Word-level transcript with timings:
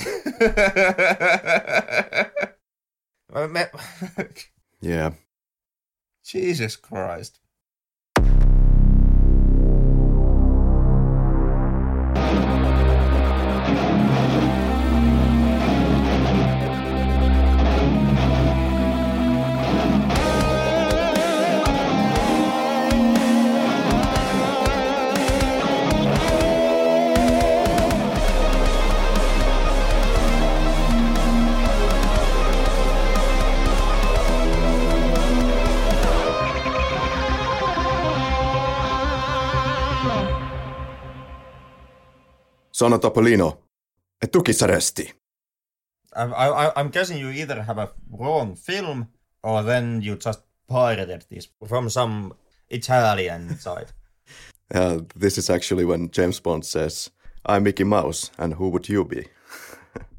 yeah. 4.80 5.10
Jesus 6.24 6.76
Christ. 6.76 7.39
Sono 42.80 42.98
Topolino. 42.98 43.66
E 44.18 44.28
tu 44.28 44.40
chi 44.40 44.54
saresti? 44.54 45.02
I, 46.16 46.22
I, 46.22 46.72
I'm 46.76 46.88
guessing 46.88 47.18
you 47.18 47.28
either 47.28 47.62
have 47.62 47.76
a 47.76 47.92
wrong 48.10 48.56
film 48.56 49.06
or 49.42 49.62
then 49.62 50.00
you 50.00 50.16
just 50.16 50.40
pirated 50.66 51.26
this 51.28 51.46
from 51.68 51.90
some 51.90 52.32
Italian 52.70 53.58
side. 53.60 53.92
Uh, 54.72 55.00
this 55.14 55.36
is 55.36 55.50
actually 55.50 55.84
when 55.84 56.10
James 56.10 56.40
Bond 56.40 56.64
says, 56.64 57.10
I'm 57.44 57.64
Mickey 57.64 57.84
Mouse, 57.84 58.30
and 58.38 58.54
who 58.54 58.70
would 58.70 58.88
you 58.88 59.04
be? 59.04 59.26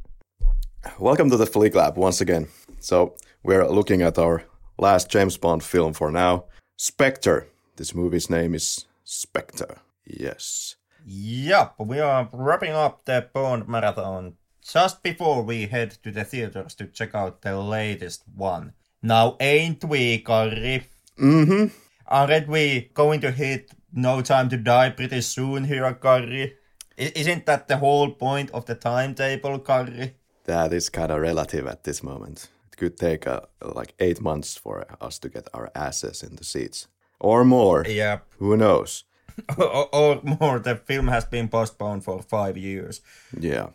Welcome 0.99 1.31
to 1.31 1.37
the 1.37 1.47
Flick 1.47 1.73
Lab 1.73 1.97
once 1.97 2.21
again. 2.21 2.47
So, 2.79 3.15
we're 3.41 3.67
looking 3.67 4.03
at 4.03 4.19
our 4.19 4.43
last 4.77 5.09
James 5.09 5.35
Bond 5.35 5.63
film 5.63 5.93
for 5.93 6.11
now, 6.11 6.45
Spectre. 6.77 7.47
This 7.77 7.95
movie's 7.95 8.29
name 8.29 8.53
is 8.53 8.85
Spectre. 9.03 9.77
Yes. 10.05 10.75
Yep, 11.13 11.75
we 11.79 11.99
are 11.99 12.29
wrapping 12.31 12.71
up 12.71 13.03
the 13.03 13.27
Bond 13.33 13.67
marathon 13.67 14.35
just 14.65 15.03
before 15.03 15.43
we 15.43 15.65
head 15.67 15.91
to 16.03 16.09
the 16.11 16.23
theaters 16.23 16.73
to 16.75 16.85
check 16.85 17.13
out 17.13 17.41
the 17.41 17.59
latest 17.59 18.23
one. 18.33 18.71
Now, 19.03 19.35
ain't 19.41 19.83
we, 19.83 20.23
Karri? 20.23 20.85
Mm-hmm. 21.19 21.65
Aren't 22.07 22.47
we 22.47 22.91
going 22.93 23.19
to 23.21 23.31
hit 23.31 23.71
No 23.91 24.21
Time 24.21 24.47
to 24.49 24.57
Die 24.57 24.89
pretty 24.91 25.19
soon 25.19 25.65
here, 25.65 25.93
Karri? 25.95 26.53
I- 26.97 27.11
Isn't 27.13 27.45
that 27.45 27.67
the 27.67 27.75
whole 27.77 28.11
point 28.11 28.49
of 28.51 28.65
the 28.65 28.75
timetable, 28.75 29.59
Karri? 29.59 30.13
That 30.45 30.71
is 30.71 30.87
kind 30.89 31.11
of 31.11 31.19
relative 31.19 31.67
at 31.67 31.83
this 31.83 32.01
moment. 32.01 32.47
It 32.71 32.77
could 32.77 32.95
take 32.97 33.27
uh, 33.27 33.41
like 33.61 33.95
eight 33.99 34.21
months 34.21 34.55
for 34.55 34.85
us 35.01 35.19
to 35.19 35.27
get 35.29 35.49
our 35.53 35.71
asses 35.75 36.23
in 36.23 36.37
the 36.37 36.45
seats. 36.45 36.87
Or 37.19 37.43
more. 37.43 37.85
Yep. 37.85 38.25
Who 38.39 38.55
knows? 38.55 39.03
or, 39.57 39.95
or 39.95 40.21
more, 40.23 40.59
the 40.59 40.75
film 40.75 41.07
has 41.07 41.25
been 41.25 41.47
postponed 41.47 42.03
for 42.03 42.21
five 42.21 42.57
years. 42.57 43.01
Yeah. 43.39 43.69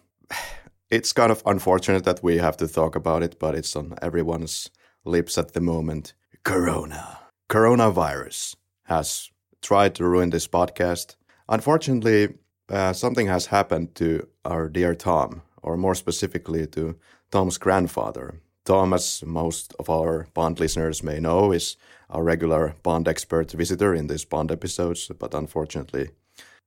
It's 0.91 1.13
kind 1.13 1.33
of 1.33 1.43
unfortunate 1.47 2.05
that 2.05 2.23
we 2.23 2.39
have 2.39 2.57
to 2.59 2.69
talk 2.69 2.95
about 2.97 3.23
it, 3.23 3.39
but 3.39 3.55
it's 3.55 3.75
on 3.75 3.95
everyone's 4.01 4.71
lips 5.05 5.39
at 5.39 5.53
the 5.53 5.61
moment. 5.61 6.15
Corona. 6.45 7.19
Coronavirus 7.49 8.57
has 8.85 9.31
tried 9.63 9.95
to 9.97 10.05
ruin 10.05 10.31
this 10.31 10.47
podcast. 10.47 11.17
Unfortunately, 11.49 12.35
uh, 12.69 12.93
something 12.93 13.27
has 13.27 13.47
happened 13.47 13.95
to 13.97 14.29
our 14.45 14.69
dear 14.69 14.95
Tom, 14.95 15.43
or 15.63 15.77
more 15.77 15.95
specifically 15.95 16.67
to 16.69 16.97
Tom's 17.31 17.59
grandfather. 17.59 18.41
Tom, 18.65 18.93
as 18.93 19.23
most 19.25 19.75
of 19.79 19.89
our 19.89 20.27
Bond 20.35 20.59
listeners 20.59 21.03
may 21.03 21.21
know, 21.21 21.53
is 21.53 21.77
our 22.11 22.23
regular 22.23 22.75
Bond 22.83 23.09
expert 23.09 23.53
visitor 23.53 23.95
in 23.95 24.07
these 24.07 24.25
Bond 24.25 24.53
episodes, 24.53 25.11
but 25.19 25.35
unfortunately, 25.35 26.11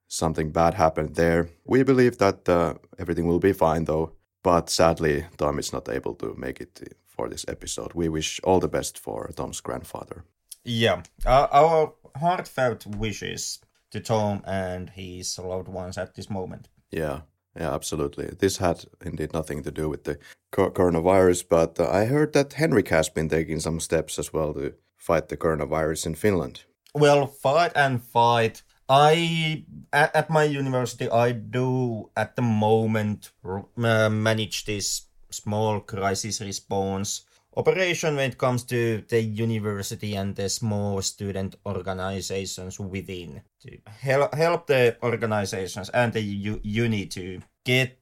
something 0.08 0.52
bad 0.52 0.74
happened 0.74 1.16
there. 1.16 1.50
We 1.66 1.84
believe 1.84 2.18
that 2.18 2.48
uh, 2.50 2.76
everything 2.98 3.28
will 3.28 3.40
be 3.40 3.54
fine 3.54 3.86
though, 3.86 4.14
but 4.44 4.70
sadly, 4.70 5.26
Tom 5.38 5.60
is 5.60 5.74
not 5.74 5.90
able 5.90 6.16
to 6.16 6.36
make 6.38 6.60
it 6.60 6.96
for 7.08 7.30
this 7.30 7.46
episode. 7.48 7.94
We 7.94 8.10
wish 8.10 8.40
all 8.44 8.60
the 8.60 8.68
best 8.68 8.98
for 8.98 9.30
Tom's 9.36 9.62
grandfather. 9.62 10.24
Yeah, 10.64 11.04
uh, 11.26 11.48
our 11.52 11.94
heartfelt 12.16 12.86
wishes 12.86 13.60
to 13.92 14.00
Tom 14.00 14.42
and 14.46 14.90
his 14.90 15.40
loved 15.40 15.68
ones 15.68 15.98
at 15.98 16.16
this 16.16 16.30
moment. 16.30 16.68
Yeah, 16.92 17.22
yeah, 17.56 17.74
absolutely. 17.74 18.28
This 18.28 18.58
had 18.58 18.86
indeed 19.04 19.34
nothing 19.34 19.64
to 19.64 19.72
do 19.72 19.90
with 19.90 20.04
the 20.04 20.18
co- 20.52 20.72
coronavirus, 20.72 21.46
but 21.50 21.80
uh, 21.80 21.90
I 21.90 22.06
heard 22.06 22.34
that 22.34 22.54
Henrik 22.54 22.90
has 22.90 23.10
been 23.10 23.30
taking 23.30 23.60
some 23.60 23.80
steps 23.80 24.20
as 24.20 24.32
well 24.34 24.54
to 24.54 24.74
fight 25.00 25.30
the 25.30 25.38
coronavirus 25.38 26.06
in 26.08 26.16
Finland. 26.16 26.64
Well, 26.94 27.26
fight 27.26 27.72
and 27.76 28.04
fight. 28.04 28.62
I 28.88 29.66
at, 29.94 30.16
at 30.16 30.30
my 30.30 30.44
university 30.44 31.10
I 31.10 31.32
do 31.32 32.10
at 32.18 32.36
the 32.36 32.42
moment 32.42 33.32
uh, 33.46 34.10
manage 34.10 34.66
this 34.66 35.06
small 35.30 35.80
crisis 35.80 36.42
response 36.42 37.26
operation 37.56 38.16
when 38.16 38.32
it 38.32 38.38
comes 38.38 38.64
to 38.64 39.04
the 39.10 39.22
university 39.22 40.16
and 40.16 40.36
the 40.36 40.50
small 40.50 41.02
student 41.02 41.56
organizations 41.66 42.80
within 42.80 43.42
to 43.62 43.78
help 43.86 44.34
help 44.34 44.68
the 44.68 44.98
organizations 45.04 45.90
and 45.90 46.14
the 46.14 46.22
u- 46.22 46.62
uni 46.64 47.06
to 47.06 47.40
get 47.66 48.00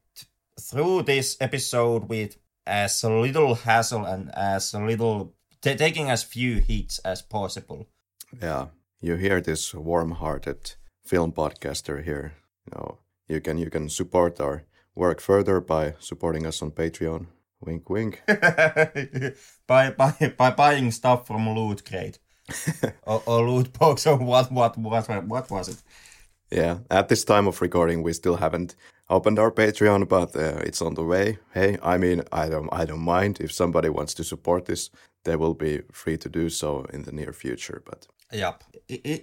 through 0.60 1.04
this 1.04 1.38
episode 1.42 2.08
with 2.08 2.38
as 2.66 3.04
little 3.04 3.56
hassle 3.56 4.06
and 4.06 4.32
as 4.36 4.74
little 4.74 5.34
t- 5.62 5.76
taking 5.76 6.10
as 6.10 6.24
few 6.24 6.60
hits 6.60 7.00
as 7.00 7.22
possible. 7.22 7.88
Yeah, 8.42 8.68
you 9.02 9.16
hear 9.16 9.42
this 9.42 9.74
warm-hearted 9.74 10.76
film 11.06 11.32
podcaster 11.32 12.04
here. 12.04 12.34
You 12.66 12.78
know, 12.78 12.98
you 13.28 13.42
can 13.42 13.58
you 13.58 13.70
can 13.70 13.90
support 13.90 14.40
our 14.40 14.64
work 14.96 15.22
further 15.22 15.62
by 15.62 15.96
supporting 16.00 16.46
us 16.46 16.62
on 16.62 16.72
Patreon. 16.72 17.28
Wink, 17.60 17.90
wink. 17.90 18.22
by, 19.68 19.92
by 19.92 20.34
by 20.38 20.52
buying 20.52 20.92
stuff 20.92 21.26
from 21.26 21.50
Loot 21.50 21.84
Crate 21.86 22.20
or, 23.04 23.24
or 23.26 23.50
Loot 23.50 23.74
Box 23.74 24.06
or 24.08 24.18
what 24.18 24.52
what 24.52 24.78
what 24.78 25.28
what 25.28 25.52
was 25.52 25.70
it? 25.70 25.82
Yeah, 26.52 26.80
at 26.90 27.10
this 27.10 27.26
time 27.26 27.48
of 27.48 27.62
recording, 27.62 28.04
we 28.04 28.14
still 28.14 28.38
haven't 28.38 28.76
opened 29.10 29.40
our 29.40 29.52
Patreon, 29.52 30.08
but 30.08 30.36
uh, 30.36 30.62
it's 30.64 30.82
on 30.82 30.94
the 30.94 31.04
way. 31.04 31.40
Hey, 31.54 31.78
I 31.84 31.98
mean, 31.98 32.24
I 32.32 32.48
don't, 32.48 32.70
I 32.72 32.86
don't 32.86 33.02
mind 33.02 33.40
if 33.42 33.52
somebody 33.52 33.90
wants 33.90 34.14
to 34.16 34.24
support 34.24 34.66
this. 34.66 34.90
They 35.28 35.36
will 35.36 35.56
be 35.56 35.82
free 35.92 36.18
to 36.18 36.30
do 36.30 36.50
so 36.50 36.86
in 36.94 37.04
the 37.04 37.12
near 37.12 37.34
future. 37.34 37.84
But 37.86 38.08
Yep. 38.32 38.64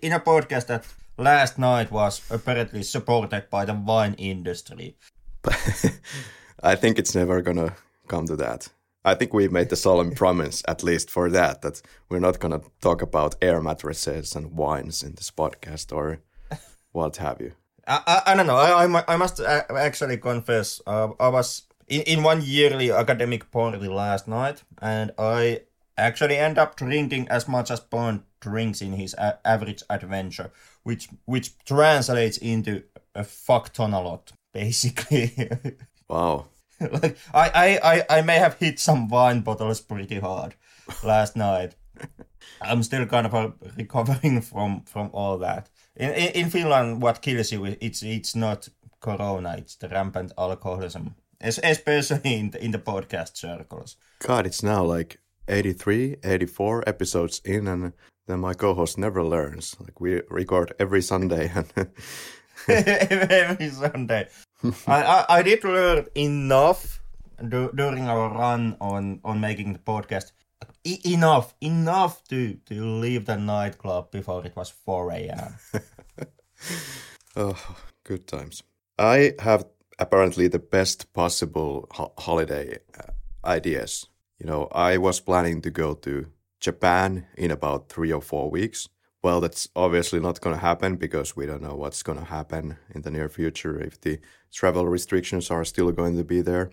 In 0.02 0.12
a 0.12 0.20
podcast 0.20 0.66
that 0.66 0.84
last 1.16 1.58
night 1.58 1.90
was 1.90 2.20
apparently 2.30 2.82
supported 2.82 3.48
by 3.50 3.64
the 3.64 3.72
wine 3.72 4.14
industry. 4.18 4.96
I 6.62 6.74
think 6.76 6.98
it's 6.98 7.14
never 7.14 7.40
gonna 7.40 7.74
come 8.06 8.26
to 8.26 8.36
that. 8.36 8.68
I 9.02 9.14
think 9.14 9.32
we 9.32 9.48
made 9.48 9.70
the 9.70 9.76
solemn 9.76 10.10
promise, 10.22 10.62
at 10.68 10.82
least 10.82 11.10
for 11.10 11.30
that, 11.30 11.62
that 11.62 11.80
we're 12.10 12.20
not 12.20 12.38
gonna 12.38 12.60
talk 12.82 13.00
about 13.00 13.36
air 13.40 13.62
mattresses 13.62 14.36
and 14.36 14.52
wines 14.52 15.02
in 15.02 15.14
this 15.14 15.30
podcast 15.30 15.90
or 15.90 16.20
what 16.92 17.16
have 17.16 17.40
you. 17.40 17.52
I, 17.86 18.00
I, 18.06 18.32
I 18.32 18.34
don't 18.36 18.46
know. 18.46 18.56
I, 18.56 18.84
I, 18.84 19.04
I 19.08 19.16
must 19.16 19.40
actually 19.40 20.18
confess. 20.18 20.82
Uh, 20.86 21.08
I 21.18 21.28
was 21.28 21.62
in, 21.88 22.02
in 22.02 22.22
one 22.22 22.42
yearly 22.42 22.90
academic 22.90 23.50
party 23.50 23.88
last 23.88 24.28
night, 24.28 24.64
and 24.82 25.10
I 25.18 25.60
actually 25.96 26.36
end 26.36 26.58
up 26.58 26.76
drinking 26.76 27.28
as 27.28 27.46
much 27.48 27.70
as 27.70 27.80
Bond 27.80 28.22
drinks 28.40 28.80
in 28.82 28.92
his 28.94 29.14
a- 29.14 29.38
average 29.46 29.82
adventure, 29.90 30.50
which 30.82 31.08
which 31.24 31.56
translates 31.64 32.38
into 32.38 32.82
a 33.14 33.24
fuck 33.24 33.72
ton 33.72 33.94
a 33.94 34.00
lot, 34.00 34.32
basically. 34.52 35.50
Wow. 36.08 36.46
like 36.80 37.16
I, 37.32 37.50
I, 37.54 37.94
I, 37.94 38.18
I 38.18 38.22
may 38.22 38.36
have 38.38 38.54
hit 38.54 38.78
some 38.80 39.08
wine 39.08 39.40
bottles 39.40 39.80
pretty 39.80 40.18
hard 40.20 40.54
last 41.04 41.36
night. 41.48 41.76
I'm 42.60 42.82
still 42.82 43.06
kind 43.06 43.26
of 43.26 43.34
uh, 43.34 43.50
recovering 43.78 44.40
from 44.42 44.82
from 44.82 45.10
all 45.12 45.38
that. 45.38 45.70
In, 45.96 46.10
in 46.10 46.32
in 46.32 46.50
Finland, 46.50 47.00
what 47.02 47.22
kills 47.22 47.52
you 47.52 47.64
it's 47.80 48.02
it's 48.02 48.34
not 48.34 48.68
corona, 49.00 49.54
it's 49.58 49.76
the 49.76 49.88
rampant 49.88 50.32
alcoholism, 50.36 51.14
es- 51.40 51.60
especially 51.62 52.34
in 52.34 52.50
the, 52.50 52.64
in 52.64 52.70
the 52.72 52.78
podcast 52.78 53.36
circles. 53.36 53.96
God, 54.18 54.46
it's 54.46 54.62
now 54.62 54.82
like 54.84 55.18
83, 55.48 56.16
84 56.24 56.84
episodes 56.86 57.40
in, 57.44 57.66
and 57.68 57.92
then 58.26 58.40
my 58.40 58.54
co-host 58.54 58.98
never 58.98 59.22
learns. 59.22 59.76
Like 59.80 60.00
we 60.00 60.22
record 60.30 60.74
every 60.78 61.02
Sunday, 61.02 61.50
and 61.54 61.66
Every 62.68 63.68
Sunday, 63.68 64.28
I, 64.86 65.02
I 65.02 65.24
I 65.28 65.42
did 65.42 65.64
learn 65.64 66.06
enough 66.14 67.02
du- 67.36 67.72
during 67.74 68.08
our 68.08 68.30
run 68.30 68.76
on 68.80 69.20
on 69.24 69.40
making 69.40 69.72
the 69.74 69.78
podcast. 69.80 70.32
E- 70.84 71.00
enough, 71.04 71.54
enough 71.60 72.22
to 72.28 72.54
to 72.66 72.74
leave 73.00 73.26
the 73.26 73.36
nightclub 73.36 74.10
before 74.10 74.46
it 74.46 74.56
was 74.56 74.70
4 74.70 75.12
a.m. 75.12 75.56
oh, 77.36 77.76
good 78.04 78.26
times. 78.26 78.62
I 78.98 79.34
have 79.40 79.66
apparently 79.98 80.48
the 80.48 80.58
best 80.58 81.12
possible 81.12 81.86
ho- 81.90 82.14
holiday 82.18 82.78
uh, 82.98 83.12
ideas. 83.44 84.06
You 84.38 84.46
know, 84.46 84.68
I 84.72 84.98
was 84.98 85.20
planning 85.20 85.62
to 85.62 85.70
go 85.70 85.94
to 85.94 86.26
Japan 86.60 87.26
in 87.36 87.50
about 87.50 87.88
three 87.88 88.12
or 88.12 88.20
four 88.22 88.50
weeks. 88.50 88.88
Well, 89.22 89.40
that's 89.40 89.68
obviously 89.74 90.20
not 90.20 90.40
going 90.40 90.56
to 90.56 90.60
happen 90.60 90.96
because 90.96 91.36
we 91.36 91.46
don't 91.46 91.62
know 91.62 91.76
what's 91.76 92.02
going 92.02 92.18
to 92.18 92.24
happen 92.24 92.76
in 92.94 93.02
the 93.02 93.10
near 93.10 93.28
future 93.28 93.80
if 93.80 94.00
the 94.00 94.18
travel 94.52 94.86
restrictions 94.86 95.50
are 95.50 95.64
still 95.64 95.92
going 95.92 96.16
to 96.16 96.24
be 96.24 96.42
there. 96.42 96.70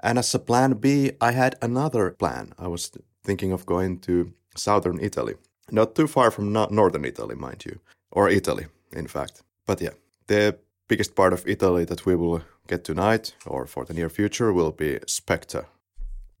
And 0.00 0.18
as 0.18 0.34
a 0.34 0.38
plan 0.38 0.74
B, 0.74 1.12
I 1.20 1.32
had 1.32 1.54
another 1.62 2.10
plan. 2.10 2.52
I 2.58 2.68
was 2.68 2.90
thinking 3.22 3.52
of 3.52 3.64
going 3.64 4.00
to 4.00 4.32
southern 4.56 4.98
Italy, 5.00 5.34
not 5.70 5.94
too 5.94 6.06
far 6.06 6.30
from 6.30 6.52
no- 6.52 6.68
northern 6.70 7.04
Italy, 7.04 7.34
mind 7.34 7.64
you, 7.64 7.78
or 8.10 8.28
Italy, 8.28 8.66
in 8.92 9.06
fact. 9.06 9.42
But 9.66 9.80
yeah, 9.80 9.94
the 10.26 10.58
biggest 10.88 11.14
part 11.14 11.32
of 11.32 11.46
Italy 11.46 11.84
that 11.84 12.04
we 12.06 12.16
will 12.16 12.42
get 12.66 12.84
tonight 12.84 13.34
or 13.46 13.66
for 13.66 13.84
the 13.84 13.94
near 13.94 14.08
future 14.08 14.52
will 14.52 14.72
be 14.72 14.98
Spectre. 15.06 15.66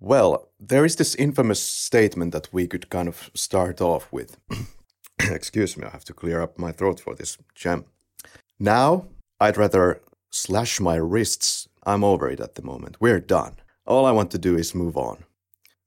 Well, 0.00 0.50
there 0.60 0.84
is 0.84 0.96
this 0.96 1.14
infamous 1.14 1.60
statement 1.60 2.32
that 2.32 2.52
we 2.52 2.66
could 2.66 2.90
kind 2.90 3.08
of 3.08 3.30
start 3.34 3.80
off 3.80 4.12
with. 4.12 4.36
Excuse 5.18 5.76
me, 5.76 5.84
I 5.86 5.90
have 5.90 6.04
to 6.04 6.12
clear 6.12 6.42
up 6.42 6.58
my 6.58 6.72
throat 6.72 7.00
for 7.00 7.14
this 7.14 7.38
jam. 7.54 7.84
Now, 8.58 9.06
I'd 9.40 9.56
rather 9.56 10.00
slash 10.30 10.80
my 10.80 10.96
wrists. 10.96 11.68
I'm 11.84 12.04
over 12.04 12.28
it 12.28 12.40
at 12.40 12.54
the 12.54 12.62
moment. 12.62 12.96
We're 13.00 13.20
done. 13.20 13.56
All 13.86 14.06
I 14.06 14.12
want 14.12 14.30
to 14.32 14.38
do 14.38 14.56
is 14.56 14.74
move 14.74 14.96
on. 14.96 15.24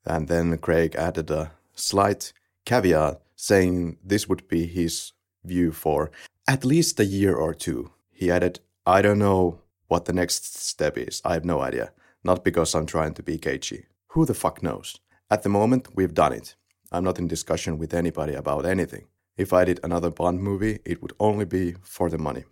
And 0.06 0.28
then 0.28 0.58
Craig 0.58 0.96
added 0.96 1.30
a 1.30 1.52
slight 1.76 2.34
caveat 2.66 3.22
saying 3.36 3.98
this 4.04 4.28
would 4.28 4.48
be 4.48 4.66
his 4.68 5.12
view 5.44 5.72
for 5.72 6.12
at 6.48 6.66
least 6.66 7.00
a 7.00 7.06
year 7.06 7.36
or 7.36 7.54
two. 7.54 7.92
He 8.12 8.32
added, 8.32 8.60
I 8.86 9.02
don't 9.02 9.20
know 9.20 9.62
what 9.88 10.06
the 10.06 10.14
next 10.14 10.58
step 10.58 10.98
is. 10.98 11.22
I 11.26 11.34
have 11.34 11.46
no 11.46 11.62
idea. 11.62 11.92
Not 12.24 12.44
because 12.44 12.74
I'm 12.74 12.86
trying 12.86 13.14
to 13.16 13.24
be 13.24 13.38
cagey. 13.38 13.86
Who 14.18 14.26
the 14.26 14.34
fuck 14.34 14.64
knows? 14.64 15.00
At 15.30 15.44
the 15.44 15.50
moment, 15.50 15.90
we've 15.94 16.16
done 16.16 16.34
it. 16.34 16.56
I'm 16.92 17.04
not 17.04 17.20
in 17.20 17.28
discussion 17.28 17.78
with 17.78 17.94
anybody 17.94 18.34
about 18.34 18.66
anything. 18.66 19.06
If 19.38 19.54
I 19.54 19.64
did 19.64 19.80
another 19.84 20.10
Bond 20.10 20.42
movie, 20.42 20.80
it 20.86 21.04
would 21.04 21.14
only 21.20 21.46
be 21.46 21.76
for 21.84 22.10
the 22.10 22.18
money, 22.18 22.46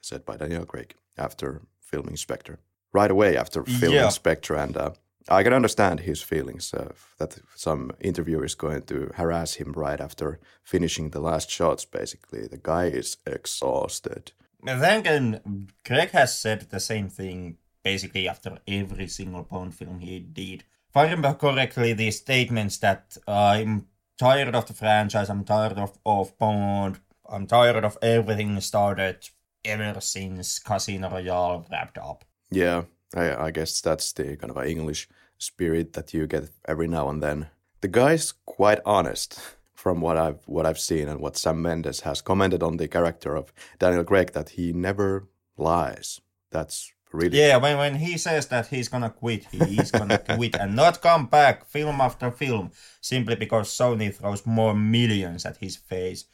said 0.00 0.24
by 0.24 0.36
Daniel 0.36 0.66
Craig 0.66 0.96
after 1.16 1.62
filming 1.78 2.16
Spectre. 2.16 2.58
Right 2.92 3.12
away 3.12 3.36
after 3.36 3.62
filming 3.62 4.00
Yeah. 4.00 4.08
Spectre, 4.08 4.56
and 4.56 4.76
uh, 4.76 4.90
I 5.28 5.44
can 5.44 5.52
understand 5.52 6.00
his 6.00 6.20
feelings 6.20 6.74
uh, 6.74 6.94
that 7.18 7.38
some 7.54 7.92
interviewer 8.00 8.44
is 8.44 8.56
going 8.56 8.82
to 8.86 9.12
harass 9.14 9.54
him 9.54 9.70
right 9.72 10.00
after 10.00 10.40
finishing 10.64 11.10
the 11.10 11.20
last 11.20 11.48
shots. 11.48 11.84
Basically, 11.84 12.48
the 12.48 12.60
guy 12.60 12.86
is 12.86 13.18
exhausted. 13.24 14.32
And 14.66 14.82
Then 14.82 14.98
again, 14.98 15.68
Craig 15.84 16.10
has 16.10 16.36
said 16.36 16.70
the 16.70 16.80
same 16.80 17.08
thing 17.08 17.58
basically 17.84 18.26
after 18.28 18.58
every 18.66 19.06
single 19.06 19.44
Bond 19.44 19.76
film 19.76 20.00
he 20.00 20.18
did. 20.18 20.64
If 20.94 20.98
I 20.98 21.10
remember 21.10 21.34
correctly, 21.34 21.92
the 21.92 22.12
statements 22.12 22.78
that 22.78 23.16
I'm 23.26 23.88
tired 24.16 24.54
of 24.54 24.66
the 24.66 24.74
franchise, 24.74 25.28
I'm 25.28 25.42
tired 25.42 25.76
of, 25.76 25.98
of 26.06 26.38
Bond, 26.38 27.00
I'm 27.28 27.48
tired 27.48 27.84
of 27.84 27.98
everything 28.00 28.60
started 28.60 29.28
ever 29.64 30.00
since 30.00 30.60
Casino 30.60 31.10
Royale 31.10 31.66
wrapped 31.68 31.98
up. 31.98 32.24
Yeah, 32.48 32.84
I, 33.12 33.46
I 33.46 33.50
guess 33.50 33.80
that's 33.80 34.12
the 34.12 34.36
kind 34.36 34.52
of 34.52 34.64
English 34.64 35.08
spirit 35.36 35.94
that 35.94 36.14
you 36.14 36.28
get 36.28 36.50
every 36.68 36.86
now 36.86 37.08
and 37.08 37.20
then. 37.20 37.48
The 37.80 37.88
guy's 37.88 38.30
quite 38.30 38.78
honest 38.86 39.40
from 39.74 40.00
what 40.00 40.16
I've 40.16 40.46
what 40.46 40.64
I've 40.64 40.78
seen 40.78 41.08
and 41.08 41.18
what 41.18 41.36
Sam 41.36 41.60
Mendes 41.60 42.02
has 42.02 42.20
commented 42.20 42.62
on 42.62 42.76
the 42.76 42.86
character 42.86 43.34
of 43.34 43.52
Daniel 43.80 44.04
Craig 44.04 44.30
that 44.34 44.50
he 44.50 44.72
never 44.72 45.26
lies. 45.56 46.20
That's 46.52 46.92
really 47.14 47.38
Yeah, 47.38 47.56
when, 47.56 47.78
when 47.78 47.94
he 47.94 48.18
says 48.18 48.46
that 48.48 48.66
he's 48.66 48.88
gonna 48.88 49.10
quit, 49.10 49.44
he 49.50 49.78
is 49.78 49.90
gonna 49.90 50.18
quit 50.36 50.56
and 50.56 50.74
not 50.76 51.00
come 51.00 51.26
back 51.26 51.64
film 51.64 52.00
after 52.00 52.30
film 52.30 52.70
simply 53.00 53.36
because 53.36 53.68
Sony 53.68 54.14
throws 54.14 54.44
more 54.46 54.74
millions 54.74 55.46
at 55.46 55.56
his 55.58 55.76
face. 55.76 56.24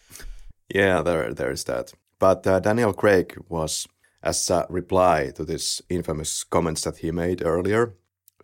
Yeah, 0.75 1.03
there, 1.03 1.35
there's 1.35 1.65
that. 1.65 1.93
But 2.19 2.47
uh, 2.47 2.61
Daniel 2.61 2.93
Craig 2.93 3.37
was, 3.49 3.89
as 4.23 4.51
a 4.51 4.67
reply 4.69 5.33
to 5.37 5.45
this 5.45 5.83
infamous 5.89 6.45
comments 6.45 6.83
that 6.83 6.99
he 6.99 7.11
made 7.11 7.43
earlier, 7.45 7.95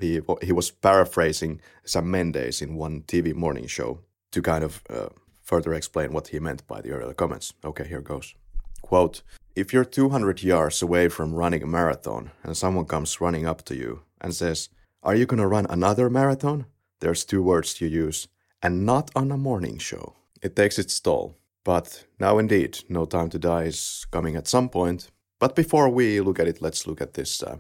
he 0.01 0.21
he 0.43 0.53
was 0.53 0.71
paraphrasing 0.71 1.61
Sam 1.85 2.11
Mendes 2.11 2.63
in 2.63 2.75
one 2.75 3.03
TV 3.03 3.35
morning 3.35 3.67
show 3.67 4.01
to 4.33 4.43
kind 4.43 4.65
of 4.65 4.83
uh, 4.91 5.09
further 5.43 5.75
explain 5.75 6.13
what 6.13 6.29
he 6.29 6.39
meant 6.39 6.67
by 6.67 6.81
the 6.81 6.91
earlier 6.91 7.15
comments. 7.15 7.55
Okay, 7.65 7.87
here 7.87 8.01
goes. 8.01 8.35
Quote: 8.83 9.23
If 9.57 9.73
you're 9.73 9.87
200 9.87 10.43
yards 10.43 10.83
away 10.83 11.09
from 11.09 11.35
running 11.35 11.63
a 11.63 11.67
marathon 11.67 12.31
and 12.43 12.55
someone 12.55 12.85
comes 12.85 13.23
running 13.23 13.47
up 13.47 13.65
to 13.65 13.75
you 13.75 14.03
and 14.21 14.35
says, 14.35 14.69
"Are 15.03 15.15
you 15.15 15.25
gonna 15.25 15.49
run 15.49 15.65
another 15.71 16.11
marathon?" 16.11 16.67
There's 17.01 17.25
two 17.25 17.43
words 17.43 17.81
you 17.81 17.89
use, 17.89 18.29
and 18.63 18.85
not 18.85 19.11
on 19.17 19.33
a 19.33 19.39
morning 19.39 19.79
show. 19.79 20.17
It 20.43 20.57
takes 20.57 20.79
its 20.79 21.01
toll. 21.01 21.39
But 21.65 22.05
now, 22.21 22.39
indeed, 22.39 22.85
No 22.91 23.07
Time 23.07 23.31
to 23.31 23.39
Die 23.39 23.65
is 23.65 24.05
coming 24.11 24.37
at 24.37 24.47
some 24.47 24.69
point. 24.69 25.11
But 25.41 25.57
before 25.57 25.89
we 25.89 26.21
look 26.21 26.39
at 26.39 26.49
it, 26.49 26.61
let's 26.61 26.87
look 26.87 27.01
at 27.01 27.15
this 27.15 27.43
uh, 27.43 27.57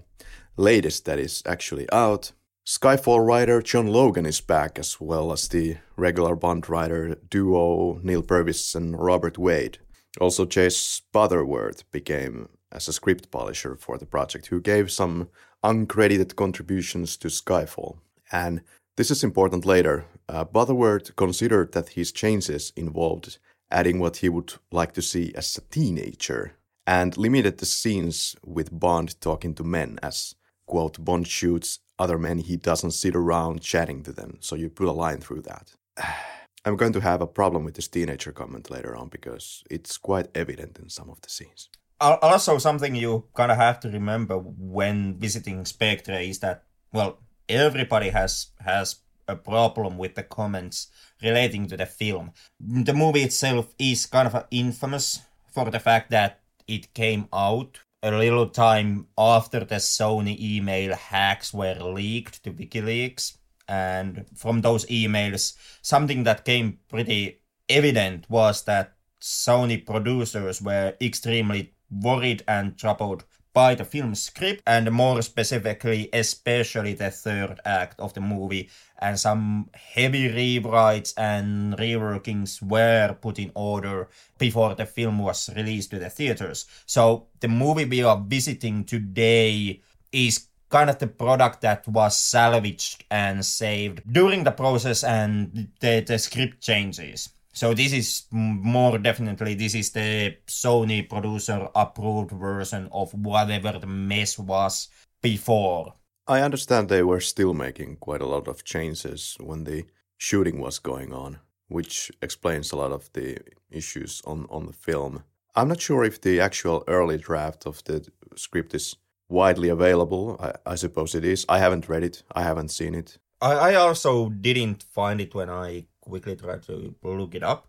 latest 0.58 1.06
that 1.06 1.19
is 1.19 1.42
actually 1.46 1.90
out. 1.92 2.32
Skyfall 2.66 3.26
writer 3.26 3.62
John 3.62 3.87
Logan 3.87 4.26
is 4.26 4.42
back, 4.42 4.78
as 4.78 5.00
well 5.00 5.32
as 5.32 5.49
the 5.49 5.78
regular 5.96 6.37
Bond 6.37 6.69
writer 6.69 7.14
duo 7.31 8.00
Neal 8.02 8.22
Purvis 8.22 8.75
and 8.75 9.00
Robert 9.00 9.38
Wade. 9.38 9.78
Also, 10.20 10.46
Jez 10.46 11.02
Butterworth 11.12 11.90
became 11.90 12.48
as 12.72 12.88
a 12.88 12.92
script 12.92 13.30
polisher 13.30 13.76
for 13.76 13.98
the 13.98 14.06
project, 14.06 14.46
who 14.46 14.60
gave 14.60 14.90
some 14.90 15.28
uncredited 15.64 16.36
contributions 16.36 17.16
to 17.16 17.28
Skyfall. 17.28 17.98
And 18.32 18.62
this 18.96 19.10
is 19.10 19.24
important 19.24 19.64
later. 19.64 20.04
Uh, 20.28 20.44
Butterworth 20.44 21.14
considered 21.16 21.72
that 21.72 21.90
his 21.90 22.12
changes 22.12 22.72
involved 22.76 23.38
adding 23.70 23.98
what 23.98 24.18
he 24.18 24.28
would 24.28 24.54
like 24.70 24.92
to 24.92 25.02
see 25.02 25.32
as 25.34 25.56
a 25.56 25.60
teenager 25.60 26.54
and 26.86 27.16
limited 27.16 27.58
the 27.58 27.66
scenes 27.66 28.36
with 28.44 28.78
Bond 28.78 29.20
talking 29.20 29.54
to 29.54 29.64
men 29.64 29.98
as, 30.02 30.36
quote, 30.66 31.04
Bond 31.04 31.26
shoots 31.26 31.80
other 31.98 32.18
men, 32.18 32.38
he 32.38 32.56
doesn't 32.56 32.90
sit 32.92 33.16
around 33.16 33.62
chatting 33.62 34.02
to 34.02 34.12
them. 34.12 34.36
So 34.40 34.54
you 34.54 34.68
put 34.68 34.88
a 34.88 34.92
line 34.92 35.20
through 35.20 35.42
that. 35.42 35.72
I'm 36.66 36.76
going 36.76 36.92
to 36.94 37.00
have 37.00 37.22
a 37.22 37.28
problem 37.28 37.64
with 37.64 37.74
this 37.74 37.86
teenager 37.86 38.32
comment 38.32 38.70
later 38.70 38.96
on 38.96 39.08
because 39.08 39.62
it's 39.70 39.96
quite 39.96 40.26
evident 40.34 40.78
in 40.80 40.88
some 40.88 41.08
of 41.08 41.20
the 41.20 41.30
scenes. 41.30 41.68
Also, 42.00 42.58
something 42.58 42.96
you 42.96 43.24
kind 43.34 43.52
of 43.52 43.56
have 43.56 43.78
to 43.80 43.88
remember 43.88 44.36
when 44.36 45.16
visiting 45.16 45.64
Spectre 45.64 46.18
is 46.18 46.40
that, 46.40 46.64
well, 46.92 47.20
everybody 47.49 48.08
has 48.08 48.49
has 48.64 48.96
a 49.28 49.37
problem 49.37 49.96
with 49.96 50.16
the 50.16 50.25
comments 50.25 50.88
relating 51.23 51.68
to 51.68 51.76
the 51.76 51.87
film. 51.87 52.32
The 52.61 52.92
movie 52.92 53.23
itself 53.23 53.73
is 53.78 54.06
kind 54.06 54.26
of 54.26 54.46
infamous 54.50 55.20
for 55.52 55.70
the 55.70 55.80
fact 55.80 56.11
that 56.11 56.40
it 56.66 56.92
came 56.94 57.28
out 57.32 57.78
a 58.02 58.11
little 58.11 58.49
time 58.49 59.06
after 59.16 59.61
the 59.61 59.76
Sony 59.76 60.38
email 60.38 60.94
hacks 60.94 61.54
were 61.54 61.75
leaked 61.75 62.42
to 62.42 62.52
WikiLeaks. 62.52 63.37
And 63.68 64.26
from 64.35 64.61
those 64.61 64.87
emails, 64.87 65.54
something 65.82 66.25
that 66.25 66.44
came 66.44 66.78
pretty 66.88 67.40
evident 67.68 68.26
was 68.28 68.62
that 68.64 68.94
Sony 69.20 69.85
producers 69.85 70.62
were 70.62 70.94
extremely 71.00 71.75
worried 71.90 72.42
and 72.46 72.76
troubled 72.78 73.25
by 73.56 73.75
the 73.75 73.87
film 73.87 74.14
script 74.14 74.62
and 74.66 74.92
more 74.92 75.23
specifically 75.23 76.11
especially 76.12 76.92
the 76.92 77.11
third 77.11 77.58
act 77.64 77.99
of 77.99 78.12
the 78.12 78.20
movie 78.20 78.68
and 78.99 79.18
some 79.18 79.70
heavy 79.73 80.28
rewrites 80.28 81.14
and 81.16 81.75
reworkings 81.78 82.61
were 82.61 83.16
put 83.18 83.38
in 83.38 83.50
order 83.54 84.11
before 84.37 84.75
the 84.75 84.85
film 84.85 85.18
was 85.18 85.49
released 85.56 85.90
to 85.90 85.99
the 85.99 86.11
theaters. 86.11 86.66
So 86.85 87.28
the 87.40 87.49
movie 87.49 87.87
we 87.87 88.02
are 88.02 88.23
visiting 88.26 88.85
today 88.85 89.80
is 90.12 90.49
kind 90.68 90.90
of 90.90 90.99
the 90.99 91.06
product 91.06 91.61
that 91.61 91.87
was 91.88 92.18
salvaged 92.18 93.04
and 93.11 93.44
saved 93.44 94.02
during 94.11 94.44
the 94.44 94.50
process 94.50 95.04
and 95.04 95.68
the, 95.80 96.00
the 96.00 96.18
script 96.18 96.61
changes 96.61 97.28
so 97.56 97.73
this 97.73 97.94
is 97.94 98.25
more 98.30 98.99
definitely 98.99 99.54
this 99.54 99.75
is 99.75 99.90
the 99.90 100.37
Sony 100.46 101.08
producer 101.08 101.70
approved 101.75 102.32
version 102.32 102.87
of 102.92 103.14
whatever 103.14 103.78
the 103.78 103.87
mess 103.87 104.38
was 104.38 104.88
before. 105.23 105.94
I 106.26 106.42
understand 106.42 106.90
they 106.90 107.02
were 107.02 107.20
still 107.20 107.54
making 107.54 107.96
quite 107.96 108.20
a 108.20 108.26
lot 108.26 108.46
of 108.46 108.62
changes 108.62 109.38
when 109.40 109.64
the 109.64 109.87
shooting 110.18 110.61
was 110.61 110.78
going 110.78 111.14
on, 111.14 111.38
which 111.68 112.12
explains 112.20 112.73
a 112.73 112.76
lot 112.76 112.92
of 112.92 113.11
the 113.14 113.38
issues 113.70 114.20
on, 114.26 114.46
on 114.50 114.66
the 114.66 114.75
film. 114.75 115.25
I'm 115.54 115.68
not 115.68 115.80
sure 115.80 116.04
if 116.04 116.20
the 116.20 116.38
actual 116.38 116.85
early 116.87 117.16
draft 117.16 117.64
of 117.64 117.82
the 117.85 118.06
script 118.37 118.75
is 118.75 118.96
widely 119.28 119.68
available. 119.68 120.37
I, 120.40 120.73
I 120.73 120.75
suppose 120.76 121.14
it 121.14 121.25
is. 121.25 121.45
I 121.49 121.59
haven't 121.59 121.88
read 121.88 122.02
it, 122.04 122.23
I 122.35 122.42
haven't 122.42 122.71
seen 122.71 122.95
it. 122.95 123.18
I, 123.40 123.52
I 123.52 123.75
also 123.75 124.30
didn't 124.30 124.83
find 124.85 125.21
it 125.21 125.35
when 125.35 125.50
I 125.50 125.87
quickly 126.00 126.37
tried 126.37 126.62
to 126.64 126.95
look 127.02 127.35
it 127.35 127.42
up. 127.42 127.68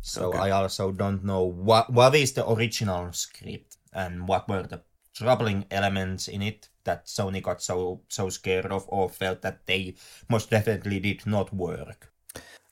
So 0.00 0.28
Okay. 0.28 0.38
I 0.38 0.50
also 0.50 0.92
don't 0.92 1.24
know 1.24 1.42
what 1.42 1.92
what 1.92 2.14
is 2.14 2.32
the 2.32 2.48
original 2.48 3.12
script 3.12 3.76
and 3.92 4.28
what 4.28 4.48
were 4.48 4.62
the 4.62 4.82
troubling 5.14 5.64
elements 5.70 6.28
in 6.28 6.42
it 6.42 6.68
that 6.84 7.06
Sony 7.06 7.42
got 7.42 7.62
so 7.62 8.02
so 8.08 8.28
scared 8.28 8.66
of 8.66 8.84
or 8.88 9.08
felt 9.08 9.42
that 9.42 9.66
they 9.66 9.94
most 10.28 10.50
definitely 10.50 11.00
did 11.00 11.26
not 11.26 11.52
work. 11.52 12.12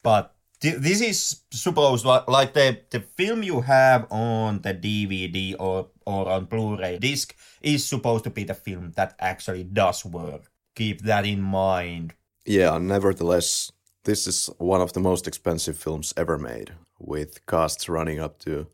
But 0.03 0.34
this 0.73 1.01
is 1.01 1.43
supposed 1.51 2.05
like 2.05 2.55
the 2.55 2.81
the 2.91 3.01
film 3.01 3.43
you 3.43 3.61
have 3.61 4.07
on 4.11 4.63
the 4.63 4.73
DVD 4.75 5.55
or 5.59 5.89
or 6.07 6.29
on 6.29 6.45
Blu-ray 6.47 6.99
disc 6.99 7.37
is 7.61 7.85
supposed 7.85 8.25
to 8.25 8.31
be 8.31 8.45
the 8.45 8.55
film 8.55 8.93
that 8.97 9.15
actually 9.19 9.65
does 9.65 10.05
work. 10.05 10.51
Keep 10.75 11.03
that 11.03 11.27
in 11.27 11.41
mind. 11.41 12.15
Yeah, 12.47 12.79
nevertheless, 12.79 13.73
this 14.05 14.27
is 14.27 14.51
one 14.59 14.81
of 14.81 14.93
the 14.93 15.01
most 15.01 15.27
expensive 15.27 15.79
films 15.79 16.13
ever 16.17 16.37
made, 16.39 16.73
with 16.99 17.45
costs 17.47 17.89
running 17.89 18.21
up 18.21 18.39
to 18.41 18.67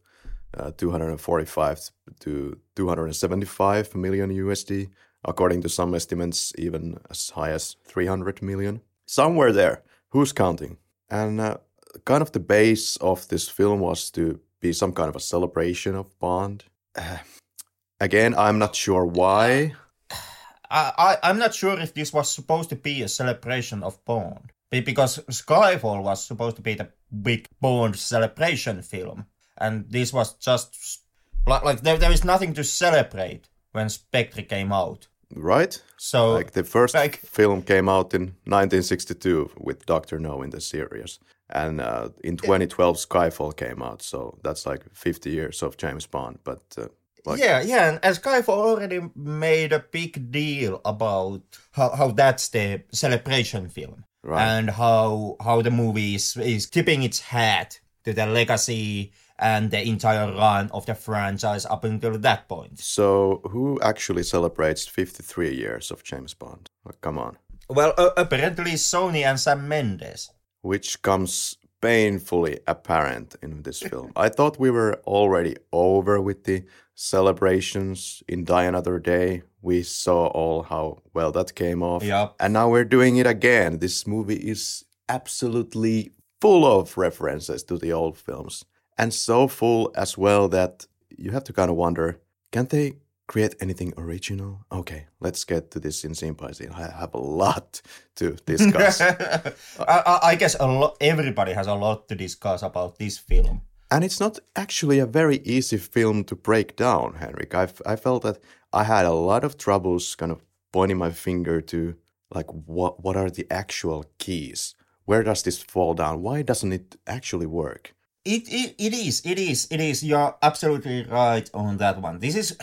uh, 0.56 0.72
245 0.76 1.90
to 2.20 2.58
275 2.74 3.94
million 3.94 4.30
USD, 4.30 4.90
according 5.24 5.62
to 5.62 5.68
some 5.68 5.94
estimates, 5.94 6.52
even 6.58 6.98
as 7.10 7.30
high 7.30 7.50
as 7.50 7.76
300 7.84 8.42
million. 8.42 8.80
Somewhere 9.06 9.52
there, 9.52 9.82
who's 10.10 10.32
counting? 10.32 10.78
And 11.08 11.40
uh, 11.40 11.58
kind 12.04 12.22
of 12.22 12.32
the 12.32 12.40
base 12.40 12.96
of 12.96 13.28
this 13.28 13.48
film 13.48 13.80
was 13.80 14.10
to 14.10 14.40
be 14.60 14.72
some 14.72 14.92
kind 14.92 15.08
of 15.08 15.16
a 15.16 15.20
celebration 15.20 15.94
of 15.94 16.18
Bond. 16.18 16.64
Uh, 16.96 17.18
again, 18.00 18.34
I'm 18.36 18.58
not 18.58 18.74
sure 18.76 19.04
why. 19.04 19.74
I, 20.70 21.16
I, 21.22 21.30
am 21.30 21.38
not 21.38 21.54
sure 21.54 21.78
if 21.80 21.94
this 21.94 22.12
was 22.12 22.30
supposed 22.30 22.68
to 22.70 22.76
be 22.76 23.02
a 23.02 23.08
celebration 23.08 23.82
of 23.82 24.04
Bond. 24.04 24.52
Because 24.70 25.18
Skyfall 25.28 26.02
was 26.04 26.24
supposed 26.24 26.54
to 26.56 26.62
be 26.62 26.74
the 26.74 26.90
big 27.22 27.46
Bond 27.60 27.96
celebration 27.96 28.82
film. 28.82 29.26
And 29.58 29.90
this 29.90 30.12
was 30.12 30.34
just 30.34 31.02
like, 31.46 31.64
like 31.64 31.80
there, 31.80 31.98
there 31.98 32.12
is 32.12 32.24
nothing 32.24 32.54
to 32.54 32.62
celebrate 32.62 33.48
when 33.72 33.88
Spectre 33.88 34.42
came 34.42 34.72
out. 34.72 35.08
Right? 35.34 35.80
So 35.96 36.32
like 36.32 36.52
the 36.52 36.64
first 36.64 36.94
like, 36.94 37.16
film 37.18 37.62
came 37.62 37.88
out 37.88 38.14
in 38.14 38.34
1962 38.46 39.50
with 39.58 39.86
Doctor 39.86 40.18
No 40.18 40.42
in 40.42 40.50
the 40.50 40.60
series, 40.60 41.18
and 41.50 41.80
uh, 41.80 42.08
in 42.22 42.36
2012 42.36 42.96
Skyfall 42.96 43.56
came 43.56 43.82
out. 43.82 44.02
So 44.02 44.38
that's 44.42 44.66
like 44.66 44.84
50 44.94 45.30
years 45.30 45.62
of 45.62 45.76
James 45.76 46.06
Bond. 46.06 46.38
But 46.44 46.62
uh, 46.78 46.88
like, 47.26 47.38
yeah, 47.38 47.60
yeah, 47.60 47.98
and 48.02 48.16
Skyfall 48.16 48.48
already 48.48 49.00
made 49.14 49.72
a 49.72 49.80
big 49.80 50.30
deal 50.30 50.80
about 50.84 51.42
how, 51.72 51.90
how 51.90 52.08
that's 52.12 52.48
the 52.48 52.82
celebration 52.92 53.68
film, 53.68 54.04
right. 54.22 54.42
and 54.42 54.70
how 54.70 55.36
how 55.42 55.60
the 55.60 55.70
movie 55.70 56.14
is, 56.14 56.36
is 56.36 56.68
tipping 56.68 57.02
its 57.02 57.20
hat 57.20 57.78
to 58.04 58.14
the 58.14 58.26
legacy 58.26 59.12
and 59.38 59.70
the 59.70 59.82
entire 59.86 60.32
run 60.32 60.70
of 60.72 60.86
the 60.86 60.94
franchise 60.94 61.66
up 61.66 61.84
until 61.84 62.18
that 62.18 62.48
point. 62.48 62.78
So, 62.78 63.40
who 63.50 63.80
actually 63.80 64.22
celebrates 64.22 64.86
53 64.86 65.54
years 65.54 65.90
of 65.90 66.04
James 66.04 66.34
Bond? 66.34 66.70
come 67.00 67.18
on. 67.18 67.38
Well, 67.68 67.94
uh, 67.96 68.10
apparently 68.16 68.72
Sony 68.72 69.24
and 69.24 69.38
Sam 69.38 69.66
Mendes. 69.68 70.30
Which 70.62 71.02
comes 71.02 71.56
painfully 71.80 72.60
apparent 72.66 73.36
in 73.42 73.62
this 73.62 73.80
film. 73.90 74.12
I 74.16 74.28
thought 74.28 74.60
we 74.60 74.70
were 74.70 75.00
already 75.06 75.56
over 75.72 76.20
with 76.20 76.44
the 76.44 76.64
celebrations 76.94 78.22
in 78.28 78.44
Die 78.44 78.64
Another 78.64 78.98
Day. 78.98 79.42
We 79.62 79.82
saw 79.82 80.26
all 80.26 80.62
how 80.62 80.98
well 81.14 81.32
that 81.32 81.54
came 81.54 81.82
off. 81.82 82.02
Yep. 82.02 82.34
And 82.40 82.52
now 82.52 82.68
we're 82.70 82.84
doing 82.84 83.16
it 83.16 83.26
again. 83.26 83.78
This 83.78 84.06
movie 84.06 84.36
is 84.36 84.84
absolutely 85.08 86.12
full 86.40 86.64
of 86.64 86.96
references 86.96 87.62
to 87.64 87.76
the 87.76 87.92
old 87.92 88.16
films 88.16 88.64
and 89.00 89.12
so 89.14 89.48
full 89.48 89.90
as 89.94 90.16
well 90.16 90.48
that 90.48 90.86
you 91.16 91.30
have 91.30 91.44
to 91.44 91.52
kind 91.52 91.70
of 91.70 91.76
wonder 91.76 92.18
can't 92.52 92.70
they 92.70 92.92
create 93.30 93.54
anything 93.60 93.94
original? 93.96 94.66
Okay, 94.72 95.06
let's 95.20 95.44
get 95.44 95.70
to 95.70 95.78
this 95.78 96.04
in 96.04 96.14
scene 96.16 96.32
by 96.32 96.50
scene. 96.50 96.72
I 96.72 96.90
have 96.90 97.14
a 97.14 97.24
lot 97.44 97.80
to 98.16 98.32
discuss. 98.44 99.00
I, 99.94 100.18
I, 100.30 100.34
guess 100.34 100.56
a 100.58 100.66
lot, 100.66 100.96
everybody 101.00 101.52
has 101.52 101.68
a 101.68 101.74
lot 101.74 102.08
to 102.08 102.16
discuss 102.16 102.62
about 102.62 102.98
this 102.98 103.18
film. 103.18 103.60
And 103.88 104.02
it's 104.02 104.18
not 104.18 104.40
actually 104.56 104.98
a 104.98 105.06
very 105.06 105.38
easy 105.44 105.76
film 105.76 106.24
to 106.24 106.34
break 106.34 106.74
down, 106.74 107.14
Henrik. 107.14 107.54
I, 107.54 107.68
I 107.86 107.94
felt 107.94 108.24
that 108.24 108.38
I 108.72 108.82
had 108.82 109.06
a 109.06 109.12
lot 109.12 109.44
of 109.44 109.56
troubles 109.56 110.16
kind 110.16 110.32
of 110.32 110.40
pointing 110.72 110.98
my 110.98 111.12
finger 111.12 111.60
to 111.60 111.94
like 112.34 112.50
what 112.66 113.04
what 113.04 113.16
are 113.16 113.30
the 113.30 113.46
actual 113.50 114.06
keys? 114.18 114.74
Where 115.04 115.22
does 115.22 115.42
this 115.42 115.62
fall 115.62 115.94
down? 115.94 116.22
Why 116.22 116.42
doesn't 116.42 116.72
it 116.72 116.96
actually 117.06 117.46
work? 117.46 117.94
It, 118.24 118.42
it 118.48 118.74
it 118.78 118.92
is 118.92 119.22
it 119.24 119.38
is 119.38 119.68
it 119.70 119.80
is 119.80 120.02
you're 120.02 120.36
absolutely 120.42 121.04
right 121.04 121.48
on 121.54 121.78
that 121.78 122.02
one 122.02 122.18
this 122.18 122.36
is 122.36 122.56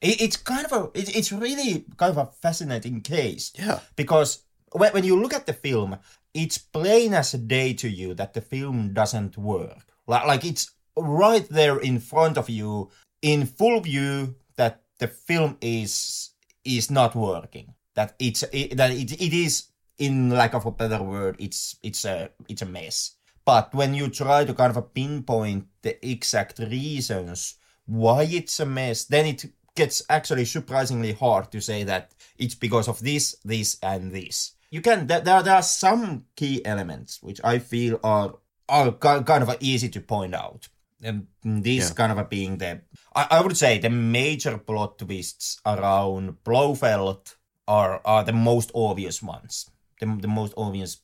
it, 0.00 0.20
it's 0.20 0.36
kind 0.36 0.66
of 0.66 0.72
a 0.72 0.98
it, 0.98 1.14
it's 1.16 1.32
really 1.32 1.84
kind 1.96 2.16
of 2.16 2.18
a 2.18 2.30
fascinating 2.40 3.00
case 3.00 3.52
yeah. 3.58 3.80
because 3.96 4.42
when, 4.72 4.92
when 4.92 5.04
you 5.04 5.20
look 5.20 5.34
at 5.34 5.46
the 5.46 5.52
film 5.52 5.98
it's 6.34 6.58
plain 6.58 7.14
as 7.14 7.34
a 7.34 7.38
day 7.38 7.72
to 7.74 7.88
you 7.88 8.14
that 8.14 8.34
the 8.34 8.40
film 8.40 8.92
doesn't 8.92 9.36
work. 9.36 9.84
Like, 10.06 10.26
like 10.26 10.44
it's 10.44 10.70
right 10.96 11.46
there 11.48 11.78
in 11.78 11.98
front 11.98 12.38
of 12.38 12.48
you 12.48 12.90
in 13.22 13.46
full 13.46 13.80
view 13.80 14.36
that 14.56 14.82
the 14.98 15.08
film 15.08 15.56
is 15.60 16.30
is 16.64 16.90
not 16.90 17.14
working. 17.14 17.74
That 17.94 18.14
it's 18.18 18.44
it, 18.52 18.76
that 18.76 18.90
it, 18.92 19.12
it 19.20 19.32
is 19.32 19.68
in 19.98 20.30
lack 20.30 20.54
of 20.54 20.64
a 20.66 20.70
better 20.70 21.02
word 21.02 21.36
it's 21.38 21.76
it's 21.82 22.04
a 22.04 22.30
it's 22.48 22.62
a 22.62 22.66
mess. 22.66 23.16
But 23.44 23.74
when 23.74 23.94
you 23.94 24.08
try 24.08 24.44
to 24.44 24.54
kind 24.54 24.76
of 24.76 24.94
pinpoint 24.94 25.66
the 25.82 25.98
exact 26.06 26.58
reasons 26.58 27.56
why 27.86 28.22
it's 28.22 28.60
a 28.60 28.66
mess, 28.66 29.04
then 29.04 29.26
it 29.26 29.44
gets 29.74 30.02
actually 30.08 30.44
surprisingly 30.44 31.12
hard 31.12 31.50
to 31.52 31.60
say 31.60 31.84
that 31.84 32.12
it's 32.38 32.54
because 32.54 32.88
of 32.88 33.00
this, 33.00 33.36
this, 33.44 33.78
and 33.82 34.12
this. 34.12 34.52
You 34.70 34.80
can 34.80 35.06
there 35.08 35.20
there 35.20 35.54
are 35.54 35.62
some 35.62 36.26
key 36.36 36.64
elements 36.64 37.18
which 37.22 37.40
I 37.42 37.58
feel 37.58 37.98
are 38.04 38.34
are 38.68 38.92
kind 38.92 39.42
of 39.42 39.56
easy 39.60 39.88
to 39.88 40.00
point 40.00 40.34
out. 40.34 40.68
And 41.02 41.26
this 41.42 41.88
yeah. 41.88 41.94
kind 41.94 42.18
of 42.18 42.28
being 42.28 42.58
the 42.58 42.82
I, 43.14 43.26
I 43.30 43.40
would 43.40 43.56
say 43.56 43.78
the 43.78 43.90
major 43.90 44.58
plot 44.58 44.98
twists 44.98 45.60
around 45.66 46.44
Blofeld 46.44 47.36
are 47.66 48.00
are 48.04 48.24
the 48.24 48.32
most 48.32 48.70
obvious 48.74 49.22
ones. 49.22 49.70
The, 50.00 50.18
the 50.20 50.28
most 50.28 50.54
obvious 50.56 50.98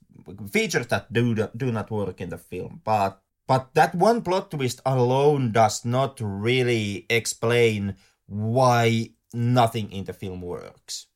features 0.50 0.86
that 0.88 1.12
do 1.12 1.34
do 1.56 1.72
not 1.72 1.90
work 1.90 2.20
in 2.20 2.30
the 2.30 2.38
film, 2.38 2.80
but 2.84 3.20
but 3.46 3.74
that 3.74 3.94
one 3.94 4.22
plot 4.22 4.50
twist 4.50 4.80
alone 4.84 5.52
does 5.52 5.84
not 5.84 6.18
really 6.20 7.06
explain 7.08 7.96
why 8.26 9.10
nothing 9.32 9.90
in 9.92 10.04
the 10.04 10.12
film 10.12 10.40
works. 10.40 11.06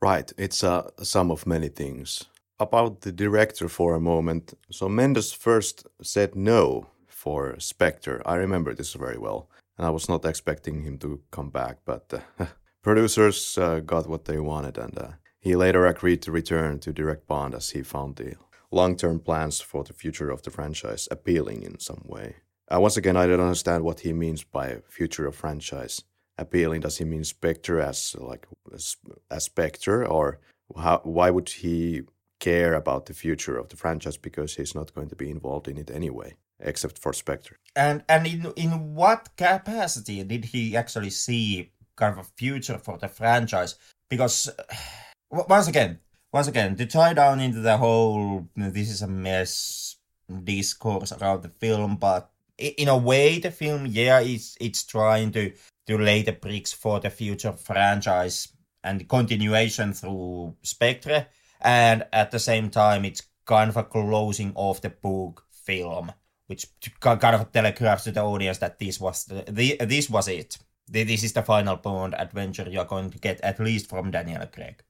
Right, 0.00 0.32
it's 0.38 0.62
a 0.62 0.90
sum 1.02 1.30
of 1.30 1.46
many 1.46 1.68
things. 1.68 2.24
About 2.60 3.02
the 3.02 3.12
director 3.12 3.68
for 3.68 3.94
a 3.94 4.00
moment. 4.00 4.54
So 4.70 4.88
Mendes 4.88 5.32
first 5.32 5.86
said 6.02 6.34
no 6.34 6.86
for 7.06 7.58
Spectre. 7.58 8.22
I 8.24 8.36
remember 8.36 8.74
this 8.74 8.94
very 8.94 9.18
well, 9.18 9.48
and 9.76 9.86
I 9.86 9.90
was 9.90 10.08
not 10.08 10.24
expecting 10.24 10.82
him 10.82 10.98
to 10.98 11.20
come 11.30 11.50
back, 11.50 11.78
but 11.84 12.12
uh, 12.38 12.46
producers 12.82 13.58
uh, 13.58 13.80
got 13.80 14.08
what 14.08 14.24
they 14.24 14.38
wanted, 14.38 14.78
and 14.78 14.96
uh, 14.98 15.08
he 15.40 15.56
later 15.56 15.86
agreed 15.86 16.22
to 16.22 16.32
return 16.32 16.78
to 16.80 16.92
direct 16.92 17.26
Bond 17.26 17.54
as 17.54 17.70
he 17.70 17.82
found 17.82 18.16
the 18.16 18.34
long 18.70 18.96
term 18.96 19.18
plans 19.18 19.60
for 19.60 19.84
the 19.84 19.92
future 19.92 20.30
of 20.30 20.42
the 20.42 20.50
franchise 20.50 21.08
appealing 21.10 21.62
in 21.62 21.78
some 21.78 22.02
way. 22.04 22.36
Uh, 22.72 22.80
once 22.80 22.96
again, 22.96 23.16
I 23.16 23.26
don't 23.26 23.40
understand 23.40 23.82
what 23.82 24.00
he 24.00 24.12
means 24.12 24.44
by 24.44 24.78
future 24.88 25.26
of 25.26 25.34
franchise 25.34 26.02
appealing. 26.38 26.80
Does 26.80 26.98
he 26.98 27.04
mean 27.04 27.24
Spectre 27.24 27.80
as 27.80 28.14
like 28.18 28.46
a 29.30 29.40
Spectre, 29.40 30.06
or 30.06 30.40
how, 30.76 31.00
why 31.04 31.30
would 31.30 31.48
he 31.48 32.02
care 32.40 32.74
about 32.74 33.06
the 33.06 33.14
future 33.14 33.58
of 33.58 33.68
the 33.68 33.76
franchise 33.76 34.16
because 34.16 34.54
he's 34.54 34.74
not 34.74 34.94
going 34.94 35.08
to 35.08 35.16
be 35.16 35.30
involved 35.30 35.68
in 35.68 35.76
it 35.76 35.90
anyway, 35.90 36.34
except 36.60 36.98
for 36.98 37.12
Spectre? 37.12 37.56
And 37.74 38.04
and 38.08 38.26
in 38.26 38.52
in 38.56 38.94
what 38.94 39.36
capacity 39.36 40.22
did 40.24 40.46
he 40.46 40.76
actually 40.76 41.10
see 41.10 41.72
kind 41.96 42.12
of 42.12 42.24
a 42.24 42.30
future 42.36 42.78
for 42.78 42.98
the 42.98 43.08
franchise? 43.08 43.76
Because 44.08 44.50
once 45.30 45.68
again, 45.68 45.98
once 46.32 46.48
again, 46.48 46.76
to 46.76 46.86
tie 46.86 47.14
down 47.14 47.40
into 47.40 47.60
the 47.60 47.76
whole 47.76 48.48
this 48.56 48.90
is 48.90 49.02
a 49.02 49.08
mess 49.08 49.96
discourse 50.44 51.12
around 51.12 51.42
the 51.42 51.48
film, 51.48 51.96
but 51.96 52.30
in 52.58 52.88
a 52.88 52.96
way, 52.96 53.38
the 53.38 53.50
film, 53.50 53.86
yeah, 53.86 54.20
it's 54.20 54.56
it's 54.60 54.82
trying 54.82 55.32
to 55.32 55.52
to 55.88 55.98
lay 55.98 56.22
the 56.22 56.32
bricks 56.32 56.72
for 56.72 57.00
the 57.00 57.10
future 57.10 57.52
franchise 57.52 58.48
and 58.84 59.08
continuation 59.08 59.92
through 59.92 60.54
Spectre, 60.62 61.26
and 61.60 62.06
at 62.12 62.30
the 62.30 62.38
same 62.38 62.70
time, 62.70 63.04
it's 63.04 63.22
kind 63.44 63.70
of 63.70 63.76
a 63.76 63.84
closing 63.84 64.52
of 64.54 64.80
the 64.82 64.90
book 64.90 65.44
film, 65.50 66.12
which 66.46 66.66
kind 67.00 67.34
of 67.34 67.50
telegraphs 67.50 68.04
to 68.04 68.12
the 68.12 68.22
audience 68.22 68.58
that 68.58 68.78
this 68.78 69.00
was 69.00 69.24
the, 69.24 69.44
the 69.48 69.76
this 69.86 70.08
was 70.08 70.28
it. 70.28 70.58
This 70.86 71.22
is 71.22 71.32
the 71.32 71.42
final 71.42 71.76
Bond 71.76 72.14
adventure 72.14 72.66
you're 72.70 72.84
going 72.86 73.10
to 73.10 73.18
get 73.18 73.40
at 73.42 73.60
least 73.60 73.90
from 73.90 74.10
Daniel 74.10 74.46
Craig. 74.46 74.82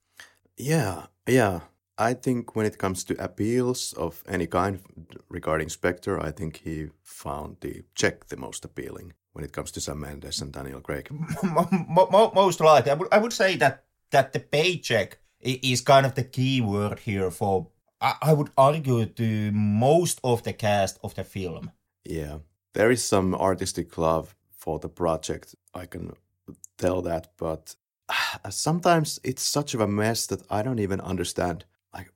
Yeah, 0.57 1.07
yeah. 1.27 1.61
I 1.97 2.13
think 2.13 2.55
when 2.55 2.65
it 2.65 2.77
comes 2.77 3.03
to 3.05 3.21
appeals 3.21 3.91
of 3.93 4.23
any 4.25 4.47
kind 4.47 4.79
regarding 5.27 5.67
Spectre, 5.67 6.17
I 6.17 6.31
think 6.31 6.61
he 6.63 6.87
found 7.03 7.57
the 7.59 7.83
check 7.95 8.27
the 8.27 8.37
most 8.37 8.63
appealing 8.63 9.13
when 9.39 9.45
it 9.45 9.53
comes 9.53 9.71
to 9.71 9.79
Sam 9.79 10.01
Mendes 10.01 10.41
and 10.41 10.51
Daniel 10.51 10.81
Craig. 10.81 11.07
most 12.35 12.59
likely, 12.59 12.91
I 12.91 12.93
would, 12.93 13.07
I 13.09 13.19
would 13.19 13.31
say 13.31 13.55
that 13.55 13.85
that 14.11 14.33
the 14.33 14.39
paycheck 14.39 15.19
is 15.39 15.79
kind 15.81 16.05
of 16.05 16.15
the 16.15 16.25
key 16.25 16.59
word 16.59 16.99
here 16.99 17.31
for. 17.31 17.67
I, 18.01 18.33
would 18.33 18.49
argue 18.57 19.05
to 19.05 19.51
most 19.51 20.21
of 20.23 20.43
the 20.43 20.53
cast 20.53 20.99
of 21.03 21.15
the 21.15 21.25
film. 21.25 21.71
Yeah, 22.05 22.37
there 22.73 22.91
is 22.91 23.03
some 23.03 23.35
artistic 23.35 23.97
love 23.97 24.35
for 24.51 24.79
the 24.79 24.87
project. 24.87 25.55
I 25.73 25.85
can 25.85 26.13
tell 26.77 27.01
that, 27.01 27.27
but 27.37 27.75
uh, 28.07 28.49
sometimes 28.49 29.19
it's 29.23 29.43
such 29.43 29.73
of 29.73 29.81
a 29.81 29.87
mess 29.87 30.27
that 30.27 30.43
I 30.49 30.63
don't 30.63 30.79
even 30.79 31.01
understand. 31.01 31.65
Like, 31.93 32.11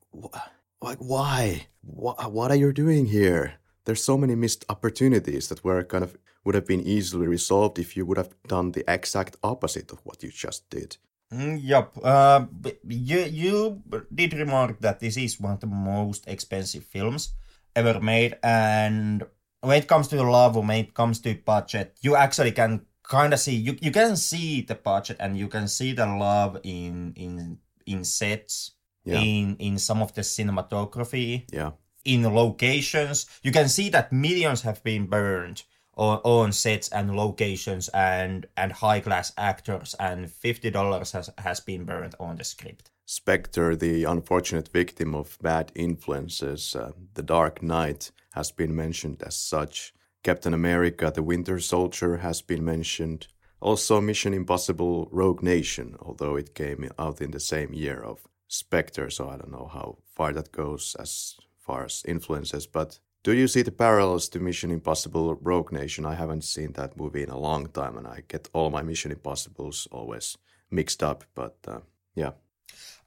like 0.80 0.98
why? 0.98 1.66
What, 1.82 2.32
what 2.32 2.50
are 2.50 2.56
you 2.64 2.72
doing 2.72 3.06
here? 3.06 3.54
There's 3.84 4.02
so 4.02 4.16
many 4.16 4.34
missed 4.34 4.64
opportunities 4.70 5.48
that 5.48 5.64
were 5.64 5.84
kind 5.84 6.04
of 6.04 6.16
would 6.44 6.54
have 6.54 6.66
been 6.66 6.80
easily 6.86 7.26
resolved 7.26 7.78
if 7.78 7.96
you 7.96 8.04
would 8.06 8.18
have 8.18 8.34
done 8.46 8.72
the 8.72 8.84
exact 8.86 9.36
opposite 9.42 9.90
of 9.92 10.00
what 10.04 10.22
you 10.22 10.30
just 10.30 10.68
did. 10.70 10.96
Mm, 11.32 11.58
yep. 11.62 11.90
Uh, 12.02 12.46
you 12.86 13.20
you 13.20 13.82
did 14.14 14.34
remark 14.34 14.78
that 14.80 15.00
this 15.00 15.16
is 15.16 15.40
one 15.40 15.54
of 15.54 15.60
the 15.60 15.66
most 15.66 16.28
expensive 16.28 16.84
films 16.84 17.34
ever 17.74 17.98
made, 18.00 18.36
and 18.42 19.24
when 19.60 19.78
it 19.82 19.88
comes 19.88 20.06
to 20.08 20.22
love, 20.22 20.54
when 20.56 20.70
it 20.70 20.94
comes 20.94 21.20
to 21.20 21.34
budget, 21.34 21.96
you 22.02 22.14
actually 22.14 22.52
can 22.52 22.82
kind 23.02 23.32
of 23.34 23.40
see 23.40 23.56
you 23.56 23.76
you 23.80 23.90
can 23.90 24.16
see 24.16 24.60
the 24.62 24.74
budget 24.74 25.16
and 25.20 25.36
you 25.36 25.48
can 25.48 25.66
see 25.66 25.92
the 25.92 26.06
love 26.06 26.60
in 26.62 27.12
in 27.16 27.58
in 27.86 28.04
sets, 28.04 28.72
Yeah. 29.04 29.20
in 29.20 29.56
in 29.58 29.78
some 29.78 30.02
of 30.02 30.12
the 30.14 30.22
cinematography, 30.22 31.44
Yeah. 31.52 31.72
in 32.04 32.22
locations. 32.22 33.26
You 33.42 33.52
can 33.52 33.68
see 33.68 33.88
that 33.90 34.12
millions 34.12 34.62
have 34.62 34.82
been 34.84 35.06
burned 35.06 35.62
on, 35.96 36.20
on 36.24 36.52
sets 36.52 36.88
and 36.88 37.16
locations 37.16 37.88
and 37.88 38.46
and 38.56 38.72
high 38.72 39.00
class 39.00 39.32
actors 39.36 39.94
and 39.98 40.30
fifty 40.30 40.70
dollars 40.70 41.12
has 41.12 41.30
has 41.38 41.60
been 41.60 41.84
burned 41.84 42.14
on 42.18 42.36
the 42.36 42.44
script. 42.44 42.90
Spectre, 43.06 43.76
the 43.76 44.04
unfortunate 44.04 44.68
victim 44.68 45.14
of 45.14 45.38
bad 45.42 45.70
influences, 45.74 46.74
uh, 46.74 46.92
the 47.12 47.22
Dark 47.22 47.62
Knight, 47.62 48.10
has 48.32 48.50
been 48.50 48.74
mentioned 48.74 49.22
as 49.22 49.36
such. 49.36 49.92
Captain 50.22 50.54
America, 50.54 51.12
the 51.14 51.22
Winter 51.22 51.60
Soldier, 51.60 52.16
has 52.16 52.40
been 52.40 52.64
mentioned. 52.64 53.26
Also, 53.60 54.00
Mission 54.00 54.32
Impossible 54.32 55.08
Rogue 55.12 55.42
Nation, 55.42 55.96
although 56.00 56.36
it 56.36 56.54
came 56.54 56.88
out 56.98 57.20
in 57.20 57.30
the 57.30 57.40
same 57.40 57.74
year 57.74 58.02
of 58.02 58.26
Spectre, 58.48 59.10
so 59.10 59.28
I 59.28 59.36
don't 59.36 59.52
know 59.52 59.70
how 59.72 59.98
far 60.14 60.32
that 60.32 60.52
goes 60.52 60.96
as 60.98 61.36
far 61.58 61.84
as 61.84 62.02
influences. 62.06 62.66
But 62.66 63.00
do 63.24 63.32
you 63.32 63.48
see 63.48 63.62
the 63.62 63.72
parallels 63.72 64.28
to 64.28 64.38
Mission 64.38 64.70
Impossible 64.70 65.28
or 65.28 65.38
Rogue 65.40 65.72
Nation? 65.72 66.04
I 66.04 66.14
haven't 66.14 66.44
seen 66.44 66.72
that 66.74 66.96
movie 66.96 67.22
in 67.22 67.30
a 67.30 67.38
long 67.38 67.66
time, 67.68 67.96
and 67.96 68.06
I 68.06 68.22
get 68.28 68.48
all 68.52 68.70
my 68.70 68.82
Mission 68.82 69.10
Impossibles 69.10 69.88
always 69.90 70.36
mixed 70.70 71.02
up. 71.02 71.24
But 71.34 71.56
uh, 71.66 71.80
yeah, 72.14 72.32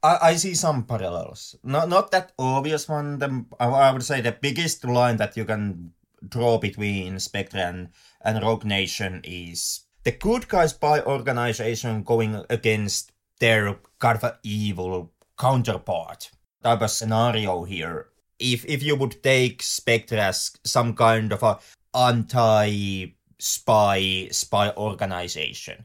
I, 0.02 0.18
I 0.22 0.34
see 0.34 0.54
some 0.54 0.82
parallels. 0.82 1.54
Not 1.62 1.88
not 1.88 2.10
that 2.10 2.32
obvious 2.36 2.88
one. 2.88 3.20
The, 3.20 3.44
I, 3.60 3.66
I 3.68 3.92
would 3.92 4.02
say 4.02 4.20
the 4.20 4.32
biggest 4.32 4.84
line 4.84 5.18
that 5.18 5.36
you 5.36 5.44
can 5.44 5.92
draw 6.28 6.58
between 6.58 7.20
Spectre 7.20 7.58
and, 7.58 7.90
and 8.20 8.42
Rogue 8.42 8.64
Nation 8.64 9.20
is 9.22 9.86
the 10.02 10.10
good 10.10 10.48
guys 10.48 10.72
by 10.72 11.00
organization 11.00 12.02
going 12.02 12.44
against 12.50 13.12
their 13.38 13.76
kind 14.00 14.18
of 14.20 14.38
evil 14.42 15.12
counterpart 15.38 16.32
type 16.64 16.82
of 16.82 16.90
scenario 16.90 17.62
here. 17.62 18.08
If 18.38 18.64
if 18.66 18.82
you 18.82 18.96
would 18.96 19.22
take 19.22 19.62
Spectre 19.62 20.18
as 20.18 20.52
some 20.64 20.94
kind 20.94 21.32
of 21.32 21.42
a 21.42 21.58
anti 21.94 23.14
spy 23.38 24.28
spy 24.30 24.72
organization. 24.76 25.84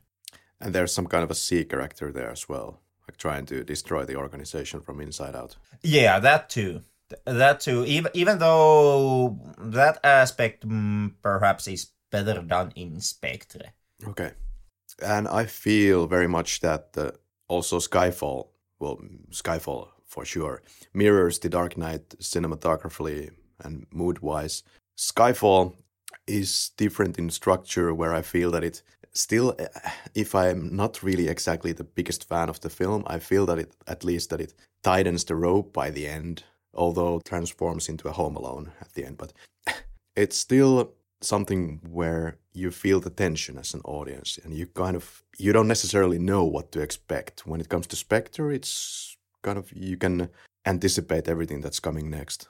And 0.59 0.73
there's 0.73 0.93
some 0.93 1.07
kind 1.07 1.23
of 1.23 1.31
a 1.31 1.35
C 1.35 1.63
character 1.65 2.11
there 2.11 2.31
as 2.31 2.47
well, 2.47 2.79
like 3.07 3.17
trying 3.17 3.45
to 3.47 3.63
destroy 3.63 4.05
the 4.05 4.15
organization 4.15 4.81
from 4.81 5.01
inside 5.01 5.35
out. 5.35 5.57
Yeah, 5.81 6.19
that 6.19 6.49
too. 6.49 6.81
That 7.25 7.59
too. 7.59 7.85
Even 7.85 8.11
even 8.13 8.39
though 8.39 9.39
that 9.57 9.99
aspect 10.03 10.67
mm, 10.67 11.13
perhaps 11.21 11.67
is 11.67 11.91
better 12.11 12.41
done 12.41 12.71
in 12.75 13.01
Spectre. 13.01 13.73
Okay. 14.07 14.31
And 15.01 15.27
I 15.27 15.45
feel 15.45 16.07
very 16.07 16.27
much 16.27 16.61
that 16.61 16.89
uh, 16.97 17.11
also 17.47 17.79
Skyfall, 17.79 18.47
well, 18.79 19.01
Skyfall 19.31 19.87
for 20.13 20.25
sure, 20.25 20.61
mirrors 20.93 21.39
the 21.39 21.49
Dark 21.49 21.75
Knight 21.75 22.09
cinematographically 22.19 23.31
and 23.63 23.87
mood 23.91 24.19
wise. 24.19 24.61
Skyfall 24.95 25.73
is 26.27 26.71
different 26.77 27.17
in 27.17 27.31
structure, 27.31 27.93
where 27.95 28.13
I 28.13 28.21
feel 28.21 28.51
that 28.51 28.63
it 28.63 28.83
still, 29.13 29.55
uh, 29.57 29.89
if 30.13 30.35
I'm 30.35 30.75
not 30.75 31.01
really 31.01 31.27
exactly 31.27 31.71
the 31.73 31.83
biggest 31.83 32.29
fan 32.29 32.47
of 32.47 32.59
the 32.61 32.69
film, 32.69 33.03
I 33.07 33.17
feel 33.17 33.47
that 33.47 33.57
it, 33.57 33.71
at 33.87 34.03
least, 34.03 34.29
that 34.29 34.39
it 34.39 34.53
tightens 34.83 35.23
the 35.25 35.35
rope 35.35 35.73
by 35.73 35.89
the 35.89 36.07
end, 36.07 36.43
although 36.75 37.19
transforms 37.25 37.89
into 37.89 38.07
a 38.07 38.11
Home 38.11 38.35
Alone 38.35 38.71
at 38.81 38.93
the 38.93 39.05
end. 39.05 39.17
But 39.17 39.33
it's 40.15 40.37
still 40.37 40.93
something 41.21 41.81
where 41.89 42.37
you 42.53 42.69
feel 42.69 42.99
the 42.99 43.09
tension 43.09 43.57
as 43.57 43.73
an 43.73 43.81
audience 43.85 44.39
and 44.43 44.53
you 44.53 44.67
kind 44.67 44.95
of 44.95 45.23
you 45.37 45.53
don't 45.53 45.67
necessarily 45.67 46.19
know 46.19 46.43
what 46.43 46.71
to 46.71 46.81
expect 46.81 47.47
when 47.47 47.61
it 47.61 47.69
comes 47.69 47.87
to 47.87 47.95
spectre 47.95 48.51
it's 48.51 49.12
kind 49.43 49.57
of 49.57 49.71
you 49.73 49.97
can 49.97 50.29
anticipate 50.65 51.27
everything 51.27 51.61
that's 51.61 51.79
coming 51.79 52.09
next 52.09 52.47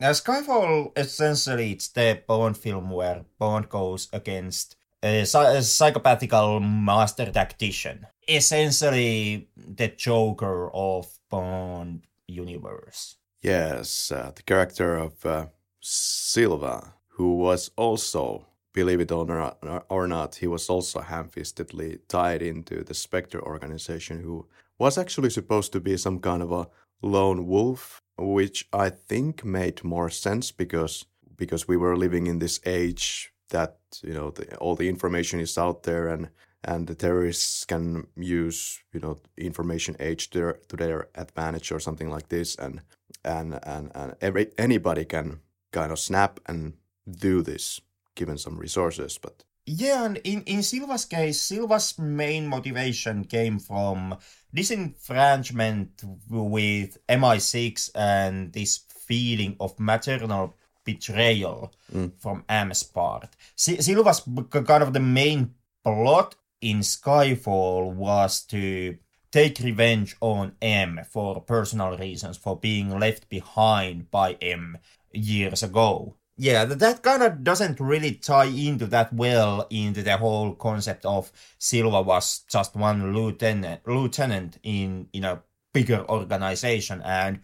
Now, 0.00 0.10
Skyfall 0.10 0.90
essentially 0.98 1.72
it's 1.72 1.88
the 1.88 2.20
Bond 2.26 2.56
film 2.56 2.90
where 2.90 3.24
Bond 3.38 3.68
goes 3.68 4.08
against 4.12 4.76
a, 5.02 5.20
a 5.22 5.62
psychopathical 5.62 6.60
master 6.60 7.30
tactician. 7.30 8.06
Essentially, 8.28 9.48
the 9.56 9.88
Joker 9.88 10.70
of 10.74 11.06
Bond 11.30 12.06
universe. 12.26 13.16
yes 13.42 14.10
uh, 14.10 14.32
the 14.34 14.42
character 14.42 14.96
of 15.06 15.12
uh, 15.24 15.46
silva 15.80 16.94
who 17.16 17.36
was 17.36 17.70
also 17.76 18.46
believe 18.72 19.00
it 19.00 19.12
or 19.12 19.24
not, 19.24 19.86
or 19.88 20.08
not 20.08 20.34
he 20.34 20.46
was 20.46 20.68
also 20.68 21.00
ham-fistedly 21.00 22.00
tied 22.08 22.42
into 22.42 22.82
the 22.82 22.94
spectre 22.94 23.40
organization 23.40 24.20
who 24.20 24.46
was 24.78 24.98
actually 24.98 25.30
supposed 25.30 25.72
to 25.72 25.80
be 25.80 25.96
some 25.96 26.18
kind 26.18 26.42
of 26.42 26.52
a 26.52 26.68
lone 27.02 27.46
wolf 27.46 28.00
which 28.16 28.68
i 28.72 28.88
think 28.88 29.44
made 29.44 29.84
more 29.84 30.08
sense 30.08 30.52
because 30.52 31.04
because 31.36 31.68
we 31.68 31.76
were 31.76 31.96
living 31.96 32.26
in 32.26 32.38
this 32.38 32.60
age 32.64 33.32
that 33.50 33.78
you 34.02 34.14
know 34.14 34.30
the, 34.30 34.56
all 34.56 34.76
the 34.76 34.88
information 34.88 35.40
is 35.40 35.58
out 35.58 35.82
there 35.82 36.08
and 36.08 36.28
and 36.64 36.86
the 36.86 36.94
terrorists 36.94 37.64
can 37.64 38.06
use 38.16 38.82
you 38.92 39.00
know 39.00 39.18
information 39.36 39.96
age 40.00 40.30
to 40.30 40.38
their, 40.38 40.52
to 40.68 40.76
their 40.76 41.08
advantage 41.14 41.70
or 41.70 41.80
something 41.80 42.10
like 42.10 42.28
this. 42.28 42.56
And 42.56 42.80
and 43.24 43.58
and, 43.62 43.90
and 43.94 44.14
every 44.20 44.50
anybody 44.58 45.04
can 45.04 45.40
kind 45.72 45.92
of 45.92 45.98
snap 45.98 46.40
and 46.46 46.74
do 47.06 47.42
this 47.42 47.80
given 48.14 48.38
some 48.38 48.56
resources 48.58 49.18
but 49.18 49.44
Yeah, 49.66 50.04
and 50.04 50.16
in, 50.24 50.42
in 50.42 50.62
Silva's 50.62 51.04
case, 51.06 51.40
Silva's 51.40 51.98
main 51.98 52.46
motivation 52.46 53.24
came 53.24 53.58
from 53.58 54.16
disenfranchisement 54.54 55.88
with 56.30 56.98
MI6 57.08 57.90
and 57.94 58.52
this 58.52 58.78
feeling 58.78 59.56
of 59.60 59.78
maternal 59.78 60.54
betrayal 60.84 61.72
mm. 61.92 62.12
from 62.18 62.44
M's 62.48 62.82
part. 62.82 63.28
Si- 63.56 63.80
Silva's 63.80 64.20
b- 64.20 64.44
kind 64.50 64.82
of 64.82 64.92
the 64.92 65.00
main 65.00 65.54
plot 65.82 66.36
in 66.60 66.80
Skyfall 66.80 67.92
was 67.94 68.42
to 68.44 68.96
take 69.30 69.58
revenge 69.60 70.16
on 70.20 70.52
M 70.62 71.00
for 71.10 71.40
personal 71.40 71.96
reasons, 71.98 72.36
for 72.36 72.56
being 72.56 72.98
left 72.98 73.28
behind 73.28 74.10
by 74.10 74.34
M 74.40 74.78
years 75.12 75.62
ago. 75.62 76.16
Yeah, 76.36 76.64
th- 76.64 76.78
that 76.78 77.02
kind 77.02 77.22
of 77.22 77.44
doesn't 77.44 77.78
really 77.78 78.14
tie 78.14 78.46
into 78.46 78.86
that 78.86 79.12
well 79.12 79.66
into 79.70 80.02
the 80.02 80.16
whole 80.16 80.54
concept 80.54 81.04
of 81.06 81.30
Silva 81.58 82.02
was 82.02 82.40
just 82.50 82.74
one 82.74 83.12
lieutenant, 83.14 83.86
lieutenant 83.86 84.58
in 84.62 85.08
in 85.12 85.24
a 85.24 85.42
bigger 85.72 86.04
organization, 86.08 87.02
and 87.04 87.40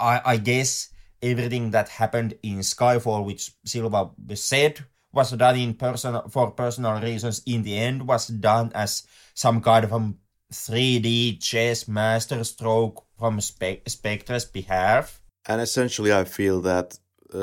I, 0.00 0.20
I 0.24 0.36
guess 0.36 0.90
everything 1.22 1.70
that 1.72 1.88
happened 1.88 2.34
in 2.42 2.58
Skyfall, 2.60 3.24
which 3.24 3.52
Silva 3.64 4.10
said 4.34 4.84
was 5.12 5.30
done 5.32 5.56
in 5.56 5.74
person 5.74 6.20
for 6.30 6.50
personal 6.50 7.00
reasons, 7.00 7.42
in 7.46 7.62
the 7.62 7.76
end 7.78 8.06
was 8.06 8.26
done 8.28 8.70
as 8.74 9.06
some 9.34 9.60
kind 9.62 9.84
of 9.84 9.92
a 9.92 10.12
3D 10.52 11.40
chess 11.42 11.88
masterstroke 11.88 13.04
from 13.18 13.40
Spe- 13.40 13.86
Spectre's 13.88 14.44
behalf. 14.44 15.20
and 15.48 15.60
essentially 15.60 16.12
i 16.12 16.24
feel 16.24 16.60
that 16.60 16.98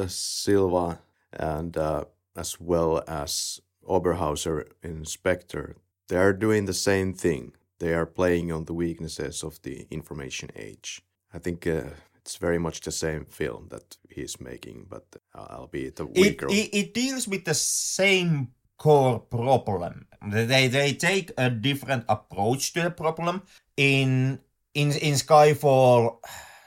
silva 0.07 0.99
and 1.31 1.77
uh, 1.77 2.05
as 2.35 2.59
well 2.59 3.03
as 3.07 3.59
oberhauser 3.87 4.65
in 4.81 5.05
Spectre, 5.05 5.75
they 6.07 6.17
are 6.17 6.33
doing 6.33 6.65
the 6.65 6.73
same 6.73 7.13
thing 7.13 7.53
they 7.79 7.93
are 7.93 8.05
playing 8.05 8.51
on 8.51 8.65
the 8.65 8.73
weaknesses 8.73 9.43
of 9.43 9.61
the 9.63 9.87
information 9.89 10.49
age 10.55 11.01
i 11.33 11.39
think 11.39 11.67
uh, 11.67 11.81
it's 12.23 12.37
very 12.37 12.57
much 12.57 12.79
the 12.81 12.91
same 12.91 13.25
film 13.25 13.67
that 13.69 13.97
he's 14.09 14.39
making, 14.39 14.87
but 14.89 15.05
uh, 15.35 15.57
albeit 15.59 15.99
a 15.99 16.03
It, 16.03 16.09
weaker. 16.21 16.47
it, 16.49 16.69
it 16.73 16.93
deals 16.93 17.27
with 17.27 17.43
the 17.43 17.53
same 17.53 18.53
core 18.77 19.19
problem. 19.19 20.07
They 20.25 20.69
they 20.69 20.93
take 20.93 21.31
a 21.37 21.49
different 21.49 22.05
approach 22.07 22.71
to 22.73 22.81
the 22.83 22.91
problem. 22.91 23.41
In 23.75 24.39
in 24.73 24.91
in 24.93 25.15
Skyfall, 25.15 26.19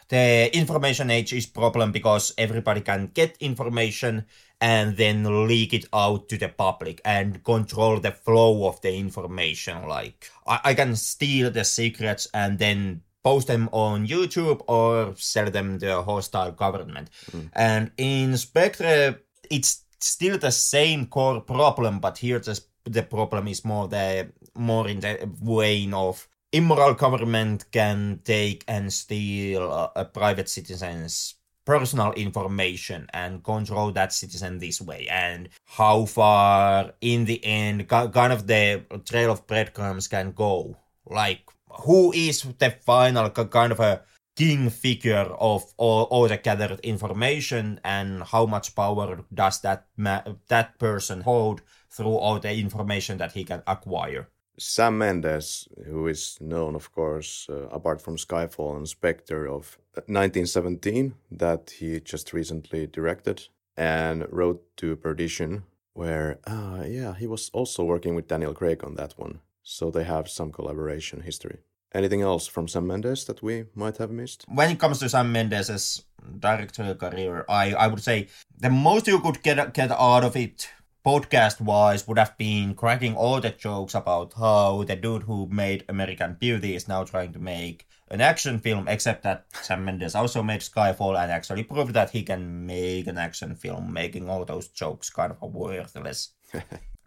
the 0.09 0.57
information 0.57 1.11
age 1.11 1.33
is 1.33 1.47
problem 1.47 1.93
because 1.93 2.33
everybody 2.39 2.81
can 2.81 3.11
get 3.13 3.37
information 3.41 4.25
and 4.61 4.97
then 4.97 5.47
leak 5.47 5.75
it 5.75 5.87
out 5.93 6.29
to 6.29 6.39
the 6.39 6.49
public 6.49 7.01
and 7.05 7.43
control 7.45 7.99
the 8.01 8.13
flow 8.13 8.67
of 8.69 8.81
the 8.81 8.95
information. 8.95 9.87
Like 9.89 10.31
I, 10.47 10.61
I 10.65 10.75
can 10.75 10.97
steal 10.97 11.51
the 11.51 11.65
secrets 11.65 12.29
and 12.33 12.59
then 12.59 13.03
post 13.23 13.49
them 13.49 13.69
on 13.73 14.07
YouTube 14.07 14.63
or 14.69 15.15
sell 15.17 15.51
them 15.51 15.79
to 15.81 15.99
a 15.99 16.03
hostile 16.03 16.53
government. 16.53 17.11
Hmm. 17.33 17.41
And 17.53 17.91
in 17.97 18.37
Spectre, 18.37 19.21
it's 19.51 19.83
still 19.99 20.39
the 20.39 20.53
same 20.53 21.07
core 21.07 21.41
problem, 21.41 21.99
but 21.99 22.19
here 22.19 22.39
the, 22.39 22.61
the 22.85 23.03
problem 23.03 23.49
is 23.49 23.65
more 23.65 23.89
the 23.89 24.29
more 24.55 24.89
in 24.89 25.01
the 25.01 25.29
vein 25.43 25.93
of 25.93 26.29
immoral 26.57 26.95
government 26.95 27.71
can 27.71 28.21
take 28.25 28.65
and 28.67 28.91
steal 28.91 29.93
a 29.95 30.05
private 30.07 30.49
citizen's 30.49 31.35
personal 31.67 32.13
information 32.13 33.07
and 33.13 33.45
control 33.45 33.93
that 33.93 34.13
citizen 34.13 34.59
this 34.59 34.81
way. 34.81 35.07
And 35.11 35.51
how 35.67 36.07
far 36.07 36.93
in 37.03 37.27
the 37.27 37.45
end 37.45 37.89
kind 37.89 38.33
of 38.33 38.47
the 38.47 38.85
trail 39.05 39.33
of 39.33 39.47
breadcrumbs 39.47 40.09
can 40.09 40.33
go. 40.33 40.79
Like 41.05 41.43
who 41.85 42.13
is 42.15 42.43
the 42.59 42.71
final 42.71 43.29
kind 43.31 43.73
of 43.73 43.81
a 43.81 44.03
king 44.35 44.71
figure 44.71 45.29
of 45.39 45.75
all, 45.77 46.05
all 46.05 46.27
the 46.27 46.39
gathered 46.39 46.81
information? 46.81 47.81
And 47.85 48.23
how 48.23 48.47
much 48.47 48.75
power 48.75 49.25
does 49.35 49.61
that 49.61 49.89
ma- 49.99 50.25
that 50.49 50.79
person 50.79 51.21
hold 51.21 51.61
through 51.91 52.17
all 52.17 52.39
the 52.39 52.55
information 52.55 53.19
that 53.19 53.33
he 53.33 53.45
can 53.45 53.63
acquire 53.67 54.29
Sam 54.59 54.99
Mendes, 54.99 55.69
who 55.87 56.07
is 56.07 56.39
known, 56.41 56.75
of 56.75 56.93
course, 56.93 57.47
uh, 57.51 57.69
apart 57.69 58.01
from 58.01 58.17
Skyfall 58.17 58.77
and 58.77 58.89
Spectre 58.89 59.47
of 59.47 59.79
1917, 59.95 61.15
that 61.31 61.71
he 61.79 62.01
just 62.01 62.33
recently 62.33 62.87
directed 62.87 63.49
and 63.77 64.27
Road 64.31 64.59
to 64.79 64.97
Perdition, 64.97 65.65
where, 65.93 66.39
uh, 66.47 66.85
yeah, 66.87 67.15
he 67.15 67.27
was 67.27 67.51
also 67.53 67.85
working 67.85 68.15
with 68.15 68.29
Daniel 68.29 68.55
Craig 68.55 68.83
on 68.83 68.95
that 68.95 69.15
one. 69.19 69.41
So 69.63 69.91
they 69.91 70.05
have 70.05 70.29
some 70.29 70.53
collaboration 70.53 71.21
history. 71.21 71.59
Anything 71.93 72.23
else 72.23 72.47
from 72.47 72.69
Sam 72.69 72.87
Mendes 72.87 73.25
that 73.25 73.43
we 73.43 73.65
might 73.75 73.97
have 73.99 74.11
missed? 74.11 74.45
when 74.49 74.71
it 74.71 74.79
comes 74.79 74.99
to 75.01 75.09
Sam 75.09 75.33
Mendes' 75.33 76.05
directorial 76.39 76.95
career, 76.95 77.45
I, 77.49 77.75
I 77.75 77.87
would 77.87 78.03
say 78.03 78.29
the 78.59 78.71
most 78.71 79.07
you 79.07 79.21
could 79.21 79.43
get 79.43 79.73
get 79.75 79.91
out 79.91 80.25
of 80.25 80.37
it 80.37 80.69
podcast 81.07 81.61
wise 81.61 82.09
would 82.09 82.19
have 82.19 82.37
been 82.37 82.75
cracking 82.75 83.15
all 83.15 83.41
the 83.41 83.51
jokes 83.51 83.95
about 83.95 84.33
how 84.37 84.83
the 84.83 84.97
dude 84.97 85.23
who 85.23 85.47
made 85.53 85.85
American 85.89 86.37
Beauty 86.41 86.75
is 86.75 86.89
now 86.89 87.05
trying 87.05 87.33
to 87.33 87.39
make 87.39 87.87
an 88.09 88.21
action 88.21 88.59
film, 88.59 88.89
except 88.89 89.23
that 89.23 89.47
Sam 89.53 89.85
Mendes 89.85 90.17
also 90.17 90.43
made 90.43 90.63
Skyfall 90.63 91.17
and 91.17 91.31
actually 91.31 91.63
proved 91.63 91.95
that 91.95 92.11
he 92.11 92.25
can 92.25 92.67
make 92.67 93.07
an 93.07 93.19
action 93.19 93.55
film, 93.55 93.93
making 93.93 94.29
all 94.29 94.45
those 94.45 94.67
jokes 94.67 95.09
kind 95.09 95.31
of 95.31 95.55
worthless. 95.55 96.31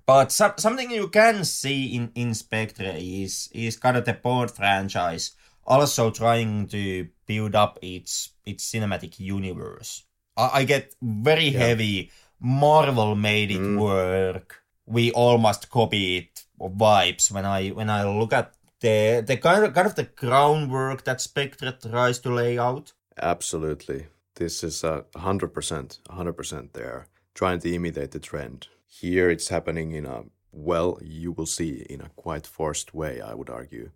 But 0.06 0.32
some, 0.32 0.54
something 0.58 0.90
you 0.90 1.10
can 1.10 1.46
see 1.46 1.96
in, 1.96 2.12
in 2.16 2.34
Spectre 2.34 2.96
is 2.96 3.48
is 3.54 3.78
kind 3.78 3.96
of 3.96 4.06
the 4.06 4.14
Bond 4.14 4.50
franchise 4.50 5.36
also 5.68 6.10
trying 6.10 6.66
to 6.70 7.10
build 7.28 7.54
up 7.54 7.78
its 7.84 8.32
its 8.44 8.66
cinematic 8.72 9.20
universe. 9.20 10.06
I, 10.36 10.50
I 10.54 10.64
get 10.64 10.96
very 11.00 11.52
heavy 11.52 12.12
Marvel 12.40 13.16
made 13.16 13.52
it 13.52 13.60
mm. 13.60 13.80
work. 13.80 14.64
We 14.86 15.12
almost 15.12 15.70
copy 15.70 16.18
it 16.18 16.46
vibes 16.60 17.32
when 17.32 17.46
I 17.46 17.70
when 17.70 17.90
I 17.90 18.04
look 18.04 18.34
at 18.34 18.54
the 18.82 19.24
the 19.26 19.38
kind 19.38 19.66
of 19.66 19.74
kind 19.74 19.88
of 19.88 19.96
the 19.96 20.04
groundwork 20.04 21.04
that 21.04 21.22
Spectre 21.22 21.72
tries 21.72 22.20
to 22.20 22.30
lay 22.30 22.58
out. 22.58 22.94
Absolutely. 23.22 24.08
This 24.36 24.64
is 24.64 24.84
a 24.84 25.06
hundred 25.16 25.54
percent, 25.54 26.00
hundred 26.10 26.34
percent 26.34 26.74
there, 26.74 27.08
trying 27.34 27.60
to 27.60 27.74
imitate 27.74 28.12
the 28.12 28.20
trend. 28.20 28.68
Here 28.88 29.30
it's 29.30 29.50
happening 29.50 29.92
in 29.92 30.06
a 30.06 30.24
well, 30.52 30.98
you 31.02 31.32
will 31.32 31.46
see 31.46 31.86
in 31.90 32.02
a 32.02 32.10
quite 32.16 32.48
forced 32.48 32.94
way, 32.94 33.22
I 33.22 33.34
would 33.34 33.50
argue. 33.50 33.92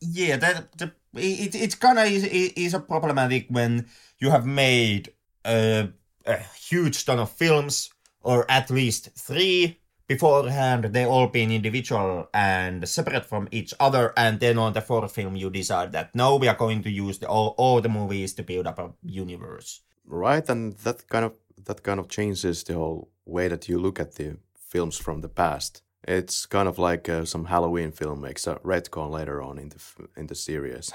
Yeah, 0.00 0.36
that 0.36 0.78
the, 0.78 0.92
it 1.14 1.54
it's 1.54 1.74
kind 1.74 1.98
of 1.98 2.06
is, 2.06 2.24
is 2.24 2.74
a 2.74 2.80
problematic 2.80 3.46
when 3.48 3.86
you 4.18 4.30
have 4.30 4.46
made 4.46 5.12
a, 5.44 5.88
a 6.28 6.38
huge 6.68 7.04
ton 7.04 7.18
of 7.18 7.30
films, 7.30 7.90
or 8.22 8.48
at 8.50 8.70
least 8.70 9.10
three 9.16 9.78
beforehand. 10.06 10.84
They 10.84 11.04
all 11.04 11.28
been 11.28 11.50
individual 11.52 12.28
and 12.32 12.88
separate 12.88 13.26
from 13.26 13.48
each 13.50 13.74
other, 13.78 14.12
and 14.16 14.40
then 14.40 14.58
on 14.58 14.72
the 14.72 14.80
fourth 14.80 15.12
film 15.12 15.36
you 15.36 15.50
decide 15.50 15.92
that 15.92 16.14
no, 16.14 16.36
we 16.36 16.48
are 16.48 16.56
going 16.56 16.82
to 16.82 16.90
use 16.90 17.18
the, 17.18 17.28
all 17.28 17.54
all 17.58 17.80
the 17.80 17.88
movies 17.88 18.34
to 18.34 18.42
build 18.42 18.66
up 18.66 18.78
a 18.78 18.90
universe. 19.02 19.80
Right, 20.06 20.48
and 20.48 20.76
that 20.78 21.08
kind 21.08 21.24
of 21.24 21.34
that 21.64 21.82
kind 21.82 22.00
of 22.00 22.08
changes 22.08 22.64
the 22.64 22.74
whole 22.74 23.10
way 23.26 23.48
that 23.48 23.68
you 23.68 23.78
look 23.78 24.00
at 24.00 24.14
the 24.14 24.38
films 24.54 24.98
from 24.98 25.20
the 25.20 25.28
past. 25.28 25.82
It's 26.06 26.46
kind 26.46 26.68
of 26.68 26.78
like 26.78 27.08
uh, 27.08 27.24
some 27.24 27.46
Halloween 27.46 27.92
film 27.92 28.20
makes 28.20 28.46
a 28.46 28.54
retcon 28.56 29.10
later 29.10 29.42
on 29.42 29.58
in 29.58 29.68
the 29.68 29.76
f- 29.76 30.08
in 30.16 30.26
the 30.26 30.34
series, 30.34 30.92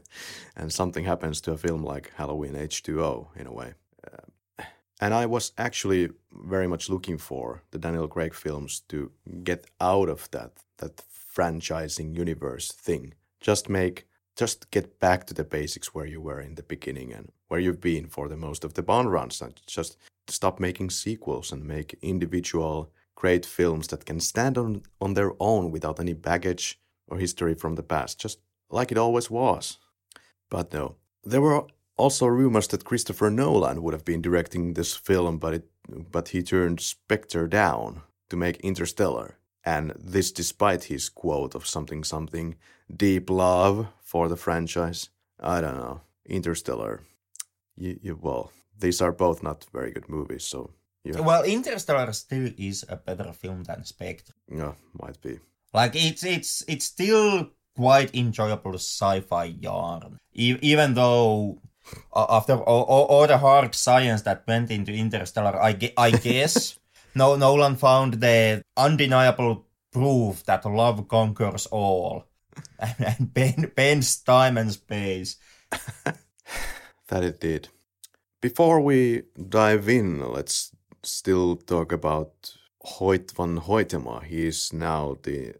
and 0.56 0.72
something 0.72 1.04
happens 1.04 1.40
to 1.42 1.52
a 1.52 1.56
film 1.56 1.82
like 1.82 2.12
Halloween 2.16 2.54
H2O 2.54 3.28
in 3.36 3.46
a 3.46 3.52
way. 3.52 3.74
Uh, 4.06 4.26
and 5.02 5.12
I 5.12 5.26
was 5.26 5.50
actually 5.58 6.10
very 6.30 6.68
much 6.68 6.88
looking 6.88 7.18
for 7.18 7.64
the 7.72 7.78
Daniel 7.78 8.06
Craig 8.06 8.34
films 8.34 8.82
to 8.88 9.10
get 9.42 9.66
out 9.80 10.08
of 10.08 10.30
that 10.30 10.52
that 10.78 11.02
franchising 11.34 12.16
universe 12.16 12.70
thing. 12.70 13.14
Just 13.40 13.68
make 13.68 14.06
just 14.36 14.70
get 14.70 15.00
back 15.00 15.26
to 15.26 15.34
the 15.34 15.44
basics 15.44 15.92
where 15.92 16.06
you 16.06 16.20
were 16.20 16.40
in 16.40 16.54
the 16.54 16.62
beginning 16.62 17.12
and 17.12 17.32
where 17.48 17.58
you've 17.58 17.80
been 17.80 18.06
for 18.06 18.28
the 18.28 18.36
most 18.36 18.64
of 18.64 18.74
the 18.74 18.82
Bond 18.82 19.10
runs 19.10 19.42
and 19.42 19.60
just 19.66 19.96
stop 20.28 20.60
making 20.60 20.90
sequels 20.90 21.52
and 21.52 21.64
make 21.64 21.98
individual 22.00 22.92
great 23.16 23.44
films 23.44 23.88
that 23.88 24.06
can 24.06 24.20
stand 24.20 24.56
on 24.56 24.82
on 25.00 25.14
their 25.14 25.32
own 25.40 25.72
without 25.72 25.98
any 25.98 26.14
baggage 26.14 26.78
or 27.08 27.18
history 27.18 27.54
from 27.54 27.74
the 27.74 27.88
past, 27.94 28.20
just 28.20 28.38
like 28.70 28.92
it 28.92 28.98
always 28.98 29.28
was. 29.30 29.78
But 30.48 30.72
no, 30.72 30.94
there 31.24 31.40
were 31.40 31.66
also 31.96 32.26
rumors 32.26 32.68
that 32.68 32.84
Christopher 32.84 33.30
Nolan 33.30 33.82
would 33.82 33.94
have 33.94 34.04
been 34.04 34.22
directing 34.22 34.74
this 34.74 34.94
film, 34.94 35.38
but 35.38 35.54
it 35.54 35.64
but 36.10 36.28
he 36.28 36.42
turned 36.42 36.80
Spectre 36.80 37.46
down 37.48 38.02
to 38.30 38.36
make 38.36 38.56
Interstellar. 38.60 39.36
And 39.64 39.92
this 39.96 40.32
despite 40.32 40.84
his 40.84 41.08
quote 41.08 41.54
of 41.54 41.66
something 41.66 42.04
something 42.04 42.56
deep 42.96 43.30
love 43.30 43.86
for 44.02 44.28
the 44.28 44.36
franchise. 44.36 45.10
I 45.40 45.60
don't 45.60 45.76
know. 45.76 46.00
Interstellar. 46.26 47.00
You, 47.76 47.98
you 48.02 48.18
well, 48.20 48.50
these 48.78 49.00
are 49.00 49.12
both 49.12 49.42
not 49.42 49.66
very 49.72 49.92
good 49.92 50.08
movies, 50.08 50.44
so 50.44 50.70
you 51.04 51.14
Well, 51.22 51.44
Interstellar 51.44 52.12
still 52.12 52.50
is 52.58 52.84
a 52.88 52.96
better 52.96 53.32
film 53.32 53.64
than 53.64 53.84
Spectre. 53.84 54.34
yeah, 54.50 54.72
might 55.00 55.20
be. 55.20 55.38
Like 55.74 55.94
it's 55.96 56.24
it's 56.24 56.64
it's 56.68 56.84
still 56.84 57.50
quite 57.76 58.14
enjoyable 58.14 58.74
sci-fi 58.74 59.44
yarn, 59.60 60.18
e- 60.34 60.58
even 60.60 60.94
though 60.94 61.58
after 62.14 62.54
all, 62.54 62.82
all, 62.82 63.04
all 63.04 63.26
the 63.26 63.38
hard 63.38 63.74
science 63.74 64.22
that 64.22 64.44
went 64.46 64.70
into 64.70 64.92
Interstellar, 64.92 65.60
I, 65.60 65.92
I 65.96 66.10
guess 66.10 66.78
no 67.14 67.36
Nolan 67.36 67.76
found 67.76 68.14
the 68.14 68.62
undeniable 68.76 69.66
proof 69.92 70.44
that 70.44 70.64
love 70.64 71.06
conquers 71.08 71.66
all, 71.66 72.24
and 72.78 73.32
ben, 73.32 73.70
bends 73.74 74.16
time 74.16 74.58
and 74.58 74.72
space. 74.72 75.36
That 77.08 77.24
it 77.24 77.40
did. 77.40 77.68
Before 78.40 78.80
we 78.80 79.24
dive 79.36 79.86
in, 79.86 80.32
let's 80.32 80.74
still 81.02 81.56
talk 81.56 81.92
about 81.92 82.56
Hoyt 82.82 83.32
van 83.32 83.60
Hoytema. 83.60 84.24
He 84.24 84.46
is 84.46 84.72
now 84.72 85.18
the 85.22 85.54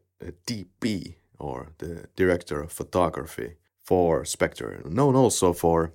DP, 0.47 1.17
or 1.39 1.73
the 1.79 2.07
director 2.17 2.63
of 2.63 2.73
photography 2.73 3.57
for 3.85 4.25
Spectre, 4.25 4.83
known 4.85 5.15
also 5.15 5.53
for 5.53 5.93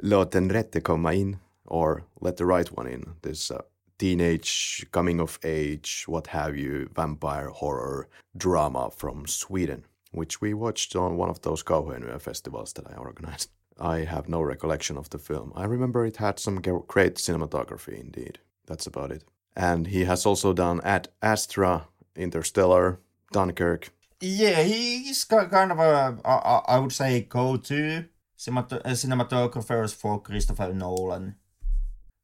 Låt 0.00 0.30
den 0.32 0.50
rätte 0.50 0.80
komma 0.80 1.12
in, 1.14 1.36
or 1.64 2.04
Let 2.20 2.36
the 2.36 2.44
Right 2.44 2.78
One 2.78 2.86
In. 2.92 3.14
This 3.22 3.50
uh, 3.50 3.58
teenage, 3.98 4.86
coming 4.90 5.20
of 5.20 5.38
age, 5.42 6.04
what 6.06 6.26
have 6.28 6.56
you, 6.56 6.88
vampire 6.94 7.48
horror 7.48 8.08
drama 8.36 8.90
from 8.96 9.26
Sweden, 9.26 9.84
which 10.12 10.40
we 10.40 10.54
watched 10.54 10.96
on 10.96 11.16
one 11.16 11.30
of 11.30 11.40
those 11.42 11.62
Kauhajoen 11.64 12.20
festivals 12.20 12.72
that 12.74 12.86
I 12.86 12.96
organized. 12.96 13.50
I 13.80 13.98
have 14.04 14.28
no 14.28 14.40
recollection 14.42 14.96
of 14.96 15.08
the 15.10 15.18
film. 15.18 15.52
I 15.56 15.64
remember 15.64 16.04
it 16.06 16.16
had 16.16 16.38
some 16.38 16.60
great 16.60 17.14
cinematography 17.16 18.00
indeed. 18.00 18.38
That's 18.66 18.86
about 18.86 19.10
it. 19.12 19.24
And 19.56 19.86
he 19.88 20.04
has 20.04 20.26
also 20.26 20.52
done 20.52 20.80
Ad 20.84 21.08
Astra, 21.22 21.88
Interstellar, 22.16 22.98
Dunkirk. 23.32 23.90
Yeah, 24.20 24.62
he's 24.62 25.24
ki- 25.24 25.46
kind 25.50 25.70
of 25.72 25.78
a 25.78 26.18
I- 26.24 26.78
would 26.78 26.92
say 26.92 27.26
cinemat- 27.28 27.70
uh, 27.70 28.02
cinematographers 28.38 29.94
for 29.94 30.20
Christopher 30.20 30.72
Nolan. 30.72 31.36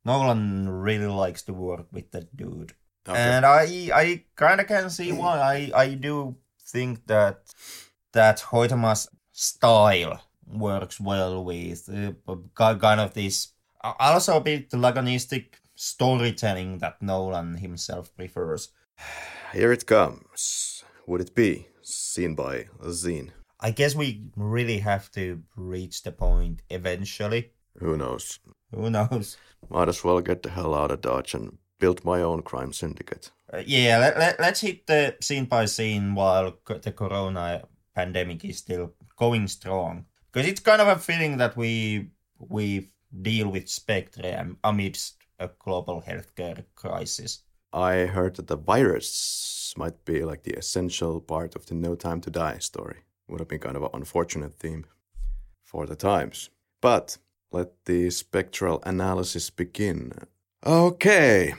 Nolan 0.05 0.69
really 0.69 1.07
likes 1.07 1.43
to 1.43 1.53
work 1.53 1.87
with 1.93 2.11
that 2.13 2.37
dude. 2.37 2.75
Okay. 3.09 3.19
And 3.19 3.45
I 3.45 3.91
I 3.93 4.25
kind 4.37 4.61
of 4.61 4.67
can 4.67 4.91
see 4.91 5.13
why. 5.13 5.41
I 5.41 5.71
I 5.75 5.95
do 5.95 6.37
think 6.61 7.07
that 7.07 7.55
that 8.13 8.41
Hoytema's 8.51 9.09
style 9.33 10.23
works 10.47 11.01
well 11.01 11.45
with 11.45 11.89
uh, 11.89 12.37
kind 12.55 13.01
of 13.01 13.15
this 13.15 13.53
also 13.83 14.37
a 14.37 14.41
bit 14.41 14.71
lagonistic 14.71 15.61
storytelling 15.75 16.79
that 16.79 17.03
Nolan 17.03 17.57
himself 17.57 18.15
prefers. 18.17 18.71
Here 19.53 19.73
it 19.73 19.87
comes. 19.87 20.85
Would 21.07 21.21
it 21.21 21.35
be 21.35 21.67
seen 21.83 22.35
by 22.35 22.67
Zine? 22.85 23.31
I 23.65 23.71
guess 23.71 23.95
we 23.95 24.21
really 24.37 24.79
have 24.81 25.11
to 25.13 25.43
reach 25.57 26.03
the 26.03 26.13
point 26.13 26.61
eventually. 26.69 27.53
Who 27.79 27.97
knows? 27.97 28.39
Who 28.75 28.91
knows? 28.91 29.39
Might 29.71 29.89
as 29.89 30.05
well 30.05 30.21
get 30.21 30.43
the 30.43 30.51
hell 30.51 30.75
out 30.75 30.91
of 30.91 31.01
Dodge 31.01 31.33
and 31.33 31.57
build 31.79 32.05
my 32.05 32.21
own 32.21 32.43
crime 32.43 32.75
syndicate. 32.75 33.31
Uh, 33.51 33.63
yeah, 33.67 33.97
let, 33.97 34.19
let, 34.19 34.39
let's 34.39 34.61
hit 34.61 34.87
the 34.87 35.17
scene 35.23 35.47
by 35.47 35.65
scene 35.65 36.15
while 36.15 36.59
the 36.67 36.93
corona 36.93 37.63
pandemic 37.95 38.45
is 38.45 38.59
still 38.59 38.93
going 39.17 39.49
strong. 39.49 40.05
Because 40.31 40.47
it's 40.47 40.61
kind 40.61 40.83
of 40.83 40.89
a 40.89 40.99
feeling 41.01 41.39
that 41.39 41.57
we 41.57 42.11
we 42.39 42.91
deal 43.23 43.49
with 43.49 43.71
Spectre 43.71 44.27
am- 44.27 44.59
amidst 44.63 45.17
a 45.39 45.49
global 45.59 46.03
healthcare 46.03 46.65
crisis. 46.75 47.45
I 47.73 48.05
heard 48.05 48.37
that 48.37 48.49
the 48.49 48.59
virus 48.59 49.73
might 49.79 50.05
be 50.05 50.23
like 50.23 50.43
the 50.43 50.59
essential 50.59 51.19
part 51.23 51.57
of 51.57 51.65
the 51.65 51.75
No 51.75 51.95
Time 51.95 52.21
to 52.21 52.31
Die 52.31 52.59
story. 52.59 53.05
Would 53.29 53.41
have 53.41 53.49
been 53.49 53.59
kind 53.59 53.77
of 53.77 53.83
an 53.83 53.91
unfortunate 53.95 54.55
theme 54.55 54.85
for 55.63 55.87
the 55.87 55.97
times. 55.97 56.51
But 56.81 57.19
let 57.51 57.85
the 57.87 58.11
spectral 58.11 58.83
analysis 58.85 59.51
begin. 59.51 60.13
Okay. 60.67 61.55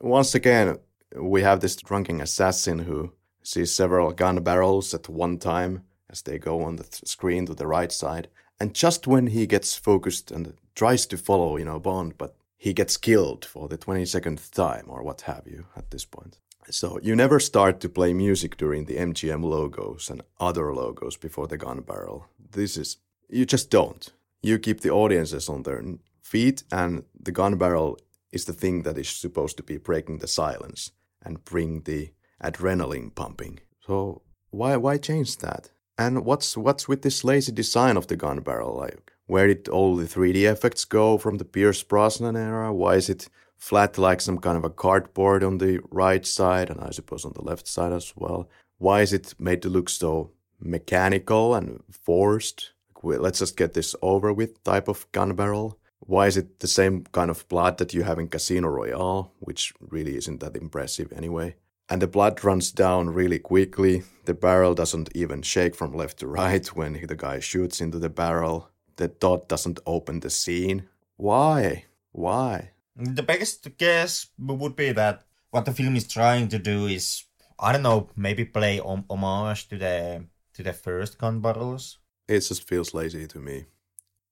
Once 0.00 0.34
again, 0.34 0.78
we 1.16 1.42
have 1.42 1.60
this 1.60 1.76
drunken 1.76 2.20
assassin 2.20 2.80
who 2.80 3.12
sees 3.42 3.74
several 3.74 4.12
gun 4.12 4.42
barrels 4.42 4.94
at 4.94 5.08
one 5.08 5.38
time 5.38 5.82
as 6.10 6.22
they 6.22 6.38
go 6.38 6.62
on 6.62 6.76
the 6.76 6.84
th- 6.84 7.06
screen 7.06 7.46
to 7.46 7.54
the 7.54 7.66
right 7.66 7.92
side. 7.92 8.28
And 8.60 8.74
just 8.74 9.06
when 9.06 9.28
he 9.28 9.46
gets 9.46 9.74
focused 9.74 10.30
and 10.30 10.54
tries 10.74 11.06
to 11.06 11.16
follow, 11.16 11.56
you 11.56 11.64
know, 11.64 11.78
Bond, 11.78 12.16
but 12.18 12.36
he 12.56 12.72
gets 12.72 12.96
killed 12.96 13.44
for 13.44 13.68
the 13.68 13.78
22nd 13.78 14.50
time 14.50 14.86
or 14.88 15.02
what 15.02 15.22
have 15.22 15.46
you 15.46 15.66
at 15.76 15.90
this 15.90 16.04
point. 16.04 16.38
So 16.70 16.98
you 17.02 17.14
never 17.14 17.38
start 17.38 17.80
to 17.80 17.88
play 17.88 18.12
music 18.12 18.56
during 18.56 18.86
the 18.86 18.96
MGM 18.96 19.44
logos 19.44 20.10
and 20.10 20.22
other 20.40 20.74
logos 20.74 21.16
before 21.16 21.46
the 21.46 21.56
gun 21.56 21.80
barrel. 21.80 22.26
This 22.52 22.76
is, 22.76 22.98
you 23.28 23.46
just 23.46 23.70
don't. 23.70 24.12
You 24.42 24.58
keep 24.58 24.80
the 24.80 24.90
audiences 24.90 25.48
on 25.48 25.62
their 25.62 25.82
feet, 26.22 26.64
and 26.70 27.04
the 27.18 27.32
gun 27.32 27.56
barrel 27.56 27.98
is 28.32 28.44
the 28.44 28.52
thing 28.52 28.82
that 28.82 28.98
is 28.98 29.08
supposed 29.08 29.56
to 29.56 29.62
be 29.62 29.76
breaking 29.76 30.18
the 30.18 30.28
silence 30.28 30.92
and 31.22 31.44
bring 31.44 31.82
the 31.82 32.10
adrenaline 32.42 33.14
pumping. 33.14 33.60
So 33.86 34.22
why 34.50 34.76
why 34.76 34.98
change 34.98 35.38
that? 35.38 35.70
And 35.98 36.24
what's 36.24 36.56
what's 36.56 36.88
with 36.88 37.02
this 37.02 37.24
lazy 37.24 37.52
design 37.52 37.96
of 37.96 38.06
the 38.06 38.16
gun 38.16 38.40
barrel? 38.40 38.76
Like 38.76 39.12
where 39.26 39.46
did 39.48 39.68
all 39.68 39.96
the 39.96 40.04
3D 40.04 40.44
effects 40.44 40.84
go 40.84 41.18
from 41.18 41.38
the 41.38 41.44
Pierce 41.44 41.82
Brosnan 41.82 42.36
era? 42.36 42.72
Why 42.72 42.96
is 42.96 43.08
it 43.08 43.28
flat 43.56 43.98
like 43.98 44.20
some 44.20 44.38
kind 44.38 44.56
of 44.56 44.64
a 44.64 44.70
cardboard 44.70 45.42
on 45.42 45.58
the 45.58 45.80
right 45.90 46.26
side 46.26 46.70
and 46.70 46.80
I 46.80 46.90
suppose 46.90 47.24
on 47.24 47.32
the 47.34 47.42
left 47.42 47.66
side 47.66 47.92
as 47.92 48.12
well? 48.16 48.48
Why 48.78 49.00
is 49.00 49.12
it 49.12 49.34
made 49.38 49.62
to 49.62 49.68
look 49.68 49.88
so 49.88 50.32
mechanical 50.60 51.54
and 51.54 51.82
forced? 51.90 52.72
Let's 53.02 53.38
just 53.38 53.56
get 53.56 53.74
this 53.74 53.94
over 54.02 54.32
with 54.32 54.62
type 54.64 54.88
of 54.88 55.10
gun 55.12 55.34
barrel. 55.34 55.78
Why 56.00 56.26
is 56.26 56.36
it 56.36 56.60
the 56.60 56.68
same 56.68 57.04
kind 57.12 57.30
of 57.30 57.48
blood 57.48 57.78
that 57.78 57.94
you 57.94 58.02
have 58.02 58.18
in 58.18 58.28
Casino 58.28 58.68
Royale, 58.68 59.32
which 59.38 59.72
really 59.80 60.16
isn't 60.16 60.40
that 60.40 60.56
impressive 60.56 61.12
anyway? 61.12 61.56
And 61.88 62.02
the 62.02 62.06
blood 62.08 62.42
runs 62.44 62.72
down 62.72 63.10
really 63.10 63.38
quickly. 63.38 64.02
The 64.24 64.34
barrel 64.34 64.74
doesn't 64.74 65.10
even 65.14 65.42
shake 65.42 65.74
from 65.74 65.92
left 65.94 66.18
to 66.18 66.26
right 66.26 66.66
when 66.74 67.06
the 67.06 67.14
guy 67.16 67.38
shoots 67.38 67.80
into 67.80 67.98
the 67.98 68.08
barrel. 68.08 68.70
The 68.96 69.08
dot 69.08 69.48
doesn't 69.48 69.80
open 69.86 70.20
the 70.20 70.30
scene. 70.30 70.88
Why? 71.16 71.84
Why? 72.12 72.72
The 72.96 73.22
biggest 73.22 73.76
guess 73.76 74.28
would 74.38 74.74
be 74.74 74.92
that 74.92 75.24
what 75.50 75.66
the 75.66 75.72
film 75.72 75.96
is 75.96 76.08
trying 76.08 76.48
to 76.48 76.58
do 76.58 76.86
is, 76.86 77.24
I 77.58 77.72
don't 77.72 77.82
know, 77.82 78.08
maybe 78.16 78.44
play 78.44 78.78
hom- 78.78 79.04
homage 79.10 79.68
to 79.68 79.78
the 79.78 80.24
to 80.54 80.62
the 80.62 80.72
first 80.72 81.18
gun 81.18 81.40
battles. 81.40 81.98
It 82.26 82.40
just 82.40 82.66
feels 82.66 82.94
lazy 82.94 83.26
to 83.26 83.38
me. 83.38 83.66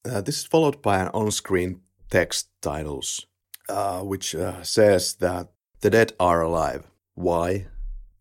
Uh, 0.05 0.23
this 0.23 0.39
is 0.39 0.45
followed 0.45 0.81
by 0.81 0.99
an 0.99 1.09
on-screen 1.09 1.81
text 2.11 2.49
titles, 2.63 3.27
uh, 3.69 4.01
which 4.01 4.35
uh, 4.35 4.63
says 4.63 5.15
that 5.17 5.49
the 5.81 5.91
dead 5.91 6.13
are 6.19 6.41
alive. 6.41 6.85
Why? 7.15 7.67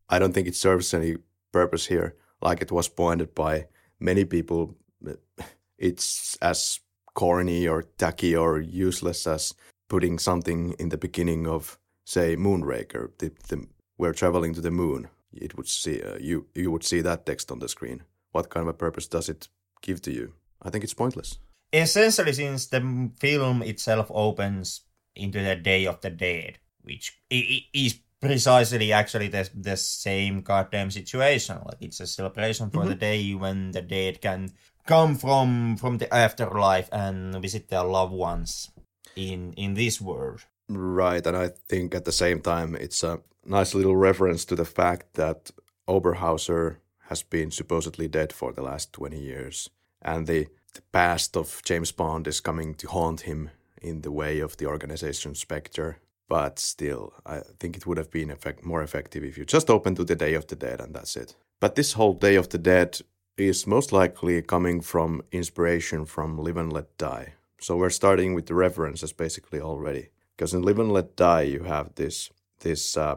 I 0.09 0.19
don't 0.19 0.33
think 0.33 0.47
it 0.47 0.55
serves 0.55 0.93
any 0.93 1.15
purpose 1.51 1.85
here. 1.87 2.15
Like 2.41 2.61
it 2.61 2.71
was 2.71 2.89
pointed 2.89 3.33
by 3.33 3.67
many 3.99 4.25
people, 4.25 4.75
it's 5.77 6.37
as 6.41 6.81
corny 7.13 7.67
or 7.67 7.83
tacky 7.83 8.35
or 8.35 8.59
useless 8.59 9.25
as 9.27 9.53
putting 9.93 10.17
something 10.17 10.73
in 10.79 10.89
the 10.89 10.97
beginning 10.97 11.45
of, 11.45 11.77
say, 12.03 12.35
Moonraker. 12.35 13.11
The, 13.19 13.31
the, 13.49 13.67
we're 13.99 14.19
traveling 14.21 14.55
to 14.55 14.61
the 14.61 14.71
moon. 14.71 15.07
It 15.31 15.55
would 15.55 15.67
see 15.67 16.01
uh, 16.01 16.17
you. 16.19 16.47
You 16.55 16.71
would 16.71 16.83
see 16.83 17.01
that 17.01 17.27
text 17.27 17.51
on 17.51 17.59
the 17.59 17.69
screen. 17.69 18.01
What 18.31 18.49
kind 18.49 18.63
of 18.63 18.73
a 18.73 18.73
purpose 18.85 19.05
does 19.05 19.29
it 19.29 19.49
give 19.83 20.01
to 20.01 20.11
you? 20.11 20.33
I 20.63 20.71
think 20.71 20.83
it's 20.83 20.95
pointless. 20.95 21.37
Essentially, 21.71 22.33
since 22.33 22.65
the 22.65 23.11
film 23.19 23.61
itself 23.61 24.07
opens 24.09 24.81
into 25.15 25.43
the 25.43 25.55
Day 25.55 25.85
of 25.85 26.01
the 26.01 26.09
Dead, 26.09 26.57
which 26.81 27.15
is 27.29 27.99
precisely 28.19 28.91
actually 28.93 29.27
the, 29.27 29.47
the 29.53 29.77
same 29.77 30.41
goddamn 30.41 30.89
situation. 30.89 31.59
Like 31.65 31.81
it's 31.81 31.99
a 31.99 32.07
celebration 32.07 32.71
for 32.71 32.83
the 32.87 32.95
day 32.95 33.35
when 33.35 33.71
the 33.71 33.83
dead 33.83 34.21
can 34.21 34.53
come 34.87 35.15
from 35.15 35.77
from 35.77 35.99
the 35.99 36.11
afterlife 36.11 36.89
and 36.91 37.39
visit 37.41 37.69
their 37.69 37.83
loved 37.83 38.13
ones 38.13 38.72
in 39.15 39.53
in 39.53 39.73
this 39.73 40.01
world. 40.01 40.45
Right, 40.69 41.25
and 41.27 41.35
I 41.35 41.51
think 41.67 41.95
at 41.95 42.05
the 42.05 42.11
same 42.11 42.41
time 42.41 42.75
it's 42.75 43.03
a 43.03 43.19
nice 43.45 43.75
little 43.75 43.95
reference 43.95 44.45
to 44.45 44.55
the 44.55 44.65
fact 44.65 45.13
that 45.15 45.51
Oberhauser 45.87 46.77
has 47.09 47.23
been 47.23 47.51
supposedly 47.51 48.07
dead 48.07 48.31
for 48.31 48.53
the 48.53 48.61
last 48.61 48.93
20 48.93 49.19
years, 49.19 49.69
and 50.01 50.25
the, 50.25 50.47
the 50.73 50.81
past 50.91 51.35
of 51.35 51.61
James 51.65 51.91
Bond 51.91 52.27
is 52.27 52.39
coming 52.39 52.73
to 52.75 52.87
haunt 52.87 53.21
him 53.21 53.49
in 53.81 54.01
the 54.01 54.11
way 54.11 54.39
of 54.39 54.57
the 54.57 54.65
organization 54.65 55.35
Spectre. 55.35 55.97
But 56.29 56.57
still, 56.57 57.13
I 57.25 57.41
think 57.59 57.75
it 57.75 57.85
would 57.85 57.97
have 57.97 58.09
been 58.09 58.31
effect- 58.31 58.65
more 58.65 58.81
effective 58.81 59.23
if 59.23 59.37
you 59.37 59.45
just 59.45 59.69
open 59.69 59.93
to 59.95 60.05
the 60.05 60.15
Day 60.15 60.33
of 60.33 60.47
the 60.47 60.55
Dead 60.55 60.79
and 60.79 60.95
that's 60.95 61.15
it. 61.17 61.35
But 61.59 61.75
this 61.75 61.93
whole 61.93 62.13
Day 62.13 62.35
of 62.35 62.49
the 62.49 62.57
Dead 62.57 63.01
is 63.37 63.67
most 63.67 63.91
likely 63.91 64.41
coming 64.41 64.81
from 64.81 65.21
inspiration 65.31 66.05
from 66.05 66.37
Live 66.37 66.57
and 66.57 66.71
Let 66.71 66.97
Die. 66.97 67.33
So 67.63 67.77
we're 67.77 67.91
starting 67.91 68.33
with 68.33 68.47
the 68.47 68.55
references 68.55 69.13
basically 69.13 69.61
already. 69.61 70.09
Because 70.35 70.53
in 70.53 70.63
Live 70.63 70.79
and 70.79 70.91
Let 70.91 71.15
Die, 71.15 71.41
you 71.43 71.63
have 71.63 71.95
this 71.95 72.29
this 72.59 72.97
uh, 72.97 73.15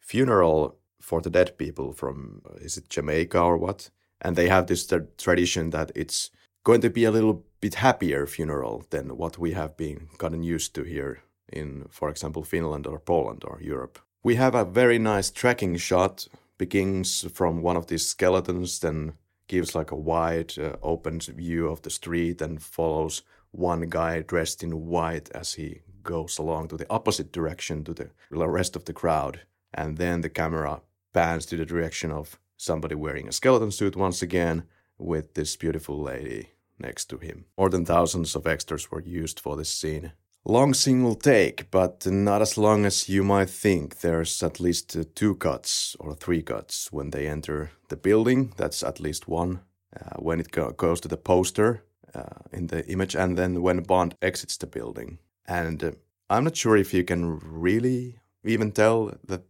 funeral 0.00 0.76
for 1.00 1.20
the 1.20 1.30
dead 1.30 1.56
people 1.56 1.92
from 1.92 2.42
is 2.60 2.76
it 2.76 2.88
Jamaica 2.88 3.40
or 3.40 3.56
what? 3.56 3.90
And 4.20 4.34
they 4.34 4.48
have 4.48 4.66
this 4.66 4.84
tra- 4.84 5.06
tradition 5.16 5.70
that 5.70 5.92
it's 5.94 6.30
going 6.64 6.80
to 6.80 6.90
be 6.90 7.04
a 7.04 7.12
little 7.12 7.44
bit 7.60 7.74
happier 7.76 8.26
funeral 8.26 8.84
than 8.90 9.16
what 9.16 9.38
we 9.38 9.52
have 9.52 9.76
been 9.76 10.08
gotten 10.18 10.42
used 10.42 10.74
to 10.74 10.82
here 10.82 11.22
in, 11.52 11.86
for 11.88 12.10
example, 12.10 12.42
Finland 12.42 12.86
or 12.86 12.98
Poland 12.98 13.44
or 13.44 13.60
Europe. 13.62 14.00
We 14.24 14.34
have 14.34 14.56
a 14.56 14.64
very 14.64 14.98
nice 14.98 15.30
tracking 15.30 15.76
shot, 15.78 16.28
begins 16.58 17.26
from 17.32 17.62
one 17.62 17.76
of 17.76 17.86
these 17.86 18.08
skeletons, 18.08 18.80
then 18.80 19.12
gives 19.46 19.74
like 19.74 19.92
a 19.92 19.96
wide, 19.96 20.58
uh, 20.58 20.76
open 20.82 21.20
view 21.20 21.68
of 21.68 21.82
the 21.82 21.90
street 21.90 22.42
and 22.42 22.60
follows 22.60 23.22
one 23.50 23.82
guy 23.88 24.20
dressed 24.20 24.62
in 24.62 24.86
white 24.86 25.30
as 25.34 25.54
he 25.54 25.80
goes 26.02 26.38
along 26.38 26.68
to 26.68 26.76
the 26.76 26.90
opposite 26.90 27.32
direction 27.32 27.84
to 27.84 27.94
the 27.94 28.10
rest 28.30 28.76
of 28.76 28.84
the 28.84 28.92
crowd. 28.92 29.40
And 29.74 29.98
then 29.98 30.22
the 30.22 30.30
camera 30.30 30.80
pans 31.12 31.46
to 31.46 31.56
the 31.56 31.66
direction 31.66 32.10
of 32.10 32.38
somebody 32.56 32.94
wearing 32.94 33.28
a 33.28 33.32
skeleton 33.32 33.70
suit 33.70 33.96
once 33.96 34.22
again 34.22 34.64
with 34.96 35.34
this 35.34 35.56
beautiful 35.56 36.00
lady 36.00 36.50
next 36.78 37.06
to 37.06 37.18
him. 37.18 37.44
More 37.56 37.70
than 37.70 37.84
thousands 37.84 38.34
of 38.34 38.46
extras 38.46 38.90
were 38.90 39.02
used 39.02 39.40
for 39.40 39.56
this 39.56 39.72
scene. 39.72 40.12
Long 40.44 40.72
single 40.72 41.14
take, 41.14 41.70
but 41.70 42.06
not 42.06 42.40
as 42.40 42.56
long 42.56 42.86
as 42.86 43.08
you 43.08 43.22
might 43.22 43.50
think. 43.50 44.00
There's 44.00 44.42
at 44.42 44.60
least 44.60 44.96
two 45.14 45.34
cuts 45.34 45.96
or 46.00 46.14
three 46.14 46.42
cuts 46.42 46.90
when 46.90 47.10
they 47.10 47.26
enter 47.26 47.70
the 47.88 47.96
building. 47.96 48.54
That's 48.56 48.82
at 48.82 49.00
least 49.00 49.28
one. 49.28 49.60
Uh, 49.94 50.16
when 50.18 50.40
it 50.40 50.50
go- 50.50 50.70
goes 50.70 51.00
to 51.00 51.08
the 51.08 51.16
poster 51.16 51.82
uh, 52.18 52.56
in 52.58 52.66
the 52.66 52.80
image, 52.86 53.14
and 53.14 53.36
then 53.36 53.62
when 53.62 53.82
Bond 53.82 54.14
exits 54.20 54.56
the 54.58 54.66
building. 54.66 55.18
And 55.46 55.82
uh, 55.82 55.92
I'm 56.30 56.44
not 56.44 56.56
sure 56.56 56.76
if 56.76 56.92
you 56.92 57.04
can 57.04 57.38
really 57.38 58.18
even 58.44 58.72
tell 58.72 59.12
that 59.24 59.42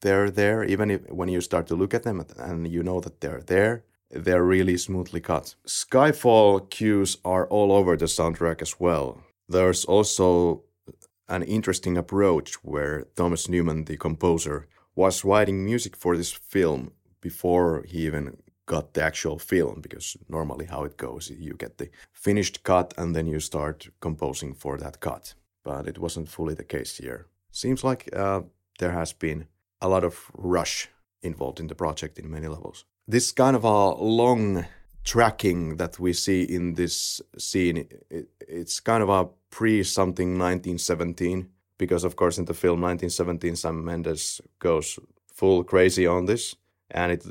they're 0.00 0.30
there, 0.30 0.64
even 0.64 0.90
if 0.90 1.00
when 1.10 1.28
you 1.28 1.40
start 1.40 1.66
to 1.68 1.76
look 1.76 1.94
at 1.94 2.02
them 2.02 2.24
and 2.38 2.68
you 2.68 2.82
know 2.82 3.00
that 3.00 3.20
they're 3.20 3.44
there. 3.46 3.84
they're 4.10 4.44
really 4.44 4.76
smoothly 4.76 5.20
cut. 5.20 5.56
Skyfall 5.66 6.70
cues 6.70 7.18
are 7.24 7.46
all 7.48 7.72
over 7.72 7.96
the 7.96 8.06
soundtrack 8.06 8.62
as 8.62 8.78
well. 8.78 9.20
There's 9.48 9.84
also 9.84 10.62
an 11.28 11.42
interesting 11.42 11.96
approach 11.96 12.54
where 12.62 13.06
Thomas 13.16 13.48
Newman, 13.48 13.84
the 13.84 13.96
composer, 13.96 14.68
was 14.94 15.24
writing 15.24 15.64
music 15.64 15.96
for 15.96 16.16
this 16.16 16.32
film 16.32 16.92
before 17.20 17.84
he 17.88 18.06
even 18.06 18.36
got 18.66 18.94
the 18.94 19.02
actual 19.02 19.38
film 19.38 19.80
because 19.80 20.16
normally 20.28 20.66
how 20.66 20.84
it 20.84 20.96
goes 20.96 21.30
you 21.30 21.54
get 21.54 21.78
the 21.78 21.90
finished 22.12 22.62
cut 22.62 22.94
and 22.96 23.14
then 23.14 23.26
you 23.26 23.40
start 23.40 23.88
composing 24.00 24.54
for 24.54 24.78
that 24.78 25.00
cut. 25.00 25.34
But 25.64 25.86
it 25.86 25.98
wasn't 25.98 26.28
fully 26.28 26.54
the 26.54 26.64
case 26.64 26.96
here. 26.96 27.26
Seems 27.50 27.84
like 27.84 28.08
uh, 28.14 28.42
there 28.78 28.92
has 28.92 29.12
been 29.12 29.46
a 29.80 29.88
lot 29.88 30.04
of 30.04 30.30
rush 30.34 30.88
involved 31.22 31.60
in 31.60 31.68
the 31.68 31.74
project 31.74 32.18
in 32.18 32.30
many 32.30 32.48
levels. 32.48 32.84
This 33.06 33.32
kind 33.32 33.56
of 33.56 33.64
a 33.64 33.94
long 33.94 34.64
tracking 35.04 35.76
that 35.76 35.98
we 35.98 36.12
see 36.12 36.42
in 36.42 36.74
this 36.74 37.20
scene 37.38 37.86
it, 38.10 38.28
it's 38.40 38.80
kind 38.80 39.02
of 39.02 39.10
a 39.10 39.28
pre 39.50 39.82
something 39.82 40.38
1917 40.38 41.48
because 41.78 42.04
of 42.04 42.16
course 42.16 42.38
in 42.38 42.46
the 42.46 42.54
film 42.54 42.80
1917 42.80 43.54
sam 43.54 43.84
mendes 43.84 44.40
goes 44.58 44.98
full 45.30 45.62
crazy 45.62 46.06
on 46.06 46.24
this 46.24 46.56
and 46.90 47.12
it 47.12 47.24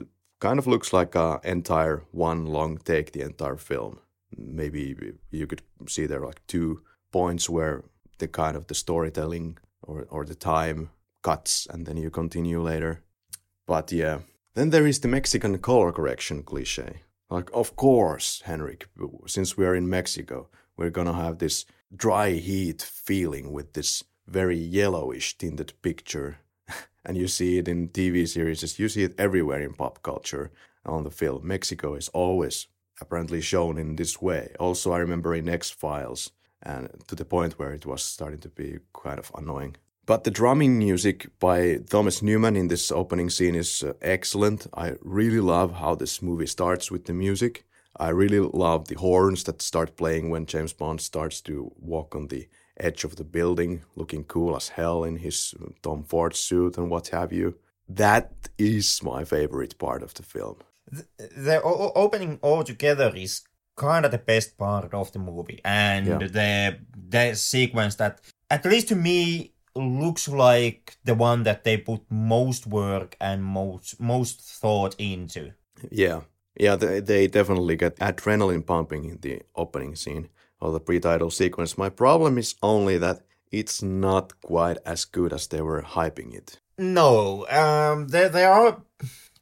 kind 0.43 0.59
of 0.59 0.67
looks 0.67 0.91
like 0.93 1.15
a 1.15 1.39
entire 1.43 2.03
one 2.11 2.45
long 2.45 2.77
take 2.77 3.11
the 3.11 3.21
entire 3.21 3.57
film. 3.57 3.99
Maybe 4.35 4.95
you 5.31 5.47
could 5.47 5.61
see 5.87 6.05
there 6.05 6.21
are 6.21 6.27
like 6.27 6.45
two 6.47 6.81
points 7.11 7.49
where 7.49 7.83
the 8.17 8.27
kind 8.27 8.57
of 8.57 8.67
the 8.67 8.75
storytelling 8.75 9.57
or, 9.81 10.05
or 10.09 10.25
the 10.25 10.35
time 10.35 10.89
cuts 11.21 11.67
and 11.71 11.85
then 11.85 11.97
you 11.97 12.09
continue 12.09 12.61
later. 12.61 13.01
But 13.65 13.91
yeah 13.91 14.19
then 14.53 14.69
there 14.69 14.87
is 14.87 14.99
the 14.99 15.07
mexican 15.07 15.57
color 15.57 15.91
correction 15.91 16.43
cliche 16.43 17.01
like 17.29 17.49
of 17.53 17.75
course 17.75 18.41
henrik 18.45 18.87
since 19.25 19.57
we 19.57 19.65
are 19.65 19.75
in 19.75 19.89
mexico 19.89 20.47
we're 20.77 20.89
gonna 20.89 21.13
have 21.13 21.37
this 21.37 21.65
dry 21.95 22.31
heat 22.31 22.81
feeling 22.81 23.51
with 23.51 23.73
this 23.73 24.03
very 24.27 24.57
yellowish 24.57 25.37
tinted 25.37 25.73
picture 25.81 26.37
and 27.05 27.17
you 27.17 27.27
see 27.27 27.57
it 27.57 27.67
in 27.67 27.89
TV 27.89 28.27
series, 28.27 28.79
you 28.79 28.89
see 28.89 29.03
it 29.03 29.15
everywhere 29.17 29.61
in 29.61 29.73
pop 29.73 30.01
culture 30.03 30.51
on 30.85 31.03
the 31.03 31.11
film. 31.11 31.47
Mexico 31.47 31.95
is 31.95 32.09
always 32.09 32.67
apparently 33.01 33.41
shown 33.41 33.77
in 33.77 33.95
this 33.95 34.21
way. 34.21 34.55
Also, 34.59 34.91
I 34.91 34.99
remember 34.99 35.35
in 35.35 35.49
X 35.49 35.69
Files, 35.69 36.31
and 36.61 36.89
to 37.07 37.15
the 37.15 37.25
point 37.25 37.59
where 37.59 37.73
it 37.73 37.85
was 37.85 38.03
starting 38.03 38.39
to 38.39 38.49
be 38.49 38.79
kind 38.93 39.19
of 39.19 39.31
annoying. 39.35 39.75
But 40.05 40.25
the 40.25 40.31
drumming 40.31 40.77
music 40.77 41.27
by 41.39 41.77
Thomas 41.89 42.21
Newman 42.21 42.55
in 42.57 42.67
this 42.67 42.91
opening 42.91 43.29
scene 43.29 43.55
is 43.55 43.83
uh, 43.83 43.93
excellent. 44.01 44.67
I 44.73 44.95
really 45.01 45.39
love 45.39 45.75
how 45.75 45.95
this 45.95 46.21
movie 46.21 46.47
starts 46.47 46.91
with 46.91 47.05
the 47.05 47.13
music. 47.13 47.65
I 47.95 48.09
really 48.09 48.39
love 48.39 48.87
the 48.87 48.95
horns 48.95 49.43
that 49.45 49.61
start 49.61 49.95
playing 49.95 50.29
when 50.29 50.45
James 50.45 50.73
Bond 50.73 50.99
starts 50.99 51.39
to 51.41 51.71
walk 51.77 52.15
on 52.15 52.27
the 52.27 52.49
edge 52.77 53.03
of 53.03 53.15
the 53.15 53.23
building, 53.23 53.83
looking 53.95 54.23
cool 54.23 54.55
as 54.55 54.69
hell 54.69 55.03
in 55.03 55.17
his 55.17 55.53
Tom 55.81 56.03
Ford 56.03 56.35
suit 56.35 56.77
and 56.77 56.89
what 56.89 57.09
have 57.09 57.31
you. 57.31 57.55
That 57.87 58.31
is 58.57 59.01
my 59.03 59.23
favorite 59.23 59.77
part 59.77 60.03
of 60.03 60.13
the 60.13 60.23
film. 60.23 60.57
The, 60.91 61.05
the 61.17 61.61
o- 61.63 61.91
opening 61.95 62.39
altogether 62.41 63.11
is 63.15 63.41
kind 63.75 64.05
of 64.05 64.11
the 64.11 64.17
best 64.17 64.57
part 64.57 64.93
of 64.93 65.11
the 65.11 65.19
movie, 65.19 65.59
and 65.65 66.07
yeah. 66.07 66.17
the 66.17 66.79
the 67.09 67.35
sequence 67.35 67.95
that, 67.95 68.21
at 68.49 68.65
least 68.65 68.89
to 68.89 68.95
me, 68.95 69.53
looks 69.75 70.27
like 70.27 70.97
the 71.03 71.15
one 71.15 71.43
that 71.43 71.63
they 71.63 71.77
put 71.77 72.01
most 72.09 72.67
work 72.67 73.15
and 73.19 73.43
most 73.43 73.99
most 73.99 74.41
thought 74.41 74.95
into. 74.97 75.51
Yeah, 75.91 76.21
yeah, 76.59 76.75
they, 76.75 76.99
they 76.99 77.27
definitely 77.27 77.75
get 77.75 77.97
adrenaline 77.97 78.65
pumping 78.65 79.05
in 79.05 79.17
the 79.21 79.41
opening 79.55 79.95
scene 79.95 80.29
or 80.63 80.71
the 80.71 80.79
pre-title 80.79 81.29
sequence. 81.29 81.77
My 81.77 81.89
problem 81.89 82.37
is 82.37 82.55
only 82.63 82.97
that 82.97 83.21
it's 83.51 83.83
not 83.83 84.41
quite 84.41 84.77
as 84.85 85.05
good 85.05 85.33
as 85.33 85.47
they 85.47 85.61
were 85.61 85.81
hyping 85.81 86.33
it. 86.33 86.59
No, 86.77 87.45
um, 87.49 88.07
there 88.07 88.29
there 88.29 88.51
are 88.51 88.81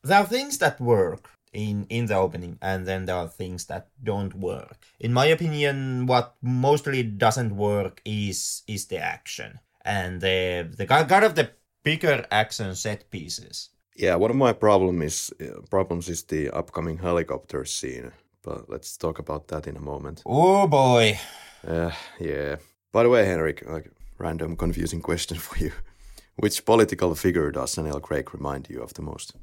there 0.04 0.20
are 0.20 0.26
things 0.26 0.58
that 0.58 0.82
work 0.82 1.30
in 1.54 1.86
in 1.90 2.08
the 2.08 2.16
opening, 2.16 2.58
and 2.62 2.86
then 2.86 3.06
there 3.06 3.16
are 3.16 3.28
things 3.28 3.66
that 3.66 3.88
don't 4.04 4.34
work. 4.34 4.78
In 5.00 5.14
my 5.14 5.28
opinion, 5.28 6.08
what 6.08 6.36
mostly 6.42 7.04
doesn't 7.04 7.56
work 7.56 8.02
is 8.04 8.64
is 8.68 8.88
the 8.88 8.98
action 8.98 9.60
and 9.86 10.22
the 10.22 10.68
the 10.78 10.86
kind 10.86 11.24
of 11.24 11.36
the 11.36 11.52
bigger 11.84 12.26
action 12.32 12.76
set 12.76 13.10
pieces. 13.12 13.70
Yeah, 13.96 14.16
one 14.16 14.32
of 14.32 14.38
my 14.38 14.54
problem 14.54 15.02
is 15.02 15.32
uh, 15.40 15.62
problems 15.70 16.10
is 16.10 16.24
the 16.24 16.50
upcoming 16.50 16.98
helicopter 16.98 17.66
scene 17.66 18.12
but 18.44 18.70
let's 18.70 18.98
talk 18.98 19.20
about 19.20 19.48
that 19.48 19.68
in 19.68 19.78
a 19.78 19.82
moment. 19.82 20.24
Oh 20.26 20.68
boy. 20.68 21.20
Uh, 21.68 21.92
yeah. 22.20 22.58
By 22.92 23.04
the 23.04 23.10
way, 23.10 23.26
Henrik, 23.26 23.64
like 23.68 23.92
random 24.18 24.56
confusing 24.56 25.02
question 25.02 25.38
for 25.38 25.58
you. 25.58 25.72
Which 26.36 26.66
political 26.66 27.16
figure 27.16 27.52
does 27.52 27.76
Daniel 27.76 28.00
Craig 28.00 28.34
remind 28.34 28.70
you 28.70 28.82
of 28.82 28.94
the 28.94 29.02
most? 29.02 29.34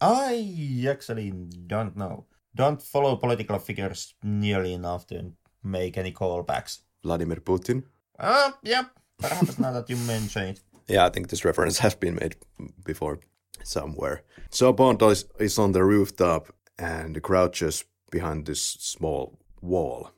I 0.00 0.86
actually 0.88 1.30
don't 1.66 1.96
know. 1.96 2.26
Don't 2.54 2.80
follow 2.80 3.16
political 3.16 3.58
figures 3.58 4.14
nearly 4.22 4.72
enough 4.72 5.06
to 5.08 5.32
make 5.62 5.98
any 5.98 6.12
callbacks. 6.12 6.78
Vladimir 7.02 7.40
Putin? 7.40 7.84
Uh, 8.18 8.52
yeah, 8.62 8.84
perhaps 9.18 9.58
now 9.58 9.72
that 9.72 9.90
you 9.90 9.96
mention 9.96 10.42
it. 10.48 10.60
Yeah, 10.90 11.04
I 11.04 11.10
think 11.10 11.28
this 11.28 11.44
reference 11.44 11.80
has 11.80 11.94
been 11.94 12.14
made 12.14 12.36
before 12.82 13.18
somewhere. 13.62 14.22
So 14.48 14.72
Bond 14.72 15.02
is, 15.02 15.26
is 15.38 15.58
on 15.58 15.72
the 15.72 15.84
rooftop 15.84 16.48
and 16.78 17.22
crouches 17.22 17.84
behind 18.10 18.46
this 18.46 18.62
small 18.62 19.38
wall 19.60 20.10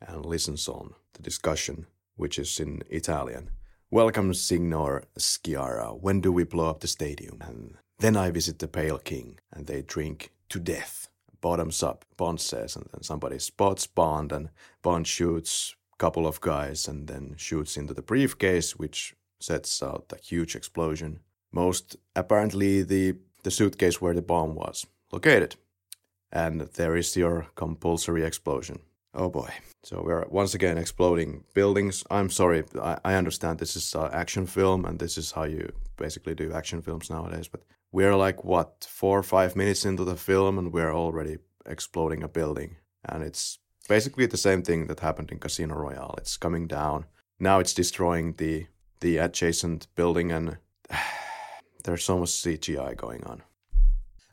and 0.00 0.24
listens 0.24 0.68
on 0.68 0.94
the 1.14 1.22
discussion, 1.22 1.86
which 2.16 2.38
is 2.38 2.60
in 2.60 2.82
Italian. 2.88 3.50
Welcome, 3.90 4.34
Signor 4.34 5.04
Sciarra. 5.18 5.98
When 6.00 6.20
do 6.20 6.32
we 6.32 6.44
blow 6.44 6.70
up 6.70 6.80
the 6.80 6.88
stadium? 6.88 7.38
And 7.40 7.76
then 7.98 8.16
I 8.16 8.30
visit 8.30 8.58
the 8.58 8.68
Pale 8.68 8.98
King, 8.98 9.38
and 9.52 9.66
they 9.66 9.82
drink 9.82 10.32
to 10.50 10.58
death. 10.58 11.08
Bottoms 11.40 11.82
up, 11.82 12.04
Bond 12.16 12.40
says, 12.40 12.76
and 12.76 12.86
then 12.92 13.02
somebody 13.02 13.38
spots 13.38 13.86
Bond, 13.86 14.32
and 14.32 14.50
Bond 14.82 15.06
shoots 15.06 15.74
a 15.94 15.96
couple 15.96 16.26
of 16.26 16.40
guys, 16.40 16.86
and 16.86 17.08
then 17.08 17.34
shoots 17.36 17.76
into 17.76 17.94
the 17.94 18.02
briefcase, 18.02 18.76
which 18.76 19.14
sets 19.40 19.82
out 19.82 20.12
a 20.12 20.22
huge 20.22 20.54
explosion. 20.54 21.20
Most 21.52 21.96
apparently 22.14 22.82
the 22.82 23.16
the 23.42 23.50
suitcase 23.50 24.02
where 24.02 24.14
the 24.14 24.22
bomb 24.22 24.54
was 24.54 24.86
located 25.10 25.56
and 26.32 26.60
there 26.60 26.96
is 26.96 27.16
your 27.16 27.46
compulsory 27.54 28.24
explosion. 28.24 28.80
Oh 29.14 29.28
boy. 29.28 29.50
So 29.82 30.02
we're 30.04 30.24
once 30.28 30.54
again 30.54 30.78
exploding 30.78 31.44
buildings. 31.54 32.04
I'm 32.10 32.30
sorry, 32.30 32.64
I, 32.80 32.98
I 33.04 33.14
understand 33.14 33.58
this 33.58 33.74
is 33.74 33.94
an 33.94 34.10
action 34.12 34.46
film 34.46 34.84
and 34.84 34.98
this 34.98 35.18
is 35.18 35.32
how 35.32 35.44
you 35.44 35.72
basically 35.96 36.34
do 36.34 36.52
action 36.52 36.80
films 36.82 37.10
nowadays, 37.10 37.48
but 37.48 37.62
we're 37.92 38.14
like, 38.14 38.44
what, 38.44 38.86
four 38.88 39.18
or 39.18 39.24
five 39.24 39.56
minutes 39.56 39.84
into 39.84 40.04
the 40.04 40.16
film 40.16 40.58
and 40.58 40.72
we're 40.72 40.94
already 40.94 41.38
exploding 41.66 42.22
a 42.22 42.28
building. 42.28 42.76
And 43.04 43.24
it's 43.24 43.58
basically 43.88 44.26
the 44.26 44.36
same 44.36 44.62
thing 44.62 44.86
that 44.86 45.00
happened 45.00 45.32
in 45.32 45.38
Casino 45.38 45.74
Royale. 45.74 46.14
It's 46.18 46.36
coming 46.36 46.68
down. 46.68 47.06
Now 47.40 47.58
it's 47.58 47.74
destroying 47.74 48.34
the, 48.34 48.66
the 49.00 49.16
adjacent 49.16 49.88
building 49.96 50.30
and 50.30 50.58
there's 51.84 52.04
so 52.04 52.18
much 52.18 52.28
CGI 52.28 52.96
going 52.96 53.24
on. 53.24 53.42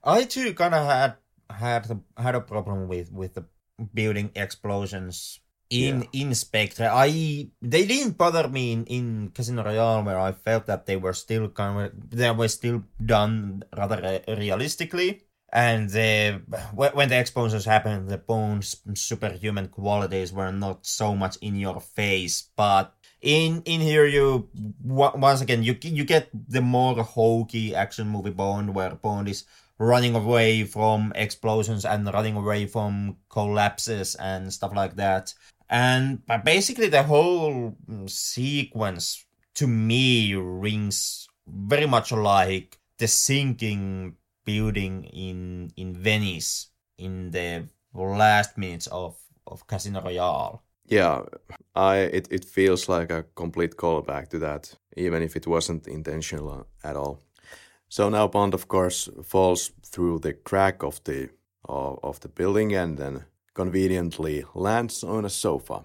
I 0.04 0.26
too 0.26 0.54
kind 0.54 0.76
of 0.76 0.86
had 0.86 1.16
had 1.50 2.02
had 2.18 2.36
a 2.36 2.42
problem 2.42 2.88
with 2.88 3.12
with 3.12 3.34
the 3.34 3.46
building 3.94 4.32
explosions 4.36 5.40
in 5.70 6.08
yeah. 6.12 6.22
in 6.22 6.36
Spectre. 6.36 6.90
I 6.92 7.50
they 7.62 7.86
didn't 7.86 8.18
bother 8.18 8.48
me 8.48 8.72
in, 8.74 8.86
in 8.86 9.32
Casino 9.34 9.64
Royale 9.64 10.04
where 10.04 10.20
I 10.20 10.32
felt 10.32 10.66
that 10.68 10.86
they 10.86 10.96
were 10.96 11.14
still 11.14 11.50
kind 11.50 11.92
of 11.92 12.10
they 12.10 12.32
were 12.32 12.48
still 12.48 12.84
done 13.04 13.64
rather 13.76 13.98
re- 14.02 14.36
realistically. 14.36 15.24
And 15.52 15.90
the 15.90 16.42
when 16.74 17.08
the 17.08 17.20
explosions 17.20 17.64
happened, 17.64 18.10
the 18.10 18.18
Bond's 18.18 18.84
superhuman 18.96 19.70
qualities 19.70 20.34
were 20.34 20.52
not 20.52 20.86
so 20.86 21.16
much 21.16 21.38
in 21.38 21.56
your 21.56 21.80
face. 21.80 22.50
But 22.56 22.94
in 23.22 23.62
in 23.64 23.80
here, 23.80 24.06
you 24.06 24.50
once 24.84 25.42
again 25.42 25.64
you 25.64 25.78
you 25.82 26.04
get 26.04 26.30
the 26.34 26.62
more 26.62 27.02
hokey 27.02 27.74
action 27.74 28.08
movie 28.10 28.30
Bond, 28.30 28.76
where 28.76 28.96
Bond 28.96 29.30
is 29.30 29.46
running 29.80 30.16
away 30.16 30.64
from 30.64 31.14
explosions 31.16 31.86
and 31.86 32.06
running 32.14 32.36
away 32.36 32.66
from 32.66 33.18
collapses 33.30 34.16
and 34.16 34.52
stuff 34.52 34.74
like 34.76 34.96
that. 34.96 35.34
And 35.70 36.26
but 36.26 36.46
basically, 36.46 36.88
the 36.88 37.04
whole 37.04 37.76
sequence 38.08 39.26
to 39.56 39.68
me 39.68 40.34
rings 40.36 41.28
very 41.48 41.86
much 41.88 42.12
like 42.12 42.80
the 42.98 43.08
sinking 43.08 44.16
building 44.46 45.04
in 45.06 45.72
in 45.76 45.94
Venice 45.94 46.70
in 46.98 47.32
the 47.32 47.68
last 47.94 48.58
minutes 48.58 48.88
of 48.88 49.18
of 49.46 49.68
Casino 49.68 50.02
Royale. 50.02 50.64
Yeah, 50.86 51.24
I 51.76 51.98
it, 51.98 52.28
it 52.32 52.46
feels 52.46 52.88
like 52.88 53.12
a 53.12 53.26
complete 53.36 53.76
callback 53.76 54.30
to 54.30 54.40
that, 54.40 54.74
even 54.96 55.22
if 55.22 55.36
it 55.36 55.48
wasn't 55.48 55.88
intentional 55.88 56.66
at 56.84 56.96
all. 56.96 57.20
So 57.90 58.10
now 58.10 58.28
Bond, 58.28 58.54
of 58.54 58.68
course, 58.68 59.10
falls 59.24 59.72
through 59.84 60.20
the 60.20 60.34
crack 60.34 60.84
of 60.84 61.04
the 61.06 61.30
of, 61.66 62.00
of 62.04 62.20
the 62.20 62.28
building 62.28 62.74
and 62.74 62.98
then 62.98 63.26
conveniently 63.54 64.46
lands 64.54 65.04
on 65.04 65.26
a 65.26 65.30
sofa. 65.30 65.84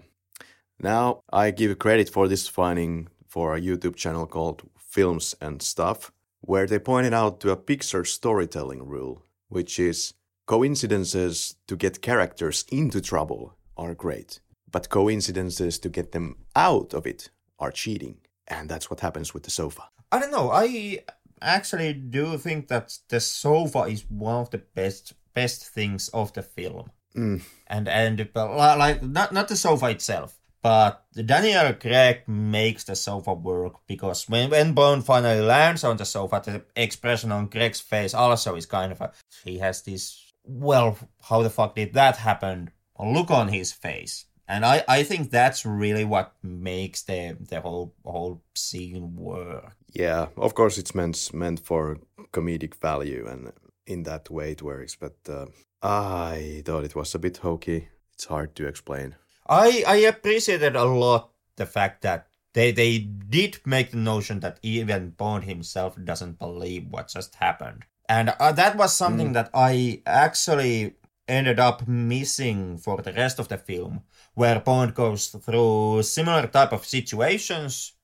Now, 0.78 1.22
I 1.32 1.50
give 1.50 1.78
credit 1.78 2.08
for 2.08 2.28
this 2.28 2.48
finding 2.48 3.08
for 3.26 3.54
a 3.54 3.60
YouTube 3.60 3.96
channel 3.96 4.26
called 4.26 4.62
Films 4.78 5.34
and 5.40 5.62
Stuff, 5.62 6.12
where 6.40 6.66
they 6.66 6.78
pointed 6.78 7.14
out 7.14 7.40
to 7.40 7.50
a 7.50 7.56
Pixar 7.56 8.06
storytelling 8.06 8.86
rule, 8.86 9.22
which 9.48 9.78
is 9.78 10.14
coincidences 10.46 11.54
to 11.66 11.76
get 11.76 12.02
characters 12.02 12.64
into 12.70 13.00
trouble 13.00 13.56
are 13.76 13.94
great, 13.94 14.40
but 14.70 14.90
coincidences 14.90 15.78
to 15.78 15.88
get 15.88 16.12
them 16.12 16.36
out 16.54 16.92
of 16.92 17.06
it 17.06 17.30
are 17.58 17.70
cheating. 17.70 18.18
And 18.48 18.68
that's 18.68 18.90
what 18.90 19.00
happens 19.00 19.32
with 19.32 19.44
the 19.44 19.50
sofa. 19.50 19.84
I 20.10 20.18
don't 20.18 20.32
know. 20.32 20.50
I 20.50 20.98
actually 21.42 21.92
do 21.92 22.38
think 22.38 22.68
that 22.68 22.98
the 23.08 23.20
sofa 23.20 23.82
is 23.84 24.04
one 24.08 24.42
of 24.42 24.50
the 24.50 24.58
best 24.58 25.14
best 25.34 25.68
things 25.68 26.08
of 26.10 26.32
the 26.32 26.42
film. 26.42 26.90
Mm. 27.16 27.42
And 27.66 27.88
and 27.88 28.28
like 28.34 29.02
not 29.02 29.32
not 29.32 29.48
the 29.48 29.56
sofa 29.56 29.90
itself, 29.90 30.38
but 30.62 31.04
Daniel 31.14 31.74
Craig 31.74 32.22
makes 32.26 32.84
the 32.84 32.96
sofa 32.96 33.34
work 33.34 33.74
because 33.86 34.28
when 34.28 34.50
when 34.50 34.72
Bond 34.72 35.04
finally 35.04 35.40
lands 35.40 35.84
on 35.84 35.96
the 35.96 36.04
sofa, 36.04 36.42
the 36.44 36.62
expression 36.76 37.32
on 37.32 37.48
Craig's 37.48 37.80
face 37.80 38.14
also 38.14 38.54
is 38.56 38.66
kind 38.66 38.92
of 38.92 39.00
a 39.00 39.12
he 39.44 39.58
has 39.58 39.82
this 39.82 40.32
well, 40.44 40.98
how 41.22 41.42
the 41.42 41.50
fuck 41.50 41.74
did 41.74 41.92
that 41.94 42.16
happen? 42.16 42.70
Look 42.98 43.30
on 43.30 43.48
his 43.48 43.72
face. 43.72 44.26
And 44.48 44.64
I, 44.66 44.84
I 44.88 45.02
think 45.02 45.30
that's 45.30 45.64
really 45.64 46.04
what 46.04 46.34
makes 46.42 47.02
the 47.02 47.36
the 47.40 47.60
whole 47.60 47.94
whole 48.04 48.42
scene 48.54 49.16
work. 49.16 49.76
Yeah, 49.92 50.28
of 50.36 50.54
course 50.54 50.78
it's 50.78 50.94
meant 50.94 51.34
meant 51.34 51.60
for 51.60 51.98
comedic 52.32 52.74
value, 52.74 53.26
and 53.28 53.52
in 53.86 54.04
that 54.04 54.30
way 54.30 54.52
it 54.52 54.62
works. 54.62 54.96
But 54.96 55.16
uh, 55.28 55.46
I 55.82 56.62
thought 56.64 56.84
it 56.84 56.96
was 56.96 57.14
a 57.14 57.18
bit 57.18 57.38
hokey. 57.38 57.88
It's 58.14 58.24
hard 58.24 58.54
to 58.56 58.66
explain. 58.66 59.16
I 59.46 59.84
I 59.86 59.96
appreciated 59.96 60.76
a 60.76 60.84
lot 60.84 61.30
the 61.56 61.66
fact 61.66 62.02
that 62.02 62.26
they 62.54 62.72
they 62.72 62.98
did 62.98 63.60
make 63.66 63.90
the 63.90 63.98
notion 63.98 64.40
that 64.40 64.58
even 64.62 65.10
Bond 65.10 65.44
himself 65.44 65.96
doesn't 66.02 66.38
believe 66.38 66.86
what 66.88 67.08
just 67.08 67.34
happened, 67.36 67.84
and 68.08 68.34
uh, 68.40 68.52
that 68.52 68.76
was 68.76 68.96
something 68.96 69.30
mm. 69.30 69.34
that 69.34 69.50
I 69.52 70.02
actually 70.06 70.94
ended 71.28 71.60
up 71.60 71.86
missing 71.88 72.78
for 72.78 73.00
the 73.02 73.12
rest 73.12 73.38
of 73.38 73.48
the 73.48 73.58
film, 73.58 74.02
where 74.34 74.60
Bond 74.60 74.94
goes 74.94 75.28
through 75.28 76.02
similar 76.02 76.46
type 76.46 76.72
of 76.72 76.84
situations, 76.84 77.94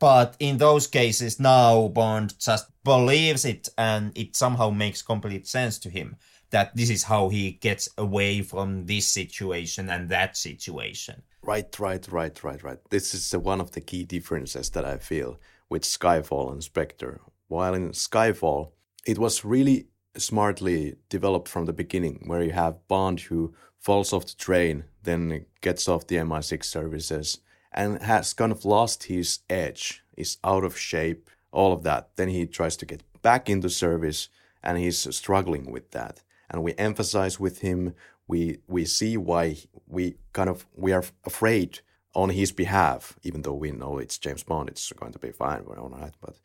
but 0.00 0.34
in 0.40 0.58
those 0.58 0.88
cases 0.88 1.38
now 1.38 1.86
Bond 1.88 2.34
just 2.40 2.66
believes 2.82 3.44
it 3.44 3.68
and 3.78 4.10
it 4.16 4.34
somehow 4.34 4.70
makes 4.70 5.02
complete 5.02 5.46
sense 5.46 5.78
to 5.78 5.88
him 5.88 6.16
that 6.50 6.74
this 6.74 6.90
is 6.90 7.04
how 7.04 7.28
he 7.28 7.52
gets 7.52 7.88
away 7.96 8.42
from 8.42 8.86
this 8.86 9.06
situation 9.06 9.88
and 9.88 10.08
that 10.08 10.36
situation. 10.36 11.22
Right, 11.42 11.78
right, 11.78 12.06
right, 12.10 12.42
right, 12.44 12.62
right. 12.62 12.78
This 12.90 13.14
is 13.14 13.32
one 13.36 13.60
of 13.60 13.70
the 13.70 13.80
key 13.80 14.04
differences 14.04 14.70
that 14.70 14.84
I 14.84 14.98
feel 14.98 15.38
with 15.68 15.82
Skyfall 15.82 16.52
and 16.52 16.62
Spectre. 16.62 17.20
While 17.48 17.74
in 17.74 17.90
Skyfall, 17.90 18.72
it 19.06 19.18
was 19.18 19.44
really 19.44 19.86
smartly 20.16 20.96
developed 21.08 21.48
from 21.48 21.66
the 21.66 21.72
beginning, 21.72 22.24
where 22.26 22.42
you 22.42 22.52
have 22.52 22.86
Bond 22.88 23.20
who 23.20 23.54
falls 23.78 24.12
off 24.12 24.26
the 24.26 24.34
train, 24.34 24.84
then 25.02 25.46
gets 25.60 25.88
off 25.88 26.06
the 26.06 26.16
MI6 26.16 26.64
services, 26.64 27.38
and 27.72 28.02
has 28.02 28.32
kind 28.34 28.52
of 28.52 28.64
lost 28.64 29.04
his 29.04 29.40
edge, 29.48 30.02
is 30.16 30.38
out 30.44 30.64
of 30.64 30.78
shape, 30.78 31.30
all 31.52 31.72
of 31.72 31.82
that. 31.84 32.10
Then 32.16 32.28
he 32.28 32.46
tries 32.46 32.76
to 32.78 32.86
get 32.86 33.02
back 33.22 33.48
into 33.48 33.70
service, 33.70 34.28
and 34.62 34.78
he's 34.78 35.14
struggling 35.14 35.70
with 35.70 35.90
that. 35.92 36.22
And 36.48 36.62
we 36.62 36.74
emphasize 36.74 37.38
with 37.38 37.60
him, 37.60 37.94
we 38.26 38.58
we 38.66 38.84
see 38.84 39.16
why 39.16 39.56
we 39.86 40.16
kind 40.32 40.48
of 40.48 40.66
we 40.74 40.92
are 40.92 41.04
afraid 41.24 41.80
on 42.14 42.30
his 42.30 42.52
behalf, 42.52 43.16
even 43.22 43.42
though 43.42 43.54
we 43.54 43.70
know 43.70 43.98
it's 43.98 44.18
James 44.18 44.42
Bond, 44.42 44.68
it's 44.68 44.92
going 44.92 45.12
to 45.12 45.18
be 45.18 45.30
fine, 45.30 45.64
we're 45.64 45.78
all 45.78 45.90
right. 45.90 46.14
But 46.20 46.36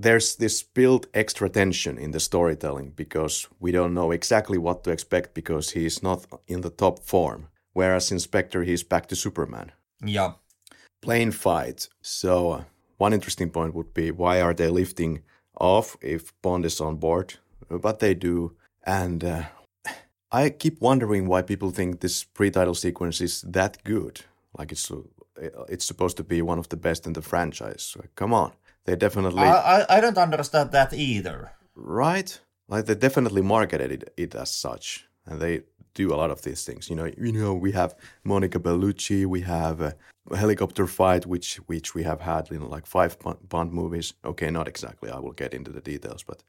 there's 0.00 0.36
this 0.36 0.62
built 0.62 1.06
extra 1.12 1.48
tension 1.50 1.98
in 1.98 2.12
the 2.12 2.20
storytelling 2.20 2.92
because 2.96 3.46
we 3.60 3.70
don't 3.70 3.92
know 3.92 4.10
exactly 4.12 4.56
what 4.56 4.82
to 4.82 4.90
expect 4.90 5.34
because 5.34 5.70
he's 5.70 6.02
not 6.02 6.24
in 6.48 6.62
the 6.62 6.70
top 6.70 7.00
form. 7.00 7.48
Whereas 7.74 8.10
in 8.10 8.18
Spectre, 8.18 8.64
he's 8.64 8.82
back 8.82 9.06
to 9.08 9.16
Superman. 9.16 9.72
Yeah. 10.04 10.32
Plane 11.00 11.30
fight. 11.30 11.88
So, 12.02 12.50
uh, 12.50 12.64
one 12.98 13.12
interesting 13.12 13.50
point 13.50 13.74
would 13.74 13.94
be 13.94 14.10
why 14.10 14.40
are 14.40 14.54
they 14.54 14.68
lifting 14.68 15.22
off 15.58 15.96
if 16.00 16.32
Bond 16.42 16.64
is 16.64 16.80
on 16.80 16.96
board? 16.96 17.34
But 17.68 18.00
they 18.00 18.14
do. 18.14 18.56
And 18.84 19.24
uh, 19.24 19.42
I 20.32 20.50
keep 20.50 20.80
wondering 20.80 21.26
why 21.26 21.42
people 21.42 21.70
think 21.70 22.00
this 22.00 22.24
pre 22.24 22.50
title 22.50 22.74
sequence 22.74 23.20
is 23.20 23.42
that 23.42 23.82
good. 23.84 24.22
Like 24.58 24.72
it's, 24.72 24.90
uh, 24.90 25.02
it's 25.68 25.84
supposed 25.84 26.16
to 26.18 26.24
be 26.24 26.42
one 26.42 26.58
of 26.58 26.68
the 26.68 26.76
best 26.76 27.06
in 27.06 27.14
the 27.14 27.22
franchise. 27.22 27.96
Come 28.14 28.34
on 28.34 28.52
they 28.84 28.96
definitely. 28.96 29.42
I, 29.42 29.80
I, 29.80 29.96
I 29.96 30.00
don't 30.00 30.18
understand 30.18 30.72
that 30.72 30.92
either. 30.92 31.52
Right? 31.74 32.40
Like 32.68 32.86
they 32.86 32.94
definitely 32.94 33.42
marketed 33.42 33.90
it, 33.92 34.12
it 34.16 34.34
as 34.34 34.50
such, 34.50 35.06
and 35.26 35.40
they 35.40 35.62
do 35.94 36.12
a 36.12 36.16
lot 36.16 36.30
of 36.30 36.42
these 36.42 36.64
things. 36.64 36.88
You 36.88 36.96
know, 36.96 37.10
you 37.16 37.32
know, 37.32 37.54
we 37.54 37.72
have 37.72 37.94
Monica 38.24 38.58
Bellucci, 38.58 39.26
we 39.26 39.42
have 39.42 39.80
a, 39.80 39.94
helicopter 40.36 40.86
fight, 40.86 41.26
which 41.26 41.56
which 41.66 41.94
we 41.94 42.04
have 42.04 42.20
had 42.20 42.50
in 42.50 42.68
like 42.68 42.86
five 42.86 43.16
Bond 43.48 43.72
movies. 43.72 44.14
Okay, 44.24 44.50
not 44.50 44.68
exactly. 44.68 45.10
I 45.10 45.18
will 45.18 45.32
get 45.32 45.54
into 45.54 45.72
the 45.72 45.80
details, 45.80 46.22
but 46.22 46.44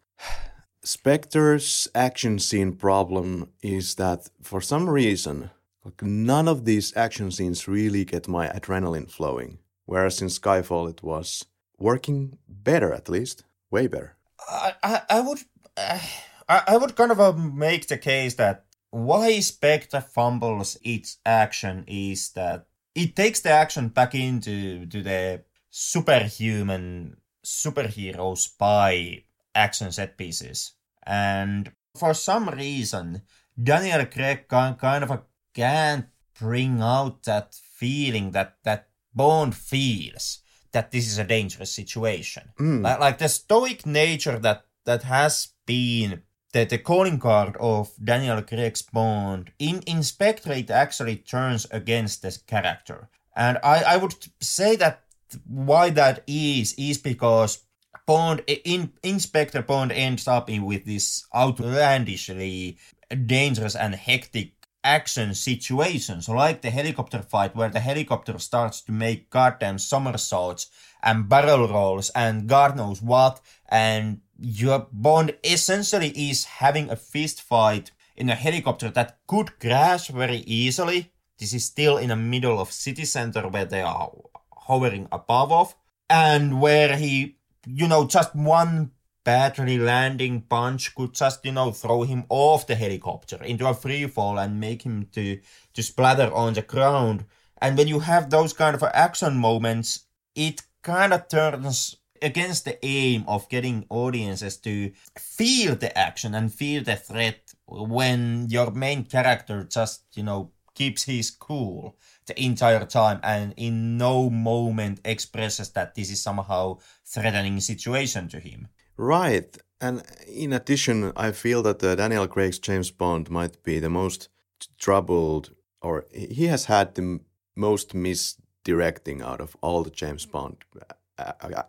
Spectre's 0.84 1.88
action 1.94 2.40
scene 2.40 2.74
problem 2.74 3.50
is 3.62 3.96
that 3.96 4.30
for 4.42 4.62
some 4.62 4.90
reason, 4.90 5.52
like 5.86 6.02
none 6.04 6.48
of 6.48 6.66
these 6.66 6.96
action 6.96 7.32
scenes 7.32 7.68
really 7.68 8.06
get 8.06 8.28
my 8.28 8.48
adrenaline 8.48 9.10
flowing. 9.10 9.60
Whereas 9.86 10.22
in 10.22 10.28
Skyfall, 10.28 10.90
it 10.90 11.04
was 11.04 11.46
working 11.78 12.38
better 12.48 12.94
at 12.94 13.10
least, 13.10 13.44
way 13.70 13.88
better. 13.88 14.16
I 14.48 14.74
I, 14.84 15.02
I 15.10 15.20
would 15.22 15.40
I, 15.78 16.64
I 16.68 16.78
would 16.78 16.96
kind 16.96 17.12
of 17.12 17.20
uh, 17.20 17.34
make 17.34 17.88
the 17.88 17.98
case 17.98 18.36
that 18.36 18.66
why 18.92 19.40
Spectre 19.40 20.02
fumbles 20.02 20.78
its 20.84 21.18
action 21.26 21.86
is 21.88 22.30
that 22.32 22.68
it 22.94 23.16
takes 23.16 23.40
the 23.40 23.50
action 23.50 23.88
back 23.88 24.14
into 24.14 24.86
to 24.86 25.02
the 25.02 25.44
superhuman 25.70 27.18
superhero 27.44 28.38
spy 28.38 29.24
action 29.56 29.92
set 29.92 30.18
pieces, 30.18 30.74
and 31.04 31.72
for 31.98 32.14
some 32.14 32.50
reason 32.50 33.22
Daniel 33.62 34.06
Craig 34.06 34.48
can, 34.50 34.76
kind 34.76 35.04
of 35.04 35.24
can't 35.54 36.06
bring 36.40 36.82
out 36.82 37.24
that 37.24 37.56
feeling 37.56 38.32
that 38.32 38.58
that 38.64 38.90
Bond 39.14 39.56
feels 39.56 40.40
that 40.72 40.92
this 40.92 41.08
is 41.08 41.18
a 41.18 41.24
dangerous 41.24 41.74
situation. 41.74 42.44
Mm. 42.60 42.82
Like, 42.84 43.00
like 43.00 43.18
the 43.18 43.30
stoic 43.30 43.86
nature 43.86 44.40
that 44.40 44.66
that 44.86 45.04
has 45.04 45.50
been 45.66 46.24
the, 46.54 46.66
the 46.66 46.78
calling 46.78 47.20
card 47.20 47.56
of 47.60 47.92
Daniel 48.04 48.42
Craig's 48.42 48.82
Bond 48.82 49.52
in, 49.60 49.82
in 49.84 50.00
it 50.00 50.70
actually 50.70 51.18
turns 51.18 51.66
against 51.72 52.22
this 52.22 52.38
character. 52.38 53.10
And 53.36 53.58
I, 53.64 53.84
I 53.84 53.98
would 53.98 54.16
say 54.42 54.76
that 54.78 55.04
why 55.48 55.90
that 55.92 56.24
is 56.28 56.74
is 56.78 56.98
because 56.98 57.64
Bond 58.06 58.44
in 58.48 58.92
Inspector 59.04 59.62
Bond 59.64 59.92
ends 59.92 60.28
up 60.28 60.50
in 60.50 60.66
with 60.66 60.86
this 60.86 61.26
outlandishly 61.34 62.78
dangerous 63.26 63.76
and 63.76 63.96
hectic 63.96 64.54
action 64.84 65.34
situations, 65.36 66.28
like 66.28 66.62
the 66.62 66.72
helicopter 66.72 67.22
fight 67.22 67.56
where 67.56 67.70
the 67.70 67.80
helicopter 67.80 68.38
starts 68.40 68.82
to 68.82 68.92
make 68.92 69.30
goddamn 69.30 69.78
somersaults 69.78 70.68
and 71.04 71.30
barrel 71.30 71.68
rolls 71.68 72.10
and 72.16 72.48
God 72.48 72.76
knows 72.76 73.02
what, 73.02 73.40
and 73.70 74.22
your 74.42 74.88
Bond 74.92 75.36
essentially 75.44 76.10
is 76.10 76.46
having 76.46 76.90
a 76.90 76.96
fist 76.96 77.42
fight 77.42 77.92
in 78.16 78.30
a 78.30 78.36
helicopter 78.36 78.90
that 78.90 79.20
could 79.28 79.60
crash 79.60 80.08
very 80.08 80.38
easily. 80.38 81.12
This 81.38 81.54
is 81.54 81.66
still 81.66 81.98
in 81.98 82.10
the 82.10 82.16
middle 82.16 82.60
of 82.60 82.72
city 82.72 83.06
center 83.06 83.48
where 83.48 83.66
they 83.66 83.82
are 83.82 84.12
hovering 84.52 85.08
above 85.12 85.52
of, 85.52 85.76
and 86.10 86.62
where 86.62 86.98
he, 86.98 87.38
you 87.66 87.88
know, 87.88 88.06
just 88.06 88.36
one 88.36 88.92
badly 89.24 89.78
landing 89.78 90.42
punch 90.42 90.96
could 90.96 91.14
just, 91.14 91.46
you 91.46 91.52
know, 91.52 91.72
throw 91.72 92.04
him 92.04 92.26
off 92.30 92.68
the 92.68 92.76
helicopter 92.76 93.42
into 93.44 93.68
a 93.68 93.74
free 93.74 94.08
fall 94.08 94.40
and 94.40 94.60
make 94.60 94.82
him 94.82 95.08
to, 95.12 95.40
to 95.74 95.84
splatter 95.84 96.34
on 96.34 96.54
the 96.54 96.62
ground. 96.62 97.26
And 97.62 97.78
when 97.78 97.88
you 97.88 98.00
have 98.00 98.30
those 98.30 98.54
kind 98.54 98.76
of 98.76 98.84
action 98.84 99.38
moments, 99.38 100.06
it 100.36 100.64
kind 100.82 101.14
of 101.14 101.28
turns 101.28 101.98
against 102.22 102.66
the 102.66 102.84
aim 102.86 103.24
of 103.28 103.50
getting 103.50 103.86
audiences 103.90 104.58
to 104.58 104.92
feel 105.18 105.76
the 105.76 105.98
action 105.98 106.36
and 106.36 106.54
feel 106.54 106.84
the 106.84 106.96
threat 106.96 107.54
when 107.68 108.48
your 108.50 108.72
main 108.72 109.04
character 109.06 109.64
just, 109.64 110.04
you 110.14 110.24
know, 110.24 110.52
keeps 110.74 111.04
his 111.04 111.32
cool 111.32 111.98
the 112.28 112.42
entire 112.42 112.86
time 112.86 113.20
and 113.24 113.54
in 113.58 113.98
no 113.98 114.30
moment 114.30 115.02
expresses 115.04 115.70
that 115.72 115.96
this 115.96 116.12
is 116.12 116.22
somehow 116.22 116.78
threatening 117.06 117.60
situation 117.60 118.28
to 118.30 118.40
him. 118.40 118.68
Right. 118.98 119.58
And 119.80 120.04
in 120.28 120.54
addition, 120.54 121.12
I 121.16 121.32
feel 121.32 121.64
that 121.64 121.84
uh, 121.84 121.96
Daniel 121.96 122.28
Craig's 122.28 122.60
James 122.60 122.92
Bond 122.92 123.30
might 123.30 123.64
be 123.64 123.80
the 123.80 123.90
most 123.90 124.30
troubled, 124.78 125.52
or 125.82 126.06
he 126.14 126.46
has 126.46 126.66
had 126.66 126.94
the 126.94 127.20
most 127.56 127.96
misdirecting 127.96 129.22
out 129.22 129.42
of 129.42 129.58
all 129.62 129.84
the 129.84 129.90
James 129.90 130.26
Bond 130.26 130.58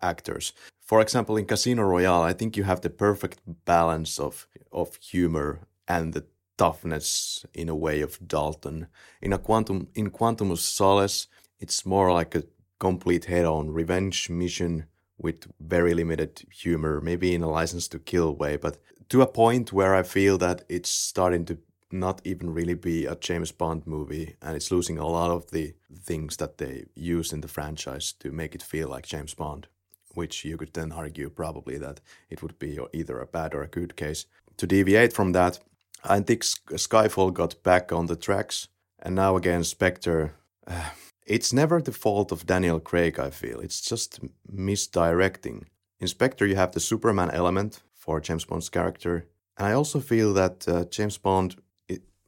actors. 0.01 0.53
For 0.81 1.01
example, 1.01 1.37
in 1.37 1.45
Casino 1.45 1.83
Royale, 1.83 2.21
I 2.21 2.33
think 2.33 2.57
you 2.57 2.63
have 2.63 2.81
the 2.81 2.89
perfect 2.89 3.39
balance 3.65 4.19
of 4.19 4.47
of 4.71 4.95
humor 4.95 5.67
and 5.87 6.13
the 6.13 6.25
toughness 6.57 7.45
in 7.53 7.69
a 7.69 7.75
way 7.75 8.01
of 8.01 8.19
Dalton. 8.27 8.87
In 9.21 9.33
a 9.33 9.37
quantum 9.37 9.87
in 9.95 10.09
Quantum 10.09 10.51
of 10.51 10.59
Solace, 10.59 11.27
it's 11.59 11.85
more 11.85 12.11
like 12.11 12.35
a 12.35 12.43
complete 12.79 13.25
head-on 13.25 13.71
revenge 13.71 14.29
mission 14.29 14.85
with 15.17 15.47
very 15.59 15.93
limited 15.93 16.43
humor, 16.51 16.99
maybe 17.01 17.33
in 17.33 17.43
a 17.43 17.49
license 17.49 17.87
to 17.87 17.99
kill 17.99 18.35
way, 18.35 18.57
but 18.57 18.77
to 19.09 19.21
a 19.21 19.27
point 19.27 19.71
where 19.71 19.95
I 19.95 20.03
feel 20.03 20.37
that 20.39 20.63
it's 20.67 20.89
starting 20.89 21.45
to 21.45 21.57
not 21.93 22.21
even 22.25 22.53
really 22.53 22.73
be 22.73 23.05
a 23.05 23.15
James 23.15 23.51
Bond 23.51 23.85
movie 23.85 24.35
and 24.41 24.55
it's 24.55 24.71
losing 24.71 24.97
a 24.97 25.07
lot 25.07 25.29
of 25.29 25.51
the 25.51 25.73
things 25.95 26.37
that 26.37 26.57
they 26.57 26.85
use 26.95 27.31
in 27.31 27.41
the 27.41 27.47
franchise 27.47 28.13
to 28.19 28.31
make 28.31 28.55
it 28.55 28.63
feel 28.63 28.89
like 28.89 29.05
James 29.05 29.33
Bond, 29.33 29.67
which 30.15 30.43
you 30.43 30.57
could 30.57 30.73
then 30.73 30.91
argue 30.91 31.29
probably 31.29 31.77
that 31.77 32.01
it 32.29 32.41
would 32.41 32.57
be 32.57 32.79
either 32.93 33.19
a 33.19 33.27
bad 33.27 33.53
or 33.53 33.61
a 33.61 33.67
good 33.67 33.95
case. 33.95 34.25
To 34.57 34.67
deviate 34.67 35.13
from 35.13 35.31
that, 35.33 35.59
I 36.03 36.19
think 36.19 36.41
Skyfall 36.41 37.33
got 37.33 37.61
back 37.63 37.91
on 37.91 38.07
the 38.07 38.15
tracks 38.15 38.67
and 38.99 39.15
now 39.15 39.37
again 39.37 39.63
Spectre. 39.63 40.33
Uh, 40.65 40.89
it's 41.25 41.53
never 41.53 41.81
the 41.81 41.91
fault 41.91 42.31
of 42.31 42.45
Daniel 42.45 42.79
Craig, 42.79 43.19
I 43.19 43.29
feel. 43.29 43.59
It's 43.59 43.79
just 43.79 44.19
misdirecting. 44.51 45.67
In 45.99 46.07
Spectre, 46.07 46.45
you 46.45 46.55
have 46.55 46.73
the 46.73 46.81
Superman 46.81 47.31
element 47.31 47.81
for 47.93 48.19
James 48.19 48.43
Bond's 48.43 48.69
character. 48.69 49.27
And 49.57 49.67
I 49.67 49.73
also 49.73 49.99
feel 49.99 50.33
that 50.33 50.67
uh, 50.67 50.83
James 50.85 51.17
Bond 51.17 51.55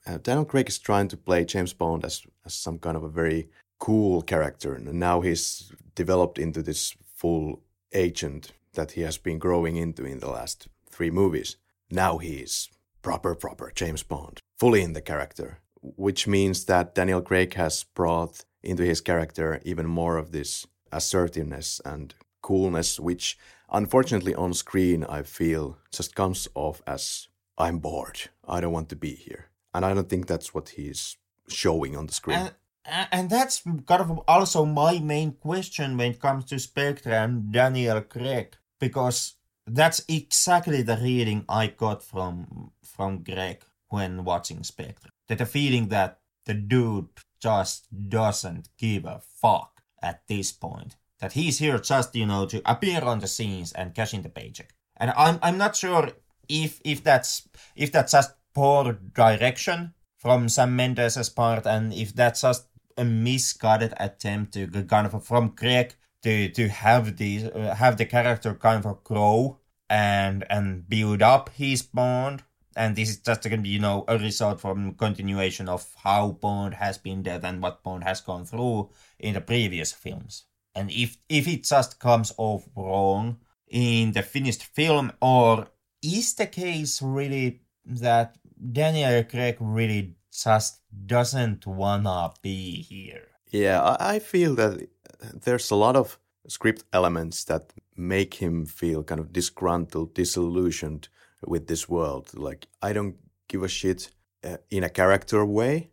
uh, 0.08 0.18
Daniel 0.18 0.46
Craig 0.46 0.70
is 0.70 0.80
trying 0.80 1.08
to 1.08 1.18
play 1.18 1.46
James 1.46 1.74
Bond 1.74 2.06
as, 2.06 2.24
as 2.46 2.54
some 2.54 2.78
kind 2.78 2.96
of 2.96 3.04
a 3.04 3.10
very 3.10 3.50
cool 3.80 4.22
character, 4.22 4.76
and 4.76 4.94
now 4.94 5.22
he's 5.22 5.72
developed 5.96 6.38
into 6.38 6.62
this 6.62 6.96
full 7.06 7.62
agent 7.94 8.52
that 8.74 8.92
he 8.92 9.02
has 9.02 9.18
been 9.18 9.40
growing 9.40 9.76
into 9.76 10.06
in 10.06 10.20
the 10.20 10.30
last 10.30 10.68
three 10.90 11.10
movies. 11.10 11.58
Now 11.90 12.18
he 12.18 12.38
is 12.38 12.70
proper, 13.02 13.36
proper 13.36 13.72
James 13.74 14.04
Bond, 14.04 14.40
fully 14.58 14.82
in 14.82 14.94
the 14.94 15.02
character, 15.02 15.60
which 15.82 16.28
means 16.28 16.66
that 16.66 16.96
Daniel 16.96 17.22
Craig 17.22 17.54
has 17.56 17.84
brought 17.84 18.46
into 18.64 18.84
his 18.84 19.02
character 19.02 19.62
even 19.64 19.86
more 19.86 20.18
of 20.18 20.32
this 20.32 20.66
assertiveness 20.92 21.82
and 21.86 22.14
coolness, 22.42 23.00
which 23.00 23.38
unfortunately 23.72 24.36
on 24.36 24.54
screen 24.54 25.04
I 25.04 25.24
feel 25.24 25.78
just 25.92 26.16
comes 26.16 26.48
off 26.54 26.82
as 26.86 27.28
I'm 27.58 27.80
bored. 27.80 28.30
I 28.48 28.60
don't 28.62 28.74
want 28.74 28.90
to 28.90 28.96
be 28.96 29.16
here 29.16 29.50
and 29.76 29.86
I 29.86 29.94
don't 29.94 30.10
think 30.10 30.28
that's 30.28 30.54
what 30.54 30.70
he's 30.70 31.18
showing 31.48 31.96
on 31.96 32.08
the 32.08 32.14
screen. 32.14 32.38
And, 32.38 33.08
and 33.12 33.30
that's 33.30 33.62
kind 33.62 34.02
of 34.02 34.22
also 34.28 34.66
my 34.66 35.00
main 35.00 35.34
question 35.34 35.98
when 35.98 36.12
it 36.12 36.20
comes 36.20 36.46
to 36.46 36.60
Spectre 36.60 37.12
and 37.12 37.52
Daniel 37.52 38.02
Craig, 38.02 38.56
because 38.80 39.36
that's 39.68 40.04
exactly 40.08 40.82
the 40.82 40.98
reading 40.98 41.46
I 41.50 41.68
got 41.68 42.04
from 42.04 42.72
from 42.84 43.24
Craig 43.24 43.64
when 43.90 44.24
watching 44.24 44.64
Spectre. 44.64 45.10
That 45.28 45.40
the 45.40 45.46
feeling 45.46 45.90
that 45.90 46.20
the 46.46 46.54
dude 46.54 47.10
just 47.40 47.88
doesn't 48.10 48.70
give 48.78 49.06
a 49.06 49.22
fuck 49.42 49.82
at 50.02 50.22
this 50.28 50.52
point. 50.52 50.96
That 51.20 51.34
he's 51.34 51.60
here 51.60 51.80
just, 51.80 52.16
you 52.16 52.26
know, 52.26 52.46
to 52.46 52.62
appear 52.66 53.02
on 53.04 53.20
the 53.20 53.28
scenes 53.28 53.72
and 53.72 53.96
cash 53.96 54.14
in 54.14 54.22
the 54.22 54.30
paycheck. 54.30 54.74
And 54.98 55.12
I'm 55.18 55.40
I'm 55.42 55.58
not 55.58 55.76
sure 55.76 56.12
if 56.48 56.80
if 56.84 57.04
that's 57.04 57.48
if 57.76 57.92
that's 57.92 58.12
just 58.12 58.32
poor 58.56 58.94
direction 59.14 59.94
from 60.18 60.50
Sam 60.50 60.76
Mendes' 60.76 61.30
part, 61.30 61.68
and 61.68 61.94
if 61.94 62.16
that's 62.16 62.42
just 62.42 62.68
a 62.98 63.06
misguided 63.06 63.94
attempt 63.98 64.54
to 64.54 64.68
kind 64.86 65.06
of 65.06 65.24
from 65.24 65.52
Craig 65.52 65.94
to 66.24 66.50
to 66.50 66.68
have 66.70 67.18
the 67.18 67.52
uh, 67.54 67.76
have 67.76 67.98
the 67.98 68.06
character 68.06 68.56
kind 68.56 68.86
of 68.86 69.04
grow 69.04 69.60
and 69.90 70.44
and 70.50 70.90
build 70.90 71.22
up 71.22 71.50
his 71.50 71.84
bond. 71.84 72.44
And 72.78 72.96
this 72.96 73.10
is 73.10 73.20
just 73.20 73.44
going 73.44 73.60
to 73.60 73.64
be, 73.64 73.70
you 73.70 73.80
know, 73.80 74.04
a 74.10 74.18
result 74.18 74.60
from 74.60 74.96
continuation 74.96 75.70
of 75.70 75.88
how 76.04 76.32
Bond 76.32 76.74
has 76.74 76.98
been 76.98 77.24
there 77.24 77.40
and 77.42 77.62
what 77.62 77.84
Bond 77.84 78.04
has 78.04 78.20
gone 78.20 78.44
through 78.44 78.90
in 79.18 79.34
the 79.34 79.40
previous 79.40 79.94
films. 79.94 80.44
And 80.74 80.92
if 80.92 81.18
if 81.30 81.48
it 81.48 81.64
just 81.64 82.00
comes 82.00 82.34
off 82.38 82.68
wrong 82.76 83.38
in 83.70 84.12
the 84.12 84.24
finished 84.24 84.64
film, 84.64 85.14
or 85.22 85.68
is 86.02 86.34
the 86.34 86.48
case 86.48 87.02
really 87.02 87.62
that 87.86 88.38
Daniel 88.72 89.24
Craig 89.24 89.58
really 89.60 90.16
just 90.32 90.82
doesn't 91.06 91.66
wanna 91.66 92.32
be 92.42 92.82
here. 92.82 93.28
Yeah, 93.52 93.96
I 94.00 94.20
feel 94.20 94.56
that 94.56 94.88
there's 95.34 95.72
a 95.72 95.76
lot 95.76 95.96
of 95.96 96.20
script 96.48 96.84
elements 96.94 97.44
that 97.46 97.74
make 97.96 98.36
him 98.36 98.66
feel 98.66 99.04
kind 99.04 99.20
of 99.20 99.34
disgruntled, 99.34 100.14
disillusioned 100.14 101.08
with 101.46 101.68
this 101.68 101.88
world. 101.88 102.32
Like 102.34 102.68
I 102.82 102.94
don't 102.94 103.16
give 103.48 103.64
a 103.64 103.68
shit 103.68 104.12
uh, 104.44 104.58
in 104.70 104.84
a 104.84 104.90
character 104.90 105.46
way, 105.46 105.90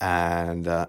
and 0.00 0.66
uh, 0.66 0.86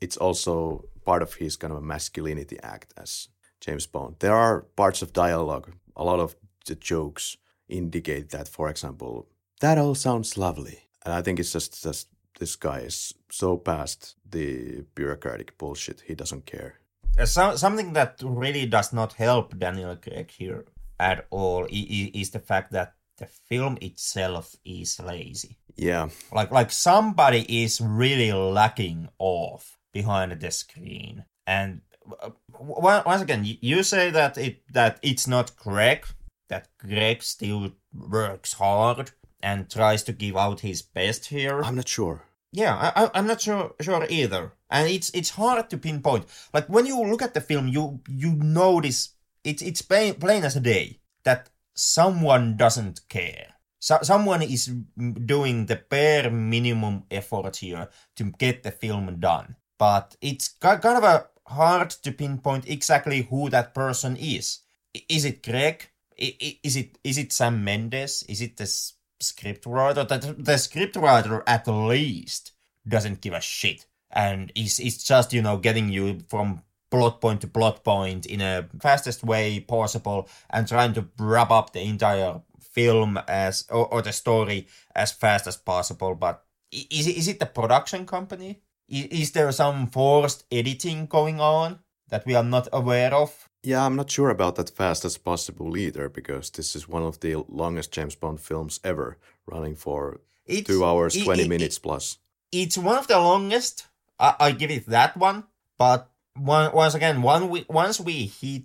it's 0.00 0.16
also 0.16 0.84
part 1.04 1.22
of 1.22 1.34
his 1.34 1.56
kind 1.56 1.72
of 1.72 1.78
a 1.78 1.82
masculinity 1.82 2.58
act 2.62 2.92
as 2.96 3.28
James 3.60 3.86
Bond. 3.86 4.16
There 4.18 4.34
are 4.34 4.62
parts 4.76 5.02
of 5.02 5.12
dialogue, 5.12 5.72
a 5.96 6.04
lot 6.04 6.20
of 6.20 6.36
the 6.66 6.74
jokes 6.74 7.36
indicate 7.68 8.30
that. 8.30 8.48
For 8.48 8.68
example, 8.68 9.28
that 9.60 9.78
all 9.78 9.94
sounds 9.94 10.38
lovely. 10.38 10.88
And 11.04 11.14
I 11.14 11.22
think 11.22 11.38
it's 11.38 11.52
just, 11.52 11.82
just 11.82 12.08
this 12.38 12.56
guy 12.56 12.80
is 12.80 13.14
so 13.30 13.56
past 13.56 14.16
the 14.28 14.84
bureaucratic 14.94 15.56
bullshit, 15.58 16.02
he 16.06 16.14
doesn't 16.14 16.46
care. 16.46 16.80
Uh, 17.18 17.26
so, 17.26 17.56
something 17.56 17.92
that 17.94 18.20
really 18.22 18.66
does 18.66 18.92
not 18.92 19.14
help 19.14 19.58
Daniel 19.58 19.96
Craig 19.96 20.30
here 20.30 20.64
at 21.00 21.26
all 21.30 21.66
is 21.70 22.30
the 22.30 22.38
fact 22.38 22.72
that 22.72 22.94
the 23.18 23.26
film 23.26 23.78
itself 23.80 24.54
is 24.64 25.00
lazy. 25.00 25.56
Yeah. 25.76 26.08
Like 26.32 26.50
like 26.50 26.70
somebody 26.70 27.64
is 27.64 27.80
really 27.80 28.32
lacking 28.32 29.08
off 29.18 29.78
behind 29.92 30.32
the 30.40 30.50
screen. 30.50 31.24
And 31.46 31.80
uh, 32.22 32.30
once 32.58 33.22
again, 33.22 33.44
you 33.44 33.82
say 33.82 34.10
that 34.10 34.38
it 34.38 34.62
that 34.72 34.98
it's 35.02 35.26
not 35.26 35.56
Craig, 35.56 36.06
that 36.48 36.68
Craig 36.78 37.22
still 37.22 37.72
works 37.92 38.54
hard 38.54 39.12
and 39.42 39.70
tries 39.70 40.02
to 40.04 40.12
give 40.12 40.36
out 40.36 40.60
his 40.60 40.82
best 40.82 41.26
here. 41.26 41.62
I'm 41.62 41.76
not 41.76 41.88
sure. 41.88 42.24
Yeah, 42.52 42.92
I, 42.96 43.10
I'm 43.14 43.26
not 43.26 43.42
sure 43.42 43.74
sure 43.80 44.06
either, 44.08 44.52
and 44.70 44.88
it's 44.88 45.10
it's 45.10 45.30
hard 45.30 45.68
to 45.70 45.76
pinpoint. 45.76 46.24
Like 46.54 46.66
when 46.68 46.86
you 46.86 47.02
look 47.04 47.22
at 47.22 47.34
the 47.34 47.42
film, 47.42 47.68
you 47.68 48.00
you 48.08 48.32
notice 48.32 49.10
it's 49.44 49.62
it's 49.62 49.82
plain, 49.82 50.14
plain 50.14 50.44
as 50.44 50.56
a 50.56 50.60
day 50.60 51.00
that 51.24 51.50
someone 51.74 52.56
doesn't 52.56 53.08
care. 53.08 53.54
So, 53.80 53.98
someone 54.02 54.42
is 54.42 54.66
doing 54.66 55.66
the 55.66 55.76
bare 55.76 56.30
minimum 56.30 57.04
effort 57.10 57.56
here 57.56 57.88
to 58.16 58.24
get 58.38 58.62
the 58.62 58.72
film 58.72 59.20
done, 59.20 59.54
but 59.78 60.16
it's 60.20 60.48
kind 60.48 60.84
of 60.84 61.04
a 61.04 61.26
hard 61.46 61.90
to 61.90 62.12
pinpoint 62.12 62.68
exactly 62.68 63.22
who 63.30 63.48
that 63.50 63.74
person 63.74 64.16
is. 64.16 64.60
Is 65.08 65.24
it 65.24 65.42
Craig? 65.42 65.90
Is 66.16 66.76
it 66.76 66.98
is 67.04 67.18
it 67.18 67.32
Sam 67.32 67.62
Mendes? 67.62 68.24
Is 68.28 68.40
it 68.40 68.56
this 68.56 68.94
scriptwriter 69.20 70.06
that 70.08 70.22
the 70.22 70.52
scriptwriter 70.54 71.42
at 71.46 71.66
least 71.66 72.52
doesn't 72.86 73.20
give 73.20 73.34
a 73.34 73.40
shit. 73.40 73.86
And 74.10 74.50
is 74.54 74.80
is 74.80 75.02
just 75.02 75.32
you 75.32 75.42
know 75.42 75.58
getting 75.58 75.88
you 75.90 76.20
from 76.28 76.62
plot 76.90 77.20
point 77.20 77.42
to 77.42 77.46
plot 77.46 77.84
point 77.84 78.26
in 78.26 78.40
a 78.40 78.68
fastest 78.80 79.22
way 79.22 79.60
possible 79.60 80.28
and 80.50 80.66
trying 80.66 80.94
to 80.94 81.06
wrap 81.18 81.50
up 81.50 81.72
the 81.72 81.82
entire 81.82 82.40
film 82.72 83.18
as 83.28 83.66
or, 83.70 83.86
or 83.92 84.02
the 84.02 84.12
story 84.12 84.66
as 84.94 85.12
fast 85.12 85.46
as 85.46 85.56
possible. 85.56 86.14
But 86.14 86.42
is 86.72 87.06
it, 87.06 87.16
is 87.16 87.28
it 87.28 87.38
the 87.38 87.46
production 87.46 88.06
company? 88.06 88.60
Is, 88.88 89.04
is 89.06 89.32
there 89.32 89.52
some 89.52 89.88
forced 89.88 90.44
editing 90.50 91.06
going 91.06 91.40
on 91.40 91.80
that 92.08 92.26
we 92.26 92.34
are 92.34 92.44
not 92.44 92.68
aware 92.72 93.14
of 93.14 93.48
yeah, 93.62 93.84
I'm 93.84 93.96
not 93.96 94.10
sure 94.10 94.30
about 94.30 94.56
that 94.56 94.70
fast 94.70 95.04
as 95.04 95.18
possible 95.18 95.76
either, 95.76 96.08
because 96.08 96.50
this 96.50 96.76
is 96.76 96.88
one 96.88 97.02
of 97.02 97.20
the 97.20 97.44
longest 97.48 97.92
James 97.92 98.14
Bond 98.14 98.40
films 98.40 98.78
ever, 98.84 99.18
running 99.46 99.74
for 99.74 100.20
it's, 100.46 100.66
two 100.66 100.84
hours, 100.84 101.16
it, 101.16 101.24
20 101.24 101.42
it, 101.42 101.48
minutes 101.48 101.78
plus. 101.78 102.18
It's 102.52 102.78
one 102.78 102.98
of 102.98 103.08
the 103.08 103.18
longest. 103.18 103.86
I, 104.18 104.34
I 104.38 104.52
give 104.52 104.70
it 104.70 104.86
that 104.86 105.16
one. 105.16 105.44
But 105.76 106.08
one, 106.34 106.72
once 106.72 106.94
again, 106.94 107.20
one 107.22 107.48
we, 107.48 107.64
once 107.68 108.00
we 108.00 108.26
hit 108.26 108.64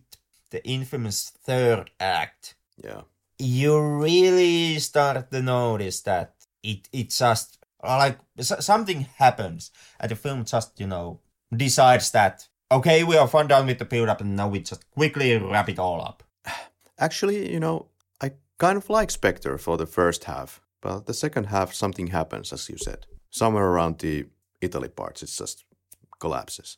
the 0.51 0.63
infamous 0.65 1.31
third 1.43 1.89
act, 1.99 2.55
yeah, 2.81 3.01
you 3.39 3.79
really 3.79 4.79
start 4.79 5.31
to 5.31 5.41
notice 5.41 6.01
that 6.01 6.33
it 6.61 6.87
it 6.91 7.09
just 7.09 7.57
like 7.83 8.19
something 8.39 9.01
happens, 9.17 9.71
and 9.99 10.09
the 10.09 10.15
film 10.15 10.45
just 10.45 10.79
you 10.79 10.87
know 10.87 11.19
decides 11.55 12.09
that 12.11 12.47
okay, 12.73 13.03
we 13.03 13.17
are 13.17 13.27
done 13.47 13.65
with 13.67 13.79
the 13.79 13.85
build 13.85 14.09
up 14.09 14.21
and 14.21 14.35
now 14.35 14.47
we 14.47 14.59
just 14.59 14.89
quickly 14.91 15.37
wrap 15.37 15.69
it 15.69 15.79
all 15.79 16.01
up. 16.01 16.23
Actually, 16.97 17.51
you 17.51 17.59
know, 17.59 17.87
I 18.21 18.31
kind 18.57 18.77
of 18.77 18.89
like 18.89 19.11
Spectre 19.11 19.57
for 19.57 19.77
the 19.77 19.85
first 19.85 20.23
half, 20.25 20.61
but 20.81 21.05
the 21.05 21.13
second 21.13 21.45
half 21.45 21.73
something 21.73 22.07
happens, 22.07 22.53
as 22.53 22.69
you 22.69 22.77
said. 22.77 23.05
Somewhere 23.29 23.65
around 23.65 23.99
the 23.99 24.25
Italy 24.61 24.89
parts, 24.89 25.23
it 25.23 25.27
just 25.37 25.65
collapses. 26.19 26.77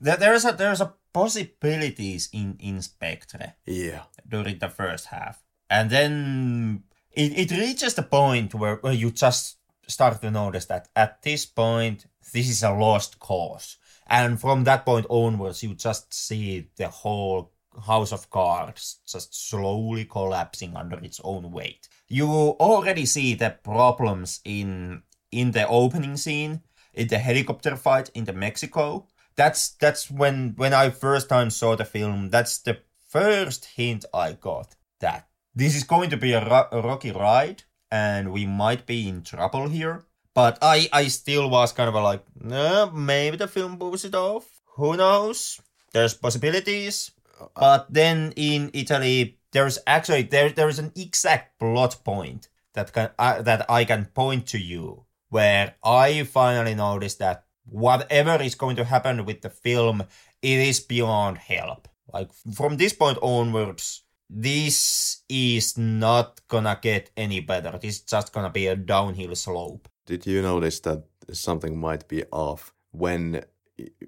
There, 0.00 0.16
there's 0.16 0.44
a 0.44 0.52
there's 0.52 0.80
a 0.80 0.94
possibilities 1.12 2.28
in 2.32 2.56
in 2.60 2.82
Spectre 2.82 3.54
Yeah. 3.66 4.02
during 4.28 4.58
the 4.58 4.68
first 4.68 5.06
half, 5.06 5.42
and 5.68 5.90
then 5.90 6.84
it, 7.10 7.32
it 7.38 7.50
reaches 7.50 7.94
the 7.94 8.02
point 8.04 8.54
where, 8.54 8.76
where 8.76 8.92
you 8.92 9.10
just 9.10 9.56
start 9.88 10.20
to 10.20 10.30
notice 10.30 10.66
that 10.66 10.88
at 10.94 11.22
this 11.22 11.46
point 11.46 12.06
this 12.32 12.48
is 12.48 12.62
a 12.62 12.70
lost 12.70 13.18
cause, 13.18 13.76
and 14.08 14.40
from 14.40 14.64
that 14.64 14.84
point 14.84 15.06
onwards 15.08 15.62
you 15.62 15.74
just 15.74 16.12
see 16.12 16.68
the 16.76 16.88
whole 16.88 17.52
house 17.86 18.12
of 18.12 18.30
cards 18.30 19.00
just 19.06 19.34
slowly 19.34 20.04
collapsing 20.04 20.76
under 20.76 20.98
its 20.98 21.20
own 21.22 21.52
weight. 21.52 21.88
You 22.08 22.28
already 22.28 23.06
see 23.06 23.34
the 23.34 23.50
problems 23.62 24.40
in 24.44 25.02
in 25.30 25.50
the 25.52 25.68
opening 25.68 26.16
scene, 26.16 26.62
in 26.94 27.08
the 27.08 27.18
helicopter 27.18 27.76
fight 27.76 28.10
in 28.14 28.24
the 28.24 28.32
Mexico. 28.32 29.06
That's 29.36 29.70
that's 29.70 30.10
when 30.10 30.54
when 30.56 30.72
I 30.72 30.90
first 30.90 31.28
time 31.28 31.50
saw 31.50 31.76
the 31.76 31.84
film. 31.84 32.30
That's 32.30 32.58
the 32.58 32.78
first 33.08 33.66
hint 33.76 34.04
I 34.12 34.32
got 34.32 34.74
that 35.00 35.28
this 35.54 35.74
is 35.74 35.84
going 35.84 36.10
to 36.10 36.16
be 36.16 36.32
a, 36.32 36.44
ro- 36.44 36.68
a 36.70 36.80
rocky 36.80 37.10
ride, 37.10 37.64
and 37.90 38.32
we 38.32 38.46
might 38.46 38.86
be 38.86 39.08
in 39.08 39.22
trouble 39.22 39.68
here. 39.68 40.04
But 40.38 40.58
I 40.62 40.88
I 40.92 41.08
still 41.08 41.50
was 41.50 41.72
kind 41.72 41.88
of 41.88 41.98
like, 41.98 42.22
no, 42.38 42.92
maybe 42.94 43.36
the 43.36 43.48
film 43.48 43.76
pulls 43.76 44.04
it 44.04 44.14
off. 44.14 44.46
Who 44.76 44.96
knows? 44.96 45.58
There's 45.90 46.14
possibilities. 46.14 47.10
But 47.56 47.90
then 47.90 48.32
in 48.36 48.70
Italy, 48.72 49.40
there's 49.50 49.80
actually 49.84 50.30
there 50.30 50.50
there 50.54 50.68
is 50.68 50.78
an 50.78 50.92
exact 50.94 51.58
plot 51.58 51.98
point 52.04 52.46
that 52.74 52.92
can 52.92 53.10
uh, 53.18 53.42
that 53.42 53.66
I 53.68 53.84
can 53.84 54.14
point 54.14 54.46
to 54.54 54.58
you 54.62 55.06
where 55.28 55.74
I 55.82 56.22
finally 56.22 56.76
noticed 56.76 57.18
that 57.18 57.42
whatever 57.66 58.40
is 58.40 58.54
going 58.54 58.76
to 58.76 58.84
happen 58.84 59.26
with 59.26 59.42
the 59.42 59.50
film, 59.50 60.06
it 60.40 60.58
is 60.70 60.78
beyond 60.78 61.38
help. 61.38 61.88
Like 62.14 62.30
from 62.54 62.76
this 62.76 62.92
point 62.92 63.18
onwards, 63.22 64.04
this 64.30 65.18
is 65.28 65.76
not 65.76 66.46
gonna 66.46 66.78
get 66.80 67.10
any 67.16 67.40
better. 67.40 67.76
This 67.76 67.96
is 67.96 68.02
just 68.02 68.32
gonna 68.32 68.54
be 68.54 68.68
a 68.68 68.76
downhill 68.76 69.34
slope. 69.34 69.88
Did 70.08 70.26
you 70.26 70.40
notice 70.40 70.80
that 70.80 71.04
something 71.32 71.78
might 71.78 72.08
be 72.08 72.24
off 72.32 72.72
when 72.92 73.44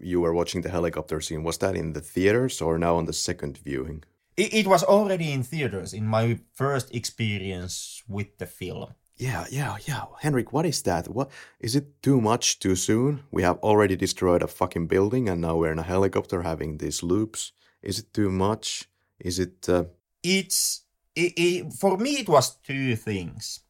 you 0.01 0.23
were 0.23 0.33
watching 0.33 0.63
the 0.63 0.71
helicopter 0.71 1.21
scene? 1.21 1.43
Was 1.43 1.59
that 1.59 1.77
in 1.77 1.93
the 1.93 2.01
theaters 2.01 2.63
or 2.63 2.79
now 2.79 2.97
on 2.97 3.05
the 3.05 3.13
second 3.13 3.59
viewing? 3.59 4.05
It, 4.35 4.55
it 4.55 4.67
was 4.67 4.83
already 4.83 5.31
in 5.31 5.43
theaters 5.43 5.93
in 5.93 6.07
my 6.07 6.39
first 6.55 6.95
experience 6.95 8.03
with 8.09 8.39
the 8.39 8.47
film. 8.47 8.95
Yeah, 9.19 9.45
yeah, 9.51 9.77
yeah. 9.85 10.07
Henrik, 10.21 10.55
what 10.55 10.65
is 10.65 10.81
that? 10.85 11.07
What 11.07 11.31
is 11.61 11.77
it 11.77 12.03
too 12.03 12.19
much 12.19 12.61
too 12.61 12.77
soon? 12.77 13.25
We 13.31 13.43
have 13.43 13.59
already 13.59 13.95
destroyed 13.95 14.43
a 14.43 14.47
fucking 14.47 14.87
building 14.87 15.29
and 15.29 15.43
now 15.43 15.57
we're 15.57 15.73
in 15.73 15.79
a 15.79 15.83
helicopter 15.83 16.41
having 16.41 16.79
these 16.79 17.03
loops. 17.03 17.53
Is 17.83 17.99
it 17.99 18.15
too 18.15 18.31
much? 18.31 18.89
Is 19.19 19.39
it 19.39 19.69
uh, 19.69 19.85
it's 20.23 20.85
it, 21.15 21.35
it, 21.37 21.73
for 21.75 21.99
me 21.99 22.13
it 22.13 22.29
was 22.31 22.57
two 22.57 22.97
things 22.97 23.61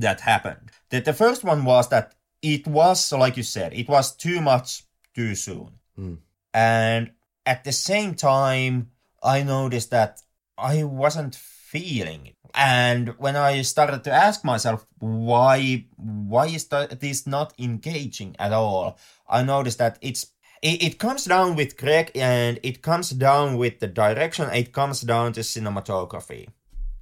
that 0.00 0.20
happened. 0.20 0.70
The, 0.90 1.00
the 1.00 1.12
first 1.12 1.44
one 1.44 1.64
was 1.64 1.88
that 1.88 2.14
it 2.42 2.66
was 2.66 3.12
like 3.12 3.36
you 3.36 3.42
said 3.42 3.72
it 3.74 3.88
was 3.88 4.14
too 4.14 4.40
much 4.40 4.84
too 5.14 5.34
soon. 5.34 5.70
Mm. 5.98 6.18
and 6.54 7.10
at 7.44 7.64
the 7.64 7.72
same 7.72 8.14
time 8.14 8.90
i 9.20 9.42
noticed 9.42 9.90
that 9.90 10.22
i 10.56 10.84
wasn't 10.84 11.34
feeling 11.34 12.26
it. 12.26 12.36
And 12.54 13.08
when 13.18 13.36
i 13.36 13.62
started 13.62 14.04
to 14.04 14.12
ask 14.12 14.44
myself 14.44 14.86
why 15.00 15.86
why 15.96 16.46
is 16.46 16.66
that 16.68 17.00
this 17.00 17.26
not 17.26 17.52
engaging 17.58 18.36
at 18.38 18.52
all? 18.52 18.98
I 19.28 19.42
noticed 19.42 19.78
that 19.78 19.98
it's 20.00 20.26
it, 20.62 20.82
it 20.82 20.98
comes 20.98 21.24
down 21.24 21.56
with 21.56 21.76
Craig 21.76 22.10
and 22.14 22.58
it 22.62 22.82
comes 22.82 23.10
down 23.10 23.56
with 23.56 23.80
the 23.80 23.86
direction, 23.86 24.48
it 24.50 24.72
comes 24.72 25.00
down 25.02 25.32
to 25.34 25.40
cinematography. 25.40 26.48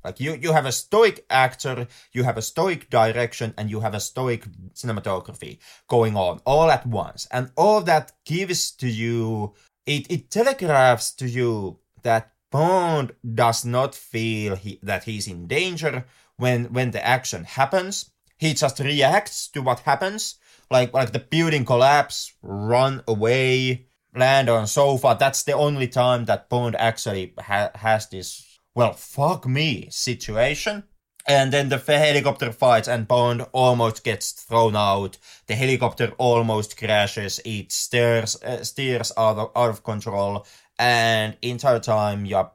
Like 0.07 0.21
you, 0.21 0.35
you 0.35 0.53
have 0.53 0.67
a 0.67 0.73
stoic 0.73 1.27
actor, 1.29 1.89
you 2.13 2.23
have 2.23 2.39
a 2.39 2.43
stoic 2.43 2.89
direction, 2.89 3.53
and 3.59 3.69
you 3.69 3.81
have 3.81 3.93
a 3.93 4.01
stoic 4.01 4.47
cinematography 4.73 5.59
going 5.89 6.17
on 6.17 6.41
all 6.47 6.71
at 6.71 6.87
once. 6.87 7.27
And 7.33 7.51
all 7.57 7.81
that 7.83 8.13
gives 8.25 8.71
to 8.77 8.89
you, 8.89 9.55
it, 9.85 10.07
it 10.09 10.31
telegraphs 10.31 11.11
to 11.17 11.29
you 11.29 11.81
that 12.03 12.33
Bond 12.53 13.15
does 13.35 13.65
not 13.65 13.97
feel 13.97 14.55
he, 14.55 14.79
that 14.83 15.05
he's 15.05 15.27
in 15.27 15.49
danger 15.49 16.07
when 16.37 16.73
when 16.73 16.93
the 16.93 17.05
action 17.05 17.43
happens. 17.43 18.13
He 18.39 18.55
just 18.55 18.79
reacts 18.79 19.49
to 19.49 19.61
what 19.61 19.81
happens 19.81 20.37
like 20.71 20.95
like 20.95 21.13
the 21.13 21.19
building 21.19 21.65
collapse, 21.65 22.33
run 22.43 23.03
away, 23.09 23.87
land 24.15 24.49
on 24.49 24.67
sofa. 24.67 25.17
That's 25.19 25.43
the 25.43 25.53
only 25.53 25.89
time 25.89 26.25
that 26.27 26.49
Bond 26.49 26.77
actually 26.77 27.35
ha- 27.39 27.71
has 27.75 28.09
this 28.09 28.46
well 28.77 28.93
fuck 28.93 29.47
me 29.47 29.89
situation. 29.91 30.85
And 31.29 31.53
then 31.53 31.71
the 31.71 31.79
helicopter 31.79 32.53
fights 32.53 32.87
and 32.87 33.09
Bond 33.09 33.45
almost 33.51 34.05
gets 34.05 34.31
thrown 34.31 34.77
out. 34.77 35.19
The 35.49 35.57
helicopter 35.57 36.13
almost 36.19 36.77
crashes. 36.77 37.41
It 37.45 37.73
steers 37.73 38.41
uh, 38.45 38.63
steers 38.63 39.11
out 39.17 39.37
of, 39.39 39.51
out 39.57 39.71
of 39.71 39.83
control. 39.83 40.47
And 40.79 41.37
entire 41.43 41.81
time 41.81 42.27
you're 42.27 42.53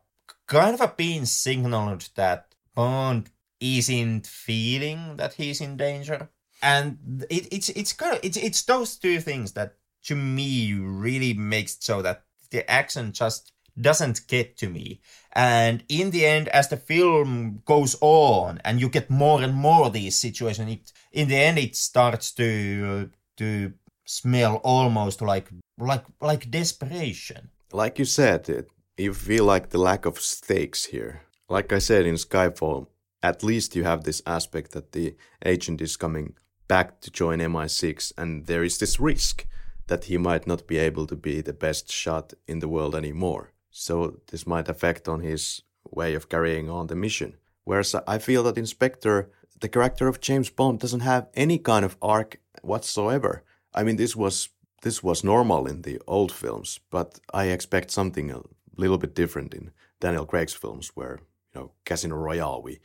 kind 0.47 0.79
of 0.79 0.95
being 0.95 1.25
signaled 1.25 2.07
that 2.15 2.55
Bond 2.73 3.29
isn't 3.59 4.25
feeling 4.25 5.17
that 5.17 5.33
he's 5.33 5.59
in 5.59 5.75
danger 5.75 6.29
and 6.61 7.25
it, 7.29 7.47
it's 7.51 7.69
it's 7.69 7.93
kind 7.93 8.15
of 8.15 8.19
it's 8.23 8.37
it's 8.37 8.61
those 8.63 8.95
two 8.97 9.19
things 9.19 9.53
that 9.53 9.75
to 10.03 10.15
me 10.15 10.73
really 10.73 11.33
makes 11.33 11.77
so 11.79 12.01
that 12.01 12.23
the 12.51 12.69
action 12.69 13.11
just 13.11 13.51
doesn't 13.79 14.27
get 14.27 14.57
to 14.57 14.67
me 14.67 14.99
and 15.33 15.83
in 15.87 16.11
the 16.11 16.25
end 16.25 16.47
as 16.49 16.67
the 16.69 16.77
film 16.77 17.61
goes 17.65 17.95
on 18.01 18.59
and 18.65 18.81
you 18.81 18.89
get 18.89 19.09
more 19.09 19.41
and 19.41 19.53
more 19.53 19.85
of 19.85 19.93
these 19.93 20.15
situations 20.15 20.71
it 20.71 20.91
in 21.11 21.27
the 21.27 21.35
end 21.35 21.57
it 21.57 21.75
starts 21.75 22.31
to 22.31 23.09
to 23.37 23.73
smell 24.05 24.55
almost 24.63 25.21
like 25.21 25.49
like 25.77 26.03
like 26.19 26.51
desperation 26.51 27.49
like 27.73 27.99
you 27.99 28.05
said, 28.05 28.49
it, 28.49 28.69
you 28.97 29.13
feel 29.13 29.45
like 29.45 29.69
the 29.69 29.77
lack 29.77 30.05
of 30.05 30.19
stakes 30.19 30.85
here. 30.85 31.21
Like 31.49 31.71
I 31.71 31.79
said 31.79 32.05
in 32.05 32.15
Skyfall, 32.15 32.87
at 33.23 33.43
least 33.43 33.75
you 33.75 33.83
have 33.83 34.03
this 34.03 34.21
aspect 34.25 34.71
that 34.71 34.91
the 34.91 35.15
agent 35.45 35.81
is 35.81 35.97
coming 35.97 36.35
back 36.67 37.01
to 37.01 37.11
join 37.11 37.39
MI6, 37.39 38.13
and 38.17 38.45
there 38.45 38.63
is 38.63 38.77
this 38.77 38.99
risk 38.99 39.45
that 39.87 40.05
he 40.05 40.17
might 40.17 40.47
not 40.47 40.67
be 40.67 40.77
able 40.77 41.07
to 41.07 41.15
be 41.15 41.41
the 41.41 41.53
best 41.53 41.91
shot 41.91 42.33
in 42.47 42.59
the 42.59 42.67
world 42.67 42.95
anymore. 42.95 43.51
So 43.71 44.19
this 44.27 44.45
might 44.45 44.69
affect 44.69 45.07
on 45.07 45.21
his 45.21 45.63
way 45.89 46.13
of 46.13 46.29
carrying 46.29 46.69
on 46.69 46.87
the 46.87 46.95
mission. 46.95 47.35
Whereas 47.63 47.95
I 48.07 48.17
feel 48.17 48.43
that 48.43 48.57
in 48.57 48.65
Spectre, 48.65 49.29
the 49.59 49.69
character 49.69 50.07
of 50.07 50.19
James 50.19 50.49
Bond, 50.49 50.79
doesn't 50.79 51.01
have 51.01 51.27
any 51.33 51.57
kind 51.57 51.85
of 51.85 51.97
arc 52.01 52.39
whatsoever. 52.61 53.43
I 53.73 53.83
mean, 53.83 53.95
this 53.95 54.15
was 54.15 54.49
this 54.81 55.03
was 55.03 55.23
normal 55.23 55.67
in 55.67 55.83
the 55.83 56.01
old 56.07 56.31
films, 56.31 56.79
but 56.89 57.19
I 57.33 57.45
expect 57.45 57.91
something 57.91 58.31
a 58.31 58.41
little 58.75 58.97
bit 58.97 59.15
different 59.15 59.53
in 59.53 59.71
Daniel 59.99 60.25
Craig's 60.25 60.53
films, 60.53 60.91
where 60.95 61.19
you 61.53 61.61
know 61.61 61.71
Casino 61.85 62.15
Royale, 62.15 62.61
we 62.63 62.79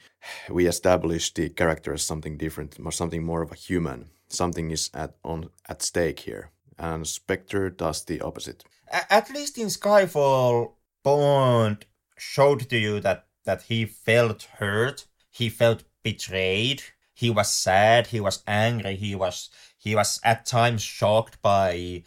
we 0.50 0.66
establish 0.66 1.32
the 1.32 1.48
character 1.48 1.94
as 1.94 2.02
something 2.02 2.36
different, 2.36 2.76
something 2.90 3.24
more 3.24 3.42
of 3.42 3.52
a 3.52 3.56
human. 3.56 4.10
Something 4.28 4.70
is 4.70 4.90
at 4.92 5.16
on 5.24 5.50
at 5.68 5.82
stake 5.82 6.20
here, 6.20 6.50
and 6.78 7.06
Spectre 7.06 7.70
does 7.70 8.04
the 8.04 8.20
opposite. 8.20 8.64
At 9.10 9.30
least 9.30 9.58
in 9.58 9.66
Skyfall, 9.66 10.75
Bond 11.06 11.86
showed 12.18 12.68
to 12.68 12.76
you 12.76 12.98
that 13.00 13.28
that 13.44 13.62
he 13.62 13.86
felt 13.86 14.42
hurt, 14.58 15.06
he 15.30 15.48
felt 15.48 15.84
betrayed, 16.02 16.82
he 17.14 17.30
was 17.30 17.48
sad, 17.52 18.08
he 18.08 18.18
was 18.20 18.42
angry, 18.46 18.96
he 18.96 19.14
was 19.14 19.48
he 19.78 19.94
was 19.94 20.18
at 20.24 20.46
times 20.46 20.82
shocked 20.82 21.40
by 21.42 22.02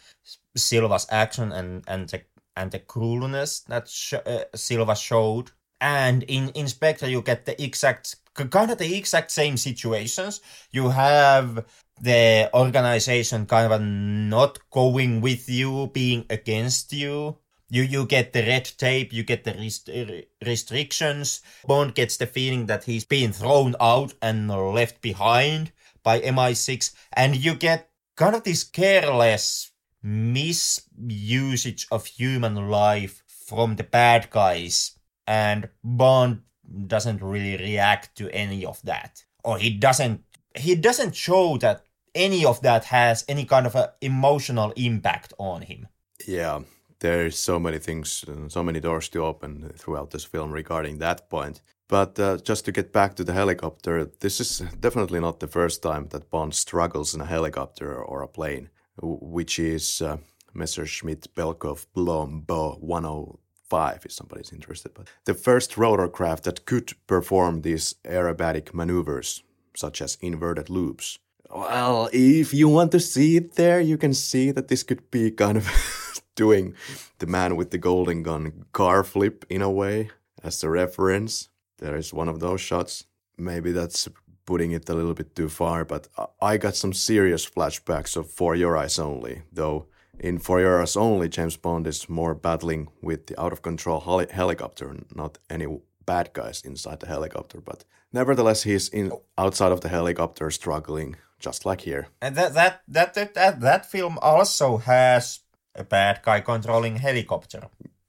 Silva's 0.54 1.06
action 1.10 1.50
and 1.50 1.82
and 1.88 2.10
the 2.10 2.22
and 2.54 2.70
the 2.72 2.78
cruelness 2.78 3.60
that 3.68 3.88
sh- 3.88 4.14
uh, 4.26 4.44
Silva 4.54 4.94
showed. 4.94 5.50
And 5.80 6.22
in 6.24 6.52
Inspector, 6.54 7.08
you 7.08 7.22
get 7.22 7.46
the 7.46 7.56
exact 7.62 8.16
kind 8.34 8.70
of 8.70 8.76
the 8.76 8.94
exact 8.96 9.30
same 9.30 9.56
situations. 9.56 10.42
You 10.72 10.90
have 10.90 11.64
the 12.00 12.50
organization 12.52 13.46
kind 13.46 13.72
of 13.72 13.80
not 13.80 14.58
going 14.70 15.22
with 15.22 15.48
you, 15.48 15.86
being 15.94 16.26
against 16.28 16.92
you. 16.92 17.38
You 17.70 17.82
you 17.82 18.04
get 18.04 18.32
the 18.32 18.42
red 18.42 18.64
tape, 18.76 19.12
you 19.12 19.22
get 19.22 19.44
the 19.44 19.54
rest- 19.54 19.88
uh, 19.88 20.22
restrictions. 20.44 21.40
Bond 21.66 21.94
gets 21.94 22.16
the 22.16 22.26
feeling 22.26 22.66
that 22.66 22.84
he's 22.84 23.04
being 23.04 23.32
thrown 23.32 23.76
out 23.80 24.14
and 24.20 24.48
left 24.48 25.00
behind 25.00 25.72
by 26.02 26.20
MI6, 26.20 26.92
and 27.12 27.36
you 27.36 27.54
get 27.54 27.90
kind 28.16 28.34
of 28.34 28.42
this 28.42 28.64
careless 28.64 29.70
misusage 30.04 31.86
of 31.90 32.06
human 32.06 32.68
life 32.70 33.22
from 33.26 33.76
the 33.76 33.84
bad 33.84 34.30
guys. 34.30 34.92
And 35.26 35.68
Bond 35.84 36.42
doesn't 36.86 37.22
really 37.22 37.56
react 37.56 38.16
to 38.16 38.28
any 38.30 38.64
of 38.64 38.82
that, 38.82 39.24
or 39.44 39.58
he 39.58 39.70
doesn't 39.70 40.24
he 40.56 40.74
doesn't 40.74 41.14
show 41.14 41.56
that 41.58 41.84
any 42.14 42.44
of 42.44 42.60
that 42.62 42.86
has 42.86 43.24
any 43.28 43.44
kind 43.44 43.66
of 43.66 43.76
a 43.76 43.94
emotional 44.00 44.72
impact 44.76 45.32
on 45.38 45.62
him. 45.62 45.86
Yeah, 46.26 46.60
there's 47.00 47.38
so 47.38 47.58
many 47.58 47.78
things, 47.78 48.24
so 48.48 48.62
many 48.62 48.80
doors 48.80 49.08
to 49.10 49.24
open 49.24 49.72
throughout 49.76 50.10
this 50.10 50.24
film 50.24 50.52
regarding 50.52 50.98
that 50.98 51.28
point. 51.28 51.60
But 51.88 52.20
uh, 52.20 52.36
just 52.36 52.64
to 52.66 52.72
get 52.72 52.92
back 52.92 53.16
to 53.16 53.24
the 53.24 53.32
helicopter, 53.32 54.04
this 54.20 54.40
is 54.40 54.58
definitely 54.80 55.20
not 55.20 55.40
the 55.40 55.48
first 55.48 55.82
time 55.82 56.06
that 56.10 56.30
Bond 56.30 56.54
struggles 56.54 57.14
in 57.14 57.20
a 57.20 57.26
helicopter 57.26 58.00
or 58.00 58.22
a 58.22 58.28
plane, 58.28 58.70
which 59.02 59.58
is 59.58 60.00
uh, 60.00 60.18
Messerschmitt 60.54 61.34
Bölkow 61.34 61.84
Blohm 61.96 62.46
Bo 62.46 62.76
105, 62.80 64.02
if 64.04 64.12
somebody's 64.12 64.52
interested. 64.52 64.94
But 64.94 65.08
the 65.24 65.34
first 65.34 65.72
rotorcraft 65.72 66.42
that 66.42 66.64
could 66.64 66.92
perform 67.06 67.62
these 67.62 67.96
aerobatic 68.04 68.72
maneuvers, 68.72 69.42
such 69.74 70.00
as 70.00 70.16
inverted 70.20 70.70
loops. 70.70 71.18
Well, 71.52 72.08
if 72.12 72.54
you 72.54 72.68
want 72.68 72.92
to 72.92 73.00
see 73.00 73.36
it 73.36 73.56
there, 73.56 73.80
you 73.80 73.98
can 73.98 74.14
see 74.14 74.52
that 74.52 74.68
this 74.68 74.84
could 74.84 75.10
be 75.10 75.32
kind 75.32 75.56
of 75.56 75.66
doing 76.44 76.74
the 77.18 77.26
man 77.26 77.56
with 77.56 77.70
the 77.70 77.84
golden 77.88 78.22
gun 78.22 78.44
car 78.72 79.04
flip 79.04 79.44
in 79.48 79.62
a 79.62 79.76
way 79.82 80.10
as 80.42 80.64
a 80.64 80.70
reference. 80.70 81.50
There 81.82 81.96
is 82.02 82.14
one 82.20 82.30
of 82.30 82.40
those 82.40 82.62
shots. 82.62 83.04
Maybe 83.36 83.72
that's 83.72 84.08
putting 84.46 84.72
it 84.72 84.88
a 84.88 84.94
little 84.94 85.14
bit 85.14 85.36
too 85.36 85.48
far, 85.48 85.84
but 85.84 86.08
I 86.40 86.56
got 86.56 86.76
some 86.76 86.94
serious 86.94 87.44
flashbacks 87.54 88.16
of 88.16 88.30
For 88.38 88.56
Your 88.56 88.74
Eyes 88.82 88.98
Only, 88.98 89.42
though 89.52 89.86
in 90.18 90.38
For 90.38 90.60
Your 90.60 90.80
Eyes 90.82 90.96
Only, 90.96 91.28
James 91.28 91.56
Bond 91.56 91.86
is 91.86 92.08
more 92.08 92.34
battling 92.34 92.88
with 93.02 93.26
the 93.26 93.40
out 93.42 93.52
of 93.52 93.62
control 93.62 94.00
heli- 94.00 94.32
helicopter, 94.32 94.96
not 95.14 95.38
any 95.48 95.66
bad 96.06 96.30
guys 96.32 96.62
inside 96.64 97.00
the 97.00 97.06
helicopter. 97.06 97.60
But 97.60 97.84
nevertheless, 98.12 98.62
he's 98.64 98.88
in 98.88 99.12
outside 99.36 99.72
of 99.72 99.80
the 99.80 99.88
helicopter 99.88 100.50
struggling, 100.50 101.16
just 101.38 101.64
like 101.66 101.82
here. 101.82 102.08
And 102.20 102.34
that 102.36 102.54
that 102.54 102.82
that 102.88 103.14
that 103.14 103.34
that, 103.34 103.60
that 103.60 103.90
film 103.90 104.18
also 104.20 104.78
has 104.78 105.40
a 105.74 105.84
bad 105.84 106.20
guy 106.22 106.40
controlling 106.40 106.96
helicopter. 106.96 107.68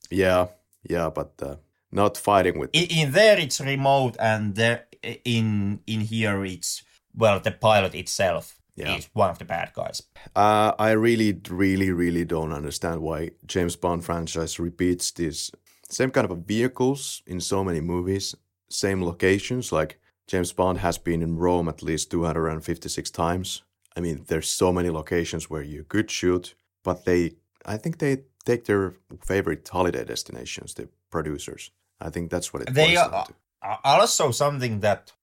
Yeah, 0.10 0.48
yeah, 0.90 1.10
but 1.10 1.34
uh, 1.42 1.56
not 1.92 2.18
fighting 2.18 2.60
with. 2.60 2.70
In, 2.74 2.88
in 2.90 3.12
there, 3.12 3.40
it's 3.40 3.62
remote, 3.62 4.16
and 4.20 4.56
there 4.56 4.88
in 5.26 5.80
in 5.88 6.02
here, 6.02 6.44
it's 6.46 6.84
well, 7.16 7.40
the 7.40 7.52
pilot 7.52 7.96
itself 7.96 8.62
yeah. 8.76 8.96
is 8.96 9.10
one 9.14 9.30
of 9.30 9.40
the 9.40 9.46
bad 9.46 9.72
guys. 9.74 10.04
Uh, 10.36 10.74
I 10.80 10.92
really, 10.92 11.40
really, 11.50 11.92
really 11.92 12.26
don't 12.26 12.54
understand 12.54 13.02
why 13.02 13.32
James 13.46 13.76
Bond 13.76 14.04
franchise 14.04 14.60
repeats 14.60 15.12
these 15.12 15.52
same 15.90 16.12
kind 16.12 16.30
of 16.30 16.38
vehicles 16.40 17.22
in 17.28 17.42
so 17.42 17.64
many 17.64 17.82
movies, 17.82 18.36
same 18.70 19.04
locations. 19.04 19.72
Like 19.72 20.00
James 20.28 20.54
Bond 20.54 20.80
has 20.80 20.98
been 20.98 21.22
in 21.22 21.38
Rome 21.38 21.68
at 21.68 21.84
least 21.84 22.12
256 22.12 23.12
times. 23.12 23.64
I 23.96 24.00
mean, 24.00 24.24
there's 24.28 24.50
so 24.50 24.72
many 24.72 24.90
locations 24.90 25.50
where 25.50 25.64
you 25.64 25.84
could 25.84 26.10
shoot, 26.10 26.56
but 26.84 27.04
they, 27.04 27.34
I 27.66 27.78
think 27.78 28.00
they 28.00 28.24
take 28.46 28.66
their 28.66 28.96
favorite 29.26 29.68
holiday 29.68 30.04
destinations, 30.04 30.74
the 30.74 30.90
producers. 31.10 31.72
I 32.00 32.10
think 32.10 32.32
that's 32.32 32.52
what 32.54 32.64
it. 32.64 32.74
They 32.74 32.96
are 32.96 33.26
also 33.84 34.32
something 34.32 34.80
that 34.80 35.14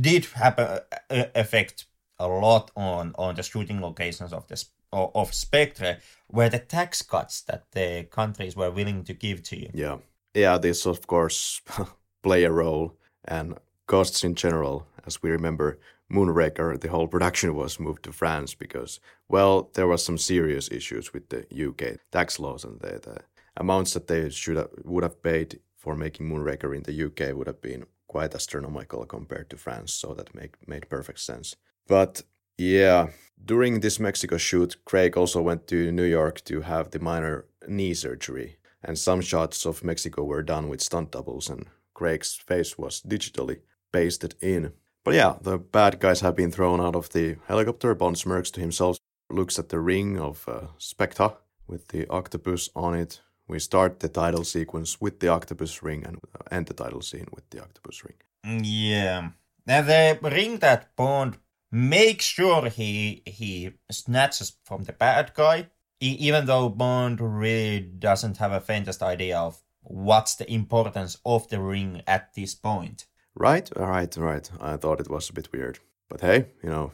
did 0.00 0.26
have 0.26 0.58
a, 0.58 0.84
a 1.10 1.30
effect 1.34 1.86
a 2.18 2.28
lot 2.28 2.70
on 2.76 3.14
on 3.18 3.34
the 3.34 3.42
shooting 3.42 3.80
locations 3.80 4.32
of 4.32 4.46
this 4.46 4.66
of 4.92 5.32
Spectre, 5.34 5.98
where 6.26 6.48
the 6.48 6.58
tax 6.58 7.02
cuts 7.02 7.42
that 7.42 7.64
the 7.72 8.06
countries 8.10 8.56
were 8.56 8.70
willing 8.70 9.04
to 9.04 9.14
give 9.14 9.42
to 9.44 9.56
you. 9.56 9.70
Yeah, 9.72 9.98
yeah, 10.34 10.58
this 10.58 10.86
of 10.86 11.06
course 11.06 11.60
play 12.22 12.44
a 12.44 12.50
role, 12.50 12.96
and 13.24 13.58
costs 13.86 14.24
in 14.24 14.34
general, 14.34 14.86
as 15.06 15.22
we 15.22 15.30
remember. 15.30 15.78
Moonraker, 16.10 16.78
the 16.80 16.88
whole 16.88 17.06
production 17.06 17.54
was 17.54 17.78
moved 17.78 18.02
to 18.04 18.12
France 18.12 18.54
because, 18.54 19.00
well, 19.28 19.70
there 19.74 19.86
was 19.86 20.04
some 20.04 20.18
serious 20.18 20.70
issues 20.70 21.12
with 21.12 21.28
the 21.28 21.46
UK 21.68 21.98
tax 22.10 22.38
laws 22.40 22.64
and 22.64 22.80
the, 22.80 22.98
the 23.00 23.18
amounts 23.56 23.94
that 23.94 24.08
they 24.08 24.28
should 24.30 24.56
have, 24.56 24.70
would 24.84 25.04
have 25.04 25.22
paid 25.22 25.60
for 25.76 25.94
making 25.96 26.28
Moonraker 26.28 26.76
in 26.76 26.82
the 26.82 27.04
UK 27.04 27.34
would 27.34 27.46
have 27.46 27.62
been 27.62 27.86
quite 28.06 28.34
astronomical 28.34 29.06
compared 29.06 29.48
to 29.50 29.56
France, 29.56 29.92
so 29.92 30.14
that 30.14 30.34
make, 30.34 30.56
made 30.68 30.88
perfect 30.88 31.20
sense. 31.20 31.54
But 31.86 32.22
yeah, 32.58 33.08
during 33.42 33.80
this 33.80 34.00
Mexico 34.00 34.36
shoot, 34.36 34.76
Craig 34.84 35.16
also 35.16 35.40
went 35.40 35.66
to 35.68 35.92
New 35.92 36.04
York 36.04 36.44
to 36.44 36.62
have 36.62 36.90
the 36.90 36.98
minor 36.98 37.46
knee 37.68 37.94
surgery, 37.94 38.58
and 38.82 38.98
some 38.98 39.20
shots 39.20 39.64
of 39.64 39.84
Mexico 39.84 40.24
were 40.24 40.42
done 40.42 40.68
with 40.68 40.82
stunt 40.82 41.12
doubles, 41.12 41.48
and 41.48 41.66
Craig's 41.94 42.34
face 42.34 42.76
was 42.76 43.00
digitally 43.00 43.60
pasted 43.92 44.34
in. 44.40 44.72
But 45.04 45.14
yeah, 45.14 45.36
the 45.40 45.58
bad 45.58 45.98
guys 45.98 46.20
have 46.20 46.36
been 46.36 46.50
thrown 46.50 46.80
out 46.80 46.96
of 46.96 47.10
the 47.10 47.36
helicopter. 47.46 47.94
Bond 47.94 48.18
smirks 48.18 48.50
to 48.52 48.60
himself, 48.60 48.98
looks 49.30 49.58
at 49.58 49.70
the 49.70 49.80
ring 49.80 50.18
of 50.18 50.46
uh, 50.48 50.68
Spectre 50.78 51.32
with 51.66 51.88
the 51.88 52.06
octopus 52.08 52.68
on 52.76 52.94
it. 52.94 53.20
We 53.48 53.58
start 53.58 54.00
the 54.00 54.08
title 54.08 54.44
sequence 54.44 55.00
with 55.00 55.20
the 55.20 55.28
octopus 55.28 55.82
ring 55.82 56.04
and 56.04 56.18
end 56.50 56.66
the 56.66 56.74
title 56.74 57.00
scene 57.00 57.26
with 57.32 57.48
the 57.50 57.62
octopus 57.62 58.04
ring. 58.04 58.62
Yeah. 58.64 59.30
Now 59.66 59.82
the 59.82 60.18
ring 60.22 60.58
that 60.58 60.94
Bond 60.96 61.38
make 61.72 62.20
sure 62.20 62.68
he 62.68 63.22
he 63.26 63.72
snatches 63.90 64.56
from 64.64 64.84
the 64.84 64.92
bad 64.92 65.32
guy, 65.34 65.68
even 66.00 66.46
though 66.46 66.68
Bond 66.68 67.20
really 67.20 67.80
doesn't 67.80 68.36
have 68.38 68.52
a 68.52 68.60
faintest 68.60 69.02
idea 69.02 69.38
of 69.38 69.62
what's 69.82 70.34
the 70.34 70.50
importance 70.52 71.18
of 71.24 71.48
the 71.48 71.60
ring 71.60 72.02
at 72.06 72.34
this 72.34 72.54
point. 72.54 73.06
Right, 73.34 73.70
right, 73.76 74.16
right. 74.16 74.50
I 74.60 74.76
thought 74.76 75.00
it 75.00 75.10
was 75.10 75.30
a 75.30 75.32
bit 75.32 75.52
weird, 75.52 75.78
but 76.08 76.20
hey, 76.20 76.46
you 76.62 76.70
know, 76.70 76.92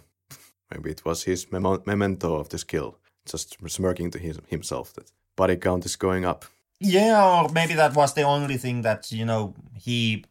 maybe 0.71 0.91
it 0.91 1.05
was 1.05 1.25
his 1.25 1.51
mem- 1.51 1.83
memento 1.87 2.35
of 2.37 2.49
the 2.49 2.59
skill, 2.59 2.99
just 3.25 3.57
smirking 3.69 4.11
to 4.11 4.19
his, 4.19 4.39
himself 4.49 4.93
that 4.95 5.11
body 5.37 5.57
count 5.57 5.85
is 5.87 5.97
going 5.97 6.25
up. 6.25 6.45
Yeah, 6.79 7.43
or 7.43 7.49
maybe 7.53 7.75
that 7.75 7.95
was 7.95 8.15
the 8.15 8.23
only 8.23 8.59
thing 8.59 8.83
that 8.83 9.11
you 9.11 9.25
know 9.25 9.55
he 9.75 10.25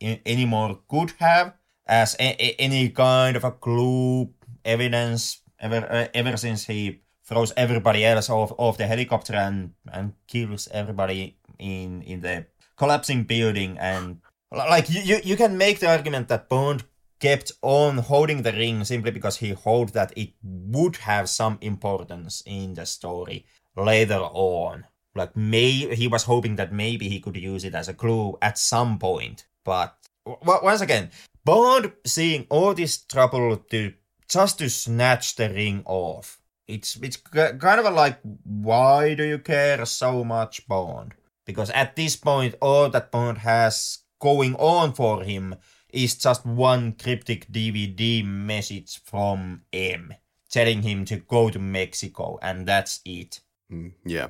anymore 0.00 0.78
could 0.88 1.12
have 1.18 1.54
as 1.86 2.14
a, 2.20 2.36
a, 2.38 2.54
any 2.58 2.90
kind 2.90 3.36
of 3.36 3.44
a 3.44 3.50
clue, 3.50 4.30
evidence, 4.64 5.42
ever 5.58 5.86
uh, 5.90 6.06
ever 6.14 6.36
since 6.36 6.66
he 6.66 7.00
throws 7.24 7.52
everybody 7.56 8.04
else 8.04 8.30
off, 8.30 8.52
off 8.56 8.78
the 8.78 8.86
helicopter 8.86 9.34
and, 9.34 9.72
and 9.92 10.12
kills 10.26 10.68
everybody 10.70 11.36
in 11.58 12.02
in 12.02 12.20
the 12.20 12.46
collapsing 12.76 13.24
building 13.24 13.76
and 13.78 14.20
like 14.50 14.88
you, 14.90 15.00
you, 15.02 15.20
you 15.24 15.36
can 15.36 15.58
make 15.58 15.80
the 15.80 15.90
argument 15.90 16.28
that 16.28 16.48
Bond 16.48 16.84
kept 17.20 17.52
on 17.62 17.98
holding 17.98 18.42
the 18.42 18.52
ring 18.52 18.84
simply 18.84 19.10
because 19.10 19.38
he 19.38 19.50
hoped 19.52 19.92
that 19.92 20.12
it 20.16 20.30
would 20.42 20.96
have 20.96 21.28
some 21.28 21.58
importance 21.60 22.42
in 22.46 22.74
the 22.74 22.86
story 22.86 23.44
later 23.76 24.20
on. 24.20 24.84
Like 25.14 25.36
may 25.36 25.94
he 25.94 26.06
was 26.06 26.24
hoping 26.24 26.56
that 26.56 26.72
maybe 26.72 27.08
he 27.08 27.20
could 27.20 27.36
use 27.36 27.64
it 27.64 27.74
as 27.74 27.88
a 27.88 27.94
clue 27.94 28.38
at 28.40 28.58
some 28.58 28.98
point. 28.98 29.46
But 29.64 29.96
w- 30.24 30.60
once 30.62 30.80
again, 30.80 31.10
Bond 31.44 31.92
seeing 32.06 32.46
all 32.50 32.74
this 32.74 32.98
trouble 32.98 33.56
to 33.56 33.92
just 34.28 34.58
to 34.58 34.70
snatch 34.70 35.36
the 35.36 35.48
ring 35.50 35.82
off. 35.86 36.40
It's 36.66 36.96
it's 36.96 37.16
kind 37.16 37.80
of 37.80 37.86
a 37.86 37.90
like, 37.90 38.20
why 38.44 39.14
do 39.14 39.24
you 39.24 39.38
care 39.38 39.84
so 39.86 40.22
much, 40.22 40.68
Bond? 40.68 41.14
Because 41.46 41.70
at 41.70 41.96
this 41.96 42.14
point, 42.14 42.54
all 42.60 42.90
that 42.90 43.10
Bond 43.10 43.38
has 43.38 44.00
going 44.18 44.54
on 44.56 44.92
for 44.92 45.22
him 45.22 45.54
is 45.90 46.16
just 46.16 46.44
one 46.44 46.92
cryptic 46.92 47.50
DVD 47.50 48.24
message 48.24 49.00
from 49.04 49.62
M, 49.72 50.14
telling 50.50 50.82
him 50.82 51.04
to 51.06 51.16
go 51.16 51.50
to 51.50 51.58
Mexico, 51.58 52.38
and 52.42 52.66
that's 52.66 53.00
it. 53.04 53.40
Mm, 53.72 53.92
yeah. 54.04 54.28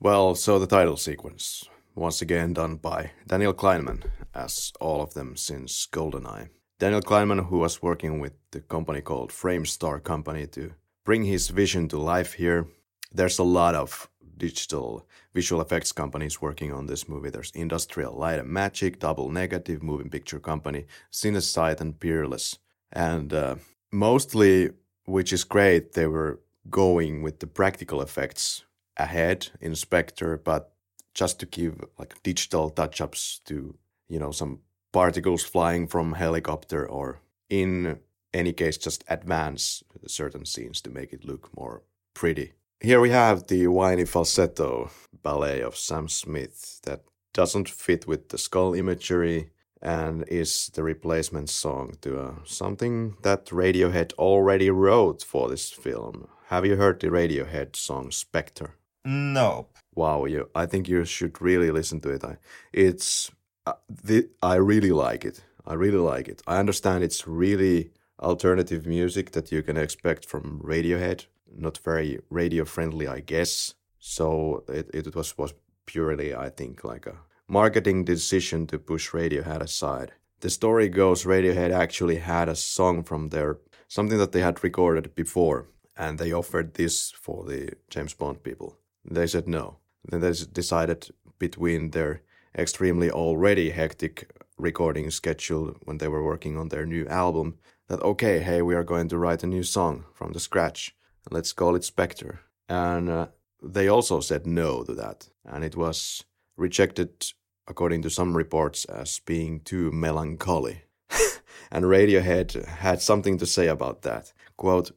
Well, 0.00 0.34
so 0.34 0.58
the 0.58 0.66
title 0.66 0.96
sequence 0.96 1.64
once 1.94 2.20
again 2.20 2.52
done 2.52 2.76
by 2.76 3.12
Daniel 3.26 3.54
Kleinman, 3.54 4.04
as 4.34 4.72
all 4.80 5.00
of 5.00 5.14
them 5.14 5.36
since 5.36 5.86
GoldenEye. 5.90 6.48
Daniel 6.78 7.00
Kleinman, 7.00 7.46
who 7.46 7.58
was 7.58 7.82
working 7.82 8.18
with 8.18 8.32
the 8.50 8.60
company 8.60 9.00
called 9.00 9.30
Framestore 9.30 10.02
Company 10.02 10.46
to 10.48 10.72
bring 11.04 11.24
his 11.24 11.48
vision 11.48 11.88
to 11.88 11.98
life 11.98 12.34
here. 12.34 12.66
There's 13.12 13.38
a 13.38 13.44
lot 13.44 13.74
of 13.74 14.08
digital 14.36 15.06
visual 15.32 15.60
effects 15.60 15.92
companies 15.92 16.40
working 16.40 16.72
on 16.72 16.86
this 16.86 17.08
movie. 17.08 17.30
There's 17.30 17.50
Industrial 17.52 18.12
Light 18.12 18.38
and 18.38 18.48
Magic, 18.48 18.98
Double 18.98 19.30
Negative, 19.30 19.82
Moving 19.82 20.10
Picture 20.10 20.40
Company, 20.40 20.86
Cinesite, 21.12 21.80
and 21.80 21.98
Peerless. 21.98 22.58
And 22.92 23.32
uh, 23.32 23.56
mostly, 23.92 24.70
which 25.04 25.32
is 25.32 25.44
great, 25.44 25.92
they 25.92 26.06
were 26.06 26.40
going 26.70 27.22
with 27.22 27.40
the 27.40 27.46
practical 27.46 28.00
effects 28.00 28.64
ahead 28.96 29.48
in 29.60 29.74
Spectre, 29.74 30.36
but 30.36 30.74
just 31.14 31.38
to 31.40 31.46
give 31.46 31.84
like 31.98 32.22
digital 32.22 32.70
touch-ups 32.70 33.40
to 33.46 33.76
you 34.08 34.18
know 34.18 34.32
some 34.32 34.60
particles 34.92 35.42
flying 35.42 35.86
from 35.86 36.14
helicopter 36.14 36.86
or 36.86 37.20
in 37.48 37.98
any 38.32 38.52
case 38.52 38.76
just 38.76 39.04
advance 39.08 39.82
certain 40.06 40.44
scenes 40.44 40.80
to 40.80 40.90
make 40.90 41.12
it 41.12 41.24
look 41.24 41.56
more 41.56 41.82
pretty 42.12 42.52
here 42.84 43.00
we 43.00 43.08
have 43.08 43.46
the 43.46 43.66
whiny 43.66 44.04
falsetto 44.04 44.90
ballet 45.22 45.62
of 45.62 45.74
sam 45.74 46.06
smith 46.06 46.80
that 46.82 47.00
doesn't 47.32 47.66
fit 47.66 48.06
with 48.06 48.28
the 48.28 48.36
skull 48.36 48.74
imagery 48.74 49.48
and 49.80 50.22
is 50.28 50.70
the 50.74 50.82
replacement 50.82 51.48
song 51.48 51.94
to 52.02 52.18
uh, 52.18 52.34
something 52.44 53.16
that 53.22 53.46
Radiohead 53.46 54.12
already 54.14 54.70
wrote 54.70 55.22
for 55.22 55.48
this 55.48 55.70
film. 55.70 56.26
Have 56.46 56.64
you 56.64 56.76
heard 56.76 57.00
the 57.00 57.08
Radiohead 57.08 57.76
song 57.76 58.10
Spectre? 58.10 58.76
Nope. 59.04 59.76
Wow, 59.94 60.24
you, 60.24 60.48
I 60.54 60.64
think 60.64 60.88
you 60.88 61.04
should 61.04 61.40
really 61.42 61.70
listen 61.70 62.00
to 62.00 62.10
it. 62.10 62.24
I, 62.24 62.38
it's 62.72 63.30
uh, 63.66 63.74
the, 63.88 64.30
I 64.42 64.54
really 64.54 64.92
like 64.92 65.26
it. 65.26 65.42
I 65.66 65.74
really 65.74 65.98
like 65.98 66.28
it. 66.28 66.42
I 66.46 66.58
understand 66.58 67.04
it's 67.04 67.26
really 67.26 67.90
alternative 68.18 68.86
music 68.86 69.32
that 69.32 69.52
you 69.52 69.62
can 69.62 69.76
expect 69.76 70.24
from 70.24 70.60
Radiohead. 70.64 71.26
Not 71.56 71.78
very 71.78 72.20
radio 72.30 72.64
friendly, 72.64 73.06
I 73.06 73.20
guess. 73.20 73.74
So 73.98 74.64
it, 74.68 74.90
it 74.92 75.14
was 75.14 75.38
was 75.38 75.54
purely, 75.86 76.34
I 76.34 76.48
think, 76.48 76.84
like 76.84 77.06
a 77.06 77.18
marketing 77.48 78.04
decision 78.04 78.66
to 78.66 78.78
push 78.78 79.10
Radiohead 79.10 79.60
aside. 79.60 80.12
The 80.40 80.50
story 80.50 80.88
goes 80.88 81.24
Radiohead 81.24 81.72
actually 81.72 82.16
had 82.16 82.48
a 82.48 82.56
song 82.56 83.02
from 83.02 83.28
their 83.28 83.58
something 83.88 84.18
that 84.18 84.32
they 84.32 84.40
had 84.40 84.64
recorded 84.64 85.14
before, 85.14 85.68
and 85.96 86.18
they 86.18 86.32
offered 86.32 86.74
this 86.74 87.10
for 87.12 87.44
the 87.44 87.72
James 87.88 88.14
Bond 88.14 88.42
people. 88.42 88.78
They 89.04 89.26
said 89.26 89.46
no. 89.48 89.78
Then 90.04 90.20
they 90.20 90.32
decided 90.32 91.10
between 91.38 91.90
their 91.90 92.22
extremely 92.56 93.10
already 93.10 93.70
hectic 93.70 94.30
recording 94.56 95.10
schedule 95.10 95.74
when 95.84 95.98
they 95.98 96.08
were 96.08 96.24
working 96.24 96.56
on 96.56 96.68
their 96.68 96.86
new 96.86 97.06
album 97.08 97.58
that 97.88 98.02
okay, 98.02 98.38
hey, 98.40 98.62
we 98.62 98.74
are 98.74 98.84
going 98.84 99.08
to 99.08 99.18
write 99.18 99.42
a 99.42 99.46
new 99.46 99.62
song 99.62 100.04
from 100.14 100.32
the 100.32 100.40
scratch. 100.40 100.94
Let's 101.30 101.52
call 101.52 101.74
it 101.76 101.84
Spectre. 101.84 102.40
And 102.68 103.08
uh, 103.08 103.26
they 103.62 103.88
also 103.88 104.20
said 104.20 104.46
no 104.46 104.84
to 104.84 104.94
that, 104.94 105.28
and 105.44 105.64
it 105.64 105.76
was 105.76 106.24
rejected 106.56 107.32
according 107.66 108.02
to 108.02 108.10
some 108.10 108.36
reports 108.36 108.84
as 108.84 109.20
being 109.20 109.60
too 109.60 109.90
melancholy. 109.90 110.82
and 111.70 111.84
Radiohead 111.84 112.66
had 112.66 113.00
something 113.00 113.38
to 113.38 113.46
say 113.46 113.68
about 113.68 114.02
that. 114.02 114.32
Quote, 114.56 114.92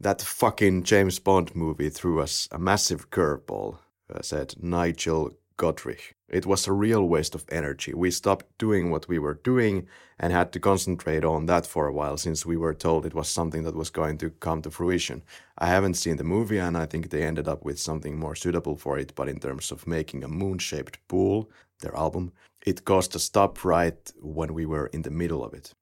that 0.00 0.22
fucking 0.22 0.84
James 0.84 1.18
Bond 1.18 1.54
movie 1.54 1.90
threw 1.90 2.20
us 2.20 2.48
a 2.50 2.58
massive 2.58 3.10
curveball, 3.10 3.78
uh, 4.12 4.22
said 4.22 4.54
Nigel 4.60 5.32
Godrich. 5.56 6.12
It 6.28 6.46
was 6.46 6.66
a 6.66 6.72
real 6.72 7.06
waste 7.06 7.34
of 7.34 7.44
energy. 7.50 7.92
We 7.94 8.10
stopped 8.10 8.46
doing 8.58 8.90
what 8.90 9.08
we 9.08 9.18
were 9.18 9.40
doing 9.44 9.86
and 10.18 10.32
had 10.32 10.52
to 10.52 10.60
concentrate 10.60 11.24
on 11.24 11.46
that 11.46 11.66
for 11.66 11.86
a 11.86 11.92
while 11.92 12.16
since 12.16 12.46
we 12.46 12.56
were 12.56 12.74
told 12.74 13.04
it 13.04 13.14
was 13.14 13.28
something 13.28 13.64
that 13.64 13.74
was 13.74 13.90
going 13.90 14.18
to 14.18 14.30
come 14.30 14.62
to 14.62 14.70
fruition. 14.70 15.22
I 15.58 15.66
haven't 15.66 15.94
seen 15.94 16.16
the 16.16 16.24
movie 16.24 16.58
and 16.58 16.76
I 16.76 16.86
think 16.86 17.10
they 17.10 17.22
ended 17.22 17.48
up 17.48 17.64
with 17.64 17.78
something 17.78 18.18
more 18.18 18.34
suitable 18.34 18.76
for 18.76 18.98
it, 18.98 19.14
but 19.14 19.28
in 19.28 19.40
terms 19.40 19.70
of 19.70 19.86
making 19.86 20.24
a 20.24 20.28
moon 20.28 20.58
shaped 20.58 20.98
pool, 21.08 21.50
their 21.80 21.96
album, 21.96 22.32
it 22.64 22.84
caused 22.84 23.14
a 23.16 23.18
stop 23.18 23.64
right 23.64 24.12
when 24.20 24.54
we 24.54 24.66
were 24.66 24.86
in 24.86 25.02
the 25.02 25.10
middle 25.10 25.44
of 25.44 25.54
it. 25.54 25.74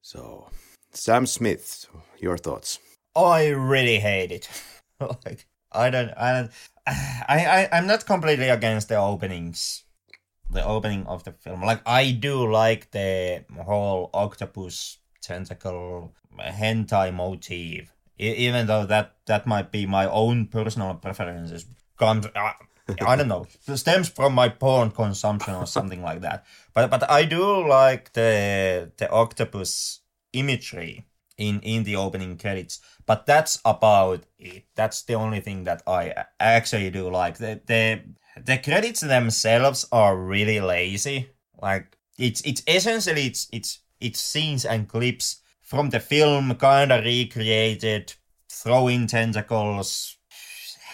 So, 0.00 0.48
Sam 0.92 1.26
Smith, 1.26 1.86
your 2.18 2.38
thoughts? 2.38 2.78
I 3.14 3.48
really 3.48 3.98
hate 3.98 4.30
it. 4.30 4.48
like, 5.00 5.46
I 5.72 5.90
don't, 5.90 6.10
I 6.16 6.32
don't, 6.32 6.50
I, 6.86 7.46
I, 7.46 7.68
I'm 7.72 7.86
not 7.86 8.06
completely 8.06 8.48
against 8.48 8.88
the 8.88 8.96
openings, 8.96 9.84
the 10.50 10.64
opening 10.64 11.06
of 11.06 11.24
the 11.24 11.32
film. 11.32 11.62
Like 11.62 11.82
I 11.86 12.12
do 12.12 12.50
like 12.50 12.90
the 12.90 13.44
whole 13.64 14.10
octopus 14.14 14.98
tentacle 15.20 16.14
hentai 16.40 17.14
motif, 17.14 17.92
even 18.18 18.66
though 18.66 18.86
that 18.86 19.16
that 19.26 19.46
might 19.46 19.70
be 19.70 19.86
my 19.86 20.06
own 20.08 20.46
personal 20.46 20.94
preferences. 20.94 21.66
Comes, 21.98 22.26
uh, 22.26 22.52
I 23.04 23.16
don't 23.16 23.26
know, 23.26 23.46
stems 23.74 24.08
from 24.08 24.32
my 24.32 24.48
porn 24.48 24.92
consumption 24.92 25.54
or 25.54 25.66
something 25.66 26.00
like 26.00 26.20
that. 26.20 26.46
But 26.74 26.90
but 26.90 27.10
I 27.10 27.24
do 27.24 27.66
like 27.66 28.12
the 28.12 28.92
the 28.96 29.10
octopus 29.10 30.00
imagery 30.32 31.07
in 31.38 31.60
in 31.60 31.84
the 31.84 31.96
opening 31.96 32.36
credits 32.36 32.80
but 33.08 33.24
that's 33.24 33.58
about 33.64 34.24
it. 34.38 34.64
That's 34.76 35.02
the 35.02 35.14
only 35.14 35.40
thing 35.40 35.64
that 35.64 35.82
i 35.86 36.12
actually 36.38 36.90
do 36.90 37.10
like. 37.10 37.38
The 37.38 37.58
the, 37.66 38.02
the 38.36 38.58
credits 38.58 39.00
themselves 39.00 39.86
are 39.90 40.14
really 40.14 40.60
lazy. 40.60 41.30
Like 41.60 41.96
it's 42.18 42.42
it's 42.42 42.62
essentially 42.68 43.26
it's 43.26 43.48
it's 43.50 43.78
it's 43.98 44.20
scenes 44.20 44.66
and 44.66 44.86
clips 44.86 45.40
from 45.62 45.88
the 45.88 46.00
film 46.00 46.54
kind 46.56 46.92
of 46.92 47.04
recreated 47.04 48.12
throwing 48.50 49.06
tentacles 49.06 50.18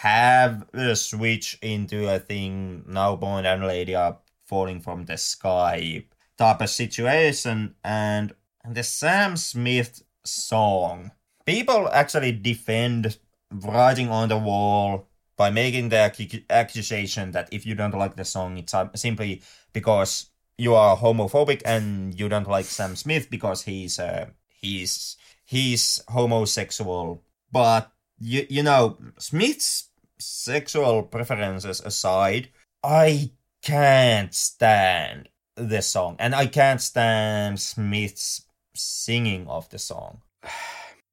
have 0.03 0.65
a 0.73 0.95
switch 0.95 1.59
into 1.63 2.09
a 2.15 2.19
thing 2.21 2.85
now 2.87 3.17
Bond 3.17 3.47
and 3.47 3.67
lady 3.67 3.95
are 3.95 4.19
falling 4.47 4.81
from 4.81 5.05
the 5.07 5.17
sky 5.17 6.05
type 6.39 6.61
of 6.61 6.71
situation 6.71 7.75
and 7.83 8.35
the 8.69 8.83
Sam 8.83 9.37
Smith 9.37 10.03
song. 10.25 11.13
People 11.47 11.89
actually 11.93 12.33
defend 12.33 13.19
writing 13.51 14.09
on 14.09 14.29
the 14.29 14.39
wall 14.39 15.09
by 15.37 15.51
making 15.51 15.89
the 15.89 16.45
accusation 16.51 17.33
that 17.33 17.49
if 17.53 17.67
you 17.67 17.75
don't 17.75 17.95
like 17.97 18.17
the 18.17 18.25
song, 18.25 18.59
it's 18.59 18.75
simply 18.95 19.43
because 19.73 20.31
you 20.57 20.75
are 20.75 20.97
homophobic 20.97 21.63
and 21.65 22.19
you 22.19 22.29
don't 22.29 22.49
like 22.49 22.67
Sam 22.67 22.97
Smith 22.97 23.31
because 23.31 23.63
he's 23.63 23.99
uh, 23.99 24.27
he's 24.49 25.17
he's 25.45 26.03
homosexual. 26.09 27.23
But 27.51 27.91
you 28.19 28.47
you 28.49 28.63
know 28.63 28.99
Smith's 29.19 29.91
sexual 30.19 31.03
preferences 31.03 31.81
aside, 31.81 32.49
I 32.83 33.33
can't 33.63 34.33
stand 34.35 35.29
the 35.57 35.83
song, 35.83 36.17
and 36.19 36.35
I 36.35 36.47
can't 36.47 36.81
stand 36.81 37.61
Smith's 37.61 38.44
singing 38.75 39.47
of 39.49 39.69
the 39.71 39.79
song. 39.79 40.23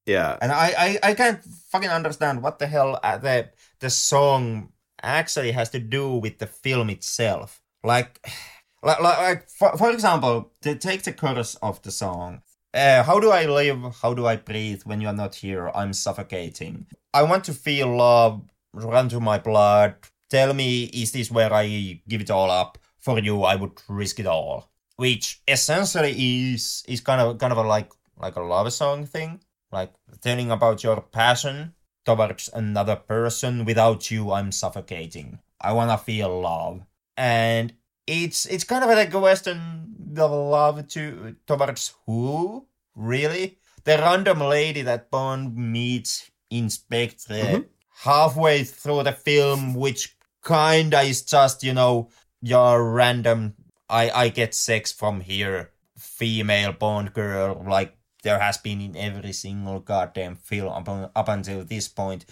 yeah, 0.06 0.38
and 0.42 0.52
I, 0.52 0.74
I 0.78 1.00
I 1.12 1.14
can't 1.14 1.44
fucking 1.72 1.90
understand 1.90 2.42
what 2.42 2.60
the 2.60 2.68
hell 2.68 3.00
uh, 3.04 3.18
the 3.18 3.50
the 3.80 3.90
song 3.90 4.72
actually 5.04 5.52
has 5.52 5.70
to 5.72 5.80
do 5.80 6.16
with 6.16 6.40
the 6.40 6.48
film 6.48 6.90
itself. 6.90 7.62
Like, 7.84 8.20
like, 8.84 9.02
like 9.02 9.50
for, 9.50 9.78
for 9.78 9.92
example, 9.92 10.52
to 10.62 10.76
take 10.76 11.04
the 11.04 11.14
chorus 11.14 11.56
of 11.62 11.82
the 11.82 11.92
song. 11.92 12.42
Uh, 12.74 13.04
how 13.04 13.20
do 13.20 13.32
I 13.32 13.46
live? 13.48 13.98
How 14.02 14.14
do 14.14 14.26
I 14.26 14.38
breathe 14.38 14.84
when 14.86 15.02
you're 15.02 15.12
not 15.12 15.36
here? 15.36 15.70
I'm 15.76 15.92
suffocating. 15.92 16.88
I 17.14 17.24
want 17.24 17.44
to 17.46 17.54
feel 17.54 17.94
love 17.94 18.42
run 18.74 19.10
through 19.10 19.22
my 19.22 19.38
blood. 19.38 19.96
Tell 20.30 20.54
me, 20.54 20.86
is 20.86 21.12
this 21.12 21.30
where 21.30 21.54
I 21.54 22.02
give 22.08 22.22
it 22.22 22.32
all 22.32 22.50
up? 22.50 22.78
For 23.00 23.20
you, 23.20 23.44
I 23.44 23.56
would 23.56 23.82
risk 23.90 24.20
it 24.20 24.28
all 24.28 24.71
which 25.02 25.42
essentially 25.48 26.14
is 26.54 26.86
is 26.88 27.02
kind 27.02 27.20
of 27.20 27.40
kind 27.40 27.52
of 27.52 27.58
a 27.58 27.66
like 27.66 27.90
like 28.22 28.36
a 28.36 28.46
love 28.54 28.72
song 28.72 29.08
thing, 29.08 29.42
like 29.72 29.90
telling 30.22 30.52
about 30.52 30.84
your 30.84 31.02
passion 31.02 31.74
towards 32.06 32.52
another 32.54 32.96
person. 32.96 33.66
Without 33.66 34.12
you, 34.12 34.32
I'm 34.32 34.52
suffocating. 34.52 35.40
I 35.60 35.74
wanna 35.74 35.98
feel 35.98 36.30
love, 36.40 36.86
and 37.18 37.74
it's 38.06 38.46
it's 38.46 38.64
kind 38.64 38.84
of 38.84 38.92
like 38.92 39.12
a 39.12 39.20
Western 39.20 39.90
the 39.98 40.28
love 40.28 40.88
to 40.90 41.36
towards 41.48 41.96
who 42.06 42.68
really 42.94 43.58
the 43.86 43.98
random 43.98 44.40
lady 44.42 44.84
that 44.84 45.10
Bond 45.10 45.58
meets 45.58 46.30
in 46.52 46.70
Spectre 46.70 47.34
mm-hmm. 47.34 47.62
halfway 48.06 48.64
through 48.64 49.02
the 49.02 49.14
film, 49.14 49.74
which 49.74 50.16
kinda 50.46 51.02
is 51.02 51.24
just 51.24 51.64
you 51.64 51.74
know 51.74 52.10
your 52.42 52.92
random 52.92 53.54
I 53.92 54.10
I 54.10 54.30
get 54.30 54.56
sex 54.56 54.92
from 54.92 55.22
here, 55.22 55.72
female 55.98 56.72
Bond 56.72 57.14
girl, 57.14 57.64
like 57.68 57.98
there 58.24 58.40
has 58.40 58.58
been 58.58 58.82
in 58.82 58.96
every 58.96 59.34
single 59.34 59.80
goddamn 59.80 60.36
film 60.36 60.72
up, 60.72 61.12
up 61.16 61.28
until 61.28 61.64
this 61.64 61.88
point. 61.88 62.26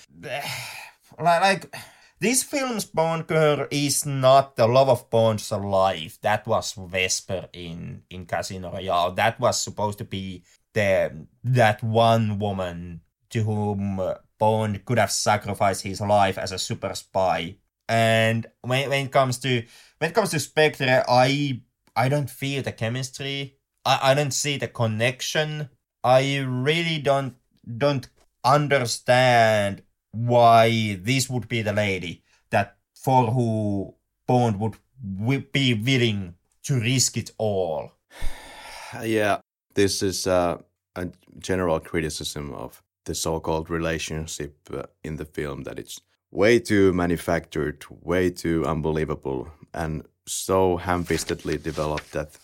like 1.19 1.75
this 2.19 2.43
film's 2.43 2.85
Bond 2.85 3.27
girl 3.27 3.67
is 3.71 4.05
not 4.05 4.55
the 4.55 4.67
love 4.67 4.89
of 4.89 5.09
Bond's 5.09 5.51
life. 5.51 6.19
That 6.21 6.47
was 6.47 6.73
Vesper 6.73 7.49
in 7.53 8.03
in 8.09 8.25
Casino 8.25 8.71
Royale. 8.71 9.11
That 9.11 9.39
was 9.39 9.61
supposed 9.61 9.97
to 9.99 10.05
be 10.05 10.43
the 10.73 11.27
that 11.43 11.83
one 11.83 12.39
woman 12.39 13.01
to 13.29 13.43
whom 13.43 14.01
Bond 14.37 14.85
could 14.85 14.97
have 14.97 15.11
sacrificed 15.11 15.83
his 15.83 16.01
life 16.01 16.37
as 16.37 16.51
a 16.51 16.59
super 16.59 16.93
spy. 16.95 17.57
And 17.87 18.45
when 18.61 18.89
when 18.89 19.05
it 19.07 19.11
comes 19.11 19.39
to 19.39 19.63
when 19.99 20.11
it 20.11 20.13
comes 20.13 20.31
to 20.31 20.39
Spectre, 20.39 21.03
I 21.07 21.61
I 21.95 22.09
don't 22.09 22.29
feel 22.29 22.63
the 22.63 22.71
chemistry. 22.71 23.57
I, 23.85 24.11
I 24.11 24.13
don't 24.13 24.33
see 24.33 24.57
the 24.57 24.67
connection. 24.67 25.69
I 26.03 26.37
really 26.39 26.99
don't 26.99 27.35
don't 27.77 28.07
understand 28.43 29.83
why 30.11 30.97
this 31.01 31.29
would 31.29 31.47
be 31.47 31.61
the 31.61 31.73
lady 31.73 32.23
that 32.49 32.77
for 32.95 33.31
who 33.31 33.93
Bond 34.25 34.59
would 34.59 35.51
be 35.51 35.73
willing 35.73 36.35
to 36.63 36.79
risk 36.79 37.17
it 37.17 37.31
all. 37.37 37.93
Yeah, 39.03 39.41
this 39.75 40.01
is 40.01 40.25
uh, 40.25 40.57
a 40.95 41.09
general 41.37 41.79
criticism 41.79 42.51
of 42.55 42.81
the 43.05 43.13
so-called 43.13 43.69
relationship 43.69 44.57
uh, 44.73 44.83
in 45.03 45.17
the 45.17 45.25
film 45.25 45.61
that 45.63 45.77
it's 45.77 46.01
way 46.31 46.57
too 46.59 46.91
manufactured, 46.93 47.85
way 48.01 48.31
too 48.31 48.65
unbelievable, 48.65 49.47
and 49.73 50.03
so 50.25 50.77
ham-fistedly 50.77 51.61
developed 51.61 52.11
that 52.11 52.37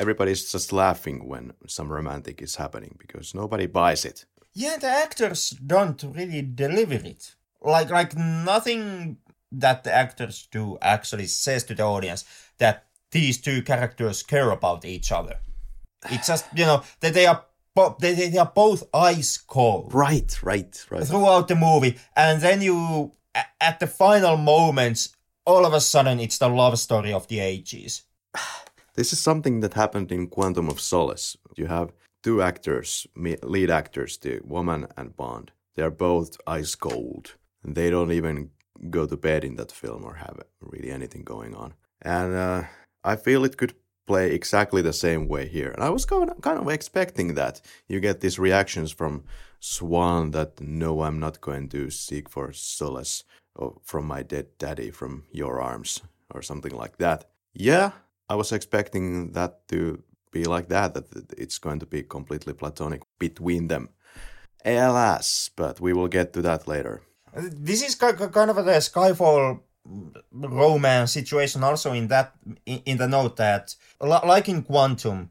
everybody's 0.00 0.50
just 0.50 0.72
laughing 0.72 1.26
when 1.28 1.52
some 1.66 1.90
romantic 1.92 2.42
is 2.42 2.56
happening 2.56 2.96
because 2.98 3.34
nobody 3.34 3.66
buys 3.66 4.04
it. 4.04 4.24
Yeah, 4.54 4.76
the 4.78 4.88
actors 4.88 5.50
don't 5.50 6.02
really 6.02 6.42
deliver 6.42 6.94
it. 6.94 7.34
Like 7.60 7.90
like 7.90 8.16
nothing 8.16 9.18
that 9.52 9.84
the 9.84 9.94
actors 9.94 10.48
do 10.50 10.78
actually 10.82 11.26
says 11.26 11.64
to 11.64 11.74
the 11.74 11.82
audience 11.82 12.24
that 12.58 12.84
these 13.10 13.40
two 13.40 13.62
characters 13.62 14.22
care 14.22 14.50
about 14.50 14.84
each 14.84 15.12
other. 15.12 15.38
It's 16.10 16.26
just 16.26 16.46
you 16.54 16.64
know 16.66 16.82
that 17.00 17.14
they 17.14 17.26
are 17.26 17.44
bo- 17.74 17.96
they, 18.00 18.14
they 18.14 18.38
are 18.38 18.52
both 18.54 18.84
ice 18.94 19.36
cold 19.38 19.92
Right, 19.94 20.42
right, 20.42 20.86
right. 20.90 21.04
throughout 21.06 21.48
the 21.48 21.56
movie, 21.56 21.98
and 22.14 22.40
then 22.40 22.62
you 22.62 23.12
at 23.60 23.78
the 23.80 23.86
final 23.86 24.36
moments, 24.36 25.15
all 25.46 25.64
of 25.64 25.72
a 25.72 25.80
sudden 25.80 26.20
it's 26.20 26.38
the 26.38 26.48
love 26.48 26.78
story 26.78 27.12
of 27.12 27.26
the 27.28 27.40
ages. 27.40 28.02
This 28.94 29.12
is 29.12 29.18
something 29.20 29.60
that 29.60 29.74
happened 29.74 30.10
in 30.10 30.26
Quantum 30.26 30.70
of 30.70 30.80
Solace. 30.80 31.36
You 31.54 31.66
have 31.66 31.92
two 32.22 32.40
actors, 32.40 33.06
lead 33.14 33.68
actors, 33.68 34.16
the 34.16 34.40
woman 34.42 34.86
and 34.96 35.14
Bond. 35.14 35.52
They 35.74 35.82
are 35.82 35.90
both 35.90 36.40
ice 36.46 36.74
cold, 36.74 37.34
and 37.62 37.74
they 37.74 37.90
don't 37.90 38.10
even 38.10 38.52
go 38.88 39.04
to 39.04 39.18
bed 39.18 39.44
in 39.44 39.56
that 39.56 39.70
film 39.70 40.02
or 40.02 40.14
have 40.14 40.40
really 40.62 40.90
anything 40.90 41.24
going 41.24 41.54
on. 41.54 41.74
And 42.00 42.34
uh, 42.34 42.62
I 43.04 43.16
feel 43.16 43.44
it 43.44 43.58
could 43.58 43.74
play 44.06 44.32
exactly 44.32 44.80
the 44.80 44.94
same 44.94 45.28
way 45.28 45.46
here. 45.46 45.72
And 45.72 45.84
I 45.84 45.90
was 45.90 46.06
kind 46.06 46.30
of, 46.30 46.40
kind 46.40 46.58
of 46.58 46.66
expecting 46.70 47.34
that. 47.34 47.60
You 47.88 48.00
get 48.00 48.20
these 48.20 48.38
reactions 48.38 48.92
from 48.92 49.24
Swann 49.60 50.30
that 50.30 50.58
no, 50.58 51.02
I'm 51.02 51.20
not 51.20 51.42
going 51.42 51.68
to 51.68 51.90
seek 51.90 52.30
for 52.30 52.50
solace 52.54 53.24
or 53.56 53.74
from 53.82 54.06
my 54.06 54.22
dead 54.22 54.46
daddy 54.58 54.90
from 54.90 55.24
your 55.32 55.60
arms 55.60 56.02
or 56.34 56.42
something 56.42 56.74
like 56.74 56.98
that. 56.98 57.30
Yeah, 57.54 57.92
I 58.28 58.34
was 58.34 58.52
expecting 58.52 59.32
that 59.32 59.66
to 59.68 60.02
be 60.30 60.44
like 60.44 60.68
that, 60.68 60.94
that 60.94 61.32
it's 61.38 61.58
going 61.58 61.80
to 61.80 61.86
be 61.86 62.02
completely 62.02 62.52
platonic 62.52 63.02
between 63.18 63.68
them. 63.68 63.88
Alas, 64.64 65.50
but 65.56 65.80
we 65.80 65.92
will 65.92 66.08
get 66.08 66.32
to 66.32 66.42
that 66.42 66.66
later. 66.66 67.02
Uh, 67.34 67.42
this 67.52 67.82
is 67.82 67.94
ki- 67.94 68.18
ki- 68.18 68.32
kind 68.32 68.50
of 68.50 68.58
a 68.58 68.62
Skyfall 68.62 69.60
romance 70.32 71.12
situation 71.12 71.62
also 71.62 71.92
in 71.92 72.08
that 72.08 72.32
in 72.64 72.96
the 72.96 73.06
note 73.06 73.36
that 73.36 73.76
like 74.00 74.48
in 74.48 74.62
Quantum, 74.62 75.30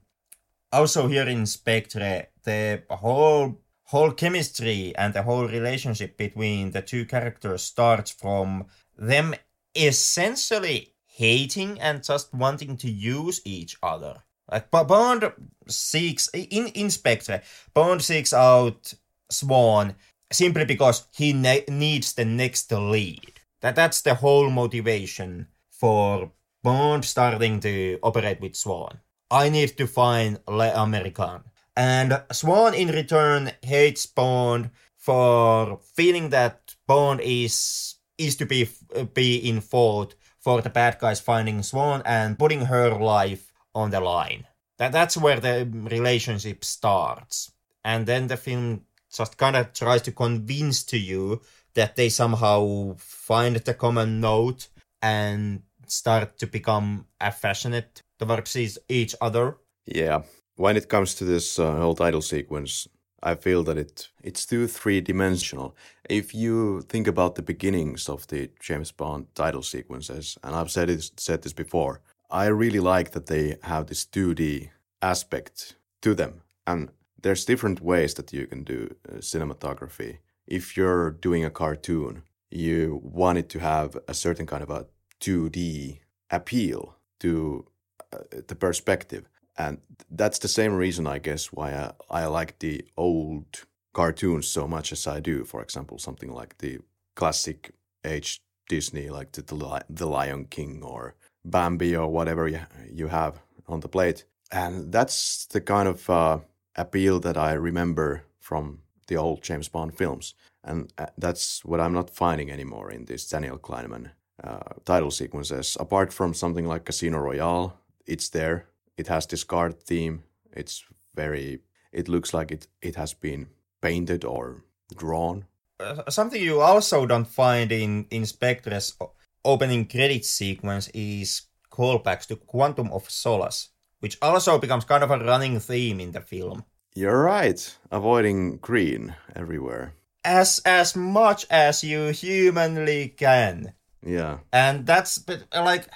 also 0.71 1.07
here 1.07 1.27
in 1.27 1.45
Spectre, 1.45 2.27
the 2.43 2.83
whole 2.89 3.59
whole 3.85 4.11
chemistry 4.11 4.93
and 4.97 5.13
the 5.13 5.23
whole 5.23 5.47
relationship 5.47 6.17
between 6.17 6.71
the 6.71 6.81
two 6.81 7.05
characters 7.05 7.63
starts 7.63 8.11
from 8.11 8.65
them 8.97 9.35
essentially 9.75 10.93
hating 11.05 11.79
and 11.79 12.03
just 12.03 12.33
wanting 12.33 12.77
to 12.77 12.89
use 12.89 13.41
each 13.45 13.77
other. 13.81 14.15
Like 14.51 14.69
Bond 14.69 15.31
seeks 15.67 16.29
in 16.33 16.71
Inspector, 16.75 17.41
Bond 17.73 18.01
seeks 18.01 18.33
out 18.33 18.93
Swann 19.31 19.95
simply 20.31 20.65
because 20.65 21.07
he 21.13 21.33
ne- 21.33 21.65
needs 21.67 22.13
the 22.13 22.25
next 22.25 22.71
lead. 22.71 23.39
That 23.61 23.75
that's 23.75 24.01
the 24.01 24.15
whole 24.15 24.49
motivation 24.49 25.47
for 25.71 26.31
Bond 26.63 27.05
starting 27.05 27.59
to 27.61 27.99
operate 28.03 28.41
with 28.41 28.55
Swann. 28.55 28.99
I 29.31 29.49
need 29.49 29.77
to 29.77 29.87
find 29.87 30.39
L'Américain. 30.47 31.43
And 31.77 32.21
Swann 32.31 32.73
in 32.73 32.89
return 32.89 33.51
hates 33.61 34.05
Bond 34.05 34.71
for 34.97 35.79
feeling 35.95 36.29
that 36.29 36.75
Bond 36.87 37.21
is 37.21 37.95
is 38.17 38.37
to 38.37 38.45
be 38.45 38.69
be 39.13 39.37
in 39.37 39.59
fault 39.61 40.15
for 40.39 40.61
the 40.61 40.69
bad 40.69 40.99
guys 40.99 41.19
finding 41.19 41.63
Swann 41.63 42.01
and 42.05 42.39
putting 42.39 42.61
her 42.61 42.91
life 42.97 43.51
on 43.73 43.89
the 43.91 43.99
line. 43.99 44.45
That 44.77 44.91
that's 44.91 45.17
where 45.17 45.39
the 45.39 45.69
relationship 45.71 46.63
starts. 46.63 47.51
And 47.83 48.05
then 48.05 48.27
the 48.27 48.37
film 48.37 48.81
just 49.15 49.37
kind 49.37 49.55
of 49.55 49.73
tries 49.73 50.01
to 50.03 50.11
convince 50.11 50.83
to 50.85 50.97
you 50.97 51.41
that 51.73 51.95
they 51.95 52.09
somehow 52.09 52.95
find 52.97 53.57
the 53.57 53.73
common 53.73 54.19
note 54.19 54.69
and 55.01 55.61
start 55.87 56.37
to 56.39 56.47
become 56.47 57.05
affectionate 57.19 58.01
towards 58.17 58.55
each- 58.55 58.79
each 58.89 59.15
other. 59.21 59.57
Yeah, 59.85 60.23
when 60.55 60.77
it 60.77 60.89
comes 60.89 61.15
to 61.15 61.25
this 61.25 61.59
uh, 61.59 61.75
whole 61.75 61.95
title 61.95 62.21
sequence, 62.21 62.87
I 63.21 63.35
feel 63.35 63.63
that 63.63 63.77
it 63.77 64.09
it's 64.23 64.45
too 64.45 64.67
three 64.67 65.01
dimensional. 65.01 65.75
If 66.09 66.33
you 66.33 66.81
think 66.81 67.07
about 67.07 67.35
the 67.35 67.41
beginnings 67.41 68.09
of 68.09 68.27
the 68.27 68.49
James 68.59 68.91
Bond 68.91 69.27
title 69.35 69.63
sequences, 69.63 70.37
and 70.43 70.55
I've 70.55 70.71
said 70.71 70.89
it, 70.89 71.11
said 71.17 71.41
this 71.41 71.53
before, 71.53 72.01
I 72.29 72.45
really 72.47 72.79
like 72.79 73.11
that 73.11 73.25
they 73.25 73.57
have 73.63 73.87
this 73.87 74.05
2D 74.05 74.69
aspect 75.01 75.75
to 76.01 76.13
them, 76.13 76.41
and 76.67 76.89
there's 77.21 77.45
different 77.45 77.81
ways 77.81 78.13
that 78.13 78.31
you 78.33 78.47
can 78.47 78.63
do 78.63 78.95
uh, 79.09 79.15
cinematography. 79.17 80.19
If 80.47 80.77
you're 80.77 81.11
doing 81.11 81.43
a 81.43 81.49
cartoon, 81.49 82.23
you 82.51 83.01
want 83.03 83.39
it 83.39 83.49
to 83.49 83.59
have 83.59 83.97
a 84.07 84.13
certain 84.13 84.45
kind 84.45 84.61
of 84.61 84.69
a 84.69 84.85
2D 85.21 85.99
appeal 86.29 86.95
to 87.19 87.65
uh, 88.13 88.19
the 88.47 88.55
perspective 88.55 89.27
and 89.57 89.79
that's 90.09 90.39
the 90.39 90.47
same 90.47 90.73
reason 90.73 91.07
i 91.07 91.19
guess 91.19 91.51
why 91.51 91.71
I, 91.73 91.91
I 92.09 92.25
like 92.25 92.59
the 92.59 92.85
old 92.97 93.65
cartoons 93.95 94.47
so 94.47 94.67
much 94.67 94.91
as 94.91 95.07
i 95.07 95.19
do. 95.19 95.45
For 95.45 95.61
example 95.61 95.97
something 95.97 96.31
like 96.31 96.57
the 96.59 96.79
classic 97.15 97.71
age 98.03 98.41
disney 98.67 99.09
like 99.09 99.31
the, 99.31 99.41
the, 99.89 100.05
lion 100.07 100.45
king 100.45 100.83
or 100.83 101.15
bambi 101.45 101.95
or 101.95 102.07
whatever 102.07 102.47
you, 102.91 103.07
have 103.07 103.39
on 103.67 103.79
the 103.79 103.87
plate. 103.87 104.25
And 104.51 104.91
that's 104.91 105.45
the 105.47 105.61
kind 105.61 105.87
of 105.87 106.09
uh, 106.09 106.39
appeal 106.75 107.19
that 107.21 107.37
i 107.37 107.53
remember 107.53 108.23
from 108.39 108.79
the 109.07 109.15
old 109.17 109.41
james 109.41 109.69
bond 109.69 109.97
films. 109.97 110.35
And 110.63 110.91
uh, 110.97 111.07
that's 111.17 111.63
what 111.63 111.79
i'm 111.79 111.93
not 111.93 112.09
finding 112.09 112.51
anymore 112.51 112.91
in 112.91 113.05
this 113.05 113.29
daniel 113.29 113.57
kleinman 113.57 114.11
uh, 114.43 114.73
title 114.83 115.11
sequences. 115.11 115.77
Apart 115.79 116.11
from 116.11 116.33
something 116.33 116.67
like 116.67 116.85
casino 116.85 117.19
royale 117.19 117.79
it's 118.05 118.29
there 118.29 118.67
it 118.97 119.07
has 119.07 119.25
this 119.27 119.43
card 119.43 119.79
theme. 119.81 120.23
It's 120.51 120.83
very. 121.15 121.59
It 121.91 122.07
looks 122.07 122.33
like 122.33 122.51
it 122.51 122.67
it 122.81 122.95
has 122.95 123.13
been 123.13 123.47
painted 123.81 124.25
or 124.25 124.63
drawn. 124.97 125.45
Uh, 125.79 126.09
something 126.09 126.41
you 126.41 126.61
also 126.61 127.05
don't 127.05 127.27
find 127.27 127.71
in 127.71 128.05
in 128.09 128.25
Spectre's 128.25 128.97
opening 129.43 129.85
credit 129.85 130.25
sequence 130.25 130.89
is 130.93 131.43
callbacks 131.71 132.25
to 132.27 132.35
Quantum 132.35 132.91
of 132.91 133.09
Solace, 133.09 133.69
which 133.99 134.17
also 134.21 134.57
becomes 134.57 134.85
kind 134.85 135.03
of 135.03 135.11
a 135.11 135.19
running 135.19 135.59
theme 135.59 135.99
in 135.99 136.11
the 136.11 136.21
film. 136.21 136.63
You're 136.95 137.21
right. 137.23 137.77
Avoiding 137.91 138.57
green 138.57 139.15
everywhere. 139.35 139.93
As 140.23 140.61
as 140.65 140.95
much 140.95 141.45
as 141.49 141.83
you 141.83 142.07
humanly 142.13 143.09
can. 143.09 143.73
Yeah. 144.05 144.39
and 144.53 144.85
that's 144.85 145.17
but 145.17 145.43
like 145.53 145.87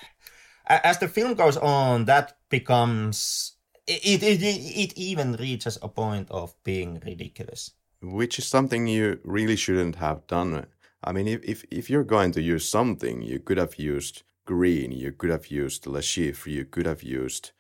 as 0.69 0.99
the 0.99 1.07
film 1.07 1.33
goes 1.33 1.57
on 1.57 2.05
that 2.05 2.37
becomes 2.49 3.53
it, 3.87 4.21
it, 4.21 4.41
it, 4.43 4.97
even 4.97 5.33
reaches 5.33 5.79
a 5.81 5.87
point 5.87 6.29
of 6.29 6.53
being 6.63 7.01
ridiculous 7.03 7.71
Which 8.01 8.37
is 8.39 8.45
something 8.45 8.87
you 8.87 9.19
really 9.23 9.55
shouldn't 9.55 9.95
have 9.95 10.27
done. 10.27 10.67
I 11.03 11.11
mean, 11.11 11.27
if 11.27 11.43
if, 11.43 11.65
if 11.71 11.89
you're 11.89 12.15
going 12.15 12.31
to 12.33 12.41
use 12.41 12.67
something, 12.67 13.21
you 13.21 13.39
could 13.39 13.57
have 13.57 13.75
used 13.75 14.23
green. 14.45 14.91
You 14.91 15.11
could 15.11 15.29
have 15.29 15.47
used 15.47 15.85
Le 15.85 16.01
Chiffre. 16.01 16.51
You 16.51 16.65
could 16.65 16.85
have 16.85 17.03
used 17.03 17.51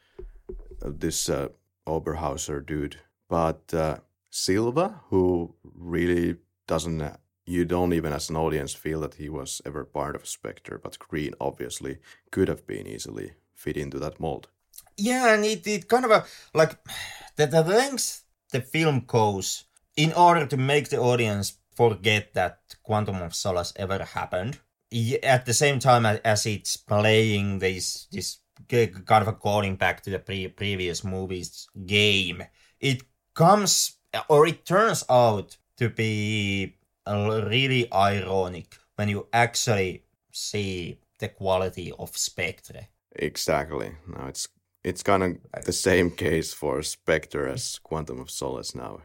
uh, 0.81 0.91
this 1.03 1.29
uh, 1.29 1.49
Oberhauser 1.85 2.65
dude. 2.65 2.97
But 3.29 3.73
uh, 3.73 3.97
Silva, 4.29 5.01
who 5.09 5.55
really 5.63 6.37
doesn't, 6.67 7.01
you 7.49 7.65
don't 7.65 7.93
even 7.93 8.13
as 8.13 8.29
an 8.29 8.37
audience 8.37 8.73
feel 8.73 9.01
that 9.01 9.15
he 9.15 9.29
was 9.29 9.61
ever 9.65 9.83
part 9.83 10.15
of 10.15 10.27
Spectre, 10.27 10.79
but 10.83 10.99
Green 10.99 11.33
obviously 11.39 11.97
could 12.31 12.47
have 12.47 12.65
been 12.67 12.87
easily 12.87 13.31
fit 13.55 13.77
into 13.77 13.99
that 13.99 14.19
mold. 14.19 14.47
yeah 14.97 15.33
and 15.33 15.45
it, 15.45 15.65
it 15.67 15.87
kind 15.87 16.05
of 16.05 16.11
a 16.11 16.25
like 16.53 16.71
the, 17.37 17.45
the 17.47 17.63
length 17.63 18.23
the 18.51 18.61
film 18.61 19.03
goes 19.05 19.65
in 19.95 20.13
order 20.13 20.45
to 20.47 20.57
make 20.57 20.89
the 20.89 20.97
audience 20.99 21.57
forget 21.75 22.33
that 22.33 22.59
quantum 22.83 23.21
of 23.21 23.33
solace 23.35 23.73
ever 23.75 24.03
happened 24.03 24.59
at 25.23 25.45
the 25.45 25.53
same 25.53 25.79
time 25.79 26.05
as 26.05 26.45
it's 26.45 26.77
playing 26.77 27.59
this 27.59 28.07
this 28.11 28.39
kind 28.67 29.21
of 29.23 29.27
a 29.27 29.33
calling 29.33 29.75
back 29.75 30.01
to 30.01 30.09
the 30.09 30.19
pre- 30.19 30.47
previous 30.49 31.03
movies 31.03 31.67
game 31.85 32.43
it 32.79 33.03
comes 33.33 33.97
or 34.29 34.47
it 34.47 34.65
turns 34.65 35.03
out 35.09 35.57
to 35.77 35.89
be 35.89 36.75
really 37.09 37.91
ironic 37.93 38.77
when 38.95 39.09
you 39.09 39.27
actually 39.33 40.03
see 40.31 40.99
the 41.19 41.27
quality 41.29 41.91
of 41.97 42.15
spectre 42.17 42.87
Exactly. 43.15 43.91
Now 44.07 44.27
it's 44.27 44.47
it's 44.83 45.03
kind 45.03 45.23
of 45.23 45.65
the 45.65 45.73
same 45.73 46.09
case 46.11 46.53
for 46.53 46.81
Spectre 46.83 47.47
as 47.47 47.79
Quantum 47.83 48.19
of 48.19 48.31
Solace 48.31 48.73
now. 48.73 49.01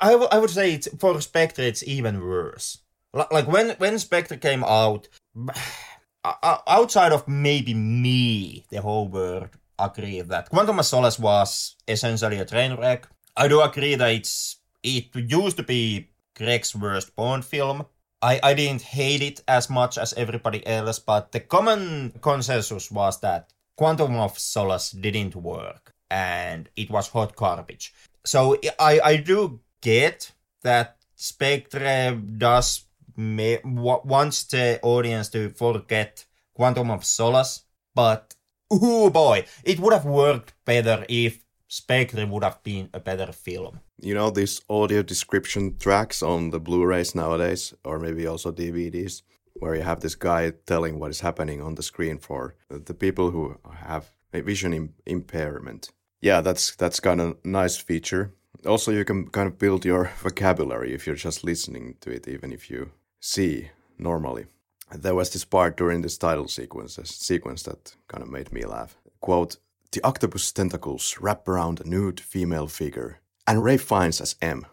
I, 0.00 0.14
I 0.14 0.38
would 0.38 0.50
say 0.50 0.74
it's, 0.74 0.88
for 0.98 1.20
Spectre 1.20 1.62
it's 1.62 1.82
even 1.82 2.20
worse. 2.20 2.78
Li- 3.12 3.24
Like 3.30 3.46
when 3.46 3.70
when 3.78 3.98
Spectre 3.98 4.36
came 4.36 4.64
out, 4.64 5.08
outside 6.66 7.12
of 7.12 7.28
maybe 7.28 7.74
me, 7.74 8.64
the 8.70 8.80
whole 8.80 9.08
world 9.08 9.50
agree 9.78 10.20
that 10.22 10.48
Quantum 10.48 10.78
of 10.78 10.86
Solace 10.86 11.18
was 11.18 11.76
essentially 11.86 12.38
a 12.38 12.44
train 12.46 12.76
wreck. 12.76 13.06
I 13.36 13.48
do 13.48 13.60
agree 13.60 13.96
that 13.96 14.10
it's 14.10 14.56
it 14.82 15.14
used 15.14 15.56
to 15.58 15.62
be 15.62 16.08
Craig's 16.34 16.74
worst 16.74 17.14
Bond 17.16 17.44
film. 17.44 17.86
I, 18.20 18.38
I 18.42 18.54
didn't 18.54 18.82
hate 18.82 19.22
it 19.22 19.42
as 19.48 19.68
much 19.68 19.98
as 19.98 20.12
everybody 20.14 20.64
else, 20.66 20.98
but 20.98 21.32
the 21.32 21.40
common 21.40 22.12
consensus 22.20 22.90
was 22.90 23.20
that 23.20 23.52
Quantum 23.76 24.16
of 24.16 24.38
Solace 24.38 24.92
didn't 24.92 25.34
work 25.34 25.92
and 26.10 26.68
it 26.76 26.90
was 26.90 27.08
hot 27.08 27.34
garbage. 27.34 27.92
So 28.24 28.56
I, 28.78 29.00
I 29.04 29.16
do 29.16 29.60
get 29.80 30.30
that 30.62 30.98
Spectre 31.16 32.14
does 32.14 32.84
may, 33.16 33.60
wants 33.64 34.44
the 34.44 34.78
audience 34.82 35.28
to 35.30 35.50
forget 35.50 36.24
Quantum 36.54 36.90
of 36.90 37.04
Solace, 37.04 37.62
but 37.94 38.34
oh 38.70 39.10
boy, 39.10 39.44
it 39.64 39.80
would 39.80 39.92
have 39.92 40.04
worked 40.04 40.54
better 40.64 41.04
if 41.08 41.44
Spectre 41.66 42.26
would 42.26 42.44
have 42.44 42.62
been 42.62 42.90
a 42.92 43.00
better 43.00 43.32
film. 43.32 43.80
You 44.02 44.14
know, 44.14 44.30
these 44.30 44.60
audio 44.68 45.02
description 45.02 45.76
tracks 45.78 46.24
on 46.24 46.50
the 46.50 46.58
Blu 46.58 46.84
rays 46.84 47.14
nowadays, 47.14 47.72
or 47.84 48.00
maybe 48.00 48.26
also 48.26 48.50
DVDs, 48.50 49.22
where 49.54 49.76
you 49.76 49.82
have 49.82 50.00
this 50.00 50.16
guy 50.16 50.52
telling 50.66 50.98
what 50.98 51.12
is 51.12 51.20
happening 51.20 51.62
on 51.62 51.76
the 51.76 51.84
screen 51.84 52.18
for 52.18 52.56
the 52.68 52.94
people 52.94 53.30
who 53.30 53.56
have 53.86 54.10
a 54.32 54.40
vision 54.40 54.72
Im- 54.72 54.94
impairment. 55.06 55.90
Yeah, 56.20 56.40
that's 56.40 56.74
that's 56.74 56.98
kind 56.98 57.20
of 57.20 57.36
nice 57.44 57.76
feature. 57.76 58.32
Also, 58.66 58.90
you 58.90 59.04
can 59.04 59.28
kind 59.28 59.46
of 59.46 59.56
build 59.56 59.84
your 59.84 60.10
vocabulary 60.22 60.92
if 60.92 61.06
you're 61.06 61.24
just 61.24 61.44
listening 61.44 61.94
to 62.00 62.10
it, 62.10 62.26
even 62.26 62.52
if 62.52 62.68
you 62.68 62.90
see 63.20 63.70
normally. 63.98 64.46
There 64.90 65.14
was 65.14 65.30
this 65.30 65.44
part 65.44 65.76
during 65.76 66.02
this 66.02 66.18
title 66.18 66.48
sequence, 66.48 66.98
sequence 67.04 67.62
that 67.62 67.94
kind 68.08 68.24
of 68.24 68.30
made 68.30 68.52
me 68.52 68.64
laugh. 68.64 68.96
Quote, 69.20 69.58
the 69.92 70.02
octopus 70.02 70.50
tentacles 70.50 71.18
wrap 71.20 71.46
around 71.46 71.80
a 71.80 71.88
nude 71.88 72.20
female 72.20 72.66
figure, 72.66 73.20
and 73.46 73.64
Ralph 73.64 73.82
Fiennes 73.82 74.20
as 74.20 74.36
M. 74.40 74.66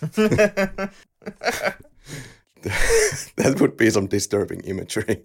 that 0.00 0.92
would 3.60 3.76
be 3.76 3.90
some 3.90 4.06
disturbing 4.06 4.60
imagery. 4.60 5.24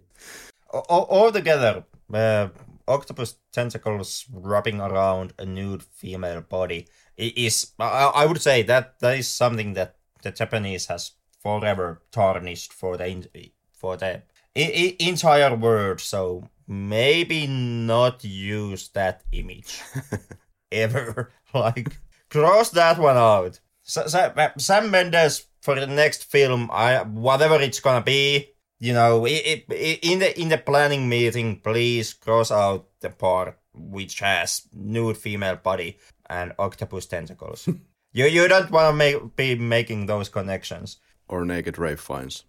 Altogether, 0.72 1.86
uh, 2.14 2.50
octopus 2.88 3.36
tentacles 3.52 4.26
wrapping 4.32 4.82
around 4.82 5.34
a 5.40 5.46
nude 5.46 5.84
female 5.84 6.42
body 6.42 6.88
is, 7.18 7.72
I 7.80 8.26
would 8.26 8.42
say 8.42 8.64
that 8.64 9.00
that 9.00 9.18
is 9.18 9.28
something 9.28 9.74
that 9.74 9.96
the 10.22 10.32
Japanese 10.32 10.88
has 10.88 11.12
forever 11.40 12.02
tarnished 12.12 12.74
for 12.74 12.98
the 12.98 13.52
for 13.72 13.98
the 13.98 14.24
entire 14.56 15.56
world. 15.56 16.02
So 16.02 16.50
maybe 16.68 17.48
not 17.48 18.24
use 18.24 18.90
that 18.90 19.24
image 19.32 19.82
ever. 20.72 21.32
like 21.54 21.98
cross 22.36 22.70
that 22.72 23.00
one 23.00 23.18
out. 23.18 23.60
Sam 23.84 24.92
Mendes 24.92 25.48
for 25.62 25.80
the 25.80 25.88
next 25.88 26.26
film, 26.26 26.70
I 26.72 27.04
whatever 27.04 27.62
it's 27.62 27.80
gonna 27.80 28.04
be, 28.04 28.50
you 28.80 28.94
know, 28.94 29.26
it, 29.26 29.66
it, 29.70 30.00
in 30.04 30.20
the 30.20 30.40
in 30.40 30.50
the 30.50 30.58
planning 30.58 31.08
meeting, 31.08 31.62
please 31.62 32.14
cross 32.14 32.52
out 32.52 32.88
the 33.00 33.10
part 33.10 33.58
which 33.74 34.20
has 34.20 34.64
nude 34.74 35.18
female 35.18 35.56
body 35.56 35.98
and 36.30 36.54
octopus 36.60 37.06
tentacles. 37.06 37.68
you 38.12 38.26
you 38.26 38.48
don't 38.48 38.72
want 38.72 38.92
to 38.92 38.94
make 38.94 39.36
be 39.36 39.56
making 39.56 40.08
those 40.08 40.30
connections. 40.30 40.98
Or 41.28 41.46
naked 41.46 41.78
Ralph 41.78 42.02
Fiennes. 42.02 42.44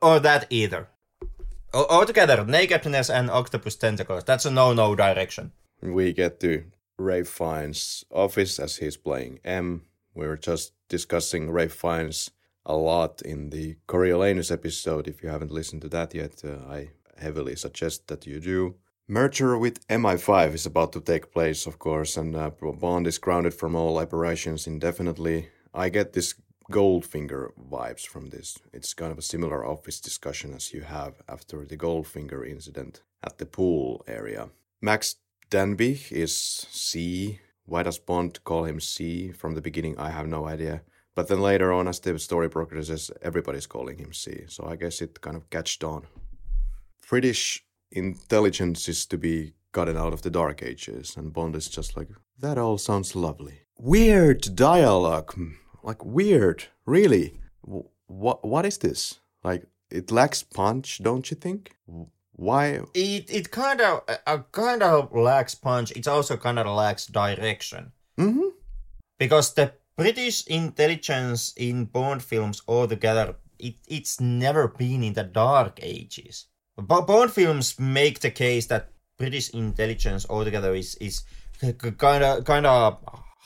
Or 0.00 0.20
that 0.20 0.46
either. 0.50 0.88
Altogether, 1.74 2.44
nakedness 2.44 3.10
and 3.10 3.30
octopus 3.30 3.76
tentacles, 3.76 4.24
that's 4.24 4.46
a 4.46 4.50
no-no 4.50 4.94
direction. 4.94 5.52
We 5.82 6.14
get 6.14 6.40
to 6.40 6.64
Ralph 6.98 7.28
Fiennes' 7.28 8.04
office 8.10 8.58
as 8.58 8.76
he's 8.76 8.96
playing 8.96 9.40
M. 9.44 9.82
We 10.14 10.26
were 10.26 10.36
just 10.36 10.72
discussing 10.88 11.50
Ralph 11.50 11.72
Fiennes 11.72 12.30
a 12.64 12.76
lot 12.76 13.22
in 13.22 13.50
the 13.50 13.76
Coriolanus 13.86 14.50
episode. 14.50 15.06
If 15.06 15.22
you 15.22 15.28
haven't 15.28 15.52
listened 15.52 15.82
to 15.82 15.88
that 15.90 16.14
yet, 16.14 16.42
uh, 16.44 16.58
I 16.68 16.90
heavily 17.18 17.56
suggest 17.56 18.08
that 18.08 18.26
you 18.26 18.40
do. 18.40 18.76
Merger 19.08 19.56
with 19.56 19.86
MI5 19.86 20.54
is 20.54 20.66
about 20.66 20.92
to 20.92 21.00
take 21.00 21.32
place, 21.32 21.66
of 21.66 21.78
course, 21.78 22.16
and 22.16 22.34
uh, 22.34 22.50
Bond 22.50 23.06
is 23.06 23.18
grounded 23.18 23.54
from 23.54 23.76
all 23.76 23.98
operations 23.98 24.66
indefinitely. 24.66 25.48
I 25.72 25.90
get 25.90 26.12
this 26.12 26.34
Goldfinger 26.72 27.50
vibes 27.70 28.04
from 28.04 28.30
this. 28.30 28.58
It's 28.72 28.94
kind 28.94 29.12
of 29.12 29.18
a 29.18 29.22
similar 29.22 29.64
office 29.64 30.00
discussion 30.00 30.52
as 30.54 30.72
you 30.72 30.80
have 30.80 31.22
after 31.28 31.64
the 31.64 31.76
Goldfinger 31.76 32.48
incident 32.48 33.02
at 33.22 33.38
the 33.38 33.46
pool 33.46 34.04
area. 34.08 34.48
Max 34.82 35.16
Denbigh 35.50 36.12
is 36.12 36.36
C. 36.36 37.40
Why 37.64 37.82
does 37.82 37.98
Bond 37.98 38.42
call 38.44 38.64
him 38.64 38.80
C 38.80 39.32
from 39.32 39.54
the 39.54 39.60
beginning? 39.60 39.98
I 39.98 40.10
have 40.10 40.26
no 40.26 40.46
idea. 40.46 40.82
But 41.14 41.28
then 41.28 41.40
later 41.40 41.72
on, 41.72 41.88
as 41.88 42.00
the 42.00 42.18
story 42.18 42.48
progresses, 42.50 43.10
everybody's 43.22 43.66
calling 43.66 43.98
him 43.98 44.12
C. 44.12 44.44
So 44.48 44.66
I 44.66 44.76
guess 44.76 45.00
it 45.00 45.20
kind 45.20 45.36
of 45.36 45.48
catched 45.50 45.82
on. 45.82 46.06
British 47.08 47.64
intelligence 47.90 48.88
is 48.88 49.06
to 49.06 49.16
be 49.16 49.54
gotten 49.72 49.96
out 49.96 50.12
of 50.12 50.22
the 50.22 50.30
Dark 50.30 50.62
Ages, 50.62 51.16
and 51.16 51.32
Bond 51.32 51.54
is 51.54 51.68
just 51.68 51.96
like, 51.96 52.08
that 52.38 52.58
all 52.58 52.78
sounds 52.78 53.14
lovely. 53.14 53.60
Weird 53.78 54.54
dialogue 54.54 55.32
hmm. 55.34 55.52
like 55.82 56.04
weird, 56.04 56.64
really. 56.84 57.40
What 57.62 58.44
what 58.44 58.66
is 58.66 58.78
this? 58.78 59.20
Like 59.42 59.66
it 59.90 60.10
lacks 60.10 60.42
punch, 60.42 61.02
don't 61.02 61.30
you 61.30 61.36
think? 61.36 61.76
Why? 62.36 62.80
It 62.94 63.30
it 63.30 63.50
kind 63.50 63.80
of 63.80 64.02
uh, 64.26 64.38
kind 64.52 64.82
of 64.82 65.12
lacks 65.14 65.54
punch. 65.54 65.90
It 65.92 66.06
also 66.06 66.36
kind 66.36 66.58
of 66.58 66.66
lacks 66.66 67.06
direction. 67.06 67.92
Mm-hmm. 68.18 68.48
Because 69.18 69.54
the 69.54 69.72
British 69.96 70.46
intelligence 70.46 71.54
in 71.56 71.86
Bond 71.86 72.22
films 72.22 72.60
altogether, 72.68 73.36
it, 73.58 73.76
it's 73.88 74.20
never 74.20 74.68
been 74.68 75.02
in 75.02 75.14
the 75.14 75.24
dark 75.24 75.80
ages. 75.82 76.46
But 76.76 77.06
Bond 77.06 77.32
films 77.32 77.80
make 77.80 78.20
the 78.20 78.30
case 78.30 78.66
that 78.66 78.92
British 79.16 79.48
intelligence 79.50 80.26
altogether 80.28 80.74
is 80.74 80.94
is 80.96 81.22
kind 81.96 82.22
of 82.22 82.44
kind 82.44 82.66
of 82.66 82.98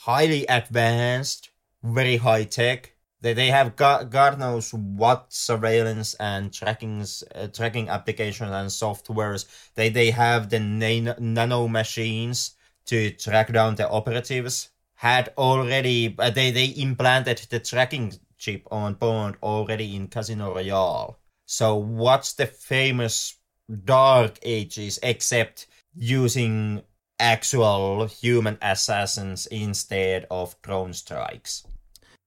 highly 0.03 0.47
advanced 0.47 1.51
very 1.83 2.17
high 2.17 2.45
tech. 2.45 2.93
They, 3.21 3.35
they 3.35 3.49
have 3.49 3.77
God, 3.77 4.11
God 4.11 4.39
knows 4.39 4.73
what 4.73 5.33
surveillance 5.33 6.15
and 6.15 6.53
tracking 6.53 7.05
uh, 7.35 7.49
tracking 7.49 7.89
applications 7.89 8.51
and 8.51 8.69
softwares. 8.69 9.47
They 9.75 9.89
they 9.91 10.11
have 10.11 10.49
the 10.49 10.61
nan- 10.61 11.17
nano 11.19 11.69
machines 11.69 12.57
to 12.87 13.11
track 13.11 13.53
down 13.53 13.75
the 13.75 13.89
operatives. 13.89 14.71
Had 14.95 15.33
already 15.37 16.15
uh, 16.19 16.31
they 16.31 16.51
they 16.51 16.75
implanted 16.77 17.39
the 17.51 17.61
tracking 17.61 18.15
chip 18.39 18.67
on 18.71 18.95
Bond 18.95 19.37
already 19.43 19.97
in 19.97 20.09
Casino 20.09 20.55
Royale. 20.55 21.19
So 21.47 21.77
what's 21.77 22.33
the 22.35 22.47
famous 22.47 23.37
Dark 23.85 24.39
Ages 24.43 24.99
except 25.03 25.67
using 25.95 26.83
actual 27.19 28.07
human 28.07 28.57
assassins 28.63 29.47
instead 29.47 30.27
of 30.31 30.61
drone 30.63 30.93
strikes. 30.93 31.65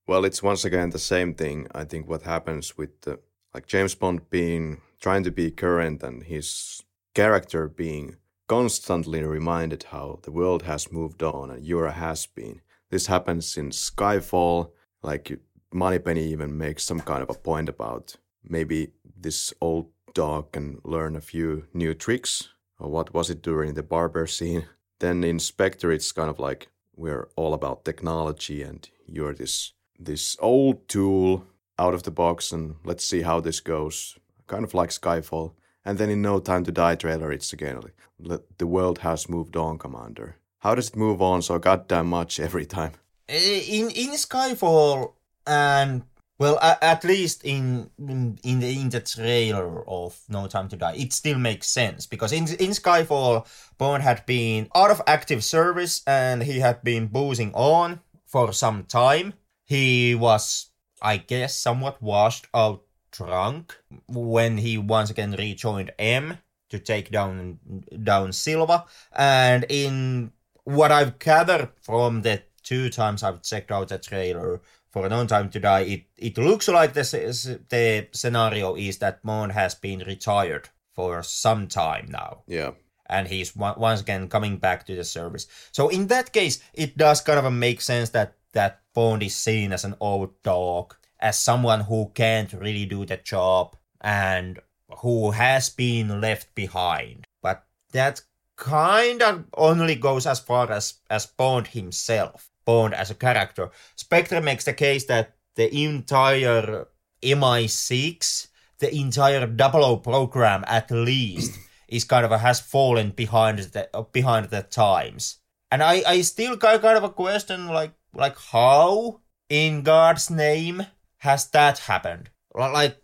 Well, 0.05 0.25
it's 0.25 0.43
once 0.43 0.65
again 0.65 0.89
the 0.89 0.99
same 0.99 1.33
thing. 1.33 1.67
I 1.73 1.85
think 1.85 2.09
what 2.09 2.23
happens 2.23 2.77
with 2.77 3.01
the, 3.01 3.19
like 3.53 3.67
James 3.67 3.95
Bond 3.95 4.29
being 4.29 4.81
trying 4.99 5.23
to 5.23 5.31
be 5.31 5.49
current 5.49 6.03
and 6.03 6.23
his 6.23 6.83
character 7.15 7.69
being 7.69 8.17
constantly 8.47 9.23
reminded 9.23 9.83
how 9.83 10.19
the 10.23 10.31
world 10.31 10.63
has 10.63 10.91
moved 10.91 11.23
on 11.23 11.49
and 11.49 11.65
Yura 11.65 11.93
has 11.93 12.25
been. 12.25 12.61
This 12.89 13.07
happens 13.07 13.55
in 13.55 13.69
Skyfall. 13.69 14.71
Like 15.01 15.39
Moneypenny 15.73 16.25
even 16.25 16.57
makes 16.57 16.83
some 16.83 16.99
kind 16.99 17.23
of 17.23 17.29
a 17.29 17.39
point 17.39 17.69
about 17.69 18.17
maybe 18.43 18.91
this 19.17 19.53
old 19.61 19.89
dog 20.13 20.51
can 20.51 20.79
learn 20.83 21.15
a 21.15 21.21
few 21.21 21.65
new 21.73 21.93
tricks. 21.93 22.49
Or 22.77 22.89
what 22.89 23.13
was 23.13 23.29
it 23.29 23.41
during 23.41 23.73
the 23.73 23.83
barber 23.83 24.27
scene? 24.27 24.65
Then 24.99 25.23
in 25.23 25.39
Spectre, 25.39 25.93
it's 25.93 26.11
kind 26.11 26.29
of 26.29 26.39
like 26.39 26.67
we're 26.95 27.29
all 27.37 27.53
about 27.53 27.85
technology 27.85 28.61
and 28.61 28.89
you're 29.07 29.33
this 29.33 29.73
this 30.05 30.37
old 30.39 30.87
tool 30.87 31.45
out 31.79 31.93
of 31.93 32.03
the 32.03 32.11
box 32.11 32.51
and 32.51 32.75
let's 32.83 33.05
see 33.05 33.21
how 33.21 33.39
this 33.39 33.59
goes. 33.59 34.17
Kind 34.47 34.63
of 34.63 34.73
like 34.73 34.89
Skyfall. 34.89 35.53
And 35.85 35.97
then 35.97 36.09
in 36.09 36.21
No 36.21 36.39
Time 36.39 36.63
to 36.63 36.71
Die 36.71 36.95
trailer, 36.95 37.31
it's 37.31 37.51
again 37.53 37.81
like 38.19 38.41
the 38.57 38.67
world 38.67 38.99
has 38.99 39.27
moved 39.27 39.55
on, 39.57 39.77
Commander. 39.77 40.37
How 40.59 40.75
does 40.75 40.89
it 40.89 40.95
move 40.95 41.21
on 41.21 41.41
so 41.41 41.59
goddamn 41.59 42.07
much 42.07 42.39
every 42.39 42.65
time? 42.65 42.93
Eh, 43.27 43.61
in 43.67 43.89
in 43.89 44.11
Skyfall 44.11 45.13
and 45.45 46.03
well, 46.39 46.57
at 46.61 47.03
least 47.03 47.43
in 47.43 47.89
in 47.97 48.59
the 48.59 48.81
in 48.81 48.89
the 48.89 48.99
trailer 48.99 49.87
of 49.87 50.19
No 50.29 50.47
Time 50.47 50.67
to 50.69 50.77
Die, 50.77 50.95
it 50.95 51.13
still 51.13 51.37
makes 51.37 51.67
sense 51.67 52.05
because 52.05 52.31
in 52.31 52.43
in 52.59 52.71
Skyfall, 52.71 53.45
Bond 53.77 54.03
had 54.03 54.25
been 54.25 54.67
out 54.73 54.91
of 54.91 55.01
active 55.05 55.43
service 55.43 56.01
and 56.07 56.43
he 56.43 56.59
had 56.59 56.83
been 56.83 57.07
boozing 57.07 57.53
on 57.53 57.99
for 58.25 58.53
some 58.53 58.83
time. 58.83 59.33
He 59.73 60.13
was, 60.13 60.69
I 61.01 61.17
guess, 61.17 61.57
somewhat 61.57 61.99
washed 61.99 62.45
out 62.53 62.83
drunk 63.11 63.75
when 64.07 64.57
he 64.57 64.77
once 64.77 65.09
again 65.09 65.31
rejoined 65.31 65.91
M 65.97 66.37
to 66.69 66.77
take 66.77 67.09
down 67.09 67.59
down 68.03 68.33
Silva. 68.33 68.85
And 69.15 69.65
in 69.69 70.31
what 70.63 70.91
I've 70.91 71.17
gathered 71.17 71.69
from 71.81 72.21
the 72.21 72.43
two 72.61 72.91
times 72.91 73.23
I've 73.23 73.41
checked 73.41 73.71
out 73.71 73.87
the 73.87 73.97
trailer 73.97 74.61
for 74.91 75.09
No 75.09 75.25
Time 75.25 75.49
to 75.49 75.59
Die, 75.59 75.79
it, 75.79 76.03
it 76.17 76.37
looks 76.37 76.67
like 76.67 76.93
this 76.93 77.15
is, 77.15 77.57
the 77.69 78.07
scenario 78.11 78.75
is 78.75 78.99
that 78.99 79.23
Bond 79.23 79.53
has 79.53 79.73
been 79.73 80.03
retired 80.05 80.69
for 80.93 81.23
some 81.23 81.67
time 81.67 82.09
now. 82.09 82.43
Yeah. 82.45 82.73
And 83.09 83.27
he's 83.27 83.55
once 83.55 84.01
again 84.01 84.29
coming 84.29 84.57
back 84.57 84.85
to 84.85 84.95
the 84.95 85.03
service. 85.03 85.47
So 85.71 85.89
in 85.89 86.07
that 86.07 86.31
case, 86.31 86.61
it 86.75 86.95
does 86.95 87.21
kind 87.21 87.39
of 87.39 87.51
make 87.51 87.81
sense 87.81 88.11
that 88.11 88.35
that 88.53 88.81
Bond 88.93 89.23
is 89.23 89.35
seen 89.35 89.71
as 89.71 89.83
an 89.83 89.95
old 89.99 90.41
dog, 90.43 90.95
as 91.19 91.39
someone 91.39 91.81
who 91.81 92.11
can't 92.13 92.53
really 92.53 92.85
do 92.85 93.05
the 93.05 93.17
job, 93.17 93.75
and 94.01 94.59
who 94.99 95.31
has 95.31 95.69
been 95.69 96.21
left 96.21 96.53
behind. 96.55 97.25
But 97.41 97.65
that 97.91 98.21
kind 98.55 99.21
of 99.21 99.45
only 99.55 99.95
goes 99.95 100.25
as 100.25 100.39
far 100.39 100.71
as, 100.71 100.95
as 101.09 101.25
Bond 101.25 101.67
himself, 101.67 102.49
Bond 102.65 102.93
as 102.93 103.11
a 103.11 103.15
character. 103.15 103.71
Spectre 103.95 104.41
makes 104.41 104.65
the 104.65 104.73
case 104.73 105.05
that 105.05 105.35
the 105.55 105.83
entire 105.83 106.87
MI6, 107.21 108.47
the 108.79 108.95
entire 108.95 109.47
Double 109.47 109.83
O 109.83 109.97
program 109.97 110.63
at 110.67 110.91
least, 110.91 111.57
is 111.87 112.03
kind 112.03 112.25
of 112.25 112.31
a, 112.31 112.37
has 112.37 112.59
fallen 112.59 113.11
behind 113.11 113.59
the 113.59 114.07
behind 114.11 114.49
the 114.49 114.63
times. 114.63 115.37
And 115.71 115.81
I, 115.81 116.03
I 116.05 116.21
still 116.21 116.57
kind 116.57 116.83
of 116.83 117.03
a 117.03 117.09
question 117.09 117.67
like 117.67 117.93
like 118.13 118.37
how 118.51 119.21
in 119.49 119.81
God's 119.83 120.29
name 120.29 120.85
has 121.17 121.47
that 121.49 121.79
happened? 121.79 122.29
Like 122.53 123.01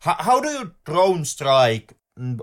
how, 0.00 0.16
how 0.18 0.40
do 0.40 0.48
you 0.48 0.74
drone 0.84 1.24
strike 1.24 1.94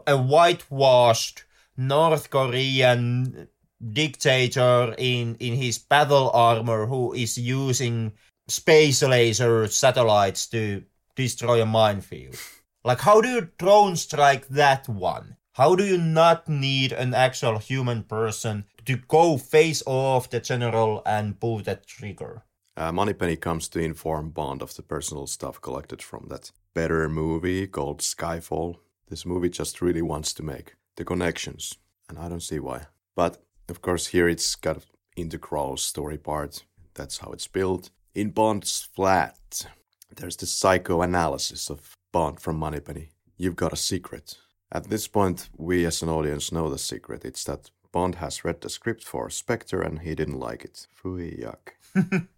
a 0.06 0.18
whitewashed 0.18 1.44
North 1.76 2.30
Korean 2.30 3.48
dictator 3.94 4.95
in, 4.98 5.36
in 5.36 5.54
his 5.54 5.78
battle 5.78 6.32
armor 6.34 6.88
who 6.88 7.14
is 7.14 7.38
using 7.38 8.14
space 8.48 9.04
laser 9.04 9.68
satellites 9.68 10.48
to 10.48 10.84
destroy 11.16 11.62
a 11.62 11.66
minefield? 11.66 12.36
Like, 12.84 13.02
how 13.02 13.22
do 13.22 13.30
you 13.30 13.49
drone 13.58 13.95
strike 13.95 14.48
that 14.48 14.88
one? 14.88 15.36
How 15.54 15.76
do 15.76 15.84
you 15.84 15.98
not 15.98 16.48
need 16.48 16.94
an 16.94 17.14
actual 17.14 17.58
human 17.58 18.04
person 18.04 18.66
to 18.88 18.96
go 19.10 19.38
face 19.38 19.84
off 19.86 20.30
the 20.30 20.40
general 20.40 21.02
and 21.06 21.40
pull 21.40 21.60
that 21.60 21.86
trigger? 21.86 22.44
Uh, 22.78 22.92
Moneypenny 22.92 23.36
comes 23.36 23.68
to 23.68 23.80
inform 23.80 24.30
Bond 24.30 24.62
of 24.62 24.76
the 24.76 24.82
personal 24.82 25.28
stuff 25.28 25.60
collected 25.60 26.02
from 26.02 26.28
that 26.30 26.52
better 26.74 27.10
movie 27.10 27.68
called 27.68 28.00
Skyfall. 28.00 28.78
This 29.10 29.26
movie 29.26 29.50
just 29.50 29.82
really 29.82 30.02
wants 30.02 30.34
to 30.36 30.44
make 30.44 30.76
the 30.96 31.04
connections, 31.04 31.78
and 32.08 32.18
I 32.18 32.30
don't 32.30 32.42
see 32.44 32.60
why. 32.60 32.86
But 33.14 33.44
of 33.68 33.82
course, 33.82 34.08
here 34.08 34.30
it's 34.30 34.56
got 34.56 34.86
integral 35.18 35.76
story 35.76 36.18
part. 36.18 36.64
That's 36.94 37.18
how 37.18 37.32
it's 37.32 37.48
built. 37.48 37.90
In 38.16 38.30
Bond's 38.30 38.88
flat, 38.96 39.68
there's 40.16 40.38
the 40.38 40.46
psychoanalysis 40.46 41.70
of 41.70 41.98
Bond 42.14 42.40
from 42.40 42.58
Moneypenny. 42.58 43.10
You've 43.38 43.58
got 43.58 43.74
a 43.74 43.78
secret. 43.78 44.38
At 44.72 44.86
this 44.86 45.08
point, 45.08 45.50
we 45.58 45.86
as 45.86 46.02
an 46.02 46.10
audience 46.10 46.52
know 46.52 46.70
the 46.70 46.78
secret. 46.78 47.26
It's 47.26 47.44
that 47.46 47.70
Bond 47.92 48.16
has 48.16 48.46
read 48.46 48.62
the 48.62 48.70
script 48.70 49.04
for 49.04 49.30
Spectre 49.30 49.82
and 49.82 50.00
he 50.00 50.16
didn't 50.16 50.40
like 50.40 50.64
it. 50.64 50.88
Fui 50.94 51.32
yuck. 51.32 52.28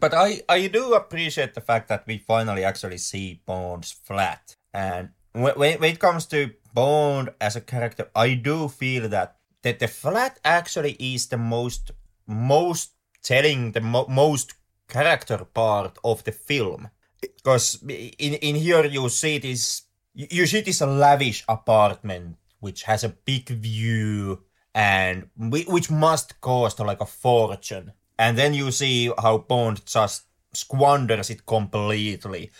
But 0.00 0.14
I, 0.14 0.40
I 0.48 0.66
do 0.68 0.94
appreciate 0.94 1.54
the 1.54 1.60
fact 1.60 1.88
that 1.88 2.06
we 2.06 2.16
finally 2.18 2.64
actually 2.64 2.96
see 2.96 3.42
Bond's 3.44 3.92
flat. 3.92 4.56
And 4.72 5.10
when, 5.32 5.54
when 5.56 5.84
it 5.84 6.00
comes 6.00 6.24
to 6.26 6.52
Bond 6.72 7.30
as 7.38 7.54
a 7.54 7.60
character, 7.60 8.08
I 8.16 8.34
do 8.34 8.68
feel 8.68 9.10
that, 9.10 9.36
that 9.62 9.78
the 9.78 9.88
flat 9.88 10.40
actually 10.42 10.92
is 10.92 11.26
the 11.26 11.36
most, 11.36 11.90
most 12.26 12.92
telling, 13.22 13.72
the 13.72 13.82
mo- 13.82 14.06
most 14.08 14.54
character 14.88 15.44
part 15.44 15.98
of 16.02 16.24
the 16.24 16.32
film. 16.32 16.88
Because 17.20 17.82
in, 17.82 18.34
in 18.34 18.56
here 18.56 18.86
you 18.86 19.06
see 19.10 19.36
this, 19.36 19.82
you 20.14 20.46
see 20.46 20.62
this 20.62 20.80
lavish 20.80 21.44
apartment 21.46 22.36
which 22.60 22.84
has 22.84 23.04
a 23.04 23.08
big 23.08 23.48
view 23.48 24.42
and 24.74 25.28
which 25.36 25.90
must 25.90 26.40
cost 26.40 26.78
like 26.80 27.00
a 27.00 27.06
fortune 27.06 27.92
and 28.20 28.36
then 28.36 28.52
you 28.52 28.70
see 28.70 29.10
how 29.18 29.38
Bond 29.38 29.84
just 29.86 30.24
squanders 30.52 31.30
it 31.30 31.46
completely 31.46 32.50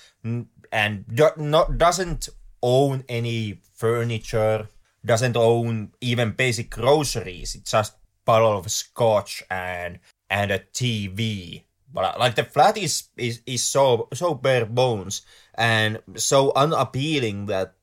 and 0.73 1.05
do, 1.07 1.29
not, 1.37 1.77
doesn't 1.77 2.31
own 2.63 3.05
any 3.11 3.61
furniture, 3.75 4.69
doesn't 5.05 5.37
own 5.37 5.93
even 6.01 6.33
basic 6.33 6.71
groceries. 6.71 7.55
It's 7.55 7.73
just 7.73 7.93
a 7.93 7.97
bottle 8.25 8.59
of 8.59 8.71
scotch 8.71 9.43
and 9.51 9.99
and 10.31 10.51
a 10.51 10.61
TV. 10.61 11.65
But 11.93 12.05
uh, 12.05 12.19
like 12.19 12.37
the 12.37 12.45
flat 12.45 12.79
is 12.79 13.09
is, 13.19 13.43
is 13.45 13.63
so 13.63 14.09
so 14.15 14.35
bare 14.35 14.65
bones 14.65 15.23
and 15.55 16.01
so 16.17 16.53
unappealing 16.55 17.47
that 17.47 17.75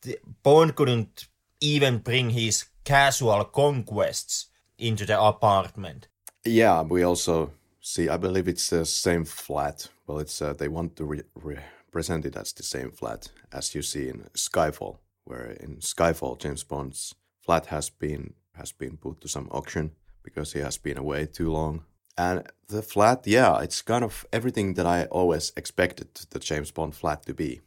Bond 0.41 0.75
couldn't 0.75 1.27
even 1.59 1.99
bring 1.99 2.31
his 2.31 2.65
casual 2.88 3.43
conquests 3.45 4.47
into 4.77 5.05
the 5.05 5.22
apartment. 5.22 6.07
Yeah, 6.45 6.84
we 6.84 7.03
also 7.03 7.51
See, 7.88 8.09
I 8.09 8.18
believe 8.18 8.49
it's 8.49 8.69
the 8.69 8.85
same 8.85 9.23
flat. 9.23 9.88
Well, 10.05 10.19
it's 10.19 10.41
uh, 10.41 10.51
they 10.51 10.68
want 10.68 10.97
to 10.97 11.05
re- 11.05 11.23
represent 11.35 12.26
it 12.26 12.35
as 12.35 12.51
the 12.51 12.61
same 12.61 12.91
flat 12.91 13.31
as 13.53 13.73
you 13.73 13.81
see 13.81 14.09
in 14.09 14.27
Skyfall, 14.35 14.97
where 15.23 15.51
in 15.51 15.77
Skyfall 15.77 16.38
James 16.38 16.65
Bond's 16.65 17.15
flat 17.39 17.68
has 17.68 17.89
been 17.89 18.34
has 18.55 18.73
been 18.73 18.97
put 18.97 19.22
to 19.22 19.30
some 19.30 19.47
auction 19.51 19.91
because 20.22 20.51
he 20.51 20.59
has 20.59 20.77
been 20.77 20.97
away 20.97 21.27
too 21.27 21.49
long. 21.49 21.85
And 22.18 22.43
the 22.68 22.81
flat, 22.81 23.26
yeah, 23.26 23.61
it's 23.61 23.81
kind 23.81 24.03
of 24.03 24.26
everything 24.34 24.73
that 24.73 24.85
I 24.85 25.05
always 25.05 25.53
expected 25.55 26.09
the 26.30 26.39
James 26.39 26.72
Bond 26.72 26.93
flat 26.93 27.26
to 27.26 27.34
be. 27.34 27.61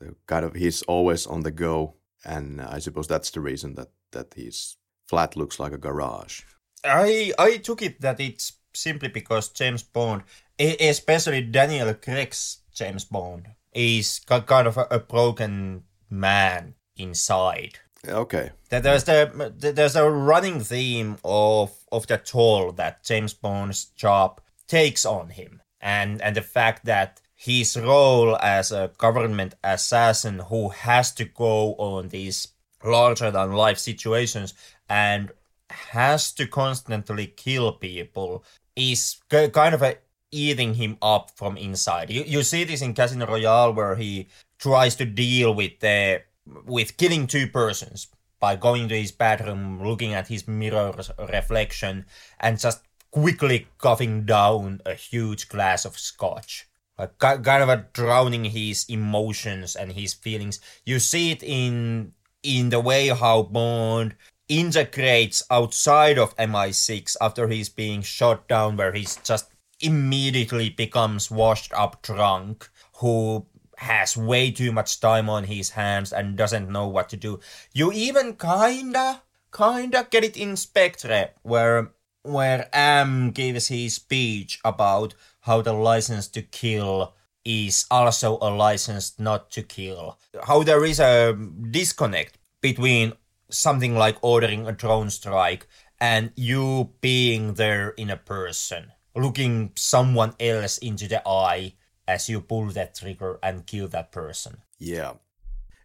The 0.00 0.16
kind 0.26 0.44
of 0.44 0.54
he's 0.54 0.82
always 0.82 1.26
on 1.26 1.44
the 1.44 1.50
go, 1.50 1.94
and 2.26 2.60
I 2.60 2.80
suppose 2.80 3.08
that's 3.08 3.30
the 3.30 3.40
reason 3.40 3.74
that 3.76 3.88
that 4.16 4.34
his 4.34 4.76
flat 5.06 5.36
looks 5.36 5.60
like 5.60 5.72
a 5.72 5.78
garage. 5.78 6.42
I 6.84 7.32
I 7.38 7.58
took 7.58 7.82
it 7.82 8.00
that 8.00 8.20
it's 8.20 8.52
simply 8.74 9.08
because 9.08 9.48
James 9.48 9.82
Bond, 9.82 10.22
especially 10.58 11.42
Daniel 11.42 11.92
Craig's 11.94 12.58
James 12.74 13.04
Bond, 13.04 13.48
is 13.72 14.20
kind 14.28 14.66
of 14.66 14.78
a, 14.78 14.98
broken 14.98 15.84
man 16.10 16.74
inside. 16.96 17.78
Okay. 18.08 18.50
There's 18.70 19.04
the 19.04 19.52
there's 19.56 19.96
a 19.96 20.10
running 20.10 20.60
theme 20.60 21.18
of 21.24 21.72
of 21.90 22.06
the 22.06 22.18
toll 22.18 22.72
that 22.72 23.04
James 23.04 23.34
Bond's 23.34 23.86
job 23.86 24.40
takes 24.68 25.04
on 25.04 25.30
him, 25.30 25.62
and 25.80 26.22
and 26.22 26.36
the 26.36 26.42
fact 26.42 26.84
that 26.84 27.20
his 27.34 27.76
role 27.76 28.36
as 28.40 28.72
a 28.72 28.90
government 28.96 29.54
assassin 29.62 30.38
who 30.48 30.70
has 30.70 31.12
to 31.12 31.24
go 31.24 31.74
on 31.74 32.08
these 32.08 32.48
larger 32.86 33.30
than 33.30 33.52
life 33.52 33.78
situations 33.78 34.54
and 34.88 35.30
has 35.70 36.32
to 36.32 36.46
constantly 36.46 37.26
kill 37.26 37.72
people 37.72 38.44
is 38.76 39.16
kind 39.28 39.74
of 39.74 39.82
a 39.82 39.96
eating 40.30 40.74
him 40.74 40.96
up 41.00 41.30
from 41.36 41.56
inside. 41.56 42.10
You 42.10 42.22
you 42.22 42.42
see 42.42 42.64
this 42.64 42.82
in 42.82 42.94
Casino 42.94 43.26
Royale 43.26 43.72
where 43.72 43.96
he 43.96 44.28
tries 44.58 44.96
to 44.96 45.04
deal 45.04 45.54
with 45.54 45.80
the 45.80 46.22
with 46.64 46.96
killing 46.96 47.26
two 47.26 47.48
persons 47.48 48.08
by 48.38 48.54
going 48.54 48.88
to 48.88 49.00
his 49.00 49.12
bathroom, 49.12 49.82
looking 49.82 50.12
at 50.14 50.28
his 50.28 50.46
mirror 50.46 50.94
reflection, 51.18 52.04
and 52.38 52.60
just 52.60 52.82
quickly 53.10 53.66
coughing 53.78 54.24
down 54.24 54.80
a 54.84 54.94
huge 54.94 55.48
glass 55.48 55.84
of 55.84 55.98
scotch. 55.98 56.68
Like 56.98 57.18
kind 57.18 57.62
of 57.62 57.68
a 57.68 57.86
drowning 57.92 58.44
his 58.44 58.86
emotions 58.88 59.76
and 59.76 59.92
his 59.92 60.14
feelings. 60.14 60.60
You 60.84 60.98
see 60.98 61.30
it 61.30 61.42
in 61.42 62.12
in 62.46 62.70
the 62.70 62.78
way 62.78 63.08
how 63.08 63.42
Bond 63.42 64.14
integrates 64.48 65.42
outside 65.50 66.18
of 66.18 66.36
MI6 66.36 67.16
after 67.20 67.48
he's 67.48 67.68
being 67.68 68.02
shot 68.02 68.46
down, 68.46 68.76
where 68.76 68.92
he's 68.92 69.16
just 69.16 69.50
immediately 69.80 70.70
becomes 70.70 71.30
washed 71.30 71.72
up 71.74 72.02
drunk, 72.02 72.70
who 72.98 73.44
has 73.78 74.16
way 74.16 74.50
too 74.50 74.72
much 74.72 75.00
time 75.00 75.28
on 75.28 75.44
his 75.44 75.70
hands 75.70 76.12
and 76.12 76.36
doesn't 76.36 76.70
know 76.70 76.86
what 76.86 77.08
to 77.10 77.16
do. 77.16 77.40
You 77.74 77.92
even 77.92 78.36
kinda, 78.36 79.22
kinda 79.54 80.06
get 80.08 80.24
it 80.24 80.36
in 80.36 80.56
Spectre, 80.56 81.30
where 81.42 81.92
where 82.22 82.68
M 82.72 83.30
gives 83.30 83.68
his 83.68 83.94
speech 83.94 84.58
about 84.64 85.14
how 85.42 85.62
the 85.62 85.72
license 85.72 86.26
to 86.28 86.42
kill 86.42 87.14
is 87.44 87.86
also 87.88 88.38
a 88.42 88.50
license 88.50 89.14
not 89.18 89.50
to 89.52 89.62
kill. 89.62 90.18
How 90.42 90.64
there 90.64 90.84
is 90.84 90.98
a 90.98 91.38
disconnect 91.70 92.35
between 92.60 93.12
something 93.50 93.94
like 93.94 94.18
ordering 94.22 94.66
a 94.66 94.72
drone 94.72 95.10
strike 95.10 95.66
and 96.00 96.32
you 96.36 96.90
being 97.00 97.54
there 97.54 97.90
in 97.90 98.10
a 98.10 98.16
person, 98.16 98.92
looking 99.14 99.72
someone 99.76 100.34
else 100.40 100.78
into 100.78 101.08
the 101.08 101.26
eye 101.26 101.74
as 102.06 102.28
you 102.28 102.40
pull 102.40 102.66
that 102.66 102.94
trigger 102.94 103.38
and 103.42 103.66
kill 103.66 103.88
that 103.88 104.12
person. 104.12 104.58
Yeah. 104.78 105.14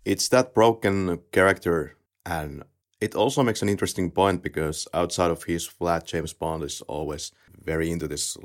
It's 0.06 0.30
that 0.30 0.54
broken 0.54 1.20
character 1.32 1.98
And 2.26 2.64
it 3.00 3.16
also 3.16 3.44
makes 3.44 3.62
an 3.62 3.70
interesting 3.70 4.12
point 4.12 4.44
because 4.44 4.88
outside 4.94 5.32
of 5.32 5.44
his 5.44 5.66
flat, 5.66 6.06
James 6.06 6.34
Bond 6.34 6.64
is 6.64 6.82
always 6.82 7.32
very 7.64 7.90
into 7.92 8.08
this 8.08 8.38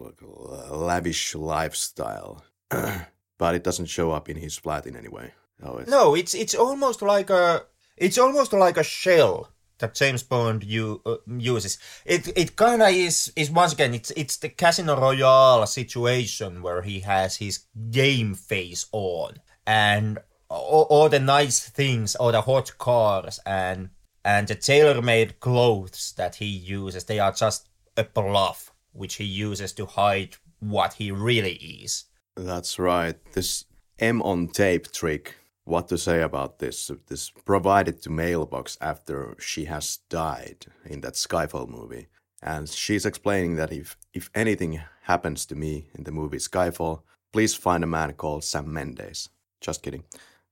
lavish 0.70 1.34
lifestyle, 1.34 2.42
but 3.38 3.54
it 3.54 3.64
doesn't 3.64 3.86
show 3.86 4.12
up 4.12 4.28
in 4.28 4.36
his 4.36 4.56
flat 4.56 4.86
in 4.86 4.96
any 4.96 5.08
way. 5.08 5.34
No, 5.62 5.78
it's, 5.78 5.90
no, 5.90 6.14
it's 6.14 6.34
it's 6.34 6.54
almost 6.54 7.02
like 7.02 7.30
a 7.30 7.64
it's 7.96 8.18
almost 8.18 8.52
like 8.52 8.76
a 8.76 8.82
shell 8.82 9.50
that 9.78 9.94
James 9.94 10.22
Bond 10.22 10.64
u- 10.64 11.02
uh, 11.04 11.16
uses. 11.26 11.78
It 12.04 12.28
it 12.36 12.56
kind 12.56 12.82
of 12.82 12.90
is 12.90 13.32
is 13.36 13.50
once 13.50 13.72
again 13.72 13.94
it's 13.94 14.10
it's 14.12 14.36
the 14.36 14.48
Casino 14.48 14.98
Royale 14.98 15.66
situation 15.66 16.62
where 16.62 16.82
he 16.82 17.00
has 17.00 17.36
his 17.36 17.64
game 17.90 18.34
face 18.34 18.86
on 18.92 19.40
and 19.66 20.18
all, 20.48 20.86
all 20.88 21.08
the 21.08 21.20
nice 21.20 21.68
things, 21.68 22.14
all 22.14 22.32
the 22.32 22.42
hot 22.42 22.78
cars 22.78 23.40
and 23.44 23.90
and 24.24 24.48
the 24.48 24.54
tailor-made 24.54 25.38
clothes 25.38 26.12
that 26.16 26.36
he 26.36 26.46
uses 26.46 27.04
they 27.04 27.20
are 27.20 27.32
just 27.32 27.68
a 27.96 28.04
bluff 28.04 28.72
which 28.92 29.14
he 29.16 29.24
uses 29.24 29.72
to 29.72 29.86
hide 29.86 30.36
what 30.58 30.94
he 30.94 31.10
really 31.10 31.54
is. 31.54 32.04
That's 32.34 32.78
right. 32.78 33.16
This 33.32 33.64
M 33.98 34.22
on 34.22 34.48
tape 34.48 34.90
trick 34.90 35.36
what 35.66 35.88
to 35.88 35.98
say 35.98 36.22
about 36.22 36.58
this. 36.58 36.90
This 37.08 37.30
provided 37.44 38.00
to 38.02 38.10
mailbox 38.10 38.78
after 38.80 39.36
she 39.38 39.66
has 39.66 39.98
died 40.08 40.66
in 40.84 41.00
that 41.02 41.14
Skyfall 41.14 41.68
movie. 41.68 42.06
And 42.42 42.68
she's 42.68 43.04
explaining 43.04 43.56
that 43.56 43.72
if, 43.72 43.96
if 44.14 44.30
anything 44.34 44.80
happens 45.02 45.44
to 45.46 45.54
me 45.54 45.90
in 45.94 46.04
the 46.04 46.12
movie 46.12 46.38
Skyfall, 46.38 47.02
please 47.32 47.54
find 47.54 47.82
a 47.82 47.88
man 47.88 48.12
called 48.12 48.44
Sam 48.44 48.72
Mendes. 48.72 49.28
Just 49.60 49.82
kidding. 49.82 50.04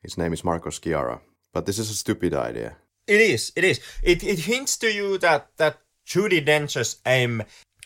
His 0.02 0.18
name 0.18 0.32
is 0.32 0.44
Marco 0.44 0.70
Sciarra. 0.70 1.20
But 1.52 1.66
this 1.66 1.78
is 1.78 1.90
a 1.90 1.94
stupid 1.94 2.34
idea. 2.34 2.76
It 3.06 3.20
is. 3.20 3.52
It 3.54 3.64
is. 3.64 3.80
It, 4.02 4.24
it 4.24 4.40
hints 4.40 4.76
to 4.78 4.92
you 4.92 5.18
that, 5.18 5.50
that 5.58 5.78
Judi 6.06 6.44
Dench's 6.44 6.96
M 7.06 7.42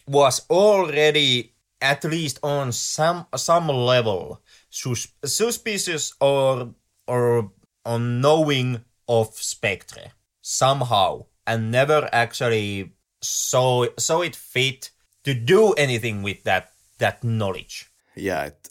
was 0.06 0.46
already 0.48 1.52
at 1.80 2.02
least 2.04 2.40
on 2.42 2.72
some 2.72 3.26
some 3.36 3.68
level 3.68 4.40
sus- 4.70 5.08
suspicious 5.24 6.12
or 6.20 6.74
or 7.08 7.50
on 7.84 8.20
knowing 8.20 8.84
of 9.08 9.34
Spectre 9.34 10.12
somehow 10.40 11.24
and 11.46 11.72
never 11.72 12.08
actually 12.12 12.92
saw 13.22 13.86
saw 13.98 14.20
it 14.20 14.36
fit 14.36 14.90
to 15.24 15.34
do 15.34 15.72
anything 15.72 16.22
with 16.22 16.44
that 16.44 16.72
that 16.98 17.24
knowledge. 17.24 17.90
Yeah, 18.14 18.46
it, 18.46 18.68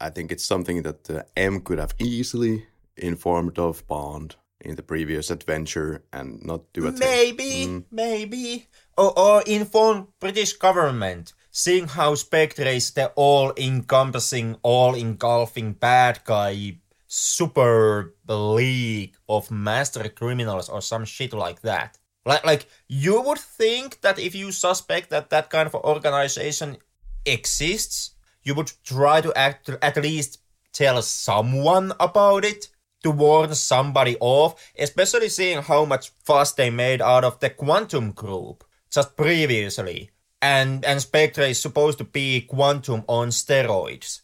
I 0.00 0.10
think 0.10 0.32
it's 0.32 0.44
something 0.44 0.82
that 0.82 1.10
uh, 1.10 1.22
M 1.36 1.60
could 1.60 1.78
have 1.78 1.94
easily 1.98 2.66
informed 2.96 3.58
of 3.58 3.86
Bond 3.86 4.36
in 4.60 4.76
the 4.76 4.82
previous 4.82 5.30
adventure 5.30 6.02
and 6.12 6.42
not 6.44 6.72
do 6.72 6.86
it. 6.86 6.98
Maybe, 6.98 7.66
mm. 7.66 7.84
maybe, 7.90 8.68
or, 8.96 9.18
or 9.18 9.42
inform 9.42 10.08
British 10.18 10.54
government, 10.54 11.34
seeing 11.50 11.88
how 11.88 12.14
Spectre 12.14 12.66
is 12.66 12.90
the 12.92 13.12
all-encompassing, 13.16 14.56
all-engulfing 14.62 15.74
bad 15.74 16.20
guy 16.24 16.78
super 17.16 18.14
league 18.28 19.16
of 19.26 19.50
master 19.50 20.06
criminals 20.10 20.68
or 20.68 20.82
some 20.82 21.06
shit 21.06 21.32
like 21.32 21.62
that. 21.62 21.96
Like, 22.26 22.44
like 22.44 22.68
you 22.88 23.22
would 23.22 23.38
think 23.38 24.02
that 24.02 24.18
if 24.18 24.34
you 24.34 24.52
suspect 24.52 25.08
that 25.10 25.30
that 25.30 25.48
kind 25.48 25.66
of 25.66 25.74
organization 25.76 26.76
exists, 27.24 28.10
you 28.42 28.54
would 28.54 28.70
try 28.84 29.22
to 29.22 29.32
act, 29.34 29.70
at 29.80 29.96
least 29.96 30.40
tell 30.72 31.00
someone 31.00 31.92
about 31.98 32.44
it 32.44 32.68
to 33.02 33.10
warn 33.10 33.54
somebody 33.54 34.18
off, 34.20 34.72
especially 34.78 35.30
seeing 35.30 35.62
how 35.62 35.86
much 35.86 36.10
fuss 36.22 36.52
they 36.52 36.68
made 36.68 37.00
out 37.00 37.24
of 37.24 37.40
the 37.40 37.48
Quantum 37.48 38.12
Group 38.12 38.62
just 38.90 39.16
previously. 39.16 40.10
And 40.42 40.84
and 40.84 41.00
Spectre 41.00 41.42
is 41.42 41.60
supposed 41.60 41.96
to 41.98 42.04
be 42.04 42.42
Quantum 42.42 43.04
on 43.08 43.28
steroids. 43.28 44.20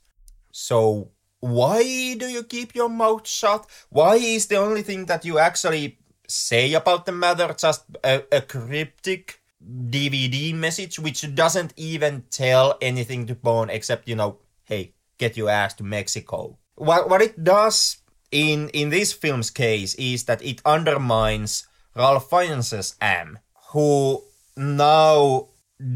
So 0.51 1.12
why 1.43 1.82
do 2.14 2.28
you 2.28 2.44
keep 2.44 2.73
your 2.73 2.89
mouth 2.89 3.27
shut? 3.27 3.66
Why 3.90 4.14
is 4.14 4.47
the 4.47 4.56
only 4.56 4.82
thing 4.82 5.06
that 5.06 5.24
you 5.24 5.40
actually 5.40 5.98
say 6.28 6.73
about 6.73 7.05
the 7.05 7.10
matter 7.10 7.52
just 7.59 7.85
a, 8.05 8.23
a 8.31 8.40
cryptic 8.40 9.43
DVD 9.60 10.55
message 10.55 11.01
which 11.01 11.35
doesn't 11.35 11.74
even 11.77 12.23
tell 12.31 12.78
anything 12.81 13.27
to 13.27 13.35
Bond 13.35 13.73
except, 13.73 14.09
you 14.09 14.14
know, 14.14 14.39
hey, 14.66 14.94
get 15.19 15.36
your 15.36 15.51
ass 15.51 15.74
to 15.74 15.82
Mexico. 15.82 16.59
What, 16.77 17.10
what 17.10 17.20
it 17.20 17.43
does 17.43 17.98
in, 18.31 18.69
in 18.69 18.90
this 18.90 19.12
film's 19.12 19.51
case 19.51 19.97
is 19.97 20.24
that 20.24 20.44
it 20.44 20.62
undermines 20.64 21.66
Ralph 21.97 22.31
Fiennes's 22.31 22.94
M, 23.01 23.40
who 23.73 24.23
now 24.56 25.48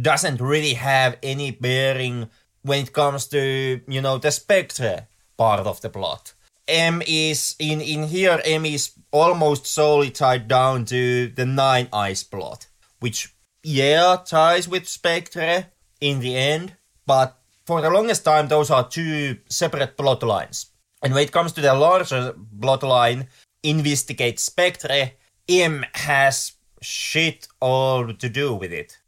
doesn't 0.03 0.41
really 0.41 0.75
have 0.75 1.17
any 1.23 1.53
bearing 1.53 2.31
when 2.63 2.83
it 2.83 2.93
comes 2.93 3.29
to, 3.29 3.81
you 3.87 4.01
know, 4.01 4.19
the 4.19 4.33
Spectre 4.33 5.07
part 5.37 5.67
of 5.67 5.81
the 5.81 5.91
plot. 5.91 6.35
M 6.69 7.03
is 7.07 7.55
in 7.59 7.81
in 7.81 8.05
here. 8.05 8.41
M 8.45 8.67
is 8.67 8.93
almost 9.13 9.67
solely 9.67 10.11
tied 10.11 10.49
down 10.49 10.85
to 10.87 11.29
the 11.29 11.47
Nine 11.47 11.89
Eyes 11.93 12.25
plot, 12.25 12.67
which 13.01 13.35
yeah 13.63 14.17
ties 14.25 14.69
with 14.69 14.89
Spectre 14.89 15.67
in 16.01 16.21
the 16.21 16.37
end, 16.37 16.75
but 17.07 17.39
for 17.65 17.81
the 17.81 17.91
longest 17.91 18.25
time 18.25 18.49
those 18.49 18.71
are 18.71 18.89
two 18.89 19.39
separate 19.49 19.97
plot 19.97 20.23
lines. 20.23 20.67
And 21.03 21.15
when 21.15 21.25
it 21.25 21.33
comes 21.33 21.53
to 21.53 21.61
the 21.61 21.75
larger 21.75 22.35
plot 22.61 22.83
line, 22.83 23.29
investigate 23.63 24.41
Spectre, 24.41 25.13
M 25.49 25.85
has 25.95 26.53
shit 26.83 27.47
all 27.61 28.13
to 28.13 28.29
do 28.29 28.55
with 28.55 28.73
it 28.73 28.99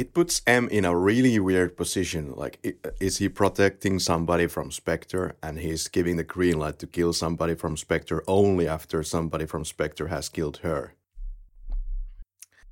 it 0.00 0.14
puts 0.14 0.40
M 0.46 0.66
in 0.68 0.86
a 0.86 0.96
really 0.96 1.38
weird 1.38 1.76
position. 1.76 2.32
Like, 2.34 2.78
is 3.00 3.18
he 3.18 3.28
protecting 3.28 3.98
somebody 3.98 4.46
from 4.46 4.70
Spectre 4.70 5.36
and 5.42 5.58
he's 5.58 5.88
giving 5.88 6.16
the 6.16 6.24
green 6.24 6.58
light 6.58 6.78
to 6.78 6.86
kill 6.86 7.12
somebody 7.12 7.54
from 7.54 7.76
Spectre 7.76 8.24
only 8.26 8.66
after 8.66 9.02
somebody 9.02 9.44
from 9.44 9.62
Spectre 9.66 10.06
has 10.06 10.30
killed 10.30 10.60
her? 10.62 10.94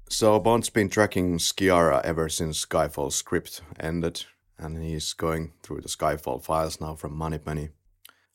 So 0.08 0.40
Bond's 0.40 0.70
been 0.70 0.88
tracking 0.88 1.36
Sciarra 1.36 2.00
ever 2.02 2.30
since 2.30 2.64
Skyfall 2.64 3.12
script 3.12 3.60
ended, 3.78 4.24
and 4.56 4.82
he's 4.82 5.12
going 5.12 5.52
through 5.62 5.82
the 5.82 5.90
Skyfall 5.90 6.42
files 6.42 6.80
now 6.80 6.94
from 6.94 7.14
Moneypenny. 7.14 7.68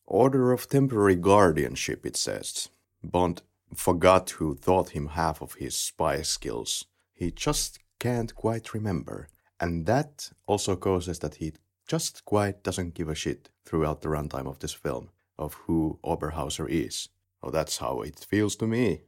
Order 0.06 0.52
of 0.52 0.70
temporary 0.70 1.16
guardianship, 1.16 2.06
it 2.06 2.16
says. 2.16 2.70
Bond 3.04 3.42
forgot 3.76 4.30
who 4.38 4.54
taught 4.54 4.90
him 4.90 5.08
half 5.08 5.42
of 5.42 5.56
his 5.56 5.76
spy 5.76 6.22
skills. 6.22 6.86
He 7.16 7.32
just 7.32 7.80
can't 8.04 8.36
quite 8.36 8.74
remember. 8.74 9.30
And 9.62 9.86
that 9.86 10.30
also 10.46 10.76
causes 10.76 11.20
that 11.20 11.36
he 11.36 11.54
just 11.88 12.26
quite 12.26 12.62
doesn't 12.62 12.96
give 12.96 13.08
a 13.08 13.16
shit 13.16 13.50
throughout 13.66 14.02
the 14.02 14.10
runtime 14.10 14.48
of 14.48 14.60
this 14.60 14.74
film 14.74 15.10
of 15.40 15.54
who 15.54 16.00
Oberhauser 16.04 16.68
is. 16.70 17.08
Oh, 17.42 17.50
that's 17.50 17.78
how 17.78 18.02
it 18.02 18.20
feels 18.20 18.58
to 18.58 18.68
me. 18.68 19.04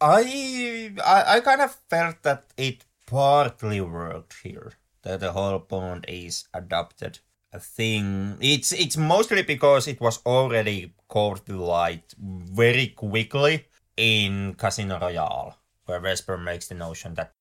I, 0.00 0.92
I, 1.04 1.36
I 1.36 1.40
kind 1.40 1.60
of 1.60 1.76
felt 1.88 2.22
that 2.24 2.46
it 2.56 2.84
partly 3.06 3.80
worked 3.80 4.34
here. 4.42 4.72
That 5.02 5.20
the 5.20 5.30
whole 5.30 5.60
Bond 5.60 6.04
is 6.08 6.48
adopted 6.52 7.20
a 7.52 7.60
thing. 7.60 8.38
It's 8.40 8.72
it's 8.72 8.96
mostly 8.96 9.42
because 9.42 9.86
it 9.86 10.00
was 10.00 10.18
already 10.26 10.94
caught 11.06 11.46
to 11.46 11.56
light 11.56 12.12
very 12.18 12.88
quickly 12.88 13.66
in 13.96 14.54
Casino 14.54 14.98
Royale, 14.98 15.56
where 15.84 16.00
Vesper 16.00 16.36
makes 16.36 16.66
the 16.66 16.74
notion 16.74 17.14
that 17.14 17.35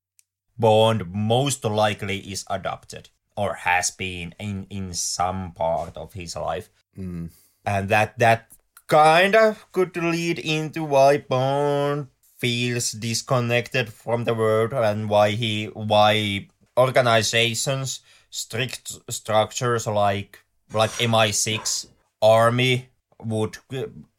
Bond 0.58 1.12
most 1.14 1.64
likely 1.64 2.20
is 2.20 2.46
adopted 2.50 3.10
or 3.36 3.54
has 3.54 3.92
been 3.92 4.34
in 4.40 4.68
in 4.70 4.94
some 4.94 5.52
part 5.52 5.98
of 5.98 6.14
his 6.14 6.36
life, 6.36 6.70
mm. 6.98 7.30
and 7.66 7.90
that 7.90 8.18
that 8.20 8.52
kind 8.88 9.36
of 9.36 9.72
could 9.72 9.98
lead 9.98 10.40
into 10.40 10.84
why 10.84 11.18
Bond 11.18 12.08
feels 12.38 12.92
disconnected 12.92 13.92
from 13.92 14.24
the 14.24 14.34
world 14.34 14.74
and 14.74 15.10
why 15.10 15.32
he 15.32 15.66
why 15.66 16.48
organizations 16.78 18.02
strict 18.30 19.00
structures 19.10 19.88
like 19.88 20.40
like 20.74 20.92
MI6 20.92 21.88
army 22.22 22.90
would 23.20 23.58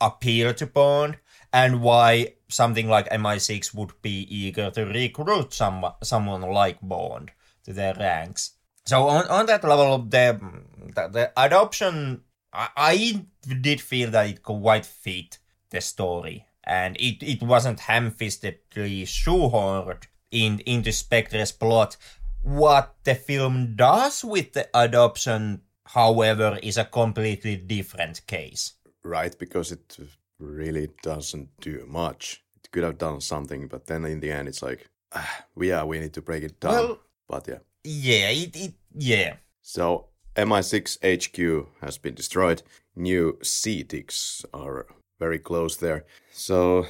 appeal 0.01 0.55
to 0.55 0.67
Bond 0.67 1.19
and 1.57 1.81
why 1.81 2.35
something 2.49 2.87
like 2.87 3.09
MI6 3.09 3.75
would 3.75 3.93
be 4.03 4.27
eager 4.29 4.71
to 4.71 4.85
recruit 4.85 5.55
some, 5.55 5.87
someone 6.03 6.43
like 6.43 6.77
Bond 6.83 7.31
to 7.65 7.73
their 7.73 7.95
ranks. 7.95 8.53
So 8.85 9.09
on, 9.09 9.27
on 9.29 9.47
that 9.47 9.65
level, 9.65 9.99
the, 10.01 10.39
the, 10.95 11.09
the 11.09 11.33
adoption, 11.35 12.21
I, 12.53 12.69
I 12.77 13.25
did 13.63 13.81
feel 13.81 14.11
that 14.11 14.29
it 14.29 14.43
quite 14.43 14.85
fit 14.85 15.39
the 15.71 15.81
story. 15.81 16.47
And 16.63 16.95
it, 16.99 17.23
it 17.23 17.43
wasn't 17.43 17.81
ham-fistedly 17.81 19.05
shoehorned 19.05 20.05
in, 20.31 20.61
into 20.67 20.93
Spectre's 20.93 21.53
plot. 21.53 21.97
What 22.43 22.97
the 23.05 23.15
film 23.15 23.77
does 23.77 24.23
with 24.23 24.53
the 24.53 24.69
adoption, 24.75 25.63
however, 25.87 26.59
is 26.63 26.77
a 26.77 26.85
completely 26.85 27.57
different 27.57 28.27
case. 28.27 28.75
Right, 29.03 29.35
because 29.39 29.73
it 29.73 29.97
really 30.39 30.89
doesn't 31.03 31.49
do 31.61 31.85
much. 31.87 32.45
It 32.57 32.71
could 32.71 32.85
have 32.85 32.99
done 32.99 33.21
something, 33.21 33.69
but 33.69 33.87
then 33.87 34.05
in 34.05 34.21
the 34.21 34.31
end, 34.31 34.49
it's 34.49 34.63
like, 34.63 34.87
ah, 35.13 35.45
yeah, 35.59 35.85
we 35.85 35.99
need 35.99 36.15
to 36.15 36.23
break 36.23 36.43
it 36.43 36.61
down. 36.61 36.73
Well- 36.73 37.01
but 37.29 37.49
yeah. 37.49 37.59
Yeah, 37.83 38.31
it, 38.31 38.57
it 38.57 38.75
yeah. 38.95 39.37
So 39.63 40.07
MI6 40.37 40.99
HQ 41.03 41.69
has 41.81 41.99
been 41.99 42.15
destroyed. 42.15 42.63
New 42.95 43.39
CTICs 43.43 44.45
are 44.53 44.87
very 45.19 45.39
close 45.39 45.77
there. 45.77 46.05
So, 46.33 46.87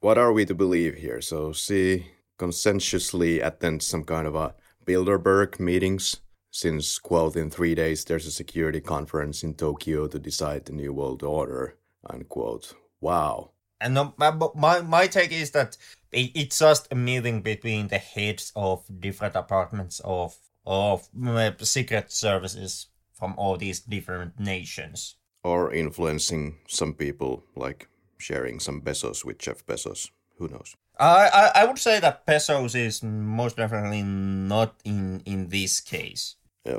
what 0.00 0.18
are 0.18 0.32
we 0.32 0.44
to 0.46 0.54
believe 0.54 0.94
here? 0.96 1.20
So, 1.20 1.52
C 1.52 2.06
consensuously 2.38 3.40
attends 3.40 3.86
some 3.86 4.04
kind 4.04 4.26
of 4.26 4.34
a 4.34 4.54
Bilderberg 4.84 5.58
meetings. 5.58 6.16
Since, 6.50 6.98
quote, 7.00 7.34
in 7.34 7.50
three 7.50 7.74
days 7.74 8.04
there's 8.04 8.26
a 8.26 8.30
security 8.30 8.80
conference 8.80 9.42
in 9.42 9.54
Tokyo 9.54 10.06
to 10.06 10.18
decide 10.20 10.64
the 10.64 10.72
new 10.72 10.92
world 10.92 11.24
order, 11.24 11.76
unquote. 12.08 12.74
Wow. 13.00 13.50
And 13.80 13.94
my, 14.16 14.32
my 14.54 14.80
my 14.80 15.06
take 15.06 15.32
is 15.32 15.50
that 15.50 15.76
it, 16.12 16.30
it's 16.34 16.58
just 16.58 16.88
a 16.90 16.94
meeting 16.94 17.42
between 17.42 17.88
the 17.88 17.98
heads 17.98 18.52
of 18.56 18.84
different 19.00 19.34
departments 19.34 20.00
of 20.04 20.36
of 20.66 21.08
uh, 21.26 21.50
secret 21.60 22.10
services 22.10 22.86
from 23.12 23.34
all 23.36 23.56
these 23.56 23.80
different 23.80 24.40
nations. 24.40 25.16
Or 25.42 25.72
influencing 25.72 26.56
some 26.68 26.94
people, 26.94 27.44
like 27.54 27.88
sharing 28.16 28.60
some 28.60 28.80
pesos 28.80 29.24
with 29.24 29.38
Jeff 29.38 29.66
Bezos. 29.66 30.10
Who 30.38 30.48
knows? 30.48 30.74
I, 30.98 31.28
I 31.28 31.62
I 31.62 31.64
would 31.66 31.78
say 31.78 32.00
that 32.00 32.26
Pesos 32.26 32.74
is 32.74 33.02
most 33.02 33.56
definitely 33.56 34.02
not 34.02 34.74
in 34.84 35.20
in 35.26 35.48
this 35.48 35.80
case. 35.80 36.36
Yeah. 36.64 36.78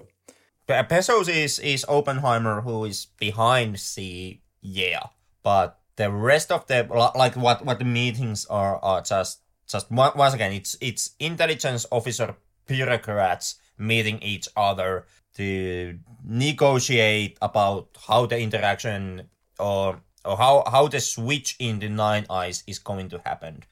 Pe- 0.68 0.84
Pesos 0.84 1.28
is 1.28 1.60
is 1.60 1.86
Oppenheimer 1.88 2.62
who 2.62 2.86
is 2.86 3.06
behind 3.20 3.80
C, 3.80 4.42
yeah, 4.62 5.08
but 5.46 5.80
the 5.96 6.12
rest 6.12 6.52
of 6.52 6.66
the 6.66 6.84
like 7.16 7.36
what 7.38 7.64
what 7.64 7.78
the 7.78 7.86
meetings 7.86 8.46
are 8.50 8.84
are 8.84 9.02
just 9.02 9.42
just 9.68 9.92
once 9.92 10.34
again 10.34 10.52
it's 10.52 10.76
it's 10.82 11.12
intelligence 11.20 11.86
officer 11.92 12.36
bureaucrats 12.68 13.56
meeting 13.78 14.20
each 14.22 14.48
other 14.58 15.06
to 15.36 16.00
negotiate 16.24 17.38
about 17.42 17.90
how 18.08 18.26
the 18.26 18.40
interaction 18.40 19.30
or 19.60 20.02
or 20.24 20.38
how 20.38 20.64
how 20.66 20.88
the 20.88 21.00
switch 21.00 21.56
in 21.60 21.80
the 21.80 21.90
nine 21.90 22.26
eyes 22.30 22.64
is 22.66 22.80
going 22.80 23.10
to 23.10 23.22
happen. 23.26 23.64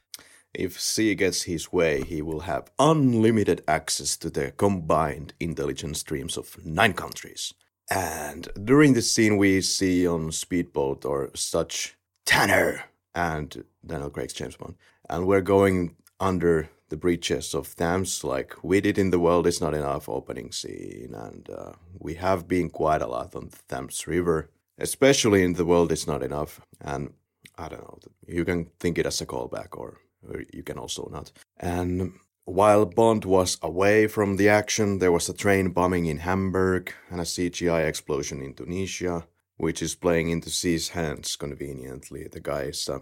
If 0.54 0.80
C 0.80 1.16
gets 1.16 1.44
his 1.44 1.74
way, 1.74 2.04
he 2.04 2.22
will 2.22 2.42
have 2.42 2.70
unlimited 2.78 3.64
access 3.68 4.16
to 4.18 4.30
the 4.30 4.52
combined 4.52 5.34
intelligence 5.40 6.00
streams 6.00 6.38
of 6.38 6.64
nine 6.64 6.94
countries. 6.94 7.54
And 7.90 8.48
during 8.64 8.94
this 8.94 9.12
scene, 9.12 9.38
we 9.38 9.62
see 9.62 10.08
on 10.08 10.32
speedboat 10.32 11.06
or 11.06 11.30
such 11.36 11.96
Tanner 12.26 12.86
and 13.14 13.64
Daniel 13.86 14.10
Craig's 14.10 14.34
James 14.34 14.56
Bond, 14.56 14.76
and 15.10 15.28
we're 15.28 15.42
going 15.42 15.96
under 16.20 16.70
the 16.90 16.98
breaches 16.98 17.54
of 17.54 17.76
Thames 17.76 18.24
like 18.24 18.56
we 18.64 18.80
did 18.82 18.98
in 18.98 19.10
The 19.10 19.20
World 19.20 19.48
Is 19.48 19.60
Not 19.62 19.74
Enough 19.74 20.08
opening 20.08 20.52
scene, 20.52 21.14
and 21.14 21.50
uh, 21.50 21.74
we 22.00 22.16
have 22.16 22.48
been 22.48 22.70
quite 22.70 23.02
a 23.02 23.08
lot 23.08 23.36
on 23.36 23.50
the 23.50 23.58
Thames 23.68 24.08
River, 24.08 24.50
especially 24.78 25.44
in 25.44 25.54
The 25.54 25.66
World 25.66 25.92
Is 25.92 26.08
Not 26.08 26.24
Enough, 26.24 26.62
and 26.82 27.14
I 27.58 27.68
don't 27.68 27.82
know, 27.82 28.00
you 28.28 28.46
can 28.46 28.66
think 28.80 28.98
it 28.98 29.06
as 29.06 29.22
a 29.22 29.26
callback 29.26 29.78
or 29.78 30.00
or 30.28 30.44
you 30.54 30.64
can 30.64 30.78
also 30.78 31.10
not. 31.12 31.32
And 31.58 32.14
while 32.46 32.86
Bond 32.86 33.26
was 33.26 33.58
away 33.62 34.08
from 34.08 34.38
the 34.38 34.50
action, 34.50 35.00
there 35.00 35.12
was 35.12 35.30
a 35.30 35.34
train 35.34 35.70
bombing 35.70 36.06
in 36.06 36.20
Hamburg 36.20 36.94
and 37.10 37.22
a 37.22 37.24
CGI 37.24 37.88
explosion 37.88 38.42
in 38.42 38.54
Tunisia, 38.54 39.26
which 39.58 39.82
is 39.82 39.96
playing 39.96 40.30
into 40.30 40.50
C's 40.50 40.90
hands 40.90 41.36
conveniently. 41.36 42.28
The 42.28 42.42
guy 42.42 42.64
is 42.64 42.90
a 42.90 43.02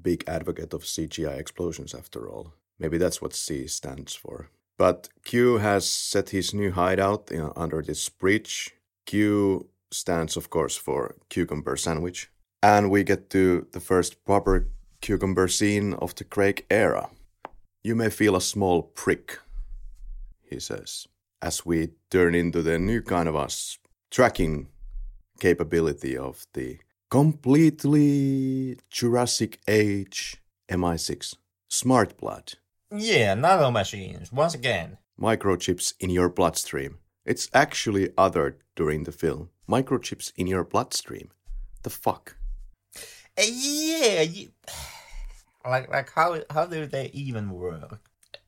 big 0.00 0.24
advocate 0.28 0.72
of 0.72 0.82
CGI 0.82 1.38
explosions 1.38 1.94
after 1.94 2.28
all. 2.28 2.54
Maybe 2.78 2.98
that's 2.98 3.20
what 3.20 3.34
C 3.34 3.66
stands 3.66 4.14
for. 4.14 4.50
But 4.78 5.08
Q 5.24 5.58
has 5.58 5.88
set 5.88 6.30
his 6.30 6.52
new 6.52 6.70
hideout 6.70 7.30
under 7.56 7.82
this 7.82 8.08
bridge. 8.08 8.74
Q 9.06 9.68
stands, 9.90 10.36
of 10.36 10.50
course, 10.50 10.76
for 10.76 11.16
cucumber 11.28 11.76
sandwich. 11.76 12.30
And 12.62 12.90
we 12.90 13.02
get 13.02 13.30
to 13.30 13.66
the 13.72 13.80
first 13.80 14.24
proper 14.24 14.68
cucumber 15.00 15.48
scene 15.48 15.94
of 15.94 16.14
the 16.14 16.24
Craig 16.24 16.66
era. 16.70 17.08
You 17.86 17.94
may 17.94 18.10
feel 18.10 18.34
a 18.34 18.40
small 18.40 18.82
prick, 18.82 19.38
he 20.42 20.58
says, 20.58 21.06
as 21.40 21.64
we 21.64 21.90
turn 22.10 22.34
into 22.34 22.60
the 22.60 22.80
new 22.80 23.00
kind 23.00 23.28
of 23.28 23.36
us 23.36 23.78
tracking 24.10 24.66
capability 25.38 26.18
of 26.18 26.48
the 26.54 26.78
completely 27.10 28.80
Jurassic 28.90 29.60
Age 29.68 30.42
MI6 30.68 31.36
Smart 31.68 32.16
Blood. 32.16 32.54
Yeah, 32.90 33.34
nano 33.34 33.70
machines 33.70 34.32
once 34.32 34.54
again. 34.54 34.98
Microchips 35.16 35.94
in 36.00 36.10
your 36.10 36.28
bloodstream. 36.28 36.98
It's 37.24 37.48
actually 37.54 38.10
uttered 38.18 38.56
during 38.74 39.04
the 39.04 39.12
film. 39.12 39.50
Microchips 39.70 40.32
in 40.34 40.48
your 40.48 40.64
bloodstream. 40.64 41.30
The 41.84 41.90
fuck? 41.90 42.34
Uh, 43.38 43.42
yeah, 43.46 44.22
you, 44.22 44.48
like 45.68 45.90
like 45.90 46.10
how 46.14 46.40
how 46.50 46.66
do 46.66 46.86
they 46.86 47.10
even 47.12 47.50
work? 47.50 48.00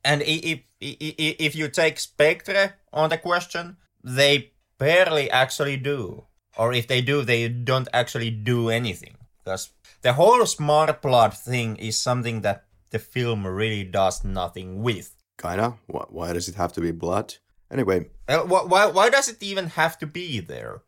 And 0.03 0.21
if 0.21 0.59
i- 0.81 0.97
i- 1.01 1.35
if 1.39 1.55
you 1.55 1.67
take 1.69 1.99
Spectre 1.99 2.75
on 2.93 3.09
the 3.09 3.17
question, 3.17 3.77
they 4.03 4.51
barely 4.77 5.29
actually 5.29 5.77
do, 5.77 6.25
or 6.57 6.73
if 6.73 6.87
they 6.87 7.01
do, 7.01 7.23
they 7.23 7.49
don't 7.49 7.87
actually 7.93 8.31
do 8.31 8.69
anything 8.69 9.15
because 9.43 9.69
the 10.01 10.13
whole 10.13 10.45
smart 10.45 11.01
blood 11.01 11.33
thing 11.37 11.75
is 11.77 11.99
something 12.01 12.41
that 12.41 12.63
the 12.91 12.99
film 12.99 13.45
really 13.45 13.83
does 13.83 14.23
nothing 14.23 14.81
with. 14.81 15.15
Kinda. 15.37 15.77
Why, 15.87 16.05
why 16.09 16.33
does 16.33 16.47
it 16.49 16.55
have 16.55 16.73
to 16.73 16.81
be 16.81 16.91
blood? 16.91 17.35
Anyway, 17.71 18.09
Uh, 18.27 18.39
why 18.45 18.85
why 18.87 19.09
does 19.09 19.27
it 19.29 19.43
even 19.43 19.67
have 19.75 19.97
to 19.99 20.07
be 20.07 20.39
there? 20.39 20.81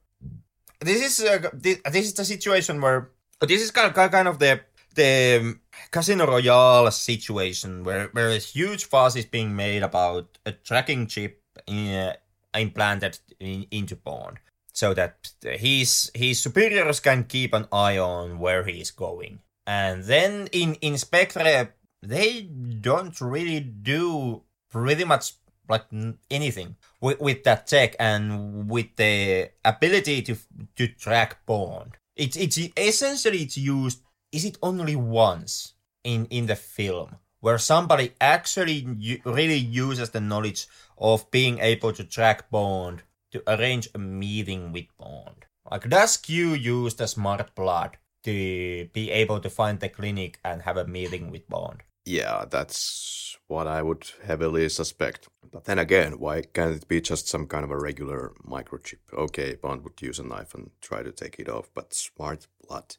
This 0.80 1.02
is 1.02 1.26
uh, 1.26 1.50
this, 1.54 1.78
this 1.92 2.06
is 2.08 2.14
the 2.14 2.26
situation 2.26 2.82
where 2.82 3.10
this 3.42 3.62
is 3.62 3.72
kind 3.72 3.88
of 3.90 4.12
kind 4.12 4.28
of 4.28 4.40
the 4.40 4.62
the 4.96 5.58
Casino 5.92 6.26
Royale 6.26 6.92
situation 6.92 7.84
where 7.84 8.08
where 8.14 8.30
a 8.30 8.38
huge 8.38 8.86
fuss 8.86 9.16
is 9.16 9.26
being 9.26 9.56
made 9.56 9.84
about 9.84 10.38
a 10.46 10.52
tracking 10.52 11.08
chip 11.08 11.42
in, 11.68 12.14
implanted 12.54 13.20
in, 13.40 13.66
into 13.72 13.96
Bond, 13.96 14.40
so 14.74 14.94
that 14.94 15.32
his 15.42 16.12
his 16.14 16.40
superiors 16.40 17.00
can 17.00 17.24
keep 17.26 17.54
an 17.54 17.68
eye 17.72 17.98
on 17.98 18.40
where 18.40 18.64
he 18.64 18.82
is 18.82 18.92
going. 18.92 19.40
And 19.68 20.04
then 20.04 20.48
in 20.52 20.76
in 20.76 20.98
Spectre, 20.98 21.74
they 22.02 22.42
don't 22.42 23.20
really 23.22 23.60
do 23.60 24.44
pretty 24.70 25.04
much 25.04 25.34
like 25.70 25.86
anything 26.30 26.76
with, 27.00 27.20
with 27.20 27.44
that 27.44 27.68
tech 27.68 27.96
and 28.00 28.70
with 28.70 28.96
the 28.98 29.50
ability 29.64 30.22
to 30.24 30.36
to 30.76 30.88
track 30.88 31.46
Bond. 31.46 31.98
It's 32.16 32.38
it's 32.38 32.60
essentially 32.78 33.44
it's 33.44 33.58
used. 33.58 34.02
Is 34.32 34.46
it 34.46 34.58
only 34.62 34.96
once 34.96 35.74
in 36.04 36.26
in 36.28 36.46
the 36.46 36.56
film 36.56 37.18
where 37.42 37.58
somebody 37.58 38.14
actually 38.22 39.20
really 39.26 39.58
uses 39.58 40.10
the 40.12 40.22
knowledge 40.22 40.68
of 40.98 41.30
being 41.32 41.60
able 41.60 41.92
to 41.94 42.04
track 42.04 42.50
Bond 42.50 43.04
to 43.32 43.44
arrange 43.48 43.90
a 43.94 43.98
meeting 43.98 44.72
with 44.72 44.88
Bond? 44.98 45.46
Like 45.70 45.90
does 45.90 46.18
Q 46.18 46.54
use 46.54 46.96
the 46.96 47.08
smart 47.08 47.54
blood 47.56 47.98
to 48.24 48.88
be 48.94 49.12
able 49.12 49.40
to 49.42 49.50
find 49.50 49.80
the 49.80 49.90
clinic 49.90 50.40
and 50.46 50.62
have 50.62 50.78
a 50.78 50.88
meeting 50.88 51.32
with 51.32 51.48
Bond? 51.50 51.84
yeah, 52.06 52.46
that's 52.50 53.38
what 53.48 53.68
I 53.68 53.82
would 53.82 54.10
heavily 54.24 54.70
suspect. 54.70 55.28
But 55.52 55.66
then 55.66 55.80
again, 55.80 56.20
why 56.20 56.42
can't 56.42 56.76
it 56.76 56.88
be 56.88 57.02
just 57.02 57.28
some 57.28 57.46
kind 57.48 57.64
of 57.64 57.72
a 57.72 57.78
regular 57.78 58.34
microchip? 58.48 59.00
Okay, 59.14 59.56
Bond 59.56 59.84
would 59.84 60.02
use 60.02 60.20
a 60.20 60.24
knife 60.24 60.54
and 60.54 60.72
try 60.82 61.04
to 61.04 61.12
take 61.12 61.40
it 61.40 61.50
off, 61.50 61.70
but 61.74 61.94
smart 61.94 62.48
blood. 62.68 62.96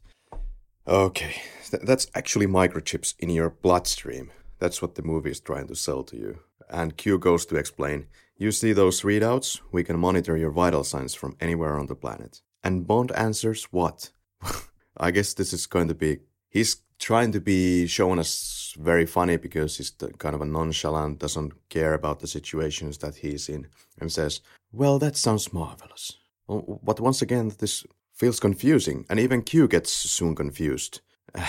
Okay, 0.87 1.43
th- 1.71 1.83
that's 1.85 2.09
actually 2.15 2.47
microchips 2.47 3.15
in 3.19 3.31
your 3.31 3.51
bloodstream. 3.51 4.33
That's 4.59 4.83
what 4.83 4.97
the 4.97 5.03
movie 5.03 5.31
is 5.31 5.41
trying 5.41 5.69
to 5.69 5.77
sell 5.77 6.03
to 6.05 6.17
you. 6.17 6.41
And 6.69 6.97
Q 6.97 7.19
goes 7.19 7.47
to 7.47 7.57
explain 7.57 8.07
You 8.37 8.51
see 8.51 8.73
those 8.73 9.03
readouts? 9.03 9.61
We 9.71 9.85
can 9.85 9.99
monitor 9.99 10.37
your 10.37 10.51
vital 10.51 10.83
signs 10.83 11.15
from 11.15 11.37
anywhere 11.41 11.79
on 11.79 11.87
the 11.87 11.95
planet. 11.95 12.41
And 12.65 12.87
Bond 12.87 13.13
answers 13.13 13.65
what? 13.65 14.11
I 14.97 15.13
guess 15.13 15.35
this 15.35 15.53
is 15.53 15.67
going 15.67 15.89
to 15.89 15.95
be. 15.95 16.21
He's 16.49 16.83
trying 16.99 17.33
to 17.33 17.41
be 17.41 17.87
shown 17.87 18.19
as 18.19 18.75
very 18.79 19.07
funny 19.07 19.37
because 19.37 19.77
he's 19.77 19.91
kind 20.19 20.35
of 20.35 20.41
a 20.41 20.47
nonchalant, 20.47 21.19
doesn't 21.19 21.53
care 21.69 21.95
about 21.95 22.21
the 22.21 22.27
situations 22.27 22.99
that 22.99 23.17
he's 23.17 23.49
in, 23.49 23.69
and 24.01 24.11
says, 24.11 24.41
Well, 24.73 24.99
that 24.99 25.17
sounds 25.17 25.53
marvelous. 25.53 26.19
But 26.49 27.01
once 27.01 27.23
again, 27.23 27.53
this 27.59 27.85
feels 28.13 28.41
confusing, 28.41 29.05
and 29.09 29.19
even 29.19 29.43
Q 29.43 29.69
gets 29.69 29.93
soon 29.93 30.35
confused. 30.35 31.01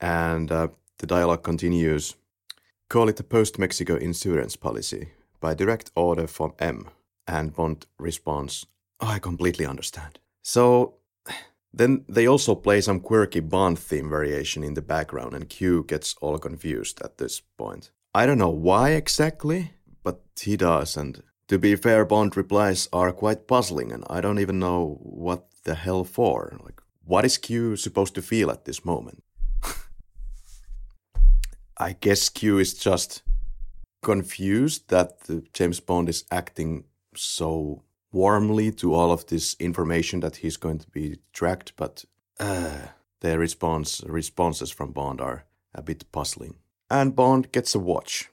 And 0.00 0.52
uh, 0.52 0.68
the 0.98 1.06
dialogue 1.06 1.44
continues 1.44 2.16
Call 2.90 3.08
it 3.08 3.16
the 3.16 3.24
post 3.24 3.58
Mexico 3.58 3.96
insurance 3.96 4.54
policy 4.56 5.08
by 5.40 5.54
direct 5.54 5.90
order 5.94 6.26
from 6.26 6.52
M. 6.58 6.90
And 7.26 7.54
Bond 7.54 7.86
responds, 7.98 8.66
I 9.00 9.18
completely 9.18 9.66
understand. 9.66 10.18
So, 10.42 10.94
Then 11.76 12.04
they 12.08 12.28
also 12.28 12.54
play 12.54 12.80
some 12.80 13.00
quirky 13.00 13.40
Bond 13.40 13.80
theme 13.80 14.08
variation 14.08 14.62
in 14.62 14.74
the 14.74 14.82
background, 14.82 15.34
and 15.34 15.48
Q 15.48 15.82
gets 15.82 16.14
all 16.20 16.38
confused 16.38 17.02
at 17.02 17.18
this 17.18 17.40
point. 17.58 17.90
I 18.14 18.26
don't 18.26 18.38
know 18.38 18.48
why 18.68 18.90
exactly, 18.90 19.72
but 20.04 20.20
he 20.40 20.56
does, 20.56 20.96
and 20.96 21.20
to 21.48 21.58
be 21.58 21.74
fair, 21.74 22.04
Bond 22.04 22.36
replies 22.36 22.88
are 22.92 23.12
quite 23.12 23.48
puzzling, 23.48 23.90
and 23.90 24.04
I 24.08 24.20
don't 24.20 24.38
even 24.38 24.60
know 24.60 24.98
what 25.02 25.48
the 25.64 25.74
hell 25.74 26.04
for. 26.04 26.58
Like, 26.62 26.80
what 27.04 27.24
is 27.24 27.38
Q 27.38 27.76
supposed 27.76 28.14
to 28.14 28.22
feel 28.22 28.50
at 28.50 28.64
this 28.64 28.84
moment? 28.84 29.22
I 31.78 31.92
guess 31.92 32.28
Q 32.28 32.58
is 32.58 32.74
just 32.74 33.22
confused 34.02 34.88
that 34.88 35.18
James 35.52 35.80
Bond 35.80 36.08
is 36.08 36.24
acting 36.30 36.84
so 37.16 37.82
warmly 38.12 38.70
to 38.70 38.94
all 38.94 39.10
of 39.10 39.26
this 39.26 39.56
information 39.58 40.20
that 40.20 40.36
he's 40.36 40.56
going 40.56 40.78
to 40.78 40.90
be 40.90 41.18
tracked, 41.32 41.72
but 41.76 42.04
uh, 42.38 42.86
their 43.20 43.38
response 43.38 44.02
responses 44.06 44.70
from 44.70 44.92
Bond 44.92 45.20
are 45.20 45.44
a 45.74 45.82
bit 45.82 46.10
puzzling. 46.12 46.56
And 46.90 47.16
Bond 47.16 47.50
gets 47.50 47.74
a 47.74 47.78
watch, 47.78 48.30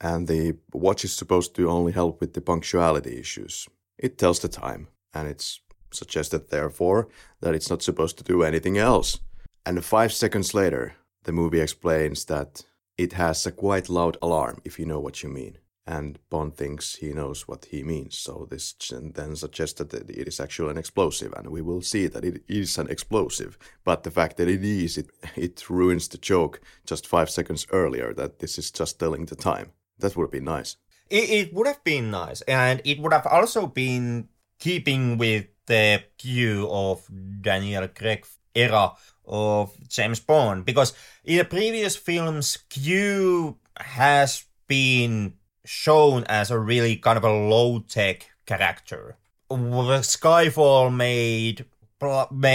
and 0.00 0.28
the 0.28 0.56
watch 0.72 1.04
is 1.04 1.12
supposed 1.12 1.54
to 1.56 1.68
only 1.68 1.92
help 1.92 2.20
with 2.20 2.32
the 2.32 2.40
punctuality 2.40 3.18
issues. 3.18 3.68
It 3.98 4.18
tells 4.18 4.40
the 4.40 4.48
time, 4.48 4.88
and 5.12 5.28
it's 5.28 5.60
suggested, 5.92 6.50
therefore, 6.50 7.08
that 7.40 7.54
it's 7.54 7.70
not 7.70 7.82
supposed 7.82 8.18
to 8.18 8.24
do 8.24 8.42
anything 8.42 8.78
else. 8.78 9.20
And 9.64 9.84
five 9.84 10.12
seconds 10.12 10.54
later, 10.54 10.94
the 11.24 11.32
movie 11.32 11.60
explains 11.60 12.24
that 12.26 12.64
it 12.98 13.12
has 13.14 13.46
a 13.46 13.52
quite 13.52 13.88
loud 13.88 14.16
alarm, 14.20 14.60
if 14.64 14.78
you 14.78 14.86
know 14.86 15.00
what 15.00 15.22
you 15.22 15.28
mean 15.28 15.58
and 15.86 16.18
Bond 16.30 16.56
thinks 16.56 16.96
he 16.96 17.12
knows 17.12 17.48
what 17.48 17.66
he 17.66 17.82
means. 17.82 18.16
So 18.16 18.46
this 18.48 18.74
then 18.90 19.34
suggests 19.34 19.78
that 19.78 19.92
it 19.92 20.28
is 20.28 20.38
actually 20.38 20.70
an 20.70 20.78
explosive, 20.78 21.32
and 21.32 21.48
we 21.48 21.60
will 21.60 21.82
see 21.82 22.06
that 22.06 22.24
it 22.24 22.42
is 22.48 22.78
an 22.78 22.88
explosive. 22.88 23.58
But 23.84 24.04
the 24.04 24.10
fact 24.10 24.36
that 24.36 24.48
it 24.48 24.62
is, 24.62 24.96
it, 24.96 25.10
it 25.36 25.68
ruins 25.68 26.08
the 26.08 26.18
joke 26.18 26.60
just 26.86 27.06
five 27.06 27.30
seconds 27.30 27.66
earlier 27.70 28.14
that 28.14 28.38
this 28.38 28.58
is 28.58 28.70
just 28.70 28.98
telling 28.98 29.26
the 29.26 29.36
time. 29.36 29.72
That 29.98 30.16
would 30.16 30.30
be 30.30 30.40
nice. 30.40 30.76
It, 31.10 31.30
it 31.30 31.54
would 31.54 31.66
have 31.66 31.82
been 31.84 32.10
nice, 32.10 32.42
and 32.42 32.80
it 32.84 33.00
would 33.00 33.12
have 33.12 33.26
also 33.26 33.66
been 33.66 34.28
keeping 34.58 35.18
with 35.18 35.46
the 35.66 36.04
cue 36.18 36.68
of 36.70 37.06
Daniel 37.40 37.88
Craig 37.88 38.26
era 38.54 38.92
of 39.24 39.72
James 39.88 40.20
Bond, 40.20 40.64
because 40.64 40.92
in 41.24 41.38
the 41.38 41.44
previous 41.44 41.96
films, 41.96 42.58
Q 42.68 43.56
has 43.78 44.44
been 44.66 45.34
shown 45.64 46.24
as 46.24 46.50
a 46.50 46.58
really 46.58 46.96
kind 46.96 47.16
of 47.16 47.24
a 47.24 47.32
low 47.32 47.78
tech 47.80 48.30
character. 48.46 49.16
Skyfall 49.50 50.94
made 50.94 51.66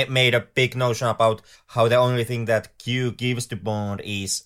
made 0.10 0.36
a 0.36 0.42
big 0.42 0.76
notion 0.76 1.08
about 1.08 1.42
how 1.68 1.88
the 1.88 1.96
only 1.96 2.26
thing 2.26 2.46
that 2.46 2.78
Q 2.78 3.12
gives 3.14 3.48
to 3.48 3.56
Bond 3.56 4.02
is 4.04 4.44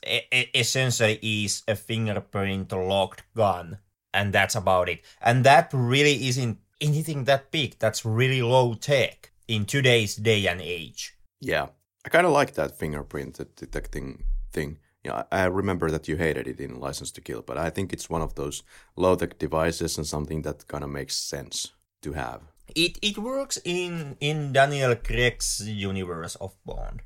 essentially 0.53 1.17
is 1.23 1.63
a 1.67 1.75
fingerprint 1.75 2.71
locked 2.71 3.23
gun, 3.35 3.79
and 4.13 4.31
that's 4.31 4.53
about 4.53 4.89
it. 4.89 5.01
And 5.19 5.43
that 5.43 5.71
really 5.73 6.27
isn't 6.27 6.59
anything 6.81 7.25
that 7.25 7.51
big. 7.51 7.77
That's 7.79 8.03
really 8.05 8.41
low 8.41 8.73
tech 8.73 9.31
in 9.47 9.65
today's 9.65 10.15
day 10.15 10.47
and 10.47 10.61
age. 10.61 11.15
Yeah, 11.39 11.67
I 12.05 12.09
kind 12.09 12.25
of 12.25 12.33
like 12.33 12.53
that 12.55 12.77
fingerprint 12.77 13.39
detecting 13.55 14.23
thing 14.51 14.79
yeah, 15.03 15.23
I 15.31 15.45
remember 15.45 15.89
that 15.89 16.07
you 16.07 16.17
hated 16.17 16.47
it 16.47 16.59
in 16.59 16.79
License 16.79 17.11
to 17.13 17.21
Kill, 17.21 17.41
but 17.41 17.57
I 17.57 17.71
think 17.71 17.91
it's 17.91 18.09
one 18.09 18.21
of 18.21 18.35
those 18.35 18.61
low 18.95 19.15
tech 19.15 19.39
devices 19.39 19.97
and 19.97 20.05
something 20.05 20.43
that 20.43 20.67
kind 20.67 20.83
of 20.83 20.91
makes 20.91 21.15
sense 21.15 21.71
to 22.03 22.13
have. 22.13 22.41
It 22.75 22.99
it 23.01 23.17
works 23.17 23.59
in 23.65 24.15
in 24.19 24.53
Daniel 24.53 24.95
Craig's 24.95 25.67
universe 25.67 26.35
of 26.35 26.55
Bond. 26.65 27.01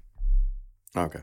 Okay. 0.95 1.21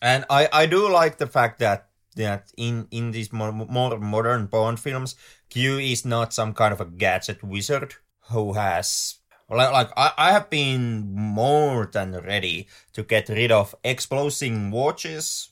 And 0.00 0.24
I 0.30 0.48
I 0.52 0.66
do 0.66 0.88
like 0.88 1.18
the 1.18 1.26
fact 1.26 1.58
that 1.58 1.88
that 2.14 2.52
in 2.56 2.86
in 2.90 3.10
these 3.10 3.32
more, 3.32 3.52
more 3.52 3.98
modern 3.98 4.46
Bond 4.46 4.78
films, 4.78 5.16
Q 5.52 5.78
is 5.78 6.06
not 6.06 6.32
some 6.32 6.54
kind 6.54 6.72
of 6.72 6.80
a 6.80 6.86
gadget 6.86 7.44
wizard 7.44 7.96
who 8.30 8.54
has 8.54 9.16
like, 9.50 9.70
like 9.70 9.90
I, 9.98 10.12
I 10.16 10.32
have 10.32 10.48
been 10.48 11.12
more 11.14 11.84
than 11.92 12.12
ready 12.12 12.68
to 12.94 13.02
get 13.02 13.28
rid 13.28 13.52
of 13.52 13.74
exploding 13.84 14.70
watches 14.70 15.50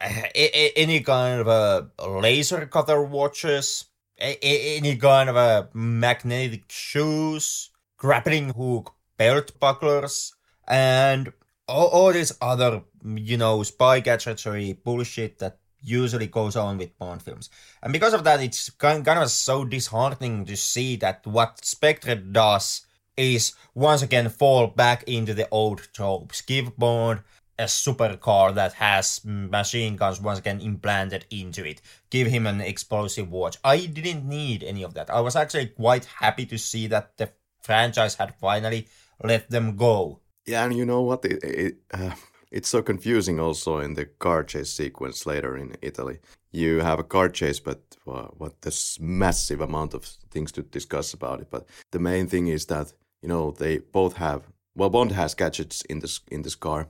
any 0.00 1.00
kind 1.00 1.40
of 1.42 1.46
a 1.46 2.08
laser 2.08 2.66
cutter 2.66 3.00
watches, 3.04 3.84
any 4.18 4.96
kind 4.96 5.30
of 5.30 5.36
a 5.36 5.68
magnetic 5.74 6.64
shoes, 6.68 7.70
grappling 7.98 8.48
hook 8.52 8.94
belt 9.16 9.52
bucklers, 9.60 10.34
and 10.66 11.32
all, 11.68 11.86
all 11.86 12.12
this 12.12 12.36
other, 12.40 12.82
you 13.04 13.36
know, 13.36 13.62
spy 13.62 14.00
gadgetry 14.00 14.72
bullshit 14.72 15.38
that 15.38 15.58
usually 15.86 16.26
goes 16.26 16.56
on 16.56 16.78
with 16.78 16.98
Bond 16.98 17.22
films. 17.22 17.48
And 17.82 17.92
because 17.92 18.14
of 18.14 18.24
that, 18.24 18.42
it's 18.42 18.70
kind, 18.70 19.06
of 19.06 19.30
so 19.30 19.64
disheartening 19.64 20.44
to 20.46 20.56
see 20.56 20.96
that 20.96 21.26
what 21.26 21.64
Spectre 21.64 22.16
does 22.16 22.86
is 23.16 23.54
once 23.74 24.02
again 24.02 24.28
fall 24.28 24.66
back 24.66 25.04
into 25.04 25.32
the 25.32 25.48
old 25.50 25.88
tropes. 25.92 26.42
Give 26.42 26.76
Bond 26.76 27.20
a 27.58 27.64
supercar 27.64 28.54
that 28.54 28.74
has 28.74 29.20
machine 29.24 29.96
guns 29.96 30.20
once 30.20 30.38
again 30.38 30.60
implanted 30.60 31.24
into 31.30 31.64
it. 31.64 31.80
Give 32.10 32.26
him 32.26 32.46
an 32.46 32.60
explosive 32.60 33.30
watch. 33.30 33.56
I 33.64 33.86
didn't 33.86 34.28
need 34.28 34.62
any 34.62 34.82
of 34.82 34.94
that. 34.94 35.08
I 35.10 35.20
was 35.20 35.36
actually 35.36 35.68
quite 35.68 36.04
happy 36.04 36.44
to 36.46 36.58
see 36.58 36.86
that 36.88 37.16
the 37.16 37.30
franchise 37.62 38.14
had 38.16 38.34
finally 38.34 38.88
let 39.22 39.48
them 39.50 39.76
go. 39.76 40.20
Yeah, 40.44 40.64
and 40.64 40.76
you 40.76 40.84
know 40.84 41.02
what? 41.02 41.24
It, 41.24 41.42
it, 41.42 41.76
uh, 41.92 42.10
it's 42.50 42.68
so 42.68 42.82
confusing 42.82 43.40
also 43.40 43.78
in 43.78 43.94
the 43.94 44.06
car 44.06 44.44
chase 44.44 44.70
sequence 44.70 45.26
later 45.26 45.56
in 45.56 45.76
Italy. 45.82 46.18
You 46.52 46.80
have 46.80 46.98
a 46.98 47.04
car 47.04 47.28
chase, 47.28 47.60
but 47.60 47.80
uh, 48.06 48.28
what 48.38 48.62
this 48.62 48.98
massive 49.00 49.60
amount 49.60 49.94
of 49.94 50.04
things 50.04 50.52
to 50.52 50.62
discuss 50.62 51.12
about 51.12 51.40
it. 51.40 51.48
But 51.50 51.66
the 51.92 51.98
main 51.98 52.26
thing 52.28 52.46
is 52.46 52.66
that 52.66 52.92
you 53.22 53.28
know 53.28 53.50
they 53.50 53.78
both 53.78 54.16
have 54.16 54.42
well, 54.76 54.90
Bond 54.90 55.12
has 55.12 55.34
gadgets 55.34 55.80
in 55.82 56.00
this 56.00 56.20
in 56.30 56.42
this 56.42 56.54
car, 56.54 56.88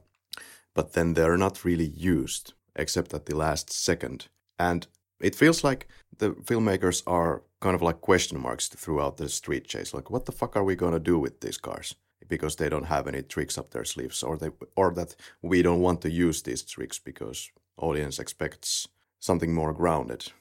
but 0.75 0.93
then 0.93 1.15
they're 1.15 1.37
not 1.39 1.65
really 1.65 1.87
used 1.87 2.53
except 2.75 3.15
at 3.15 3.27
the 3.27 3.37
last 3.37 3.73
second. 3.73 4.27
And 4.59 4.87
it 5.21 5.35
feels 5.35 5.65
like 5.65 5.89
the 6.19 6.31
filmmakers 6.31 7.03
are 7.07 7.43
kind 7.61 7.75
of 7.75 7.83
like 7.83 8.01
question 8.01 8.41
marks 8.41 8.69
throughout 8.69 9.17
the 9.17 9.29
street 9.29 9.67
chase. 9.67 9.95
Like, 9.95 10.11
what 10.11 10.27
the 10.27 10.33
fuck 10.33 10.57
are 10.57 10.65
we 10.65 10.75
gonna 10.75 10.99
do 10.99 11.19
with 11.19 11.41
these 11.41 11.59
cars? 11.59 11.95
Because 12.29 12.57
they 12.57 12.69
don't 12.69 12.87
have 12.87 13.07
any 13.07 13.23
tricks 13.23 13.59
up 13.59 13.71
their 13.71 13.85
sleeves, 13.85 14.23
or 14.23 14.37
they, 14.37 14.51
or 14.75 14.93
that 14.95 15.15
we 15.43 15.63
don't 15.63 15.81
want 15.81 16.01
to 16.03 16.11
use 16.11 16.43
these 16.43 16.63
tricks 16.63 16.99
because 16.99 17.51
audience 17.77 18.19
expects 18.19 18.89
something 19.21 19.55
more 19.55 19.73
grounded. 19.73 20.33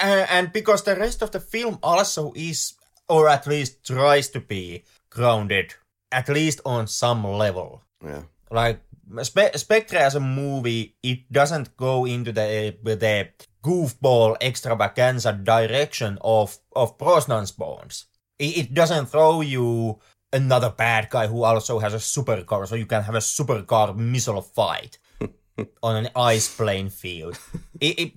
Uh, 0.00 0.26
and 0.30 0.52
because 0.52 0.84
the 0.84 0.94
rest 0.94 1.22
of 1.22 1.30
the 1.30 1.40
film 1.40 1.78
also 1.82 2.32
is, 2.36 2.74
or 3.08 3.28
at 3.28 3.46
least 3.46 3.84
tries 3.84 4.28
to 4.28 4.40
be, 4.40 4.84
grounded, 5.10 5.74
at 6.12 6.28
least 6.28 6.60
on 6.64 6.86
some 6.86 7.24
level. 7.24 7.82
Yeah. 8.04 8.22
Like 8.50 8.80
Spe- 9.22 9.56
Spectre 9.56 9.96
as 9.96 10.14
a 10.14 10.20
movie, 10.20 10.94
it 11.02 11.30
doesn't 11.32 11.76
go 11.76 12.04
into 12.04 12.32
the 12.32 12.76
the 12.82 13.28
goofball 13.62 14.36
extravaganza 14.40 15.32
direction 15.32 16.18
of 16.20 16.58
of 16.76 16.98
Brosnan's 16.98 17.52
Bonds. 17.52 18.06
It, 18.38 18.58
it 18.58 18.74
doesn't 18.74 19.06
throw 19.06 19.40
you 19.40 19.98
another 20.32 20.70
bad 20.70 21.10
guy 21.10 21.26
who 21.26 21.42
also 21.42 21.78
has 21.78 21.94
a 21.94 21.98
supercar, 21.98 22.66
so 22.66 22.74
you 22.74 22.86
can 22.86 23.02
have 23.02 23.14
a 23.14 23.18
supercar 23.18 23.96
missile 23.96 24.42
fight 24.42 24.98
on 25.82 25.96
an 25.96 26.08
ice 26.14 26.54
plane 26.54 26.90
field. 26.90 27.38
It, 27.80 27.98
it, 27.98 28.12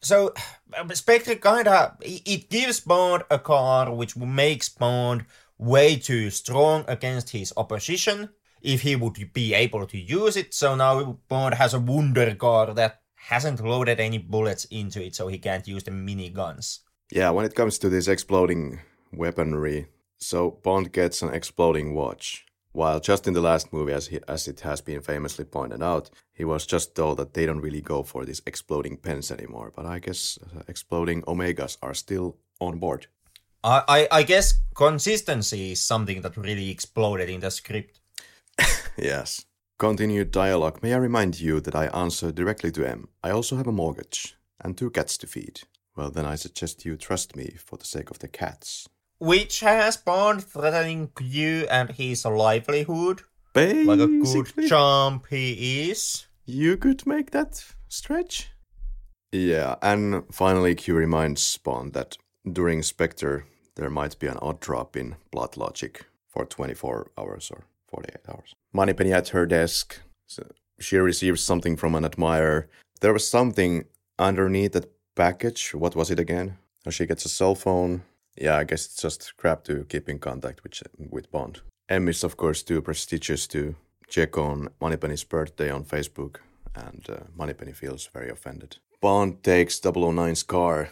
so 0.00 0.32
Spectre 0.92 1.36
kind 1.36 1.68
of 1.68 1.96
it 2.00 2.50
gives 2.50 2.80
Bond 2.80 3.24
a 3.30 3.38
car 3.38 3.94
which 3.94 4.16
makes 4.16 4.68
Bond 4.68 5.24
way 5.58 5.96
too 5.96 6.30
strong 6.30 6.84
against 6.88 7.30
his 7.30 7.52
opposition 7.56 8.30
if 8.60 8.82
he 8.82 8.96
would 8.96 9.32
be 9.32 9.54
able 9.54 9.86
to 9.86 9.98
use 9.98 10.36
it. 10.36 10.54
So 10.54 10.74
now 10.74 11.18
Bond 11.28 11.54
has 11.54 11.74
a 11.74 11.80
wonder 11.80 12.34
car 12.34 12.74
that 12.74 13.00
hasn't 13.14 13.64
loaded 13.64 14.00
any 14.00 14.18
bullets 14.18 14.64
into 14.66 15.02
it, 15.02 15.14
so 15.14 15.28
he 15.28 15.38
can't 15.38 15.66
use 15.68 15.84
the 15.84 15.90
miniguns. 15.90 16.80
Yeah, 17.10 17.30
when 17.30 17.44
it 17.44 17.54
comes 17.54 17.78
to 17.78 17.88
this 17.88 18.08
exploding 18.08 18.80
weaponry, 19.12 19.86
so 20.22 20.52
Bond 20.62 20.92
gets 20.92 21.22
an 21.22 21.34
exploding 21.34 21.94
watch. 21.94 22.46
While 22.72 23.00
just 23.00 23.26
in 23.26 23.34
the 23.34 23.40
last 23.40 23.72
movie, 23.72 23.92
as, 23.92 24.06
he, 24.06 24.18
as 24.26 24.48
it 24.48 24.60
has 24.60 24.80
been 24.80 25.02
famously 25.02 25.44
pointed 25.44 25.82
out, 25.82 26.08
he 26.32 26.44
was 26.44 26.64
just 26.64 26.94
told 26.94 27.18
that 27.18 27.34
they 27.34 27.44
don't 27.44 27.60
really 27.60 27.82
go 27.82 28.02
for 28.02 28.24
these 28.24 28.40
exploding 28.46 28.96
pens 28.96 29.30
anymore. 29.30 29.72
But 29.74 29.84
I 29.84 29.98
guess 29.98 30.38
uh, 30.42 30.62
exploding 30.68 31.22
Omegas 31.22 31.76
are 31.82 31.92
still 31.92 32.38
on 32.60 32.78
board. 32.78 33.08
I, 33.62 33.82
I, 33.88 34.08
I 34.10 34.22
guess 34.22 34.54
consistency 34.74 35.72
is 35.72 35.80
something 35.80 36.22
that 36.22 36.36
really 36.36 36.70
exploded 36.70 37.28
in 37.28 37.40
the 37.40 37.50
script. 37.50 38.00
yes. 38.96 39.44
Continued 39.78 40.30
dialogue. 40.30 40.82
May 40.82 40.94
I 40.94 40.98
remind 40.98 41.40
you 41.40 41.60
that 41.60 41.74
I 41.74 41.86
answer 41.86 42.32
directly 42.32 42.70
to 42.72 42.88
M. 42.88 43.08
I 43.22 43.30
also 43.30 43.56
have 43.56 43.66
a 43.66 43.72
mortgage 43.72 44.36
and 44.60 44.78
two 44.78 44.90
cats 44.90 45.18
to 45.18 45.26
feed. 45.26 45.60
Well, 45.94 46.10
then 46.10 46.24
I 46.24 46.36
suggest 46.36 46.86
you 46.86 46.96
trust 46.96 47.36
me 47.36 47.56
for 47.58 47.76
the 47.76 47.84
sake 47.84 48.10
of 48.10 48.20
the 48.20 48.28
cats. 48.28 48.88
Which 49.22 49.60
has 49.60 49.96
Bond 49.96 50.42
threatening 50.42 51.12
you 51.20 51.68
and 51.70 51.90
his 51.90 52.24
livelihood. 52.24 53.22
Basically, 53.54 53.84
Like 53.84 54.00
a 54.00 54.08
good 54.08 54.68
chump 54.68 55.26
he 55.30 55.90
is. 55.90 56.26
you 56.44 56.76
could 56.76 57.06
make 57.06 57.30
that 57.30 57.64
stretch. 57.88 58.50
Yeah, 59.30 59.76
and 59.80 60.24
finally, 60.32 60.74
Q 60.74 60.96
reminds 60.96 61.56
Bond 61.58 61.92
that 61.92 62.16
during 62.50 62.82
Spectre, 62.82 63.46
there 63.76 63.90
might 63.90 64.18
be 64.18 64.26
an 64.26 64.38
odd 64.42 64.58
drop 64.58 64.96
in 64.96 65.14
blood 65.30 65.56
logic 65.56 66.04
for 66.28 66.44
24 66.44 67.12
hours 67.16 67.48
or 67.52 67.62
48 67.86 68.16
hours. 68.28 68.54
Moneypenny 68.72 69.12
at 69.12 69.28
her 69.28 69.46
desk. 69.46 70.00
So 70.26 70.42
she 70.80 70.96
receives 70.96 71.40
something 71.44 71.76
from 71.76 71.94
an 71.94 72.04
admirer. 72.04 72.68
There 73.00 73.12
was 73.12 73.28
something 73.28 73.84
underneath 74.18 74.72
that 74.72 74.90
package. 75.14 75.74
What 75.74 75.94
was 75.94 76.10
it 76.10 76.18
again? 76.18 76.58
She 76.90 77.06
gets 77.06 77.24
a 77.24 77.28
cell 77.28 77.54
phone. 77.54 78.02
Yeah, 78.36 78.56
I 78.56 78.64
guess 78.64 78.86
it's 78.86 79.02
just 79.02 79.36
crap 79.36 79.64
to 79.64 79.84
keep 79.84 80.08
in 80.08 80.18
contact 80.18 80.62
with 80.62 80.82
with 81.10 81.30
Bond. 81.30 81.60
M 81.88 82.08
is 82.08 82.24
of 82.24 82.36
course 82.36 82.62
too 82.62 82.80
prestigious 82.80 83.46
to 83.48 83.74
check 84.08 84.38
on 84.38 84.68
Moneypenny's 84.80 85.24
birthday 85.24 85.70
on 85.70 85.84
Facebook, 85.84 86.36
and 86.74 87.04
uh, 87.08 87.24
Moneypenny 87.36 87.72
feels 87.72 88.08
very 88.12 88.30
offended. 88.30 88.78
Bond 89.00 89.42
takes 89.42 89.80
009's 89.80 90.42
car, 90.42 90.90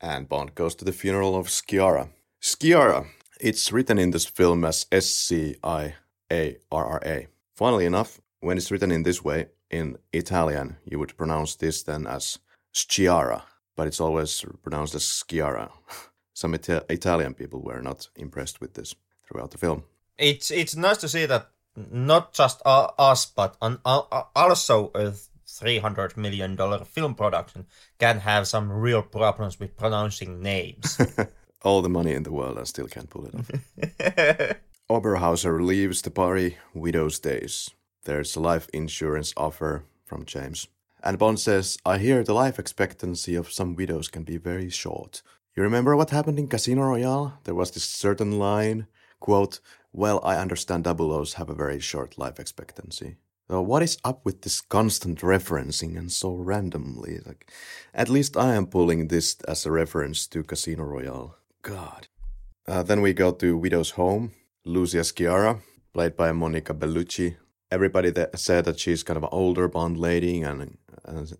and 0.00 0.28
Bond 0.28 0.54
goes 0.54 0.74
to 0.76 0.84
the 0.84 0.92
funeral 0.92 1.34
of 1.36 1.48
Sciarra. 1.48 2.08
Sciarra. 2.40 3.06
It's 3.40 3.72
written 3.72 3.98
in 3.98 4.12
this 4.12 4.26
film 4.26 4.64
as 4.64 4.86
S 4.92 5.06
C 5.06 5.56
I 5.64 5.94
A 6.30 6.58
R 6.70 6.84
R 6.86 7.00
A. 7.04 7.26
Funnily 7.56 7.86
enough, 7.86 8.20
when 8.40 8.56
it's 8.56 8.70
written 8.70 8.92
in 8.92 9.02
this 9.02 9.24
way 9.24 9.46
in 9.70 9.98
Italian, 10.12 10.76
you 10.84 10.98
would 10.98 11.16
pronounce 11.16 11.56
this 11.56 11.82
then 11.82 12.06
as 12.06 12.38
Sciarra, 12.72 13.42
but 13.76 13.86
it's 13.86 14.00
always 14.00 14.44
pronounced 14.62 14.94
as 14.94 15.02
Sciarra. 15.04 15.70
Some 16.34 16.54
Ita- 16.54 16.84
Italian 16.88 17.34
people 17.34 17.60
were 17.60 17.82
not 17.82 18.08
impressed 18.16 18.60
with 18.60 18.74
this 18.74 18.94
throughout 19.26 19.50
the 19.50 19.58
film. 19.58 19.84
It's 20.18 20.50
it's 20.50 20.76
nice 20.76 20.98
to 20.98 21.08
see 21.08 21.26
that 21.26 21.48
not 21.90 22.32
just 22.32 22.62
uh, 22.64 22.88
us, 22.98 23.26
but 23.26 23.56
an, 23.62 23.78
uh, 23.84 24.02
also 24.34 24.90
a 24.94 25.12
three 25.46 25.78
hundred 25.78 26.16
million 26.16 26.56
dollar 26.56 26.84
film 26.84 27.14
production 27.14 27.66
can 27.98 28.20
have 28.20 28.46
some 28.46 28.72
real 28.72 29.02
problems 29.02 29.60
with 29.60 29.76
pronouncing 29.76 30.42
names. 30.42 30.98
All 31.62 31.82
the 31.82 31.88
money 31.88 32.12
in 32.12 32.24
the 32.24 32.32
world 32.32 32.58
and 32.58 32.66
still 32.66 32.88
can't 32.88 33.08
pull 33.10 33.26
it 33.26 33.34
off. 33.34 34.56
Oberhauser 34.90 35.64
leaves 35.64 36.02
the 36.02 36.10
party 36.10 36.56
widow's 36.74 37.18
days. 37.20 37.70
There's 38.04 38.34
a 38.36 38.40
life 38.40 38.68
insurance 38.72 39.32
offer 39.36 39.84
from 40.04 40.24
James. 40.24 40.66
And 41.04 41.18
Bond 41.18 41.40
says, 41.40 41.78
I 41.84 41.98
hear 41.98 42.22
the 42.22 42.34
life 42.34 42.58
expectancy 42.58 43.34
of 43.34 43.52
some 43.52 43.74
widows 43.74 44.08
can 44.08 44.24
be 44.24 44.36
very 44.36 44.70
short. 44.70 45.22
You 45.54 45.62
remember 45.62 45.94
what 45.94 46.08
happened 46.08 46.38
in 46.38 46.48
Casino 46.48 46.80
Royale? 46.82 47.38
There 47.44 47.54
was 47.54 47.72
this 47.72 47.84
certain 47.84 48.38
line, 48.38 48.86
quote, 49.20 49.60
Well, 49.92 50.18
I 50.24 50.36
understand 50.36 50.84
double 50.84 51.12
O's 51.12 51.34
have 51.34 51.50
a 51.50 51.54
very 51.54 51.78
short 51.78 52.16
life 52.16 52.40
expectancy. 52.40 53.16
So 53.50 53.60
what 53.60 53.82
is 53.82 53.98
up 54.02 54.24
with 54.24 54.40
this 54.40 54.62
constant 54.62 55.20
referencing 55.20 55.98
and 55.98 56.10
so 56.10 56.32
randomly? 56.32 57.18
Like, 57.26 57.52
at 57.92 58.08
least 58.08 58.34
I 58.34 58.54
am 58.54 58.66
pulling 58.66 59.08
this 59.08 59.36
as 59.46 59.66
a 59.66 59.70
reference 59.70 60.26
to 60.28 60.42
Casino 60.42 60.84
Royale. 60.84 61.36
God. 61.60 62.08
Uh, 62.66 62.82
then 62.82 63.02
we 63.02 63.12
go 63.12 63.30
to 63.32 63.54
Widow's 63.54 63.90
home. 63.90 64.32
Lucia 64.64 65.00
Sciarra, 65.04 65.60
played 65.92 66.16
by 66.16 66.32
Monica 66.32 66.72
Bellucci. 66.72 67.36
Everybody 67.70 68.08
that 68.08 68.38
said 68.38 68.64
that 68.64 68.80
she's 68.80 69.02
kind 69.02 69.18
of 69.18 69.24
an 69.24 69.28
older 69.32 69.68
Bond 69.68 69.98
lady, 69.98 70.40
and, 70.40 70.78
and 71.04 71.36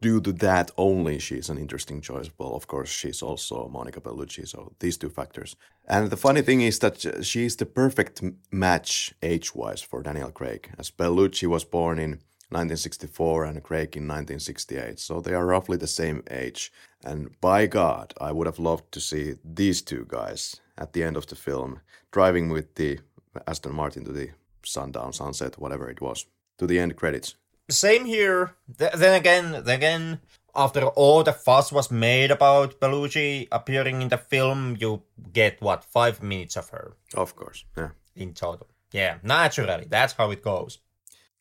due 0.00 0.20
to 0.20 0.32
that 0.32 0.70
only, 0.76 1.18
she's 1.18 1.48
an 1.50 1.58
interesting 1.58 2.00
choice. 2.00 2.30
Well, 2.38 2.54
of 2.54 2.66
course, 2.66 2.90
she's 2.90 3.22
also 3.22 3.68
Monica 3.68 4.00
Bellucci, 4.00 4.46
so 4.46 4.72
these 4.78 4.96
two 4.96 5.08
factors. 5.08 5.56
And 5.86 6.10
the 6.10 6.16
funny 6.16 6.42
thing 6.42 6.60
is 6.60 6.78
that 6.80 7.24
she's 7.24 7.56
the 7.56 7.66
perfect 7.66 8.22
match 8.50 9.14
age-wise 9.22 9.82
for 9.82 10.02
Daniel 10.02 10.30
Craig, 10.30 10.70
as 10.78 10.90
Bellucci 10.90 11.46
was 11.46 11.64
born 11.64 11.98
in 11.98 12.20
1964 12.50 13.44
and 13.44 13.62
Craig 13.62 13.96
in 13.96 14.08
1968, 14.08 14.98
so 14.98 15.20
they 15.20 15.34
are 15.34 15.46
roughly 15.46 15.76
the 15.76 15.86
same 15.86 16.24
age. 16.30 16.72
And 17.04 17.40
by 17.40 17.66
God, 17.66 18.12
I 18.20 18.32
would 18.32 18.46
have 18.46 18.58
loved 18.58 18.90
to 18.92 19.00
see 19.00 19.36
these 19.44 19.82
two 19.82 20.04
guys 20.08 20.60
at 20.76 20.92
the 20.92 21.04
end 21.04 21.16
of 21.16 21.28
the 21.28 21.36
film 21.36 21.80
driving 22.10 22.48
with 22.48 22.74
the 22.74 22.98
Aston 23.46 23.72
Martin 23.72 24.04
to 24.04 24.12
the 24.12 24.30
sundown, 24.64 25.12
sunset, 25.12 25.58
whatever 25.58 25.88
it 25.88 26.00
was, 26.00 26.26
to 26.58 26.66
the 26.66 26.80
end 26.80 26.96
credits. 26.96 27.36
Same 27.70 28.04
here. 28.04 28.54
Th- 28.78 28.92
then 28.92 29.14
again, 29.14 29.64
then 29.64 29.76
again, 29.76 30.20
after 30.54 30.86
all 30.86 31.22
the 31.22 31.32
fuss 31.32 31.72
was 31.72 31.90
made 31.90 32.30
about 32.30 32.80
Bellucci 32.80 33.48
appearing 33.52 34.02
in 34.02 34.08
the 34.08 34.18
film, 34.18 34.76
you 34.78 35.02
get 35.32 35.60
what 35.60 35.84
five 35.84 36.22
minutes 36.22 36.56
of 36.56 36.68
her 36.70 36.96
Of 37.14 37.36
course, 37.36 37.64
yeah. 37.76 37.90
in 38.16 38.34
total. 38.34 38.66
Yeah, 38.92 39.18
naturally, 39.22 39.86
that's 39.88 40.14
how 40.14 40.30
it 40.30 40.42
goes. 40.42 40.78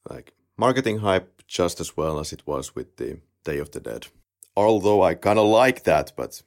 Like 0.09 0.33
marketing 0.57 0.99
hype 0.99 1.43
just 1.47 1.79
as 1.79 1.97
well 1.97 2.19
as 2.19 2.31
it 2.31 2.45
was 2.45 2.75
with 2.75 2.97
the 2.97 3.19
Day 3.43 3.57
of 3.57 3.71
the 3.71 3.79
Dead. 3.79 4.07
Although 4.55 5.01
I 5.01 5.15
kind 5.15 5.39
of 5.39 5.47
like 5.47 5.83
that, 5.83 6.13
but 6.15 6.41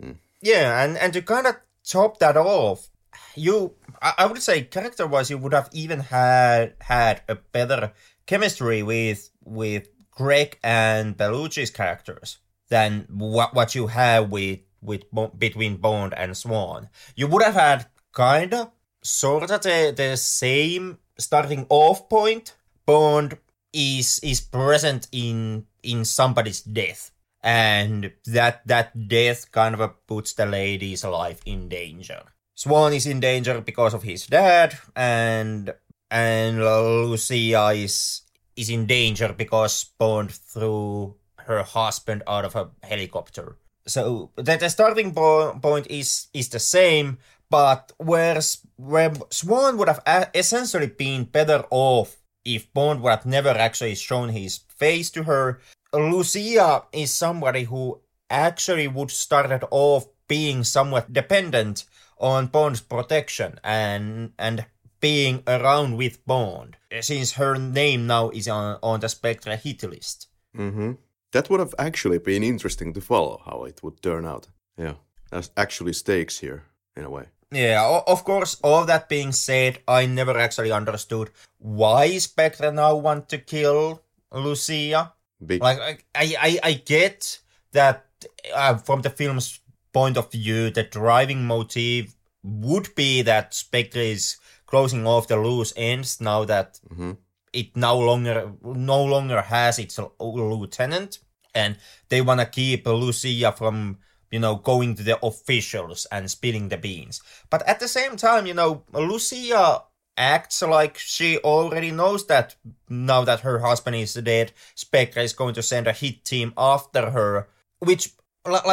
mm. 0.00 0.16
Yeah, 0.40 0.84
and 0.84 0.96
and 0.98 1.12
to 1.14 1.22
kind 1.22 1.46
of 1.46 1.56
top 1.84 2.18
that 2.18 2.36
off, 2.36 2.90
you 3.34 3.74
I, 4.00 4.12
I 4.18 4.26
would 4.26 4.42
say 4.42 4.62
character 4.62 5.06
wise, 5.06 5.30
you 5.30 5.38
would 5.38 5.54
have 5.54 5.70
even 5.72 6.00
had 6.00 6.74
had 6.80 7.22
a 7.28 7.34
better 7.34 7.92
chemistry 8.26 8.82
with 8.82 9.30
with 9.42 9.88
Craig 10.10 10.58
and 10.62 11.16
Bellucci's 11.16 11.70
characters 11.70 12.38
than 12.68 13.06
what 13.10 13.54
what 13.54 13.74
you 13.74 13.88
have 13.88 14.30
with 14.30 14.60
with 14.80 15.04
between 15.38 15.76
Bond 15.76 16.14
and 16.14 16.36
Swann. 16.36 16.88
You 17.16 17.26
would 17.28 17.42
have 17.42 17.54
had 17.54 17.86
kind 18.12 18.52
of 18.54 18.70
sort 19.02 19.50
of 19.50 19.62
the, 19.62 19.92
the 19.96 20.16
same 20.16 20.98
starting 21.18 21.66
off 21.68 22.08
point. 22.08 22.54
Bond 22.86 23.38
is 23.72 24.20
is 24.20 24.40
present 24.40 25.08
in 25.12 25.66
in 25.82 26.04
somebody's 26.04 26.62
death 26.62 27.10
and 27.44 28.10
that 28.24 28.66
that 28.66 29.06
death 29.06 29.52
kind 29.52 29.78
of 29.78 30.06
puts 30.06 30.32
the 30.32 30.46
lady's 30.46 31.04
life 31.04 31.40
in 31.44 31.68
danger. 31.68 32.22
Swann 32.54 32.94
is 32.94 33.06
in 33.06 33.20
danger 33.20 33.60
because 33.60 33.92
of 33.92 34.02
his 34.02 34.26
dad, 34.26 34.78
and 34.96 35.74
and 36.14 36.62
Lucia 36.62 37.74
is 37.74 38.22
is 38.54 38.70
in 38.70 38.86
danger 38.86 39.34
because 39.36 39.82
Bond 39.98 40.30
threw 40.30 41.16
her 41.36 41.62
husband 41.64 42.22
out 42.28 42.44
of 42.44 42.54
a 42.54 42.70
helicopter. 42.86 43.58
So 43.86 44.30
that 44.36 44.60
the 44.60 44.70
starting 44.70 45.12
po- 45.12 45.58
point 45.60 45.88
is 45.90 46.28
is 46.32 46.48
the 46.48 46.60
same, 46.60 47.18
but 47.50 47.92
where 47.98 48.40
where 48.76 49.12
Swann 49.30 49.76
would 49.76 49.88
have 49.88 50.30
essentially 50.34 50.86
been 50.86 51.24
better 51.24 51.64
off 51.70 52.22
if 52.44 52.72
Bond 52.72 53.02
would 53.02 53.10
have 53.10 53.26
never 53.26 53.50
actually 53.50 53.96
shown 53.96 54.28
his 54.28 54.58
face 54.68 55.10
to 55.10 55.24
her. 55.24 55.58
Lucia 55.92 56.84
is 56.92 57.12
somebody 57.12 57.64
who 57.64 58.00
actually 58.30 58.86
would 58.86 59.10
started 59.10 59.66
off 59.70 60.06
being 60.28 60.62
somewhat 60.62 61.12
dependent 61.12 61.84
on 62.18 62.46
Bond's 62.46 62.80
protection 62.80 63.58
and 63.64 64.32
and 64.38 64.66
being 65.04 65.42
around 65.46 65.98
with 65.98 66.24
Bond, 66.24 66.78
since 67.02 67.32
her 67.32 67.58
name 67.58 68.06
now 68.06 68.30
is 68.30 68.48
on, 68.48 68.78
on 68.82 69.00
the 69.00 69.08
Spectre 69.10 69.54
hit 69.54 69.82
list. 69.82 70.28
Mm-hmm. 70.56 70.92
that 71.32 71.50
would 71.50 71.60
have 71.60 71.74
actually 71.78 72.18
been 72.18 72.42
interesting 72.42 72.94
to 72.94 73.00
follow 73.00 73.42
how 73.44 73.64
it 73.64 73.82
would 73.82 74.00
turn 74.00 74.24
out. 74.24 74.48
Yeah, 74.78 74.94
there's 75.30 75.50
actually 75.58 75.92
stakes 75.92 76.38
here 76.38 76.62
in 76.96 77.04
a 77.04 77.10
way. 77.10 77.24
Yeah, 77.50 78.00
of 78.06 78.24
course, 78.24 78.56
all 78.62 78.86
that 78.86 79.10
being 79.10 79.32
said, 79.32 79.80
I 79.86 80.06
never 80.06 80.38
actually 80.38 80.72
understood 80.72 81.30
why 81.58 82.18
Spectre 82.18 82.72
now 82.72 82.96
want 82.96 83.28
to 83.28 83.38
kill 83.38 84.02
Lucia. 84.32 85.12
Big 85.44 85.62
Like, 85.62 86.06
I, 86.14 86.34
I, 86.46 86.58
I 86.62 86.72
get 86.72 87.40
that 87.72 88.06
uh, 88.54 88.78
from 88.78 89.02
the 89.02 89.10
film's 89.10 89.60
point 89.92 90.16
of 90.16 90.32
view, 90.32 90.70
the 90.70 90.84
driving 90.84 91.44
motive 91.44 92.14
would 92.42 92.94
be 92.94 93.22
that 93.22 93.54
Spectre 93.54 94.00
is 94.00 94.36
closing 94.74 95.06
off 95.06 95.28
the 95.28 95.36
loose 95.36 95.72
ends 95.76 96.20
now 96.20 96.40
that 96.52 96.80
Mhm. 96.90 97.16
it 97.52 97.68
no 97.76 97.94
longer 98.08 98.38
no 98.62 99.00
longer 99.14 99.40
has 99.54 99.78
its 99.78 99.96
lieutenant, 100.18 101.18
and 101.54 101.76
they 102.08 102.20
want 102.20 102.40
to 102.40 102.46
keep 102.60 102.86
Lucia 102.86 103.52
from 103.60 103.98
you 104.32 104.40
know 104.40 104.54
going 104.70 104.96
to 104.96 105.04
the 105.04 105.16
officials 105.30 106.00
and 106.10 106.30
spilling 106.36 106.68
the 106.70 106.76
beans. 106.86 107.20
But 107.52 107.62
at 107.72 107.78
the 107.80 107.88
same 107.98 108.16
time, 108.16 108.46
you 108.50 108.54
know, 108.60 108.82
Lucia 108.92 109.84
acts 110.16 110.62
like 110.62 110.98
she 110.98 111.38
already 111.38 111.90
knows 111.90 112.26
that 112.26 112.56
now 112.88 113.24
that 113.24 113.40
her 113.46 113.58
husband 113.60 113.96
is 113.96 114.14
dead, 114.14 114.52
Spectre 114.74 115.20
is 115.20 115.32
going 115.40 115.54
to 115.54 115.62
send 115.62 115.86
a 115.86 115.92
hit 115.92 116.24
team 116.24 116.52
after 116.56 117.10
her, 117.16 117.48
which 117.78 118.04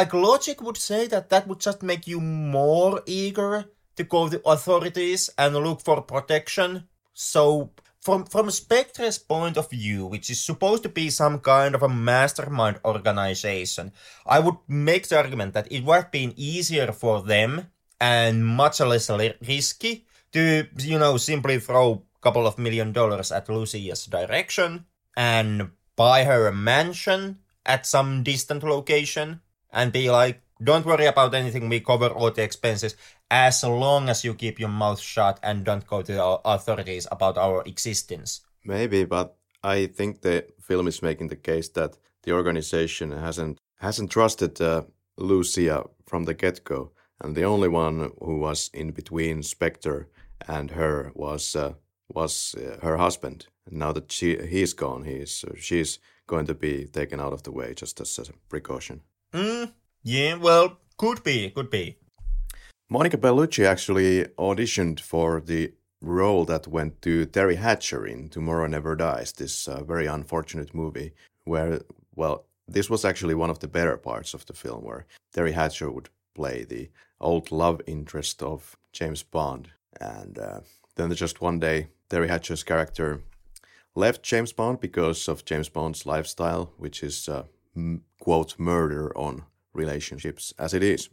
like 0.00 0.12
logic 0.12 0.60
would 0.60 0.76
say 0.76 1.06
that 1.12 1.30
that 1.30 1.46
would 1.48 1.60
just 1.60 1.82
make 1.82 2.04
you 2.06 2.20
more 2.20 3.02
eager 3.06 3.52
to 3.96 4.04
call 4.04 4.28
the 4.28 4.42
authorities 4.46 5.30
and 5.36 5.54
look 5.54 5.80
for 5.80 6.02
protection. 6.02 6.88
So 7.12 7.70
from 8.00 8.24
from 8.26 8.50
Spectre's 8.50 9.18
point 9.18 9.56
of 9.56 9.70
view, 9.70 10.06
which 10.06 10.30
is 10.30 10.40
supposed 10.40 10.82
to 10.82 10.88
be 10.88 11.10
some 11.10 11.38
kind 11.38 11.74
of 11.74 11.82
a 11.82 11.88
mastermind 11.88 12.80
organization, 12.84 13.92
I 14.26 14.40
would 14.40 14.56
make 14.68 15.08
the 15.08 15.16
argument 15.18 15.54
that 15.54 15.70
it 15.70 15.84
would 15.84 15.94
have 15.94 16.10
been 16.10 16.34
easier 16.36 16.92
for 16.92 17.22
them 17.22 17.68
and 18.00 18.44
much 18.44 18.80
less 18.80 19.08
risky 19.46 20.06
to 20.32 20.66
you 20.78 20.98
know 20.98 21.16
simply 21.16 21.60
throw 21.60 22.02
a 22.02 22.20
couple 22.20 22.46
of 22.46 22.58
million 22.58 22.92
dollars 22.92 23.30
at 23.30 23.48
Lucia's 23.48 24.06
direction 24.06 24.86
and 25.16 25.70
buy 25.94 26.24
her 26.24 26.46
a 26.46 26.52
mansion 26.52 27.38
at 27.64 27.86
some 27.86 28.22
distant 28.22 28.62
location 28.64 29.40
and 29.72 29.92
be 29.92 30.10
like, 30.10 30.41
don't 30.62 30.86
worry 30.86 31.06
about 31.06 31.34
anything, 31.34 31.68
we 31.68 31.80
cover 31.80 32.08
all 32.08 32.30
the 32.30 32.42
expenses 32.42 32.96
as 33.30 33.64
long 33.64 34.08
as 34.08 34.24
you 34.24 34.34
keep 34.34 34.60
your 34.60 34.68
mouth 34.68 35.00
shut 35.00 35.38
and 35.42 35.64
don't 35.64 35.86
go 35.86 36.02
to 36.02 36.12
the 36.12 36.24
authorities 36.44 37.06
about 37.10 37.38
our 37.38 37.62
existence. 37.66 38.40
Maybe, 38.64 39.04
but 39.04 39.36
I 39.62 39.86
think 39.86 40.20
the 40.20 40.46
film 40.60 40.88
is 40.88 41.02
making 41.02 41.28
the 41.28 41.36
case 41.36 41.68
that 41.70 41.96
the 42.22 42.32
organization 42.32 43.10
hasn't 43.12 43.58
hasn't 43.80 44.10
trusted 44.10 44.60
uh, 44.60 44.82
Lucia 45.16 45.84
from 46.06 46.24
the 46.24 46.34
get 46.34 46.64
go, 46.64 46.92
and 47.20 47.34
the 47.34 47.44
only 47.44 47.68
one 47.68 48.12
who 48.20 48.38
was 48.38 48.70
in 48.72 48.92
between 48.92 49.42
Spectre 49.42 50.08
and 50.48 50.70
her 50.72 51.12
was 51.14 51.56
uh, 51.56 51.74
was 52.08 52.54
uh, 52.58 52.78
her 52.82 52.96
husband. 52.96 53.46
And 53.66 53.78
now 53.78 53.92
that 53.92 54.12
she 54.12 54.36
he's 54.46 54.74
gone, 54.74 55.04
he's 55.04 55.44
uh, 55.44 55.54
she's 55.56 55.98
going 56.26 56.46
to 56.46 56.54
be 56.54 56.86
taken 56.86 57.20
out 57.20 57.32
of 57.32 57.42
the 57.42 57.52
way 57.52 57.74
just 57.74 58.00
as 58.00 58.18
a 58.18 58.32
precaution. 58.48 59.00
Mm, 59.32 59.72
yeah, 60.02 60.34
well, 60.34 60.78
could 60.96 61.22
be, 61.22 61.50
could 61.50 61.70
be. 61.70 61.98
Monica 62.90 63.16
Bellucci 63.16 63.64
actually 63.64 64.24
auditioned 64.38 65.00
for 65.00 65.40
the 65.40 65.72
role 66.00 66.44
that 66.44 66.66
went 66.66 67.00
to 67.02 67.26
Teri 67.26 67.56
Hatcher 67.56 68.06
in 68.06 68.28
Tomorrow 68.28 68.66
Never 68.66 68.96
Dies, 68.96 69.32
this 69.32 69.68
uh, 69.68 69.82
very 69.84 70.06
unfortunate 70.06 70.74
movie 70.74 71.12
where, 71.44 71.80
well, 72.14 72.44
this 72.68 72.90
was 72.90 73.04
actually 73.04 73.34
one 73.34 73.50
of 73.50 73.60
the 73.60 73.68
better 73.68 73.96
parts 73.96 74.34
of 74.34 74.44
the 74.46 74.52
film 74.52 74.84
where 74.84 75.06
Teri 75.34 75.52
Hatcher 75.52 75.90
would 75.90 76.08
play 76.34 76.64
the 76.64 76.90
old 77.20 77.50
love 77.52 77.80
interest 77.86 78.42
of 78.42 78.76
James 78.92 79.22
Bond. 79.22 79.70
And 80.00 80.38
uh, 80.38 80.60
then 80.96 81.14
just 81.14 81.40
one 81.40 81.58
day, 81.58 81.88
Teri 82.10 82.28
Hatcher's 82.28 82.62
character 82.62 83.22
left 83.94 84.22
James 84.22 84.52
Bond 84.52 84.80
because 84.80 85.28
of 85.28 85.44
James 85.44 85.68
Bond's 85.68 86.06
lifestyle, 86.06 86.72
which 86.76 87.02
is, 87.02 87.28
uh, 87.28 87.44
m- 87.76 88.02
quote, 88.20 88.58
murder 88.58 89.16
on 89.16 89.44
relationships 89.72 90.52
as 90.58 90.74
it 90.74 90.82
is. 90.82 91.08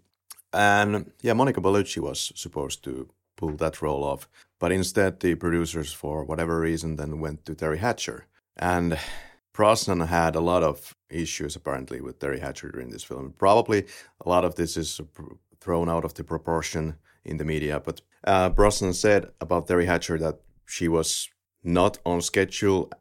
And 0.53 1.11
yeah, 1.21 1.33
Monica 1.33 1.61
Bellucci 1.61 1.99
was 1.99 2.31
supposed 2.35 2.83
to 2.83 3.09
pull 3.35 3.51
that 3.57 3.81
role 3.81 4.03
off, 4.03 4.27
but 4.59 4.71
instead 4.71 5.19
the 5.19 5.35
producers, 5.35 5.93
for 5.93 6.23
whatever 6.23 6.59
reason, 6.59 6.95
then 6.95 7.19
went 7.19 7.45
to 7.45 7.55
Teri 7.55 7.77
Hatcher. 7.77 8.25
And 8.57 8.99
Brosnan 9.53 10.01
had 10.01 10.35
a 10.35 10.41
lot 10.41 10.63
of 10.63 10.95
issues 11.09 11.55
apparently 11.55 12.01
with 12.01 12.19
Teri 12.19 12.39
Hatcher 12.39 12.71
during 12.71 12.89
this 12.89 13.03
film. 13.03 13.33
Probably 13.37 13.85
a 14.25 14.29
lot 14.29 14.45
of 14.45 14.55
this 14.55 14.75
is 14.75 14.99
thrown 15.61 15.89
out 15.89 16.05
of 16.05 16.13
the 16.13 16.23
proportion 16.23 16.95
in 17.23 17.37
the 17.37 17.45
media, 17.45 17.79
but 17.79 18.01
uh, 18.25 18.49
Brosnan 18.49 18.93
said 18.93 19.29
about 19.39 19.67
Teri 19.67 19.85
Hatcher 19.85 20.17
that 20.17 20.39
she 20.65 20.87
was 20.87 21.29
not 21.63 21.99
on 22.05 22.21
schedule 22.21 22.91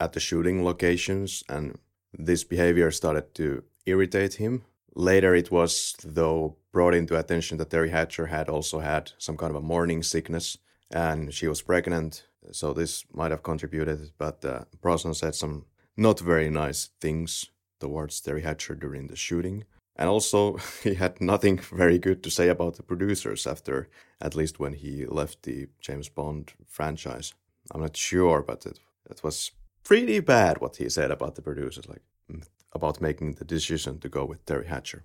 at 0.00 0.12
the 0.12 0.20
shooting 0.20 0.64
locations, 0.64 1.42
and 1.48 1.78
this 2.12 2.44
behavior 2.44 2.90
started 2.90 3.34
to 3.34 3.64
irritate 3.86 4.34
him. 4.34 4.62
Later, 4.98 5.32
it 5.32 5.52
was, 5.52 5.94
though, 6.02 6.56
brought 6.72 6.92
into 6.92 7.16
attention 7.16 7.56
that 7.58 7.70
Teri 7.70 7.90
Hatcher 7.90 8.26
had 8.26 8.48
also 8.48 8.80
had 8.80 9.12
some 9.16 9.36
kind 9.36 9.50
of 9.50 9.62
a 9.62 9.64
morning 9.64 10.02
sickness 10.02 10.58
and 10.90 11.32
she 11.32 11.46
was 11.46 11.62
pregnant, 11.62 12.26
so 12.50 12.72
this 12.72 13.04
might 13.12 13.30
have 13.30 13.44
contributed. 13.44 14.10
But 14.18 14.44
uh, 14.44 14.64
Brosnan 14.80 15.14
said 15.14 15.36
some 15.36 15.66
not 15.96 16.18
very 16.18 16.50
nice 16.50 16.90
things 17.00 17.50
towards 17.78 18.20
Teri 18.20 18.42
Hatcher 18.42 18.74
during 18.74 19.06
the 19.06 19.14
shooting. 19.14 19.62
And 19.94 20.08
also, 20.08 20.56
he 20.82 20.94
had 20.94 21.20
nothing 21.20 21.58
very 21.58 21.98
good 21.98 22.24
to 22.24 22.30
say 22.30 22.48
about 22.48 22.74
the 22.74 22.82
producers 22.82 23.46
after, 23.46 23.88
at 24.20 24.34
least 24.34 24.58
when 24.58 24.72
he 24.72 25.06
left 25.06 25.44
the 25.44 25.68
James 25.80 26.08
Bond 26.08 26.54
franchise. 26.66 27.34
I'm 27.70 27.82
not 27.82 27.96
sure, 27.96 28.42
but 28.42 28.66
it, 28.66 28.80
it 29.08 29.22
was 29.22 29.52
pretty 29.84 30.18
bad 30.18 30.60
what 30.60 30.76
he 30.76 30.88
said 30.88 31.12
about 31.12 31.36
the 31.36 31.42
producers, 31.42 31.88
like 31.88 32.02
mm, 32.28 32.42
about 32.72 33.00
making 33.00 33.34
the 33.34 33.44
decision 33.44 33.98
to 34.00 34.08
go 34.08 34.24
with 34.24 34.44
Teri 34.44 34.66
Hatcher. 34.66 35.04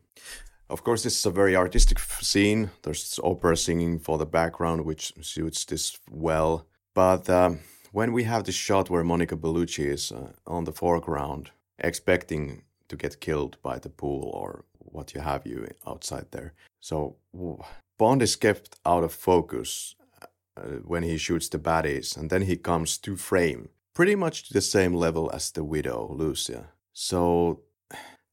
Of 0.69 0.83
course, 0.83 1.03
this 1.03 1.17
is 1.17 1.25
a 1.25 1.31
very 1.31 1.55
artistic 1.55 1.99
scene. 1.99 2.71
There's 2.81 3.19
opera 3.23 3.57
singing 3.57 3.99
for 3.99 4.17
the 4.17 4.25
background, 4.25 4.85
which 4.85 5.13
suits 5.21 5.65
this 5.65 5.99
well. 6.09 6.65
But 6.93 7.29
um, 7.29 7.59
when 7.91 8.13
we 8.13 8.23
have 8.23 8.43
the 8.43 8.51
shot 8.51 8.89
where 8.89 9.03
Monica 9.03 9.35
Bellucci 9.35 9.85
is 9.85 10.11
uh, 10.11 10.31
on 10.47 10.63
the 10.63 10.71
foreground, 10.71 11.51
expecting 11.79 12.63
to 12.87 12.95
get 12.95 13.19
killed 13.19 13.57
by 13.61 13.79
the 13.79 13.89
pool 13.89 14.29
or 14.33 14.65
what 14.79 15.13
you 15.13 15.21
have 15.21 15.45
you 15.45 15.67
outside 15.85 16.27
there. 16.31 16.53
So 16.79 17.17
Bond 17.97 18.21
is 18.21 18.35
kept 18.35 18.75
out 18.85 19.03
of 19.03 19.13
focus 19.13 19.95
uh, 20.57 20.79
when 20.83 21.03
he 21.03 21.17
shoots 21.17 21.49
the 21.49 21.59
baddies, 21.59 22.17
and 22.17 22.29
then 22.29 22.43
he 22.43 22.55
comes 22.57 22.97
to 22.99 23.15
frame, 23.15 23.69
pretty 23.93 24.15
much 24.15 24.47
to 24.47 24.53
the 24.53 24.61
same 24.61 24.93
level 24.93 25.31
as 25.31 25.51
the 25.51 25.63
widow, 25.63 26.07
Lucia. 26.11 26.69
So 26.93 27.61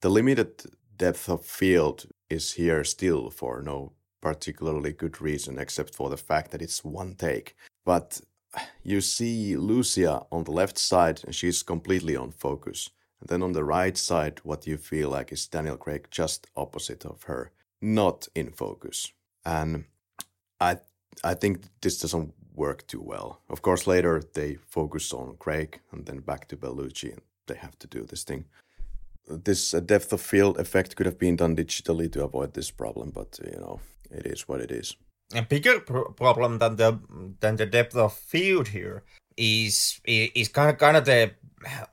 the 0.01 0.11
limited 0.11 0.63
depth 0.97 1.29
of 1.29 1.45
field 1.45 2.07
is 2.29 2.53
here 2.53 2.85
still 2.85 3.31
for 3.31 3.63
no 3.63 3.93
particularly 4.21 4.93
good 4.93 5.21
reason 5.21 5.59
except 5.59 5.95
for 5.95 6.11
the 6.11 6.17
fact 6.17 6.51
that 6.51 6.63
it's 6.63 6.85
one 6.85 7.15
take. 7.15 7.57
But 7.85 8.21
you 8.83 9.01
see 9.01 9.57
Lucia 9.57 10.27
on 10.31 10.45
the 10.45 10.51
left 10.51 10.79
side 10.79 11.23
and 11.25 11.35
she's 11.35 11.63
completely 11.63 12.17
on 12.17 12.33
focus. 12.33 12.91
And 13.21 13.29
then 13.29 13.43
on 13.43 13.53
the 13.53 13.65
right 13.65 13.97
side, 13.97 14.41
what 14.43 14.67
you 14.67 14.77
feel 14.77 15.11
like 15.11 15.33
is 15.33 15.47
Daniel 15.47 15.77
Craig 15.77 16.09
just 16.11 16.47
opposite 16.57 17.05
of 17.05 17.25
her, 17.25 17.53
not 17.81 18.29
in 18.35 18.51
focus. 18.51 19.13
And 19.45 19.85
I 20.61 20.79
I 21.25 21.35
think 21.35 21.65
this 21.81 21.99
doesn't 21.99 22.35
work 22.55 22.87
too 22.87 23.03
well. 23.03 23.41
Of 23.49 23.63
course, 23.63 23.87
later 23.87 24.23
they 24.35 24.57
focus 24.69 25.13
on 25.13 25.37
Craig 25.39 25.81
and 25.93 26.07
then 26.07 26.21
back 26.21 26.49
to 26.49 26.57
Bellucci 26.57 27.13
and 27.13 27.23
they 27.51 27.61
have 27.67 27.77
to 27.79 27.87
do 27.97 28.03
this 28.11 28.25
thing 28.25 28.43
this 29.31 29.75
uh, 29.75 29.81
depth 29.81 30.13
of 30.13 30.21
field 30.21 30.59
effect 30.59 30.97
could 30.97 31.07
have 31.07 31.19
been 31.19 31.37
done 31.37 31.57
digitally 31.57 32.11
to 32.13 32.25
avoid 32.25 32.55
this 32.55 32.71
problem, 32.71 33.11
but 33.11 33.39
you 33.45 33.59
know 33.59 33.81
it 34.11 34.27
is 34.27 34.49
what 34.49 34.61
it 34.61 34.71
is. 34.71 34.97
A 35.35 35.43
bigger 35.43 35.81
pro- 35.81 36.13
problem 36.13 36.59
than 36.59 36.77
the 36.77 36.99
than 37.41 37.57
the 37.57 37.67
depth 37.67 37.97
of 37.97 38.13
field 38.13 38.69
here 38.69 39.05
is 39.37 40.01
is 40.05 40.49
kind 40.49 40.71
of 40.71 40.79
kind 40.79 40.97
of 40.97 41.05
the 41.05 41.33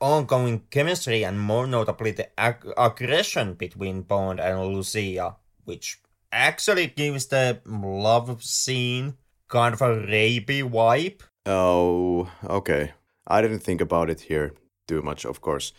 ongoing 0.00 0.62
chemistry 0.70 1.24
and 1.24 1.40
more 1.40 1.66
notably 1.66 2.10
the 2.10 2.28
ag- 2.38 2.72
aggression 2.76 3.54
between 3.54 4.02
Bond 4.02 4.40
and 4.40 4.74
Lucia, 4.74 5.36
which 5.64 6.00
actually 6.32 6.88
gives 6.88 7.26
the 7.26 7.60
love 7.66 8.42
scene 8.42 9.14
kind 9.48 9.74
of 9.74 9.82
a 9.82 9.88
rapey 9.88 10.68
vibe. 10.68 11.20
Oh, 11.46 12.30
okay. 12.44 12.92
I 13.26 13.40
didn't 13.42 13.60
think 13.60 13.80
about 13.80 14.10
it 14.10 14.22
here 14.22 14.54
too 14.88 15.02
much. 15.02 15.24
Of 15.24 15.40
course, 15.40 15.72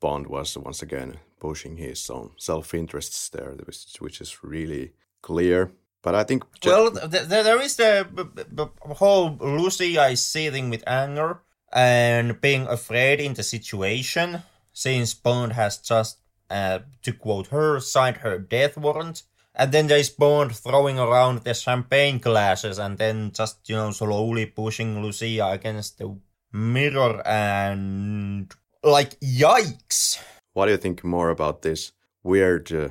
Bond 0.00 0.26
was 0.26 0.58
once 0.58 0.82
again 0.82 1.18
pushing 1.38 1.76
his 1.76 2.10
own 2.10 2.30
self 2.36 2.74
interests 2.74 3.28
there, 3.28 3.54
which, 3.64 3.96
which 4.00 4.20
is 4.20 4.42
really 4.42 4.92
clear. 5.22 5.70
But 6.02 6.14
I 6.14 6.24
think. 6.24 6.44
Well, 6.64 6.90
th- 6.90 7.28
there 7.28 7.60
is 7.60 7.76
the, 7.76 8.06
the 8.50 8.68
whole 8.94 9.36
Lucia 9.40 10.08
is 10.08 10.22
seething 10.22 10.70
with 10.70 10.84
anger 10.86 11.40
and 11.72 12.40
being 12.40 12.66
afraid 12.66 13.20
in 13.20 13.34
the 13.34 13.42
situation, 13.42 14.42
since 14.72 15.14
Bond 15.14 15.52
has 15.52 15.78
just, 15.78 16.18
uh, 16.48 16.78
to 17.02 17.12
quote 17.12 17.48
her, 17.48 17.80
signed 17.80 18.18
her 18.18 18.38
death 18.38 18.76
warrant. 18.76 19.24
And 19.54 19.72
then 19.72 19.86
there's 19.86 20.10
Bond 20.10 20.54
throwing 20.54 20.98
around 20.98 21.40
the 21.40 21.54
champagne 21.54 22.18
glasses 22.18 22.78
and 22.78 22.98
then 22.98 23.32
just, 23.32 23.68
you 23.68 23.74
know, 23.74 23.90
slowly 23.90 24.46
pushing 24.46 25.02
Lucia 25.02 25.50
against 25.50 25.98
the 25.98 26.16
mirror 26.56 27.22
and 27.26 28.52
like, 28.82 29.18
yikes! 29.20 30.18
What 30.54 30.66
do 30.66 30.72
you 30.72 30.78
think 30.78 31.04
more 31.04 31.30
about 31.30 31.62
this 31.62 31.92
weird 32.22 32.72
uh, 32.72 32.88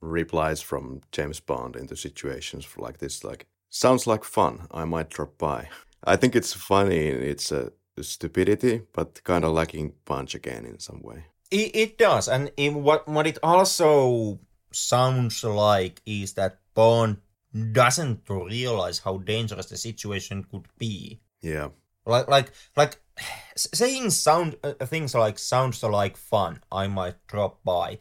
replies 0.00 0.60
from 0.60 1.00
James 1.12 1.40
Bond 1.40 1.76
into 1.76 1.96
situations 1.96 2.66
like 2.76 2.98
this? 2.98 3.24
Like, 3.24 3.46
sounds 3.70 4.06
like 4.06 4.24
fun. 4.24 4.66
I 4.70 4.84
might 4.84 5.10
drop 5.10 5.38
by. 5.38 5.68
I 6.04 6.16
think 6.16 6.36
it's 6.36 6.52
funny. 6.52 7.08
It's 7.08 7.50
a 7.50 7.72
stupidity, 8.00 8.82
but 8.92 9.22
kind 9.24 9.44
of 9.44 9.52
lacking 9.52 9.94
punch 10.04 10.34
again 10.34 10.66
in 10.66 10.78
some 10.78 11.00
way. 11.00 11.24
It, 11.50 11.74
it 11.74 11.98
does, 11.98 12.28
and 12.28 12.50
it, 12.56 12.74
what 12.74 13.06
what 13.06 13.26
it 13.26 13.38
also 13.42 14.40
sounds 14.72 15.44
like 15.44 16.02
is 16.04 16.34
that 16.34 16.58
Bond 16.74 17.18
doesn't 17.72 18.28
realize 18.28 18.98
how 18.98 19.18
dangerous 19.18 19.66
the 19.66 19.76
situation 19.76 20.44
could 20.50 20.66
be. 20.76 21.20
Yeah. 21.40 21.68
Like 22.06 22.28
like 22.28 22.52
like 22.76 22.96
saying 23.56 24.10
sound 24.10 24.56
uh, 24.62 24.72
things 24.86 25.14
like 25.14 25.38
sounds 25.38 25.82
like 25.82 26.16
fun 26.16 26.60
i 26.72 26.86
might 26.86 27.14
drop 27.28 27.62
by. 27.64 27.98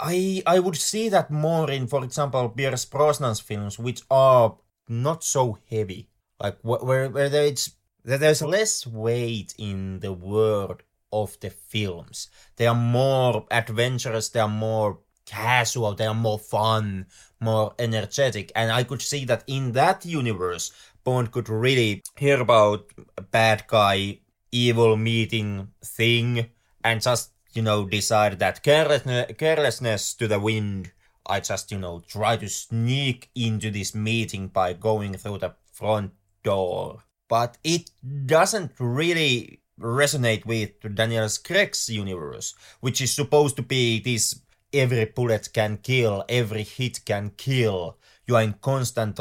I 0.00 0.42
i 0.46 0.58
would 0.58 0.76
see 0.76 1.08
that 1.08 1.30
more 1.30 1.70
in 1.70 1.86
for 1.86 2.04
example 2.04 2.48
pierce 2.48 2.84
brosnan's 2.84 3.40
films 3.40 3.78
which 3.78 4.02
are 4.10 4.56
not 4.88 5.24
so 5.24 5.58
heavy. 5.70 6.08
Like 6.40 6.58
where 6.62 7.08
where 7.08 7.28
there's 7.28 7.74
there's 8.04 8.42
less 8.42 8.86
weight 8.86 9.54
in 9.58 10.00
the 10.00 10.12
world 10.12 10.82
of 11.12 11.38
the 11.40 11.50
films. 11.50 12.28
They 12.56 12.66
are 12.66 12.74
more 12.74 13.46
adventurous 13.50 14.28
they 14.28 14.40
are 14.40 14.48
more 14.48 14.98
casual 15.26 15.94
they 15.94 16.06
are 16.06 16.14
more 16.14 16.38
fun 16.38 17.06
more 17.40 17.74
energetic. 17.78 18.50
And 18.54 18.70
i 18.72 18.82
could 18.84 19.02
see 19.02 19.24
that 19.26 19.44
in 19.46 19.72
that 19.72 20.04
universe 20.06 20.72
Bond 21.04 21.30
could 21.30 21.48
really 21.48 22.02
hear 22.16 22.40
about 22.40 22.90
a 23.16 23.22
bad 23.22 23.64
guy, 23.66 24.20
evil 24.52 24.96
meeting 24.96 25.68
thing, 25.84 26.50
and 26.84 27.02
just, 27.02 27.32
you 27.52 27.62
know, 27.62 27.86
decide 27.86 28.38
that 28.38 28.62
carelessness, 28.62 29.32
carelessness 29.36 30.14
to 30.14 30.28
the 30.28 30.40
wind. 30.40 30.92
I 31.26 31.40
just, 31.40 31.70
you 31.70 31.78
know, 31.78 32.02
try 32.06 32.36
to 32.36 32.48
sneak 32.48 33.30
into 33.34 33.70
this 33.70 33.94
meeting 33.94 34.48
by 34.48 34.72
going 34.72 35.14
through 35.14 35.38
the 35.38 35.54
front 35.72 36.12
door. 36.42 37.04
But 37.28 37.58
it 37.62 37.90
doesn't 38.26 38.72
really 38.78 39.60
resonate 39.78 40.46
with 40.46 40.70
Daniel 40.94 41.28
Craig's 41.44 41.88
universe, 41.88 42.54
which 42.80 43.00
is 43.00 43.12
supposed 43.12 43.56
to 43.56 43.62
be 43.62 44.00
this 44.00 44.40
every 44.72 45.06
bullet 45.06 45.50
can 45.52 45.78
kill, 45.78 46.24
every 46.28 46.62
hit 46.62 47.04
can 47.04 47.30
kill, 47.36 47.98
you 48.26 48.36
are 48.36 48.42
in 48.42 48.54
constant 48.60 49.18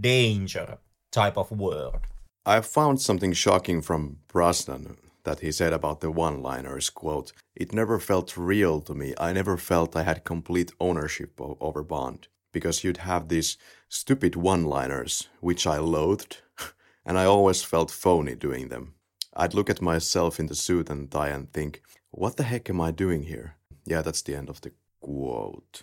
danger 0.00 0.78
type 1.14 1.36
of 1.36 1.50
world. 1.52 2.00
I 2.44 2.60
found 2.60 3.00
something 3.00 3.32
shocking 3.32 3.80
from 3.80 4.18
Brosnan 4.26 4.96
that 5.22 5.40
he 5.40 5.52
said 5.52 5.72
about 5.72 6.00
the 6.00 6.10
one-liners 6.10 6.90
quote 6.90 7.32
it 7.54 7.72
never 7.72 7.98
felt 7.98 8.36
real 8.36 8.80
to 8.82 8.94
me. 8.94 9.14
I 9.16 9.32
never 9.32 9.56
felt 9.56 9.96
i 9.96 10.02
had 10.02 10.24
complete 10.24 10.72
ownership 10.80 11.32
over 11.38 11.82
bond 11.82 12.28
because 12.52 12.82
you'd 12.82 13.06
have 13.10 13.28
these 13.28 13.56
stupid 13.88 14.34
one-liners 14.36 15.28
which 15.40 15.66
i 15.66 15.78
loathed 15.78 16.42
and 17.06 17.16
i 17.16 17.24
always 17.24 17.62
felt 17.62 17.90
phony 18.02 18.34
doing 18.34 18.68
them. 18.68 18.94
I'd 19.36 19.54
look 19.54 19.70
at 19.70 19.88
myself 19.92 20.40
in 20.40 20.46
the 20.48 20.54
suit 20.66 20.90
and 20.90 21.10
tie 21.10 21.28
and 21.36 21.50
think 21.52 21.80
what 22.10 22.36
the 22.36 22.42
heck 22.50 22.68
am 22.68 22.80
i 22.80 22.90
doing 22.90 23.22
here 23.22 23.54
yeah 23.86 24.02
that's 24.02 24.22
the 24.22 24.36
end 24.36 24.48
of 24.50 24.60
the 24.60 24.72
quote. 25.00 25.82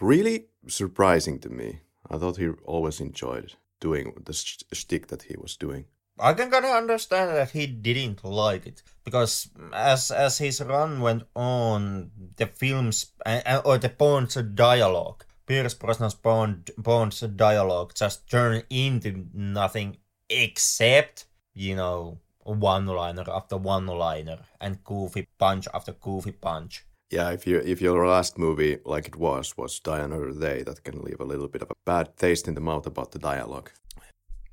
Really 0.00 0.46
surprising 0.66 1.38
to 1.40 1.48
me. 1.48 1.80
I 2.10 2.18
thought 2.18 2.36
he 2.38 2.48
always 2.64 3.00
enjoyed 3.00 3.54
doing 3.80 4.12
the 4.24 4.32
shtick 4.32 5.08
that 5.08 5.22
he 5.22 5.36
was 5.36 5.56
doing. 5.56 5.86
I 6.18 6.34
can 6.34 6.50
kind 6.50 6.66
of 6.66 6.72
understand 6.72 7.30
that 7.30 7.50
he 7.50 7.66
didn't 7.66 8.22
like 8.24 8.66
it 8.66 8.82
because 9.04 9.48
as 9.72 10.10
as 10.10 10.38
his 10.38 10.60
run 10.60 11.00
went 11.00 11.22
on, 11.34 12.10
the 12.36 12.46
films 12.46 13.12
uh, 13.24 13.62
or 13.64 13.78
the 13.78 13.88
Bond's 13.88 14.34
dialogue, 14.34 15.24
Pierce 15.46 15.74
Brosnan's 15.74 16.14
Bond 16.14 16.70
Bond's 16.76 17.20
dialogue 17.20 17.94
just 17.94 18.28
turned 18.30 18.64
into 18.68 19.26
nothing 19.32 19.96
except 20.28 21.24
you 21.54 21.74
know 21.74 22.20
one 22.44 22.86
liner 22.86 23.24
after 23.28 23.56
one 23.56 23.86
liner 23.86 24.40
and 24.60 24.84
goofy 24.84 25.26
punch 25.38 25.66
after 25.72 25.92
goofy 25.92 26.32
punch. 26.32 26.84
Yeah, 27.10 27.30
if 27.30 27.44
you 27.44 27.58
if 27.58 27.80
your 27.80 28.06
last 28.06 28.38
movie, 28.38 28.78
like 28.84 29.08
it 29.08 29.16
was, 29.16 29.56
was 29.56 29.80
Die 29.80 29.98
Another 29.98 30.30
Day, 30.30 30.62
that 30.62 30.84
can 30.84 31.02
leave 31.02 31.20
a 31.20 31.24
little 31.24 31.48
bit 31.48 31.62
of 31.62 31.70
a 31.70 31.74
bad 31.84 32.16
taste 32.16 32.46
in 32.46 32.54
the 32.54 32.60
mouth 32.60 32.86
about 32.86 33.10
the 33.10 33.18
dialogue. 33.18 33.70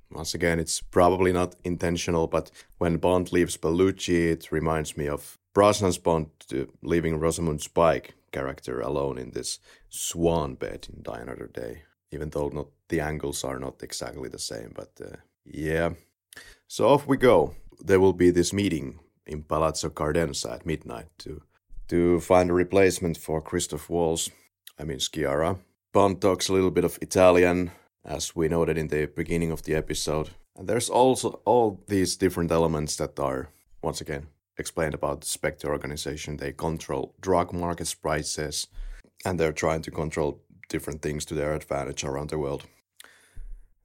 Once 0.09 0.33
again, 0.33 0.59
it's 0.59 0.81
probably 0.81 1.31
not 1.31 1.55
intentional, 1.63 2.27
but 2.27 2.49
when 2.79 2.97
Bond 2.97 3.31
leaves 3.31 3.57
Bellucci, 3.57 4.31
it 4.31 4.51
reminds 4.51 4.97
me 4.97 5.07
of 5.07 5.37
Brosnan's 5.53 5.99
Bond 5.99 6.29
uh, 6.51 6.65
leaving 6.81 7.19
Rosamund 7.19 7.67
Pike 7.73 8.15
character 8.31 8.81
alone 8.81 9.19
in 9.19 9.31
this 9.31 9.59
swan 9.89 10.55
bed 10.55 10.87
in 10.91 11.03
Die 11.03 11.19
Another 11.19 11.47
Day. 11.47 11.83
Even 12.11 12.29
though 12.29 12.47
not 12.47 12.67
the 12.89 13.01
angles 13.01 13.43
are 13.43 13.59
not 13.59 13.83
exactly 13.83 14.29
the 14.29 14.39
same, 14.39 14.71
but 14.73 14.91
uh, 15.03 15.17
yeah. 15.45 15.89
So 16.67 16.87
off 16.87 17.05
we 17.05 17.17
go. 17.17 17.53
There 17.79 17.99
will 17.99 18.13
be 18.13 18.31
this 18.31 18.51
meeting 18.51 18.99
in 19.27 19.43
Palazzo 19.43 19.89
Cardenza 19.89 20.53
at 20.53 20.65
midnight 20.65 21.07
to 21.19 21.41
to 21.87 22.19
find 22.19 22.49
a 22.49 22.53
replacement 22.53 23.17
for 23.17 23.41
Christoph 23.41 23.89
Waltz, 23.89 24.29
I 24.79 24.83
mean 24.83 24.99
Sciarra. 24.99 25.57
Bond 25.93 26.21
talks 26.21 26.49
a 26.49 26.53
little 26.53 26.71
bit 26.71 26.83
of 26.85 26.99
Italian, 27.01 27.71
as 28.05 28.35
we 28.35 28.47
noted 28.47 28.77
in 28.77 28.87
the 28.87 29.05
beginning 29.05 29.51
of 29.51 29.63
the 29.63 29.75
episode. 29.75 30.29
And 30.55 30.67
there's 30.67 30.89
also 30.89 31.41
all 31.45 31.83
these 31.87 32.15
different 32.15 32.51
elements 32.51 32.95
that 32.97 33.19
are, 33.19 33.49
once 33.81 34.01
again, 34.01 34.27
explained 34.57 34.93
about 34.93 35.21
the 35.21 35.27
Spectre 35.27 35.69
organization. 35.69 36.37
They 36.37 36.51
control 36.51 37.15
drug 37.21 37.53
markets 37.53 37.93
prices, 37.93 38.67
and 39.25 39.39
they're 39.39 39.53
trying 39.53 39.81
to 39.83 39.91
control 39.91 40.41
different 40.69 41.01
things 41.01 41.25
to 41.25 41.35
their 41.35 41.53
advantage 41.53 42.03
around 42.03 42.29
the 42.29 42.39
world. 42.39 42.63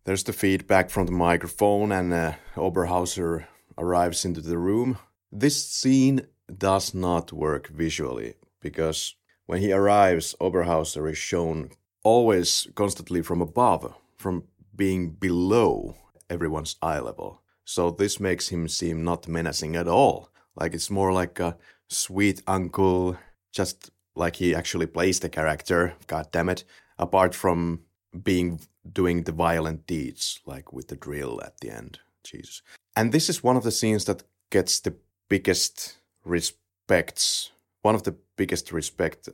There's 0.05 0.25
the 0.25 0.33
feedback 0.33 0.91
from 0.91 1.07
the 1.07 1.13
microphone, 1.13 1.93
and 1.93 2.13
uh, 2.13 2.33
Oberhauser 2.57 3.45
arrives 3.79 4.25
into 4.25 4.41
the 4.41 4.59
room. 4.59 4.99
This 5.31 5.65
scene 5.65 6.27
does 6.57 6.95
not 6.95 7.33
work 7.33 7.69
visually 7.69 8.35
because 8.61 9.15
when 9.47 9.61
he 9.61 9.73
arrives, 9.73 10.35
Oberhauser 10.41 11.11
is 11.11 11.19
shown 11.19 11.71
always 12.03 12.69
constantly 12.75 13.23
from 13.23 13.41
above, 13.41 13.95
from 14.17 14.45
being 14.75 15.11
below 15.11 15.97
everyone's 16.31 16.77
eye 16.81 16.99
level. 16.99 17.43
So 17.65 17.91
this 17.91 18.19
makes 18.19 18.49
him 18.49 18.69
seem 18.69 19.05
not 19.05 19.29
menacing 19.29 19.77
at 19.77 19.89
all. 19.89 20.31
Like 20.57 20.75
it's 20.75 20.91
more 20.91 21.13
like 21.13 21.39
a 21.41 21.57
sweet 21.89 22.43
uncle, 22.47 23.17
just 23.53 23.91
like 24.15 24.37
he 24.37 24.55
actually 24.55 24.87
plays 24.87 25.21
the 25.21 25.29
character, 25.29 25.95
god 26.07 26.29
damn 26.33 26.49
it, 26.49 26.65
apart 26.99 27.35
from 27.35 27.81
being 28.23 28.61
doing 28.91 29.23
the 29.23 29.33
violent 29.33 29.87
deeds, 29.87 30.41
like 30.45 30.73
with 30.73 30.89
the 30.89 30.97
drill 30.97 31.41
at 31.43 31.59
the 31.61 31.71
end. 31.71 32.01
Jesus. 32.25 32.63
And 32.97 33.13
this 33.13 33.29
is 33.29 33.43
one 33.43 33.57
of 33.57 33.65
the 33.65 33.73
scenes 33.73 34.05
that 34.05 34.23
gets 34.51 34.81
the 34.81 34.95
biggest 35.29 35.99
respects 36.25 37.53
one 37.83 37.97
of 37.97 38.05
the 38.05 38.17
biggest 38.37 38.73
respect 38.73 39.29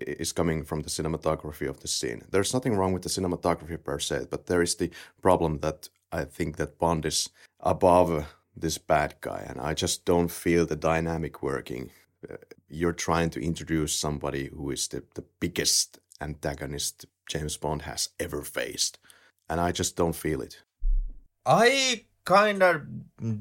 is 0.00 0.32
coming 0.32 0.64
from 0.64 0.82
the 0.82 0.90
cinematography 0.90 1.68
of 1.68 1.80
the 1.80 1.88
scene. 1.88 2.24
There's 2.30 2.52
nothing 2.52 2.76
wrong 2.76 2.92
with 2.92 3.02
the 3.02 3.08
cinematography 3.08 3.82
per 3.82 3.98
se, 4.00 4.26
but 4.30 4.46
there 4.46 4.62
is 4.62 4.74
the 4.74 4.90
problem 5.22 5.60
that 5.60 5.88
I 6.12 6.24
think 6.24 6.56
that 6.56 6.78
Bond 6.78 7.06
is 7.06 7.30
above 7.60 8.26
this 8.56 8.78
bad 8.78 9.14
guy, 9.20 9.44
and 9.48 9.60
I 9.60 9.74
just 9.74 10.04
don't 10.04 10.30
feel 10.30 10.66
the 10.66 10.76
dynamic 10.76 11.42
working. 11.42 11.90
Uh, 12.28 12.36
you're 12.68 12.92
trying 12.92 13.30
to 13.30 13.40
introduce 13.40 13.94
somebody 13.94 14.46
who 14.46 14.70
is 14.70 14.88
the, 14.88 15.02
the 15.14 15.24
biggest 15.40 15.98
antagonist 16.20 17.06
James 17.28 17.56
Bond 17.56 17.82
has 17.82 18.10
ever 18.18 18.42
faced, 18.42 18.98
and 19.48 19.60
I 19.60 19.72
just 19.72 19.96
don't 19.96 20.16
feel 20.16 20.40
it. 20.40 20.62
I 21.46 22.04
kind 22.24 22.62
of 22.62 22.82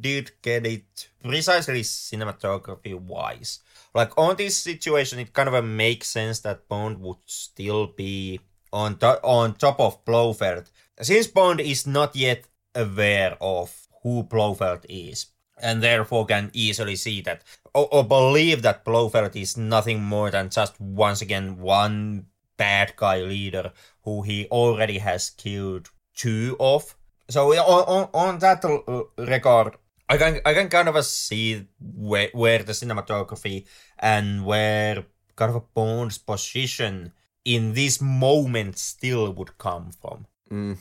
did 0.01 0.31
get 0.41 0.65
it 0.65 1.09
precisely 1.23 1.81
cinematography 1.81 2.99
wise. 2.99 3.59
Like 3.93 4.17
on 4.17 4.35
this 4.35 4.57
situation, 4.57 5.19
it 5.19 5.33
kind 5.33 5.49
of 5.49 5.63
makes 5.65 6.07
sense 6.07 6.39
that 6.41 6.67
Bond 6.67 6.99
would 6.99 7.17
still 7.25 7.87
be 7.87 8.39
on 8.71 8.97
to- 8.97 9.21
on 9.23 9.55
top 9.55 9.79
of 9.79 10.03
Blofeld, 10.05 10.69
since 11.01 11.27
Bond 11.27 11.59
is 11.61 11.85
not 11.85 12.15
yet 12.15 12.45
aware 12.75 13.37
of 13.39 13.87
who 14.01 14.23
Blofeld 14.23 14.85
is, 14.89 15.27
and 15.61 15.81
therefore 15.81 16.25
can 16.25 16.49
easily 16.53 16.95
see 16.95 17.21
that 17.21 17.43
or, 17.73 17.87
or 17.91 18.03
believe 18.03 18.61
that 18.61 18.83
Blofeld 18.83 19.35
is 19.35 19.57
nothing 19.57 20.01
more 20.03 20.29
than 20.31 20.49
just 20.49 20.79
once 20.79 21.21
again 21.21 21.59
one 21.59 22.25
bad 22.57 22.93
guy 22.95 23.21
leader 23.21 23.71
who 24.03 24.21
he 24.21 24.47
already 24.47 24.99
has 24.99 25.29
killed 25.29 25.89
two 26.15 26.55
of 26.59 26.95
so 27.29 27.53
on, 27.53 27.83
on, 27.87 28.09
on 28.13 28.39
that 28.39 28.63
uh, 28.65 29.03
regard, 29.17 29.77
I 30.09 30.17
can 30.17 30.41
I 30.45 30.53
can 30.53 30.69
kind 30.69 30.89
of 30.89 31.05
see 31.05 31.67
where 31.79 32.29
where 32.33 32.63
the 32.63 32.73
cinematography 32.73 33.65
and 33.99 34.45
where 34.45 35.05
kind 35.35 35.49
of 35.49 35.55
a 35.55 35.65
Bond's 35.73 36.17
position 36.17 37.13
in 37.45 37.73
this 37.73 38.01
moment 38.01 38.77
still 38.77 39.31
would 39.31 39.57
come 39.57 39.91
from. 39.91 40.27
Mm. 40.51 40.77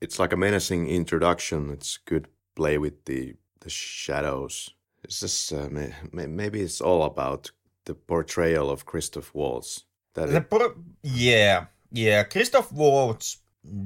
It's 0.00 0.18
like 0.18 0.32
a 0.32 0.36
menacing 0.36 0.88
introduction. 0.88 1.70
It's 1.70 1.98
good 1.98 2.28
play 2.56 2.78
with 2.78 3.04
the 3.04 3.34
the 3.60 3.70
shadows. 3.70 4.70
It's 5.04 5.20
just 5.20 5.52
uh, 5.52 5.68
maybe 6.12 6.60
it's 6.60 6.80
all 6.80 7.04
about 7.04 7.50
the 7.84 7.94
portrayal 7.94 8.70
of 8.70 8.86
Christoph 8.86 9.34
Waltz. 9.34 9.84
That 10.14 10.28
it... 10.30 10.50
por- 10.50 10.76
yeah, 11.02 11.66
yeah, 11.92 12.24
Christoph 12.24 12.72
Waltz 12.72 13.38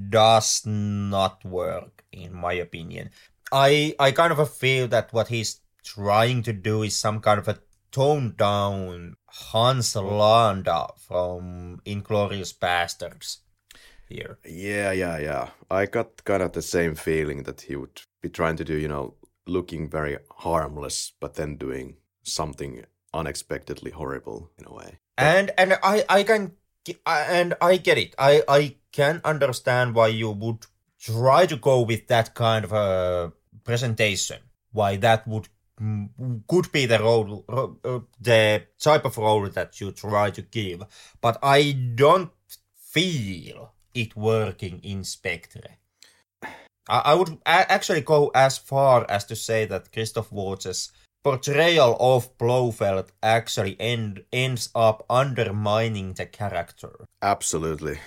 does 0.09 0.63
not 0.67 1.45
work 1.45 2.05
in 2.13 2.35
my 2.35 2.53
opinion. 2.53 3.11
I 3.51 3.95
I 3.99 4.13
kind 4.13 4.33
of 4.33 4.55
feel 4.55 4.89
that 4.89 5.13
what 5.13 5.29
he's 5.29 5.61
trying 5.85 6.43
to 6.45 6.53
do 6.53 6.83
is 6.83 6.97
some 6.97 7.21
kind 7.21 7.39
of 7.39 7.49
a 7.49 7.59
toned 7.91 8.37
down 8.37 9.15
Hans 9.29 9.95
Landa 9.95 10.89
from 10.97 11.81
Inglourious 11.85 12.57
Basterds 12.57 13.39
here. 14.09 14.39
Yeah, 14.45 14.93
yeah, 14.93 15.19
yeah. 15.19 15.49
I 15.71 15.87
got 15.87 16.25
kind 16.25 16.43
of 16.43 16.53
the 16.53 16.63
same 16.63 16.95
feeling 16.95 17.43
that 17.45 17.63
he 17.63 17.77
would 17.77 18.03
be 18.23 18.29
trying 18.29 18.57
to 18.57 18.65
do, 18.65 18.77
you 18.77 18.89
know, 18.89 19.15
looking 19.47 19.91
very 19.91 20.19
harmless, 20.31 21.13
but 21.21 21.35
then 21.35 21.57
doing 21.57 21.97
something 22.23 22.85
unexpectedly 23.13 23.91
horrible 23.91 24.51
in 24.59 24.67
a 24.67 24.75
way. 24.75 24.99
But... 25.17 25.25
And 25.25 25.51
and 25.59 25.79
I 25.83 26.05
I 26.09 26.23
can 26.23 26.53
and 27.07 27.55
I 27.61 27.77
get 27.77 27.99
it. 27.99 28.15
I 28.19 28.43
I 28.49 28.77
can 28.93 29.21
understand 29.25 29.95
why 29.95 30.09
you 30.09 30.31
would 30.31 30.67
try 31.01 31.47
to 31.47 31.57
go 31.57 31.83
with 31.83 32.07
that 32.09 32.35
kind 32.35 32.65
of 32.65 32.73
a 32.73 33.33
presentation. 33.65 34.39
Why 34.73 34.97
that 34.97 35.27
would 35.27 35.49
mm, 35.81 36.09
could 36.49 36.73
be 36.73 36.87
the 36.87 36.99
role, 36.99 37.45
uh, 37.49 38.01
the 38.21 38.65
type 38.79 39.05
of 39.05 39.19
role 39.19 39.49
that 39.49 39.81
you 39.81 39.93
try 39.93 40.31
to 40.31 40.43
give, 40.43 40.83
but 41.21 41.39
I 41.43 41.73
don't 41.73 42.31
feel 42.75 43.73
it 43.95 44.17
working 44.17 44.81
in 44.83 45.05
Spectre. 45.05 45.79
I, 46.89 46.99
I 47.05 47.15
would 47.15 47.39
actually 47.47 48.01
go 48.01 48.31
as 48.35 48.59
far 48.59 49.07
as 49.09 49.25
to 49.27 49.37
say 49.37 49.67
that 49.67 49.93
Christoph 49.93 50.33
Waltz's 50.33 50.93
portrayal 51.23 51.97
of 52.01 52.37
Blofeld 52.39 53.13
actually 53.23 53.77
end, 53.81 54.25
ends 54.33 54.71
up 54.75 55.05
undermining 55.09 56.15
the 56.15 56.27
character. 56.27 57.07
Absolutely. 57.21 57.99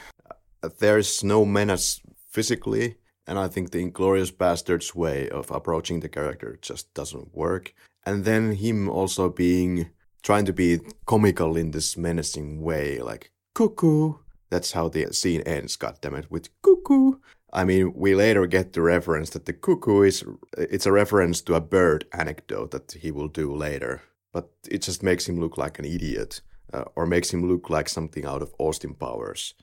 Uh, 0.64 0.70
There's 0.80 1.24
no 1.24 1.46
menace 1.46 2.02
physically, 2.30 2.98
and 3.28 3.40
I 3.40 3.48
think 3.48 3.72
the 3.72 3.84
Inglourious 3.84 4.32
Basterds 4.32 4.94
way 4.94 5.30
of 5.30 5.50
approaching 5.52 6.02
the 6.02 6.10
character 6.10 6.58
just 6.62 6.94
doesn't 6.94 7.34
work. 7.34 7.74
And 8.06 8.26
then 8.26 8.52
him 8.52 8.90
also 8.90 9.30
being 9.30 9.90
trying 10.22 10.46
to 10.46 10.54
be 10.54 10.80
comical 11.06 11.56
in 11.56 11.72
this 11.72 11.96
menacing 11.98 12.62
way, 12.62 13.00
like 13.00 13.32
cuckoo. 13.54 14.16
That's 14.50 14.74
how 14.74 14.90
the 14.90 15.12
scene 15.14 15.42
ends, 15.42 15.78
goddammit, 15.78 16.30
with 16.30 16.50
cuckoo. 16.62 17.14
I 17.56 17.64
mean, 17.64 17.94
we 17.95 18.15
later 18.15 18.45
get 18.48 18.73
the 18.73 18.82
reference 18.82 19.30
that 19.30 19.45
the 19.45 19.53
cuckoo 19.53 20.02
is 20.02 20.26
it's 20.57 20.86
a 20.86 20.91
reference 20.91 21.41
to 21.44 21.56
a 21.56 21.61
bird 21.61 22.06
anecdote 22.11 22.72
that 22.72 22.91
he 23.02 23.11
will 23.11 23.30
do 23.30 23.56
later, 23.56 24.02
but 24.34 24.49
it 24.69 24.82
just 24.82 25.02
makes 25.02 25.27
him 25.30 25.40
look 25.40 25.57
like 25.57 25.80
an 25.80 25.86
idiot, 25.86 26.41
uh, 26.73 26.84
or 26.95 27.06
makes 27.06 27.32
him 27.34 27.48
look 27.48 27.69
like 27.69 27.88
something 27.88 28.26
out 28.26 28.41
of 28.41 28.53
Austin 28.60 28.94
Powers. 28.94 29.53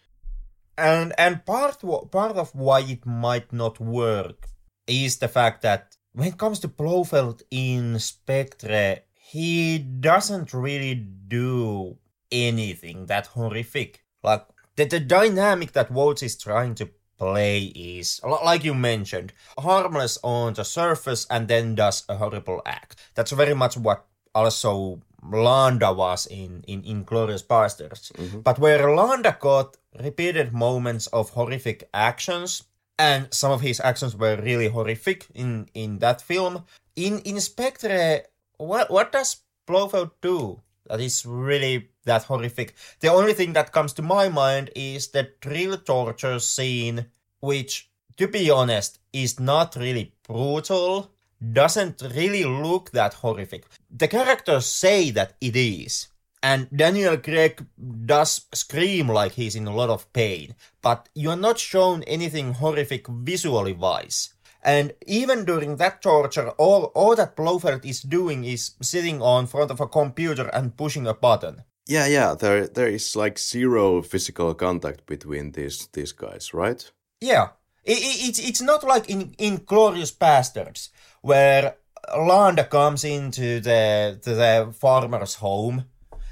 and 0.79 1.13
and 1.19 1.45
part 1.45 1.79
part 2.11 2.37
of 2.37 2.55
why 2.55 2.81
it 2.81 3.05
might 3.05 3.53
not 3.53 3.79
work 3.79 4.49
is 4.87 5.19
the 5.19 5.29
fact 5.29 5.61
that 5.63 5.97
when 6.15 6.29
it 6.29 6.39
comes 6.39 6.61
to 6.61 6.69
Blofeld 6.69 7.43
in 7.51 7.99
Spectre, 7.99 9.01
he 9.15 9.79
doesn't 9.79 10.55
really 10.55 10.95
do 10.95 11.99
anything 12.31 13.07
that 13.07 13.27
horrific. 13.29 14.03
Like 14.23 14.47
the, 14.77 14.85
the 14.87 15.01
dynamic 15.01 15.73
that 15.73 15.91
Waltz 15.91 16.23
is 16.23 16.37
trying 16.39 16.75
to 16.77 16.89
play 17.23 17.71
is, 17.79 18.21
li- 18.25 18.45
like 18.45 18.65
you 18.65 18.75
mentioned, 18.75 19.33
harmless 19.57 20.19
on 20.25 20.55
the 20.55 20.65
surface 20.65 21.25
and 21.31 21.47
then 21.47 21.77
does 21.77 22.03
a 22.09 22.17
horrible 22.17 22.61
act. 22.67 22.99
That's 23.15 23.31
very 23.31 23.55
much 23.55 23.77
what 23.77 24.05
also 24.35 25.01
Landa 25.23 25.93
was 25.93 26.27
in 26.27 26.65
in 26.67 26.83
Inglourious 26.83 27.47
Basterds. 27.47 28.11
Mm-hmm. 28.19 28.41
But 28.41 28.59
where 28.59 28.91
Landa 28.91 29.37
got 29.39 29.77
repeated 30.03 30.53
moments 30.53 31.07
of 31.15 31.31
horrific 31.31 31.89
actions, 31.95 32.65
and 32.99 33.31
some 33.31 33.53
of 33.53 33.61
his 33.61 33.79
actions 33.79 34.17
were 34.19 34.37
really 34.43 34.67
horrific 34.67 35.27
in 35.33 35.71
in 35.75 36.01
that 36.03 36.21
film. 36.21 36.67
In 36.97 37.39
Spectre, 37.39 38.27
what 38.59 38.91
what 38.91 39.15
does 39.15 39.47
Blofeld 39.69 40.11
do 40.21 40.61
that 40.91 40.99
is 40.99 41.25
really 41.25 41.92
that 42.05 42.25
horrific? 42.25 42.75
The 43.01 43.09
only 43.09 43.35
thing 43.35 43.53
that 43.55 43.73
comes 43.73 43.93
to 43.95 44.03
my 44.03 44.29
mind 44.29 44.71
is 44.75 45.09
the 45.09 45.31
drill 45.41 45.77
torture 45.79 46.39
scene, 46.39 47.07
which, 47.41 47.91
to 48.17 48.29
be 48.29 48.51
honest, 48.51 48.99
is 49.13 49.39
not 49.41 49.77
really 49.77 50.15
brutal. 50.27 51.13
Doesn't 51.53 52.03
really 52.15 52.45
look 52.45 52.93
that 52.93 53.15
horrific. 53.15 53.67
The 53.91 54.09
characters 54.09 54.67
say 54.67 55.11
that 55.11 55.35
it 55.41 55.57
is, 55.57 56.07
and 56.43 56.69
Daniel 56.71 57.17
Craig 57.17 57.65
does 58.07 58.47
scream 58.53 59.09
like 59.09 59.33
he's 59.33 59.55
in 59.55 59.67
a 59.67 59.75
lot 59.75 59.91
of 59.91 60.13
pain, 60.13 60.55
but 60.83 61.09
you're 61.15 61.37
not 61.37 61.59
shown 61.59 62.03
anything 62.05 62.55
horrific 62.55 63.07
visually 63.09 63.73
wise. 63.73 64.35
And 64.65 64.93
even 65.07 65.45
during 65.45 65.77
that 65.77 66.03
torture, 66.03 66.51
all, 66.51 66.87
all 66.95 67.17
that 67.17 67.35
Blofeld 67.37 67.85
is 67.85 68.03
doing 68.03 68.45
is 68.45 68.73
sitting 68.81 69.21
on 69.21 69.49
front 69.49 69.73
of 69.73 69.81
a 69.81 69.89
computer 69.89 70.49
and 70.49 70.77
pushing 70.77 71.07
a 71.07 71.15
button. 71.15 71.65
Yeah, 71.87 72.07
yeah. 72.07 72.35
There, 72.35 72.67
there 72.67 72.89
is 72.89 73.17
like 73.17 73.39
zero 73.39 74.03
physical 74.03 74.55
contact 74.55 75.07
between 75.07 75.53
these 75.53 75.89
these 75.93 76.13
guys, 76.13 76.55
right? 76.55 76.91
Yeah, 77.21 77.49
I 77.87 77.93
i 77.93 78.15
it's 78.29 78.39
it's 78.39 78.63
not 78.63 78.85
like 78.85 79.11
in 79.11 79.31
Inglourious 79.39 80.17
Basterds 80.17 80.91
where 81.23 81.77
Landa 82.17 82.65
comes 82.65 83.05
into 83.05 83.61
the 83.61 84.19
the 84.23 84.73
farmer's 84.73 85.35
home 85.37 85.85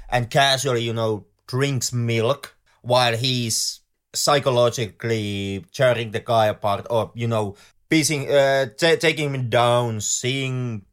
and 0.09 0.29
casually, 0.29 0.83
you 0.83 0.93
know, 0.93 1.25
drinks 1.47 1.93
milk 1.93 2.55
while 2.81 3.15
he's 3.17 3.81
psychologically 4.13 5.65
tearing 5.73 6.11
the 6.11 6.19
guy 6.19 6.47
apart 6.47 6.87
or 6.89 7.11
you 7.15 7.27
know, 7.27 7.55
piecing, 7.89 8.29
uh, 8.29 8.65
t- 8.77 8.97
taking 8.97 9.33
him 9.33 9.49
down, 9.49 10.01
seeing, 10.01 10.83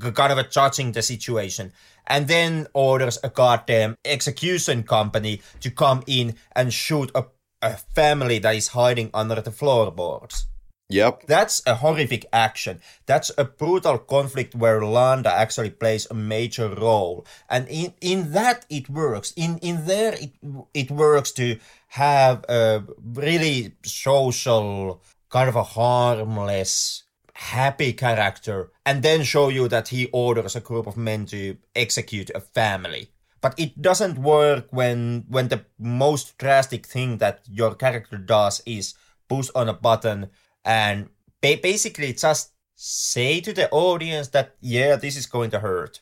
kind 0.00 0.32
of 0.32 0.38
a 0.38 0.48
judging 0.48 0.92
the 0.92 1.02
situation. 1.02 1.72
And 2.06 2.28
then 2.28 2.66
orders 2.74 3.18
a 3.22 3.30
goddamn 3.30 3.96
execution 4.04 4.82
company 4.82 5.40
to 5.60 5.70
come 5.70 6.02
in 6.06 6.34
and 6.54 6.72
shoot 6.72 7.10
a 7.14 7.26
a 7.62 7.76
family 7.94 8.40
that 8.40 8.56
is 8.56 8.68
hiding 8.68 9.10
under 9.14 9.40
the 9.40 9.52
floorboards. 9.52 10.46
Yep. 10.88 11.22
That's 11.26 11.62
a 11.66 11.76
horrific 11.76 12.26
action. 12.34 12.80
That's 13.06 13.30
a 13.38 13.44
brutal 13.44 13.96
conflict 13.96 14.54
where 14.54 14.84
Landa 14.84 15.32
actually 15.32 15.70
plays 15.70 16.06
a 16.10 16.14
major 16.14 16.68
role. 16.68 17.24
And 17.48 17.66
in, 17.68 17.94
in 18.02 18.32
that 18.32 18.66
it 18.68 18.90
works. 18.90 19.32
In 19.34 19.56
in 19.58 19.86
there 19.86 20.14
it 20.14 20.32
it 20.74 20.90
works 20.90 21.32
to 21.32 21.58
have 21.88 22.44
a 22.48 22.82
really 23.02 23.76
social, 23.84 25.00
kind 25.30 25.48
of 25.48 25.56
a 25.56 25.62
harmless, 25.62 27.01
happy 27.50 27.92
character, 27.92 28.70
and 28.84 29.02
then 29.02 29.22
show 29.22 29.48
you 29.48 29.68
that 29.68 29.88
he 29.88 30.08
orders 30.12 30.56
a 30.56 30.60
group 30.60 30.86
of 30.86 30.96
men 30.96 31.26
to 31.26 31.56
execute 31.74 32.30
a 32.34 32.40
family 32.40 33.08
but 33.42 33.58
it 33.58 33.82
doesn't 33.82 34.18
work 34.18 34.68
when 34.70 35.24
when 35.28 35.48
the 35.48 35.64
most 35.78 36.38
drastic 36.38 36.86
thing 36.86 37.18
that 37.18 37.40
your 37.50 37.74
character 37.74 38.16
does 38.16 38.62
is 38.64 38.94
push 39.28 39.50
on 39.54 39.68
a 39.68 39.74
button 39.74 40.30
and 40.64 41.08
ba- 41.42 41.58
basically 41.62 42.12
just 42.12 42.52
say 42.76 43.40
to 43.40 43.52
the 43.52 43.68
audience 43.70 44.28
that 44.28 44.54
yeah 44.60 44.96
this 44.96 45.16
is 45.16 45.26
going 45.26 45.50
to 45.50 45.58
hurt 45.58 46.00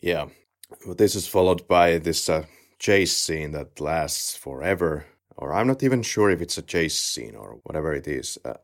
Yeah. 0.00 0.26
Well, 0.86 0.96
This 0.96 1.14
is 1.14 1.28
followed 1.28 1.68
by 1.68 1.98
this 1.98 2.28
uh, 2.28 2.44
chase 2.78 3.16
scene 3.16 3.52
that 3.52 3.80
lasts 3.80 4.36
forever, 4.36 5.06
or 5.36 5.52
I'm 5.52 5.66
not 5.66 5.82
even 5.82 6.02
sure 6.02 6.30
if 6.30 6.40
it's 6.40 6.58
a 6.58 6.62
chase 6.62 6.98
scene 6.98 7.36
or 7.36 7.60
whatever 7.62 7.94
it 7.94 8.08
is. 8.08 8.38
Uh, 8.44 8.54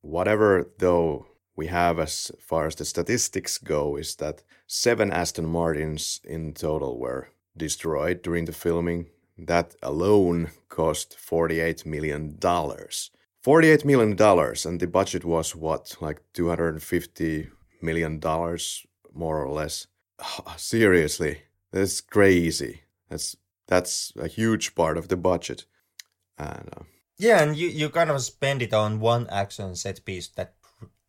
whatever, 0.00 0.72
though, 0.78 1.26
we 1.56 1.66
have 1.66 1.98
as 1.98 2.30
far 2.40 2.66
as 2.66 2.74
the 2.76 2.84
statistics 2.84 3.58
go 3.58 3.96
is 3.96 4.16
that 4.16 4.42
seven 4.66 5.12
Aston 5.12 5.46
Martins 5.46 6.20
in 6.24 6.54
total 6.54 6.98
were 6.98 7.30
destroyed 7.56 8.22
during 8.22 8.44
the 8.46 8.52
filming. 8.52 9.06
That 9.36 9.74
alone 9.82 10.50
cost 10.68 11.16
$48 11.18 11.86
million. 11.86 12.38
$48 12.38 13.84
million, 13.84 14.16
and 14.66 14.80
the 14.80 14.86
budget 14.86 15.24
was 15.24 15.56
what, 15.56 15.96
like 16.00 16.20
$250 16.34 17.50
million, 17.80 18.20
more 19.14 19.44
or 19.44 19.50
less. 19.50 19.86
Seriously, 20.56 21.42
that's 21.72 22.00
crazy. 22.00 22.82
That's 23.08 23.36
that's 23.66 24.12
a 24.18 24.26
huge 24.26 24.74
part 24.74 24.98
of 24.98 25.08
the 25.08 25.16
budget. 25.16 25.64
And 26.36 26.68
uh, 26.76 26.82
yeah 27.18 27.42
and 27.42 27.56
you, 27.56 27.68
you 27.68 27.90
kind 27.90 28.10
of 28.10 28.20
spend 28.22 28.62
it 28.62 28.72
on 28.72 28.98
one 28.98 29.28
action 29.30 29.76
set 29.76 30.04
piece 30.04 30.28
that 30.28 30.59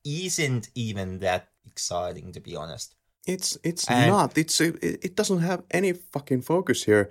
isn't 0.03 0.69
even 0.75 1.19
that 1.19 1.47
exciting 1.65 2.31
to 2.33 2.39
be 2.39 2.55
honest 2.55 2.95
it's 3.27 3.57
it's 3.63 3.87
And- 3.89 4.09
not. 4.11 4.37
It's 4.37 4.59
it 4.61 4.75
it 4.83 5.15
doesn't 5.15 5.41
have 5.41 5.61
any 5.69 5.93
fucking 5.93 6.41
focus 6.41 6.85
here. 6.85 7.09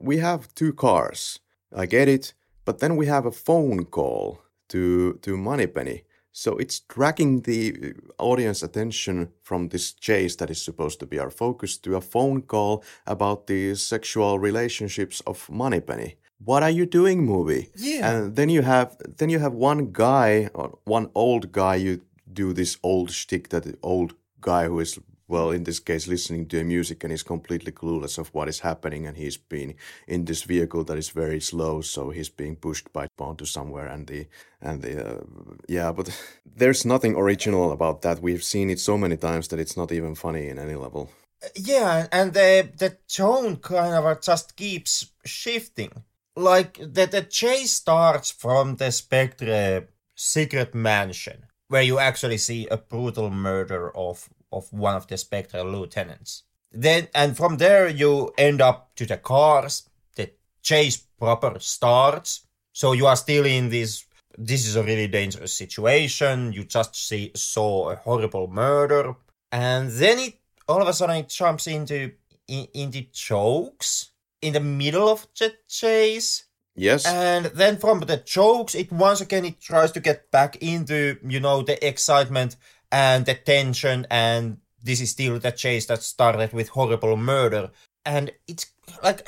We 0.00 0.18
have 0.18 0.48
two 0.54 0.72
cars. 0.72 1.40
I 1.76 1.86
get 1.86 2.08
it, 2.08 2.34
but 2.64 2.78
then 2.78 2.96
we 2.96 3.06
have 3.06 3.26
a 3.26 3.30
phone 3.30 3.84
call 3.84 4.38
to 4.68 5.18
to 5.22 5.36
Moneypenny. 5.36 6.02
So 6.32 6.56
it's 6.58 6.80
dragging 6.94 7.42
the 7.42 7.92
audience 8.18 8.64
attention 8.66 9.28
from 9.42 9.68
this 9.68 9.92
chase 9.94 10.36
that 10.36 10.50
is 10.50 10.64
supposed 10.64 10.98
to 11.00 11.06
be 11.06 11.18
our 11.20 11.30
focus 11.30 11.78
to 11.78 11.96
a 11.96 12.00
phone 12.00 12.42
call 12.42 12.82
about 13.06 13.46
the 13.46 13.74
sexual 13.76 14.38
relationships 14.38 15.22
of 15.26 15.48
Moneypenny. 15.50 16.16
What 16.44 16.62
are 16.62 16.70
you 16.70 16.86
doing, 16.86 17.24
movie? 17.24 17.68
Yeah. 17.76 18.10
And 18.10 18.36
then 18.36 18.48
you 18.48 18.62
have 18.62 18.96
then 19.18 19.30
you 19.30 19.38
have 19.38 19.52
one 19.52 19.92
guy 19.92 20.48
or 20.54 20.78
one 20.84 21.10
old 21.14 21.52
guy. 21.52 21.76
You 21.76 22.00
do 22.32 22.52
this 22.52 22.78
old 22.82 23.10
shtick 23.10 23.48
that 23.50 23.64
the 23.64 23.76
old 23.82 24.14
guy 24.40 24.64
who 24.66 24.80
is 24.80 24.98
well 25.28 25.50
in 25.50 25.64
this 25.64 25.80
case 25.80 26.06
listening 26.06 26.46
to 26.46 26.64
music 26.64 27.04
and 27.04 27.12
is 27.12 27.22
completely 27.22 27.72
clueless 27.72 28.18
of 28.18 28.28
what 28.34 28.48
is 28.48 28.60
happening 28.60 29.06
and 29.06 29.16
he's 29.16 29.36
been 29.36 29.74
in 30.06 30.24
this 30.24 30.42
vehicle 30.42 30.84
that 30.84 30.98
is 30.98 31.10
very 31.10 31.40
slow 31.40 31.80
so 31.80 32.10
he's 32.10 32.28
being 32.28 32.56
pushed 32.56 32.92
by 32.92 33.06
onto 33.18 33.44
somewhere 33.44 33.86
and 33.86 34.06
the 34.08 34.26
and 34.60 34.82
the 34.82 34.92
uh, 35.00 35.20
yeah 35.68 35.92
but 35.92 36.10
there's 36.56 36.84
nothing 36.84 37.14
original 37.16 37.72
about 37.72 38.02
that 38.02 38.20
we've 38.20 38.44
seen 38.44 38.68
it 38.68 38.80
so 38.80 38.98
many 38.98 39.16
times 39.16 39.48
that 39.48 39.60
it's 39.60 39.76
not 39.76 39.92
even 39.92 40.14
funny 40.14 40.48
in 40.48 40.58
any 40.58 40.74
level 40.74 41.08
Yeah, 41.56 42.06
and 42.12 42.32
the 42.32 42.68
the 42.78 42.96
tone 43.08 43.56
kind 43.56 43.94
of 43.94 44.20
just 44.22 44.56
keeps 44.56 45.10
shifting. 45.24 46.04
Like 46.36 46.78
the 46.78 47.06
the 47.06 47.22
chase 47.22 47.72
starts 47.72 48.30
from 48.30 48.76
the 48.76 48.90
Spectre 48.90 49.88
secret 50.14 50.74
mansion, 50.74 51.46
where 51.68 51.82
you 51.82 51.98
actually 51.98 52.38
see 52.38 52.66
a 52.68 52.78
brutal 52.78 53.30
murder 53.30 53.94
of 53.94 54.30
of 54.50 54.72
one 54.72 54.96
of 54.96 55.06
the 55.06 55.18
Spectre 55.18 55.62
lieutenants. 55.62 56.44
Then 56.70 57.08
and 57.14 57.36
from 57.36 57.58
there 57.58 57.86
you 57.86 58.32
end 58.38 58.62
up 58.62 58.94
to 58.96 59.04
the 59.04 59.18
cars. 59.18 59.90
The 60.16 60.30
chase 60.62 60.96
proper 60.96 61.58
starts. 61.58 62.46
So 62.72 62.92
you 62.92 63.06
are 63.06 63.16
still 63.16 63.44
in 63.44 63.68
this 63.68 64.06
this 64.38 64.66
is 64.66 64.76
a 64.76 64.82
really 64.82 65.08
dangerous 65.08 65.52
situation. 65.52 66.54
You 66.54 66.64
just 66.64 66.96
see 66.96 67.32
saw 67.34 67.90
a 67.90 67.96
horrible 67.96 68.48
murder, 68.48 69.16
and 69.50 69.90
then 69.90 70.18
it 70.18 70.38
all 70.66 70.80
of 70.80 70.88
a 70.88 70.94
sudden 70.94 71.16
it 71.16 71.28
jumps 71.28 71.66
into 71.66 72.12
in, 72.48 72.68
into 72.72 73.02
jokes 73.12 74.11
in 74.42 74.52
the 74.52 74.60
middle 74.60 75.08
of 75.08 75.26
the 75.38 75.54
chase. 75.68 76.44
Yes. 76.74 77.06
And 77.06 77.46
then 77.46 77.78
from 77.78 78.00
the 78.00 78.16
jokes, 78.16 78.74
it 78.74 78.92
once 78.92 79.20
again 79.20 79.44
it 79.44 79.60
tries 79.60 79.92
to 79.92 80.00
get 80.00 80.30
back 80.30 80.56
into 80.56 81.16
you 81.26 81.40
know 81.40 81.62
the 81.62 81.86
excitement 81.86 82.56
and 82.90 83.24
the 83.24 83.34
tension, 83.34 84.06
and 84.10 84.58
this 84.82 85.00
is 85.00 85.10
still 85.10 85.38
the 85.38 85.52
chase 85.52 85.86
that 85.86 86.02
started 86.02 86.52
with 86.52 86.68
horrible 86.68 87.16
murder, 87.16 87.70
and 88.04 88.32
it's 88.46 88.66
like. 89.02 89.26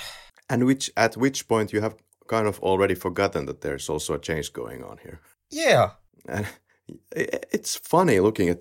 And 0.51 0.67
which 0.67 0.91
at 0.97 1.17
which 1.17 1.49
point 1.49 1.73
you 1.73 1.81
have 1.81 1.97
kind 2.27 2.47
of 2.47 2.61
already 2.61 2.95
forgotten 2.95 3.47
that 3.47 3.61
there's 3.61 3.89
also 3.89 4.15
a 4.15 4.19
change 4.19 4.53
going 4.53 4.83
on 4.83 4.99
here. 4.99 5.21
Yeah. 5.51 5.91
And 6.29 6.47
it's 7.13 7.77
funny 7.77 8.21
looking 8.21 8.49
at 8.49 8.61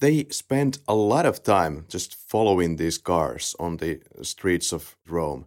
they 0.00 0.26
spend 0.30 0.78
a 0.86 0.94
lot 0.94 1.24
of 1.24 1.42
time 1.42 1.86
just 1.88 2.14
following 2.14 2.76
these 2.76 2.98
cars 2.98 3.56
on 3.58 3.78
the 3.78 4.00
streets 4.22 4.72
of 4.72 4.96
Rome 5.08 5.46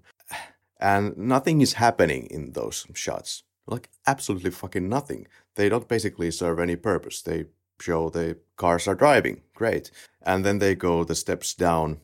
and 0.86 1.18
nothing 1.18 1.62
is 1.62 1.74
happening 1.74 2.28
in 2.28 2.52
those 2.52 2.86
shots. 2.94 3.42
Like 3.66 3.90
absolutely 4.06 4.52
fucking 4.52 4.88
nothing. 4.88 5.26
They 5.56 5.68
don't 5.68 5.88
basically 5.88 6.30
serve 6.30 6.60
any 6.60 6.76
purpose. 6.76 7.24
They 7.24 7.46
show 7.82 8.10
the 8.10 8.38
cars 8.56 8.88
are 8.88 8.94
driving. 8.94 9.42
Great. 9.56 9.90
And 10.22 10.46
then 10.46 10.60
they 10.60 10.76
go 10.76 11.04
the 11.04 11.16
steps 11.16 11.56
down 11.56 12.02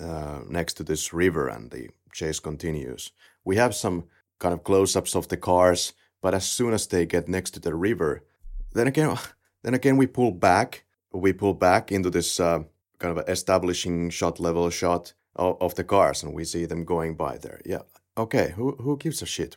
uh, 0.00 0.40
next 0.48 0.74
to 0.74 0.82
this 0.82 1.12
river 1.12 1.46
and 1.46 1.70
the 1.70 1.90
chase 2.12 2.40
continues. 2.40 3.12
We 3.44 3.54
have 3.54 3.72
some 3.72 4.04
kind 4.40 4.52
of 4.52 4.64
close-ups 4.64 5.14
of 5.14 5.28
the 5.28 5.36
cars 5.36 5.92
but 6.20 6.34
as 6.34 6.44
soon 6.44 6.72
as 6.74 6.88
they 6.88 7.06
get 7.06 7.28
next 7.28 7.52
to 7.52 7.60
the 7.60 7.76
river 7.76 8.24
then 8.72 8.88
again 8.88 9.16
then 9.62 9.74
again 9.74 9.96
we 9.96 10.08
pull 10.08 10.32
back. 10.32 10.84
We 11.12 11.32
pull 11.32 11.54
back 11.54 11.92
into 11.92 12.10
this 12.10 12.40
uh, 12.40 12.64
kind 12.98 13.16
of 13.16 13.28
establishing 13.28 14.10
shot 14.10 14.40
level 14.40 14.68
shot 14.70 15.12
of, 15.36 15.56
of, 15.60 15.76
the 15.76 15.84
cars 15.84 16.24
and 16.24 16.34
we 16.34 16.44
see 16.44 16.64
them 16.66 16.84
going 16.84 17.14
by 17.14 17.38
there. 17.38 17.60
Yeah 17.64 17.82
okay 18.16 18.52
who 18.56 18.72
who 18.76 18.96
gives 18.96 19.22
a 19.22 19.26
shit? 19.26 19.56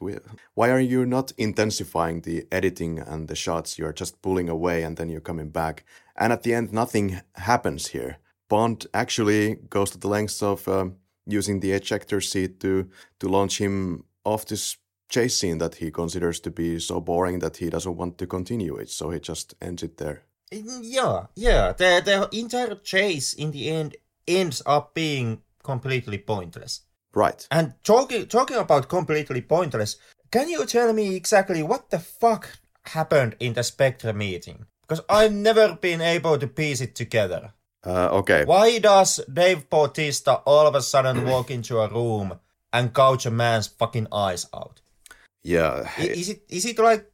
Why 0.54 0.70
are 0.70 0.80
you 0.80 1.06
not 1.06 1.32
intensifying 1.38 2.22
the 2.22 2.46
editing 2.52 3.00
and 3.00 3.28
the 3.28 3.36
shots? 3.36 3.78
You're 3.78 3.94
just 3.94 4.22
pulling 4.22 4.50
away 4.50 4.84
and 4.84 4.98
then 4.98 5.10
you're 5.10 5.22
coming 5.22 5.50
back. 5.50 5.84
And 6.16 6.34
at 6.34 6.44
the 6.44 6.54
end 6.54 6.74
nothing 6.74 7.22
happens 7.36 7.88
here. 7.88 8.18
Bond 8.50 8.88
actually 8.94 9.56
goes 9.70 9.92
to 9.92 9.98
the 9.98 10.08
lengths 10.08 10.42
of 10.42 10.68
um, 10.68 10.96
using 11.26 11.60
the 11.60 11.74
ejector 11.74 12.22
seat 12.22 12.60
to 12.62 12.90
to 13.20 13.28
launch 13.28 13.60
him 13.60 14.06
off 14.24 14.46
this 14.46 14.78
chase 15.10 15.38
scene 15.38 15.58
that 15.58 15.76
he 15.76 15.92
considers 15.92 16.40
to 16.42 16.52
be 16.52 16.80
so 16.80 17.00
boring 17.00 17.40
that 17.40 17.58
he 17.58 17.70
doesn't 17.70 17.96
want 17.96 18.18
to 18.18 18.28
continue 18.28 18.76
it. 18.76 18.90
So 18.90 19.10
he 19.12 19.20
just 19.20 19.56
ends 19.62 19.84
it 19.84 19.98
there. 19.98 20.24
Yeah 20.52 21.28
yeah. 21.36 21.74
The 21.74 22.02
the 22.04 22.40
entire 22.40 22.76
chase 22.76 23.34
in 23.34 23.52
the 23.52 23.70
end 23.70 23.96
ends 24.28 24.62
up 24.66 24.94
being 24.94 25.42
completely 25.64 26.18
pointless 26.18 26.87
Right. 27.18 27.48
And 27.50 27.74
talking 27.84 28.28
talking 28.28 28.58
about 28.58 28.90
completely 28.90 29.42
pointless, 29.42 29.98
can 30.30 30.50
you 30.50 30.68
tell 30.68 30.94
me 30.94 31.16
exactly 31.16 31.64
what 31.64 31.90
the 31.90 31.98
fuck 31.98 32.60
happened 32.84 33.36
in 33.40 33.54
the 33.54 33.64
Spectre 33.64 34.14
meeting? 34.14 34.68
Because 34.82 35.04
I've 35.10 35.34
never 35.34 35.74
been 35.74 36.00
able 36.00 36.38
to 36.38 36.46
piece 36.46 36.80
it 36.80 36.94
together. 36.94 37.54
Uh, 37.84 38.10
okay. 38.20 38.46
Why 38.46 38.78
does 38.78 39.20
Dave 39.34 39.68
Bautista 39.68 40.36
all 40.46 40.68
of 40.68 40.76
a 40.76 40.82
sudden 40.84 41.26
walk 41.32 41.50
into 41.50 41.80
a 41.80 41.90
room 41.90 42.40
and 42.72 42.94
gouge 42.94 43.26
a 43.26 43.32
man's 43.32 43.66
fucking 43.66 44.10
eyes 44.12 44.46
out? 44.54 44.82
Yeah. 45.42 45.90
Is 45.98 46.30
it 46.30 46.44
is 46.50 46.66
it 46.66 46.78
like 46.78 47.12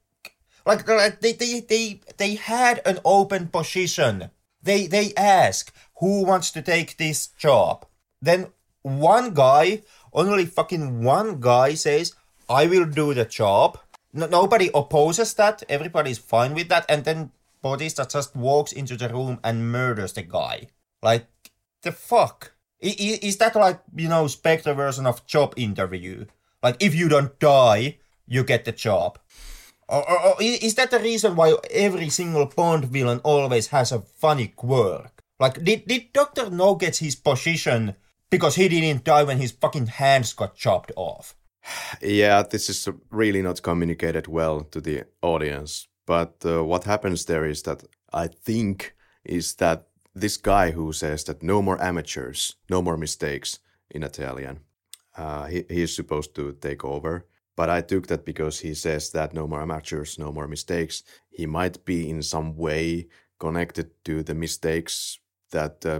like, 0.65 0.85
like 0.85 1.21
they, 1.21 1.31
they 1.31 1.61
they 1.61 2.01
they 2.17 2.35
had 2.35 2.81
an 2.85 2.99
open 3.05 3.47
position. 3.47 4.31
They 4.61 4.85
they 4.85 5.13
ask 5.15 5.73
who 6.01 6.25
wants 6.25 6.51
to 6.51 6.61
take 6.61 6.97
this 6.97 7.27
job. 7.27 7.85
Then 8.21 8.47
one 8.83 9.33
guy, 9.33 9.81
only 10.13 10.45
fucking 10.45 11.03
one 11.03 11.39
guy 11.39 11.73
says, 11.73 12.13
I 12.47 12.67
will 12.67 12.85
do 12.85 13.13
the 13.13 13.25
job. 13.25 13.79
No, 14.13 14.27
nobody 14.27 14.69
opposes 14.73 15.33
that. 15.35 15.63
Everybody's 15.67 16.19
fine 16.19 16.53
with 16.53 16.69
that. 16.69 16.85
And 16.87 17.03
then 17.03 17.31
Bautista 17.61 18.05
just 18.09 18.35
walks 18.35 18.71
into 18.71 18.95
the 18.95 19.09
room 19.09 19.39
and 19.43 19.71
murders 19.71 20.13
the 20.13 20.21
guy. 20.21 20.67
Like, 21.01 21.25
the 21.81 21.91
fuck? 21.91 22.53
Is, 22.79 23.19
is 23.19 23.37
that 23.37 23.55
like, 23.55 23.79
you 23.95 24.09
know, 24.09 24.27
Spectre 24.27 24.73
version 24.73 25.07
of 25.07 25.25
job 25.25 25.53
interview? 25.57 26.25
Like, 26.61 26.81
if 26.81 26.93
you 26.93 27.09
don't 27.09 27.39
die, 27.39 27.97
you 28.27 28.43
get 28.43 28.65
the 28.65 28.71
job. 28.71 29.17
Or, 29.87 30.09
or, 30.09 30.27
or, 30.27 30.35
is 30.39 30.75
that 30.75 30.91
the 30.91 30.99
reason 30.99 31.35
why 31.35 31.55
every 31.71 32.09
single 32.09 32.45
Bond 32.45 32.85
villain 32.85 33.19
always 33.23 33.67
has 33.67 33.91
a 33.91 34.01
funny 34.01 34.47
quirk? 34.47 35.23
Like, 35.39 35.63
did, 35.63 35.87
did 35.87 36.13
Dr. 36.13 36.49
No 36.49 36.75
get 36.75 36.97
his 36.97 37.15
position 37.15 37.95
because 38.33 38.55
he 38.55 38.67
didn't 38.67 39.03
die 39.03 39.23
when 39.23 39.37
his 39.37 39.51
fucking 39.51 39.85
hands 39.85 40.33
got 40.33 40.55
chopped 40.55 40.91
off. 40.95 41.35
Yeah, 42.01 42.41
this 42.41 42.67
is 42.67 42.89
really 43.11 43.43
not 43.43 43.61
communicated 43.61 44.27
well 44.27 44.61
to 44.71 44.81
the 44.81 45.05
audience. 45.21 45.87
But 46.07 46.43
uh, 46.43 46.63
what 46.65 46.83
happens 46.83 47.25
there 47.25 47.45
is 47.45 47.61
that 47.63 47.83
I 48.11 48.27
think 48.27 48.95
is 49.23 49.55
that 49.55 49.87
this 50.15 50.37
guy 50.37 50.71
who 50.71 50.93
says 50.93 51.23
that 51.25 51.43
no 51.43 51.61
more 51.61 51.81
amateurs, 51.81 52.55
no 52.69 52.81
more 52.81 52.97
mistakes 52.97 53.59
in 53.91 54.03
Italian, 54.03 54.61
uh, 55.15 55.45
he, 55.45 55.63
he 55.69 55.83
is 55.83 55.95
supposed 55.95 56.33
to 56.35 56.53
take 56.53 56.83
over. 56.83 57.27
But 57.55 57.69
I 57.69 57.81
took 57.81 58.07
that 58.07 58.25
because 58.25 58.61
he 58.61 58.73
says 58.73 59.11
that 59.11 59.33
no 59.33 59.47
more 59.47 59.61
amateurs, 59.61 60.17
no 60.17 60.31
more 60.31 60.47
mistakes. 60.47 61.03
He 61.29 61.45
might 61.45 61.85
be 61.85 62.09
in 62.09 62.23
some 62.23 62.57
way 62.57 63.07
connected 63.39 63.91
to 64.05 64.23
the 64.23 64.33
mistakes 64.33 65.19
that 65.51 65.85
uh, 65.85 65.99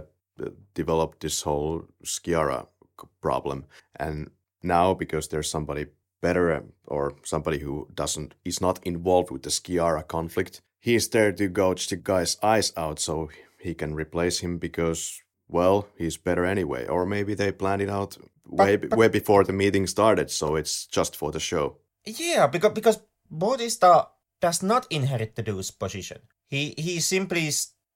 developed 0.74 1.20
this 1.20 1.42
whole 1.42 1.84
Sciarra 2.04 2.66
problem. 3.20 3.66
And 3.96 4.30
now, 4.62 4.94
because 4.94 5.28
there's 5.28 5.50
somebody 5.50 5.86
better 6.20 6.54
um, 6.54 6.72
or 6.86 7.16
somebody 7.22 7.58
who 7.58 7.88
doesn't 7.94 8.34
is 8.44 8.60
not 8.60 8.80
involved 8.84 9.30
with 9.30 9.42
the 9.42 9.50
Sciarra 9.50 10.06
conflict, 10.06 10.62
he's 10.80 11.08
there 11.08 11.32
to 11.32 11.48
gouge 11.48 11.88
the 11.88 11.96
guy's 11.96 12.38
eyes 12.42 12.72
out 12.76 12.98
so 12.98 13.28
he 13.60 13.74
can 13.74 13.94
replace 13.94 14.40
him 14.40 14.58
because 14.58 15.22
well, 15.48 15.86
he's 15.96 16.16
better 16.16 16.44
anyway. 16.44 16.86
Or 16.86 17.06
maybe 17.06 17.34
they 17.34 17.52
planned 17.52 17.82
it 17.82 17.90
out 17.90 18.16
way 18.46 18.76
but, 18.76 18.98
way 18.98 19.08
before 19.08 19.44
the 19.44 19.52
meeting 19.52 19.86
started, 19.86 20.30
so 20.30 20.56
it's 20.56 20.86
just 20.86 21.16
for 21.16 21.32
the 21.32 21.40
show. 21.40 21.78
Yeah, 22.04 22.46
because 22.46 22.72
because 22.72 23.00
Bautista 23.30 24.08
does 24.40 24.62
not 24.62 24.86
inherit 24.90 25.36
the 25.36 25.42
dude's 25.42 25.70
position. 25.70 26.18
He 26.48 26.74
he 26.76 27.00
simply 27.00 27.50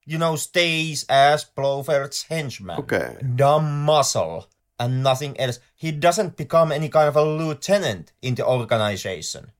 you 0.09 0.17
know, 0.17 0.35
stays 0.35 1.05
as 1.07 1.45
Blofeld's 1.45 2.23
henchman. 2.23 2.79
Okay. 2.79 3.17
Dumb 3.35 3.85
muscle 3.85 4.47
and 4.79 5.03
nothing 5.03 5.39
else. 5.39 5.59
He 5.75 5.91
doesn't 5.91 6.35
become 6.35 6.71
any 6.71 6.89
kind 6.89 7.07
of 7.07 7.15
a 7.15 7.23
lieutenant 7.23 8.11
in 8.21 8.35
the 8.35 8.45
organization. 8.45 9.51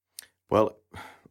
Well, 0.50 0.78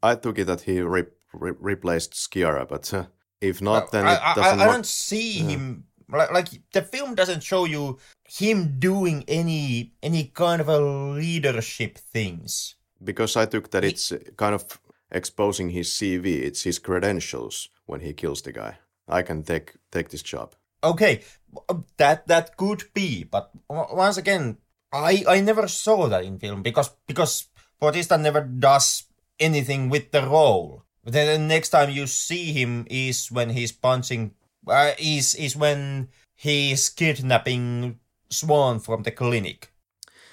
I 0.03 0.15
took 0.15 0.39
it 0.39 0.45
that 0.45 0.61
he 0.63 0.81
re- 0.81 1.13
re- 1.33 1.59
replaced 1.59 2.13
Sciarra, 2.15 2.69
but 2.69 2.95
uh, 2.95 3.07
if 3.41 3.61
not, 3.61 3.91
then 3.91 4.07
it 4.07 4.21
doesn't. 4.37 4.61
I, 4.61 4.65
I, 4.65 4.69
I 4.69 4.73
don't 4.73 4.87
see 4.87 5.41
yeah. 5.41 5.49
him 5.49 5.85
like, 6.11 6.33
like 6.33 6.49
the 6.73 6.83
film 6.83 7.15
doesn't 7.15 7.43
show 7.43 7.65
you 7.65 7.99
him 8.25 8.79
doing 8.79 9.25
any 9.29 9.93
any 10.03 10.25
kind 10.25 10.61
of 10.61 10.69
a 10.69 10.79
leadership 10.79 11.99
things. 11.99 12.77
Because 13.03 13.37
I 13.37 13.47
took 13.47 13.71
that 13.71 13.83
he, 13.83 13.91
it's 13.91 14.13
kind 14.37 14.55
of 14.55 14.81
exposing 15.11 15.71
his 15.71 15.89
CV, 15.89 16.43
it's 16.43 16.63
his 16.63 16.79
credentials 16.79 17.69
when 17.87 18.01
he 18.01 18.13
kills 18.13 18.43
the 18.43 18.53
guy. 18.53 18.79
I 19.09 19.23
can 19.23 19.43
take 19.43 19.75
take 19.91 20.11
this 20.11 20.23
job. 20.23 20.55
Okay, 20.85 21.23
um, 21.69 21.85
that 21.97 22.27
that 22.29 22.57
could 22.57 22.85
be, 22.95 23.25
but 23.25 23.51
once 23.69 24.17
again, 24.17 24.59
I 24.93 25.25
I 25.27 25.41
never 25.41 25.67
saw 25.69 26.09
that 26.09 26.25
in 26.25 26.39
film 26.39 26.63
because 26.63 26.91
because 27.07 27.49
Bautista 27.81 28.19
never 28.19 28.43
does 28.43 29.05
anything 29.41 29.89
with 29.89 30.11
the 30.13 30.23
role. 30.23 30.85
Then 31.05 31.27
the 31.27 31.47
next 31.47 31.71
time 31.71 31.91
you 31.91 32.07
see 32.07 32.53
him 32.53 32.87
is 32.91 33.31
when 33.33 33.51
he's 33.51 33.73
punching. 33.73 34.35
Uh, 34.67 34.93
is 34.99 35.35
is 35.35 35.57
when 35.57 36.09
he's 36.35 36.91
kidnapping 36.91 37.99
Swann 38.29 38.81
from 38.81 39.03
the 39.03 39.11
clinic, 39.11 39.73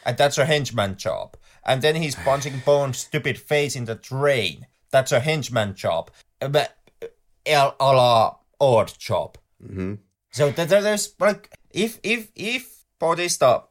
and 0.05 0.17
that's 0.17 0.37
a 0.37 0.45
henchman 0.45 0.97
job. 0.97 1.37
And 1.65 1.81
then 1.81 1.95
he's 1.95 2.15
punching 2.15 2.61
Bond's 2.65 2.99
stupid 2.99 3.39
face 3.39 3.75
in 3.75 3.85
the 3.85 3.95
train. 3.95 4.67
That's 4.91 5.11
a 5.11 5.19
henchman 5.19 5.75
job. 5.75 6.11
Uh, 6.41 6.49
but 6.49 6.77
uh, 7.01 7.71
a 7.79 7.93
la 7.93 8.35
Oddjob. 8.59 9.35
Mm-hmm. 9.63 9.95
So 10.31 10.51
there's 10.51 11.13
like 11.19 11.49
if 11.71 11.99
if 12.03 12.31
if 12.35 12.85
Bautista 12.99 13.63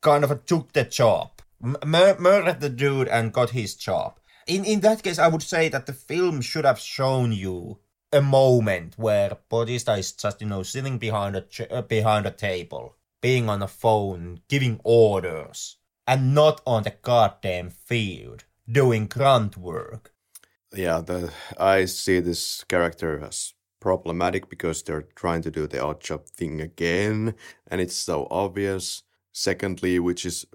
kind 0.00 0.24
of 0.24 0.44
took 0.44 0.72
the 0.72 0.84
job, 0.84 1.30
mur- 1.60 2.16
murdered 2.18 2.60
the 2.60 2.68
dude 2.68 3.08
and 3.08 3.32
got 3.32 3.50
his 3.50 3.74
job. 3.74 4.18
In 4.46 4.64
in 4.64 4.80
that 4.80 5.02
case, 5.02 5.18
I 5.18 5.28
would 5.28 5.42
say 5.42 5.68
that 5.68 5.86
the 5.86 5.92
film 5.92 6.40
should 6.40 6.64
have 6.64 6.78
shown 6.78 7.32
you 7.32 7.78
a 8.12 8.22
moment 8.22 8.94
where 8.96 9.38
Bautista 9.48 9.94
is 9.94 10.12
just 10.12 10.40
you 10.40 10.46
know 10.46 10.62
sitting 10.62 10.98
behind 10.98 11.36
a 11.36 11.40
ch- 11.40 11.70
uh, 11.70 11.82
behind 11.82 12.26
a 12.26 12.30
table, 12.30 12.96
being 13.20 13.48
on 13.48 13.62
a 13.62 13.68
phone, 13.68 14.40
giving 14.48 14.80
orders, 14.84 15.78
and 16.06 16.34
not 16.34 16.60
on 16.66 16.84
the 16.84 16.94
goddamn 17.02 17.70
field 17.70 18.44
doing 18.70 19.06
grunt 19.06 19.56
work. 19.56 20.12
yeah, 20.74 21.00
the, 21.00 21.32
I 21.58 21.86
see 21.86 22.20
this 22.20 22.64
character 22.64 23.20
as 23.24 23.54
problematic 23.80 24.48
because 24.48 24.82
they're 24.82 25.08
trying 25.14 25.42
to 25.42 25.50
do 25.50 25.66
the 25.66 25.78
Oddjob 25.78 26.28
thing 26.28 26.60
again, 26.60 27.34
and 27.68 27.80
it's 27.80 27.96
so 27.96 28.26
obvious. 28.30 29.02
Secondly, 29.32 29.98
which 29.98 30.24
is 30.24 30.46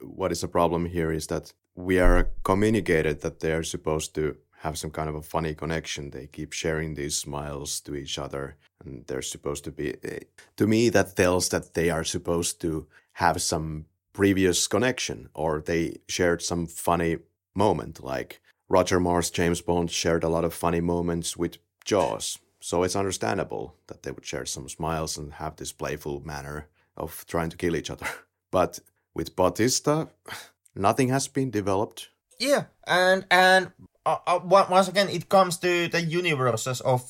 what 0.00 0.32
is 0.32 0.42
a 0.42 0.48
problem 0.48 0.86
here, 0.86 1.12
is 1.12 1.26
that 1.26 1.52
we 1.74 1.98
are 1.98 2.30
communicated 2.42 3.20
that 3.20 3.40
they 3.40 3.52
are 3.52 3.62
supposed 3.62 4.14
to 4.14 4.36
have 4.60 4.78
some 4.78 4.90
kind 4.90 5.08
of 5.08 5.14
a 5.14 5.22
funny 5.22 5.54
connection. 5.54 6.10
They 6.10 6.26
keep 6.26 6.52
sharing 6.52 6.94
these 6.94 7.16
smiles 7.16 7.80
to 7.80 7.94
each 7.94 8.18
other, 8.18 8.56
and 8.84 9.06
they're 9.06 9.22
supposed 9.22 9.64
to 9.64 9.70
be. 9.70 9.94
Eh, 10.02 10.20
to 10.56 10.66
me, 10.66 10.88
that 10.90 11.16
tells 11.16 11.48
that 11.50 11.74
they 11.74 11.90
are 11.90 12.04
supposed 12.04 12.60
to 12.62 12.86
have 13.14 13.40
some 13.42 13.86
previous 14.12 14.66
connection, 14.66 15.28
or 15.34 15.60
they 15.60 15.98
shared 16.08 16.42
some 16.42 16.66
funny 16.66 17.18
moment, 17.54 18.02
like 18.02 18.40
Roger 18.68 19.00
Moore's 19.00 19.30
James 19.30 19.60
Bond 19.60 19.90
shared 19.90 20.24
a 20.24 20.28
lot 20.28 20.44
of 20.44 20.54
funny 20.54 20.80
moments 20.80 21.36
with 21.36 21.58
Jaws. 21.84 22.38
So 22.60 22.82
it's 22.82 22.96
understandable 22.96 23.74
that 23.86 24.02
they 24.02 24.10
would 24.10 24.26
share 24.26 24.46
some 24.46 24.68
smiles 24.68 25.16
and 25.16 25.34
have 25.34 25.56
this 25.56 25.72
playful 25.72 26.22
manner 26.24 26.68
of 26.96 27.24
trying 27.26 27.50
to 27.50 27.56
kill 27.56 27.76
each 27.76 27.90
other. 27.90 28.06
But 28.52 28.80
with 29.14 29.36
Bautista, 29.36 30.08
nothing 30.74 31.08
has 31.08 31.28
been 31.28 31.50
developed. 31.50 32.08
Yeah, 32.38 32.64
and 32.86 33.24
and 33.30 33.70
uh, 34.04 34.16
uh, 34.26 34.40
once 34.44 34.88
again, 34.88 35.08
it 35.08 35.28
comes 35.28 35.58
to 35.58 35.88
the 35.88 36.02
universes 36.02 36.80
of 36.80 37.02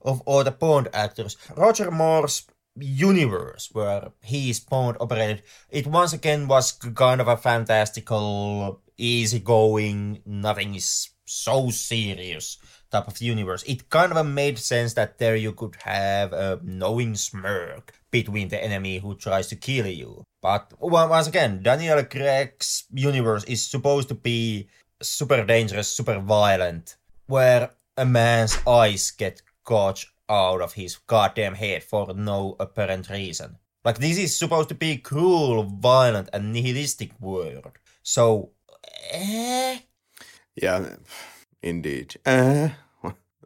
of 0.00 0.22
all 0.22 0.44
the 0.44 0.50
Bond 0.50 0.88
actors. 0.92 1.36
Roger 1.56 1.90
Moore's 1.90 2.46
universe, 2.80 3.68
where 3.72 4.12
he 4.22 4.50
is 4.50 4.60
Bond 4.60 4.96
operated, 5.00 5.42
it 5.70 5.86
once 5.86 6.12
again 6.12 6.48
was 6.48 6.72
kind 6.72 7.20
of 7.20 7.28
a 7.28 7.36
fantastical, 7.36 8.80
easygoing, 8.96 10.22
nothing 10.24 10.74
is 10.74 11.10
so 11.28 11.70
serious 11.70 12.58
type 12.90 13.06
of 13.06 13.20
universe. 13.20 13.62
It 13.64 13.90
kind 13.90 14.12
of 14.12 14.26
made 14.26 14.58
sense 14.58 14.94
that 14.94 15.18
there 15.18 15.36
you 15.36 15.52
could 15.52 15.76
have 15.82 16.32
a 16.32 16.60
knowing 16.62 17.14
smirk 17.14 17.92
between 18.10 18.48
the 18.48 18.62
enemy 18.62 18.98
who 18.98 19.14
tries 19.14 19.48
to 19.48 19.56
kill 19.56 19.86
you. 19.86 20.24
But 20.40 20.72
once 20.80 21.26
again, 21.26 21.62
Daniel 21.62 22.02
Craig's 22.04 22.84
universe 22.92 23.44
is 23.44 23.64
supposed 23.66 24.08
to 24.08 24.14
be 24.14 24.68
super 25.02 25.44
dangerous, 25.44 25.88
super 25.88 26.18
violent, 26.18 26.96
where 27.26 27.70
a 27.96 28.04
man's 28.06 28.58
eyes 28.66 29.10
get 29.10 29.42
gouged 29.64 30.08
out 30.30 30.60
of 30.62 30.74
his 30.74 30.96
goddamn 30.96 31.54
head 31.54 31.82
for 31.82 32.14
no 32.14 32.56
apparent 32.58 33.10
reason. 33.10 33.56
Like 33.84 33.98
this 33.98 34.18
is 34.18 34.36
supposed 34.36 34.68
to 34.70 34.74
be 34.74 34.98
cruel, 34.98 35.62
violent, 35.64 36.28
and 36.32 36.52
nihilistic 36.52 37.18
world. 37.20 37.72
So, 38.02 38.50
eh? 39.10 39.78
Yeah, 40.62 40.96
indeed. 41.62 42.16
Uh, 42.26 42.70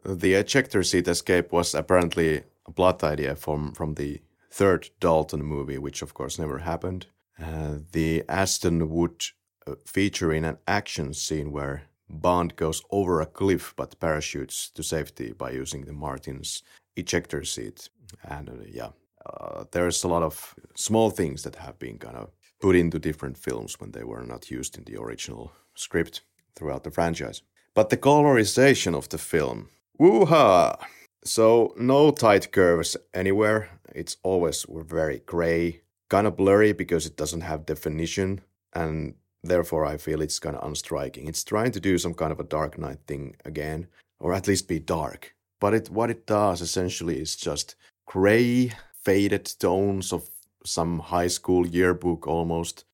the 0.05 0.33
ejector 0.33 0.83
seat 0.83 1.07
escape 1.07 1.51
was 1.51 1.73
apparently 1.73 2.43
a 2.65 2.71
plot 2.71 3.03
idea 3.03 3.35
from 3.35 3.73
from 3.73 3.95
the 3.95 4.21
third 4.51 4.89
Dalton 4.99 5.43
movie, 5.43 5.77
which 5.77 6.01
of 6.01 6.13
course 6.13 6.39
never 6.39 6.59
happened. 6.59 7.07
Uh, 7.39 7.77
the 7.91 8.23
Aston 8.29 8.89
would 8.89 9.23
uh, 9.65 9.75
feature 9.85 10.31
in 10.33 10.45
an 10.45 10.57
action 10.67 11.13
scene 11.13 11.51
where 11.51 11.83
Bond 12.09 12.55
goes 12.55 12.83
over 12.89 13.21
a 13.21 13.25
cliff 13.25 13.73
but 13.75 13.99
parachutes 13.99 14.69
to 14.69 14.83
safety 14.83 15.33
by 15.33 15.51
using 15.51 15.85
the 15.85 15.93
Martin's 15.93 16.63
ejector 16.95 17.43
seat. 17.43 17.89
And 18.23 18.49
uh, 18.49 18.53
yeah, 18.69 18.89
uh, 19.25 19.63
there's 19.71 20.03
a 20.03 20.07
lot 20.07 20.23
of 20.23 20.55
small 20.75 21.09
things 21.09 21.43
that 21.43 21.55
have 21.55 21.79
been 21.79 21.97
kind 21.97 22.17
of 22.17 22.29
put 22.59 22.75
into 22.75 22.99
different 22.99 23.37
films 23.37 23.79
when 23.79 23.91
they 23.91 24.03
were 24.03 24.23
not 24.25 24.51
used 24.51 24.77
in 24.77 24.83
the 24.83 25.01
original 25.01 25.51
script 25.75 26.21
throughout 26.55 26.83
the 26.83 26.91
franchise. 26.91 27.41
But 27.73 27.89
the 27.89 27.97
colorization 27.97 28.95
of 28.95 29.09
the 29.09 29.17
film, 29.17 29.69
woo-ha! 29.97 30.77
So 31.23 31.73
no 31.77 32.11
tight 32.11 32.51
curves 32.51 32.97
anywhere. 33.13 33.69
It's 33.95 34.17
always 34.23 34.65
very 34.69 35.21
gray, 35.25 35.81
kind 36.09 36.27
of 36.27 36.37
blurry 36.37 36.73
because 36.73 37.05
it 37.05 37.15
doesn't 37.15 37.41
have 37.41 37.65
definition, 37.65 38.41
and 38.73 39.15
therefore 39.43 39.85
I 39.85 39.97
feel 39.97 40.21
it's 40.21 40.39
kind 40.39 40.55
of 40.55 40.63
unstriking. 40.69 41.27
It's 41.27 41.43
trying 41.43 41.71
to 41.71 41.79
do 41.79 41.97
some 41.97 42.13
kind 42.13 42.31
of 42.31 42.39
a 42.39 42.43
Dark 42.43 42.77
Knight 42.77 42.99
thing 43.07 43.35
again, 43.45 43.87
or 44.19 44.33
at 44.33 44.47
least 44.47 44.67
be 44.67 44.79
dark. 44.79 45.33
But 45.59 45.73
it 45.73 45.89
what 45.89 46.09
it 46.09 46.25
does 46.25 46.61
essentially 46.61 47.19
is 47.19 47.35
just 47.35 47.75
gray, 48.05 48.71
faded 49.03 49.45
tones 49.59 50.11
of 50.11 50.29
some 50.65 50.99
high 50.99 51.27
school 51.27 51.65
yearbook 51.65 52.27
almost, 52.27 52.85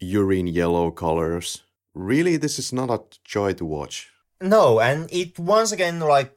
urine 0.00 0.46
yellow 0.46 0.90
colors. 0.90 1.62
Really, 1.96 2.36
this 2.36 2.58
is 2.58 2.74
not 2.74 2.90
a 2.90 3.00
joy 3.24 3.54
to 3.54 3.64
watch. 3.64 4.10
No, 4.38 4.80
and 4.80 5.08
it 5.10 5.38
once 5.38 5.72
again 5.72 5.98
like 5.98 6.36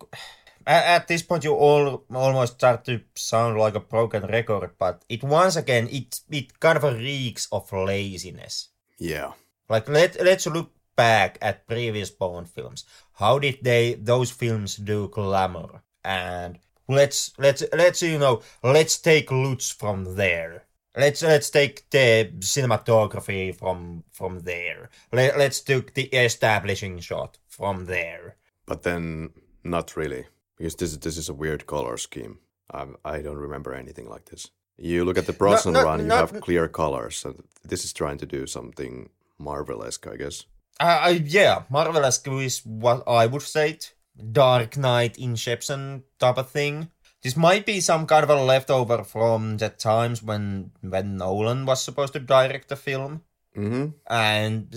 at 0.65 1.09
this 1.09 1.21
point 1.21 1.43
you 1.43 1.53
all 1.53 2.05
almost 2.15 2.53
start 2.53 2.85
to 2.85 3.01
sound 3.15 3.57
like 3.57 3.75
a 3.75 3.81
broken 3.81 4.23
record, 4.23 4.71
but 4.79 5.03
it 5.09 5.21
once 5.21 5.57
again 5.57 5.89
it 5.91 6.21
it 6.31 6.57
kind 6.61 6.77
of 6.77 6.83
reeks 6.95 7.49
of 7.51 7.73
laziness. 7.73 8.69
Yeah. 8.97 9.33
Like 9.67 9.89
let 9.89 10.23
let's 10.23 10.47
look 10.47 10.71
back 10.95 11.37
at 11.41 11.67
previous 11.67 12.09
Bond 12.09 12.47
films. 12.47 12.85
How 13.15 13.37
did 13.37 13.59
they 13.61 13.95
those 13.95 14.31
films 14.31 14.77
do 14.77 15.09
glamour? 15.09 15.83
And 16.05 16.57
let's 16.87 17.33
let's 17.37 17.63
let's 17.73 18.01
you 18.01 18.17
know 18.17 18.43
let's 18.63 18.97
take 18.97 19.29
Lutz 19.29 19.71
from 19.71 20.15
there. 20.15 20.68
Let's 20.97 21.21
let's 21.21 21.49
take 21.49 21.89
the 21.89 22.31
cinematography 22.39 23.55
from 23.55 24.03
from 24.11 24.39
there. 24.41 24.89
Let, 25.11 25.37
let's 25.37 25.61
take 25.61 25.93
the 25.93 26.05
establishing 26.05 26.99
shot 26.99 27.37
from 27.47 27.85
there. 27.85 28.37
But 28.65 28.83
then 28.83 29.31
not 29.63 29.95
really 29.95 30.25
because 30.57 30.75
this 30.75 30.97
this 30.97 31.17
is 31.17 31.29
a 31.29 31.33
weird 31.33 31.65
color 31.65 31.97
scheme. 31.97 32.39
I 32.73 32.87
I 33.05 33.21
don't 33.21 33.37
remember 33.37 33.73
anything 33.73 34.09
like 34.09 34.25
this. 34.25 34.51
You 34.77 35.05
look 35.05 35.17
at 35.17 35.25
the 35.25 35.33
Brosnan 35.33 35.73
no, 35.73 35.81
no, 35.81 35.85
run, 35.85 36.05
you 36.05 36.11
have 36.11 36.39
clear 36.39 36.67
colors. 36.67 37.25
and 37.25 37.43
this 37.63 37.83
is 37.83 37.93
trying 37.93 38.17
to 38.19 38.25
do 38.25 38.47
something 38.47 39.09
Marvelesque, 39.37 40.07
I 40.07 40.15
guess. 40.15 40.45
Uh, 40.79 41.15
yeah, 41.25 41.63
Marvelesque 41.69 42.27
is 42.41 42.65
what 42.65 43.03
I 43.05 43.25
would 43.25 43.41
say. 43.41 43.71
It. 43.71 43.93
Dark 44.31 44.77
Knight, 44.77 45.17
Inception 45.17 46.03
type 46.19 46.37
of 46.37 46.49
thing. 46.49 46.89
This 47.21 47.35
might 47.35 47.65
be 47.65 47.81
some 47.81 48.07
kind 48.07 48.23
of 48.23 48.29
a 48.29 48.41
leftover 48.41 49.03
from 49.03 49.57
the 49.57 49.69
times 49.69 50.23
when 50.23 50.71
when 50.81 51.17
Nolan 51.17 51.65
was 51.65 51.83
supposed 51.83 52.13
to 52.13 52.19
direct 52.19 52.69
the 52.69 52.75
film. 52.75 53.23
Mm-hmm. 53.57 53.87
And 54.07 54.67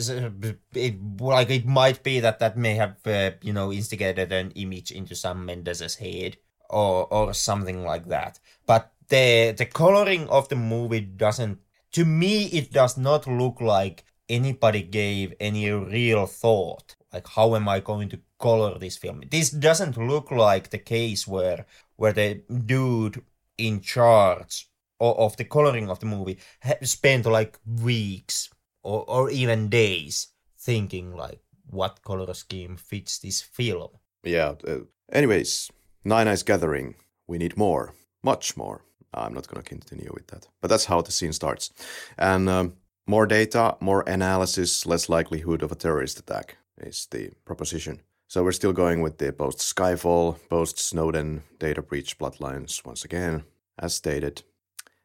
it 0.75 1.21
like 1.21 1.51
it 1.51 1.67
might 1.67 2.03
be 2.03 2.21
that 2.21 2.41
that 2.41 2.57
may 2.57 2.75
have 2.75 2.97
uh, 3.07 3.33
you 3.43 3.53
know 3.53 3.73
instigated 3.73 4.33
an 4.33 4.51
image 4.53 4.91
into 4.91 5.15
Sam 5.15 5.45
Mendes's 5.47 5.97
head 5.97 6.37
or 6.69 7.07
or 7.13 7.35
something 7.35 7.85
like 7.85 8.09
that. 8.09 8.41
But 8.67 8.93
the 9.09 9.55
the 9.57 9.67
coloring 9.67 10.29
of 10.29 10.49
the 10.49 10.57
movie 10.57 11.01
doesn't. 11.01 11.59
To 11.93 12.05
me, 12.07 12.47
it 12.47 12.73
does 12.73 12.97
not 12.97 13.27
look 13.27 13.61
like 13.61 14.05
anybody 14.29 14.83
gave 14.83 15.35
any 15.39 15.71
real 15.71 16.27
thought. 16.27 16.97
Like, 17.13 17.29
how 17.29 17.55
am 17.55 17.69
I 17.69 17.81
going 17.81 18.09
to 18.09 18.21
color 18.39 18.79
this 18.79 18.97
film? 18.97 19.23
This 19.31 19.51
doesn't 19.51 19.99
look 19.99 20.31
like 20.31 20.71
the 20.71 20.79
case 20.79 21.29
where 21.29 21.67
where 21.97 22.13
the 22.13 22.43
dude 22.67 23.23
in 23.59 23.81
charge 23.81 24.69
of 25.01 25.37
the 25.37 25.45
coloring 25.45 25.91
of 25.91 25.99
the 25.99 26.07
movie 26.07 26.39
spent 26.83 27.27
like 27.27 27.59
weeks 27.83 28.51
or, 28.83 29.05
or 29.09 29.31
even 29.31 29.69
days 29.69 30.29
thinking 30.59 31.17
like 31.17 31.41
what 31.67 32.03
color 32.03 32.33
scheme 32.35 32.77
fits 32.77 33.19
this 33.19 33.41
film. 33.41 33.91
Yeah. 34.23 34.55
Uh, 34.67 34.81
anyways, 35.13 35.71
Nine 36.05 36.29
Eyes 36.29 36.43
Gathering. 36.43 36.95
We 37.27 37.39
need 37.39 37.57
more, 37.57 37.95
much 38.23 38.57
more. 38.57 38.85
I'm 39.15 39.35
not 39.35 39.49
going 39.49 39.63
to 39.63 39.69
continue 39.69 40.11
with 40.13 40.27
that, 40.29 40.49
but 40.61 40.69
that's 40.69 40.87
how 40.87 41.03
the 41.03 41.13
scene 41.13 41.33
starts. 41.33 41.71
And 42.19 42.49
um, 42.49 42.75
more 43.07 43.27
data, 43.27 43.77
more 43.81 44.03
analysis, 44.07 44.87
less 44.87 45.09
likelihood 45.09 45.63
of 45.63 45.73
a 45.73 45.75
terrorist 45.75 46.19
attack 46.19 46.57
is 46.79 47.07
the 47.11 47.31
proposition. 47.45 48.01
So 48.33 48.43
we're 48.43 48.53
still 48.53 48.73
going 48.73 49.03
with 49.03 49.19
the 49.19 49.31
post 49.31 49.59
Skyfall, 49.59 50.39
post 50.49 50.79
Snowden 50.79 51.43
data 51.59 51.83
breach 51.83 52.19
bloodlines 52.19 52.83
once 52.83 53.05
again, 53.05 53.45
as 53.79 53.93
stated. 53.93 54.43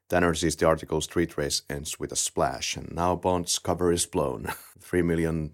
Tanner 0.07 0.33
sees 0.33 0.55
the 0.55 0.65
article 0.65 1.01
Street 1.01 1.37
Race 1.37 1.63
ends 1.69 1.99
with 1.99 2.13
a 2.13 2.15
splash, 2.15 2.77
and 2.77 2.89
now 2.95 3.17
Bond's 3.17 3.59
cover 3.59 3.91
is 3.91 4.05
blown. 4.05 4.45
$3 4.79 5.03
million 5.03 5.51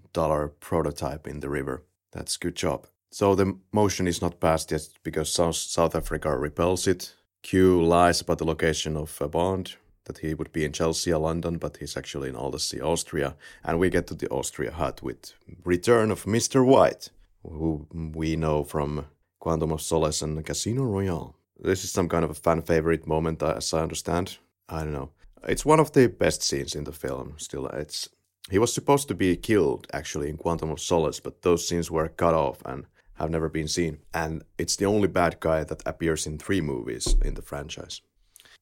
prototype 0.60 1.28
in 1.28 1.40
the 1.40 1.50
river. 1.50 1.82
That's 2.12 2.38
good 2.38 2.56
job. 2.56 2.86
So 3.10 3.34
the 3.34 3.58
motion 3.72 4.08
is 4.08 4.22
not 4.22 4.40
passed 4.40 4.70
yet 4.70 4.88
because 5.02 5.32
South, 5.32 5.56
South 5.56 5.96
Africa 5.96 6.38
repels 6.38 6.86
it. 6.86 7.16
Q 7.42 7.84
lies 7.84 8.22
about 8.22 8.38
the 8.38 8.46
location 8.46 8.96
of 8.96 9.18
a 9.20 9.28
Bond, 9.28 9.78
that 10.06 10.20
he 10.20 10.36
would 10.36 10.52
be 10.52 10.64
in 10.64 10.74
Chelsea 10.74 11.12
London, 11.12 11.58
but 11.58 11.78
he's 11.78 11.98
actually 11.98 12.30
in 12.30 12.36
Altaussee, 12.36 12.84
Austria. 12.84 13.36
And 13.64 13.80
we 13.80 13.90
get 13.90 14.06
to 14.08 14.14
the 14.14 14.30
Austria 14.30 14.74
hut 14.74 15.02
with 15.02 15.34
return 15.66 16.12
of 16.12 16.26
Mr. 16.26 16.64
White, 16.64 17.10
who 17.44 17.88
we 17.92 18.36
know 18.36 18.64
from 18.64 19.06
Quantum 19.40 19.72
of 19.72 19.82
Solace 19.82 20.22
and 20.22 20.46
Casino 20.46 20.84
Royale. 20.84 21.36
This 21.60 21.84
is 21.84 21.92
some 21.92 22.10
kind 22.10 22.24
of 22.24 22.32
a 22.32 22.34
fan 22.34 22.62
favorite 22.62 23.06
moment, 23.06 23.44
uh, 23.44 23.56
as 23.58 23.74
I 23.74 23.82
understand. 23.82 24.38
I 24.70 24.84
don't 24.84 24.94
know. 24.94 25.12
It's 25.48 25.66
one 25.66 25.80
of 25.80 25.92
the 25.92 26.08
best 26.08 26.42
scenes 26.42 26.76
in 26.76 26.86
the 26.86 26.92
film. 26.92 27.36
Still, 27.38 27.68
it's 27.68 28.10
he 28.50 28.60
was 28.60 28.74
supposed 28.74 29.08
to 29.08 29.16
be 29.16 29.38
killed 29.38 29.88
actually 29.94 30.30
in 30.30 30.38
Quantum 30.38 30.72
of 30.72 30.80
Solace, 30.80 31.20
but 31.20 31.42
those 31.42 31.68
scenes 31.68 31.90
were 31.90 32.10
cut 32.10 32.34
off 32.34 32.62
and 32.66 32.86
have 33.16 33.30
never 33.30 33.50
been 33.50 33.68
seen. 33.68 34.00
And 34.14 34.44
it's 34.58 34.76
the 34.76 34.86
only 34.86 35.08
bad 35.08 35.40
guy 35.40 35.64
that 35.64 35.84
appears 35.86 36.28
in 36.28 36.38
three 36.38 36.62
movies 36.62 37.16
in 37.24 37.36
the 37.36 37.42
franchise. 37.42 38.02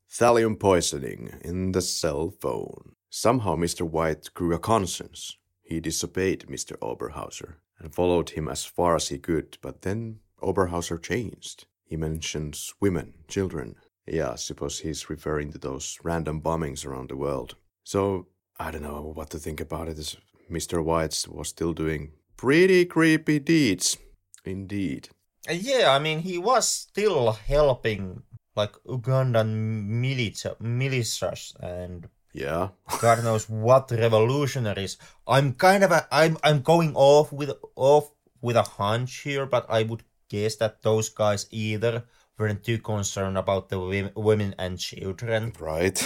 Thallium 0.09 0.59
poisoning 0.59 1.39
in 1.41 1.71
the 1.71 1.81
cell 1.81 2.31
phone. 2.41 2.93
Somehow 3.09 3.55
Mr. 3.55 3.81
White 3.81 4.29
grew 4.33 4.53
a 4.53 4.59
conscience. 4.59 5.37
He 5.63 5.79
disobeyed 5.79 6.47
Mr. 6.47 6.77
Oberhauser 6.79 7.55
and 7.81 7.93
followed 7.93 8.31
him 8.31 8.47
as 8.47 8.63
far 8.65 8.95
as 8.95 9.07
he 9.09 9.17
could, 9.17 9.57
but 9.61 9.81
then 9.81 10.19
Oberhauser 10.41 11.01
changed. 11.01 11.65
He 11.83 11.97
mentions 11.97 12.73
women, 12.79 13.13
children. 13.27 13.75
Yeah, 14.07 14.31
I 14.31 14.35
suppose 14.35 14.79
he's 14.79 15.09
referring 15.09 15.51
to 15.51 15.57
those 15.57 15.97
random 16.03 16.41
bombings 16.41 16.85
around 16.85 17.09
the 17.09 17.17
world. 17.17 17.55
So, 17.83 18.27
I 18.59 18.71
don't 18.71 18.83
know 18.83 19.11
what 19.15 19.29
to 19.31 19.39
think 19.39 19.59
about 19.59 19.87
it. 19.87 20.15
Mr. 20.49 20.83
White 20.83 21.25
was 21.29 21.49
still 21.49 21.73
doing 21.73 22.11
pretty 22.37 22.85
creepy 22.85 23.39
deeds. 23.39 23.97
Indeed. 24.45 25.09
Yeah, 25.49 25.91
I 25.95 25.99
mean, 25.99 26.19
he 26.19 26.37
was 26.37 26.67
still 26.67 27.31
helping 27.31 28.23
like 28.55 28.73
Ugandan 28.85 29.87
milita- 29.87 30.57
militias 30.59 31.55
and 31.59 32.09
Yeah. 32.33 32.69
God 33.01 33.23
knows 33.23 33.49
what 33.49 33.91
revolutionaries. 33.91 34.97
I'm 35.27 35.53
kind 35.53 35.83
of 35.83 35.91
a, 35.91 36.07
I'm 36.11 36.37
I'm 36.43 36.61
going 36.61 36.95
off 36.95 37.31
with 37.31 37.51
off 37.75 38.11
with 38.41 38.55
a 38.55 38.63
hunch 38.63 39.17
here, 39.17 39.45
but 39.45 39.65
I 39.69 39.83
would 39.83 40.03
guess 40.29 40.55
that 40.57 40.81
those 40.81 41.09
guys 41.09 41.47
either 41.51 42.05
weren't 42.37 42.63
too 42.63 42.79
concerned 42.79 43.37
about 43.37 43.69
the 43.69 44.11
women 44.15 44.55
and 44.57 44.79
children. 44.79 45.53
Right. 45.59 46.03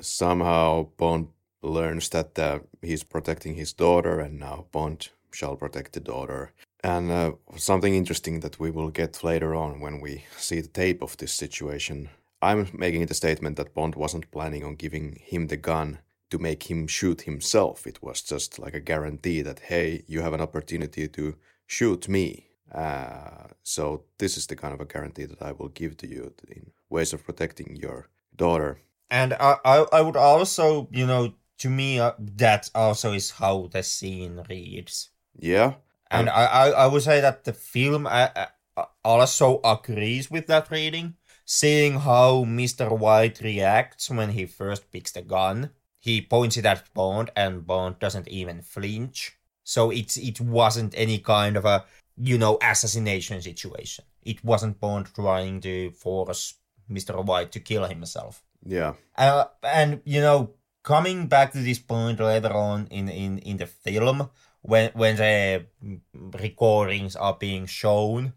Somehow 0.00 0.88
Bond 0.96 1.28
learns 1.62 2.08
that 2.10 2.38
uh, 2.38 2.60
he's 2.82 3.04
protecting 3.04 3.54
his 3.54 3.72
daughter, 3.72 4.20
and 4.20 4.38
now 4.40 4.66
Bond 4.72 5.08
shall 5.32 5.56
protect 5.56 5.92
the 5.92 6.00
daughter. 6.00 6.52
And 6.82 7.10
uh, 7.10 7.32
something 7.56 7.94
interesting 7.94 8.40
that 8.40 8.58
we 8.58 8.70
will 8.70 8.90
get 8.90 9.22
later 9.22 9.54
on 9.54 9.80
when 9.80 10.00
we 10.00 10.24
see 10.36 10.60
the 10.60 10.68
tape 10.68 11.02
of 11.02 11.16
this 11.18 11.32
situation. 11.32 12.08
I'm 12.42 12.68
making 12.72 13.06
the 13.06 13.14
statement 13.14 13.56
that 13.56 13.74
Bond 13.74 13.94
wasn't 13.94 14.30
planning 14.30 14.64
on 14.64 14.76
giving 14.76 15.20
him 15.22 15.48
the 15.48 15.56
gun 15.56 15.98
to 16.30 16.38
make 16.38 16.70
him 16.70 16.86
shoot 16.86 17.22
himself. 17.22 17.86
It 17.86 18.02
was 18.02 18.22
just 18.22 18.58
like 18.58 18.74
a 18.74 18.80
guarantee 18.80 19.42
that, 19.42 19.60
hey, 19.60 20.04
you 20.06 20.22
have 20.22 20.32
an 20.32 20.40
opportunity 20.40 21.08
to 21.08 21.36
shoot 21.66 22.08
me. 22.08 22.46
Uh, 22.72 23.48
so 23.62 24.04
this 24.18 24.36
is 24.36 24.46
the 24.46 24.56
kind 24.56 24.72
of 24.72 24.80
a 24.80 24.84
guarantee 24.84 25.24
that 25.24 25.42
I 25.42 25.52
will 25.52 25.68
give 25.68 25.96
to 25.98 26.06
you 26.06 26.32
in 26.48 26.70
ways 26.88 27.12
of 27.12 27.24
protecting 27.24 27.76
your 27.76 28.08
daughter. 28.34 28.80
And 29.10 29.34
I, 29.34 29.56
I, 29.64 29.86
I 29.92 30.00
would 30.00 30.16
also, 30.16 30.88
you 30.92 31.06
know, 31.06 31.34
to 31.58 31.68
me, 31.68 31.98
uh, 31.98 32.12
that 32.18 32.70
also 32.74 33.12
is 33.12 33.32
how 33.32 33.68
the 33.72 33.82
scene 33.82 34.42
reads. 34.48 35.10
Yeah, 35.38 35.74
And 36.10 36.28
I, 36.28 36.44
I, 36.44 36.68
I 36.70 36.86
would 36.86 37.02
say 37.02 37.20
that 37.20 37.44
the 37.44 37.52
film 37.52 38.06
uh, 38.06 38.28
uh, 38.76 38.84
also 39.04 39.60
agrees 39.64 40.30
with 40.30 40.46
that 40.46 40.70
reading. 40.70 41.14
Seeing 41.52 41.98
how 41.98 42.44
Mr. 42.46 42.96
White 42.96 43.40
reacts 43.40 44.08
when 44.08 44.30
he 44.30 44.46
first 44.46 44.88
picks 44.92 45.10
the 45.10 45.20
gun, 45.20 45.70
he 45.98 46.22
points 46.22 46.56
it 46.56 46.64
at 46.64 46.94
Bond, 46.94 47.32
and 47.34 47.66
Bond 47.66 47.98
doesn't 47.98 48.28
even 48.28 48.62
flinch. 48.62 49.36
So 49.64 49.90
it's 49.90 50.16
it 50.16 50.40
wasn't 50.40 50.94
any 50.96 51.18
kind 51.18 51.56
of 51.56 51.64
a 51.64 51.86
you 52.16 52.38
know 52.38 52.56
assassination 52.62 53.42
situation. 53.42 54.04
It 54.22 54.44
wasn't 54.44 54.78
Bond 54.78 55.06
trying 55.12 55.60
to 55.62 55.90
force 55.90 56.54
Mr. 56.88 57.18
White 57.24 57.50
to 57.50 57.58
kill 57.58 57.84
himself. 57.84 58.44
yeah, 58.64 58.94
Uh, 59.18 59.46
and 59.64 60.02
you 60.04 60.20
know, 60.20 60.54
coming 60.84 61.26
back 61.26 61.50
to 61.54 61.58
this 61.58 61.80
point 61.80 62.20
later 62.20 62.54
on 62.54 62.86
in 62.92 63.08
in 63.08 63.38
in 63.38 63.56
the 63.56 63.66
film, 63.66 64.30
when 64.62 64.92
when 64.94 65.16
the 65.16 65.66
recordings 66.14 67.16
are 67.16 67.34
being 67.34 67.66
shown, 67.66 68.34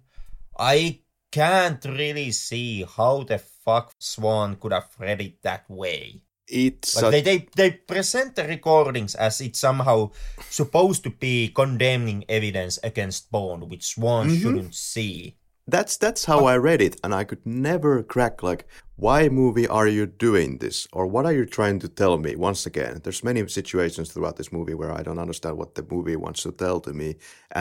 I 0.57 1.02
can't 1.33 1.83
really 1.85 2.31
see 2.31 2.85
how 2.97 3.23
the 3.23 3.39
fuck 3.39 3.91
Swann 3.99 4.55
could 4.61 4.71
have 4.73 4.89
read 4.99 5.19
it 5.21 5.41
that 5.41 5.65
way. 5.69 6.21
it's 6.47 6.95
Like 7.01 7.05
a- 7.05 7.11
they, 7.11 7.21
they 7.21 7.37
they 7.59 7.71
present 7.93 8.35
the 8.35 8.43
recordings 8.55 9.15
as 9.15 9.41
it's 9.41 9.59
somehow 9.59 10.11
supposed 10.49 11.01
to 11.03 11.09
be 11.09 11.35
condemning 11.61 12.25
evidence 12.29 12.75
against 12.83 13.31
Bond, 13.31 13.61
which 13.71 13.85
Swann 13.93 14.27
Mhm. 14.29 14.41
shouldn't 14.41 14.75
see. 14.75 15.35
That's 15.75 15.95
that's 15.97 16.25
how 16.25 16.39
I 16.53 16.57
read 16.69 16.81
it, 16.81 16.95
and 17.03 17.13
I 17.21 17.23
could 17.29 17.43
never 17.45 18.03
crack 18.03 18.43
like 18.43 18.65
why 19.05 19.29
movie 19.29 19.67
are 19.79 19.87
you 19.97 20.05
doing 20.05 20.57
this 20.59 20.87
or 20.91 21.07
what 21.13 21.25
are 21.25 21.33
you 21.39 21.45
trying 21.45 21.79
to 21.79 21.87
tell 22.01 22.17
me? 22.25 22.35
Once 22.35 22.65
again, 22.71 22.99
there's 23.03 23.23
many 23.23 23.47
situations 23.47 24.11
throughout 24.11 24.35
this 24.37 24.51
movie 24.51 24.75
where 24.79 24.91
I 24.99 25.01
don't 25.05 25.23
understand 25.25 25.55
what 25.57 25.73
the 25.75 25.85
movie 25.93 26.17
wants 26.25 26.43
to 26.43 26.51
tell 26.51 26.79
to 26.81 26.91
me, 26.93 27.09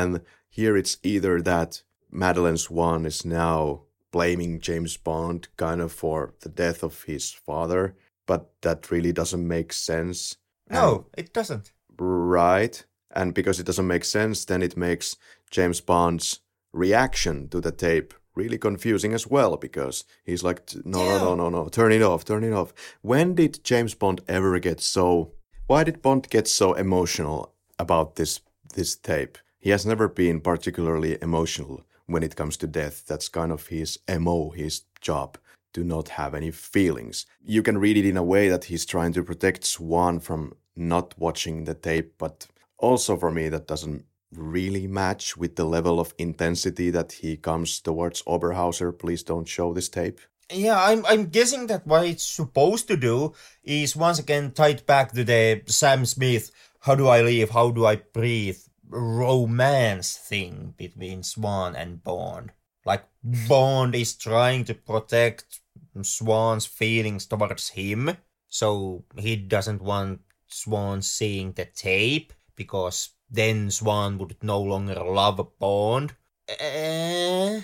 and 0.01 0.21
here 0.59 0.75
it's 0.81 0.97
either 1.05 1.41
that 1.43 1.83
Madeleine 2.13 2.59
Swann 2.59 3.07
is 3.07 3.25
now 3.25 3.83
blaming 4.11 4.61
James 4.61 4.99
Bond 4.99 5.49
kind 5.57 5.81
of 5.81 5.91
for 5.91 6.35
the 6.41 6.51
death 6.51 6.83
of 6.83 7.05
his 7.05 7.33
father, 7.33 7.97
but 8.27 8.51
that 8.61 8.91
really 8.91 9.13
doesn't 9.13 9.49
make 9.49 9.73
sense. 9.73 10.37
No, 10.69 11.07
it 11.17 11.33
doesn't. 11.33 11.73
Right. 11.99 12.85
And 13.11 13.33
because 13.35 13.59
it 13.59 13.67
doesn't 13.67 13.87
make 13.87 14.05
sense, 14.05 14.45
then 14.45 14.63
it 14.63 14.77
makes 14.77 15.17
James 15.51 15.81
Bond's 15.81 16.41
reaction 16.73 17.49
to 17.49 17.61
the 17.61 17.73
tape 17.73 18.15
really 18.35 18.59
confusing 18.59 19.13
as 19.13 19.27
well 19.27 19.57
because 19.57 20.05
he's 20.25 20.43
like, 20.43 20.67
"T- 20.67 20.81
no, 20.85 21.05
no, 21.05 21.19
no, 21.19 21.35
no, 21.35 21.49
no, 21.51 21.69
turn 21.69 21.93
it 21.93 22.03
off, 22.03 22.25
turn 22.25 22.45
it 22.45 22.53
off. 22.53 22.73
When 23.03 23.35
did 23.35 23.65
James 23.65 23.95
Bond 23.95 24.23
ever 24.29 24.59
get 24.59 24.81
so. 24.81 25.33
Why 25.67 25.85
did 25.85 26.03
Bond 26.03 26.29
get 26.29 26.49
so 26.49 26.75
emotional 26.75 27.55
about 27.79 28.17
this 28.17 28.41
this 28.75 28.97
tape? 28.97 29.39
He 29.59 29.71
has 29.71 29.87
never 29.87 30.09
been 30.09 30.41
particularly 30.41 31.19
emotional 31.23 31.85
when 32.13 32.23
it 32.23 32.37
comes 32.37 32.57
to 32.59 32.67
death. 32.67 33.05
That's 33.07 33.29
kind 33.29 33.51
of 33.53 33.67
his 33.67 33.99
MO, 34.09 34.51
his 34.51 34.83
job 35.01 35.39
to 35.75 35.83
not 35.83 36.11
have 36.11 36.35
any 36.35 36.51
feelings. 36.51 37.27
You 37.43 37.63
can 37.63 37.79
read 37.79 37.97
it 37.97 38.07
in 38.07 38.17
a 38.17 38.23
way 38.23 38.49
that 38.49 38.65
he's 38.65 38.85
trying 38.85 39.13
to 39.15 39.23
protect 39.23 39.65
Swann 39.65 40.21
from 40.21 40.55
not 40.77 41.19
watching 41.19 41.65
the 41.65 41.75
tape, 41.75 42.15
but 42.19 42.47
also 42.79 43.17
for 43.17 43.31
me, 43.31 43.49
that 43.49 43.67
doesn't 43.67 44.05
really 44.35 44.87
match 44.87 45.37
with 45.37 45.57
the 45.57 45.65
level 45.65 46.01
of 46.01 46.15
intensity 46.19 46.91
that 46.91 47.13
he 47.13 47.37
comes 47.37 47.81
towards 47.81 48.23
Oberhauser. 48.23 48.99
Please 48.99 49.23
don't 49.23 49.49
show 49.49 49.73
this 49.73 49.89
tape. 49.89 50.21
Yeah, 50.51 50.83
I'm 50.83 51.07
I'm 51.07 51.27
guessing 51.27 51.67
that 51.69 51.87
what 51.87 52.07
it's 52.07 52.27
supposed 52.27 52.89
to 52.89 52.97
do 52.97 53.33
is 53.63 53.97
once 53.97 54.19
again 54.19 54.53
tied 54.53 54.85
back 54.85 55.13
to 55.13 55.25
the 55.25 55.63
Sam 55.67 56.05
Smith 56.05 56.51
how 56.83 56.97
do 56.97 57.07
I 57.07 57.23
live, 57.23 57.51
how 57.51 57.71
do 57.71 57.87
I 57.87 57.97
breathe 57.97 58.59
romance 58.93 60.17
thing 60.17 60.75
between 60.77 61.23
Swann 61.23 61.75
and 61.75 62.03
Bond. 62.05 62.53
Like 62.85 63.05
Bond 63.23 63.95
is 63.95 64.15
trying 64.15 64.65
to 64.67 64.75
protect 64.75 65.61
Swann's 66.03 66.67
feelings 66.67 67.27
towards 67.27 67.71
him, 67.71 68.17
so 68.49 69.05
he 69.17 69.37
doesn't 69.37 69.83
want 69.83 70.21
Swann 70.49 71.03
seeing 71.03 71.53
the 71.53 71.65
tape 71.65 72.33
because 72.57 73.11
then 73.31 73.71
Swann 73.71 74.19
would 74.19 74.37
no 74.43 74.61
longer 74.61 74.95
love 74.95 75.41
Bond. 75.59 76.15
Eh, 76.49 77.61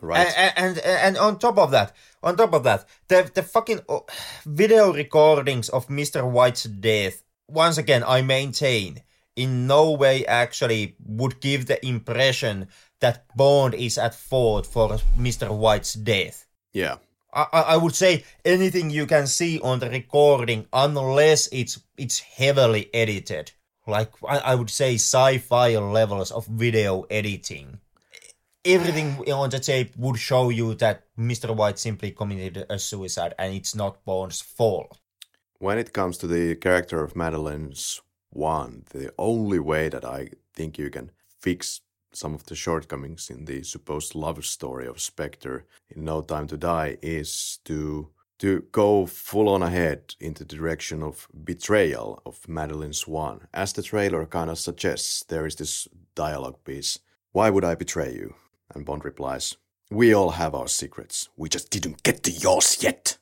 Right. 0.00 0.26
and, 0.36 0.52
and 0.56 0.78
and 0.78 1.16
on 1.16 1.38
top 1.38 1.58
of 1.58 1.70
that, 1.70 1.94
on 2.24 2.36
top 2.36 2.52
of 2.54 2.64
that, 2.64 2.86
the 3.06 3.30
the 3.32 3.42
fucking 3.42 3.82
oh, 3.88 4.04
video 4.44 4.92
recordings 4.92 5.68
of 5.68 5.86
Mr. 5.86 6.28
White's 6.28 6.64
death. 6.64 7.22
Once 7.46 7.78
again, 7.78 8.02
I 8.02 8.22
maintain 8.22 9.02
in 9.36 9.66
no 9.66 9.92
way 9.92 10.26
actually 10.26 10.96
would 11.04 11.40
give 11.40 11.66
the 11.66 11.84
impression 11.86 12.68
that 13.00 13.24
Bond 13.36 13.74
is 13.74 13.98
at 13.98 14.14
fault 14.14 14.66
for 14.66 14.98
Mr. 15.18 15.50
White's 15.50 15.94
death. 15.94 16.46
yeah. 16.72 16.96
I, 17.34 17.46
I 17.68 17.76
would 17.78 17.94
say 17.94 18.24
anything 18.44 18.90
you 18.90 19.06
can 19.06 19.26
see 19.26 19.58
on 19.60 19.78
the 19.78 19.88
recording, 19.88 20.66
unless 20.70 21.48
it's 21.50 21.80
it's 21.96 22.18
heavily 22.18 22.90
edited, 22.92 23.52
like 23.86 24.10
I, 24.28 24.38
I 24.38 24.54
would 24.54 24.68
say 24.68 24.96
sci-fi 24.96 25.78
levels 25.78 26.30
of 26.30 26.46
video 26.46 27.06
editing. 27.10 27.78
Everything 28.64 29.16
on 29.32 29.48
the 29.48 29.58
tape 29.60 29.96
would 29.96 30.18
show 30.18 30.50
you 30.50 30.74
that 30.74 31.04
Mr. 31.18 31.56
White 31.56 31.78
simply 31.78 32.10
committed 32.10 32.66
a 32.68 32.78
suicide, 32.78 33.34
and 33.38 33.54
it's 33.54 33.74
not 33.74 34.04
Bond's 34.04 34.42
fault. 34.42 34.98
When 35.58 35.78
it 35.78 35.94
comes 35.94 36.18
to 36.18 36.26
the 36.26 36.54
character 36.56 37.02
of 37.02 37.16
Madeleine 37.16 37.72
Swann, 38.32 38.84
the 38.90 39.12
only 39.18 39.58
way 39.58 39.88
that 39.88 40.04
I 40.04 40.30
think 40.54 40.78
you 40.78 40.90
can 40.90 41.10
fix 41.40 41.80
some 42.12 42.34
of 42.34 42.46
the 42.46 42.54
shortcomings 42.54 43.30
in 43.30 43.44
the 43.44 43.62
supposed 43.62 44.14
love 44.14 44.44
story 44.44 44.86
of 44.86 45.00
Spectre 45.00 45.64
in 45.88 46.04
No 46.04 46.20
Time 46.22 46.46
to 46.48 46.56
Die 46.56 46.96
is 47.02 47.58
to 47.64 48.10
to 48.38 48.64
go 48.72 49.06
full 49.06 49.48
on 49.48 49.62
ahead 49.62 50.16
in 50.18 50.34
the 50.34 50.44
direction 50.44 51.00
of 51.00 51.28
betrayal 51.44 52.20
of 52.26 52.48
Madeleine 52.48 52.92
Swann. 52.92 53.46
As 53.54 53.72
the 53.72 53.84
trailer 53.84 54.26
kind 54.26 54.50
of 54.50 54.58
suggests, 54.58 55.22
there 55.28 55.46
is 55.46 55.54
this 55.54 55.86
dialogue 56.16 56.58
piece. 56.64 56.98
Why 57.30 57.50
would 57.50 57.64
I 57.64 57.76
betray 57.76 58.12
you? 58.12 58.34
And 58.74 58.84
Bond 58.84 59.04
replies, 59.04 59.56
We 59.92 60.12
all 60.12 60.30
have 60.30 60.56
our 60.56 60.66
secrets. 60.66 61.28
We 61.36 61.48
just 61.48 61.70
didn't 61.70 62.02
get 62.02 62.24
to 62.24 62.32
yours 62.32 62.82
yet. 62.82 63.16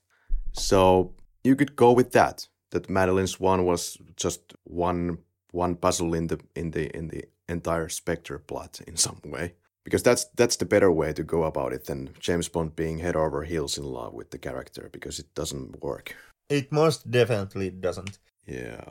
So 0.53 1.12
you 1.45 1.55
could 1.55 1.77
go 1.77 1.93
with 1.93 2.12
that. 2.12 2.49
That 2.71 2.89
Madeleine 2.89 3.27
Swann 3.27 3.65
was 3.65 3.99
just 4.17 4.55
one 4.65 5.19
one 5.53 5.77
puzzle 5.77 6.15
in 6.15 6.29
the 6.29 6.39
in 6.55 6.71
the 6.71 6.97
in 6.97 7.09
the 7.09 7.25
entire 7.49 7.89
Spectre 7.89 8.39
plot 8.39 8.81
in 8.87 8.97
some 8.97 9.21
way. 9.25 9.55
because 9.85 10.03
that's 10.03 10.27
that's 10.37 10.57
the 10.57 10.65
better 10.67 10.91
way 10.93 11.13
to 11.13 11.23
go 11.23 11.45
about 11.45 11.73
it 11.73 11.85
than 11.87 12.11
James 12.21 12.49
Bond 12.49 12.77
being 12.77 12.99
head 12.99 13.17
over 13.17 13.43
heels 13.45 13.79
in 13.79 13.85
love 13.85 14.15
with 14.15 14.31
the 14.31 14.39
character 14.39 14.89
because 14.93 15.19
it 15.19 15.35
doesn't 15.35 15.83
work. 15.83 16.15
It 16.49 16.73
most 16.73 17.11
definitely 17.11 17.71
doesn't. 17.71 18.19
Yeah, 18.47 18.85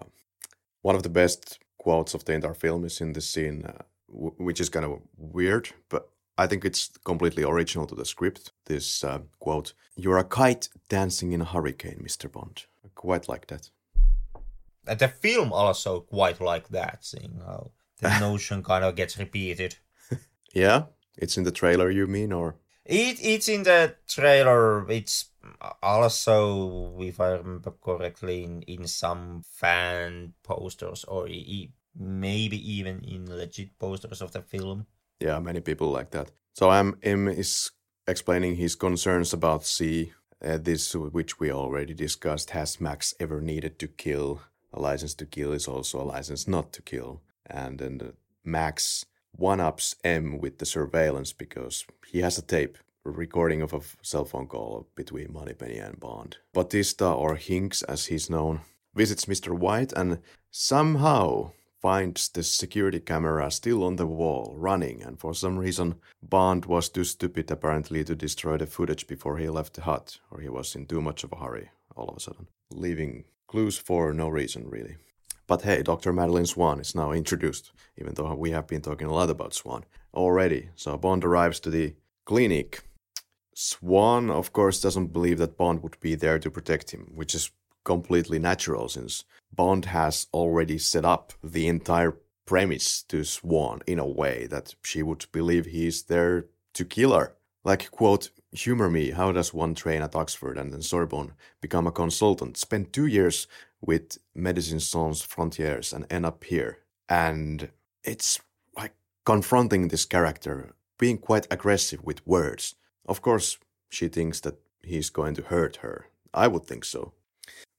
one 0.82 0.96
of 0.96 1.04
the 1.04 1.10
best 1.10 1.60
quotes 1.78 2.14
of 2.14 2.24
the 2.26 2.34
entire 2.34 2.54
film 2.54 2.86
is 2.86 3.02
in 3.02 3.14
this 3.14 3.30
scene, 3.30 3.64
uh, 3.66 3.84
w- 4.08 4.36
which 4.38 4.60
is 4.62 4.70
kind 4.70 4.86
of 4.86 5.02
weird, 5.18 5.70
but 5.90 6.10
I 6.38 6.48
think 6.48 6.66
it's 6.66 6.90
completely 7.04 7.44
original 7.44 7.88
to 7.88 7.96
the 7.96 8.06
script. 8.06 8.52
This 8.66 9.04
uh, 9.04 9.20
quote: 9.40 9.74
"You're 9.96 10.18
a 10.20 10.24
kite 10.24 10.70
dancing 10.90 11.34
in 11.34 11.42
a 11.42 11.46
hurricane, 11.46 12.00
Mister 12.02 12.30
Bond." 12.30 12.66
Quite 12.96 13.28
like 13.28 13.48
that. 13.48 13.70
And 14.88 15.00
the 15.00 15.08
film 15.08 15.52
also 15.54 16.02
quite 16.02 16.42
like 16.42 16.70
that, 16.70 17.06
seeing 17.06 17.42
how 17.46 17.72
the 18.02 18.20
notion 18.20 18.64
kind 18.64 18.84
of 18.84 18.96
gets 18.96 19.18
repeated. 19.20 19.76
Yeah, 20.54 20.84
it's 21.18 21.38
in 21.38 21.44
the 21.44 21.52
trailer. 21.52 21.90
You 21.92 22.08
mean, 22.08 22.32
or 22.34 22.56
It 22.86 23.20
it's 23.22 23.48
in 23.48 23.64
the 23.64 23.96
trailer. 24.08 24.90
It's 24.90 25.26
also, 25.84 26.98
if 27.02 27.20
I 27.20 27.32
remember 27.32 27.72
correctly, 27.72 28.44
in, 28.44 28.62
in 28.64 28.88
some 28.88 29.44
fan 29.46 30.34
posters 30.44 31.04
or 31.06 31.28
e- 31.28 31.46
e- 31.48 31.74
maybe 31.96 32.58
even 32.58 33.04
in 33.04 33.26
legit 33.30 33.78
posters 33.80 34.22
of 34.22 34.32
the 34.32 34.42
film. 34.42 34.86
yeah, 35.20 35.40
many 35.40 35.60
people 35.62 35.88
like 35.92 36.12
that. 36.12 36.32
So 36.54 36.72
um, 36.72 36.98
I'm 37.04 37.28
M 37.28 37.28
is 37.28 37.72
explaining 38.08 38.56
his 38.56 38.76
concerns 38.76 39.34
about 39.34 39.66
C. 39.66 40.14
Uh, 40.44 40.58
this, 40.58 40.96
which 40.96 41.40
we 41.40 41.52
already 41.52 41.94
discussed, 41.94 42.52
has 42.52 42.80
Max 42.80 43.14
ever 43.20 43.42
needed 43.42 43.78
to 43.80 43.88
kill? 43.88 44.42
A 44.72 44.80
license 44.80 45.14
to 45.16 45.26
kill 45.26 45.52
is 45.52 45.68
also 45.68 46.02
a 46.02 46.04
license 46.04 46.48
not 46.48 46.72
to 46.74 46.82
kill, 46.82 47.22
and 47.46 47.80
then 47.80 47.98
the 47.98 48.14
Max 48.46 49.06
one 49.32 49.60
ups 49.60 49.96
M 50.04 50.40
with 50.40 50.60
the 50.60 50.66
surveillance 50.66 51.34
because 51.34 51.86
he 52.08 52.20
has 52.20 52.38
a 52.38 52.42
tape 52.42 52.78
recording 53.04 53.62
of 53.62 53.74
a 53.74 53.82
cell 54.02 54.26
phone 54.26 54.48
call 54.48 54.88
between 54.96 55.34
Moneypenny 55.34 55.78
and 55.78 56.00
Bond. 56.00 56.38
Bautista, 56.54 57.12
or 57.12 57.36
Hinx 57.36 57.84
as 57.88 58.06
he's 58.06 58.30
known, 58.30 58.62
visits 58.94 59.26
Mr. 59.26 59.58
White 59.58 59.94
and 59.94 60.20
somehow 60.52 61.52
finds 61.82 62.30
the 62.30 62.44
security 62.44 63.00
camera 63.00 63.50
still 63.52 63.84
on 63.84 63.96
the 63.96 64.08
wall, 64.08 64.54
running, 64.58 65.02
and 65.02 65.20
for 65.20 65.34
some 65.34 65.58
reason, 65.58 65.96
Bond 66.22 66.66
was 66.66 66.90
too 66.90 67.04
stupid 67.04 67.50
apparently 67.50 68.04
to 68.04 68.16
destroy 68.16 68.58
the 68.58 68.66
footage 68.66 69.08
before 69.08 69.38
he 69.38 69.50
left 69.50 69.74
the 69.76 69.82
hut, 69.82 70.20
or 70.30 70.42
he 70.42 70.50
was 70.50 70.76
in 70.76 70.86
too 70.86 71.02
much 71.02 71.24
of 71.24 71.32
a 71.32 71.38
hurry 71.38 71.70
all 71.96 72.10
of 72.10 72.18
a 72.18 72.20
sudden, 72.20 72.48
leaving 72.72 73.26
clues 73.48 73.78
for 73.78 74.14
no 74.14 74.30
reason 74.30 74.70
really. 74.70 74.96
But 75.48 75.64
hey, 75.64 75.82
Dr. 75.82 76.14
Madeleine 76.14 76.46
Swann 76.46 76.80
is 76.80 76.94
now 76.94 77.12
introduced, 77.12 77.72
even 77.98 78.14
though 78.14 78.36
we 78.36 78.52
have 78.52 78.68
been 78.68 78.82
talking 78.82 79.08
a 79.08 79.14
lot 79.14 79.30
about 79.30 79.56
Swann 79.56 79.84
already. 80.14 80.70
So 80.76 80.96
Bond 80.98 81.26
arrives 81.26 81.60
to 81.62 81.72
the 81.72 81.96
clinic. 82.26 82.84
Swann, 83.56 84.30
of 84.30 84.54
course, 84.54 84.80
doesn't 84.80 85.12
believe 85.12 85.40
that 85.40 85.58
Bond 85.58 85.82
would 85.82 86.00
be 86.00 86.16
there 86.16 86.38
to 86.40 86.52
protect 86.52 86.92
him, 86.92 87.12
which 87.16 87.34
is 87.34 87.52
completely 87.90 88.38
natural 88.38 88.88
since 88.88 89.24
Bond 89.52 89.86
has 89.86 90.28
already 90.32 90.78
set 90.78 91.06
up 91.06 91.34
the 91.44 91.68
entire 91.68 92.14
premise 92.46 93.02
to 93.12 93.24
Swann 93.24 93.80
in 93.88 93.98
a 93.98 94.14
way 94.22 94.46
that 94.46 94.76
she 94.84 95.02
would 95.02 95.26
believe 95.32 95.66
he's 95.66 96.04
there 96.04 96.46
to 96.76 96.86
kill 96.86 97.14
her. 97.18 97.34
Like, 97.64 97.90
quote, 97.90 98.30
humor 98.52 98.92
me, 98.92 99.10
how 99.10 99.32
does 99.32 99.56
one 99.56 99.74
train 99.74 100.04
at 100.04 100.16
Oxford 100.16 100.60
and 100.60 100.72
then 100.72 100.84
Sorbonne 100.84 101.34
become 101.62 101.88
a 101.88 101.92
consultant, 101.92 102.58
spend 102.58 102.94
two 102.94 103.08
years 103.08 103.48
with 103.82 104.20
Médecins 104.38 104.82
Sans 104.92 105.20
Frontières 105.26 105.92
and 105.92 106.06
end 106.12 106.28
up 106.28 106.44
here? 106.44 106.78
And 107.10 107.70
it's 108.04 108.40
like 108.78 108.94
confronting 109.26 109.88
this 109.88 110.06
character, 110.06 110.76
being 111.00 111.18
quite 111.18 111.48
aggressive 111.50 112.04
with 112.04 112.28
words. 112.28 112.76
Of 113.08 113.24
course, 113.24 113.58
she 113.90 114.08
thinks 114.10 114.40
that 114.42 114.60
he's 114.84 115.10
going 115.10 115.34
to 115.36 115.50
hurt 115.54 115.78
her. 115.78 116.06
I 116.36 116.48
would 116.48 116.66
think 116.66 116.86
so. 116.86 117.14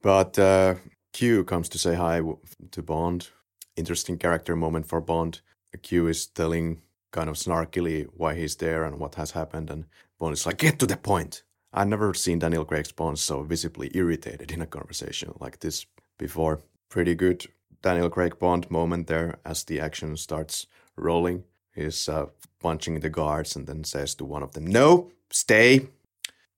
But 0.02 0.38
uh, 0.38 0.76
Q 1.12 1.44
comes 1.44 1.68
to 1.70 1.78
say 1.78 1.94
hi 1.94 2.22
to 2.70 2.82
Bond. 2.82 3.28
Interesting 3.76 4.18
character 4.18 4.56
moment 4.56 4.86
for 4.86 5.00
Bond. 5.00 5.40
Q 5.82 6.08
is 6.08 6.26
telling 6.26 6.82
kind 7.12 7.28
of 7.28 7.36
snarkily 7.36 8.06
why 8.14 8.34
he's 8.34 8.56
there 8.56 8.84
and 8.84 8.98
what 8.98 9.16
has 9.16 9.32
happened, 9.32 9.70
and 9.70 9.84
Bond 10.18 10.32
is 10.32 10.46
like, 10.46 10.58
"Get 10.58 10.78
to 10.78 10.86
the 10.86 10.96
point." 10.96 11.42
I've 11.72 11.88
never 11.88 12.14
seen 12.14 12.40
Daniel 12.40 12.64
Craig's 12.64 12.92
Bond 12.92 13.18
so 13.18 13.42
visibly 13.42 13.90
irritated 13.94 14.50
in 14.50 14.60
a 14.60 14.66
conversation 14.66 15.32
like 15.38 15.60
this 15.60 15.86
before. 16.18 16.60
Pretty 16.88 17.14
good 17.14 17.46
Daniel 17.82 18.10
Craig 18.10 18.38
Bond 18.38 18.70
moment 18.70 19.06
there 19.06 19.38
as 19.44 19.64
the 19.64 19.80
action 19.80 20.16
starts 20.16 20.66
rolling. 20.96 21.44
He's 21.74 22.08
uh, 22.08 22.26
punching 22.58 23.00
the 23.00 23.10
guards 23.10 23.54
and 23.54 23.66
then 23.66 23.84
says 23.84 24.14
to 24.16 24.24
one 24.24 24.42
of 24.42 24.52
them, 24.52 24.66
"No, 24.66 25.12
stay." 25.30 25.86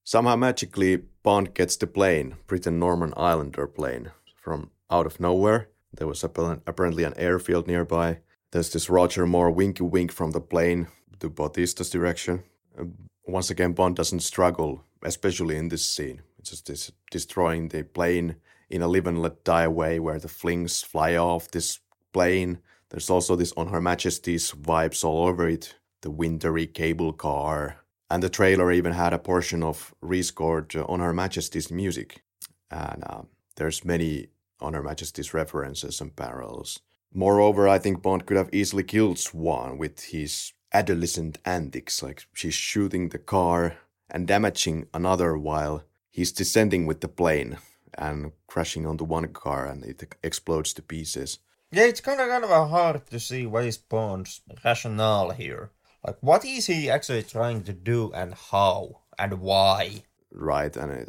Somehow 0.04 0.36
magically, 0.36 0.96
Bond 1.22 1.54
gets 1.54 1.76
the 1.76 1.86
plane, 1.86 2.36
Britten-Norman 2.46 3.14
Islander 3.16 3.66
plane, 3.66 4.10
from 4.34 4.70
out 4.90 5.06
of 5.06 5.20
nowhere. 5.20 5.68
There 5.94 6.08
was 6.08 6.24
apparently 6.24 7.04
an 7.04 7.14
airfield 7.16 7.66
nearby. 7.66 8.18
There's 8.50 8.72
this 8.72 8.90
Roger 8.90 9.26
Moore 9.26 9.50
winky 9.50 9.84
wink 9.84 10.10
from 10.10 10.32
the 10.32 10.40
plane 10.40 10.88
to 11.20 11.30
Bautista's 11.30 11.90
direction. 11.90 12.42
Uh, 12.78 12.84
once 13.26 13.50
again, 13.50 13.72
Bond 13.72 13.96
doesn't 13.96 14.20
struggle, 14.20 14.82
especially 15.04 15.56
in 15.56 15.68
this 15.68 15.86
scene. 15.86 16.22
It's 16.38 16.50
just 16.50 16.66
this 16.66 16.90
destroying 17.10 17.68
the 17.68 17.84
plane 17.84 18.36
in 18.68 18.82
a 18.82 18.88
live 18.88 19.06
and 19.06 19.22
let 19.22 19.44
die 19.44 19.68
way 19.68 20.00
where 20.00 20.18
the 20.18 20.28
flings 20.28 20.82
fly 20.82 21.16
off 21.16 21.50
this 21.50 21.78
plane. 22.12 22.58
There's 22.88 23.08
also 23.08 23.36
this 23.36 23.52
On 23.56 23.68
Her 23.68 23.80
Majesty's 23.80 24.50
vibes 24.50 25.04
all 25.04 25.28
over 25.28 25.48
it. 25.48 25.76
The 26.00 26.10
wintry 26.10 26.66
cable 26.66 27.12
car, 27.12 27.76
and 28.12 28.22
the 28.22 28.28
trailer 28.28 28.70
even 28.70 28.92
had 28.92 29.14
a 29.14 29.18
portion 29.18 29.62
of 29.62 29.94
rescored 30.04 30.76
uh, 30.76 30.84
On 30.84 31.00
Her 31.00 31.14
Majesty's 31.14 31.70
music. 31.70 32.22
And 32.70 33.02
uh, 33.06 33.22
there's 33.56 33.86
many 33.86 34.28
On 34.60 34.74
Her 34.74 34.82
Majesty's 34.82 35.32
references 35.32 35.98
and 35.98 36.14
parallels. 36.14 36.80
Moreover, 37.14 37.66
I 37.66 37.78
think 37.78 38.02
Bond 38.02 38.26
could 38.26 38.36
have 38.36 38.50
easily 38.52 38.82
killed 38.84 39.18
Swann 39.18 39.78
with 39.78 39.98
his 40.04 40.52
adolescent 40.74 41.38
antics, 41.46 42.02
like 42.02 42.26
she's 42.34 42.52
shooting 42.52 43.08
the 43.08 43.18
car 43.18 43.78
and 44.10 44.28
damaging 44.28 44.88
another 44.92 45.38
while 45.38 45.84
he's 46.10 46.32
descending 46.32 46.84
with 46.84 47.00
the 47.00 47.08
plane 47.08 47.56
and 47.96 48.32
crashing 48.46 48.86
onto 48.86 49.04
one 49.04 49.28
car 49.28 49.64
and 49.66 49.84
it 49.84 50.14
explodes 50.22 50.74
to 50.74 50.82
pieces. 50.82 51.38
Yeah, 51.70 51.84
it's 51.84 52.02
kind 52.02 52.20
of 52.20 52.28
kind 52.28 52.44
of 52.44 52.68
hard 52.68 53.06
to 53.06 53.18
see 53.18 53.46
what 53.46 53.64
is 53.64 53.78
Bond's 53.78 54.42
rationale 54.62 55.30
here. 55.30 55.70
Like, 56.04 56.16
what 56.20 56.44
is 56.44 56.66
he 56.66 56.90
actually 56.90 57.22
trying 57.22 57.62
to 57.64 57.72
do, 57.72 58.12
and 58.12 58.34
how, 58.34 59.00
and 59.18 59.40
why? 59.40 60.04
right 60.34 60.76
and 60.76 60.90
it, 60.90 61.08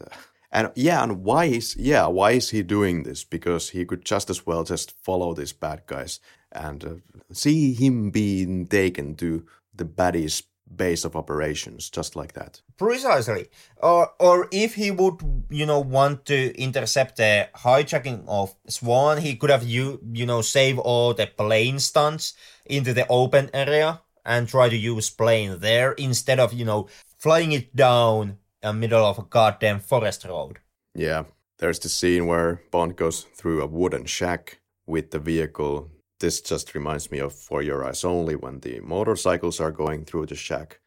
and 0.52 0.72
yeah 0.76 1.02
and 1.02 1.24
why 1.24 1.46
is 1.46 1.76
yeah 1.78 2.06
why 2.06 2.32
is 2.32 2.50
he 2.50 2.62
doing 2.62 3.04
this? 3.04 3.24
Because 3.24 3.70
he 3.70 3.86
could 3.86 4.06
just 4.06 4.30
as 4.30 4.46
well 4.46 4.64
just 4.64 4.92
follow 5.04 5.34
these 5.34 5.54
bad 5.54 5.84
guys 5.88 6.20
and 6.52 6.86
uh, 6.86 6.94
see 7.32 7.74
him 7.74 8.12
being 8.12 8.68
taken 8.68 9.16
to 9.16 9.46
the 9.74 9.86
baddies 9.86 10.44
base 10.76 11.06
of 11.06 11.16
operations 11.16 11.90
just 11.90 12.16
like 12.16 12.34
that. 12.34 12.62
Precisely. 12.78 13.48
Or, 13.78 14.12
or 14.20 14.48
if 14.52 14.74
he 14.74 14.90
would, 14.90 15.46
you 15.50 15.68
know, 15.68 15.80
want 15.80 16.26
to 16.26 16.56
intercept 16.60 17.18
the 17.18 17.48
hijacking 17.56 18.24
of 18.28 18.56
Swann, 18.68 19.20
he 19.20 19.36
could 19.36 19.52
have, 19.52 19.64
you, 19.64 20.00
you 20.14 20.26
know, 20.26 20.42
save 20.42 20.80
all 20.80 21.14
the 21.14 21.28
plane 21.28 21.78
stunts 21.78 22.34
into 22.66 22.92
the 22.92 23.06
open 23.08 23.52
area 23.54 24.02
and 24.26 24.48
try 24.48 24.70
to 24.70 24.78
use 24.78 25.10
plane 25.10 25.60
there 25.60 25.94
instead 25.94 26.40
of, 26.40 26.54
you 26.54 26.66
know, 26.66 26.88
flying 27.18 27.52
it 27.52 27.76
down 27.76 28.38
in 28.62 28.80
middle 28.80 29.06
of 29.06 29.20
a 29.20 29.24
goddamn 29.24 29.80
forest 29.80 30.26
road. 30.26 30.60
yeah 30.96 31.24
there's 31.60 31.80
the 31.80 31.90
scene 31.90 32.28
where 32.28 32.62
bond 32.72 32.96
goes 32.96 33.24
through 33.38 33.62
a 33.62 33.68
wooden 33.68 34.06
shack 34.06 34.60
with 34.86 35.12
the 35.12 35.20
vehicle 35.20 35.90
this 36.20 36.42
just 36.42 36.74
reminds 36.76 37.12
me 37.12 37.20
of 37.20 37.34
for 37.34 37.62
your 37.62 37.86
eyes 37.86 38.04
only 38.04 38.36
when 38.36 38.60
the 38.62 38.80
motorcycles 38.80 39.60
are 39.60 39.72
going 39.72 40.06
through 40.06 40.26
the 40.26 40.36
shack 40.36 40.80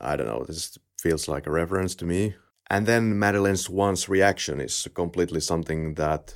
i 0.00 0.16
don't 0.16 0.26
know 0.26 0.44
this 0.44 0.78
feels 0.98 1.28
like 1.28 1.46
a 1.46 1.50
reference 1.50 1.94
to 1.94 2.04
me 2.04 2.34
and 2.70 2.86
then 2.86 3.18
Madeleine 3.18 3.56
Swann's 3.56 4.08
reaction 4.08 4.60
is 4.60 4.88
completely 4.94 5.40
something 5.40 5.94
that 5.94 6.34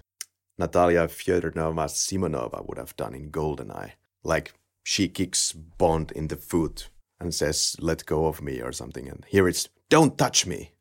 Natalya 0.59 1.09
Fyodorovna 1.09 1.89
Simonova 1.89 2.67
would 2.67 2.79
have 2.79 2.97
done 2.97 3.15
in 3.15 3.31
Goldeneye. 3.31 3.93
Like, 4.23 4.53
she 4.89 5.07
kicks 5.07 5.53
Bond 5.53 6.13
in 6.13 6.29
the 6.29 6.37
foot 6.37 6.89
and 7.21 7.35
says, 7.35 7.77
let 7.79 8.07
go 8.07 8.25
of 8.25 8.41
me 8.41 8.63
or 8.63 8.73
something. 8.73 9.07
And 9.07 9.23
here 9.29 9.47
it's, 9.47 9.69
don't 9.91 10.17
touch 10.17 10.47
me. 10.47 10.73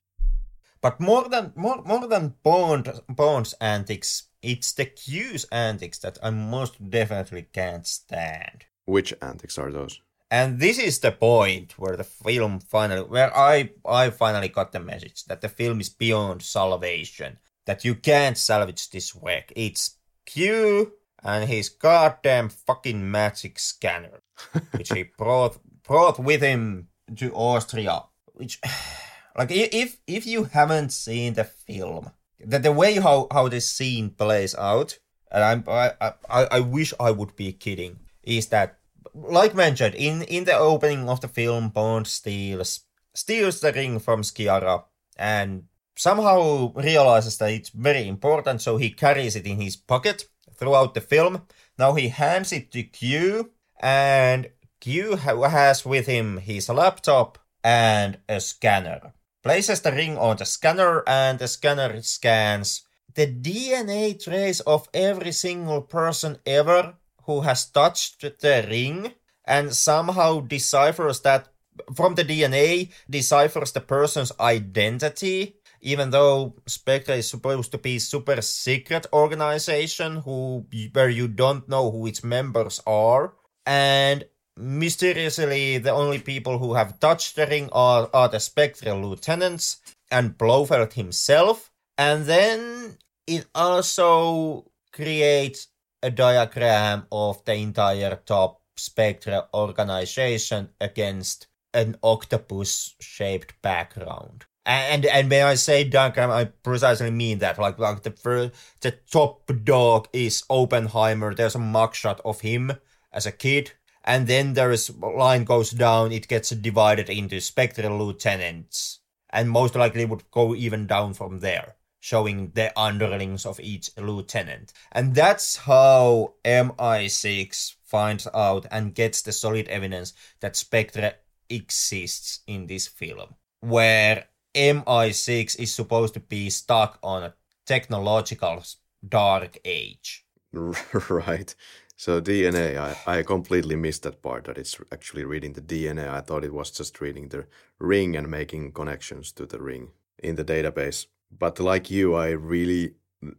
But 0.80 1.02
more 1.02 1.28
than 1.28 1.52
more 1.56 1.82
more 1.84 2.08
than 2.08 2.36
Bond 2.42 3.02
Bond's 3.10 3.54
antics, 3.60 4.30
it's 4.42 4.72
the 4.72 4.86
Q's 4.86 5.44
antics 5.52 6.00
that 6.00 6.18
I 6.24 6.30
most 6.30 6.90
definitely 6.90 7.48
can't 7.52 7.86
stand. 7.86 8.64
Which 8.86 9.14
antics 9.22 9.58
are 9.58 9.74
those? 9.74 10.00
And 10.32 10.60
this 10.60 10.80
is 10.80 11.00
the 11.00 11.12
point 11.12 11.78
where 11.78 11.98
the 11.98 12.06
film 12.06 12.60
finally, 12.62 13.02
where 13.02 13.36
I 13.36 13.72
I 13.86 14.12
finally 14.12 14.48
got 14.48 14.72
the 14.72 14.80
message 14.80 15.26
that 15.26 15.42
the 15.42 15.50
film 15.50 15.82
is 15.82 15.90
beyond 15.90 16.44
salvation. 16.44 17.40
That 17.66 17.84
you 17.84 17.96
can't 17.96 18.38
salvage 18.38 18.90
this 18.90 19.14
work. 19.14 19.52
It's 19.54 19.98
Q 20.26 20.94
and 21.28 21.50
his 21.50 21.68
goddamn 21.68 22.48
fucking 22.48 23.12
magic 23.12 23.60
scanner, 23.60 24.22
which 24.72 24.94
he 24.94 25.04
brought 25.04 25.60
brought 25.84 26.18
with 26.18 26.42
him 26.42 26.88
to 27.18 27.34
Austria, 27.34 28.04
which, 28.34 28.60
like, 29.38 29.52
if 29.52 29.98
if 30.08 30.26
you 30.26 30.46
haven't 30.46 30.92
seen 30.92 31.34
the 31.34 31.44
film, 31.44 32.12
the, 32.40 32.60
the 32.60 32.72
way 32.72 32.96
how, 32.96 33.28
how 33.32 33.50
this 33.50 33.70
scene 33.70 34.10
plays 34.10 34.56
out, 34.56 35.00
and 35.30 35.44
I'm, 35.44 35.64
I, 35.68 35.92
I, 36.02 36.48
I 36.52 36.60
wish 36.62 36.94
I 36.98 37.12
would 37.12 37.36
be 37.36 37.52
kidding, 37.52 38.00
is 38.24 38.48
that, 38.48 38.78
like 39.14 39.54
mentioned, 39.54 39.96
in, 39.96 40.22
in 40.24 40.46
the 40.46 40.58
opening 40.58 41.10
of 41.10 41.20
the 41.20 41.28
film, 41.28 41.70
Bond 41.70 42.08
steals, 42.08 42.86
steals 43.14 43.60
the 43.60 43.74
ring 43.74 44.00
from 44.00 44.22
Sciarra 44.22 44.86
and 45.18 45.64
somehow 45.98 46.72
realizes 46.74 47.38
that 47.40 47.52
it's 47.52 47.70
very 47.70 48.08
important, 48.08 48.62
so 48.62 48.78
he 48.78 48.92
carries 48.92 49.36
it 49.36 49.46
in 49.46 49.60
his 49.60 49.76
pocket 49.76 50.26
throughout 50.58 50.94
the 50.94 51.02
film. 51.02 51.44
Now 51.78 51.94
he 51.94 52.10
hands 52.10 52.52
it 52.52 52.72
to 52.72 52.84
Q, 52.84 53.52
and 53.80 54.50
Q 54.80 55.16
has 55.16 55.86
with 55.86 56.08
him 56.08 56.38
his 56.38 56.70
laptop 56.70 57.40
and 57.64 58.20
a 58.28 58.40
scanner. 58.40 59.14
Places 59.44 59.82
the 59.82 59.92
ring 59.92 60.18
on 60.18 60.38
the 60.38 60.46
scanner, 60.46 61.04
and 61.08 61.40
the 61.40 61.48
scanner 61.48 62.02
scans 62.02 62.84
the 63.14 63.26
DNA 63.26 64.22
trace 64.24 64.60
of 64.62 64.88
every 64.94 65.32
single 65.32 65.82
person 65.82 66.38
ever 66.46 66.94
who 67.24 67.42
has 67.42 67.66
touched 67.66 68.22
the 68.22 68.66
ring 68.70 69.12
and 69.44 69.74
somehow 69.74 70.40
deciphers 70.42 71.22
that 71.22 71.48
from 71.96 72.16
the 72.16 72.24
DNA, 72.24 72.92
deciphers 73.10 73.72
the 73.72 73.82
person's 73.82 74.32
identity 74.40 75.56
even 75.82 76.10
though 76.10 76.56
Spectre 76.66 77.14
is 77.14 77.30
supposed 77.30 77.72
to 77.72 77.78
be 77.78 78.00
super 78.00 78.42
secret 78.42 79.06
organization 79.14 80.18
who 80.18 80.66
where 80.94 81.10
you 81.10 81.28
don't 81.28 81.70
know 81.70 81.92
who 81.92 82.08
its 82.08 82.24
members 82.24 82.82
are, 82.88 83.34
and 83.66 84.26
mysteriously 84.58 85.78
the 85.78 85.92
only 85.92 86.20
people 86.20 86.58
who 86.58 86.74
have 86.74 87.00
touched 87.00 87.36
the 87.36 87.46
ring 87.46 87.70
are, 87.72 88.10
are 88.14 88.28
the 88.28 88.40
Spectral 88.40 89.02
lieutenants 89.02 89.78
and 90.10 90.38
Blofeld 90.38 90.94
himself, 90.94 91.72
and 91.98 92.26
then 92.26 92.98
it 93.28 93.46
also 93.54 94.72
creates 94.92 95.68
a 96.02 96.10
diagram 96.10 97.06
of 97.12 97.44
the 97.46 97.54
entire 97.54 98.16
top 98.26 98.62
Spectre 98.78 99.44
organization 99.54 100.70
against 100.80 101.48
an 101.74 101.98
octopus 102.02 102.96
shaped 103.00 103.54
background 103.62 104.47
and 104.68 105.06
and 105.06 105.30
when 105.30 105.46
I 105.46 105.56
say 105.56 105.86
diagram, 105.86 106.30
I 106.30 106.46
precisely 106.46 107.10
mean 107.10 107.40
that. 107.40 107.58
Like 107.58 107.80
like 107.80 108.04
the 108.04 108.12
first, 108.12 108.54
the 108.82 108.92
top 108.92 109.50
dog 109.64 110.10
is 110.12 110.44
Oppenheimer. 110.50 111.34
There's 111.34 111.56
a 111.56 111.60
mugshot 111.60 112.20
of 112.26 112.42
him 112.42 112.74
as 113.14 113.26
a 113.26 113.32
kid, 113.32 113.72
and 114.04 114.28
then 114.28 114.54
there 114.54 114.72
is 114.72 114.94
line 114.98 115.46
goes 115.46 115.72
down. 115.72 116.12
It 116.12 116.28
gets 116.28 116.50
divided 116.50 117.10
into 117.10 117.40
spectral 117.40 117.98
lieutenants, 117.98 119.00
and 119.30 119.50
most 119.50 119.74
likely 119.76 120.04
would 120.04 120.30
go 120.32 120.54
even 120.54 120.86
down 120.86 121.14
from 121.14 121.40
there, 121.40 121.76
showing 122.02 122.52
the 122.54 122.78
underlings 122.78 123.46
of 123.46 123.62
each 123.62 123.90
lieutenant. 123.98 124.74
And 124.92 125.16
that's 125.16 125.56
how 125.56 126.34
MI6 126.44 127.76
finds 127.86 128.28
out 128.34 128.66
and 128.70 128.94
gets 128.94 129.22
the 129.22 129.32
solid 129.32 129.70
evidence 129.70 130.12
that 130.42 130.58
Spectre 130.58 131.14
exists 131.50 132.42
in 132.48 132.68
this 132.68 132.86
film, 132.86 133.36
where 133.62 134.26
MI6 134.58 135.60
is 135.60 135.74
supposed 135.74 136.16
to 136.16 136.20
be 136.20 136.50
stuck 136.50 136.98
on 137.04 137.24
a 137.24 137.34
technological 137.66 138.64
dark 139.08 139.60
age. 139.64 140.26
Right. 141.10 141.54
So 142.00 142.22
DNA, 142.22 142.78
I, 142.78 143.20
I 143.20 143.24
completely 143.24 143.76
missed 143.76 144.04
that 144.04 144.22
part 144.22 144.46
that 144.46 144.58
it's 144.58 144.78
actually 144.92 145.24
reading 145.24 145.54
the 145.54 145.62
DNA. 145.62 146.08
I 146.08 146.22
thought 146.22 146.44
it 146.44 146.54
was 146.54 146.70
just 146.70 147.02
reading 147.02 147.30
the 147.30 147.48
ring 147.80 148.16
and 148.16 148.30
making 148.30 148.74
connections 148.74 149.32
to 149.34 149.46
the 149.48 149.60
ring 149.60 149.90
in 150.20 150.36
the 150.36 150.46
database. 150.46 151.08
But 151.32 151.60
like 151.60 151.90
you, 151.90 152.14
I 152.14 152.30
really, 152.30 152.94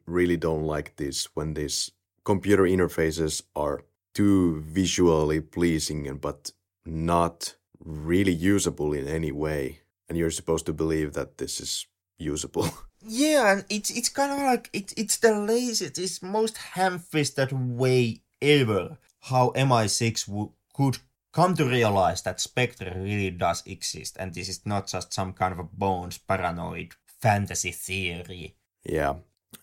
really 0.07 0.37
don't 0.37 0.65
like 0.65 0.97
this 0.97 1.29
when 1.35 1.55
these 1.55 1.93
computer 2.25 2.65
interfaces 2.65 3.43
are 3.55 3.85
too 4.13 4.61
visually 4.61 5.41
pleasing 5.41 6.17
but 6.17 6.51
not 6.85 7.55
really 7.85 8.33
usable 8.33 8.93
in 8.93 9.07
any 9.07 9.31
way 9.31 9.81
and 10.09 10.17
you're 10.19 10.31
supposed 10.31 10.67
to 10.67 10.73
believe 10.73 11.13
that 11.13 11.39
this 11.39 11.61
is 11.61 11.87
usable. 12.19 12.69
Yeah, 13.07 13.53
and 13.53 13.65
it's 13.71 13.91
it's 13.91 14.09
kind 14.09 14.33
of 14.33 14.39
like 14.39 14.71
it, 14.73 14.93
it's 14.97 15.19
the 15.19 15.33
laziest, 15.33 15.99
it's 15.99 16.21
most 16.21 16.57
ham-fisted 16.57 17.53
way 17.53 18.23
ever 18.43 18.99
how 19.21 19.51
MI6 19.51 20.27
w- 20.27 20.51
could 20.75 20.99
come 21.33 21.55
to 21.55 21.65
realize 21.65 22.23
that 22.23 22.41
Spectre 22.41 22.93
really 22.97 23.31
does 23.31 23.63
exist, 23.67 24.17
and 24.19 24.35
this 24.35 24.49
is 24.49 24.67
not 24.67 24.89
just 24.89 25.13
some 25.13 25.33
kind 25.33 25.53
of 25.53 25.61
a 25.61 25.69
Bond's 25.73 26.19
paranoid 26.19 26.95
fantasy 27.07 27.71
theory. 27.71 28.57
Yeah, 28.85 29.15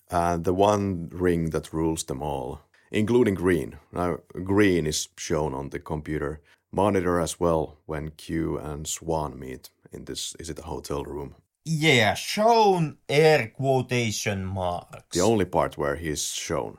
and 0.10 0.46
the 0.46 0.54
one 0.54 1.10
ring 1.12 1.50
that 1.50 1.74
rules 1.74 2.06
them 2.06 2.22
all, 2.22 2.62
including 2.90 3.36
Greene. 3.36 3.80
Now, 3.92 4.20
Greene 4.46 4.88
is 4.88 5.10
shown 5.18 5.54
on 5.54 5.70
the 5.70 5.80
computer 5.80 6.42
monitor 6.72 7.20
as 7.20 7.40
well 7.40 7.78
when 7.86 8.12
Q 8.12 8.58
and 8.58 8.88
Swann 8.88 9.40
meet 9.40 9.70
in 9.96 10.06
this 10.06 10.36
is 10.40 10.50
it 10.50 10.60
a 10.60 10.64
hotel 10.64 11.04
room? 11.04 11.36
Yeah, 11.64 12.14
shown 12.14 12.98
air 13.10 13.52
quotation 13.56 14.46
marks. 14.46 15.18
The 15.18 15.24
only 15.24 15.46
part 15.46 15.78
where 15.78 15.96
he's 15.96 16.26
shown. 16.28 16.78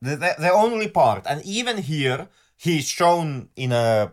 The, 0.00 0.16
the, 0.16 0.34
the 0.38 0.52
only 0.52 0.88
part, 0.88 1.26
and 1.26 1.44
even 1.44 1.78
here 1.78 2.28
he's 2.56 2.88
shown 2.88 3.50
in 3.56 3.72
a 3.72 4.12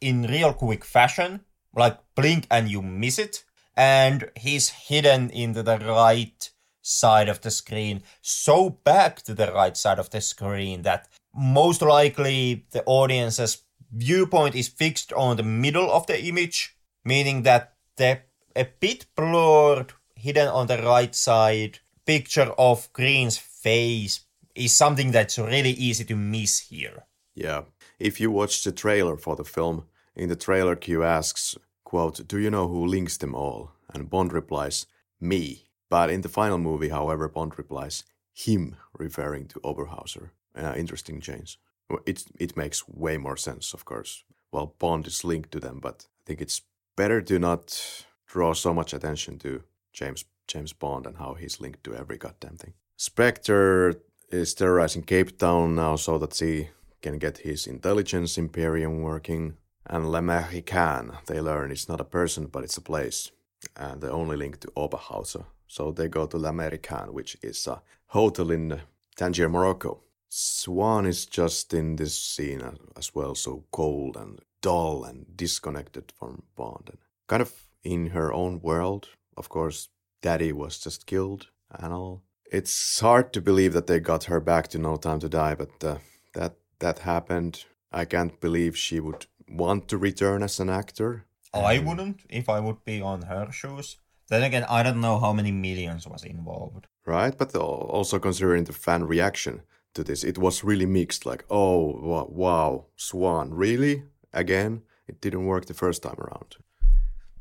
in 0.00 0.22
real 0.22 0.52
quick 0.54 0.84
fashion, 0.84 1.40
like 1.74 1.98
blink 2.14 2.46
and 2.50 2.68
you 2.68 2.82
miss 2.82 3.18
it, 3.18 3.44
and 3.76 4.30
he's 4.36 4.70
hidden 4.70 5.30
into 5.30 5.62
the 5.62 5.78
right 5.78 6.50
side 6.82 7.28
of 7.28 7.40
the 7.40 7.50
screen, 7.50 8.02
so 8.22 8.70
back 8.70 9.20
to 9.22 9.34
the 9.34 9.52
right 9.52 9.76
side 9.76 9.98
of 9.98 10.10
the 10.10 10.20
screen 10.20 10.82
that 10.82 11.08
most 11.34 11.82
likely 11.82 12.64
the 12.70 12.82
audience's 12.84 13.62
viewpoint 13.92 14.54
is 14.54 14.68
fixed 14.68 15.12
on 15.12 15.36
the 15.36 15.42
middle 15.42 15.90
of 15.90 16.06
the 16.06 16.24
image 16.24 16.75
meaning 17.06 17.42
that 17.44 17.74
the 17.96 18.20
a 18.54 18.66
bit 18.80 19.06
blurred, 19.14 19.92
hidden 20.14 20.48
on 20.48 20.66
the 20.66 20.78
right 20.78 21.14
side 21.14 21.78
picture 22.04 22.52
of 22.58 22.92
Greene's 22.92 23.38
face 23.38 24.20
is 24.54 24.74
something 24.74 25.12
that's 25.12 25.38
really 25.38 25.70
easy 25.70 26.04
to 26.04 26.16
miss 26.16 26.58
here. 26.60 27.04
Yeah. 27.34 27.62
If 27.98 28.20
you 28.20 28.30
watch 28.30 28.64
the 28.64 28.72
trailer 28.72 29.16
for 29.16 29.36
the 29.36 29.44
film, 29.44 29.84
in 30.14 30.28
the 30.28 30.36
trailer 30.36 30.76
Q 30.76 31.04
asks, 31.04 31.56
quote, 31.84 32.26
Do 32.26 32.38
you 32.38 32.50
know 32.50 32.68
who 32.68 32.86
links 32.86 33.18
them 33.18 33.34
all? 33.34 33.72
And 33.92 34.10
Bond 34.10 34.32
replies, 34.32 34.86
Me. 35.20 35.66
But 35.90 36.10
in 36.10 36.22
the 36.22 36.28
final 36.28 36.58
movie, 36.58 36.88
however, 36.88 37.28
Bond 37.28 37.58
replies, 37.58 38.04
him, 38.32 38.76
referring 38.98 39.46
to 39.48 39.60
Oberhauser. 39.60 40.30
Uh, 40.54 40.74
interesting 40.76 41.20
change. 41.20 41.58
It, 42.06 42.24
it 42.40 42.56
makes 42.56 42.88
way 42.88 43.18
more 43.18 43.36
sense, 43.36 43.72
of 43.74 43.84
course. 43.84 44.24
Well, 44.50 44.74
Bond 44.78 45.06
is 45.06 45.24
linked 45.24 45.52
to 45.52 45.60
them, 45.60 45.78
but 45.80 46.06
I 46.06 46.22
think 46.26 46.40
it's 46.40 46.62
better 46.96 47.20
to 47.22 47.38
not 47.38 48.04
draw 48.26 48.54
so 48.54 48.74
much 48.74 48.92
attention 48.92 49.38
to 49.38 49.62
James 49.92 50.24
James 50.48 50.72
Bond 50.72 51.06
and 51.06 51.16
how 51.16 51.34
he's 51.34 51.60
linked 51.60 51.82
to 51.84 51.94
every 51.94 52.18
goddamn 52.18 52.56
thing. 52.56 52.74
Spectre 52.96 53.94
is 54.30 54.54
terrorizing 54.54 55.02
Cape 55.02 55.38
Town 55.38 55.74
now 55.74 55.96
so 55.96 56.18
that 56.18 56.36
he 56.36 56.68
can 57.02 57.18
get 57.18 57.38
his 57.38 57.66
intelligence 57.66 58.38
imperium 58.38 59.02
working. 59.02 59.56
And 59.88 60.10
L'Américain, 60.10 61.24
they 61.26 61.40
learn, 61.40 61.70
it's 61.70 61.88
not 61.88 62.00
a 62.00 62.04
person 62.04 62.46
but 62.46 62.64
it's 62.64 62.76
a 62.76 62.82
place. 62.82 63.30
And 63.76 64.00
the 64.00 64.10
only 64.10 64.36
link 64.36 64.60
to 64.60 64.68
Oberhauser. 64.76 65.44
So 65.66 65.90
they 65.90 66.08
go 66.08 66.26
to 66.26 66.38
L'Américain, 66.38 67.12
which 67.12 67.36
is 67.42 67.66
a 67.66 67.82
hotel 68.06 68.50
in 68.50 68.80
Tangier, 69.16 69.48
Morocco. 69.48 70.02
Swann 70.28 71.06
is 71.06 71.26
just 71.26 71.72
in 71.72 71.96
this 71.96 72.20
scene 72.20 72.62
as 72.96 73.14
well, 73.14 73.34
so 73.34 73.64
cold 73.72 74.16
and 74.16 74.40
dull 74.60 75.04
and 75.04 75.26
disconnected 75.36 76.12
from 76.18 76.42
Bond. 76.56 76.88
And 76.90 76.98
kind 77.28 77.42
of 77.42 77.52
in 77.84 78.08
her 78.08 78.32
own 78.32 78.60
world. 78.60 79.08
Of 79.36 79.48
course, 79.48 79.88
Daddy 80.22 80.52
was 80.52 80.78
just 80.78 81.06
killed 81.06 81.48
and 81.70 81.92
all. 81.92 82.22
It's 82.50 83.00
hard 83.00 83.32
to 83.32 83.40
believe 83.40 83.72
that 83.72 83.86
they 83.86 84.00
got 84.00 84.24
her 84.24 84.40
back 84.40 84.68
to 84.68 84.78
No 84.78 84.96
Time 84.96 85.20
to 85.20 85.28
Die, 85.28 85.54
but 85.54 85.84
uh, 85.84 85.98
that 86.34 86.54
that 86.78 87.00
happened. 87.00 87.64
I 87.92 88.04
can't 88.04 88.40
believe 88.40 88.76
she 88.76 89.00
would 89.00 89.26
want 89.48 89.88
to 89.88 89.98
return 89.98 90.42
as 90.42 90.60
an 90.60 90.70
actor. 90.70 91.26
I 91.52 91.78
wouldn't 91.78 92.20
if 92.28 92.48
I 92.48 92.60
would 92.60 92.84
be 92.84 93.00
on 93.00 93.22
her 93.22 93.50
shoes. 93.50 93.96
Then 94.28 94.42
again, 94.42 94.64
I 94.68 94.82
don't 94.82 95.00
know 95.00 95.18
how 95.18 95.32
many 95.32 95.52
millions 95.52 96.06
was 96.06 96.24
involved. 96.24 96.86
Right, 97.06 97.36
but 97.36 97.54
also 97.54 98.18
considering 98.18 98.64
the 98.64 98.72
fan 98.72 99.04
reaction 99.04 99.62
to 99.94 100.02
this, 100.02 100.24
it 100.24 100.38
was 100.38 100.64
really 100.64 100.86
mixed. 100.86 101.26
Like, 101.26 101.44
oh 101.48 102.26
wow, 102.28 102.86
Swann, 102.96 103.54
really? 103.54 104.04
Again. 104.32 104.82
It 105.08 105.20
didn't 105.20 105.46
work 105.46 105.66
the 105.66 105.74
first 105.74 106.02
time 106.02 106.16
around. 106.18 106.56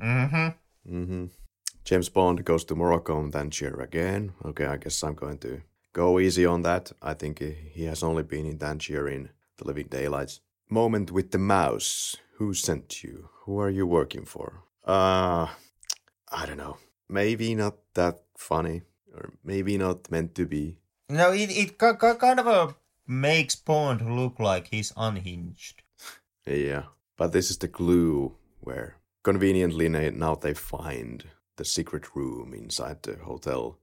Mm-hmm. 0.02 0.96
Mm-hmm. 0.98 1.26
James 1.84 2.10
Bond 2.10 2.44
goes 2.46 2.64
to 2.66 2.76
Morocco 2.76 3.20
and 3.20 3.32
Tangier 3.34 3.80
again. 3.82 4.34
Okay, 4.44 4.66
I 4.66 4.78
guess 4.78 5.04
I'm 5.04 5.16
going 5.16 5.38
to 5.40 5.62
go 5.94 6.20
easy 6.20 6.46
on 6.46 6.62
that. 6.64 6.92
I 7.02 7.14
think 7.14 7.40
he 7.40 7.86
has 7.86 8.04
only 8.04 8.24
been 8.24 8.46
in 8.46 8.58
Tangier 8.58 9.08
in 9.08 9.30
The 9.58 9.66
Living 9.66 9.88
Daylights. 9.88 10.42
Moment 10.70 11.12
with 11.12 11.32
the 11.32 11.38
mouse, 11.38 12.16
Who 12.38 12.54
sent 12.54 13.04
you? 13.04 13.30
Who 13.46 13.60
are 13.60 13.70
you 13.70 13.88
working 13.88 14.26
for? 14.26 14.64
Uh, 14.84 15.48
I 16.32 16.46
don't 16.46 16.58
know. 16.58 16.78
Maybe 17.08 17.56
not 17.56 17.76
that 17.94 18.20
funny, 18.38 18.82
or 19.14 19.32
maybe 19.44 19.78
not 19.78 20.12
meant 20.12 20.36
to 20.36 20.46
be. 20.46 20.80
No, 21.08 21.32
it, 21.32 21.50
it 21.52 21.80
ki- 21.80 21.98
ki- 22.02 22.20
kind 22.20 22.40
of 22.40 22.48
uh 22.48 22.74
makes 23.08 23.56
Bond 23.56 24.02
look 24.18 24.40
like 24.40 24.68
he's 24.68 24.92
unhinged. 24.98 25.84
Yeah, 26.46 26.84
but 27.18 27.32
this 27.32 27.50
is 27.50 27.58
the 27.58 27.68
clue 27.68 28.36
where 28.60 28.98
conveniently 29.24 29.90
now 29.90 30.36
they 30.36 30.54
find 30.54 31.26
the 31.58 31.66
secret 31.66 32.16
room 32.16 32.54
inside 32.54 33.04
the 33.04 33.16
hotel. 33.18 33.80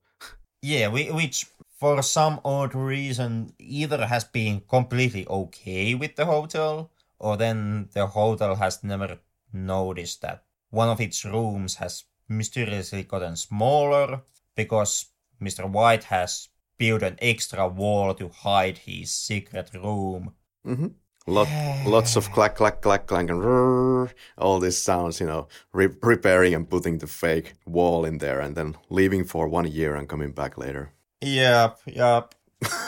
Yeah, 0.62 0.88
we, 0.88 1.10
which 1.10 1.46
for 1.78 2.02
some 2.02 2.40
odd 2.44 2.74
reason 2.74 3.54
either 3.58 4.06
has 4.06 4.24
been 4.24 4.62
completely 4.68 5.26
okay 5.26 5.94
with 5.96 6.14
the 6.14 6.26
hotel, 6.26 6.92
or 7.18 7.36
then 7.36 7.88
the 7.92 8.06
hotel 8.06 8.54
has 8.54 8.84
never 8.84 9.18
noticed 9.52 10.22
that 10.22 10.44
one 10.70 10.88
of 10.88 11.00
its 11.00 11.24
rooms 11.24 11.76
has 11.76 12.04
mysteriously 12.28 13.02
gotten 13.02 13.36
smaller 13.36 14.22
because 14.54 15.06
Mr. 15.40 15.68
White 15.68 16.04
has 16.04 16.48
built 16.78 17.02
an 17.02 17.16
extra 17.20 17.66
wall 17.66 18.14
to 18.14 18.28
hide 18.28 18.78
his 18.78 19.12
secret 19.12 19.70
room. 19.74 20.32
Mm-hmm. 20.66 20.86
Lot, 21.26 21.48
lots 21.86 22.16
of 22.16 22.32
clack, 22.32 22.56
clack, 22.56 22.80
clack, 22.80 23.06
clank, 23.06 23.30
and 23.30 23.40
rrrr, 23.40 24.12
all 24.36 24.58
these 24.58 24.76
sounds, 24.76 25.20
you 25.20 25.26
know, 25.26 25.46
re- 25.72 25.94
repairing 26.02 26.52
and 26.52 26.68
putting 26.68 26.98
the 26.98 27.06
fake 27.06 27.54
wall 27.64 28.04
in 28.04 28.18
there, 28.18 28.40
and 28.40 28.56
then 28.56 28.76
leaving 28.90 29.24
for 29.24 29.46
one 29.46 29.70
year 29.70 29.94
and 29.94 30.08
coming 30.08 30.32
back 30.32 30.58
later. 30.58 30.92
Yep, 31.20 31.78
yep. 31.86 32.34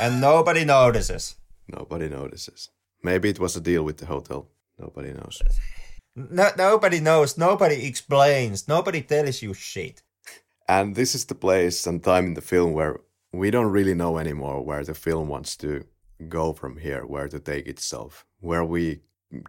and 0.01 0.21
nobody 0.21 0.65
notices. 0.65 1.37
Nobody 1.69 2.09
notices. 2.09 2.71
Maybe 3.03 3.31
it 3.31 3.39
was 3.39 3.57
a 3.57 3.61
deal 3.61 3.85
with 3.85 3.97
the 3.97 4.07
hotel. 4.07 4.49
Nobody 4.79 5.13
knows. 5.13 5.41
No, 6.17 6.51
nobody 6.59 7.01
knows, 7.01 7.39
nobody 7.39 7.87
explains, 7.87 8.69
nobody 8.69 9.03
tells 9.03 9.43
you 9.43 9.55
shit. 9.55 10.03
And 10.69 10.95
this 10.95 11.15
is 11.15 11.27
the 11.27 11.35
place 11.35 11.87
and 11.87 12.03
time 12.03 12.27
in 12.27 12.35
the 12.35 12.41
film 12.41 12.73
where 12.73 13.01
we 13.33 13.51
don't 13.51 13.71
really 13.71 13.95
know 13.95 14.19
anymore 14.19 14.65
where 14.65 14.83
the 14.83 14.95
film 14.95 15.29
wants 15.29 15.57
to 15.57 15.85
go 16.29 16.53
from 16.53 16.79
here, 16.79 17.05
where 17.07 17.29
to 17.29 17.41
take 17.41 17.67
itself, 17.67 18.25
where 18.41 18.65
we 18.65 19.01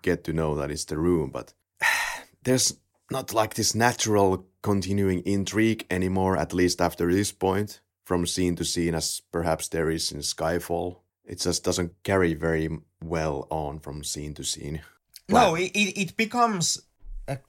get 0.01 0.23
to 0.23 0.33
know 0.33 0.55
that 0.55 0.71
it's 0.71 0.85
the 0.85 0.97
room, 0.97 1.29
but 1.29 1.53
there's 2.43 2.77
not 3.11 3.33
like 3.33 3.53
this 3.53 3.75
natural 3.75 4.45
continuing 4.61 5.21
intrigue 5.25 5.85
anymore, 5.89 6.37
at 6.37 6.53
least 6.53 6.81
after 6.81 7.11
this 7.11 7.31
point, 7.31 7.81
from 8.03 8.25
scene 8.25 8.55
to 8.55 8.65
scene, 8.65 8.95
as 8.95 9.21
perhaps 9.31 9.67
there 9.67 9.89
is 9.89 10.11
in 10.11 10.19
Skyfall. 10.19 10.97
It 11.23 11.39
just 11.39 11.63
doesn't 11.63 11.93
carry 12.03 12.33
very 12.33 12.69
well 13.03 13.47
on 13.49 13.79
from 13.79 14.03
scene 14.03 14.33
to 14.35 14.43
scene. 14.43 14.81
No, 15.27 15.55
it, 15.55 15.71
it, 15.73 16.15
becomes 16.17 16.83
a 17.27 17.39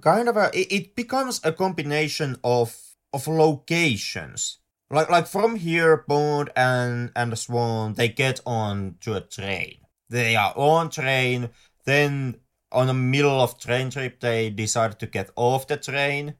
kind 0.00 0.28
of 0.28 0.36
a 0.36 0.50
it 0.52 0.96
becomes 0.96 1.40
a 1.44 1.52
combination 1.52 2.36
of 2.42 2.76
of 3.12 3.28
locations. 3.28 4.58
Like 4.90 5.08
like 5.08 5.26
from 5.26 5.56
here, 5.56 6.04
Bond 6.08 6.50
and 6.56 7.12
and 7.14 7.32
the 7.32 7.36
Swann 7.36 7.94
they 7.94 8.08
get 8.08 8.40
on 8.44 8.96
to 9.00 9.14
a 9.14 9.20
train. 9.20 9.78
They 10.08 10.34
are 10.36 10.52
on 10.56 10.90
train. 10.90 11.50
Then 11.84 12.40
on 12.72 12.88
the 12.88 12.94
middle 12.94 13.40
of 13.40 13.58
train 13.58 13.90
trip, 13.90 14.20
they 14.20 14.50
decide 14.50 14.98
to 14.98 15.06
get 15.06 15.30
off 15.36 15.66
the 15.68 15.76
train. 15.76 16.34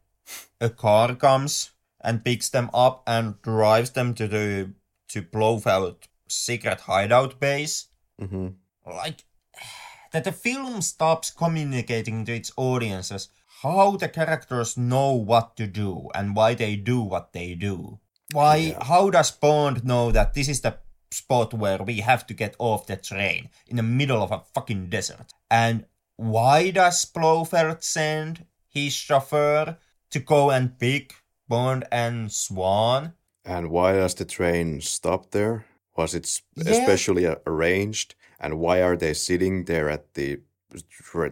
A 0.61 0.69
car 0.71 1.15
comes 1.15 1.71
and 2.01 2.25
picks 2.25 2.49
them 2.49 2.71
up 2.73 3.03
and 3.07 3.41
drives 3.43 3.91
them 3.91 4.15
to 4.15 4.27
the 4.27 4.73
to 5.09 5.23
Blofeld 5.23 6.09
secret 6.29 6.81
hideout 6.83 7.39
base. 7.41 7.89
hmm 8.19 8.49
Like 8.87 9.25
that 10.13 10.25
the 10.25 10.33
film 10.33 10.83
stops 10.83 11.31
communicating 11.31 12.25
to 12.25 12.35
its 12.35 12.53
audiences 12.57 13.29
how 13.63 13.97
the 13.97 14.09
characters 14.09 14.77
know 14.77 15.13
what 15.13 15.57
to 15.57 15.67
do 15.67 16.09
and 16.15 16.35
why 16.35 16.55
they 16.55 16.77
do 16.77 17.01
what 17.01 17.33
they 17.33 17.55
do. 17.55 18.01
Why 18.33 18.57
Yeah. 18.57 18.85
how 18.85 19.11
does 19.11 19.31
Bond 19.31 19.85
know 19.85 20.13
that 20.13 20.35
this 20.35 20.49
is 20.49 20.61
the 20.61 20.79
spot 21.11 21.53
where 21.55 21.83
we 21.83 22.01
have 22.01 22.27
to 22.29 22.35
get 22.35 22.55
off 22.59 22.87
the 22.87 22.97
train 22.97 23.51
in 23.67 23.77
the 23.77 23.83
middle 23.83 24.23
of 24.23 24.31
a 24.31 24.43
fucking 24.55 24.89
desert? 24.91 25.33
And 25.51 25.87
why 26.17 26.71
does 26.71 27.05
Blofeld 27.05 27.83
send 27.83 28.47
his 28.69 28.93
chauffeur 28.93 29.77
to 30.11 30.19
go 30.21 30.51
and 30.51 30.79
pick 30.79 31.15
Bond 31.49 31.85
and 31.91 32.31
Swann? 32.31 33.15
And 33.45 33.71
why 33.71 33.93
does 33.95 34.15
the 34.15 34.25
train 34.25 34.81
stop 34.81 35.31
there? 35.33 35.65
Was 35.97 36.15
it 36.15 36.41
Yeah. 36.55 36.71
especially 36.71 37.27
arranged? 37.47 38.15
And 38.39 38.59
why 38.61 38.81
are 38.83 38.97
they 38.97 39.13
sitting 39.15 39.65
there 39.65 39.91
at 39.91 40.15
the 40.15 40.41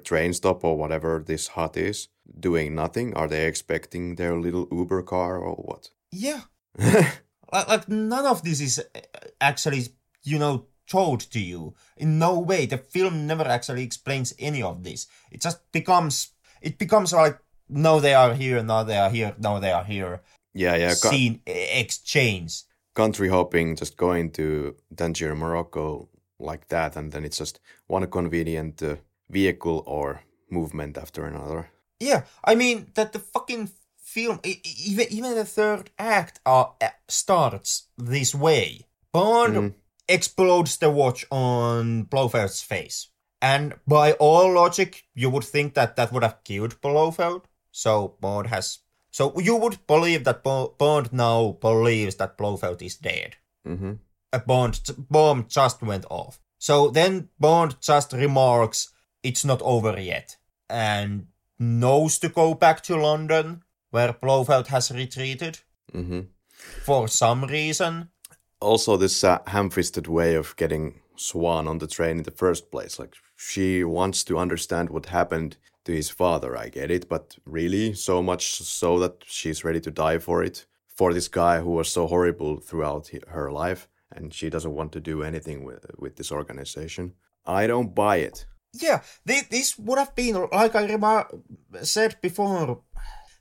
train 0.05 0.33
stop 0.33 0.65
or 0.65 0.77
whatever 0.77 1.23
this 1.25 1.49
hut 1.49 1.77
is, 1.77 2.09
doing 2.41 2.75
nothing? 2.75 3.15
Are 3.15 3.29
they 3.29 3.47
expecting 3.47 4.17
their 4.17 4.39
little 4.41 4.67
Uber 4.73 5.03
car 5.03 5.39
or 5.39 5.55
what? 5.55 5.91
Yeah, 6.11 6.43
like, 7.53 7.69
like 7.69 7.89
none 7.89 8.27
of 8.27 8.43
this 8.43 8.61
is 8.61 8.79
uh, 8.79 9.01
actually 9.41 9.87
you 10.23 10.39
know 10.39 10.67
told 10.87 11.21
to 11.21 11.39
you 11.39 11.75
in 11.97 12.19
no 12.19 12.39
way 12.39 12.67
the 12.67 12.79
film 12.79 13.27
never 13.27 13.45
actually 13.45 13.83
explains 13.83 14.33
any 14.39 14.63
of 14.63 14.83
this 14.85 15.07
it 15.31 15.41
just 15.41 15.61
becomes 15.73 16.31
it 16.63 16.79
becomes 16.79 17.13
like 17.13 17.39
no 17.69 18.01
they 18.01 18.15
are 18.15 18.33
here 18.33 18.63
now 18.63 18.83
they 18.83 18.97
are 18.97 19.11
here 19.11 19.35
now 19.39 19.59
they 19.59 19.73
are 19.73 19.85
here 19.85 20.23
yeah, 20.55 20.77
yeah. 20.77 20.95
scene 20.95 21.41
exchange 21.47 22.63
country 22.99 23.29
hopping, 23.29 23.77
just 23.77 23.97
going 23.97 24.29
to 24.33 24.75
Tangier, 24.97 25.37
Morocco, 25.37 26.09
like 26.41 26.67
that, 26.67 26.97
and 26.97 27.13
then 27.13 27.25
it's 27.25 27.39
just 27.39 27.61
one 27.87 28.05
convenient 28.11 28.83
uh, 28.83 28.97
vehicle 29.31 29.85
or 29.87 30.23
movement 30.51 30.99
after 30.99 31.27
another. 31.27 31.61
yeah 32.01 32.23
i 32.51 32.55
mean 32.55 32.77
that 32.95 33.13
the 33.13 33.19
fucking 33.35 33.65
film 34.15 34.39
even 34.45 35.07
even 35.17 35.35
the 35.35 35.45
third 35.59 35.85
act 35.99 36.35
uh, 36.47 36.67
uh, 36.87 36.89
starts 37.09 37.71
this 38.13 38.35
way 38.35 38.67
bond 39.13 39.55
Mhm. 39.55 39.75
explodes 40.09 40.77
the 40.79 40.91
watch 40.91 41.27
on 41.31 42.05
Blofeld's 42.13 42.63
face. 42.63 42.99
And 43.41 43.75
by 43.87 44.13
all 44.19 44.53
logic, 44.63 45.05
you 45.15 45.31
would 45.31 45.45
think 45.45 45.75
that 45.75 45.95
that 45.97 46.13
would 46.13 46.25
have 46.25 46.43
killed 46.45 46.81
Blofeld. 46.81 47.43
So 47.71 48.17
Bond 48.21 48.47
has. 48.49 48.79
So 49.11 49.23
you 49.39 49.55
would 49.63 49.79
believe 49.87 50.25
that 50.25 50.43
Bo- 50.43 50.75
Bond 50.79 51.13
now 51.13 51.53
believes 51.61 52.17
that 52.17 52.37
Blofeld 52.39 52.83
is 52.83 52.97
dead. 52.97 53.37
hmm 53.65 53.93
A 54.33 54.39
Bond 54.41 54.81
bomb 55.11 55.47
just 55.49 55.83
went 55.83 56.05
off. 56.11 56.41
So 56.59 56.91
then 56.91 57.29
Bond 57.39 57.77
just 57.81 58.13
remarks, 58.13 58.89
"It's 59.23 59.45
not 59.45 59.63
over 59.63 60.01
yet," 60.01 60.37
and 60.69 61.27
knows 61.59 62.19
to 62.19 62.29
go 62.29 62.55
back 62.55 62.83
to 62.85 62.97
London, 62.97 63.63
where 63.91 64.13
Blofeld 64.13 64.67
has 64.69 64.91
retreated 64.91 65.61
hmm 65.93 66.21
for 66.85 67.07
some 67.09 67.45
reason. 67.45 68.09
Also, 68.61 68.97
this 68.97 69.23
uh, 69.23 69.39
ham-fisted 69.47 70.09
way 70.09 70.35
of 70.35 70.57
getting 70.57 71.01
Swann 71.17 71.69
on 71.69 71.79
the 71.79 71.87
train 71.87 72.19
in 72.19 72.23
the 72.25 72.33
first 72.33 72.71
place, 72.73 72.99
like 72.99 73.15
she 73.37 73.85
wants 73.85 74.25
to 74.25 74.39
understand 74.39 74.91
what 74.91 75.07
happened 75.07 75.57
to 75.85 75.93
his 75.93 76.11
father. 76.11 76.57
I 76.57 76.69
get 76.69 76.91
it, 76.91 77.09
but 77.09 77.37
really, 77.47 77.95
so 77.95 78.23
much 78.23 78.59
so 78.63 78.99
that 78.99 79.23
she's 79.25 79.65
ready 79.65 79.81
to 79.81 79.91
die 79.93 80.19
for 80.19 80.43
it, 80.43 80.67
for 80.89 81.15
this 81.15 81.29
guy 81.29 81.61
who 81.61 81.71
was 81.71 81.89
so 81.89 82.07
horrible 82.09 82.57
throughout 82.59 83.11
her 83.29 83.53
life, 83.53 83.89
and 84.11 84.35
she 84.35 84.51
doesn't 84.51 84.75
want 84.75 84.91
to 84.93 85.01
do 85.01 85.23
anything 85.23 85.65
with 85.65 85.87
with 85.97 86.17
this 86.17 86.33
organization. 86.33 87.15
I 87.47 87.69
don't 87.69 87.95
buy 87.95 88.17
it. 88.17 88.47
Yeah, 88.73 89.01
this 89.25 89.79
would 89.79 89.99
have 89.99 90.15
been, 90.15 90.35
like 90.53 90.75
I 90.75 90.87
remar- 90.87 91.41
said 91.83 92.17
before, 92.21 92.83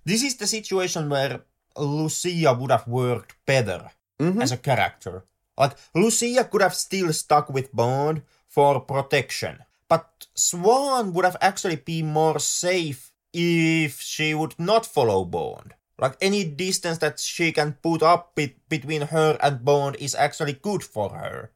this 0.09 0.21
is 0.23 0.35
the 0.37 0.47
situation 0.47 1.03
where 1.13 1.33
Lucia 1.75 2.53
would 2.59 2.71
have 2.75 2.87
worked 2.87 3.31
better 3.45 3.81
Mhm. 4.19 4.41
as 4.43 4.51
a 4.51 4.57
character. 4.69 5.15
Like, 5.61 5.75
Lucia 5.93 6.43
could 6.49 6.63
have 6.67 6.75
still 6.87 7.11
stuck 7.13 7.45
with 7.55 7.75
Bond 7.81 8.17
for 8.55 8.71
protection, 8.93 9.53
but 9.91 10.05
Swann 10.33 11.05
would 11.13 11.25
have 11.29 11.39
actually 11.49 11.75
been 11.91 12.07
more 12.21 12.39
safe 12.39 13.01
if 13.33 13.91
she 14.01 14.27
would 14.33 14.55
not 14.57 14.85
follow 14.95 15.25
Bond. 15.25 15.69
Like, 16.03 16.15
any 16.21 16.43
distance 16.65 16.99
that 16.99 17.19
she 17.19 17.51
can 17.51 17.69
put 17.87 18.01
up 18.11 18.35
be- 18.35 18.55
between 18.69 19.03
her 19.15 19.37
and 19.41 19.65
Bond 19.65 19.95
is 19.99 20.15
actually 20.15 20.53
good 20.53 20.83
for 20.83 21.07
her. 21.09 21.51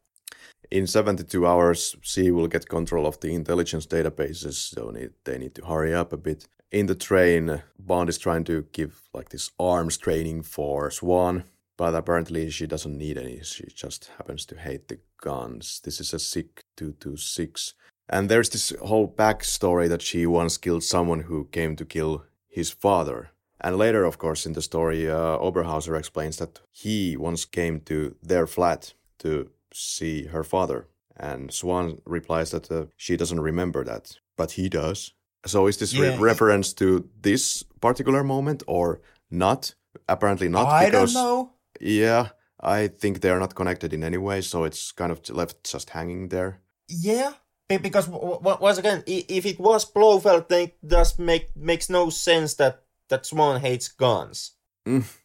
In 0.72 0.88
72 0.88 1.45
hours, 1.45 1.98
C 2.01 2.32
will 2.32 2.48
get 2.48 2.69
control 2.69 3.06
of 3.06 3.19
the 3.19 3.35
intelligence 3.35 3.85
databases, 3.85 4.53
so 4.53 4.90
need, 4.90 5.11
they 5.25 5.38
need 5.38 5.53
to 5.56 5.66
hurry 5.66 5.93
up 5.93 6.14
a 6.14 6.17
bit. 6.17 6.48
In 6.72 6.85
the 6.85 6.95
train, 6.95 7.61
Bond 7.77 8.08
is 8.08 8.17
trying 8.17 8.45
to 8.45 8.66
give 8.72 9.09
like 9.14 9.30
this 9.30 9.51
arms 9.59 9.98
training 9.98 10.43
for 10.43 10.90
Swann, 10.90 11.43
but 11.75 11.93
apparently 11.93 12.50
she 12.50 12.67
doesn't 12.67 12.98
need 12.98 13.17
any. 13.17 13.41
She 13.43 13.66
just 13.75 14.11
happens 14.17 14.45
to 14.45 14.56
hate 14.58 14.88
the 14.88 15.00
guns. 15.19 15.82
This 15.83 16.00
is 16.00 16.14
a 16.14 16.19
SIG 16.19 16.64
226. 16.77 17.74
And 18.08 18.30
there's 18.30 18.50
this 18.50 18.72
whole 18.82 19.14
backstory 19.14 19.90
that 19.90 20.01
she 20.01 20.25
once 20.25 20.58
killed 20.58 20.83
someone 20.83 21.22
who 21.22 21.50
came 21.51 21.75
to 21.75 21.85
kill 21.85 22.24
his 22.48 22.72
father. 22.72 23.32
And 23.59 23.77
later, 23.77 24.06
of 24.06 24.17
course, 24.17 24.45
in 24.45 24.53
the 24.53 24.61
story, 24.61 25.09
uh, 25.09 25.38
Oberhauser 25.38 26.00
explains 26.00 26.38
that 26.38 26.61
he 26.72 27.17
once 27.17 27.43
came 27.43 27.82
to 27.82 28.16
their 28.24 28.48
flat 28.48 28.93
to 29.19 29.50
see 29.74 30.25
her 30.27 30.43
father. 30.43 30.88
And 31.17 31.51
Swann 31.53 32.01
replies 32.06 32.51
that 32.51 32.72
uh, 32.72 32.85
she 32.98 33.17
doesn't 33.17 33.40
remember 33.40 33.83
that, 33.83 34.17
but 34.38 34.51
he 34.51 34.69
does. 34.69 35.14
So 35.45 35.67
is 35.67 35.77
this 35.77 35.93
Yeah, 35.93 36.14
it- 36.14 36.19
reference 36.19 36.74
to 36.74 37.09
this 37.22 37.64
particular 37.80 38.24
moment 38.24 38.64
or 38.67 39.01
not? 39.30 39.75
Apparently 40.08 40.48
not. 40.50 40.67
I 40.67 40.85
because, 40.85 41.14
don't 41.14 41.24
know. 41.24 41.51
Yeah, 41.80 42.30
I 42.59 42.88
think 42.88 43.19
they 43.22 43.30
are 43.30 43.40
not 43.40 43.56
connected 43.56 43.93
in 43.93 44.03
any 44.03 44.17
way, 44.17 44.41
so 44.41 44.64
it's 44.64 44.91
kind 44.91 45.11
of 45.11 45.19
left 45.30 45.64
just 45.72 45.90
hanging 45.90 46.30
there. 46.30 46.61
Yeah, 46.88 47.33
because 47.67 48.08
w- 48.08 48.33
w- 48.40 48.58
once 48.61 48.77
again, 48.77 49.03
if 49.08 49.45
it 49.45 49.59
was 49.59 49.85
Blofeld, 49.85 50.48
then 50.50 50.61
it 50.61 50.77
does 50.88 51.17
make 51.19 51.56
makes 51.56 51.90
no 51.90 52.09
sense 52.09 52.56
that 52.56 52.83
that 53.09 53.25
Swann 53.25 53.59
hates 53.61 53.90
guns. 53.90 54.51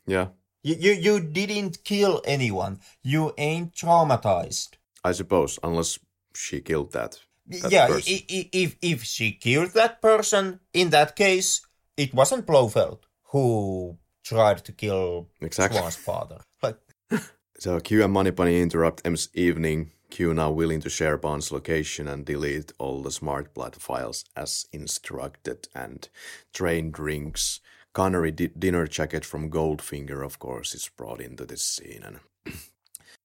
Yeah, 0.07 0.29
You 0.67 0.75
you 0.85 0.93
you 1.07 1.21
didn't 1.21 1.85
kill 1.85 2.21
anyone. 2.25 2.81
You 3.05 3.33
ain't 3.39 3.73
traumatized. 3.75 4.71
I 5.09 5.13
suppose, 5.13 5.59
unless 5.63 5.99
she 6.35 6.61
killed 6.61 6.93
that. 6.93 7.21
That 7.47 7.71
yeah, 7.73 7.87
person. 7.87 8.13
i- 8.15 8.27
i- 8.37 8.51
if 8.53 8.77
if 8.83 9.05
she 9.05 9.31
killed 9.33 9.71
that 9.75 10.01
person, 10.03 10.59
in 10.73 10.91
that 10.91 11.15
case, 11.15 11.61
it 11.97 12.13
wasn't 12.13 12.47
Blofeld 12.47 12.99
who 13.33 13.99
tried 14.25 14.65
to 14.65 14.73
kill 14.73 15.29
Exactly. 15.41 15.79
Swann's 15.79 15.97
father. 15.97 16.39
Like, 16.63 16.79
So 17.59 17.81
Q 17.81 18.03
and 18.05 18.13
Moneypenny 18.13 18.61
interrupt 18.61 19.07
M's 19.07 19.29
evening. 19.35 19.93
Q 20.11 20.35
now 20.35 20.51
willing 20.51 20.81
to 20.83 20.91
share 20.91 21.17
Bond's 21.17 21.53
location 21.53 22.09
and 22.09 22.25
delete 22.27 22.73
all 22.79 23.03
the 23.03 23.11
smart 23.11 23.55
blood 23.55 23.77
files 23.77 24.25
as 24.35 24.67
instructed 24.73 25.69
and 25.75 26.09
train 26.53 26.91
drinks. 26.91 27.61
Connery 27.97 28.31
di- 28.31 28.49
dinner 28.49 28.87
jacket 28.87 29.25
from 29.25 29.51
Goldfinger, 29.51 30.23
of 30.23 30.39
course, 30.39 30.75
is 30.75 30.91
brought 30.99 31.19
into 31.19 31.47
this 31.47 31.65
scene 31.65 32.03
and 32.05 32.21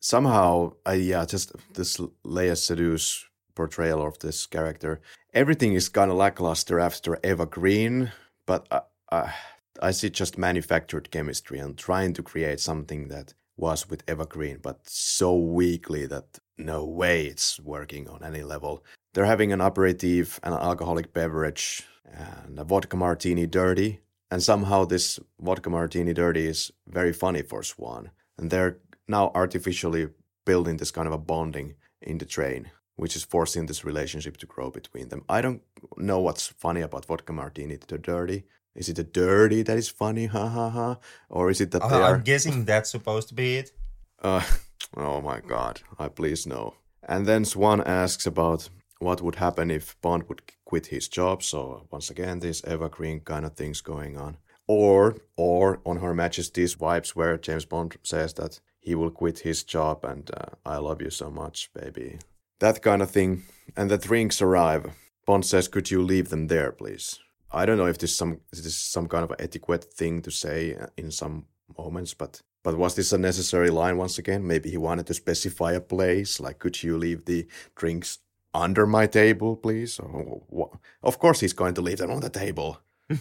somehow, 0.00 0.72
I 0.86 0.94
yeah, 0.94 1.26
just 1.26 1.52
this 1.74 1.98
Léa 2.24 2.56
Seydoux 2.56 3.24
portrayal 3.54 4.00
of 4.00 4.18
this 4.20 4.46
character. 4.46 5.02
Everything 5.34 5.74
is 5.74 5.90
kind 5.90 6.10
of 6.10 6.16
lackluster 6.16 6.80
after 6.80 7.18
Eva 7.22 7.44
Green, 7.44 8.10
but 8.46 8.66
I, 8.70 8.80
I, 9.10 9.34
I 9.82 9.90
see 9.90 10.08
just 10.08 10.38
manufactured 10.38 11.10
chemistry 11.10 11.58
and 11.58 11.76
trying 11.76 12.14
to 12.14 12.22
create 12.22 12.60
something 12.60 13.08
that 13.08 13.34
was 13.58 13.90
with 13.90 14.08
Eva 14.08 14.24
Green, 14.24 14.56
but 14.62 14.80
so 14.88 15.36
weakly 15.36 16.06
that 16.06 16.38
no 16.56 16.86
way 16.86 17.26
it's 17.26 17.60
working 17.60 18.08
on 18.08 18.24
any 18.24 18.42
level. 18.42 18.84
They're 19.14 19.26
having 19.26 19.52
an 19.52 19.60
aperitif, 19.60 20.40
an 20.42 20.52
alcoholic 20.54 21.12
beverage, 21.12 21.84
and 22.04 22.58
a 22.58 22.64
vodka 22.64 22.96
martini 22.96 23.46
dirty. 23.46 24.00
And 24.30 24.42
somehow 24.42 24.84
this 24.86 25.18
vodka 25.38 25.68
martini 25.68 26.14
dirty 26.14 26.46
is 26.46 26.72
very 26.86 27.12
funny 27.12 27.42
for 27.42 27.62
Swann. 27.62 28.10
And 28.38 28.50
they're 28.50 28.78
now 29.06 29.30
artificially 29.34 30.08
building 30.46 30.78
this 30.78 30.90
kind 30.90 31.06
of 31.06 31.12
a 31.12 31.18
bonding 31.18 31.74
in 32.00 32.18
the 32.18 32.24
train, 32.24 32.70
which 32.96 33.14
is 33.14 33.24
forcing 33.24 33.66
this 33.66 33.84
relationship 33.84 34.38
to 34.38 34.46
grow 34.46 34.70
between 34.70 35.08
them. 35.08 35.24
I 35.28 35.42
don't 35.42 35.62
know 35.96 36.20
what's 36.20 36.46
funny 36.46 36.80
about 36.80 37.04
vodka 37.04 37.32
martini 37.32 37.76
the 37.76 37.98
dirty. 37.98 38.44
Is 38.74 38.88
it 38.88 38.96
the 38.96 39.04
dirty 39.04 39.62
that 39.62 39.76
is 39.76 39.90
funny, 39.90 40.26
ha 40.26 40.48
ha 40.48 40.70
ha, 40.70 40.96
or 41.28 41.50
is 41.50 41.60
it 41.60 41.72
that 41.72 41.82
they 41.82 41.96
I- 41.96 42.00
are? 42.00 42.14
I'm 42.14 42.22
guessing 42.22 42.64
that's 42.64 42.90
supposed 42.90 43.28
to 43.28 43.34
be 43.34 43.56
it. 43.56 43.72
Uh, 44.22 44.42
oh 44.96 45.20
my 45.20 45.40
god, 45.40 45.82
I 45.98 46.08
please 46.08 46.46
no. 46.46 46.74
And 47.06 47.26
then 47.26 47.44
Swann 47.44 47.82
asks 47.82 48.26
about 48.26 48.70
what 49.02 49.22
would 49.22 49.36
happen 49.36 49.70
if 49.70 50.00
Bond 50.00 50.28
would 50.28 50.42
quit 50.64 50.86
his 50.86 51.08
job. 51.08 51.42
So 51.42 51.86
once 51.90 52.10
again, 52.10 52.40
this 52.40 52.62
evergreen 52.64 53.20
kind 53.20 53.44
of 53.44 53.54
things 53.54 53.80
going 53.80 54.16
on. 54.16 54.36
Or, 54.66 55.16
or 55.36 55.80
on 55.84 55.98
Her 55.98 56.14
Majesty's 56.14 56.76
vibes, 56.76 57.10
where 57.10 57.36
James 57.36 57.64
Bond 57.64 57.96
says 58.02 58.32
that 58.34 58.60
he 58.80 58.94
will 58.94 59.10
quit 59.10 59.40
his 59.40 59.64
job 59.64 60.04
and 60.04 60.30
uh, 60.30 60.46
I 60.64 60.76
love 60.78 61.02
you 61.02 61.10
so 61.10 61.30
much, 61.30 61.70
baby. 61.72 62.18
That 62.60 62.82
kind 62.82 63.02
of 63.02 63.10
thing. 63.10 63.42
And 63.76 63.90
the 63.90 63.98
drinks 63.98 64.40
arrive. 64.40 64.92
Bond 65.26 65.44
says, 65.44 65.68
"Could 65.68 65.90
you 65.90 66.02
leave 66.02 66.28
them 66.28 66.48
there, 66.48 66.72
please?" 66.72 67.18
I 67.52 67.66
don't 67.66 67.76
know 67.76 67.86
if 67.86 67.98
this 67.98 68.10
is 68.10 68.16
some 68.16 68.40
this 68.50 68.66
is 68.66 68.76
some 68.76 69.08
kind 69.08 69.24
of 69.24 69.36
etiquette 69.38 69.84
thing 69.84 70.22
to 70.22 70.30
say 70.30 70.74
uh, 70.74 70.86
in 70.96 71.10
some 71.10 71.46
moments, 71.78 72.14
but 72.14 72.42
but 72.64 72.78
was 72.78 72.94
this 72.94 73.12
a 73.12 73.18
necessary 73.18 73.70
line 73.70 73.98
once 73.98 74.18
again? 74.18 74.46
Maybe 74.46 74.70
he 74.70 74.78
wanted 74.78 75.06
to 75.06 75.14
specify 75.14 75.72
a 75.72 75.80
place, 75.80 76.40
like 76.40 76.58
could 76.58 76.82
you 76.82 76.96
leave 76.96 77.24
the 77.24 77.46
drinks 77.76 78.18
under 78.54 78.86
my 78.86 79.06
table, 79.06 79.56
please? 79.56 79.98
Or, 79.98 80.78
of 81.02 81.18
course, 81.18 81.40
he's 81.40 81.52
going 81.52 81.74
to 81.74 81.82
leave 81.82 81.98
them 81.98 82.10
on 82.10 82.20
the 82.20 82.30
table. 82.30 82.80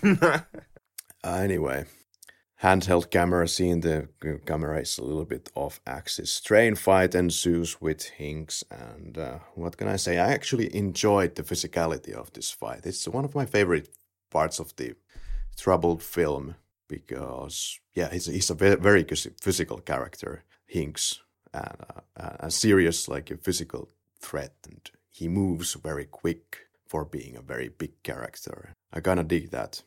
Uh, 1.24 1.36
anyway, 1.36 1.86
handheld 2.64 3.12
camera 3.12 3.48
scene. 3.48 3.82
The 3.82 4.08
camera 4.46 4.80
is 4.80 4.98
a 4.98 5.04
little 5.04 5.26
bit 5.26 5.52
off 5.54 5.80
axis. 5.86 6.42
Train 6.42 6.76
fight 6.76 7.14
ensues 7.14 7.80
with 7.80 8.12
Hinx, 8.18 8.64
and 8.72 9.18
uh, 9.18 9.40
what 9.54 9.78
can 9.78 9.88
I 9.88 9.98
say? 9.98 10.18
I 10.18 10.32
actually 10.32 10.76
enjoyed 10.76 11.36
the 11.36 11.44
physicality 11.44 12.14
of 12.14 12.34
this 12.34 12.50
fight. 12.52 12.86
It's 12.86 13.08
one 13.08 13.26
of 13.26 13.36
my 13.36 13.46
favorite 13.46 13.90
parts 14.32 14.60
of 14.60 14.76
the 14.78 14.96
troubled 15.58 16.02
film 16.02 16.56
because 16.88 17.80
yeah, 17.94 18.10
he's 18.12 18.26
he's 18.26 18.50
a 18.50 18.56
very, 18.56 18.76
very 18.76 19.06
physical 19.42 19.78
character, 19.80 20.44
Hinx, 20.74 21.20
and 21.54 21.78
uh, 22.18 22.38
a 22.40 22.52
serious 22.52 23.08
like 23.08 23.32
a 23.32 23.38
physical 23.38 23.90
threat, 24.20 24.54
and 24.68 24.90
he 25.12 25.28
moves 25.28 25.74
very 25.76 26.06
quick 26.06 26.58
for 26.88 27.06
being 27.06 27.36
a 27.38 27.42
very 27.42 27.70
big 27.70 28.02
character. 28.04 28.76
I 28.92 29.00
kind 29.02 29.20
of 29.20 29.28
dig 29.28 29.52
that. 29.52 29.84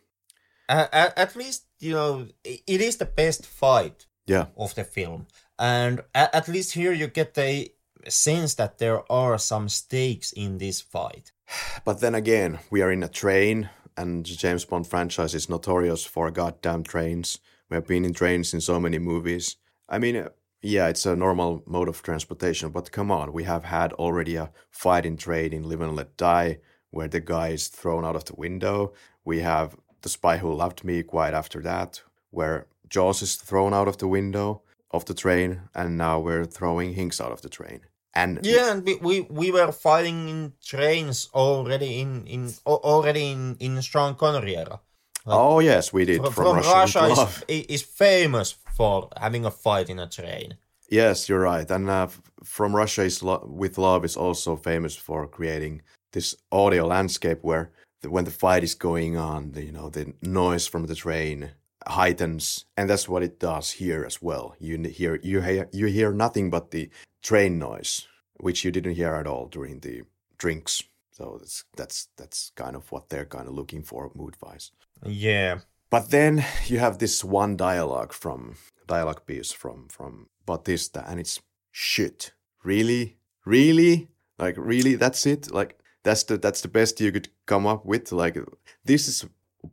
Uh, 0.68 0.86
at, 0.92 1.18
at 1.18 1.36
least 1.36 1.64
you 1.80 1.92
know 1.92 2.26
it 2.44 2.80
is 2.80 2.96
the 2.96 3.04
best 3.16 3.44
fight 3.46 4.06
Yeah. 4.26 4.46
of 4.56 4.74
the 4.74 4.84
film, 4.84 5.26
and 5.58 6.00
at, 6.14 6.34
at 6.34 6.48
least 6.48 6.72
here 6.72 6.92
you 6.92 7.06
get 7.08 7.34
the 7.34 7.70
sense 8.08 8.54
that 8.54 8.78
there 8.78 9.00
are 9.12 9.38
some 9.38 9.68
stakes 9.68 10.32
in 10.32 10.58
this 10.58 10.80
fight. 10.80 11.32
But 11.84 12.00
then 12.00 12.14
again, 12.14 12.58
we 12.70 12.82
are 12.82 12.92
in 12.92 13.02
a 13.02 13.08
train, 13.08 13.68
and 13.96 14.24
the 14.26 14.34
James 14.36 14.64
Bond 14.64 14.86
franchise 14.86 15.34
is 15.34 15.48
notorious 15.48 16.04
for 16.06 16.30
goddamn 16.30 16.82
trains. 16.84 17.38
We 17.70 17.74
have 17.76 17.86
been 17.86 18.04
in 18.04 18.14
trains 18.14 18.54
in 18.54 18.60
so 18.60 18.80
many 18.80 18.98
movies. 18.98 19.56
I 19.88 19.98
mean, 19.98 20.16
uh, 20.16 20.28
yeah, 20.64 20.88
it's 20.88 21.04
a 21.04 21.14
normal 21.14 21.62
mode 21.66 21.88
of 21.88 22.02
transportation, 22.02 22.70
but 22.70 22.90
come 22.90 23.10
on, 23.10 23.32
we 23.34 23.44
have 23.44 23.64
had 23.64 23.92
already 23.92 24.36
a 24.36 24.50
fight 24.70 25.04
in 25.04 25.16
train 25.18 25.52
in 25.52 25.68
Live 25.68 25.82
and 25.82 25.94
Let 25.94 26.16
Die, 26.16 26.58
where 26.90 27.08
the 27.08 27.20
guy 27.20 27.48
is 27.48 27.68
thrown 27.68 28.04
out 28.04 28.16
of 28.16 28.24
the 28.24 28.34
window. 28.34 28.94
We 29.24 29.40
have 29.40 29.76
The 30.00 30.08
Spy 30.08 30.38
Who 30.38 30.52
Loved 30.54 30.82
Me 30.82 31.02
quite 31.02 31.34
after 31.34 31.60
that, 31.62 32.02
where 32.30 32.66
Jaws 32.88 33.20
is 33.20 33.36
thrown 33.36 33.74
out 33.74 33.88
of 33.88 33.98
the 33.98 34.08
window 34.08 34.62
of 34.90 35.04
the 35.04 35.12
train, 35.12 35.68
and 35.74 35.98
now 35.98 36.18
we're 36.18 36.46
throwing 36.46 36.94
Hinx 36.94 37.20
out 37.20 37.32
of 37.32 37.42
the 37.42 37.50
train. 37.50 37.80
And 38.14 38.40
Yeah, 38.42 38.72
and 38.72 38.86
we, 38.86 38.94
we, 38.96 39.20
we 39.22 39.50
were 39.50 39.72
fighting 39.72 40.28
in 40.28 40.52
trains 40.64 41.28
already 41.34 42.00
in 42.00 42.26
in 42.26 42.52
already 42.64 43.32
in 43.32 43.56
in 43.58 43.80
Sean 43.82 44.14
Connery 44.14 44.56
era. 44.56 44.80
oh 45.26 45.58
yes, 45.58 45.92
we 45.92 46.04
did 46.04 46.20
From, 46.22 46.32
from, 46.32 46.44
from 46.44 46.56
Russia, 46.56 47.00
Russia 47.00 47.28
is, 47.48 47.66
is 47.66 47.82
famous 47.82 48.56
for 48.76 49.08
having 49.16 49.44
a 49.44 49.50
fight 49.50 49.88
in 49.88 49.98
a 49.98 50.08
train. 50.08 50.56
Yes, 50.90 51.28
you're 51.28 51.40
right. 51.40 51.70
And 51.70 51.88
uh, 51.88 52.08
from 52.42 52.76
Russia 52.76 53.02
is 53.02 53.22
lo- 53.22 53.46
with 53.48 53.78
love 53.78 54.04
is 54.04 54.16
also 54.16 54.56
famous 54.56 54.94
for 54.94 55.26
creating 55.26 55.82
this 56.12 56.36
audio 56.52 56.86
landscape 56.86 57.38
where 57.42 57.70
the, 58.02 58.10
when 58.10 58.24
the 58.24 58.30
fight 58.30 58.62
is 58.62 58.74
going 58.74 59.16
on, 59.16 59.52
the, 59.52 59.64
you 59.64 59.72
know, 59.72 59.88
the 59.88 60.12
noise 60.22 60.66
from 60.66 60.86
the 60.86 60.94
train 60.94 61.50
heightens, 61.86 62.64
and 62.76 62.88
that's 62.88 63.08
what 63.08 63.22
it 63.22 63.38
does 63.38 63.72
here 63.72 64.04
as 64.04 64.22
well. 64.22 64.54
You 64.58 64.78
hear 64.82 65.18
you 65.22 65.40
hear 65.40 65.68
you 65.72 65.86
hear 65.86 66.12
nothing 66.12 66.50
but 66.50 66.70
the 66.70 66.90
train 67.22 67.58
noise, 67.58 68.06
which 68.38 68.64
you 68.64 68.70
didn't 68.70 68.94
hear 68.94 69.14
at 69.14 69.26
all 69.26 69.46
during 69.46 69.80
the 69.80 70.02
drinks. 70.38 70.82
So 71.12 71.38
that's 71.38 71.64
that's 71.76 72.08
that's 72.16 72.52
kind 72.56 72.76
of 72.76 72.90
what 72.90 73.08
they're 73.08 73.26
kind 73.26 73.48
of 73.48 73.54
looking 73.54 73.82
for 73.82 74.10
mood 74.14 74.36
wise. 74.42 74.70
Yeah. 75.04 75.60
But 75.94 76.10
then 76.10 76.44
you 76.66 76.80
have 76.80 76.98
this 76.98 77.22
one 77.22 77.56
dialogue 77.56 78.12
from 78.12 78.56
dialogue 78.88 79.26
piece 79.26 79.52
from 79.52 79.86
from 79.86 80.26
Bautista, 80.44 81.04
and 81.06 81.20
it's 81.20 81.40
shit. 81.70 82.32
Really, 82.64 83.16
really, 83.46 84.08
like 84.36 84.56
really. 84.58 84.96
That's 84.96 85.24
it. 85.24 85.52
Like 85.52 85.78
that's 86.02 86.24
the 86.24 86.36
that's 86.36 86.62
the 86.62 86.74
best 86.78 87.00
you 87.00 87.12
could 87.12 87.28
come 87.46 87.64
up 87.64 87.86
with. 87.86 88.10
Like 88.10 88.36
this 88.84 89.06
is 89.06 89.24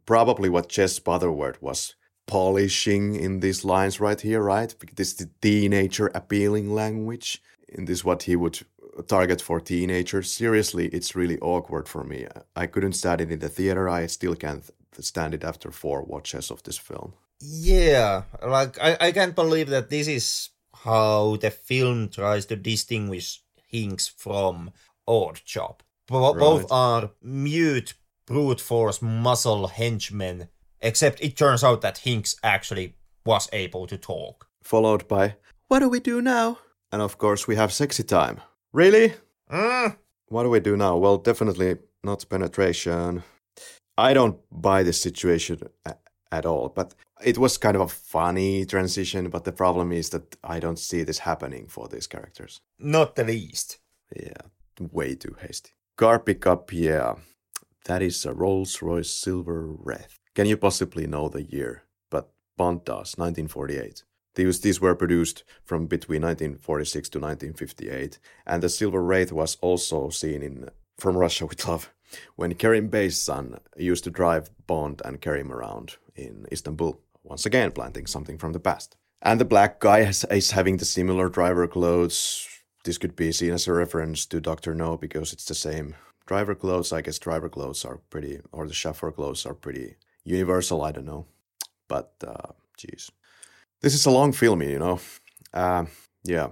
probably 0.06 0.48
what 0.48 0.69
Jez 0.69 1.03
Butterworth 1.03 1.59
was 1.59 1.95
polishing 2.27 3.16
in 3.16 3.40
these 3.40 3.66
lines 3.66 4.00
right 4.00 4.22
here, 4.22 4.43
right? 4.43 4.75
This 4.95 5.14
the 5.16 5.27
teenager 5.41 6.11
appealing 6.14 6.72
language. 6.72 7.41
In 7.67 7.85
this, 7.85 8.06
what 8.06 8.24
he 8.24 8.35
would 8.35 8.59
target 9.08 9.41
for 9.41 9.59
teenagers. 9.59 10.32
Seriously, 10.32 10.85
it's 10.90 11.16
really 11.16 11.40
awkward 11.40 11.88
for 11.90 12.03
me. 12.03 12.27
I 12.56 12.67
couldn't 12.67 12.93
it 13.22 13.32
in 13.32 13.40
the 13.40 13.50
theater. 13.50 13.90
I 13.90 14.06
still 14.06 14.35
can't 14.35 14.69
stand 15.00 15.34
it 15.34 15.44
after 15.44 15.72
four 15.72 16.03
watches 16.03 16.52
of 16.52 16.64
this 16.64 16.78
film. 16.78 17.14
Yeah, 17.40 18.24
like 18.45 18.78
I, 18.80 18.98
I 19.00 19.11
can't 19.11 19.36
believe 19.36 19.70
that 19.70 19.90
this 19.90 20.08
is 20.08 20.50
how 20.84 21.38
the 21.38 21.50
film 21.52 22.10
tries 22.10 22.45
to 22.48 22.56
distinguish 22.56 23.42
Hinx 23.74 24.10
from 24.16 24.72
Oddjob. 25.08 25.80
Bo- 26.08 26.34
Both 26.34 26.72
are 26.72 27.11
mute, 27.22 27.94
brute 28.26 28.61
force 28.61 29.02
muscle 29.02 29.68
henchmen, 29.68 30.50
except 30.82 31.22
it 31.22 31.36
turns 31.38 31.64
out 31.64 31.82
that 31.82 32.02
Hinx 32.06 32.36
actually 32.44 32.95
was 33.26 33.50
able 33.53 33.88
to 33.88 33.98
talk. 33.98 34.48
Followed 34.64 35.08
by, 35.08 35.36
What 35.68 35.80
do 35.80 35.90
we 35.90 36.00
do 36.00 36.22
now? 36.22 36.60
And 36.92 37.02
of 37.02 37.18
course, 37.18 37.48
we 37.48 37.56
have 37.56 37.72
sexy 37.72 38.03
time. 38.03 38.42
Really? 38.74 39.14
Mm, 39.52 39.95
what 40.28 40.44
do 40.44 40.50
we 40.50 40.60
do 40.60 40.76
now? 40.78 40.98
Well, 40.98 41.18
definitely 41.18 41.78
not 42.03 42.26
penetration. 42.30 43.24
I 43.98 44.14
don't 44.14 44.40
buy 44.52 44.84
this 44.84 45.02
situation 45.02 45.61
at 46.32 46.45
all, 46.45 46.70
but 46.70 46.94
it 47.24 47.38
was 47.38 47.58
kind 47.58 47.76
of 47.76 47.82
a 47.82 47.88
funny 47.88 48.66
transition. 48.66 49.30
But 49.30 49.44
the 49.44 49.52
problem 49.52 49.92
is 49.92 50.10
that 50.10 50.36
I 50.44 50.60
don't 50.60 50.80
see 50.80 51.03
this 51.03 51.20
happening 51.20 51.68
for 51.68 51.88
these 51.88 52.08
characters. 52.08 52.61
Not 52.80 53.16
the 53.16 53.24
least. 53.24 53.80
Yeah, 54.16 54.42
way 54.80 55.16
too 55.16 55.36
hasty. 55.40 55.72
Car 55.98 56.20
pickup, 56.20 56.74
yeah. 56.74 57.16
That 57.86 58.02
is 58.02 58.26
a 58.26 58.34
Rolls 58.34 58.82
Royce 58.82 59.10
Silver 59.11 59.68
Wraith. 59.68 60.20
Can 60.36 60.48
you 60.48 60.58
possibly 60.58 61.08
know 61.08 61.30
the 61.30 61.44
year? 61.44 61.84
But 62.10 62.32
Bond 62.58 62.86
does, 62.86 63.16
1948. 63.18 64.03
These, 64.36 64.61
these 64.61 64.80
were 64.80 64.95
produced 64.95 65.44
from 65.66 65.88
between 65.88 66.22
1946 66.22 67.10
to 67.10 67.20
1958, 67.20 68.20
and 68.48 68.64
the 68.64 68.70
Silver 68.70 69.03
Wraith 69.03 69.32
was 69.32 69.58
also 69.61 70.10
seen 70.10 70.42
in 70.42 70.70
From 70.98 71.18
Russia 71.18 71.45
with 71.48 71.68
Love, 71.68 71.92
when 72.35 72.56
Kerim 72.56 72.90
Bey's 72.90 73.22
son 73.22 73.59
used 73.77 74.03
to 74.03 74.11
drive 74.11 74.49
Bond 74.67 75.01
and 75.06 75.22
carry 75.22 75.41
him 75.41 75.51
around 75.51 75.95
in 76.15 76.45
Istanbul, 76.51 76.99
once 77.23 77.45
again 77.45 77.72
planting 77.72 78.07
something 78.07 78.38
from 78.38 78.53
the 78.53 78.59
past. 78.59 78.95
And 79.22 79.40
the 79.40 79.45
black 79.45 79.80
guy 79.80 79.99
is 79.99 80.51
having 80.51 80.77
the 80.77 80.85
similar 80.85 81.30
driver 81.30 81.67
clothes. 81.67 82.48
This 82.83 82.98
could 82.98 83.15
be 83.15 83.31
seen 83.31 83.53
as 83.53 83.67
a 83.67 83.73
reference 83.73 84.25
to 84.27 84.41
Doctor 84.41 84.73
No 84.73 84.98
because 84.98 85.31
it's 85.33 85.45
the 85.45 85.56
same 85.56 85.95
driver 86.25 86.56
clothes. 86.56 86.91
I 86.91 87.01
guess 87.01 87.19
driver 87.19 87.49
clothes 87.49 87.85
are 87.85 87.98
pretty, 88.09 88.40
or 88.51 88.67
the 88.67 88.73
chauffeur 88.73 89.11
clothes 89.11 89.45
are 89.45 89.53
pretty 89.53 89.98
universal. 90.23 90.81
I 90.81 90.91
don't 90.91 91.06
know, 91.06 91.27
but 91.88 92.14
uh, 92.25 92.53
this 93.81 93.93
is 93.93 94.06
a 94.06 94.11
long 94.11 94.31
film, 94.31 94.61
you 94.64 94.80
know. 94.80 94.99
Uh, 95.53 95.85
yeah, 96.23 96.48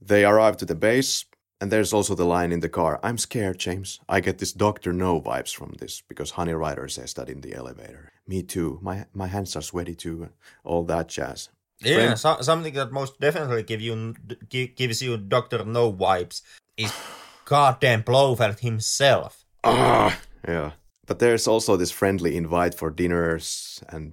they 0.00 0.24
arrive 0.24 0.56
to 0.58 0.64
the 0.64 0.74
base, 0.74 1.24
and 1.64 1.72
there's 1.72 1.94
also 1.94 2.14
the 2.14 2.26
line 2.26 2.52
in 2.52 2.60
the 2.60 2.68
car. 2.68 3.00
I'm 3.02 3.16
scared, 3.16 3.58
James. 3.58 3.98
I 4.06 4.20
get 4.20 4.36
this 4.36 4.52
Doctor 4.52 4.92
No 4.92 5.18
vibes 5.18 5.54
from 5.54 5.72
this 5.78 6.02
because 6.06 6.32
Honey 6.32 6.52
Rider 6.52 6.88
says 6.88 7.14
that 7.14 7.30
in 7.30 7.40
the 7.40 7.54
elevator. 7.54 8.12
Me 8.28 8.42
too. 8.42 8.78
My 8.82 9.06
my 9.14 9.28
hands 9.28 9.56
are 9.56 9.62
sweaty 9.62 9.94
too. 9.94 10.28
All 10.62 10.84
that 10.84 11.08
jazz. 11.08 11.48
Yeah, 11.80 12.16
so, 12.16 12.36
something 12.42 12.74
that 12.74 12.92
most 12.92 13.18
definitely 13.18 13.62
give 13.62 13.80
you 13.80 14.14
gi- 14.50 14.74
gives 14.76 15.00
you 15.00 15.16
Doctor 15.16 15.64
No 15.64 15.90
vibes 15.90 16.42
is 16.76 16.92
goddamn 17.46 18.02
Blofeld 18.02 18.60
himself. 18.60 19.46
Ah, 19.64 20.20
yeah. 20.46 20.72
But 21.06 21.18
there's 21.18 21.48
also 21.48 21.78
this 21.78 21.90
friendly 21.90 22.36
invite 22.36 22.74
for 22.74 22.90
dinners 22.90 23.82
and 23.88 24.12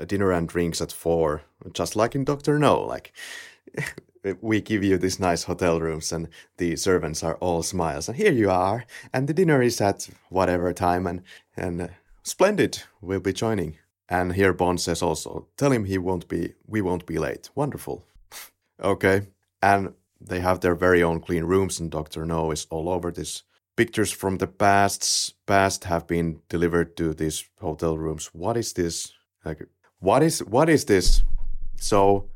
uh, 0.00 0.04
dinner 0.04 0.32
and 0.32 0.48
drinks 0.48 0.80
at 0.80 0.90
four, 0.90 1.42
just 1.72 1.94
like 1.94 2.16
in 2.16 2.24
Doctor 2.24 2.58
No. 2.58 2.80
Like 2.80 3.12
we 4.40 4.60
give 4.60 4.84
you 4.84 4.98
these 4.98 5.20
nice 5.20 5.44
hotel 5.44 5.80
rooms, 5.80 6.12
and 6.12 6.28
the 6.56 6.76
servants 6.76 7.22
are 7.22 7.36
all 7.36 7.62
smiles, 7.62 8.08
and 8.08 8.16
here 8.16 8.32
you 8.32 8.50
are, 8.50 8.84
and 9.12 9.28
the 9.28 9.34
dinner 9.34 9.62
is 9.62 9.80
at 9.80 10.08
whatever 10.28 10.72
time, 10.72 11.06
and 11.06 11.22
and 11.56 11.82
uh, 11.82 11.88
splendid, 12.22 12.82
we'll 13.00 13.20
be 13.20 13.32
joining. 13.32 13.78
And 14.08 14.32
here 14.32 14.54
Bond 14.54 14.80
says 14.80 15.02
also, 15.02 15.48
tell 15.58 15.70
him 15.70 15.84
he 15.84 15.98
won't 15.98 16.28
be, 16.28 16.54
we 16.66 16.80
won't 16.80 17.04
be 17.04 17.18
late. 17.18 17.50
Wonderful. 17.54 18.06
okay, 18.82 19.26
and 19.60 19.92
they 20.20 20.40
have 20.40 20.60
their 20.60 20.74
very 20.74 21.02
own 21.02 21.20
clean 21.20 21.44
rooms, 21.44 21.78
and 21.78 21.90
Doctor 21.90 22.24
No 22.24 22.50
is 22.50 22.66
all 22.70 22.88
over 22.88 23.10
this 23.10 23.42
pictures 23.78 24.10
from 24.10 24.38
the 24.38 24.46
past 24.48 25.34
past 25.46 25.84
have 25.84 26.04
been 26.08 26.40
delivered 26.48 26.96
to 26.96 27.14
these 27.14 27.48
hotel 27.60 27.96
rooms. 27.96 28.26
What 28.34 28.56
is 28.56 28.72
this? 28.72 29.12
Like, 29.44 29.68
what 30.00 30.22
is 30.22 30.42
what 30.42 30.68
is 30.68 30.84
this? 30.84 31.22
So, 31.76 32.28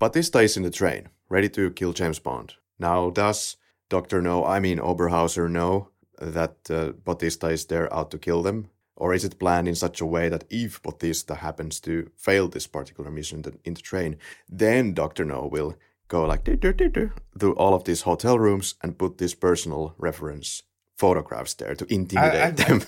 Bautista 0.00 0.40
is 0.40 0.56
in 0.56 0.64
the 0.64 0.70
train, 0.70 1.08
ready 1.28 1.48
to 1.50 1.70
kill 1.70 1.92
James 1.92 2.18
Bond. 2.18 2.54
Now, 2.78 3.10
does 3.10 3.56
Doctor 3.88 4.20
No, 4.22 4.44
I 4.44 4.60
mean 4.60 4.78
Oberhauser, 4.78 5.50
know 5.50 5.88
that 6.20 6.56
uh, 6.70 6.92
Bautista 7.04 7.48
is 7.48 7.66
there 7.66 7.92
out 7.94 8.10
to 8.10 8.18
kill 8.18 8.42
them? 8.42 8.70
Or 8.96 9.14
is 9.14 9.24
it 9.24 9.38
planned 9.38 9.68
in 9.68 9.76
such 9.76 10.00
a 10.00 10.06
way 10.06 10.28
that 10.28 10.44
if 10.50 10.82
Bautista 10.82 11.36
happens 11.36 11.78
to 11.80 12.10
fail 12.16 12.48
this 12.48 12.66
particular 12.66 13.10
mission 13.12 13.44
in 13.64 13.74
the 13.74 13.80
train, 13.80 14.16
then 14.48 14.92
Doctor 14.94 15.24
No 15.24 15.46
will 15.46 15.74
go 16.08 16.24
like 16.26 16.44
through 16.44 17.54
all 17.54 17.74
of 17.74 17.84
these 17.84 18.02
hotel 18.02 18.38
rooms 18.38 18.74
and 18.82 18.98
put 18.98 19.18
these 19.18 19.34
personal 19.34 19.94
reference 19.98 20.62
photographs 20.96 21.54
there 21.54 21.76
to 21.76 21.86
intimidate 21.92 22.42
I- 22.42 22.50
them. 22.50 22.82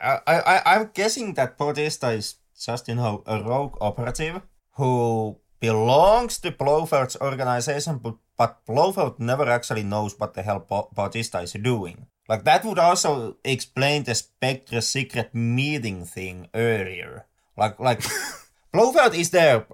I, 0.00 0.18
I, 0.26 0.40
I- 0.40 0.62
I'm 0.76 0.90
guessing 0.92 1.34
that 1.34 1.56
Bautista 1.56 2.08
is 2.10 2.36
just, 2.58 2.88
you 2.88 2.94
know, 2.96 3.22
a 3.26 3.42
rogue 3.42 3.76
operative 3.80 4.42
who 4.72 5.38
belongs 5.64 6.38
to 6.38 6.50
Blofeld's 6.50 7.16
organization, 7.20 7.98
but, 7.98 8.16
but 8.36 8.64
Blofeld 8.66 9.18
never 9.18 9.48
actually 9.48 9.82
knows 9.82 10.18
what 10.18 10.34
the 10.34 10.42
hell 10.42 10.64
Ba- 10.68 10.90
Bautista 10.94 11.40
is 11.40 11.52
doing. 11.52 12.06
Like, 12.28 12.44
that 12.44 12.64
would 12.64 12.78
also 12.78 13.36
explain 13.44 14.04
the 14.04 14.14
Spectre 14.14 14.80
secret 14.80 15.34
meeting 15.34 16.04
thing 16.04 16.48
earlier. 16.54 17.26
Like, 17.56 17.78
like, 17.80 18.02
Blofeld 18.74 19.14
is 19.14 19.30
there 19.30 19.66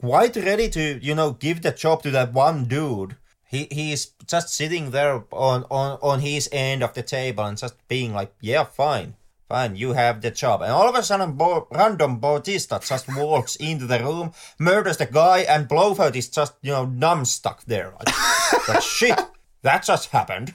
quite 0.00 0.36
ready 0.36 0.68
to, 0.70 0.98
you 1.02 1.14
know, 1.14 1.32
give 1.32 1.60
the 1.60 1.72
job 1.72 2.02
to 2.02 2.10
that 2.12 2.32
one 2.32 2.64
dude. 2.64 3.16
He 3.46 3.68
he 3.70 3.92
is 3.92 4.12
just 4.26 4.48
sitting 4.48 4.90
there 4.90 5.24
on, 5.30 5.64
on, 5.70 5.98
on 6.02 6.20
his 6.20 6.48
end 6.52 6.82
of 6.82 6.94
the 6.94 7.02
table 7.02 7.44
and 7.44 7.58
just 7.58 7.76
being 7.88 8.12
like, 8.12 8.34
yeah, 8.40 8.64
fine, 8.64 9.14
fine, 9.48 9.76
you 9.76 9.92
have 9.92 10.20
the 10.20 10.30
job. 10.30 10.62
And 10.62 10.72
all 10.72 10.88
of 10.88 10.94
a 10.94 11.02
sudden, 11.02 11.32
Bo- 11.32 11.68
random 11.70 12.18
Bautista 12.18 12.80
just 12.82 13.14
walks 13.16 13.56
into 13.56 13.86
the 13.86 14.00
room, 14.00 14.32
murders 14.58 14.96
the 14.96 15.06
guy, 15.06 15.40
and 15.40 15.68
Blofeld 15.68 16.16
is 16.16 16.28
just, 16.28 16.54
you 16.62 16.72
know, 16.72 16.84
numb 16.84 17.24
stuck 17.24 17.64
there. 17.64 17.92
Like, 17.98 18.68
like 18.68 18.82
shit, 18.82 19.20
that 19.62 19.84
just 19.84 20.10
happened. 20.10 20.54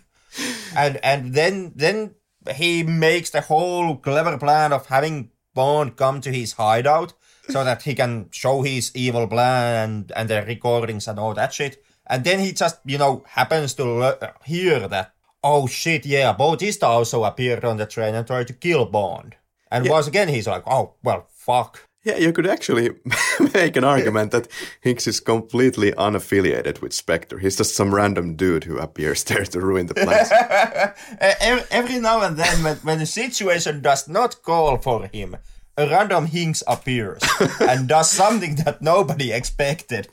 And 0.76 0.98
and 1.03 1.34
then 1.34 1.74
then 1.76 2.16
he 2.56 2.84
makes 2.84 3.32
the 3.32 3.42
whole 3.42 3.98
clever 3.98 4.38
plan 4.38 4.74
of 4.74 4.88
having 4.88 5.32
Bond 5.53 5.95
come 5.95 6.22
to 6.22 6.32
his 6.32 6.53
hideout 6.53 7.14
so 7.50 7.64
that 7.64 7.82
he 7.82 7.95
can 7.95 8.30
show 8.32 8.61
his 8.61 8.92
evil 8.95 9.27
plan 9.27 9.90
and, 9.90 10.11
and 10.16 10.30
the 10.30 10.43
recordings 10.43 11.08
and 11.08 11.19
all 11.19 11.34
that 11.34 11.53
shit. 11.53 11.84
And 12.06 12.24
then 12.24 12.40
he 12.40 12.53
just, 12.53 12.80
you 12.85 12.98
know, 12.98 13.24
happens 13.27 13.74
to 13.76 13.84
le- 13.84 14.34
hear 14.45 14.88
that, 14.88 15.14
oh 15.43 15.68
shit, 15.68 16.06
yeah, 16.06 16.34
Bautista 16.34 16.85
also 16.85 17.24
appeared 17.24 17.66
on 17.66 17.77
the 17.77 17.85
train 17.85 18.16
and 18.16 18.26
tried 18.26 18.48
to 18.48 18.53
kill 18.53 18.85
Bond. 18.85 19.35
And 19.72 19.88
once 19.88 20.08
again, 20.08 20.30
he's 20.30 20.48
like, 20.48 20.64
oh, 20.66 20.95
well, 21.03 21.27
fuck. 21.30 21.88
Yeah, 22.03 22.18
you 22.18 22.32
could 22.32 22.48
actually 22.48 22.92
make 23.53 23.76
an 23.76 23.84
argument 23.84 24.32
that 24.32 24.48
Hinx 24.84 25.06
is 25.08 25.19
completely 25.19 25.92
unaffiliated 25.92 26.82
with 26.82 26.93
Spectre. 26.93 27.38
He's 27.40 27.58
just 27.58 27.76
some 27.76 27.93
random 27.93 28.35
dude 28.35 28.64
who 28.64 28.77
appears 28.77 29.24
there 29.26 29.43
to 29.43 29.59
ruin 29.59 29.88
the 29.88 30.93
every, 31.19 31.64
every 31.69 32.00
now 32.00 32.22
and 32.22 32.38
then, 32.38 32.64
when, 32.64 32.77
when 32.77 33.00
the 33.00 33.06
situation 33.06 33.82
does 33.82 34.08
not 34.08 34.42
call 34.42 34.77
for 34.77 35.08
him, 35.08 35.35
a 35.77 35.88
random 35.88 36.27
Hinx 36.27 36.64
appears 36.68 37.22
and 37.59 37.88
does 37.88 38.09
something 38.09 38.56
that 38.56 38.82
nobody 38.82 39.32
expected. 39.34 40.08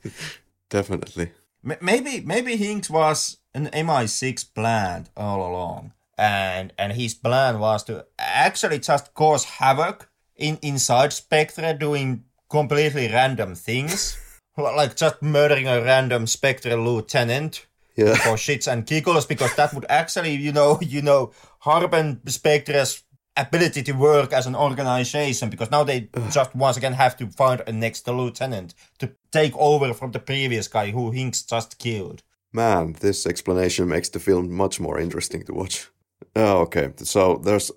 Definitely. 0.68 1.32
M- 1.64 1.78
maybe 1.80 2.20
maybe 2.20 2.56
Hinx 2.56 2.90
was 2.90 3.38
an 3.56 3.68
MI6 3.72 4.54
planned 4.54 5.08
all 5.16 5.40
along, 5.50 5.92
and 6.18 6.72
and 6.78 6.92
his 6.92 7.14
plan 7.14 7.58
was 7.58 7.82
to 7.84 8.04
actually 8.18 8.78
just 8.78 9.14
cause 9.14 9.44
havoc 9.60 10.08
in 10.36 10.58
inside 10.62 11.12
Spectre, 11.12 11.72
doing 11.74 12.24
completely 12.50 13.08
random 13.08 13.54
things, 13.54 14.18
like 14.58 14.94
just 14.96 15.22
murdering 15.22 15.66
a 15.68 15.80
random 15.82 16.26
Spectre 16.26 16.76
lieutenant 16.76 17.66
Yeah. 17.96 18.14
for 18.24 18.36
shits 18.36 18.70
and 18.70 18.84
giggles, 18.86 19.26
because 19.26 19.54
that 19.56 19.72
would 19.74 19.86
actually, 19.88 20.34
you 20.36 20.52
know, 20.52 20.78
you 20.94 21.02
know, 21.02 21.32
harpen 21.60 22.20
Spectre's 22.26 23.02
ability 23.38 23.82
to 23.82 23.92
work 23.92 24.32
as 24.32 24.46
an 24.46 24.56
organization 24.56 25.50
because 25.50 25.70
now 25.70 25.84
they 25.84 26.08
just 26.30 26.54
once 26.54 26.76
again 26.78 26.94
have 26.94 27.16
to 27.18 27.26
find 27.26 27.62
a 27.66 27.72
next 27.72 28.08
lieutenant 28.08 28.74
to 28.98 29.12
take 29.30 29.54
over 29.56 29.92
from 29.92 30.10
the 30.12 30.18
previous 30.18 30.68
guy 30.68 30.90
who 30.90 31.12
Hinx 31.12 31.46
just 31.46 31.78
killed. 31.78 32.22
Man, 32.56 32.94
this 33.00 33.26
explanation 33.26 33.86
makes 33.86 34.08
the 34.08 34.18
film 34.18 34.50
much 34.50 34.80
more 34.80 34.98
interesting 34.98 35.42
to 35.44 35.52
watch. 35.52 35.90
Oh, 36.34 36.60
okay. 36.60 36.90
So 36.96 37.36
there's 37.44 37.70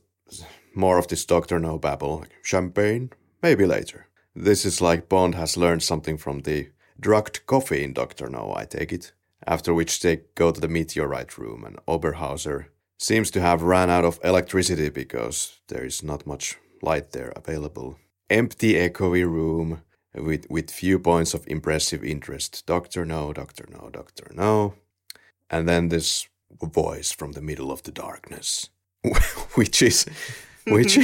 more 0.74 0.98
of 0.98 1.08
this 1.10 1.26
Doctor 1.26 1.60
No 1.60 1.78
babble. 1.78 2.24
Champagne? 2.44 3.10
Maybe 3.44 3.66
later. 3.66 4.08
This 4.34 4.64
is 4.64 4.80
like 4.80 5.10
Bond 5.10 5.36
has 5.36 5.58
learned 5.58 5.84
something 5.84 6.18
from 6.18 6.40
the 6.40 6.70
drugged 6.98 7.46
coffee 7.46 7.84
in 7.84 7.92
Doctor 7.92 8.30
No, 8.30 8.54
I 8.56 8.64
take 8.64 8.94
it. 8.94 9.12
After 9.46 9.74
which 9.74 10.00
they 10.00 10.22
go 10.36 10.50
to 10.50 10.62
the 10.62 10.70
meteorite 10.70 11.38
room, 11.38 11.66
and 11.66 11.76
Oberhauser 11.86 12.68
seems 12.98 13.30
to 13.32 13.42
have 13.42 13.62
ran 13.64 13.90
out 13.90 14.06
of 14.06 14.18
electricity 14.24 14.88
because 14.88 15.60
there 15.68 15.84
is 15.84 16.04
not 16.04 16.26
much 16.26 16.58
light 16.82 17.12
there 17.12 17.34
available. 17.36 17.98
Empty, 18.30 18.76
echoey 18.76 19.30
room 19.30 19.82
with, 20.20 20.46
with 20.50 20.72
few 20.72 21.00
points 21.00 21.34
of 21.34 21.48
impressive 21.48 22.04
interest. 22.04 22.66
Doctor 22.66 23.06
No, 23.06 23.34
Doctor 23.34 23.66
No, 23.72 23.90
Doctor 23.92 24.32
No. 24.34 24.76
And 25.50 25.68
then 25.68 25.90
this 25.90 26.28
voice 26.62 27.12
from 27.12 27.34
the 27.34 27.42
middle 27.42 27.72
of 27.72 27.84
the 27.84 27.92
darkness, 27.92 28.70
which 29.56 29.82
is, 29.82 30.06
which, 30.68 30.98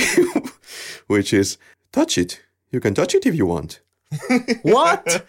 which 1.08 1.34
is, 1.34 1.58
touch 1.92 2.18
it. 2.18 2.42
You 2.72 2.80
can 2.80 2.94
touch 2.94 3.16
it 3.16 3.26
if 3.26 3.36
you 3.36 3.46
want. 3.46 3.80
what? 4.64 5.26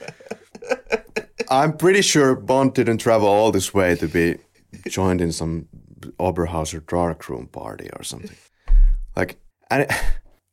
I'm 1.51 1.77
pretty 1.77 2.03
sure 2.03 2.35
Bond 2.35 2.75
didn't 2.75 2.99
travel 2.99 3.29
all 3.29 3.53
this 3.53 3.73
way 3.73 3.95
to 3.97 4.09
be 4.09 4.37
joined 4.89 5.21
in 5.21 5.33
some 5.33 5.69
Oberhauser 6.19 6.85
Darkroom 6.85 7.47
Party 7.47 7.89
or 7.97 8.03
something. 8.03 8.37
like, 9.17 9.37
and 9.71 9.87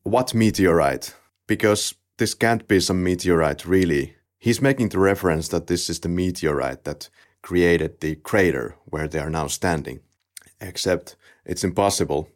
what 0.03 0.33
meteorite? 0.33 1.15
Because 1.47 1.95
this 2.17 2.33
can't 2.33 2.67
be 2.67 2.80
some 2.80 3.03
meteorite, 3.03 3.66
really. 3.66 4.16
He's 4.40 4.61
making 4.61 4.90
the 4.90 5.00
reference 5.00 5.48
that 5.50 5.67
this 5.67 5.90
is 5.90 6.00
the 6.00 6.09
meteorite 6.09 6.83
that 6.83 7.09
created 7.42 8.00
the 8.00 8.16
crater 8.16 8.75
where 8.85 9.08
they 9.08 9.19
are 9.19 9.30
now 9.30 9.48
standing. 9.48 10.00
Except 10.59 11.16
it's 11.45 11.64
impossible. 11.64 12.30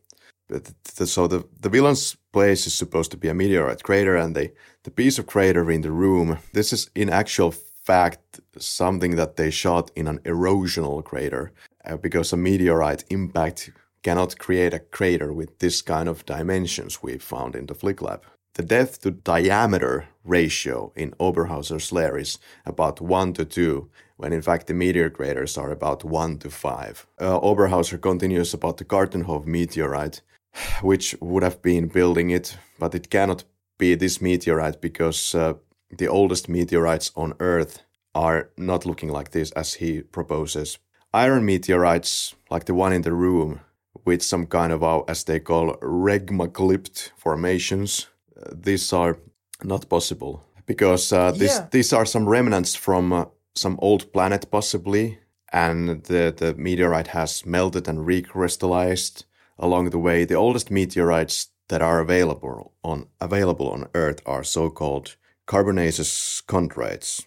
So 0.84 1.28
the, 1.28 1.46
the 1.60 1.70
villain's 1.70 2.16
place 2.32 2.66
is 2.68 2.74
supposed 2.74 3.12
to 3.12 3.18
be 3.18 3.28
a 3.28 3.34
meteorite 3.34 3.84
crater, 3.84 4.16
and 4.16 4.36
they, 4.36 4.54
the 4.84 4.92
piece 4.92 5.20
of 5.20 5.28
crater 5.28 5.70
in 5.70 5.82
the 5.82 5.92
room, 5.92 6.40
this 6.54 6.72
is 6.72 6.90
in 6.96 7.10
actual 7.10 7.52
fact 7.52 8.40
something 8.58 9.16
that 9.16 9.36
they 9.36 9.52
shot 9.52 9.92
in 9.96 10.08
an 10.08 10.20
erosional 10.20 11.04
crater, 11.04 11.52
uh, 11.86 11.98
because 11.98 12.34
a 12.34 12.38
meteorite 12.38 13.04
impact 13.10 13.72
cannot 14.04 14.38
create 14.38 14.74
a 14.74 14.80
crater 14.80 15.34
with 15.34 15.60
this 15.60 15.82
kind 15.82 16.08
of 16.08 16.26
dimensions 16.26 17.04
we 17.04 17.18
found 17.18 17.56
in 17.56 17.66
the 17.66 17.76
Flick 17.76 18.02
Lab. 18.02 18.24
The 18.58 18.64
depth 18.64 19.02
to 19.02 19.12
diameter 19.12 20.08
ratio 20.26 20.92
in 20.96 21.12
Oberhauser's 21.20 21.92
layer 21.92 22.18
is 22.18 22.40
about 22.66 23.00
1 23.00 23.34
to 23.34 23.46
2, 23.46 23.88
when 24.16 24.34
in 24.34 24.42
fact 24.42 24.66
the 24.66 24.74
meteor 24.74 25.12
craters 25.12 25.60
are 25.60 25.70
about 25.70 26.04
1 26.04 26.40
to 26.40 26.50
5. 26.50 27.06
Uh, 27.20 27.40
Oberhauser 27.40 28.02
continues 28.02 28.56
about 28.56 28.78
the 28.78 28.84
Gartenhove 28.84 29.46
meteorite, 29.46 30.22
which 30.82 31.16
would 31.22 31.44
have 31.44 31.62
been 31.62 31.88
building 31.88 32.32
it, 32.32 32.58
but 32.80 32.96
it 32.96 33.12
cannot 33.12 33.44
be 33.78 33.94
this 33.94 34.20
meteorite 34.22 34.82
because 34.82 35.36
uh, 35.36 35.54
the 35.96 36.08
oldest 36.08 36.50
meteorites 36.50 37.12
on 37.16 37.36
Earth 37.40 37.84
are 38.16 38.50
not 38.58 38.88
looking 38.88 39.10
like 39.10 39.30
this 39.30 39.52
as 39.52 39.76
he 39.76 40.02
proposes. 40.02 40.80
Iron 41.14 41.46
meteorites, 41.46 42.34
like 42.50 42.66
the 42.66 42.74
one 42.74 42.92
in 42.92 43.04
the 43.04 43.14
room, 43.14 43.60
with 44.04 44.24
some 44.24 44.48
kind 44.48 44.74
of, 44.74 44.84
uh, 44.84 45.04
as 45.08 45.26
they 45.26 45.40
call, 45.40 45.76
regmaglypt 45.76 47.12
formations, 47.16 48.08
these 48.52 48.94
are 48.94 49.18
not 49.64 49.90
possible 49.90 50.44
because 50.66 51.12
uh, 51.12 51.32
this, 51.32 51.58
yeah. 51.58 51.68
these 51.72 51.94
are 51.94 52.06
some 52.06 52.28
remnants 52.28 52.76
from 52.76 53.14
uh, 53.14 53.26
some 53.56 53.78
old 53.82 54.12
planet 54.14 54.52
possibly 54.52 55.20
and 55.52 56.04
the, 56.04 56.34
the 56.36 56.54
meteorite 56.56 57.08
has 57.08 57.46
melted 57.46 57.88
and 57.88 58.00
recrystallized 58.00 59.24
along 59.58 59.90
the 59.90 60.00
way 60.00 60.26
the 60.26 60.36
oldest 60.36 60.70
meteorites 60.70 61.48
that 61.70 61.82
are 61.82 62.00
available 62.00 62.74
on 62.84 63.08
available 63.20 63.70
on 63.70 63.88
earth 63.94 64.22
are 64.26 64.44
so-called 64.44 65.16
carbonaceous 65.46 66.42
chondrites 66.48 67.24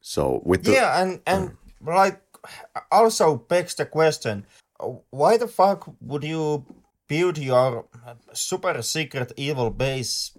so 0.00 0.40
with 0.44 0.64
the, 0.64 0.72
yeah 0.72 1.00
and 1.00 1.20
and 1.26 1.56
like 1.86 2.20
also 2.90 3.36
begs 3.36 3.74
the 3.74 3.86
question 3.86 4.44
why 5.10 5.36
the 5.36 5.46
fuck 5.46 5.88
would 6.00 6.24
you 6.24 6.64
build 7.08 7.38
your 7.38 7.86
super 8.32 8.80
secret 8.82 9.32
evil 9.36 9.70
base 9.70 10.36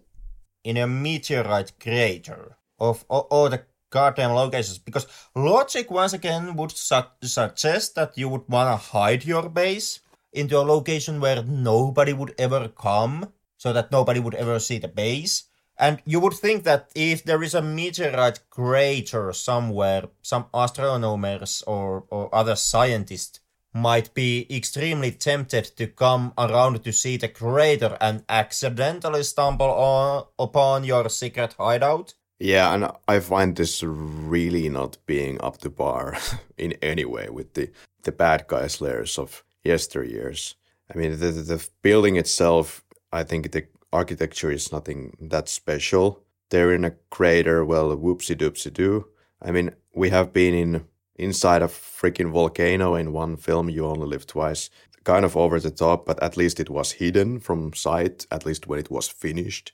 in 0.63 0.77
a 0.77 0.87
meteorite 0.87 1.73
crater 1.79 2.57
of 2.79 3.05
all, 3.09 3.49
the 3.49 3.63
goddamn 3.89 4.31
locations. 4.31 4.77
Because 4.79 5.07
logic 5.35 5.91
once 5.91 6.13
again 6.13 6.55
would 6.55 6.71
su- 6.71 7.11
suggest 7.21 7.95
that 7.95 8.17
you 8.17 8.29
would 8.29 8.47
want 8.47 8.69
to 8.69 8.91
hide 8.91 9.25
your 9.25 9.49
base 9.49 9.99
into 10.31 10.57
a 10.57 10.61
location 10.61 11.19
where 11.19 11.43
nobody 11.43 12.13
would 12.13 12.33
ever 12.37 12.67
come 12.67 13.31
so 13.57 13.71
that 13.71 13.91
nobody 13.91 14.19
would 14.19 14.35
ever 14.35 14.59
see 14.59 14.79
the 14.79 14.87
base. 14.87 15.43
And 15.77 16.01
you 16.05 16.19
would 16.19 16.33
think 16.33 16.63
that 16.63 16.91
if 16.95 17.23
there 17.23 17.41
is 17.41 17.53
a 17.53 17.61
meteorite 17.61 18.41
crater 18.49 19.33
somewhere 19.33 20.03
some 20.21 20.45
astronomers 20.53 21.63
or, 21.65 22.05
or 22.09 22.33
other 22.33 22.55
scientists 22.55 23.39
might 23.73 24.13
be 24.13 24.45
extremely 24.49 25.11
tempted 25.11 25.65
to 25.77 25.87
come 25.87 26.33
around 26.37 26.83
to 26.83 26.93
see 26.93 27.17
the 27.17 27.27
crater 27.27 27.97
and 27.99 28.23
accidentally 28.29 29.23
stumble 29.23 29.69
on, 29.69 30.25
upon 30.37 30.83
your 30.83 31.09
secret 31.09 31.53
hideout. 31.57 32.13
Yeah, 32.39 32.73
and 32.73 32.91
I 33.07 33.19
find 33.19 33.55
this 33.55 33.81
really 33.83 34.69
not 34.69 34.97
being 35.05 35.41
up 35.41 35.59
to 35.59 35.69
par 35.69 36.17
in 36.57 36.73
any 36.81 37.05
way 37.05 37.29
with 37.29 37.53
the, 37.53 37.71
the 38.03 38.11
bad 38.11 38.47
guys 38.47 38.81
layers 38.81 39.17
of 39.17 39.43
yesteryears. 39.65 40.55
I 40.93 40.97
mean, 40.97 41.11
the, 41.11 41.31
the 41.31 41.67
building 41.81 42.17
itself, 42.17 42.83
I 43.11 43.23
think 43.23 43.51
the 43.51 43.65
architecture 43.91 44.51
is 44.51 44.71
nothing 44.71 45.15
that 45.21 45.47
special. 45.47 46.23
They're 46.49 46.73
in 46.73 46.85
a 46.85 46.95
crater, 47.09 47.63
well, 47.63 47.95
whoopsie 47.95 48.35
doopsie 48.35 48.73
doo. 48.73 49.07
I 49.41 49.51
mean, 49.51 49.71
we 49.95 50.09
have 50.09 50.33
been 50.33 50.53
in 50.53 50.85
inside 51.15 51.61
a 51.61 51.67
freaking 51.67 52.31
volcano 52.31 52.95
in 52.95 53.13
one 53.13 53.37
film, 53.37 53.69
You 53.69 53.85
Only 53.85 54.07
Live 54.07 54.27
Twice. 54.27 54.69
Kind 55.03 55.25
of 55.25 55.35
over 55.35 55.59
the 55.59 55.71
top, 55.71 56.05
but 56.05 56.21
at 56.23 56.37
least 56.37 56.59
it 56.59 56.69
was 56.69 56.93
hidden 56.93 57.39
from 57.39 57.73
sight, 57.73 58.25
at 58.31 58.45
least 58.45 58.67
when 58.67 58.79
it 58.79 58.89
was 58.89 59.09
finished. 59.09 59.73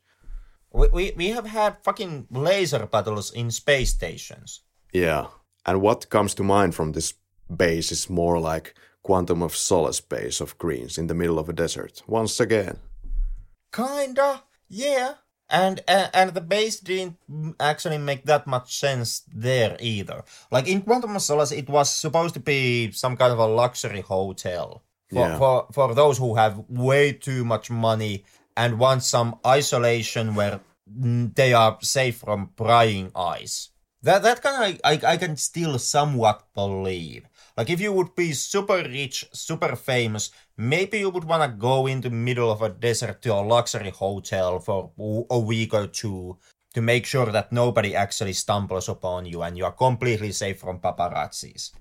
We, 0.72 0.88
we, 0.92 1.11
we 1.16 1.27
have 1.30 1.45
had 1.45 1.77
fucking 1.84 2.27
laser 2.32 2.85
battles 2.88 3.32
in 3.32 3.51
space 3.51 3.92
stations. 3.92 4.61
Yeah. 4.92 5.27
And 5.66 5.82
what 5.82 6.09
comes 6.09 6.34
to 6.35 6.43
mind 6.43 6.74
from 6.74 6.93
this 6.93 7.14
base 7.56 7.92
is 7.92 8.09
more 8.09 8.40
like 8.40 8.74
Quantum 9.03 9.43
of 9.43 9.56
Solace 9.56 10.01
base 10.01 10.42
of 10.42 10.58
Greene's 10.58 10.98
in 10.98 11.08
the 11.08 11.14
middle 11.14 11.38
of 11.38 11.48
a 11.48 11.53
desert, 11.53 12.01
once 12.08 12.40
again. 12.40 12.80
Kinda, 13.72 14.43
yeah 14.68 15.14
and 15.50 15.82
and 15.88 16.34
the 16.34 16.42
base 16.42 16.80
didn't 16.80 17.18
actually 17.60 17.98
make 17.98 18.26
that 18.26 18.45
much 18.45 18.78
sense 18.78 19.24
there 19.34 19.78
either. 19.80 20.24
Like 20.52 20.68
in 20.68 20.82
Quantum 20.82 21.16
of 21.16 21.22
Solace, 21.22 21.52
it 21.52 21.69
was 21.69 21.90
supposed 21.90 22.34
to 22.36 22.40
be 22.40 22.92
some 22.92 23.18
kind 23.18 23.34
of 23.34 23.40
a 23.40 23.48
luxury 23.48 24.02
hotel 24.02 24.84
for 25.10 25.16
yeah. 25.16 25.38
for, 25.38 25.68
for 25.72 25.95
those 25.95 26.18
who 26.18 26.36
have 26.36 26.64
way 26.69 27.14
too 27.14 27.44
much 27.44 27.69
money 27.69 28.26
and 28.56 28.80
want 28.80 29.03
some 29.03 29.40
isolation 29.45 30.36
where 30.36 30.60
they 30.86 31.53
are 31.53 31.78
safe 31.82 32.18
from 32.18 32.52
prying 32.56 33.11
eyes. 33.16 33.69
That 34.03 34.24
that 34.24 34.42
kind 34.42 34.76
of 34.76 34.82
I, 34.84 35.14
I 35.14 35.18
can 35.18 35.36
still 35.38 35.80
somewhat 35.80 36.44
believe. 36.53 37.26
Like 37.59 37.71
if 37.71 37.81
you 37.81 37.91
would 37.91 38.15
be 38.15 38.31
super 38.31 38.81
rich, 38.83 39.27
super 39.33 39.75
famous, 39.75 40.31
maybe 40.55 40.99
you 40.99 41.09
would 41.09 41.25
want 41.25 41.43
to 41.43 41.57
go 41.57 41.88
in 41.88 41.99
the 41.99 42.09
middle 42.09 42.49
of 42.49 42.61
a 42.61 42.69
desert 42.69 43.21
to 43.23 43.33
a 43.33 43.43
luxury 43.43 43.89
hotel 43.89 44.59
for 44.59 44.91
a 45.29 45.38
week 45.38 45.73
or 45.73 45.88
two 45.88 46.38
to 46.73 46.81
make 46.81 47.05
sure 47.05 47.25
that 47.25 47.51
nobody 47.51 47.93
actually 47.93 48.31
stumbles 48.31 48.88
upon 48.88 49.25
you 49.25 49.41
and 49.41 49.57
you 49.57 49.65
are 49.65 49.73
completely 49.73 50.31
safe 50.31 50.57
from 50.61 50.79
paparazzis. 50.79 51.71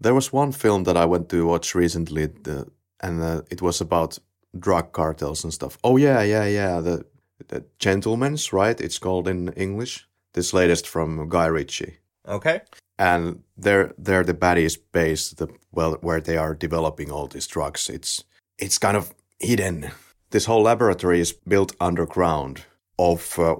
There 0.00 0.14
was 0.14 0.32
one 0.32 0.50
film 0.50 0.82
that 0.82 0.96
I 0.96 1.04
went 1.04 1.28
to 1.28 1.46
watch 1.46 1.76
recently, 1.76 2.26
the, 2.26 2.66
and 3.00 3.22
uh, 3.22 3.42
it 3.52 3.62
was 3.62 3.80
about 3.80 4.18
drug 4.58 4.90
cartels 4.90 5.44
and 5.44 5.54
stuff. 5.54 5.78
Oh 5.84 5.96
yeah, 5.96 6.22
yeah, 6.22 6.46
yeah. 6.46 6.80
The 6.80 7.06
the 7.46 7.64
Gentlemen's, 7.78 8.52
right? 8.52 8.80
It's 8.80 8.98
called 8.98 9.28
in 9.28 9.50
English. 9.50 10.08
This 10.32 10.52
latest 10.52 10.88
from 10.88 11.28
Guy 11.28 11.46
Ritchie. 11.46 11.98
Okay 12.26 12.62
and 12.98 13.42
they're 13.56 13.92
they're 13.98 14.24
the 14.24 14.34
baddies 14.34 14.78
base 14.92 15.30
the 15.30 15.48
well 15.72 15.98
where 16.00 16.20
they 16.20 16.36
are 16.36 16.54
developing 16.54 17.10
all 17.10 17.26
these 17.26 17.46
drugs. 17.46 17.88
It's 17.88 18.24
it's 18.58 18.78
kind 18.78 18.96
of 18.96 19.14
hidden. 19.38 19.90
This 20.30 20.46
whole 20.46 20.62
laboratory 20.62 21.20
is 21.20 21.32
built 21.32 21.76
underground 21.80 22.64
of 22.98 23.38
uh, 23.38 23.56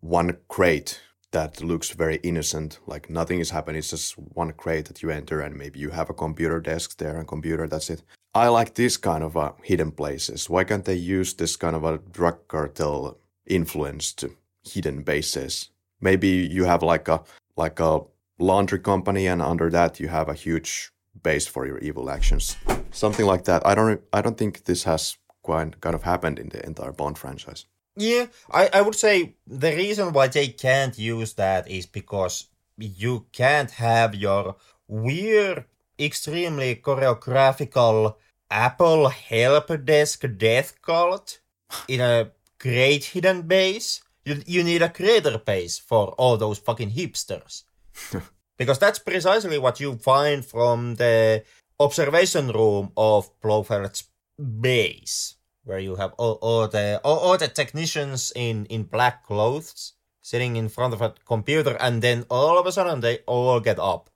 one 0.00 0.36
crate 0.48 1.00
that 1.30 1.62
looks 1.62 1.90
very 1.90 2.16
innocent 2.16 2.78
like 2.86 3.10
nothing 3.10 3.40
is 3.40 3.50
happening. 3.50 3.78
It's 3.78 3.90
just 3.90 4.14
one 4.18 4.52
crate 4.52 4.86
that 4.86 5.02
you 5.02 5.10
enter 5.10 5.40
and 5.40 5.56
maybe 5.56 5.78
you 5.78 5.90
have 5.90 6.10
a 6.10 6.14
computer 6.14 6.60
desk 6.60 6.98
there 6.98 7.18
and 7.18 7.28
computer 7.28 7.66
that's 7.68 7.90
it. 7.90 8.02
I 8.34 8.48
like 8.48 8.74
this 8.74 8.96
kind 8.96 9.24
of 9.24 9.36
uh, 9.36 9.52
hidden 9.62 9.90
places. 9.90 10.48
Why 10.48 10.64
can't 10.64 10.84
they 10.84 10.94
use 10.94 11.34
this 11.34 11.56
kind 11.56 11.76
of 11.76 11.84
a 11.84 11.98
drug 11.98 12.46
cartel 12.48 13.18
influenced 13.46 14.24
hidden 14.64 15.02
bases? 15.02 15.70
Maybe 16.00 16.28
you 16.28 16.64
have 16.64 16.82
like 16.82 17.08
a 17.08 17.22
like 17.56 17.80
a 17.80 18.00
laundry 18.38 18.78
company, 18.78 19.26
and 19.26 19.42
under 19.42 19.70
that 19.70 20.00
you 20.00 20.08
have 20.08 20.28
a 20.28 20.34
huge 20.34 20.90
base 21.22 21.46
for 21.46 21.66
your 21.66 21.78
evil 21.78 22.10
actions. 22.10 22.56
Something 22.90 23.26
like 23.26 23.44
that. 23.44 23.66
I 23.66 23.74
don't. 23.74 24.00
I 24.12 24.22
don't 24.22 24.38
think 24.38 24.64
this 24.64 24.84
has 24.84 25.16
quite 25.42 25.80
kind 25.80 25.94
of 25.94 26.02
happened 26.02 26.38
in 26.38 26.48
the 26.48 26.64
entire 26.64 26.92
Bond 26.92 27.18
franchise. 27.18 27.66
Yeah, 27.96 28.26
I, 28.50 28.70
I 28.72 28.80
would 28.82 28.94
say 28.94 29.34
the 29.46 29.74
reason 29.74 30.12
why 30.12 30.28
they 30.28 30.48
can't 30.48 30.96
use 30.96 31.34
that 31.34 31.68
is 31.68 31.86
because 31.86 32.46
you 32.76 33.26
can't 33.32 33.70
have 33.72 34.14
your 34.14 34.56
weird, 34.86 35.64
extremely 35.98 36.76
choreographical 36.76 38.14
Apple 38.50 39.08
help 39.08 39.84
desk 39.84 40.24
death 40.36 40.80
cult 40.80 41.40
in 41.88 42.00
a 42.00 42.30
great 42.58 43.04
hidden 43.04 43.42
base. 43.42 44.00
You, 44.24 44.42
you 44.46 44.62
need 44.62 44.82
a 44.82 44.88
creator 44.88 45.38
base 45.38 45.78
for 45.78 46.08
all 46.18 46.36
those 46.36 46.58
fucking 46.58 46.92
hipsters. 46.92 47.64
because 48.58 48.78
that's 48.78 48.98
precisely 48.98 49.58
what 49.58 49.80
you 49.80 49.96
find 49.96 50.44
from 50.44 50.96
the 50.96 51.44
observation 51.80 52.48
room 52.48 52.92
of 52.96 53.30
Blofeld's 53.40 54.04
base, 54.38 55.36
where 55.64 55.78
you 55.78 55.96
have 55.96 56.12
all, 56.18 56.38
all 56.40 56.68
the 56.68 57.00
all, 57.04 57.18
all, 57.18 57.38
the 57.38 57.48
technicians 57.48 58.32
in, 58.34 58.66
in 58.66 58.84
black 58.84 59.24
clothes 59.24 59.94
sitting 60.20 60.56
in 60.56 60.68
front 60.68 60.92
of 60.92 61.00
a 61.00 61.14
computer, 61.26 61.76
and 61.80 62.02
then 62.02 62.24
all 62.30 62.58
of 62.58 62.66
a 62.66 62.72
sudden 62.72 63.00
they 63.00 63.18
all 63.26 63.60
get 63.60 63.78
up. 63.78 64.10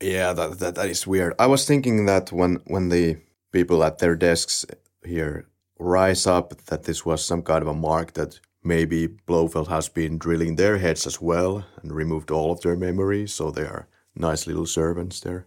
Yeah, 0.00 0.32
that, 0.32 0.58
that 0.58 0.74
that 0.76 0.88
is 0.88 1.06
weird. 1.06 1.34
I 1.38 1.46
was 1.46 1.66
thinking 1.66 2.06
that 2.06 2.32
when 2.32 2.60
when 2.66 2.88
the 2.88 3.18
people 3.52 3.84
at 3.84 3.98
their 3.98 4.16
desks 4.16 4.64
here 5.04 5.46
rise 5.78 6.26
up, 6.26 6.56
that 6.66 6.84
this 6.84 7.04
was 7.04 7.24
some 7.24 7.42
kind 7.42 7.62
of 7.62 7.68
a 7.68 7.74
mark 7.74 8.14
that 8.14 8.40
maybe 8.62 9.08
Blofeld 9.08 9.68
has 9.68 9.88
been 9.88 10.18
drilling 10.18 10.56
their 10.56 10.78
heads 10.78 11.06
as 11.06 11.20
well 11.20 11.64
and 11.82 11.92
removed 11.92 12.30
all 12.30 12.52
of 12.52 12.60
their 12.60 12.76
memories, 12.76 13.34
so 13.34 13.50
they 13.50 13.62
are 13.62 13.88
nice 14.14 14.46
little 14.46 14.66
servants 14.66 15.20
there. 15.20 15.46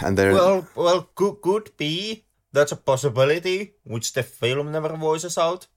And 0.00 0.16
they're 0.16 0.32
Well, 0.34 0.68
well, 0.74 1.10
could, 1.14 1.40
could 1.42 1.76
be. 1.76 2.24
That's 2.52 2.72
a 2.72 2.76
possibility, 2.76 3.74
which 3.84 4.12
the 4.12 4.24
film 4.24 4.72
never 4.72 4.96
voices 4.96 5.38
out. 5.38 5.68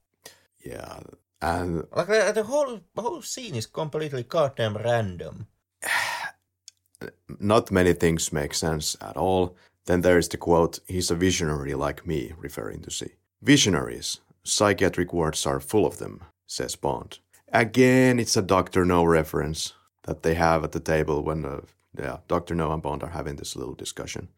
yeah, 0.64 1.00
and 1.40 1.84
Like 1.94 2.08
the, 2.08 2.32
the 2.34 2.42
whole 2.42 2.80
whole 2.96 3.22
scene 3.22 3.54
is 3.54 3.66
completely 3.66 4.24
goddamn 4.24 4.76
random. 4.76 5.46
not 7.38 7.70
many 7.70 7.92
things 7.92 8.32
make 8.32 8.54
sense 8.54 8.96
at 9.00 9.16
all. 9.16 9.56
Then 9.86 10.00
there 10.00 10.18
is 10.18 10.28
the 10.28 10.38
quote, 10.38 10.80
he's 10.88 11.10
a 11.10 11.14
visionary 11.14 11.74
like 11.74 12.06
me, 12.06 12.32
referring 12.38 12.80
to 12.82 12.90
C. 12.90 13.12
Visionaries. 13.42 14.20
Psychiatric 14.42 15.12
wards 15.12 15.46
are 15.46 15.60
full 15.60 15.86
of 15.86 15.98
them, 15.98 16.22
says 16.46 16.76
Bond. 16.76 17.18
Again, 17.52 18.18
it's 18.18 18.36
a 18.36 18.42
Dr. 18.42 18.84
No 18.84 19.04
reference 19.04 19.74
that 20.02 20.22
they 20.22 20.34
have 20.34 20.64
at 20.64 20.72
the 20.72 20.80
table 20.80 21.22
when 21.22 21.44
uh, 21.44 21.60
yeah, 21.98 22.18
Dr. 22.28 22.54
No 22.54 22.72
and 22.72 22.82
Bond 22.82 23.02
are 23.02 23.10
having 23.10 23.36
this 23.36 23.56
little 23.56 23.74
discussion. 23.74 24.28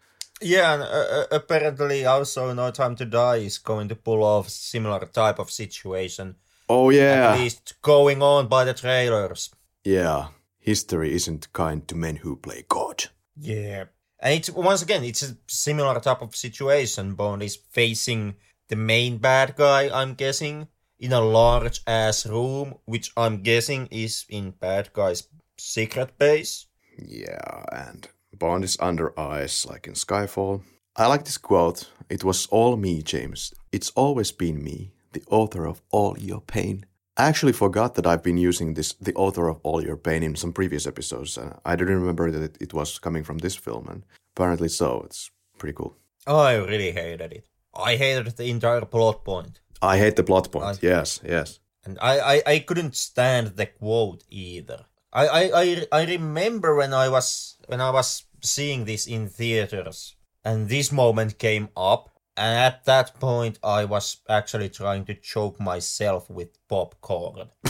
Yeah, 0.40 0.74
and 0.74 0.82
uh, 0.82 0.86
uh, 0.86 1.24
apparently 1.32 2.04
also 2.04 2.52
No 2.52 2.70
Time 2.70 2.94
to 2.96 3.06
Die 3.06 3.36
is 3.36 3.58
going 3.58 3.88
to 3.88 3.96
pull 3.96 4.22
off 4.22 4.50
similar 4.50 5.06
type 5.06 5.38
of 5.38 5.50
situation. 5.50 6.36
Oh 6.68 6.90
yeah. 6.90 7.32
At 7.32 7.38
least 7.38 7.74
going 7.82 8.22
on 8.22 8.48
by 8.48 8.64
the 8.64 8.74
trailers. 8.74 9.50
Yeah. 9.84 10.28
History 10.58 11.14
isn't 11.14 11.52
kind 11.52 11.86
to 11.88 11.94
men 11.94 12.16
who 12.16 12.36
play 12.36 12.64
God. 12.68 13.04
Yeah. 13.36 13.84
And 14.18 14.34
it's 14.34 14.50
once 14.50 14.82
again, 14.82 15.04
it's 15.04 15.22
a 15.22 15.36
similar 15.46 15.98
type 16.00 16.22
of 16.22 16.34
situation. 16.34 17.14
Bond 17.14 17.42
is 17.42 17.56
facing 17.56 18.34
the 18.68 18.76
main 18.76 19.18
bad 19.18 19.54
guy, 19.56 19.88
I'm 19.92 20.14
guessing, 20.14 20.68
in 20.98 21.12
a 21.12 21.20
large 21.20 21.80
ass 21.86 22.26
room, 22.26 22.74
which 22.84 23.12
I'm 23.16 23.42
guessing 23.42 23.88
is 23.90 24.24
in 24.28 24.52
bad 24.52 24.92
guy's 24.92 25.28
secret 25.56 26.18
base. 26.18 26.66
Yeah, 26.98 27.64
and 27.72 28.08
Bond 28.32 28.64
is 28.64 28.76
under 28.80 29.18
ice 29.18 29.66
like 29.66 29.86
in 29.86 29.94
Skyfall. 29.94 30.62
I 30.96 31.06
like 31.06 31.24
this 31.24 31.38
quote. 31.38 31.90
It 32.08 32.24
was 32.24 32.46
all 32.46 32.76
me, 32.76 33.02
James. 33.02 33.52
It's 33.72 33.90
always 33.90 34.32
been 34.32 34.62
me, 34.62 34.92
the 35.12 35.22
author 35.28 35.66
of 35.66 35.82
all 35.90 36.16
your 36.18 36.40
pain. 36.40 36.86
I 37.18 37.26
actually 37.28 37.52
forgot 37.52 37.94
that 37.94 38.06
I've 38.06 38.22
been 38.22 38.36
using 38.36 38.74
this, 38.74 38.92
the 38.94 39.14
author 39.14 39.48
of 39.48 39.58
all 39.62 39.82
your 39.82 39.96
pain, 39.96 40.22
in 40.22 40.36
some 40.36 40.52
previous 40.52 40.86
episodes. 40.86 41.38
Uh, 41.38 41.58
I 41.64 41.76
didn't 41.76 42.00
remember 42.00 42.30
that 42.30 42.42
it, 42.42 42.56
it 42.60 42.74
was 42.74 42.98
coming 42.98 43.24
from 43.24 43.38
this 43.38 43.56
film, 43.56 43.88
and 43.88 44.04
apparently 44.34 44.68
so. 44.68 45.02
It's 45.06 45.30
pretty 45.58 45.74
cool. 45.74 45.96
I 46.26 46.54
really 46.54 46.92
hated 46.92 47.32
it. 47.32 47.48
I 47.74 47.96
hated 47.96 48.36
the 48.36 48.50
entire 48.50 48.84
plot 48.84 49.24
point. 49.24 49.60
I 49.82 49.98
hate 49.98 50.16
the 50.16 50.22
plot 50.24 50.50
point. 50.52 50.64
I- 50.64 50.78
yes, 50.82 51.20
yes. 51.24 51.58
And 51.84 51.98
I, 52.02 52.18
I, 52.18 52.42
I 52.46 52.58
couldn't 52.60 52.96
stand 52.96 53.56
the 53.56 53.66
quote 53.66 54.24
either. 54.28 54.84
I, 55.12 55.26
I, 55.28 55.50
I, 55.54 55.86
I 55.92 56.04
remember 56.04 56.74
when 56.74 56.92
I 56.92 57.08
was 57.08 57.56
when 57.68 57.80
I 57.80 57.90
was 57.90 58.24
seeing 58.42 58.84
this 58.84 59.06
in 59.06 59.28
theaters 59.28 60.16
and 60.44 60.68
this 60.68 60.90
moment 60.92 61.38
came 61.38 61.68
up 61.76 62.10
and 62.36 62.58
at 62.58 62.84
that 62.84 63.18
point 63.20 63.58
I 63.62 63.84
was 63.84 64.18
actually 64.28 64.68
trying 64.68 65.04
to 65.06 65.14
choke 65.14 65.60
myself 65.60 66.28
with 66.28 66.48
popcorn. 66.68 67.48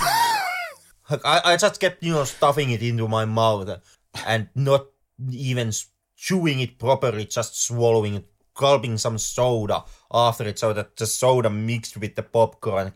I, 1.11 1.41
I 1.45 1.57
just 1.57 1.79
kept 1.79 2.03
you 2.03 2.13
know 2.15 2.25
stuffing 2.25 2.71
it 2.71 2.83
into 2.83 3.07
my 3.07 3.25
mouth 3.27 3.81
and 4.27 4.49
not 4.55 4.87
even 5.31 5.73
chewing 6.17 6.61
it 6.61 6.79
properly, 6.79 7.27
just 7.27 7.63
swallowing 7.63 8.15
it, 8.15 8.25
gulping 8.57 8.99
some 8.99 9.19
soda 9.19 9.85
after 10.13 10.45
it 10.45 10.59
so 10.59 10.73
that 10.73 10.97
the 10.97 11.07
soda 11.07 11.51
mixed 11.51 11.97
with 11.97 12.17
the 12.17 12.23
popcorn 12.23 12.93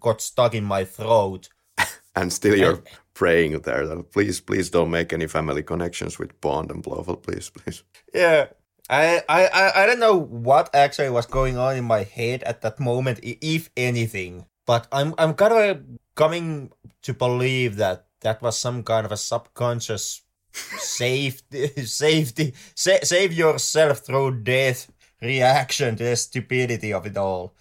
got 0.00 0.20
stuck 0.20 0.54
in 0.54 0.64
my 0.64 0.84
throat. 0.84 1.48
And 2.16 2.32
still 2.32 2.56
you're 2.56 2.82
praying 3.14 3.60
there 3.60 3.86
that 3.86 4.10
please, 4.10 4.40
please 4.40 4.70
don't 4.70 4.90
make 4.90 5.12
any 5.12 5.28
family 5.28 5.62
connections 5.62 6.18
with 6.18 6.40
Bond 6.40 6.70
and 6.72 6.82
Blofeld, 6.82 7.22
please, 7.22 7.48
please. 7.48 7.84
Yeah. 8.12 8.46
I, 8.90 9.22
I, 9.28 9.46
I, 9.46 9.82
I 9.82 9.86
don't 9.86 10.00
know 10.00 10.16
what 10.18 10.74
actually 10.74 11.10
was 11.10 11.26
going 11.26 11.56
on 11.58 11.76
in 11.76 11.84
my 11.84 12.02
head 12.02 12.42
at 12.42 12.62
that 12.62 12.80
moment, 12.80 13.20
if 13.22 13.70
anything. 13.76 14.46
But 14.66 14.88
I'm 14.90 15.14
I'm 15.16 15.34
kind 15.34 15.52
of 15.52 15.82
coming 16.14 16.72
to 17.02 17.14
believe 17.14 17.76
that 17.76 18.06
that 18.20 18.42
was 18.42 18.58
some 18.58 18.82
kind 18.82 19.06
of 19.06 19.12
a 19.12 19.16
subconscious 19.16 20.22
safety 20.52 21.68
safety 21.84 22.54
sa- 22.74 23.02
save 23.02 23.32
yourself 23.32 23.98
through 23.98 24.42
death 24.42 24.90
reaction 25.20 25.96
to 25.96 26.04
the 26.04 26.16
stupidity 26.16 26.92
of 26.92 27.06
it 27.06 27.16
all. 27.16 27.54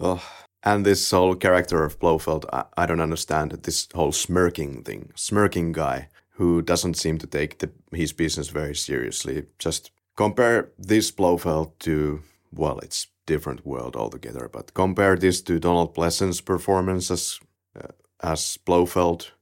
Oh, 0.00 0.22
and 0.62 0.84
this 0.84 1.10
whole 1.10 1.34
character 1.34 1.84
of 1.84 1.98
Blofeld, 1.98 2.46
I, 2.52 2.64
I 2.76 2.86
don't 2.86 3.00
understand 3.00 3.52
this 3.52 3.88
whole 3.94 4.12
smirking 4.12 4.82
thing. 4.82 5.12
Smirking 5.14 5.72
guy 5.72 6.08
who 6.30 6.62
doesn't 6.62 6.94
seem 6.94 7.18
to 7.18 7.26
take 7.26 7.58
the, 7.58 7.70
his 7.92 8.12
business 8.12 8.48
very 8.48 8.74
seriously. 8.74 9.46
Just 9.58 9.90
compare 10.16 10.70
this 10.78 11.10
Blofeld 11.10 11.78
to, 11.80 12.22
well, 12.52 12.78
it's 12.80 13.08
different 13.26 13.66
world 13.66 13.96
altogether, 13.96 14.48
but 14.48 14.74
compare 14.74 15.16
this 15.16 15.42
to 15.42 15.58
Donald 15.58 15.94
Pleasence's 15.94 16.40
performance 16.40 17.10
as, 17.10 17.40
uh, 17.76 17.88
as 18.22 18.58
Blofeld. 18.64 19.32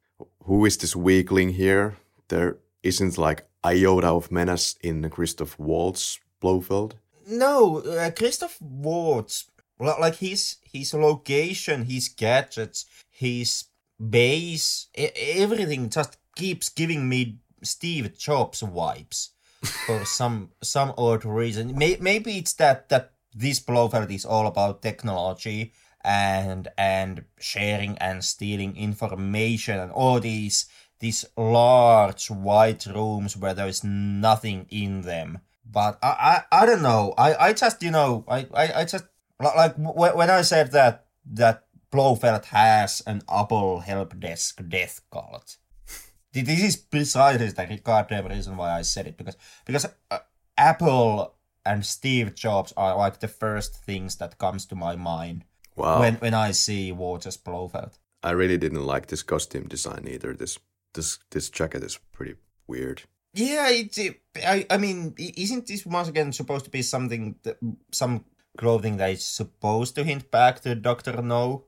Who 0.45 0.65
is 0.65 0.79
this 0.79 0.97
weakling 0.97 1.51
here? 1.51 1.97
There 2.29 2.59
isn't 2.83 3.19
like 3.19 3.47
iota 3.65 4.09
of 4.09 4.31
menace 4.31 4.77
in 4.81 5.09
Christoph 5.11 5.59
Waltz 5.59 6.19
Blofeld. 6.41 6.97
No, 7.29 7.79
uh, 7.79 8.11
Christoph 8.11 8.61
Waltz, 8.61 9.51
like 9.79 10.17
his 10.17 10.57
his 10.63 10.95
location, 10.95 11.85
his 11.85 12.09
gadgets, 12.09 12.87
his 13.11 13.65
base, 13.99 14.89
everything 14.95 15.89
just 15.91 16.19
keeps 16.37 16.69
giving 16.69 17.09
me 17.09 17.39
Steve 17.63 18.17
Jobs 18.17 18.63
vibes 18.63 19.31
for 19.87 20.05
some 20.05 20.51
some 20.63 20.95
odd 20.97 21.25
reason. 21.25 21.77
Maybe 21.77 22.39
it's 22.39 22.55
that 22.55 22.89
that 22.91 23.13
this 23.35 23.61
Blofeld 23.61 24.11
is 24.11 24.25
all 24.25 24.47
about 24.47 24.83
technology 24.83 25.73
and 26.05 26.69
and 26.79 27.25
sharing 27.41 27.99
and 27.99 28.25
stealing 28.25 28.77
information 28.77 29.79
and 29.79 29.91
all 29.91 30.21
these 30.21 30.67
these 30.99 31.25
large 31.37 32.31
white 32.31 32.87
rooms 32.87 33.37
where 33.37 33.55
there 33.55 33.69
is 33.69 33.85
nothing 33.85 34.67
in 34.71 35.03
them. 35.03 35.39
But 35.71 35.99
I, 36.03 36.43
I, 36.53 36.63
I 36.63 36.67
don't 36.67 36.83
know. 36.83 37.13
I, 37.19 37.35
I 37.49 37.53
just 37.53 37.83
you 37.83 37.91
know 37.91 38.25
I, 38.29 38.47
I, 38.55 38.73
I 38.81 38.85
just 38.85 39.05
like 39.41 39.75
when 39.77 40.31
I 40.31 40.43
said 40.43 40.73
that 40.73 41.07
that 41.33 41.65
Blofeld 41.91 42.45
has 42.47 43.03
an 43.07 43.23
Apple 43.29 43.81
help 43.81 44.19
desk 44.19 44.61
death 44.69 45.01
cult. 45.13 45.57
Th- 46.33 46.47
This 46.47 46.63
is 46.63 46.77
precisely 46.77 47.49
the 47.51 47.81
goddamn 47.83 48.27
reason 48.27 48.57
why 48.57 48.79
I 48.79 48.83
said 48.83 49.07
it 49.07 49.17
because 49.17 49.37
because 49.65 49.87
uh, 50.11 50.19
Apple 50.57 51.35
and 51.65 51.85
Steve 51.85 52.35
Jobs 52.35 52.73
are 52.77 52.97
like 52.97 53.19
the 53.21 53.29
first 53.29 53.75
things 53.85 54.17
that 54.17 54.39
comes 54.39 54.67
to 54.67 54.75
my 54.77 54.97
mind 54.97 55.45
Wow. 55.75 56.01
when 56.01 56.15
when 56.17 56.33
I 56.33 56.53
see 56.53 56.91
Waltz 56.93 57.37
Blofeld. 57.37 57.99
I 58.23 58.31
really 58.31 58.57
didn't 58.59 58.87
like 58.87 59.07
this 59.09 59.23
costume 59.23 59.69
design 59.69 60.07
either. 60.09 60.33
This 60.33 60.59
this 60.97 61.19
this 61.31 61.49
jacket 61.51 61.85
is 61.85 62.01
pretty 62.13 62.35
weird. 62.67 63.03
Yeah, 63.35 63.69
it's. 63.69 63.99
It, 63.99 64.21
I. 64.35 64.67
I 64.71 64.79
mean, 64.79 65.15
isn't 65.19 65.67
this 65.67 65.87
once 65.87 66.09
again 66.09 66.33
supposed 66.33 66.65
to 66.65 66.71
be 66.71 66.83
something 66.83 67.37
that 67.45 67.59
some 67.93 68.25
clothing 68.59 68.97
that 68.97 69.11
is 69.11 69.25
supposed 69.25 69.95
to 69.95 70.05
hint 70.05 70.31
back 70.31 70.61
to 70.61 70.75
Doctor 70.75 71.23
No? 71.23 71.65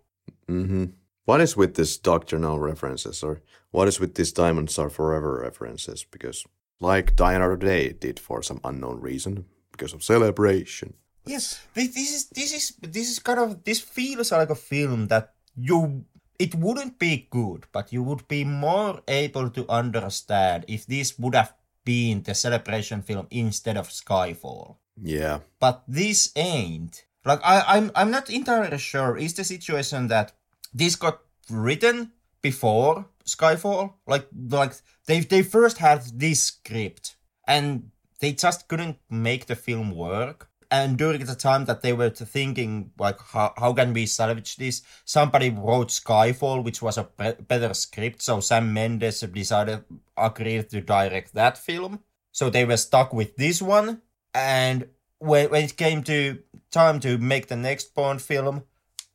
Mm-hmm. 0.49 0.87
What 1.27 1.41
is 1.43 1.57
with 1.57 1.75
this 1.75 1.99
Doctor 1.99 2.39
No 2.39 2.57
references, 2.57 3.23
or 3.23 3.43
what 3.71 3.87
is 3.87 4.01
with 4.01 4.15
these 4.15 4.33
Diamonds 4.33 4.79
Are 4.79 4.91
Forever 4.91 5.41
references? 5.43 6.05
Because 6.11 6.45
like 6.81 7.17
Die 7.17 7.35
Another 7.35 7.57
Day 7.57 7.93
did 7.93 8.19
for 8.19 8.43
some 8.43 8.61
unknown 8.65 9.01
reason, 9.01 9.45
because 9.71 9.93
of 9.93 10.03
celebration. 10.03 10.95
Yes, 11.27 11.61
this, 11.75 11.95
this 11.95 12.11
is 12.15 12.29
this 12.31 12.53
is 12.55 12.77
this 12.81 13.11
is 13.11 13.19
kind 13.19 13.41
of 13.41 13.63
this 13.65 13.81
feels 13.81 14.33
like 14.33 14.49
a 14.49 14.55
film 14.55 15.09
that 15.09 15.35
you 15.55 16.07
it 16.39 16.55
wouldn't 16.55 16.99
be 16.99 17.29
good, 17.31 17.67
but 17.73 17.93
you 17.93 18.03
would 18.03 18.29
be 18.29 18.45
more 18.45 19.03
able 19.09 19.51
to 19.51 19.69
understand 19.69 20.65
if 20.69 20.87
this 20.87 21.19
would 21.19 21.35
have 21.35 21.55
been 21.85 22.23
the 22.23 22.35
celebration 22.35 23.03
film 23.03 23.27
instead 23.31 23.77
of 23.77 23.89
Skyfall. 23.89 24.77
Yeah, 25.01 25.41
But 25.61 25.83
this 25.89 26.33
ain't. 26.37 27.05
Like 27.25 27.41
I, 27.45 27.65
I'm 27.67 27.91
I'm 27.95 28.11
not 28.11 28.31
entirely 28.31 28.79
sure. 28.79 29.17
Is 29.17 29.35
the 29.35 29.45
situation 29.45 30.09
that 30.09 30.33
this 30.73 30.97
got 30.97 31.21
written 31.51 32.13
before 32.43 33.07
Skyfall? 33.25 33.95
Like 34.07 34.27
like 34.51 34.73
they 35.07 35.21
they 35.21 35.43
first 35.43 35.79
had 35.79 36.03
this 36.19 36.43
script 36.43 37.17
and 37.47 37.91
they 38.21 38.33
just 38.33 38.69
couldn't 38.69 38.99
make 39.11 39.47
the 39.47 39.57
film 39.57 39.91
work. 39.95 40.49
And 40.71 40.99
during 40.99 41.25
the 41.25 41.35
time 41.35 41.65
that 41.65 41.81
they 41.81 41.95
were 41.95 42.11
thinking 42.11 42.91
like 42.99 43.19
how, 43.21 43.55
how 43.57 43.73
can 43.73 43.95
we 43.95 44.05
salvage 44.05 44.57
this, 44.57 44.83
somebody 45.05 45.49
wrote 45.49 45.89
Skyfall, 45.89 46.63
which 46.63 46.83
was 46.83 46.99
a 46.99 47.09
be- 47.17 47.43
better 47.43 47.73
script. 47.73 48.21
So 48.21 48.41
Sam 48.41 48.73
Mendes 48.75 49.21
decided 49.21 49.85
agreed 50.17 50.69
to 50.71 50.81
direct 50.83 51.35
that 51.35 51.57
film. 51.57 52.01
So 52.33 52.51
they 52.51 52.67
were 52.67 52.77
stuck 52.77 53.15
with 53.15 53.37
this 53.37 53.63
one. 53.63 54.03
And 54.35 54.89
when, 55.19 55.51
when 55.51 55.65
it 55.65 55.77
came 55.77 56.03
to 56.05 56.39
time 56.71 57.01
to 57.01 57.17
make 57.17 57.49
the 57.49 57.57
next 57.57 57.95
Bond 57.95 58.21
film, 58.21 58.65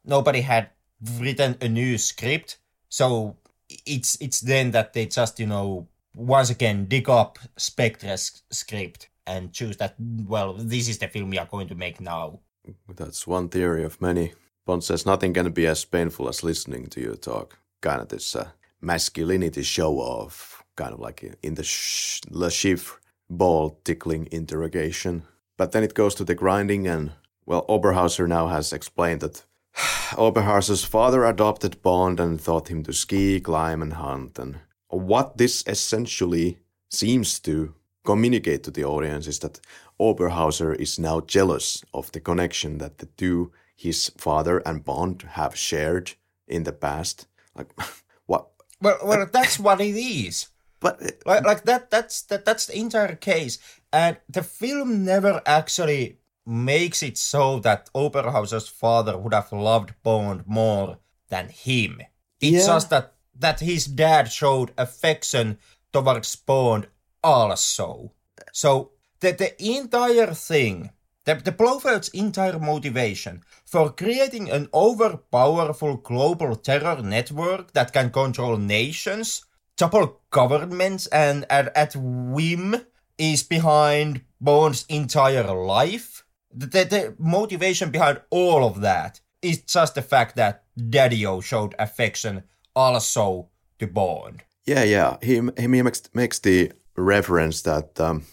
nobody 0.03 0.41
had 0.41 0.71
written 1.19 1.55
a 1.61 1.69
new 1.69 1.99
script. 1.99 2.57
So 2.89 3.37
it's 3.85 4.19
it's 4.19 4.41
then 4.41 4.71
that 4.71 4.93
they 4.93 5.05
just, 5.05 5.39
you 5.39 5.47
know, 5.47 5.87
once 6.15 6.49
again 6.49 6.85
dig 6.85 7.09
up 7.09 7.37
Spectre's 7.57 8.41
script 8.49 9.09
and 9.25 9.53
choose 9.53 9.77
that, 9.77 9.95
well, 9.99 10.53
this 10.53 10.87
is 10.87 10.97
the 10.97 11.07
film 11.07 11.29
we 11.29 11.37
are 11.37 11.45
going 11.45 11.67
to 11.67 11.75
make 11.75 12.01
now. 12.01 12.39
That's 12.87 13.27
one 13.27 13.49
theory 13.49 13.83
of 13.83 14.01
many. 14.01 14.33
Bond 14.65 14.83
says 14.83 15.05
nothing 15.05 15.33
can 15.33 15.51
be 15.51 15.67
as 15.67 15.83
painful 15.83 16.29
as 16.29 16.43
listening 16.43 16.87
to 16.87 17.01
you 17.01 17.15
talk. 17.15 17.59
Kind 17.81 18.01
of 18.01 18.07
this 18.09 18.35
uh, 18.35 18.49
masculinity 18.79 19.63
show 19.63 19.95
off, 19.97 20.63
kind 20.75 20.93
of 20.93 20.99
like 20.99 21.37
in 21.43 21.55
the 21.55 21.63
sh- 21.63 22.21
Le 22.29 22.47
Chiffre 22.49 22.97
ball 23.29 23.79
tickling 23.83 24.27
interrogation. 24.31 25.23
But 25.57 25.71
then 25.71 25.83
it 25.83 25.93
goes 25.93 26.15
to 26.15 26.23
the 26.23 26.35
grinding, 26.35 26.87
and 26.87 27.11
well, 27.45 27.65
Oberhauser 27.67 28.27
now 28.27 28.47
has 28.47 28.71
explained 28.71 29.21
that 29.21 29.43
Oberhauser's 30.15 30.85
father 30.85 31.25
adopted 31.25 31.81
Bond 31.81 32.19
and 32.19 32.41
taught 32.41 32.69
him 32.69 32.83
to 32.83 32.93
ski, 32.93 33.41
climb, 33.41 33.81
and 33.81 33.93
hunt. 33.93 34.39
And 34.39 34.59
what 34.87 35.37
this 35.37 35.63
essentially 35.67 36.59
seems 36.89 37.39
to 37.41 37.73
communicate 38.03 38.63
to 38.63 38.71
the 38.71 38.83
audience 38.83 39.27
is 39.27 39.39
that 39.39 39.59
Oberhauser 39.99 40.75
is 40.75 40.99
now 40.99 41.21
jealous 41.21 41.83
of 41.93 42.11
the 42.11 42.19
connection 42.19 42.77
that 42.79 42.97
the 42.97 43.05
two, 43.17 43.51
his 43.75 44.09
father 44.17 44.59
and 44.65 44.83
Bond, 44.83 45.21
have 45.33 45.55
shared 45.55 46.13
in 46.47 46.63
the 46.63 46.73
past. 46.73 47.27
Like, 47.55 47.73
what? 48.25 48.47
Well, 48.81 48.97
well, 49.03 49.27
that's 49.31 49.59
what 49.59 49.81
it 49.81 49.95
is. 49.95 50.47
But 50.79 51.01
uh, 51.01 51.07
like, 51.25 51.45
like 51.45 51.63
that, 51.63 51.89
that's 51.89 52.23
that, 52.23 52.43
that's 52.45 52.65
the 52.65 52.77
entire 52.77 53.15
case, 53.15 53.57
and 53.93 54.17
the 54.27 54.43
film 54.43 55.05
never 55.05 55.41
actually 55.45 56.17
makes 56.45 57.01
it 57.01 57.17
so 57.17 57.59
that 57.59 57.89
Oberhauser's 57.95 58.67
father 58.67 59.17
would 59.17 59.33
have 59.33 59.53
loved 59.53 59.93
Bond 60.03 60.43
more 60.45 60.97
than 61.29 61.47
him. 61.47 62.01
It's 62.41 62.51
Yeah. 62.51 62.73
just 62.73 62.89
that 62.89 63.13
that 63.39 63.61
his 63.61 63.85
dad 63.85 64.29
showed 64.29 64.73
affection 64.77 65.57
towards 65.93 66.35
Bond 66.35 66.87
also. 67.23 68.13
So 68.51 68.91
the 69.19 69.31
the 69.31 69.51
entire 69.63 70.33
thing, 70.33 70.91
the, 71.25 71.35
the 71.35 71.51
Blofeld's 71.51 72.09
entire 72.09 72.59
motivation 72.59 73.43
for 73.65 73.91
creating 73.91 74.51
an 74.51 74.67
overpowerful 74.67 76.03
global 76.03 76.55
terror 76.55 77.01
network 77.01 77.73
that 77.73 77.93
can 77.93 78.11
control 78.11 78.57
nations, 78.57 79.45
topple 79.77 80.21
governments, 80.29 81.07
and 81.07 81.45
at, 81.49 81.75
at 81.75 81.95
whim 81.95 82.75
is 83.17 83.43
behind 83.43 84.21
Bond's 84.41 84.85
entire 84.89 85.53
life. 85.53 86.25
The, 86.53 86.67
the, 86.67 86.83
the 86.85 87.15
motivation 87.17 87.89
behind 87.89 88.21
all 88.29 88.63
of 88.63 88.81
that 88.81 89.21
is 89.41 89.61
just 89.61 89.95
the 89.95 90.01
fact 90.01 90.35
that 90.35 90.63
Daddy-O 90.89 91.41
showed 91.41 91.75
affection 91.79 92.43
also 92.75 93.49
to 93.79 93.87
Bond. 93.87 94.43
Yeah, 94.65 94.83
yeah. 94.83 95.17
He 95.21 95.41
he 95.57 95.67
makes 95.67 96.03
makes 96.13 96.39
the 96.39 96.71
reference 96.95 97.61
that 97.63 97.99
um, 97.99 98.25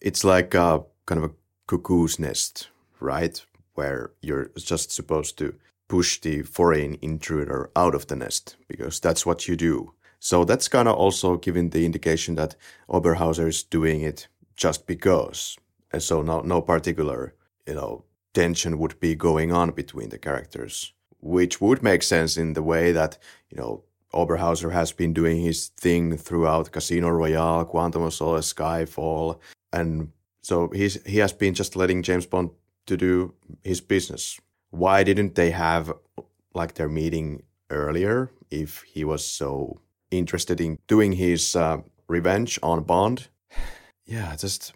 it's 0.00 0.24
like 0.24 0.54
a 0.54 0.82
kind 1.06 1.22
of 1.24 1.30
a 1.30 1.34
cuckoo's 1.66 2.18
nest, 2.18 2.68
right? 3.00 3.44
Where 3.74 4.12
you're 4.22 4.50
just 4.56 4.92
supposed 4.92 5.38
to 5.38 5.54
push 5.88 6.20
the 6.20 6.42
foreign 6.42 6.98
intruder 7.00 7.70
out 7.74 7.94
of 7.94 8.06
the 8.06 8.16
nest 8.16 8.56
because 8.68 9.00
that's 9.00 9.24
what 9.24 9.48
you 9.48 9.56
do. 9.56 9.92
So 10.20 10.44
that's 10.44 10.68
kind 10.68 10.88
of 10.88 10.96
also 10.96 11.36
giving 11.36 11.70
the 11.70 11.86
indication 11.86 12.34
that 12.34 12.56
Oberhauser 12.88 13.48
is 13.48 13.62
doing 13.62 14.02
it 14.02 14.28
just 14.56 14.86
because. 14.86 15.56
And 15.92 16.02
so 16.02 16.22
no 16.22 16.40
no 16.40 16.60
particular, 16.60 17.34
you 17.66 17.74
know, 17.74 18.04
tension 18.34 18.78
would 18.78 19.00
be 19.00 19.14
going 19.14 19.52
on 19.52 19.70
between 19.70 20.10
the 20.10 20.18
characters, 20.18 20.92
which 21.20 21.60
would 21.60 21.82
make 21.82 22.02
sense 22.02 22.36
in 22.36 22.52
the 22.52 22.62
way 22.62 22.92
that, 22.92 23.18
you 23.50 23.56
know, 23.56 23.84
Oberhauser 24.12 24.72
has 24.72 24.92
been 24.92 25.12
doing 25.12 25.40
his 25.40 25.68
thing 25.68 26.16
throughout 26.16 26.72
Casino 26.72 27.10
Royale, 27.10 27.64
Quantum 27.64 28.02
of 28.02 28.14
Solace, 28.14 28.52
Skyfall, 28.52 29.38
and 29.72 30.12
so 30.42 30.68
he's 30.68 31.02
he 31.04 31.18
has 31.18 31.32
been 31.32 31.54
just 31.54 31.76
letting 31.76 32.02
James 32.02 32.26
Bond 32.26 32.50
to 32.86 32.96
do 32.96 33.34
his 33.62 33.80
business. 33.80 34.40
Why 34.70 35.02
didn't 35.04 35.34
they 35.34 35.50
have 35.50 35.92
like 36.54 36.74
their 36.74 36.88
meeting 36.88 37.42
earlier 37.70 38.30
if 38.50 38.82
he 38.82 39.04
was 39.04 39.24
so 39.24 39.80
interested 40.10 40.60
in 40.60 40.78
doing 40.86 41.12
his 41.12 41.54
uh, 41.54 41.78
revenge 42.08 42.58
on 42.62 42.84
Bond? 42.84 43.28
Yeah, 44.10 44.34
just 44.36 44.72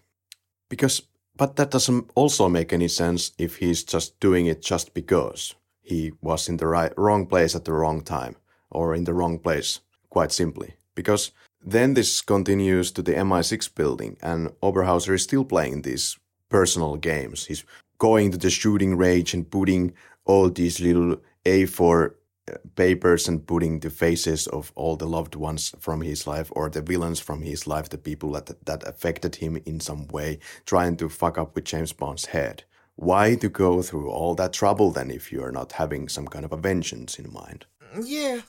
because. 0.69 1.01
But 1.35 1.55
that 1.55 1.71
doesn't 1.71 2.11
also 2.13 2.47
make 2.47 2.71
any 2.71 2.87
sense 2.87 3.31
if 3.39 3.55
he's 3.55 3.83
just 3.83 4.19
doing 4.19 4.45
it 4.45 4.61
just 4.61 4.93
because 4.93 5.55
he 5.81 6.11
was 6.21 6.47
in 6.47 6.57
the 6.57 6.67
right 6.67 6.93
wrong 6.95 7.25
place 7.25 7.55
at 7.55 7.65
the 7.65 7.73
wrong 7.73 8.03
time 8.03 8.35
or 8.73 8.95
in 8.95 9.03
the 9.05 9.13
wrong 9.13 9.39
place, 9.39 9.79
quite 10.09 10.31
simply. 10.31 10.75
Because 10.95 11.31
then 11.65 11.93
this 11.93 12.21
continues 12.21 12.91
to 12.91 13.01
the 13.01 13.13
MI6 13.13 13.73
building, 13.73 14.17
and 14.21 14.49
Oberhauser 14.61 15.13
is 15.13 15.23
still 15.23 15.45
playing 15.45 15.81
these 15.81 16.17
personal 16.49 16.97
games. 16.97 17.45
He's 17.45 17.63
going 17.97 18.31
to 18.31 18.37
the 18.37 18.49
shooting 18.49 18.97
range 18.97 19.33
and 19.33 19.49
putting 19.49 19.93
all 20.25 20.49
these 20.49 20.79
little 20.79 21.17
A4 21.45 22.13
uh, 22.51 22.57
papers 22.75 23.29
and 23.29 23.47
putting 23.47 23.79
the 23.79 23.89
faces 23.89 24.47
of 24.47 24.73
all 24.75 24.97
the 24.97 25.07
loved 25.07 25.35
ones 25.35 25.73
from 25.79 26.01
his 26.01 26.27
life 26.27 26.51
or 26.51 26.69
the 26.69 26.81
villains 26.81 27.19
from 27.19 27.41
his 27.41 27.65
life, 27.65 27.87
the 27.87 27.97
people 27.97 28.33
that, 28.33 28.65
that 28.65 28.83
affected 28.85 29.35
him 29.35 29.57
in 29.65 29.79
some 29.79 30.07
way, 30.07 30.39
trying 30.65 30.97
to 30.97 31.07
fuck 31.07 31.37
up 31.37 31.55
with 31.55 31.63
James 31.63 31.93
Bond's 31.93 32.25
head. 32.25 32.65
Why 32.95 33.35
to 33.35 33.49
go 33.49 33.81
through 33.81 34.09
all 34.09 34.35
that 34.35 34.53
trouble 34.53 34.91
then 34.91 35.09
if 35.09 35.31
you're 35.31 35.51
not 35.51 35.71
having 35.71 36.09
some 36.09 36.27
kind 36.27 36.45
of 36.45 36.51
a 36.51 36.57
vengeance 36.57 37.17
in 37.17 37.31
mind? 37.31 37.65
Yeah, 38.01 38.41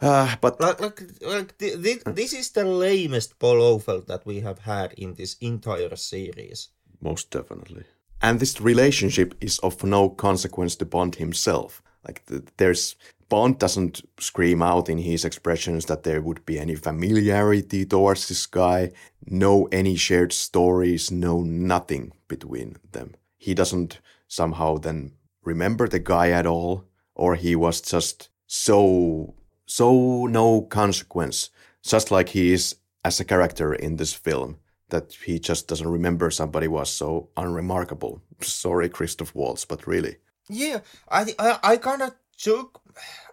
Uh, 0.00 0.34
but 0.40 0.60
like 0.60 0.80
like 0.80 1.02
like 1.20 1.58
th- 1.58 1.82
th- 1.82 2.02
this 2.04 2.32
is 2.32 2.50
the 2.50 2.64
lamest 2.64 3.38
Blofeld 3.38 4.06
that 4.06 4.24
we 4.24 4.40
have 4.40 4.60
had 4.60 4.92
in 4.94 5.14
this 5.14 5.36
entire 5.40 5.94
series. 5.96 6.68
Most 7.00 7.30
definitely. 7.30 7.84
And 8.22 8.40
this 8.40 8.60
relationship 8.60 9.34
is 9.40 9.58
of 9.60 9.82
no 9.84 10.08
consequence 10.08 10.76
to 10.76 10.86
Bond 10.86 11.16
himself. 11.16 11.82
Like 12.06 12.24
th- 12.26 12.42
there's 12.56 12.96
Bond 13.28 13.58
doesn't 13.58 14.02
scream 14.18 14.60
out 14.60 14.88
in 14.88 14.98
his 14.98 15.24
expressions 15.24 15.86
that 15.86 16.02
there 16.02 16.20
would 16.20 16.44
be 16.44 16.58
any 16.58 16.74
familiarity 16.74 17.84
towards 17.84 18.26
this 18.26 18.44
guy, 18.46 18.90
no 19.24 19.68
any 19.70 19.96
shared 19.96 20.32
stories, 20.32 21.10
no 21.10 21.40
nothing 21.42 22.12
between 22.26 22.76
them. 22.90 23.14
He 23.38 23.54
doesn't 23.54 24.00
somehow 24.26 24.78
then 24.78 25.12
remember 25.44 25.88
the 25.88 26.00
guy 26.00 26.30
at 26.30 26.46
all, 26.46 26.84
or 27.14 27.36
he 27.36 27.54
was 27.54 27.80
just 27.80 28.30
so 28.46 29.34
so 29.70 30.26
no 30.26 30.62
consequence, 30.62 31.50
just 31.82 32.10
like 32.10 32.30
he 32.30 32.52
is 32.52 32.74
as 33.04 33.20
a 33.20 33.24
character 33.24 33.72
in 33.72 33.96
this 33.96 34.12
film 34.12 34.58
that 34.88 35.12
he 35.24 35.38
just 35.38 35.68
doesn't 35.68 35.86
remember 35.86 36.28
somebody 36.28 36.66
was 36.66 36.90
so 36.90 37.28
unremarkable. 37.36 38.20
Sorry, 38.40 38.88
Christoph 38.88 39.32
Waltz, 39.32 39.64
but 39.64 39.86
really. 39.86 40.16
Yeah, 40.48 40.80
I 41.08 41.32
I, 41.38 41.58
I 41.62 41.76
kind 41.76 42.02
of 42.02 42.16
took 42.36 42.82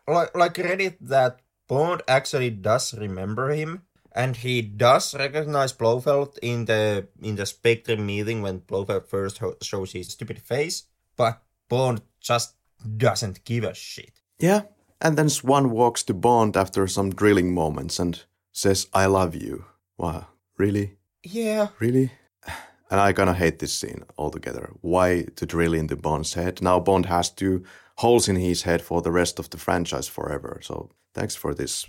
like 0.07 0.37
like 0.37 0.53
credit 0.53 0.97
that 1.01 1.39
Bond 1.67 2.03
actually 2.07 2.51
does 2.51 2.93
remember 2.93 3.49
him, 3.49 3.81
and 4.13 4.37
he 4.37 4.61
does 4.61 5.15
recognize 5.15 5.73
Blofeld 5.73 6.37
in 6.43 6.65
the 6.65 7.07
in 7.19 7.35
the 7.35 7.47
Spectre 7.47 7.97
meeting 7.97 8.43
when 8.43 8.59
Blofeld 8.59 9.07
first 9.07 9.39
ho- 9.39 9.57
shows 9.63 9.93
his 9.93 10.09
stupid 10.09 10.37
face, 10.37 10.83
but 11.17 11.41
Bond 11.67 12.03
just 12.21 12.53
doesn't 12.97 13.43
give 13.43 13.63
a 13.63 13.73
shit. 13.73 14.21
Yeah. 14.39 14.69
And 14.99 15.17
then 15.17 15.29
Swann 15.29 15.69
walks 15.69 16.03
to 16.03 16.13
Bond 16.13 16.57
after 16.57 16.87
some 16.87 17.11
drilling 17.11 17.53
moments 17.53 17.99
and 17.99 18.23
says, 18.51 18.87
I 18.93 19.05
love 19.05 19.35
you. 19.35 19.65
Wow. 19.97 20.27
Really? 20.57 20.97
Yeah, 21.23 21.67
Really? 21.79 22.11
And 22.89 23.01
I 23.01 23.11
kind 23.11 23.29
of 23.29 23.35
hate 23.35 23.59
this 23.59 23.73
scene 23.73 24.03
altogether. 24.17 24.71
Why 24.79 25.25
to 25.35 25.45
drill 25.45 25.73
into 25.73 25.97
Bond's 25.97 26.35
head? 26.35 26.61
Now 26.61 26.79
Bond 26.79 27.07
has 27.07 27.29
two 27.29 27.65
holes 27.97 28.29
in 28.29 28.37
his 28.37 28.61
head 28.63 28.81
for 28.81 29.01
the 29.01 29.11
rest 29.11 29.39
of 29.39 29.49
the 29.49 29.57
franchise 29.57 30.07
forever. 30.07 30.61
So 30.63 30.89
thanks 31.13 31.35
for 31.35 31.53
this 31.53 31.85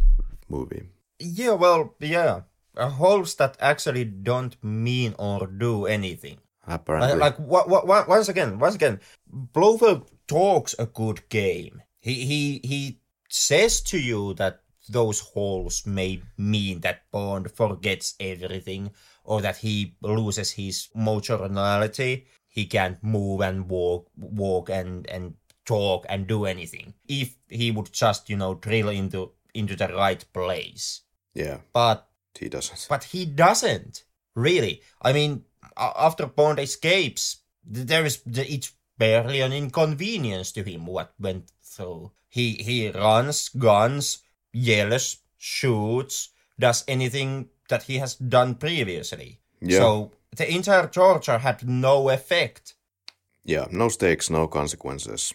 movie. 0.49 0.89
yeah, 1.21 1.53
well, 1.53 1.95
yeah, 2.01 2.41
uh, 2.77 2.89
holes 2.89 3.37
that 3.37 3.57
actually 3.61 4.05
don't 4.07 4.57
mean 4.63 5.15
or 5.19 5.47
do 5.47 5.87
anything. 5.87 6.39
Apparently. 6.67 7.11
Like, 7.13 7.39
like 7.39 7.49
what, 7.49 7.69
what, 7.69 7.87
what, 7.87 8.09
once 8.09 8.29
again, 8.29 8.59
once 8.59 8.75
again, 8.75 8.99
Blofeld 9.31 10.09
talks 10.27 10.75
a 10.79 10.87
good 10.87 11.29
game. 11.29 11.83
He 12.09 12.25
he 12.25 12.61
he 12.65 13.01
says 13.29 13.83
to 13.93 13.99
you 13.99 14.33
that 14.35 14.63
those 14.89 15.21
holes 15.21 15.85
may 15.87 16.23
mean 16.39 16.81
that 16.81 17.11
Bond 17.11 17.51
forgets 17.51 18.15
everything, 18.19 18.93
or 19.25 19.43
that 19.43 19.59
he 19.59 19.95
loses 20.01 20.53
his 20.53 20.89
motorality. 20.97 22.25
He 22.49 22.65
can't 22.65 23.03
move 23.05 23.43
and 23.43 23.69
walk, 23.69 24.09
walk 24.17 24.71
and 24.71 25.07
and 25.09 25.35
talk 25.67 26.07
and 26.09 26.27
do 26.27 26.47
anything. 26.47 26.95
If 27.07 27.37
he 27.47 27.71
would 27.71 27.93
just 27.93 28.31
you 28.31 28.37
know 28.37 28.55
drill 28.55 28.89
into 28.89 29.33
into 29.53 29.77
the 29.77 29.89
right 29.89 30.25
place, 30.33 31.03
yeah, 31.35 31.59
but 31.75 32.09
he 32.39 32.49
doesn't. 32.49 32.87
but 32.89 33.05
he 33.05 33.27
doesn't. 33.27 34.05
really. 34.35 34.81
I 35.03 35.13
mean, 35.13 35.45
after 35.77 36.27
Bond 36.27 36.59
escapes, 36.59 37.43
there 37.65 38.07
is 38.07 38.23
it's 38.25 38.73
barely 38.97 39.41
an 39.41 39.53
inconvenience 39.53 40.53
to 40.53 40.63
him 40.63 40.87
what 40.87 41.13
went 41.19 41.51
through. 41.79 42.11
He 42.29 42.53
he 42.55 42.91
runs, 42.91 43.49
guns, 43.49 44.19
yells, 44.53 45.19
shoots, 45.39 46.31
does 46.59 46.85
anything 46.87 47.49
that 47.69 47.85
he 47.85 47.99
has 47.99 48.17
done 48.17 48.57
previously. 48.57 49.41
Yeah. 49.61 49.79
So 49.79 50.13
the 50.37 50.53
entire 50.53 50.89
torture 50.89 51.39
had 51.39 51.67
no 51.67 52.11
effect. 52.11 52.75
Yeah, 53.45 53.67
no 53.71 53.89
stakes, 53.89 54.29
no 54.29 54.47
consequences. 54.47 55.35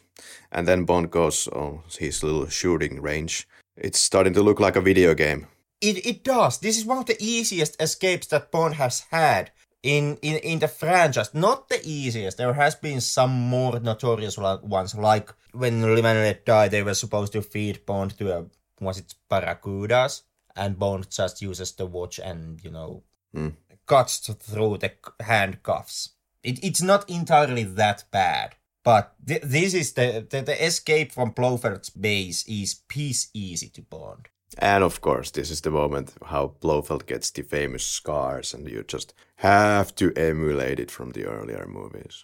And 0.51 0.67
then 0.67 0.85
Bond 0.85 1.09
goes 1.09 1.47
on 1.47 1.81
his 1.97 2.23
little 2.23 2.47
shooting 2.47 3.01
range. 3.01 3.47
It's 3.75 3.99
starting 3.99 4.33
to 4.33 4.43
look 4.43 4.59
like 4.59 4.75
a 4.75 4.81
video 4.81 5.15
game. 5.15 5.47
It, 5.81 6.05
it 6.05 6.23
does. 6.23 6.59
This 6.59 6.77
is 6.77 6.85
one 6.85 6.99
of 6.99 7.05
the 7.07 7.17
easiest 7.19 7.81
escapes 7.81 8.27
that 8.27 8.51
Bond 8.51 8.75
has 8.75 9.05
had 9.09 9.51
in, 9.83 10.17
in, 10.21 10.37
in 10.37 10.59
the 10.59 10.67
franchise. 10.67 11.33
Not 11.33 11.69
the 11.69 11.79
easiest. 11.83 12.37
There 12.37 12.53
has 12.53 12.75
been 12.75 13.01
some 13.01 13.31
more 13.31 13.79
notorious 13.79 14.37
ones, 14.37 14.95
like 14.95 15.31
when 15.51 15.81
Live 15.81 16.45
died, 16.45 16.71
they 16.71 16.81
were 16.81 16.93
supposed 16.95 17.33
to 17.33 17.41
feed 17.41 17.85
Bond 17.85 18.17
to 18.17 18.31
a, 18.31 18.45
was 18.79 18.97
it 18.97 19.13
Barracudas? 19.29 20.23
And 20.55 20.79
Bond 20.79 21.09
just 21.11 21.41
uses 21.41 21.73
the 21.73 21.85
watch 21.85 22.19
and, 22.19 22.63
you 22.63 22.71
know, 22.71 23.03
mm. 23.35 23.53
cuts 23.85 24.19
through 24.19 24.77
the 24.77 24.93
handcuffs. 25.19 26.09
It, 26.43 26.63
it's 26.63 26.81
not 26.81 27.09
entirely 27.09 27.63
that 27.63 28.05
bad. 28.11 28.55
But 28.83 29.15
th- 29.25 29.41
this 29.43 29.73
is 29.73 29.93
the, 29.93 30.27
the, 30.29 30.41
the 30.41 30.65
escape 30.65 31.11
from 31.11 31.33
Blofeld's 31.33 31.89
base 31.89 32.45
is 32.47 32.81
piece 32.87 33.29
easy 33.33 33.69
to 33.69 33.81
Bond. 33.81 34.27
And 34.57 34.83
of 34.83 35.01
course, 35.01 35.31
this 35.31 35.49
is 35.51 35.61
the 35.61 35.71
moment 35.71 36.13
how 36.25 36.53
Blofeld 36.61 37.05
gets 37.05 37.31
the 37.31 37.41
famous 37.41 37.85
scars, 37.85 38.53
and 38.53 38.69
you 38.69 38.83
just 38.83 39.13
have 39.37 39.95
to 39.95 40.13
emulate 40.15 40.79
it 40.79 40.91
from 40.91 41.11
the 41.11 41.25
earlier 41.25 41.65
movies. 41.67 42.23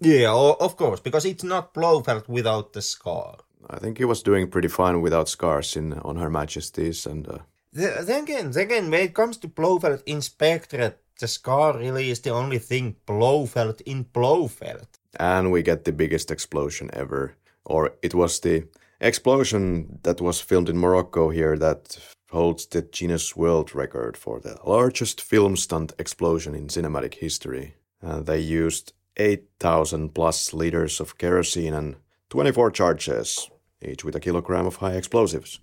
Yeah, 0.00 0.32
of 0.32 0.76
course, 0.76 1.00
because 1.00 1.26
it's 1.26 1.44
not 1.44 1.74
Blofeld 1.74 2.26
without 2.28 2.72
the 2.72 2.82
scar. 2.82 3.36
I 3.68 3.78
think 3.78 3.98
he 3.98 4.04
was 4.04 4.22
doing 4.22 4.48
pretty 4.48 4.68
fine 4.68 5.02
without 5.02 5.28
scars 5.28 5.76
in 5.76 5.92
on 5.92 6.16
Her 6.16 6.30
Majesty's, 6.30 7.06
and 7.06 7.28
uh... 7.28 7.38
then 7.72 8.22
again, 8.22 8.50
then 8.50 8.64
again, 8.64 8.90
when 8.90 9.02
it 9.02 9.14
comes 9.14 9.36
to 9.38 9.48
Blofeld 9.48 10.02
in 10.06 10.22
Spectre, 10.22 10.94
the 11.18 11.28
scar 11.28 11.76
really 11.76 12.10
is 12.10 12.20
the 12.20 12.30
only 12.30 12.58
thing 12.58 12.96
Blofeld 13.06 13.82
in 13.82 14.04
Blofeld. 14.04 14.86
And 15.18 15.52
we 15.52 15.62
get 15.62 15.84
the 15.84 15.92
biggest 15.92 16.30
explosion 16.30 16.88
ever, 16.94 17.34
or 17.64 17.92
it 18.00 18.14
was 18.14 18.40
the 18.40 18.64
explosion 19.00 19.98
that 20.02 20.20
was 20.20 20.40
filmed 20.40 20.68
in 20.68 20.78
Morocco 20.78 21.30
here 21.30 21.56
that 21.58 21.98
holds 22.30 22.66
the 22.66 22.82
Guinness 22.82 23.34
World 23.36 23.74
Record 23.74 24.16
for 24.16 24.40
the 24.40 24.56
largest 24.64 25.20
film 25.20 25.56
stunt 25.56 25.92
explosion 25.98 26.54
in 26.54 26.68
cinematic 26.68 27.14
history. 27.14 27.74
Uh, 28.02 28.20
they 28.20 28.38
used 28.38 28.92
8,000 29.16 30.14
plus 30.14 30.54
liters 30.54 31.00
of 31.00 31.18
kerosene 31.18 31.74
and 31.74 31.96
24 32.30 32.70
charges, 32.70 33.50
each 33.82 34.04
with 34.04 34.14
a 34.14 34.20
kilogram 34.20 34.66
of 34.66 34.76
high 34.76 34.92
explosives. 34.92 35.60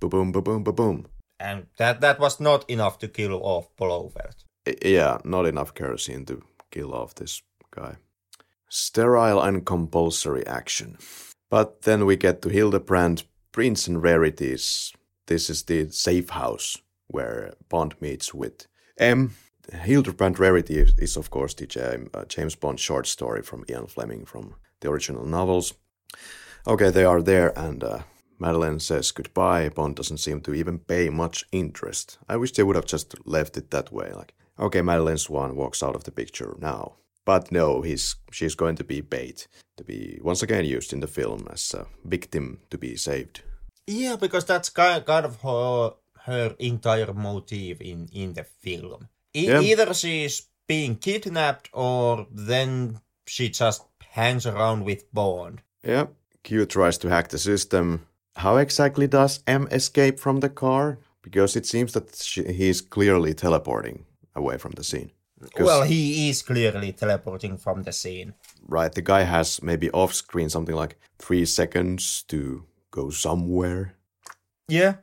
Boom, 0.00 0.10
boom, 0.10 0.32
boom, 0.32 0.42
boom, 0.42 0.64
boom, 0.64 0.74
boom. 0.74 1.06
And 1.38 1.66
that, 1.76 2.00
that 2.00 2.18
was 2.18 2.40
not 2.40 2.68
enough 2.68 2.98
to 3.00 3.08
kill 3.08 3.34
off 3.34 3.68
Blofeld. 3.76 4.44
Yeah, 4.84 5.18
not 5.24 5.46
enough 5.46 5.74
kerosene 5.74 6.24
to 6.26 6.42
kill 6.70 6.94
off 6.94 7.14
this 7.14 7.42
guy. 7.70 7.96
Sterile 8.68 9.40
and 9.40 9.64
compulsory 9.64 10.46
action. 10.46 10.98
But 11.50 11.82
then 11.82 12.04
we 12.04 12.16
get 12.16 12.42
to 12.42 12.48
Hildebrand, 12.48 13.24
Prince 13.52 13.86
and 13.86 14.02
Rarities. 14.02 14.92
This 15.26 15.48
is 15.50 15.62
the 15.62 15.90
safe 15.90 16.30
house 16.30 16.78
where 17.06 17.54
Bond 17.68 17.94
meets 18.00 18.34
with 18.34 18.66
M. 18.98 19.34
Hildebrand 19.72 20.38
Rarity 20.38 20.78
is, 20.78 21.16
of 21.16 21.30
course, 21.30 21.54
the 21.54 22.08
uh, 22.14 22.24
James 22.24 22.54
Bond 22.54 22.80
short 22.80 23.06
story 23.06 23.42
from 23.42 23.64
Ian 23.68 23.86
Fleming 23.86 24.24
from 24.24 24.54
the 24.80 24.90
original 24.90 25.26
novels. 25.26 25.74
Okay, 26.66 26.90
they 26.90 27.04
are 27.04 27.22
there, 27.22 27.58
and 27.58 27.84
uh, 27.84 28.00
Madeleine 28.38 28.80
says 28.80 29.10
goodbye. 29.10 29.68
Bond 29.68 29.96
doesn't 29.96 30.18
seem 30.18 30.40
to 30.42 30.54
even 30.54 30.78
pay 30.78 31.10
much 31.10 31.44
interest. 31.52 32.18
I 32.28 32.36
wish 32.36 32.52
they 32.52 32.62
would 32.62 32.76
have 32.76 32.86
just 32.86 33.14
left 33.26 33.56
it 33.56 33.70
that 33.70 33.92
way. 33.92 34.10
Like, 34.12 34.34
okay, 34.58 34.82
Madeleine 34.82 35.18
Swann 35.18 35.56
walks 35.56 35.82
out 35.82 35.96
of 35.96 36.04
the 36.04 36.12
picture 36.12 36.56
now. 36.58 36.94
But 37.28 37.52
no, 37.52 37.82
he's 37.82 38.16
she's 38.32 38.54
going 38.54 38.76
to 38.76 38.84
be 38.84 39.02
bait, 39.02 39.48
to 39.76 39.84
be 39.84 40.18
once 40.22 40.42
again 40.42 40.64
used 40.64 40.94
in 40.94 41.00
the 41.00 41.06
film 41.06 41.46
as 41.52 41.74
a 41.74 41.84
victim 42.02 42.60
to 42.70 42.78
be 42.78 42.96
saved. 42.96 43.42
Yeah, 43.86 44.16
because 44.16 44.46
that's 44.46 44.70
kind 44.70 45.26
of 45.26 45.42
her 45.42 45.92
her 46.24 46.54
entire 46.58 47.12
motive 47.12 47.82
in 47.82 48.08
in 48.12 48.32
the 48.32 48.44
film. 48.44 49.08
E- 49.34 49.48
yeah. 49.48 49.60
Either 49.60 49.92
she's 49.92 50.48
being 50.66 50.96
kidnapped 50.96 51.68
or 51.74 52.26
then 52.48 53.00
she 53.26 53.50
just 53.50 53.82
hangs 54.16 54.46
around 54.46 54.86
with 54.86 55.04
Bond. 55.12 55.60
Yeah, 55.84 56.06
Q 56.44 56.64
tries 56.64 56.96
to 56.98 57.08
hack 57.10 57.28
the 57.28 57.38
system. 57.38 58.06
How 58.36 58.56
exactly 58.56 59.06
does 59.06 59.44
M 59.46 59.68
escape 59.70 60.18
from 60.18 60.40
the 60.40 60.48
car? 60.48 60.98
Because 61.22 61.58
it 61.58 61.66
seems 61.66 61.92
that 61.92 62.16
she, 62.16 62.42
he's 62.54 62.80
clearly 62.80 63.34
teleporting 63.34 64.06
away 64.34 64.56
from 64.56 64.72
the 64.72 64.84
scene. 64.84 65.10
Well, 65.58 65.82
he 65.82 66.28
is 66.28 66.42
clearly 66.42 66.92
teleporting 66.92 67.58
from 67.58 67.82
the 67.82 67.92
scene. 67.92 68.34
Right, 68.66 68.92
the 68.92 69.02
guy 69.02 69.22
has 69.22 69.62
maybe 69.62 69.90
off 69.90 70.14
screen 70.14 70.48
something 70.48 70.74
like 70.74 70.98
three 71.18 71.44
seconds 71.44 72.22
to 72.28 72.64
go 72.90 73.10
somewhere. 73.10 73.94
Yeah, 74.68 74.96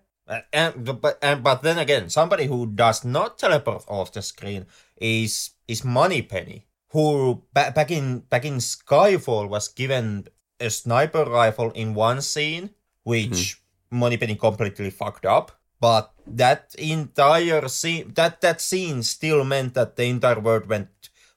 and 0.52 1.02
but 1.02 1.18
and 1.22 1.44
but 1.44 1.62
then 1.62 1.78
again, 1.78 2.10
somebody 2.10 2.46
who 2.46 2.68
does 2.68 3.06
not 3.06 3.38
teleport 3.38 3.86
off 3.88 4.12
the 4.12 4.22
screen 4.22 4.66
is 4.98 5.52
is 5.68 5.84
Moneypenny, 5.84 6.68
who 6.90 7.44
ba- 7.54 7.72
back 7.76 7.92
in 7.92 8.20
back 8.20 8.46
in 8.46 8.58
Skyfall 8.58 9.50
was 9.50 9.68
given 9.68 10.28
a 10.60 10.70
sniper 10.70 11.26
rifle 11.26 11.72
in 11.72 11.94
one 11.94 12.22
scene, 12.22 12.72
which 13.04 13.60
hmm. 13.92 14.00
Moneypenny 14.00 14.36
completely 14.36 14.90
fucked 14.90 15.26
up. 15.26 15.52
But 15.80 16.15
that 16.28 16.76
entire 16.78 17.68
scene, 17.68 18.14
that 18.16 18.42
that 18.42 18.62
scene 18.62 19.04
still 19.04 19.44
meant 19.44 19.74
that 19.74 19.96
the 19.96 20.06
entire 20.06 20.40
world 20.40 20.68
went 20.68 20.90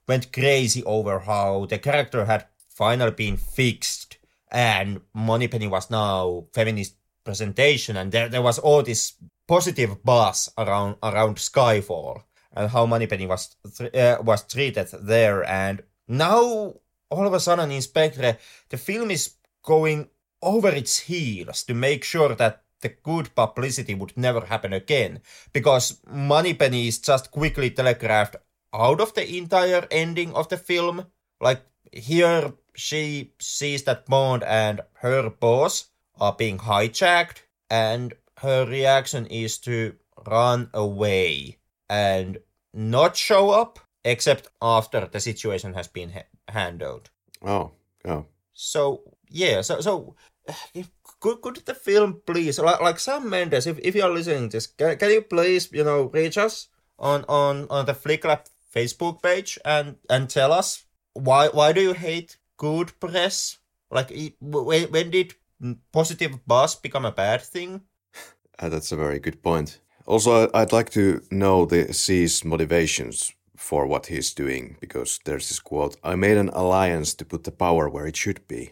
went 0.07 0.33
crazy 0.33 0.83
over 0.83 1.19
how 1.19 1.65
the 1.65 1.77
character 1.77 2.25
had 2.25 2.45
finally 2.67 3.11
been 3.11 3.37
fixed, 3.37 4.17
and 4.51 5.01
Moneypenny 5.13 5.67
was 5.67 5.89
now 5.89 6.45
feminist 6.53 6.95
presentation, 7.23 7.97
and 7.97 8.11
there 8.11 8.29
there 8.29 8.41
was 8.41 8.59
all 8.59 8.83
this 8.83 9.13
positive 9.47 10.03
buzz 10.03 10.49
around 10.57 10.95
around 11.03 11.37
Skyfall 11.37 12.23
and 12.53 12.69
how 12.69 12.85
Moneypenny 12.85 13.27
was 13.27 13.55
uh, 13.93 14.17
was 14.21 14.43
treated 14.43 14.87
there, 15.01 15.43
and 15.43 15.83
now 16.07 16.73
all 17.09 17.27
of 17.27 17.33
a 17.33 17.39
sudden 17.39 17.71
in 17.71 17.81
Spectre, 17.81 18.37
the 18.69 18.77
film 18.77 19.11
is 19.11 19.35
going 19.63 20.09
over 20.41 20.69
its 20.69 20.99
heels 20.99 21.63
to 21.63 21.73
make 21.73 22.03
sure 22.03 22.35
that 22.35 22.63
the 22.81 22.89
good 22.89 23.33
publicity 23.35 23.93
would 23.93 24.15
never 24.15 24.41
happen 24.41 24.73
again 24.73 25.19
because 25.53 25.99
Moneypenny 26.07 26.87
is 26.87 26.99
just 26.99 27.31
quickly 27.31 27.69
telegraphed 27.69 28.35
out 28.73 29.01
of 29.01 29.13
the 29.13 29.37
entire 29.37 29.87
ending 29.91 30.33
of 30.33 30.49
the 30.49 30.57
film. 30.57 31.05
Like 31.41 31.61
here, 31.91 32.53
she 32.75 33.33
sees 33.39 33.83
that 33.83 34.05
Bond 34.05 34.43
and 34.43 34.81
her 34.93 35.29
boss 35.29 35.87
are 36.19 36.33
being 36.33 36.59
hijacked, 36.59 37.43
and 37.69 38.13
her 38.37 38.65
reaction 38.65 39.25
is 39.27 39.57
to 39.59 39.95
run 40.27 40.69
away 40.73 41.57
and 41.89 42.37
not 42.73 43.15
show 43.15 43.49
up 43.49 43.79
except 44.03 44.47
after 44.61 45.07
the 45.07 45.19
situation 45.19 45.73
has 45.73 45.87
been 45.87 46.11
ha- 46.11 46.23
handled. 46.47 47.09
Oh, 47.41 47.71
oh. 48.05 48.25
So 48.53 49.01
yeah, 49.29 49.61
so 49.61 49.81
so 49.81 50.15
could, 51.19 51.41
could 51.41 51.57
the 51.65 51.73
film 51.73 52.21
please, 52.25 52.59
like, 52.59 52.81
like 52.81 52.99
Sam 52.99 53.29
Mendes, 53.29 53.67
if, 53.67 53.79
if 53.79 53.95
you're 53.95 54.13
listening 54.13 54.49
to 54.49 54.57
this, 54.57 54.67
can, 54.67 54.97
can 54.97 55.11
you 55.11 55.21
please, 55.21 55.69
you 55.71 55.83
know, 55.83 56.03
reach 56.03 56.37
us 56.37 56.67
on, 56.97 57.25
on, 57.27 57.67
on 57.69 57.85
the 57.85 57.93
Flick 57.93 58.25
Lab 58.25 58.41
Facebook 58.73 59.21
page 59.21 59.59
and, 59.65 59.97
and 60.09 60.29
tell 60.29 60.51
us 60.51 60.83
why, 61.13 61.47
why 61.49 61.73
do 61.73 61.81
you 61.81 61.93
hate 61.93 62.37
good 62.57 62.97
press? 62.99 63.57
Like, 63.91 64.11
when, 64.39 64.91
when 64.91 65.09
did 65.09 65.35
positive 65.91 66.45
buzz 66.45 66.75
become 66.75 67.05
a 67.05 67.11
bad 67.11 67.41
thing? 67.41 67.81
Uh, 68.57 68.69
that's 68.69 68.91
a 68.91 68.97
very 68.97 69.19
good 69.19 69.41
point. 69.41 69.79
Also, 70.05 70.49
I'd 70.53 70.73
like 70.73 70.89
to 70.91 71.21
know 71.31 71.65
the 71.65 71.93
C's 71.93 72.43
motivations 72.43 73.33
for 73.55 73.85
what 73.85 74.07
he's 74.07 74.33
doing 74.33 74.77
because 74.79 75.19
there's 75.25 75.49
this 75.49 75.59
quote 75.59 75.97
I 76.03 76.15
made 76.15 76.37
an 76.37 76.49
alliance 76.49 77.13
to 77.15 77.25
put 77.25 77.43
the 77.43 77.51
power 77.51 77.89
where 77.89 78.07
it 78.07 78.15
should 78.15 78.47
be. 78.47 78.71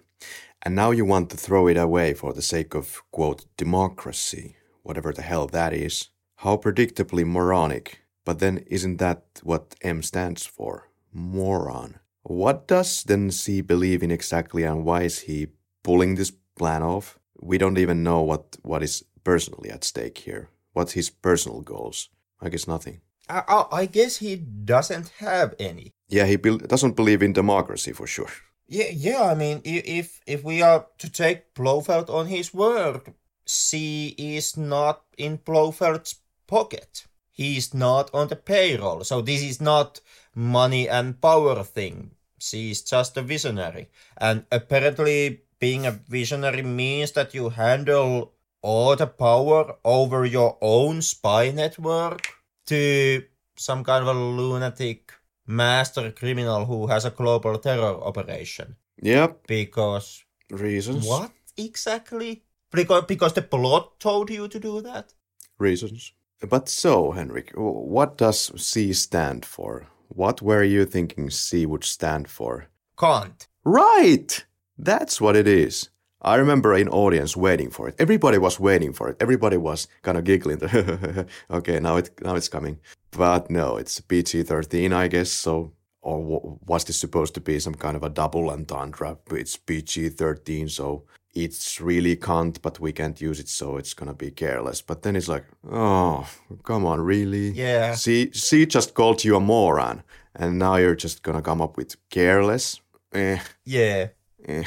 And 0.67 0.75
now 0.75 0.91
you 0.91 1.05
want 1.05 1.29
to 1.29 1.37
throw 1.37 1.67
it 1.67 1.77
away 1.77 2.13
for 2.13 2.33
the 2.33 2.41
sake 2.41 2.75
of, 2.75 3.01
quote, 3.09 3.45
democracy, 3.55 4.57
whatever 4.83 5.13
the 5.13 5.21
hell 5.21 5.47
that 5.47 5.71
is. 5.71 6.09
How 6.43 6.57
predictably 6.57 7.25
moronic. 7.25 8.01
But 8.25 8.39
then 8.39 8.65
isn't 8.67 8.97
that 8.97 9.23
what 9.43 9.75
M 9.81 10.03
stands 10.03 10.45
for? 10.45 10.89
Moron. 11.13 11.99
What 12.23 12.67
does 12.67 13.03
then 13.03 13.31
C 13.31 13.61
believe 13.61 14.03
in 14.03 14.11
exactly 14.11 14.63
and 14.63 14.83
why 14.83 15.03
is 15.03 15.19
he 15.19 15.47
pulling 15.83 16.15
this 16.15 16.33
plan 16.57 16.83
off? 16.83 17.17
We 17.39 17.57
don't 17.57 17.77
even 17.77 18.03
know 18.03 18.21
what, 18.21 18.57
what 18.61 18.83
is 18.83 19.05
personally 19.23 19.69
at 19.69 19.85
stake 19.85 20.17
here. 20.17 20.49
What's 20.73 20.91
his 20.91 21.09
personal 21.09 21.61
goals? 21.61 22.09
I 22.41 22.49
guess 22.49 22.67
nothing. 22.67 22.99
I, 23.29 23.41
I, 23.47 23.65
I 23.71 23.85
guess 23.85 24.17
he 24.17 24.35
doesn't 24.35 25.13
have 25.19 25.55
any. 25.59 25.93
Yeah, 26.09 26.25
he 26.25 26.35
be- 26.35 26.57
doesn't 26.57 26.97
believe 26.97 27.23
in 27.23 27.31
democracy 27.31 27.93
for 27.93 28.05
sure. 28.05 28.31
Yeah, 28.67 28.89
yeah. 28.91 29.23
I 29.23 29.35
mean, 29.35 29.61
if 29.63 30.21
if 30.25 30.43
we 30.43 30.61
are 30.61 30.87
to 30.97 31.09
take 31.09 31.53
Blofeld 31.53 32.09
on 32.09 32.27
his 32.27 32.53
word, 32.53 33.13
C 33.45 34.13
is 34.17 34.57
not 34.57 35.03
in 35.17 35.37
Blofeld's 35.39 36.15
pocket. 36.47 37.05
He's 37.31 37.73
not 37.73 38.09
on 38.13 38.27
the 38.27 38.35
payroll, 38.35 39.03
so 39.03 39.21
this 39.21 39.41
is 39.41 39.61
not 39.61 40.01
money 40.35 40.89
and 40.89 41.21
power 41.21 41.63
thing. 41.63 42.11
C 42.39 42.71
is 42.71 42.81
just 42.81 43.15
a 43.17 43.21
visionary, 43.21 43.89
and 44.17 44.45
apparently, 44.51 45.41
being 45.59 45.85
a 45.85 45.91
visionary 45.91 46.61
means 46.61 47.11
that 47.13 47.33
you 47.33 47.49
handle 47.49 48.33
all 48.61 48.95
the 48.95 49.07
power 49.07 49.75
over 49.85 50.25
your 50.25 50.57
own 50.61 51.01
spy 51.01 51.51
network 51.51 52.27
to 52.65 53.23
some 53.55 53.83
kind 53.83 54.07
of 54.07 54.15
a 54.15 54.19
lunatic 54.19 55.13
master 55.47 56.11
criminal 56.11 56.65
who 56.65 56.87
has 56.87 57.05
a 57.05 57.09
global 57.11 57.57
terror 57.57 57.95
operation. 58.03 58.75
Yep, 59.01 59.47
Because 59.47 60.23
reasons. 60.51 61.07
what 61.07 61.31
exactly? 61.55 62.43
Because 62.71 63.05
because 63.05 63.33
the 63.33 63.41
plot 63.41 63.99
told 63.99 64.29
you 64.29 64.47
to 64.47 64.59
do 64.59 64.81
that. 64.81 65.13
Reasons. 65.57 66.13
But 66.49 66.69
so, 66.69 67.11
Henrik, 67.11 67.51
what 67.55 68.17
does 68.17 68.51
C 68.61 68.93
stand 68.93 69.45
for? 69.45 69.87
What 70.09 70.41
were 70.41 70.63
you 70.63 70.85
thinking 70.85 71.29
C 71.29 71.65
would 71.65 71.83
stand 71.83 72.27
for? 72.29 72.67
Can't. 72.99 73.47
Right! 73.63 74.45
That's 74.77 75.19
what 75.21 75.35
it 75.35 75.47
is. 75.47 75.89
I 76.21 76.35
remember 76.35 76.73
in 76.75 76.89
audience 76.89 77.37
waiting 77.37 77.69
for 77.69 77.87
it. 77.87 77.95
Everybody 77.99 78.37
was 78.37 78.59
waiting 78.59 78.93
for 78.93 79.09
it. 79.09 79.17
Everybody 79.19 79.57
was 79.57 79.87
kind 80.01 80.17
of 80.17 80.23
giggling. 80.23 80.61
okay, 81.51 81.79
now 81.79 81.97
it 81.97 82.09
now 82.21 82.35
it's 82.35 82.49
coming. 82.49 82.79
But 83.11 83.49
no, 83.49 83.77
it's 83.77 84.01
PG-13, 84.01 84.93
I 84.93 85.07
guess. 85.07 85.31
So, 85.31 85.71
or 86.01 86.19
w- 86.19 86.59
was 86.65 86.83
this 86.83 86.97
supposed 86.97 87.33
to 87.35 87.41
be 87.41 87.59
some 87.59 87.75
kind 87.75 87.95
of 87.95 88.03
a 88.03 88.09
double 88.09 88.49
entendre? 88.49 89.17
It's 89.31 89.57
PG-13, 89.57 90.69
so 90.69 91.03
it's 91.33 91.79
really 91.79 92.15
can't, 92.15 92.59
but 92.61 92.79
we 92.79 92.91
can't 92.91 93.21
use 93.21 93.39
it, 93.39 93.47
so 93.49 93.77
it's 93.77 93.93
gonna 93.93 94.13
be 94.13 94.31
careless. 94.31 94.81
But 94.81 95.03
then 95.03 95.15
it's 95.15 95.27
like, 95.27 95.45
oh, 95.71 96.27
come 96.63 96.85
on, 96.85 96.99
really? 97.01 97.51
Yeah. 97.51 97.93
See, 97.95 98.31
she 98.31 98.65
just 98.65 98.93
called 98.93 99.23
you 99.23 99.35
a 99.35 99.39
moron, 99.39 100.03
and 100.35 100.57
now 100.57 100.77
you're 100.77 100.95
just 100.95 101.21
gonna 101.23 101.41
come 101.41 101.61
up 101.61 101.77
with 101.77 101.95
careless. 102.09 102.81
Eh. 103.13 103.39
Yeah. 103.65 104.07
Eh. 104.47 104.63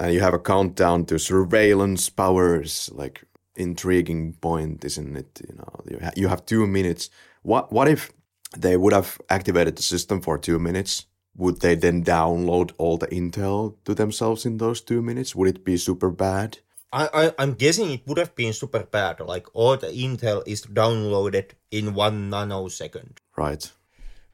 And 0.00 0.14
you 0.14 0.20
have 0.20 0.34
a 0.34 0.38
countdown 0.38 1.04
to 1.06 1.18
surveillance 1.18 2.08
powers, 2.08 2.90
like 2.94 3.24
intriguing 3.56 4.34
point, 4.34 4.84
isn't 4.84 5.16
it? 5.16 5.40
You 5.48 5.56
know, 5.56 5.80
you, 5.90 5.98
ha- 6.02 6.12
you 6.16 6.28
have 6.28 6.46
two 6.46 6.66
minutes. 6.66 7.10
What 7.42 7.72
what 7.72 7.88
if 7.88 8.12
they 8.56 8.76
would 8.76 8.92
have 8.92 9.18
activated 9.28 9.76
the 9.76 9.82
system 9.82 10.20
for 10.20 10.38
two 10.38 10.58
minutes? 10.58 11.06
Would 11.36 11.60
they 11.60 11.74
then 11.74 12.04
download 12.04 12.72
all 12.78 12.96
the 12.96 13.06
intel 13.08 13.76
to 13.84 13.94
themselves 13.94 14.44
in 14.46 14.58
those 14.58 14.80
two 14.80 15.02
minutes? 15.02 15.34
Would 15.34 15.48
it 15.48 15.64
be 15.64 15.76
super 15.76 16.10
bad? 16.10 16.58
I, 16.92 17.08
I 17.12 17.32
I'm 17.38 17.54
guessing 17.54 17.90
it 17.90 18.06
would 18.06 18.18
have 18.18 18.34
been 18.34 18.52
super 18.52 18.84
bad. 18.84 19.20
Like 19.20 19.46
all 19.52 19.76
the 19.76 19.88
intel 19.88 20.42
is 20.46 20.62
downloaded 20.62 21.50
in 21.70 21.94
one 21.94 22.30
nanosecond. 22.30 23.18
Right. 23.36 23.70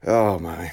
Oh 0.06 0.38
my. 0.38 0.72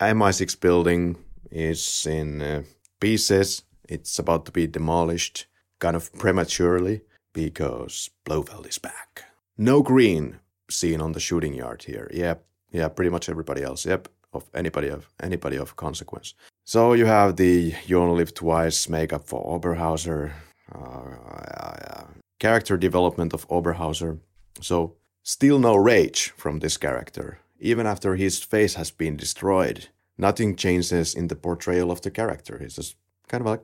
MI6 0.00 0.58
building 0.58 1.16
is 1.50 2.06
in 2.06 2.42
uh, 2.42 2.62
pieces. 3.00 3.62
It's 3.92 4.18
about 4.18 4.46
to 4.46 4.52
be 4.52 4.66
demolished, 4.66 5.46
kind 5.78 5.96
of 5.96 6.12
prematurely, 6.14 7.02
because 7.34 8.10
Blofeld 8.24 8.66
is 8.66 8.78
back. 8.78 9.24
No 9.58 9.82
green 9.82 10.38
seen 10.70 11.00
on 11.02 11.12
the 11.12 11.20
shooting 11.20 11.54
yard 11.54 11.82
here. 11.82 12.10
Yep. 12.14 12.44
Yeah, 12.70 12.88
pretty 12.88 13.10
much 13.10 13.28
everybody 13.28 13.62
else. 13.62 13.84
Yep. 13.84 14.08
Of 14.32 14.44
anybody 14.54 14.88
of 14.88 15.10
anybody 15.20 15.58
of 15.58 15.76
consequence. 15.76 16.34
So 16.64 16.94
you 16.94 17.04
have 17.04 17.36
the 17.36 17.74
you 17.86 17.98
only 17.98 18.16
live 18.16 18.32
twice 18.32 18.88
makeup 18.88 19.24
for 19.24 19.40
Oberhauser. 19.54 20.32
Uh. 20.74 22.04
Character 22.38 22.78
development 22.78 23.34
of 23.34 23.46
Oberhauser. 23.48 24.18
So 24.60 24.96
still 25.22 25.58
no 25.58 25.76
rage 25.76 26.32
from 26.36 26.60
this 26.60 26.78
character. 26.78 27.40
Even 27.60 27.86
after 27.86 28.16
his 28.16 28.42
face 28.42 28.74
has 28.74 28.90
been 28.90 29.16
destroyed, 29.16 29.88
nothing 30.16 30.56
changes 30.56 31.14
in 31.14 31.28
the 31.28 31.36
portrayal 31.36 31.90
of 31.90 32.00
the 32.00 32.10
character. 32.10 32.58
He's 32.58 32.76
just 32.76 32.96
kind 33.28 33.42
of 33.42 33.46
like 33.46 33.62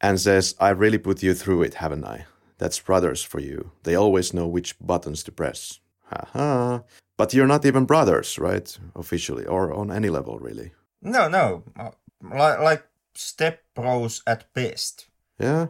and 0.00 0.20
says, 0.20 0.54
I 0.60 0.70
really 0.70 0.98
put 0.98 1.22
you 1.22 1.34
through 1.34 1.62
it, 1.62 1.74
haven't 1.74 2.04
I? 2.04 2.26
That's 2.58 2.80
brothers 2.80 3.22
for 3.22 3.40
you. 3.40 3.72
They 3.84 3.94
always 3.94 4.34
know 4.34 4.46
which 4.46 4.74
buttons 4.80 5.22
to 5.24 5.32
press. 5.32 5.80
Haha. 6.06 6.80
But 7.16 7.34
you're 7.34 7.46
not 7.46 7.66
even 7.66 7.84
brothers, 7.84 8.38
right? 8.38 8.78
Officially, 8.94 9.44
or 9.44 9.72
on 9.72 9.90
any 9.90 10.08
level, 10.08 10.38
really. 10.38 10.72
No, 11.02 11.28
no. 11.28 11.64
Uh, 11.78 11.90
like, 12.22 12.60
like 12.60 12.84
step 13.14 13.62
bros 13.74 14.22
at 14.26 14.52
best. 14.54 15.08
Yeah? 15.38 15.68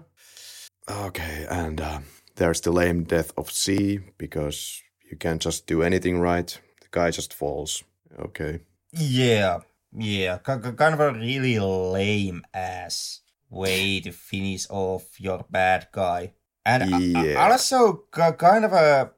Okay, 0.90 1.46
and 1.50 1.80
uh, 1.80 2.00
there's 2.36 2.60
the 2.60 2.72
lame 2.72 3.04
death 3.04 3.32
of 3.36 3.50
C 3.50 4.00
because 4.16 4.82
you 5.10 5.16
can't 5.16 5.42
just 5.42 5.66
do 5.66 5.82
anything 5.82 6.20
right. 6.20 6.58
The 6.80 6.88
guy 6.90 7.10
just 7.10 7.34
falls. 7.34 7.82
Okay. 8.18 8.60
Yeah 8.92 9.60
yeah. 9.96 10.38
Kind 10.38 10.64
of 10.94 11.00
a 11.00 11.12
really 11.12 11.58
lame 11.58 12.42
ass 12.54 13.20
way 13.50 14.00
to 14.04 14.12
finish 14.12 14.66
off 14.70 15.20
your 15.20 15.44
bad 15.50 15.88
guy. 15.92 16.32
And 16.64 16.82
a- 16.82 16.96
a- 16.96 17.24
Yeah. 17.32 17.48
also 17.50 18.04
kind 18.12 18.64
of 18.64 18.72
a 18.72 19.12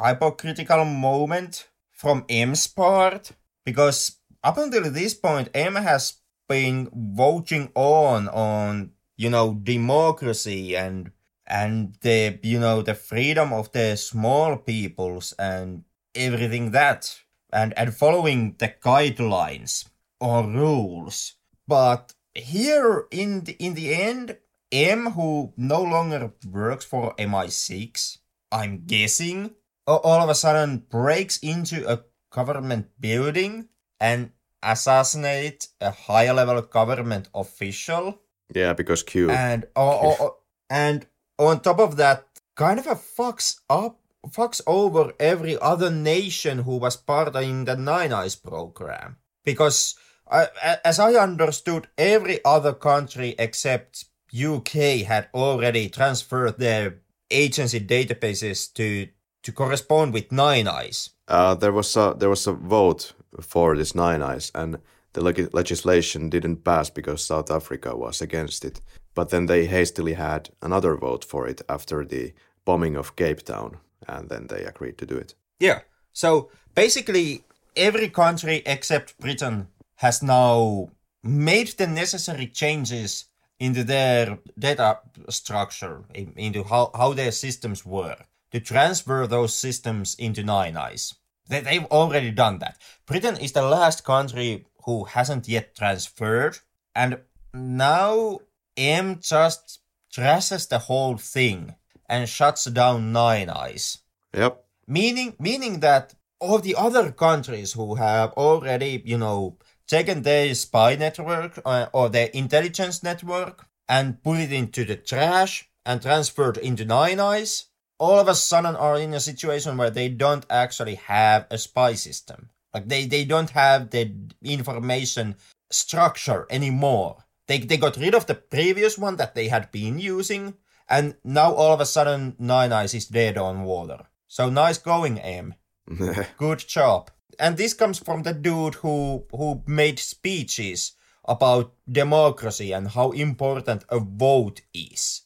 hypocritical 0.00 0.84
moment 0.84 1.68
from 1.90 2.24
M's 2.28 2.66
part 2.68 3.32
because 3.64 4.16
up 4.44 4.58
until 4.58 4.90
this 4.90 5.14
point, 5.14 5.48
M 5.54 5.74
has 5.74 6.14
been 6.48 6.88
voting 6.94 7.70
on 7.74 8.28
on 8.28 8.92
you 9.16 9.28
know 9.28 9.54
democracy 9.54 10.76
and 10.76 11.10
and 11.46 11.96
the 12.02 12.38
you 12.42 12.58
know 12.60 12.82
the 12.82 12.94
freedom 12.94 13.52
of 13.52 13.72
the 13.72 13.96
small 13.96 14.56
peoples 14.56 15.34
and 15.38 15.84
everything 16.14 16.70
that 16.70 17.18
and 17.52 17.76
and 17.78 17.94
following 17.94 18.54
the 18.58 18.74
guidelines 18.82 19.86
or 20.20 20.44
rules 20.46 21.34
but 21.66 22.12
here 22.34 23.06
in 23.10 23.44
the, 23.44 23.52
in 23.58 23.74
the 23.74 23.94
end 23.94 24.36
m 24.70 25.10
who 25.12 25.52
no 25.56 25.82
longer 25.82 26.32
works 26.50 26.84
for 26.84 27.14
mi6 27.16 28.18
i'm 28.52 28.84
guessing 28.86 29.50
all 29.86 30.22
of 30.22 30.28
a 30.28 30.34
sudden 30.34 30.84
breaks 30.90 31.38
into 31.38 31.88
a 31.90 32.00
government 32.30 32.88
building 33.00 33.68
and 34.00 34.30
assassinate 34.62 35.68
a 35.80 35.90
high 35.90 36.30
level 36.32 36.60
government 36.62 37.28
official 37.34 38.20
Yeah, 38.54 38.72
because 38.72 39.02
Q. 39.02 39.30
and 39.30 39.64
oh, 39.76 40.00
oh, 40.02 40.16
oh, 40.20 40.36
and 40.70 41.06
on 41.38 41.60
top 41.60 41.78
of 41.78 41.96
that, 41.96 42.26
kind 42.56 42.78
of 42.78 42.86
a 42.86 42.96
fucks 42.96 43.60
up, 43.70 44.00
fucks 44.26 44.60
over 44.66 45.12
every 45.18 45.58
other 45.60 45.90
nation 45.90 46.58
who 46.58 46.76
was 46.76 46.96
part 46.96 47.34
in 47.36 47.64
the 47.64 47.76
Nine 47.76 48.12
Eyes 48.12 48.36
program. 48.36 49.16
Because, 49.44 49.94
uh, 50.26 50.46
as 50.84 50.98
I 50.98 51.14
understood, 51.14 51.88
every 51.96 52.44
other 52.44 52.72
country 52.72 53.34
except 53.38 54.04
UK 54.32 55.06
had 55.06 55.28
already 55.32 55.88
transferred 55.88 56.58
their 56.58 57.00
agency 57.30 57.80
databases 57.80 58.72
to 58.74 59.08
to 59.42 59.52
correspond 59.52 60.12
with 60.12 60.32
Nine 60.32 60.66
Eyes. 60.66 61.10
Uh, 61.28 61.54
there 61.54 61.72
was 61.72 61.96
a 61.96 62.14
there 62.18 62.28
was 62.28 62.46
a 62.46 62.52
vote 62.52 63.14
for 63.40 63.76
this 63.76 63.94
Nine 63.94 64.22
Eyes, 64.22 64.50
and 64.54 64.78
the 65.12 65.22
leg- 65.22 65.54
legislation 65.54 66.28
didn't 66.28 66.64
pass 66.64 66.90
because 66.90 67.24
South 67.24 67.50
Africa 67.50 67.96
was 67.96 68.20
against 68.20 68.64
it. 68.64 68.80
But 69.14 69.30
then 69.30 69.46
they 69.46 69.66
hastily 69.66 70.14
had 70.14 70.50
another 70.60 70.96
vote 70.96 71.24
for 71.24 71.46
it 71.46 71.62
after 71.68 72.04
the 72.04 72.32
bombing 72.64 72.96
of 72.96 73.16
Cape 73.16 73.42
Town, 73.42 73.78
and 74.06 74.28
then 74.28 74.46
they 74.46 74.64
agreed 74.64 74.98
to 74.98 75.06
do 75.06 75.16
it. 75.16 75.34
Yeah. 75.58 75.80
So 76.12 76.50
basically, 76.74 77.44
every 77.76 78.08
country 78.08 78.62
except 78.66 79.18
Britain 79.18 79.68
has 79.96 80.22
now 80.22 80.90
made 81.22 81.68
the 81.68 81.86
necessary 81.86 82.46
changes 82.46 83.24
into 83.58 83.82
their 83.82 84.38
data 84.58 85.00
structure, 85.28 86.04
into 86.14 86.62
how, 86.62 86.90
how 86.94 87.12
their 87.12 87.32
systems 87.32 87.84
work, 87.84 88.26
to 88.52 88.60
transfer 88.60 89.26
those 89.26 89.54
systems 89.54 90.14
into 90.14 90.44
Nine 90.44 90.76
Eyes. 90.76 91.14
They, 91.48 91.60
they've 91.60 91.84
already 91.86 92.30
done 92.30 92.60
that. 92.60 92.78
Britain 93.06 93.36
is 93.36 93.52
the 93.52 93.62
last 93.62 94.04
country 94.04 94.66
who 94.84 95.04
hasn't 95.04 95.48
yet 95.48 95.74
transferred, 95.74 96.58
and 96.94 97.18
now 97.52 98.40
M 98.76 99.18
just 99.20 99.80
trashes 100.14 100.68
the 100.68 100.78
whole 100.78 101.16
thing 101.16 101.74
and 102.08 102.28
shuts 102.28 102.64
down 102.64 103.12
Nine 103.12 103.50
Eyes 103.50 103.98
Yep. 104.34 104.64
meaning 104.86 105.36
meaning 105.38 105.80
that 105.80 106.14
all 106.40 106.58
the 106.58 106.76
other 106.76 107.10
countries 107.12 107.72
who 107.72 107.96
have 107.96 108.32
already 108.32 109.02
you 109.04 109.18
know 109.18 109.58
taken 109.86 110.22
their 110.22 110.54
spy 110.54 110.96
network 110.96 111.60
uh, 111.64 111.86
or 111.92 112.08
their 112.08 112.28
intelligence 112.28 113.02
network 113.02 113.66
and 113.88 114.22
put 114.22 114.38
it 114.38 114.52
into 114.52 114.84
the 114.84 114.96
trash 114.96 115.70
and 115.86 116.02
transferred 116.02 116.58
into 116.58 116.84
nine 116.84 117.18
eyes 117.18 117.68
all 117.98 118.18
of 118.20 118.28
a 118.28 118.34
sudden 118.34 118.76
are 118.76 118.98
in 118.98 119.12
a 119.12 119.20
situation 119.20 119.76
where 119.76 119.90
they 119.90 120.08
don't 120.08 120.46
actually 120.48 120.94
have 120.94 121.46
a 121.50 121.58
spy 121.58 121.94
system. 121.94 122.50
Like 122.72 122.88
they, 122.88 123.06
they 123.06 123.24
don't 123.24 123.50
have 123.50 123.90
the 123.90 124.12
information 124.44 125.36
structure 125.70 126.46
anymore. 126.50 127.24
They, 127.46 127.58
they 127.58 127.76
got 127.76 127.96
rid 127.96 128.14
of 128.14 128.26
the 128.26 128.34
previous 128.34 128.96
one 128.98 129.16
that 129.16 129.34
they 129.34 129.48
had 129.48 129.70
been 129.72 129.98
using, 129.98 130.54
and 130.88 131.14
now 131.24 131.52
all 131.52 131.72
of 131.72 131.80
a 131.80 131.86
sudden 131.86 132.36
Nine 132.38 132.72
Eyes 132.72 132.94
is 132.94 133.06
dead 133.06 133.36
on 133.38 133.64
water. 133.64 134.06
So 134.26 134.48
nice 134.50 134.78
going, 134.78 135.18
M. 135.18 135.54
Good 136.36 136.58
job. 136.58 137.10
And 137.38 137.56
this 137.56 137.74
comes 137.74 137.98
from 137.98 138.22
the 138.22 138.34
dude 138.34 138.74
who 138.76 139.24
who 139.30 139.62
made 139.66 139.98
speeches 139.98 140.92
about 141.24 141.74
democracy 141.90 142.72
and 142.72 142.88
how 142.88 143.10
important 143.12 143.84
a 143.88 144.00
vote 144.00 144.62
is. 144.74 145.22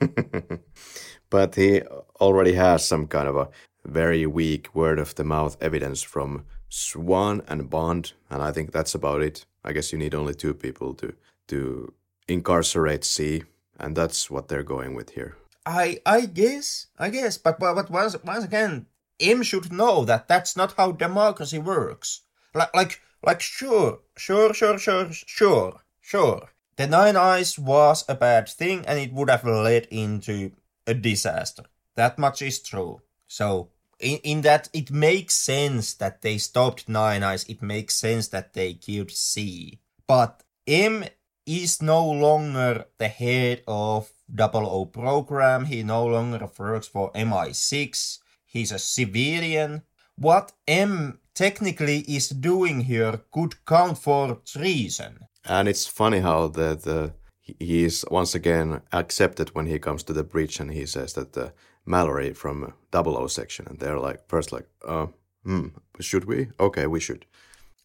but 1.30 1.54
he 1.54 1.82
already 2.20 2.54
has 2.54 2.86
some 2.86 3.06
kind 3.06 3.28
of 3.28 3.36
a 3.36 3.48
very 3.84 4.26
weak 4.26 4.74
word 4.74 4.98
of 4.98 5.14
the 5.14 5.24
mouth 5.24 5.56
evidence 5.60 6.02
from 6.02 6.44
Swann 6.68 7.42
and 7.48 7.70
Bond, 7.70 8.12
and 8.30 8.42
I 8.42 8.52
think 8.52 8.72
that's 8.72 8.94
about 8.94 9.22
it. 9.22 9.46
I 9.64 9.72
guess 9.72 9.92
you 9.92 9.98
need 9.98 10.14
only 10.14 10.34
two 10.34 10.54
people 10.54 10.94
to 10.94 11.14
to 11.48 11.92
incarcerate 12.26 13.04
C, 13.04 13.44
and 13.78 13.96
that's 13.96 14.30
what 14.30 14.48
they're 14.48 14.62
going 14.62 14.94
with 14.94 15.10
here. 15.10 15.36
I 15.64 16.00
I 16.06 16.26
guess 16.26 16.86
I 16.98 17.10
guess, 17.10 17.38
but 17.38 17.58
but, 17.58 17.74
but 17.74 17.90
once 17.90 18.16
once 18.24 18.44
again, 18.44 18.86
M 19.20 19.42
should 19.42 19.72
know 19.72 20.04
that 20.04 20.28
that's 20.28 20.56
not 20.56 20.74
how 20.76 20.92
democracy 20.92 21.58
works. 21.58 22.22
Like 22.54 22.74
like 22.74 23.00
like 23.22 23.40
sure 23.40 24.00
sure 24.16 24.54
sure 24.54 24.78
sure 24.78 25.10
sure 25.12 25.80
sure. 26.00 26.48
The 26.76 26.86
Nine 26.86 27.16
Eyes 27.16 27.58
was 27.58 28.04
a 28.08 28.14
bad 28.14 28.48
thing, 28.48 28.86
and 28.86 28.98
it 28.98 29.12
would 29.12 29.28
have 29.28 29.44
led 29.44 29.88
into 29.90 30.52
a 30.86 30.94
disaster. 30.94 31.64
That 31.96 32.18
much 32.18 32.40
is 32.40 32.60
true. 32.60 33.02
So 33.26 33.70
in, 33.98 34.18
in 34.18 34.40
that 34.42 34.68
it 34.72 34.90
makes 34.90 35.34
sense 35.34 35.94
that 35.94 36.22
they 36.22 36.38
stopped 36.38 36.88
Nine 36.88 37.22
Eyes. 37.22 37.44
It 37.44 37.60
makes 37.62 37.96
sense 37.96 38.28
that 38.28 38.54
they 38.54 38.74
killed 38.74 39.10
C. 39.10 39.80
But 40.06 40.42
M 40.66 41.04
is 41.48 41.80
no 41.80 42.04
longer 42.04 42.84
the 42.98 43.08
head 43.08 43.62
of 43.66 44.10
Double 44.32 44.66
O 44.66 44.84
program. 44.84 45.64
He 45.64 45.82
no 45.82 46.06
longer 46.06 46.48
works 46.58 46.86
for 46.86 47.10
MI6. 47.12 48.18
He's 48.44 48.72
a 48.72 48.78
civilian. 48.78 49.82
What 50.16 50.52
M 50.66 51.20
technically 51.34 52.00
is 52.00 52.28
doing 52.28 52.80
here 52.82 53.20
could 53.32 53.64
count 53.64 53.98
for 53.98 54.40
treason. 54.44 55.20
And 55.44 55.68
it's 55.68 55.86
funny 55.86 56.20
how 56.20 56.48
the 56.48 56.74
the 56.74 57.12
he 57.40 57.84
is 57.84 58.04
once 58.10 58.34
again 58.34 58.82
accepted 58.92 59.54
when 59.54 59.66
he 59.66 59.78
comes 59.78 60.02
to 60.04 60.12
the 60.12 60.24
bridge 60.24 60.60
and 60.60 60.72
he 60.72 60.86
says 60.86 61.12
that 61.14 61.32
the 61.32 61.52
Mallory 61.86 62.34
from 62.34 62.74
Double 62.90 63.16
O 63.16 63.26
section 63.26 63.66
and 63.68 63.78
they're 63.78 63.98
like 63.98 64.28
first 64.28 64.52
like 64.52 64.68
uh 64.86 65.06
hmm 65.44 65.68
should 66.00 66.24
we 66.26 66.48
okay 66.60 66.86
we 66.86 67.00
should 67.00 67.24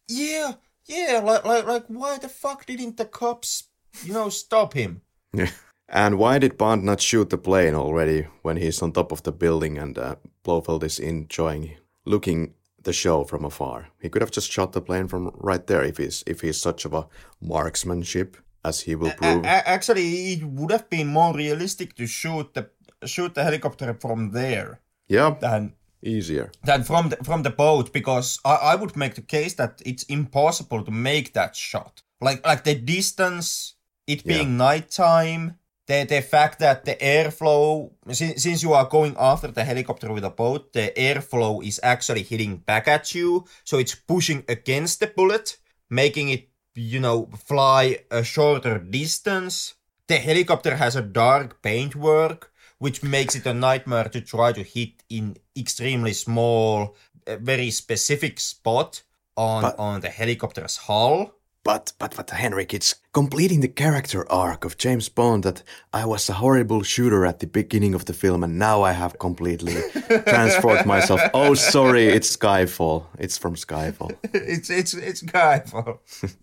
yeah 0.08 0.52
yeah 0.86 1.20
like 1.24 1.44
like 1.44 1.66
like 1.66 1.84
why 1.88 2.18
the 2.18 2.28
fuck 2.28 2.66
didn't 2.66 2.96
the 2.96 3.04
cops 3.04 3.64
you 4.02 4.12
know 4.12 4.28
stop 4.28 4.74
him 4.74 5.02
yeah 5.32 5.50
and 5.88 6.18
why 6.18 6.38
did 6.38 6.56
Bond 6.56 6.82
not 6.82 7.00
shoot 7.00 7.30
the 7.30 7.38
plane 7.38 7.74
already 7.74 8.26
when 8.42 8.56
he's 8.56 8.80
on 8.82 8.92
top 8.92 9.12
of 9.12 9.22
the 9.22 9.32
building 9.32 9.78
and 9.78 9.98
uh, 9.98 10.16
Blofeld 10.42 10.82
is 10.82 10.98
enjoying 10.98 11.76
looking 12.04 12.54
the 12.82 12.92
show 12.92 13.24
from 13.24 13.44
afar? 13.44 13.88
He 14.00 14.08
could 14.08 14.22
have 14.22 14.30
just 14.30 14.50
shot 14.50 14.72
the 14.72 14.80
plane 14.80 15.08
from 15.08 15.30
right 15.34 15.66
there 15.66 15.82
if 15.82 15.98
he's 15.98 16.24
if 16.26 16.40
he's 16.40 16.60
such 16.60 16.84
of 16.84 16.94
a 16.94 17.06
marksmanship 17.40 18.36
as 18.64 18.80
he 18.80 18.94
will 18.94 19.10
prove. 19.10 19.44
A- 19.44 19.68
actually, 19.68 20.32
it 20.32 20.44
would 20.44 20.72
have 20.72 20.88
been 20.88 21.08
more 21.08 21.34
realistic 21.34 21.94
to 21.96 22.06
shoot 22.06 22.54
the 22.54 22.70
shoot 23.04 23.34
the 23.34 23.44
helicopter 23.44 23.94
from 23.94 24.30
there. 24.30 24.80
Yeah. 25.06 25.36
Than 25.38 25.74
easier 26.04 26.52
than 26.64 26.84
from 26.84 27.08
the, 27.08 27.16
from 27.16 27.42
the 27.42 27.50
boat 27.50 27.92
because 27.92 28.38
I, 28.44 28.54
I 28.54 28.74
would 28.74 28.96
make 28.96 29.14
the 29.14 29.22
case 29.22 29.54
that 29.54 29.82
it's 29.84 30.04
impossible 30.04 30.84
to 30.84 30.90
make 30.90 31.32
that 31.32 31.56
shot. 31.56 32.02
Like 32.20 32.46
like 32.46 32.64
the 32.64 32.74
distance, 32.74 33.74
it 34.06 34.24
being 34.24 34.50
yeah. 34.50 34.66
nighttime, 34.66 35.58
the 35.86 36.04
the 36.04 36.22
fact 36.22 36.58
that 36.60 36.84
the 36.84 36.96
airflow 36.96 37.90
since, 38.10 38.42
since 38.42 38.62
you 38.62 38.72
are 38.72 38.88
going 38.88 39.14
after 39.18 39.48
the 39.48 39.64
helicopter 39.64 40.12
with 40.12 40.24
a 40.24 40.30
boat, 40.30 40.72
the 40.72 40.92
airflow 40.96 41.64
is 41.64 41.80
actually 41.82 42.22
hitting 42.22 42.56
back 42.56 42.88
at 42.88 43.14
you, 43.14 43.44
so 43.64 43.78
it's 43.78 43.94
pushing 43.94 44.44
against 44.48 45.00
the 45.00 45.06
bullet, 45.06 45.58
making 45.90 46.28
it 46.30 46.48
you 46.74 47.00
know 47.00 47.28
fly 47.36 47.98
a 48.10 48.22
shorter 48.22 48.78
distance. 48.78 49.74
The 50.06 50.16
helicopter 50.16 50.76
has 50.76 50.96
a 50.96 51.02
dark 51.02 51.62
paintwork, 51.62 52.52
which 52.78 53.02
makes 53.02 53.34
it 53.34 53.46
a 53.46 53.54
nightmare 53.54 54.08
to 54.08 54.20
try 54.20 54.52
to 54.52 54.62
hit 54.62 55.02
in 55.08 55.36
extremely 55.56 56.12
small, 56.12 56.96
very 57.26 57.70
specific 57.70 58.40
spot 58.40 59.02
on 59.36 59.62
but, 59.62 59.78
on 59.78 60.00
the 60.00 60.08
helicopter's 60.08 60.76
hull. 60.76 61.34
But 61.64 61.94
but 61.98 62.14
but 62.14 62.28
Henrik, 62.28 62.74
it's 62.74 62.96
completing 63.12 63.60
the 63.60 63.68
character 63.68 64.30
arc 64.30 64.66
of 64.66 64.76
James 64.76 65.08
Bond 65.08 65.44
that 65.44 65.62
I 65.94 66.04
was 66.04 66.28
a 66.28 66.34
horrible 66.34 66.82
shooter 66.82 67.24
at 67.24 67.38
the 67.38 67.46
beginning 67.46 67.94
of 67.94 68.04
the 68.04 68.12
film 68.12 68.44
and 68.44 68.58
now 68.58 68.82
I 68.82 68.92
have 68.92 69.18
completely 69.18 69.76
transformed 70.26 70.84
myself. 70.84 71.22
Oh 71.32 71.54
sorry, 71.54 72.08
it's 72.08 72.36
Skyfall. 72.36 73.06
It's 73.18 73.38
from 73.38 73.54
Skyfall. 73.54 74.14
it's 74.34 74.68
it's 74.68 74.92
it's 74.94 75.22
Skyfall. 75.22 75.98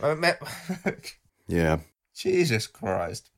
Uh, 0.00 0.14
yeah. 1.48 1.78
Jesus 2.14 2.68
Christ. 2.68 3.30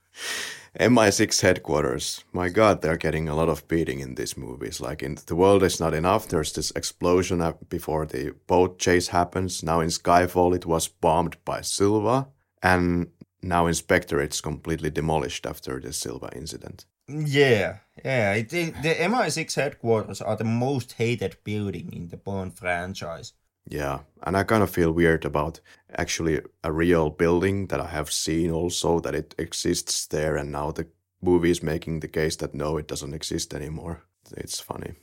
MI6 0.79 1.41
headquarters. 1.41 2.25
My 2.33 2.49
God, 2.49 2.81
they're 2.81 2.97
getting 2.97 3.29
a 3.29 3.35
lot 3.35 3.49
of 3.49 3.67
beating 3.67 4.01
in 4.01 4.15
these 4.15 4.37
movies. 4.37 4.81
Like 4.81 5.03
in 5.03 5.19
The 5.27 5.35
World 5.35 5.63
Is 5.63 5.81
Not 5.81 5.95
Enough, 5.95 6.29
there's 6.29 6.53
this 6.53 6.71
explosion 6.73 7.43
before 7.69 8.07
the 8.07 8.35
boat 8.47 8.79
chase 8.79 9.09
happens. 9.09 9.63
Now 9.63 9.81
in 9.81 9.89
Skyfall, 9.89 10.55
it 10.55 10.67
was 10.67 10.87
bombed 10.87 11.37
by 11.45 11.63
Silva. 11.63 12.29
And 12.63 13.09
now 13.43 13.67
in 13.67 13.75
Spectre, 13.75 14.21
it's 14.21 14.41
completely 14.41 14.91
demolished 14.91 15.47
after 15.47 15.81
the 15.81 15.93
Silva 15.93 16.31
incident. 16.37 16.87
Yeah, 17.09 17.79
yeah. 18.05 18.35
It, 18.35 18.53
it, 18.53 18.83
the 18.83 18.95
MI6 18.95 19.55
headquarters 19.57 20.21
are 20.21 20.37
the 20.37 20.45
most 20.45 20.93
hated 20.93 21.37
building 21.43 21.93
in 21.93 22.09
the 22.09 22.17
Bond 22.17 22.57
franchise. 22.57 23.33
Yeah, 23.69 24.01
and 24.23 24.37
I 24.37 24.43
kind 24.43 24.63
of 24.63 24.71
feel 24.71 24.93
weird 24.93 25.25
about 25.25 25.61
actually 25.97 26.41
a 26.65 26.73
real 26.73 27.11
building 27.11 27.67
that 27.69 27.81
I 27.81 27.89
have 27.89 28.11
seen 28.11 28.51
also 28.51 29.01
that 29.01 29.15
it 29.15 29.35
exists 29.39 30.07
there, 30.07 30.37
and 30.37 30.51
now 30.51 30.73
the 30.73 30.89
movie 31.23 31.51
is 31.51 31.63
making 31.63 32.01
the 32.01 32.09
case 32.09 32.37
that 32.37 32.55
no, 32.55 32.77
it 32.79 32.89
doesn't 32.89 33.15
exist 33.15 33.55
anymore. 33.55 34.03
It's 34.37 34.61
funny. 34.61 34.95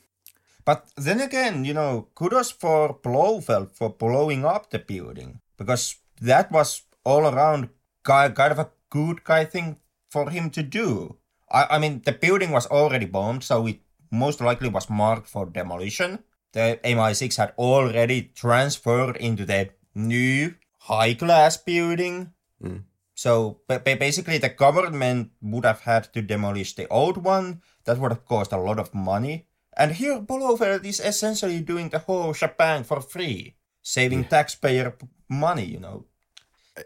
But 0.66 0.90
then 0.98 1.22
again, 1.22 1.64
you 1.64 1.74
know, 1.74 2.10
kudos 2.14 2.52
for 2.52 3.00
Blofeld 3.02 3.72
for 3.72 3.90
blowing 3.90 4.44
up 4.44 4.70
the 4.70 4.80
building 4.80 5.40
because 5.58 5.96
that 6.22 6.52
was 6.52 6.84
all 7.06 7.26
around 7.26 7.70
kind 8.04 8.38
of 8.38 8.60
a 8.60 8.70
good 8.90 9.24
guy 9.24 9.46
thing 9.46 9.78
for 10.10 10.30
him 10.30 10.50
to 10.50 10.64
do. 10.64 11.16
I, 11.50 11.68
I 11.72 11.80
mean, 11.80 12.02
the 12.04 12.12
building 12.12 12.52
was 12.52 12.68
already 12.68 13.06
bombed, 13.06 13.44
so 13.44 13.66
it 13.68 13.80
most 14.12 14.42
likely 14.42 14.70
was 14.70 14.90
marked 14.90 15.28
for 15.28 15.46
demolition 15.46 16.20
the 16.54 16.80
MI6 16.84 17.38
had 17.38 17.54
already 17.58 18.32
transferred 18.34 19.18
into 19.18 19.46
the 19.46 19.70
new 19.94 20.56
high 20.80 21.14
class 21.14 21.58
building. 21.58 22.34
Mm. 22.64 22.84
So 23.16 23.62
basically, 23.68 24.38
the 24.38 24.50
government 24.50 25.32
would 25.42 25.66
have 25.66 25.82
had 25.82 26.14
to 26.14 26.22
demolish 26.22 26.76
the 26.76 26.88
old 26.88 27.18
one. 27.18 27.62
That 27.86 27.98
would 27.98 28.12
have 28.12 28.26
cost 28.26 28.52
a 28.52 28.58
lot 28.58 28.80
of 28.80 28.94
money. 28.94 29.48
And 29.76 29.92
here, 29.94 30.20
Blofeld 30.20 30.86
is 30.86 31.00
essentially 31.00 31.62
doing 31.62 31.90
the 31.90 32.00
whole 32.00 32.34
shebang 32.34 32.84
for 32.84 33.02
free, 33.02 33.56
saving 33.82 34.24
yeah. 34.24 34.30
taxpayer 34.30 34.94
money. 35.30 35.66
You 35.66 35.80
know. 35.80 36.06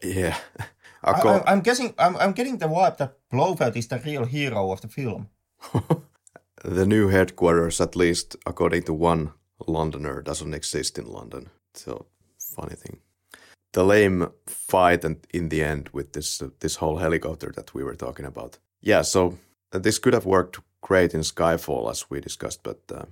Yeah. 0.03 0.37
I, 1.03 1.41
am 1.47 1.61
guessing. 1.61 1.93
I'm, 1.97 2.15
I'm 2.17 2.31
getting 2.31 2.57
the 2.59 2.67
vibe 2.67 2.97
that 2.97 3.17
Blofeld 3.31 3.75
is 3.75 3.87
the 3.87 3.97
real 3.97 4.25
hero 4.25 4.71
of 4.71 4.81
the 4.81 4.87
film. 4.87 5.29
the 6.63 6.85
new 6.85 7.07
headquarters, 7.09 7.81
at 7.81 7.95
least 7.95 8.35
according 8.45 8.83
to 8.83 8.93
one 8.93 9.31
Londoner 9.67 10.21
doesn't 10.21 10.53
exist 10.53 10.97
in 10.97 11.05
London. 11.05 11.49
So 11.73 12.05
funny 12.55 12.75
thing. 12.75 12.99
The 13.73 13.83
lame 13.83 14.31
fight 14.47 15.05
and 15.05 15.25
in 15.33 15.49
the 15.49 15.63
end 15.63 15.89
with 15.93 16.11
this 16.13 16.41
uh, 16.41 16.49
this 16.59 16.75
whole 16.77 16.97
helicopter 16.97 17.51
that 17.55 17.73
we 17.73 17.83
were 17.83 17.95
talking 17.95 18.25
about. 18.25 18.59
Yeah, 18.81 19.03
so 19.03 19.37
uh, 19.71 19.79
this 19.79 19.99
could 19.99 20.13
have 20.13 20.25
worked 20.25 20.59
great 20.81 21.13
in 21.13 21.21
Skyfall 21.21 21.89
as 21.89 22.09
we 22.09 22.19
discussed, 22.19 22.63
but 22.63 22.81
uh, 22.93 23.05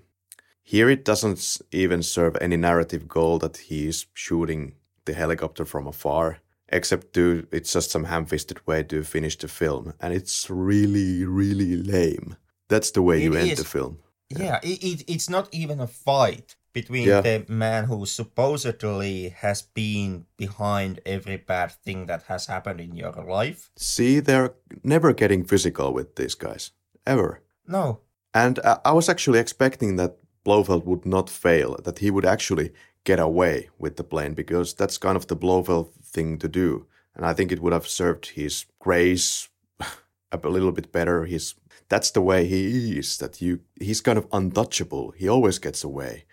here 0.62 0.90
it 0.90 1.06
doesn't 1.06 1.62
even 1.72 2.04
serve 2.04 2.38
any 2.42 2.58
narrative 2.58 3.08
goal 3.08 3.40
that 3.40 3.58
he's 3.58 4.08
shooting 4.14 4.74
the 5.06 5.14
helicopter 5.14 5.66
from 5.66 5.88
afar, 5.88 6.40
except 6.68 7.14
to 7.14 7.48
it's 7.52 7.74
just 7.74 7.92
some 7.92 8.04
ham-fisted 8.06 8.60
way 8.68 8.84
to 8.84 9.04
finish 9.04 9.38
the 9.38 9.48
film, 9.48 9.94
and 10.02 10.14
it's 10.14 10.50
really 10.50 11.24
really 11.26 11.76
lame. 11.78 12.36
That's 12.68 12.92
the 12.92 13.02
way 13.02 13.18
it 13.18 13.24
you 13.24 13.34
is. 13.36 13.50
end 13.50 13.58
the 13.58 13.64
film. 13.64 14.00
Yeah, 14.30 14.60
it, 14.62 14.84
it, 14.84 15.04
it's 15.08 15.30
not 15.30 15.50
even 15.52 15.80
a 15.80 15.88
fight 15.88 16.56
between 16.74 17.08
yeah. 17.08 17.22
the 17.22 17.46
man 17.48 17.86
who 17.86 18.06
supposedly 18.06 19.30
has 19.30 19.62
been 19.62 20.26
behind 20.38 21.02
every 21.06 21.38
bad 21.38 21.72
thing 21.72 22.06
that 22.06 22.24
has 22.24 22.46
happened 22.46 22.80
in 22.80 22.96
your 22.96 23.12
life. 23.12 23.72
See, 23.76 24.20
they're 24.20 24.54
never 24.84 25.14
getting 25.14 25.44
physical 25.44 25.94
with 25.94 26.16
these 26.16 26.36
guys. 26.36 26.72
Ever. 27.06 27.42
No. 27.68 28.02
And 28.34 28.60
uh, 28.60 28.78
I 28.86 28.92
was 28.92 29.10
actually 29.10 29.40
expecting 29.40 29.96
that 29.96 30.18
Blofeld 30.46 30.86
would 30.86 31.06
not 31.06 31.30
fail, 31.30 31.78
that 31.84 32.00
he 32.00 32.12
would 32.12 32.26
actually 32.26 32.72
get 33.04 33.20
away 33.20 33.70
with 33.80 33.96
the 33.96 34.04
plane 34.04 34.34
because 34.34 34.74
that's 34.74 34.98
kind 34.98 35.18
of 35.18 35.28
the 35.28 35.36
Blofeld 35.36 35.92
thing 36.04 36.38
to 36.38 36.48
do. 36.48 36.86
And 37.16 37.26
I 37.26 37.34
think 37.34 37.52
it 37.52 37.62
would 37.62 37.74
have 37.74 37.88
served 37.88 38.28
his 38.28 38.66
grace 38.80 39.50
a 40.32 40.38
little 40.48 40.72
bit 40.72 40.92
better. 40.92 41.26
His 41.26 41.56
that's 41.90 42.12
the 42.12 42.22
way 42.22 42.46
he 42.48 42.98
is. 43.00 43.18
That 43.18 43.42
you 43.42 43.60
he's 43.80 44.02
kind 44.02 44.18
of 44.18 44.28
untouchable. 44.32 45.12
He 45.18 45.28
always 45.30 45.60
gets 45.60 45.84
away. 45.84 46.26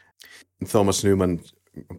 Thomas 0.67 1.05
Newman 1.05 1.41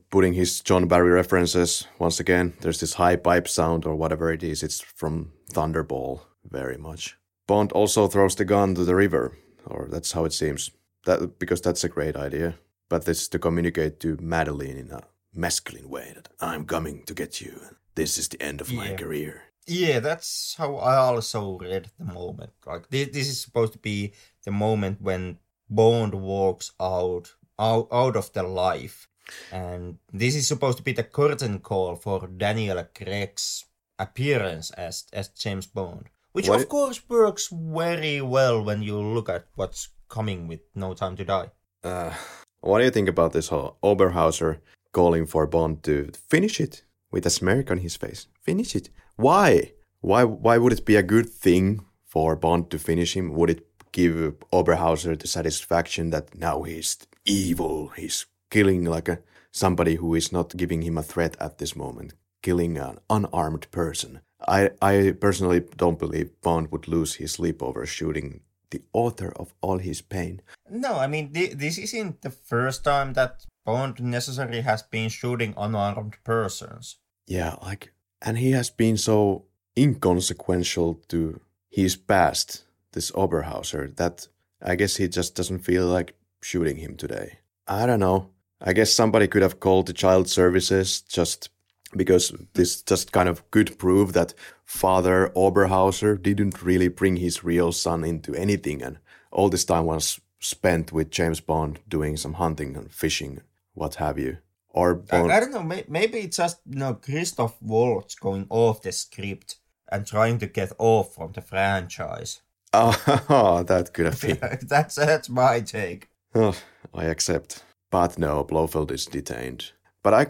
putting 0.10 0.34
his 0.34 0.62
John 0.62 0.88
Barry 0.88 1.12
references 1.12 1.88
once 2.00 2.20
again. 2.20 2.54
There's 2.62 2.80
this 2.80 2.94
high 2.96 3.16
pipe 3.16 3.48
sound 3.48 3.86
or 3.86 3.96
whatever 3.96 4.32
it 4.32 4.44
is. 4.44 4.64
It's 4.64 4.82
from 4.82 5.32
Thunderball 5.52 6.22
very 6.50 6.78
much. 6.78 7.18
Bond 7.48 7.72
also 7.72 8.08
throws 8.08 8.36
the 8.36 8.46
gun 8.46 8.76
to 8.76 8.84
the 8.84 8.96
river, 8.96 9.38
or 9.66 9.88
that's 9.92 10.12
how 10.14 10.26
it 10.26 10.34
seems. 10.34 10.72
That 11.06 11.40
because 11.40 11.62
that's 11.62 11.84
a 11.84 11.90
great 11.90 12.16
idea. 12.16 12.56
But 12.90 13.06
this 13.06 13.22
is 13.22 13.28
to 13.30 13.40
communicate 13.40 14.00
to 14.00 14.18
Madeleine 14.22 14.78
in 14.78 14.92
a 14.92 15.04
masculine 15.34 15.90
way 15.90 16.14
that 16.16 16.30
I'm 16.40 16.66
coming 16.66 17.04
to 17.06 17.14
get 17.14 17.42
you. 17.42 17.60
This 17.96 18.18
is 18.18 18.28
the 18.30 18.42
end 18.42 18.62
of 18.62 18.72
my 18.72 18.90
Yeah. 18.90 18.96
career. 18.98 19.42
Yeah, 19.68 20.00
that's 20.00 20.56
how 20.58 20.78
I 20.78 20.96
also 20.96 21.58
read 21.60 21.90
the 22.00 22.06
moment. 22.06 22.52
Like 22.66 22.90
this, 22.90 23.10
this 23.10 23.28
is 23.28 23.42
supposed 23.42 23.74
to 23.74 23.80
be 23.80 24.14
the 24.46 24.52
moment 24.52 25.02
when 25.02 25.40
Bond 25.70 26.14
walks 26.16 26.72
out, 26.80 27.34
out 27.60 27.88
out 27.92 28.16
of 28.16 28.32
the 28.32 28.44
life, 28.44 29.08
and 29.52 29.98
this 30.14 30.36
is 30.36 30.48
supposed 30.48 30.78
to 30.78 30.84
be 30.84 30.94
the 30.94 31.04
curtain 31.04 31.60
call 31.60 31.96
for 31.98 32.28
Daniel 32.28 32.82
Craig's 32.96 33.66
appearance 34.00 34.72
as 34.72 35.06
as 35.12 35.28
James 35.30 35.68
Bond, 35.68 36.06
which 36.32 36.48
Why- 36.48 36.56
of 36.56 36.70
course 36.70 37.02
works 37.10 37.50
very 37.52 38.22
well 38.22 38.64
when 38.64 38.82
you 38.82 38.98
look 38.98 39.28
at 39.30 39.48
what's 39.56 39.90
coming 40.08 40.48
with 40.48 40.62
No 40.76 40.94
Time 40.94 41.18
to 41.18 41.26
Die. 41.26 41.52
Uh, 41.84 42.14
what 42.62 42.80
do 42.80 42.86
you 42.86 42.92
think 42.92 43.10
about 43.10 43.34
this 43.34 43.50
whole 43.50 43.78
Oberhauser 43.84 44.60
calling 44.94 45.26
for 45.26 45.46
Bond 45.46 45.84
to 45.84 46.12
finish 46.30 46.62
it 46.62 46.84
with 47.12 47.26
a 47.26 47.30
smirk 47.30 47.70
on 47.70 47.80
his 47.80 47.98
face? 47.98 48.28
Finish 48.42 48.76
it. 48.76 48.90
Why? 49.18 49.74
Why? 50.02 50.24
Why 50.24 50.58
would 50.58 50.74
it 50.74 50.86
be 50.86 50.96
a 50.96 51.04
good 51.04 51.30
thing 51.30 51.84
for 52.06 52.36
Bond 52.36 52.70
to 52.72 52.80
finish 52.80 53.16
him? 53.16 53.34
Would 53.34 53.50
it 53.50 53.68
give 53.92 54.36
Oberhauser 54.54 55.20
the 55.20 55.28
satisfaction 55.28 56.12
that 56.12 56.36
now 56.38 56.64
he's 56.64 56.98
evil? 57.26 57.90
He's 57.90 58.26
killing 58.50 58.86
like 58.86 59.10
a 59.10 59.20
somebody 59.52 59.96
who 59.96 60.14
is 60.16 60.32
not 60.32 60.56
giving 60.56 60.84
him 60.84 60.98
a 60.98 61.04
threat 61.04 61.36
at 61.40 61.58
this 61.58 61.76
moment, 61.76 62.14
killing 62.44 62.78
an 62.78 63.00
unarmed 63.10 63.70
person. 63.72 64.22
I, 64.48 64.70
I 64.82 65.16
personally 65.20 65.62
don't 65.76 65.98
believe 65.98 66.40
Bond 66.42 66.72
would 66.72 66.88
lose 66.88 67.16
his 67.16 67.32
sleep 67.34 67.64
over 67.64 67.86
shooting 67.88 68.42
the 68.70 68.84
author 68.94 69.34
of 69.36 69.54
all 69.62 69.80
his 69.80 70.02
pain. 70.02 70.42
No, 70.70 70.96
I 70.96 71.08
mean 71.08 71.34
thi- 71.34 71.54
this 71.56 71.78
isn't 71.80 72.22
the 72.22 72.30
first 72.30 72.84
time 72.84 73.14
that 73.14 73.46
Bond 73.66 74.00
necessarily 74.00 74.62
has 74.62 74.84
been 74.84 75.10
shooting 75.10 75.54
unarmed 75.58 76.18
persons. 76.24 76.98
Yeah, 77.26 77.56
like, 77.64 77.92
and 78.22 78.38
he 78.38 78.52
has 78.52 78.70
been 78.70 78.98
so 78.98 79.46
inconsequential 79.78 81.02
to 81.08 81.40
his 81.70 81.96
past, 81.96 82.64
this 82.94 83.12
Oberhauser, 83.12 83.96
that 83.98 84.28
I 84.62 84.76
guess 84.76 84.96
he 84.96 85.08
just 85.08 85.36
doesn't 85.36 85.60
feel 85.60 85.86
like 85.86 86.16
shooting 86.42 86.78
him 86.78 86.96
today. 86.96 87.40
I 87.68 87.86
don't 87.86 88.00
know. 88.00 88.30
I 88.60 88.74
guess 88.74 88.94
somebody 88.94 89.28
could 89.28 89.44
have 89.44 89.60
called 89.60 89.86
the 89.86 89.94
child 89.94 90.28
services 90.28 91.02
just 91.02 91.50
because 91.96 92.34
this 92.54 92.82
just 92.82 93.12
kind 93.12 93.30
of 93.30 93.50
could 93.52 93.78
prove 93.78 94.14
that 94.14 94.34
Father 94.66 95.32
Oberhauser 95.36 96.22
didn't 96.22 96.64
really 96.64 96.88
bring 96.88 97.18
his 97.18 97.44
real 97.44 97.72
son 97.72 98.04
into 98.04 98.34
anything, 98.36 98.82
and 98.82 98.98
all 99.32 99.50
this 99.50 99.66
time 99.66 99.86
was 99.86 100.20
spent 100.40 100.92
with 100.92 101.12
James 101.12 101.40
Bond 101.40 101.80
doing 101.88 102.18
some 102.18 102.34
hunting 102.34 102.76
and 102.76 102.92
fishing, 102.92 103.42
what 103.74 103.96
have 103.96 104.18
you. 104.18 104.38
Or 104.78 105.02
I, 105.12 105.24
I 105.24 105.40
don't 105.40 105.52
know. 105.52 105.64
May, 105.64 105.86
maybe 105.88 106.20
it's 106.20 106.38
just 106.38 106.60
you 106.70 106.78
know 106.78 106.94
Christoph 106.94 107.60
Waltz 107.62 108.14
going 108.14 108.46
off 108.52 108.84
the 108.84 108.92
script 108.92 109.56
and 109.92 110.06
trying 110.06 110.38
to 110.38 110.46
get 110.46 110.72
off 110.78 111.16
from 111.16 111.32
the 111.32 111.42
franchise. 111.42 112.42
Oh, 112.74 113.64
that 113.68 113.92
could 113.94 114.06
have 114.06 114.22
been. 114.22 114.60
that's 114.70 114.96
that's 114.96 115.30
my 115.30 115.62
take. 115.62 116.10
Oh, 116.36 116.56
I 116.94 117.06
accept. 117.06 117.64
But 117.90 118.20
no, 118.20 118.44
Blofeld 118.44 118.92
is 118.92 119.08
detained. 119.08 119.72
But 120.04 120.14
I, 120.14 120.28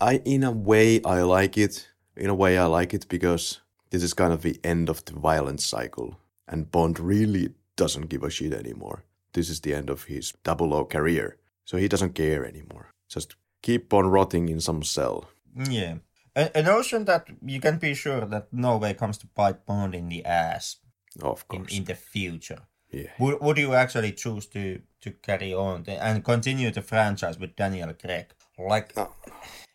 I, 0.00 0.20
in 0.24 0.44
a 0.44 0.52
way, 0.52 1.00
I 1.02 1.22
like 1.22 1.56
it. 1.56 1.88
In 2.14 2.28
a 2.28 2.34
way, 2.34 2.58
I 2.58 2.66
like 2.66 2.92
it 2.92 3.08
because 3.08 3.60
this 3.88 4.02
is 4.02 4.12
kind 4.12 4.34
of 4.34 4.42
the 4.42 4.60
end 4.62 4.90
of 4.90 5.02
the 5.06 5.14
violence 5.14 5.64
cycle, 5.64 6.18
and 6.46 6.70
Bond 6.70 7.00
really 7.00 7.54
doesn't 7.76 8.10
give 8.10 8.22
a 8.22 8.28
shit 8.28 8.52
anymore. 8.52 9.04
This 9.32 9.48
is 9.48 9.60
the 9.60 9.72
end 9.72 9.88
of 9.88 10.04
his 10.04 10.34
double 10.44 10.74
O 10.74 10.84
career, 10.84 11.38
so 11.64 11.78
he 11.78 11.88
doesn't 11.88 12.14
care 12.14 12.44
anymore. 12.44 12.90
Just 13.08 13.36
keep 13.62 13.92
on 13.94 14.06
rotting 14.06 14.48
in 14.48 14.60
some 14.60 14.82
cell. 14.82 15.28
Yeah, 15.70 15.94
a, 16.36 16.50
a 16.54 16.62
notion 16.62 17.04
that 17.06 17.26
you 17.44 17.60
can 17.60 17.78
be 17.78 17.94
sure 17.94 18.24
that 18.26 18.52
Norway 18.52 18.94
comes 18.94 19.18
to 19.18 19.26
bite 19.26 19.66
Bond 19.66 19.94
in 19.94 20.08
the 20.08 20.24
ass 20.24 20.76
Of 21.22 21.44
in, 21.50 21.58
course. 21.58 21.72
in 21.78 21.84
the 21.84 21.94
future. 21.94 22.62
yeah. 22.92 23.10
Would, 23.18 23.40
would 23.40 23.58
you 23.58 23.74
actually 23.74 24.12
choose 24.12 24.46
to 24.48 24.80
to 25.00 25.10
carry 25.22 25.54
on 25.54 25.82
the, 25.84 25.92
and 25.92 26.24
continue 26.24 26.70
the 26.72 26.82
franchise 26.82 27.38
with 27.38 27.54
Daniel 27.56 27.92
Craig? 27.94 28.26
Like, 28.58 28.96
No. 28.96 29.08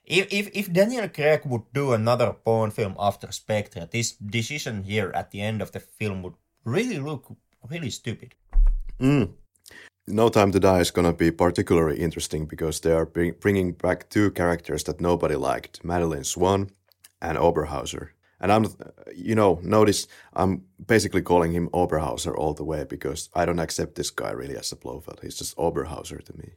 if, 0.05 0.27
if 0.33 0.49
if 0.53 0.73
Daniel 0.73 1.07
Craig 1.09 1.41
would 1.45 1.63
do 1.73 1.93
another 1.93 2.35
Bond 2.45 2.73
film 2.73 2.95
after 2.99 3.31
Spectre, 3.31 3.87
this 3.91 4.11
decision 4.17 4.83
here 4.83 5.11
at 5.15 5.31
the 5.31 5.41
end 5.41 5.61
of 5.61 5.71
the 5.71 5.79
film 5.79 6.21
would 6.23 6.35
really 6.65 6.99
look 6.99 7.25
really 7.69 7.89
stupid. 7.89 8.35
Mm. 8.99 9.29
No 10.07 10.29
Time 10.29 10.51
to 10.51 10.59
Die 10.59 10.79
is 10.79 10.91
gonna 10.91 11.13
be 11.13 11.31
particularly 11.31 11.99
interesting 11.99 12.45
because 12.45 12.81
they 12.81 12.91
are 12.91 13.05
bring, 13.05 13.35
bringing 13.39 13.71
back 13.71 14.09
two 14.09 14.31
characters 14.31 14.83
that 14.83 14.99
nobody 14.99 15.35
liked: 15.35 15.83
Madeleine 15.83 16.25
Swann 16.25 16.71
and 17.21 17.37
Oberhauser. 17.37 18.09
And 18.41 18.51
I'm, 18.51 18.65
you 19.15 19.35
know, 19.35 19.59
notice 19.63 20.07
I'm 20.33 20.65
basically 20.85 21.21
calling 21.21 21.53
him 21.53 21.69
Oberhauser 21.69 22.35
all 22.35 22.53
the 22.53 22.65
way 22.65 22.83
because 22.83 23.29
I 23.33 23.45
don't 23.45 23.59
accept 23.59 23.95
this 23.95 24.09
guy 24.09 24.31
really 24.31 24.57
as 24.57 24.73
a 24.73 24.75
Blofeld. 24.75 25.21
He's 25.21 25.37
just 25.37 25.55
Oberhauser 25.55 26.21
to 26.21 26.37
me. 26.37 26.55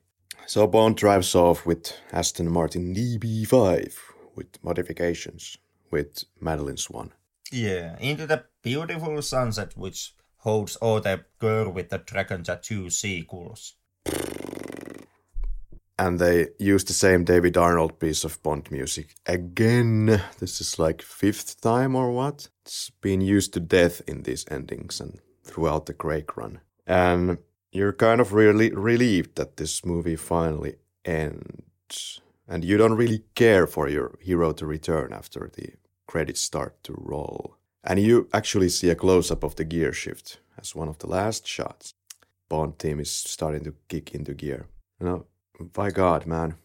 So 0.48 0.66
Bond 0.66 0.96
drives 0.96 1.34
off 1.36 1.64
with 1.64 1.92
Aston 2.12 2.50
Martin 2.50 2.94
DB5 2.94 3.94
with 4.34 4.64
modifications 4.64 5.58
with 5.92 6.24
Madeleine 6.40 6.76
Swann. 6.76 7.12
Yeah, 7.52 7.96
into 8.00 8.26
the 8.26 8.44
beautiful 8.62 9.22
sunset 9.22 9.76
which 9.76 10.14
holds 10.46 10.76
all 10.76 11.00
the 11.00 11.24
girl 11.40 11.68
with 11.72 11.88
the 11.90 11.98
dragon 11.98 12.44
tattoo 12.44 12.88
sequels. 12.88 13.74
and 15.98 16.18
they 16.18 16.48
use 16.58 16.84
the 16.84 16.92
same 16.92 17.24
David 17.24 17.56
Arnold 17.56 17.98
piece 17.98 18.22
of 18.24 18.40
Bond 18.42 18.70
music 18.70 19.14
again. 19.26 20.22
This 20.38 20.60
is 20.60 20.78
like 20.78 21.02
fifth 21.02 21.60
time 21.60 21.96
or 21.96 22.12
what? 22.12 22.48
It's 22.64 22.90
been 23.00 23.20
used 23.20 23.54
to 23.54 23.60
death 23.60 24.02
in 24.06 24.22
these 24.22 24.44
endings 24.50 25.00
and 25.00 25.18
throughout 25.42 25.86
the 25.86 25.94
Craig 25.94 26.36
run. 26.36 26.60
And 26.86 27.38
you're 27.72 27.94
kind 27.94 28.20
of 28.20 28.32
really 28.32 28.70
relieved 28.70 29.36
that 29.36 29.56
this 29.56 29.84
movie 29.84 30.16
finally 30.16 30.76
ends. 31.04 32.20
And 32.46 32.64
you 32.64 32.76
don't 32.76 32.94
really 32.94 33.24
care 33.34 33.66
for 33.66 33.88
your 33.88 34.18
hero 34.20 34.52
to 34.52 34.66
return 34.66 35.12
after 35.12 35.50
the 35.52 35.70
credits 36.06 36.40
start 36.40 36.84
to 36.84 36.94
roll. 36.96 37.56
And 37.86 38.00
you 38.00 38.28
actually 38.32 38.68
see 38.68 38.90
a 38.90 38.94
close 38.94 39.30
up 39.30 39.44
of 39.44 39.54
the 39.56 39.64
gear 39.64 39.92
shift 39.92 40.38
as 40.58 40.74
one 40.74 40.88
of 40.88 40.98
the 40.98 41.06
last 41.06 41.46
shots. 41.46 41.94
Bond 42.48 42.78
team 42.78 43.00
is 43.00 43.10
starting 43.10 43.64
to 43.64 43.74
kick 43.88 44.14
into 44.14 44.34
gear. 44.34 44.66
You 45.00 45.06
know, 45.06 45.26
by 45.72 45.90
God, 45.90 46.26
man. 46.26 46.56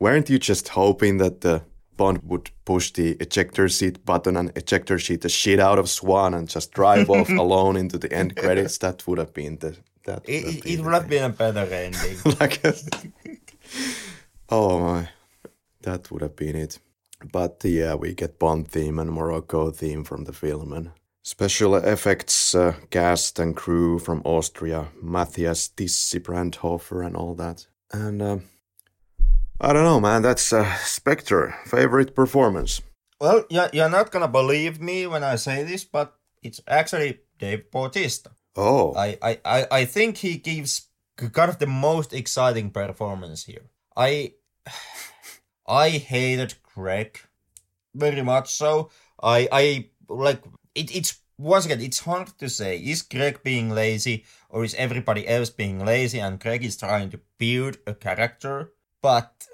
Weren't 0.00 0.30
you 0.30 0.38
just 0.38 0.68
hoping 0.68 1.18
that 1.18 1.40
the 1.42 1.62
Bond 1.96 2.20
would 2.24 2.50
push 2.64 2.90
the 2.92 3.10
ejector 3.20 3.68
seat 3.68 4.04
button 4.06 4.36
and 4.36 4.50
ejector 4.56 4.98
seat 4.98 5.20
the 5.20 5.28
shit 5.28 5.60
out 5.60 5.78
of 5.78 5.88
Swann 5.88 6.32
and 6.32 6.48
just 6.48 6.72
drive 6.72 7.10
off 7.10 7.28
alone 7.44 7.76
into 7.76 7.98
the 7.98 8.10
end 8.12 8.36
credits? 8.36 8.78
That 8.78 9.06
would 9.06 9.18
have 9.18 9.34
been 9.34 9.58
the 9.58 9.76
that. 10.04 10.28
It, 10.28 10.44
have 10.44 10.54
it, 10.54 10.64
been 10.64 10.72
it 10.72 10.82
would 10.82 10.94
have 10.94 11.08
been 11.08 11.24
a 11.24 11.28
better 11.28 11.74
ending. 11.74 12.16
like, 12.40 12.60
oh 14.48 14.80
my, 14.80 15.08
that 15.82 16.10
would 16.10 16.22
have 16.22 16.36
been 16.36 16.56
it. 16.56 16.78
But 17.32 17.60
yeah, 17.64 17.94
we 17.94 18.14
get 18.14 18.38
Bond 18.38 18.68
theme 18.68 18.98
and 18.98 19.12
Morocco 19.12 19.70
theme 19.70 20.04
from 20.04 20.24
the 20.24 20.32
film 20.32 20.72
and 20.72 20.90
special 21.22 21.74
effects 21.76 22.54
uh, 22.54 22.74
cast 22.90 23.38
and 23.38 23.54
crew 23.54 23.98
from 23.98 24.22
Austria, 24.24 24.88
Matthias 25.02 25.68
Tissi 25.68 26.20
Brandhofer 26.20 27.04
and 27.04 27.16
all 27.16 27.34
that. 27.34 27.66
And 27.92 28.22
uh, 28.22 28.38
I 29.60 29.72
don't 29.72 29.84
know, 29.84 30.00
man. 30.00 30.22
That's 30.22 30.52
uh, 30.52 30.74
Spectre 30.78 31.54
favorite 31.66 32.14
performance. 32.14 32.80
well, 33.20 33.44
you're, 33.50 33.68
you're 33.72 33.90
not 33.90 34.10
gonna 34.10 34.28
believe 34.28 34.80
me 34.80 35.06
when 35.06 35.22
I 35.22 35.36
say 35.36 35.62
this, 35.64 35.84
but 35.84 36.14
it's 36.42 36.60
actually 36.66 37.20
Dave 37.38 37.70
Bautista. 37.70 38.30
Oh, 38.56 38.94
I, 38.94 39.18
I, 39.22 39.38
I, 39.44 39.66
I 39.70 39.84
think 39.84 40.16
he 40.16 40.36
gives 40.38 40.88
kind 41.16 41.50
of 41.50 41.58
the 41.58 41.66
most 41.66 42.12
exciting 42.12 42.70
performance 42.70 43.44
here. 43.44 43.70
I 43.96 44.34
I 45.66 45.90
hated 45.90 46.54
Craig 46.74 47.20
very 47.94 48.22
much 48.22 48.54
so. 48.54 48.90
I 49.22 49.48
I 49.52 49.86
like 50.08 50.42
it, 50.74 50.94
it's 50.94 51.18
once 51.38 51.64
again, 51.64 51.80
it's 51.80 52.00
hard 52.00 52.28
to 52.38 52.48
say. 52.48 52.76
Is 52.78 53.02
Craig 53.02 53.40
being 53.42 53.70
lazy 53.70 54.24
or 54.50 54.64
is 54.64 54.74
everybody 54.74 55.26
else 55.26 55.50
being 55.50 55.84
lazy 55.84 56.20
and 56.20 56.38
Craig 56.40 56.62
is 56.64 56.76
trying 56.76 57.10
to 57.10 57.20
build 57.38 57.78
a 57.86 57.94
character? 57.94 58.72
But 59.02 59.46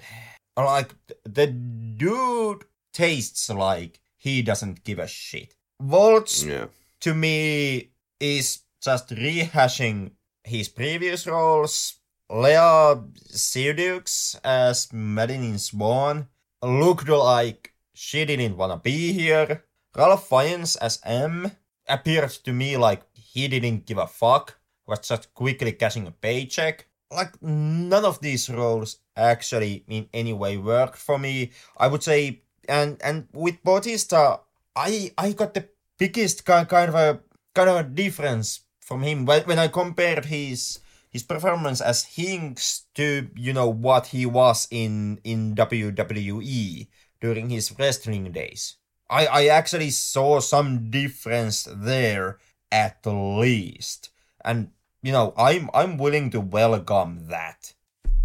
like 0.57 0.95
the 1.25 1.47
dude 1.47 2.65
tastes 2.93 3.49
like 3.51 4.01
he 4.19 4.43
doesn't 4.43 4.83
give 4.85 4.99
a 4.99 5.07
shit. 5.07 5.55
Waltz 5.81 6.43
Yeah. 6.43 6.67
to 7.01 7.15
me 7.15 7.91
is 8.19 8.61
just 8.83 9.11
rehashing 9.11 10.13
his 10.45 10.69
previous 10.69 11.27
roles. 11.27 11.95
Léa 12.31 13.07
Seydoux 13.31 14.37
as 14.43 14.93
Madeleine 14.93 15.59
Swann 15.59 16.27
looked 16.67 17.09
like 17.09 17.73
she 17.95 18.25
didn't 18.25 18.57
wanna 18.57 18.77
be 18.77 19.13
here. 19.13 19.65
Ralph 19.97 20.29
Fiennes 20.29 20.77
as 20.77 21.01
M 21.05 21.53
appeared 21.89 22.31
to 22.45 22.53
me 22.53 22.77
like 22.77 23.03
he 23.15 23.49
didn't 23.49 23.87
give 23.87 23.99
a 23.99 24.07
fuck, 24.07 24.59
was 24.87 25.01
just 25.01 25.33
quickly 25.35 25.73
cashing 25.73 26.07
a 26.07 26.11
paycheck. 26.11 26.87
Like 27.11 27.41
none 27.41 28.05
of 28.05 28.21
these 28.21 28.51
roles 28.51 28.99
actually 29.17 29.85
in 29.89 30.09
any 30.13 30.33
way 30.33 30.57
worked 30.57 30.99
for 30.99 31.19
me. 31.19 31.53
I 31.77 31.87
would 31.87 32.03
say, 32.03 32.43
and 32.69 33.01
and 33.03 33.29
with 33.33 33.63
Bautista, 33.63 34.41
I 34.75 35.13
I 35.17 35.33
got 35.33 35.55
the 35.55 35.69
biggest 35.99 36.45
kind 36.45 36.69
kind 36.69 36.89
of 36.89 36.95
a 36.95 37.21
kind 37.55 37.71
of 37.71 37.77
a 37.77 37.89
difference 37.89 38.61
from 38.81 39.03
him 39.03 39.25
when 39.25 39.43
when 39.45 39.59
I 39.59 39.69
compared 39.69 40.27
his 40.27 40.81
his 41.17 41.23
performance 41.23 41.81
as 41.81 42.05
Hinx 42.05 42.83
to 42.95 43.29
you 43.35 43.53
know 43.55 43.69
what 43.69 44.09
he 44.09 44.27
was 44.27 44.69
in 44.71 45.19
in 45.25 45.55
WWE 45.55 46.89
during 47.21 47.49
his 47.49 47.73
wrestling 47.79 48.33
days. 48.33 48.77
I 49.09 49.23
I 49.27 49.43
actually 49.47 49.91
saw 49.91 50.41
some 50.41 50.91
difference 50.91 51.67
there 51.73 52.39
at 52.71 52.99
least, 53.07 54.11
and 54.45 54.59
you 55.03 55.13
know 55.13 55.33
I'm 55.39 55.71
I'm 55.73 55.97
willing 55.97 56.29
to 56.33 56.41
welcome 56.41 57.29
that. 57.29 57.73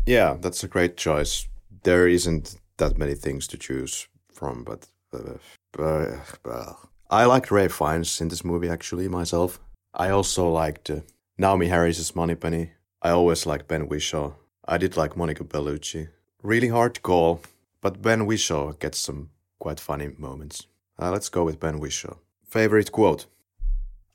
Yeah, 0.06 0.36
that's 0.42 0.64
a 0.64 0.74
great 0.76 0.98
choice. 0.98 1.48
There 1.84 2.08
isn't 2.08 2.56
that 2.78 2.98
many 2.98 3.16
things 3.16 3.48
to 3.48 3.58
choose 3.58 4.08
from, 4.34 4.66
but 4.66 4.82
uh, 5.14 6.74
I 7.10 7.26
liked 7.26 7.52
Ralph 7.52 7.74
Fiennes 7.74 8.22
in 8.22 8.28
this 8.28 8.44
movie 8.44 8.70
actually 8.70 9.08
myself. 9.08 9.60
I 9.94 10.10
also 10.10 10.50
liked 10.50 10.90
uh, 10.90 11.02
Naomie 11.40 11.70
Harris's 11.70 12.16
Moneypenny. 12.16 12.72
I 13.04 13.10
always 13.10 13.48
liked 13.48 13.68
Ben 13.68 13.88
Whishaw. 13.88 14.36
I 14.64 14.78
did 14.78 14.96
like 14.96 15.18
Monica 15.18 15.44
Bellucci. 15.44 16.10
Really 16.44 16.68
hard 16.68 16.94
to 16.96 17.02
call, 17.02 17.42
but 17.82 18.00
Ben 18.00 18.28
Whishaw 18.28 18.74
gets 18.80 19.00
some 19.00 19.32
quite 19.58 19.80
funny 19.80 20.12
moments. 20.20 20.68
Uh, 21.00 21.10
let's 21.10 21.28
go 21.30 21.44
with 21.44 21.60
Ben 21.60 21.80
Whishaw. 21.80 22.18
Favorite 22.48 22.92
quote? 22.92 23.26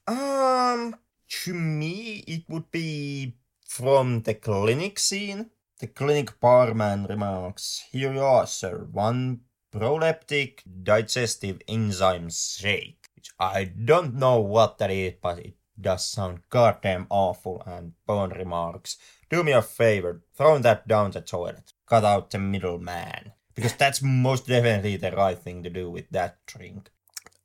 Um, 0.06 0.94
to 1.28 1.52
me, 1.52 2.22
it 2.28 2.44
would 2.48 2.70
be 2.70 3.34
from 3.66 4.22
the 4.22 4.34
clinic 4.34 5.00
scene. 5.00 5.50
The 5.80 5.88
clinic 5.88 6.38
barman 6.38 7.06
remarks, 7.06 7.84
Here 7.90 8.12
you 8.12 8.20
are, 8.20 8.46
sir, 8.46 8.86
one 8.92 9.40
proleptic 9.74 10.60
digestive 10.84 11.60
enzyme 11.66 12.30
shake. 12.30 13.08
Which 13.16 13.30
I 13.40 13.64
don't 13.64 14.14
know 14.14 14.38
what 14.40 14.78
that 14.78 14.92
is, 14.92 15.14
but 15.20 15.40
it 15.40 15.54
does 15.80 16.04
sound 16.04 16.40
goddamn 16.50 17.06
awful. 17.10 17.62
And 17.66 17.92
Bond 18.06 18.36
remarks, 18.36 18.96
Do 19.30 19.42
me 19.42 19.52
a 19.52 19.62
favor, 19.62 20.22
throw 20.34 20.58
that 20.58 20.86
down 20.88 21.10
the 21.10 21.20
toilet. 21.20 21.72
Cut 21.86 22.04
out 22.04 22.30
the 22.30 22.38
middleman. 22.38 23.32
Because 23.54 23.74
that's 23.74 24.02
most 24.02 24.46
definitely 24.46 24.96
the 24.96 25.12
right 25.12 25.38
thing 25.38 25.62
to 25.62 25.70
do 25.70 25.90
with 25.90 26.10
that 26.10 26.38
drink. 26.46 26.90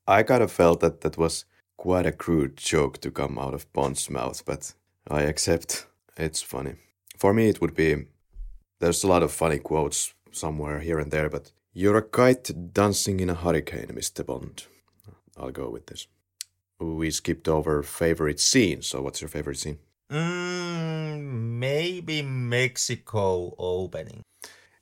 I 0.07 0.23
kind 0.23 0.43
of 0.43 0.51
felt 0.51 0.81
that 0.81 1.01
that 1.01 1.17
was 1.17 1.45
quite 1.77 2.05
a 2.05 2.11
crude 2.11 2.57
joke 2.57 2.99
to 3.01 3.11
come 3.11 3.39
out 3.39 3.53
of 3.53 3.71
Bond's 3.73 4.09
mouth, 4.09 4.43
but 4.45 4.73
I 5.09 5.21
accept 5.21 5.87
it's 6.17 6.41
funny. 6.41 6.75
For 7.17 7.33
me, 7.33 7.49
it 7.49 7.61
would 7.61 7.73
be 7.73 8.07
there's 8.79 9.03
a 9.03 9.07
lot 9.07 9.23
of 9.23 9.31
funny 9.31 9.59
quotes 9.59 10.13
somewhere 10.31 10.79
here 10.79 10.99
and 10.99 11.11
there, 11.11 11.29
but 11.29 11.51
you're 11.73 11.97
a 11.97 12.01
kite 12.01 12.73
dancing 12.73 13.19
in 13.19 13.29
a 13.29 13.35
hurricane, 13.35 13.87
Mr. 13.87 14.25
Bond. 14.25 14.65
I'll 15.37 15.51
go 15.51 15.69
with 15.69 15.87
this. 15.87 16.07
We 16.81 17.11
skipped 17.11 17.47
over 17.47 17.81
favorite 17.81 18.41
scene, 18.41 18.81
so 18.81 19.01
what's 19.01 19.21
your 19.21 19.29
favorite 19.29 19.57
scene? 19.57 19.79
Mm, 20.11 21.57
maybe 21.59 22.21
Mexico 22.21 23.55
opening. 23.57 24.21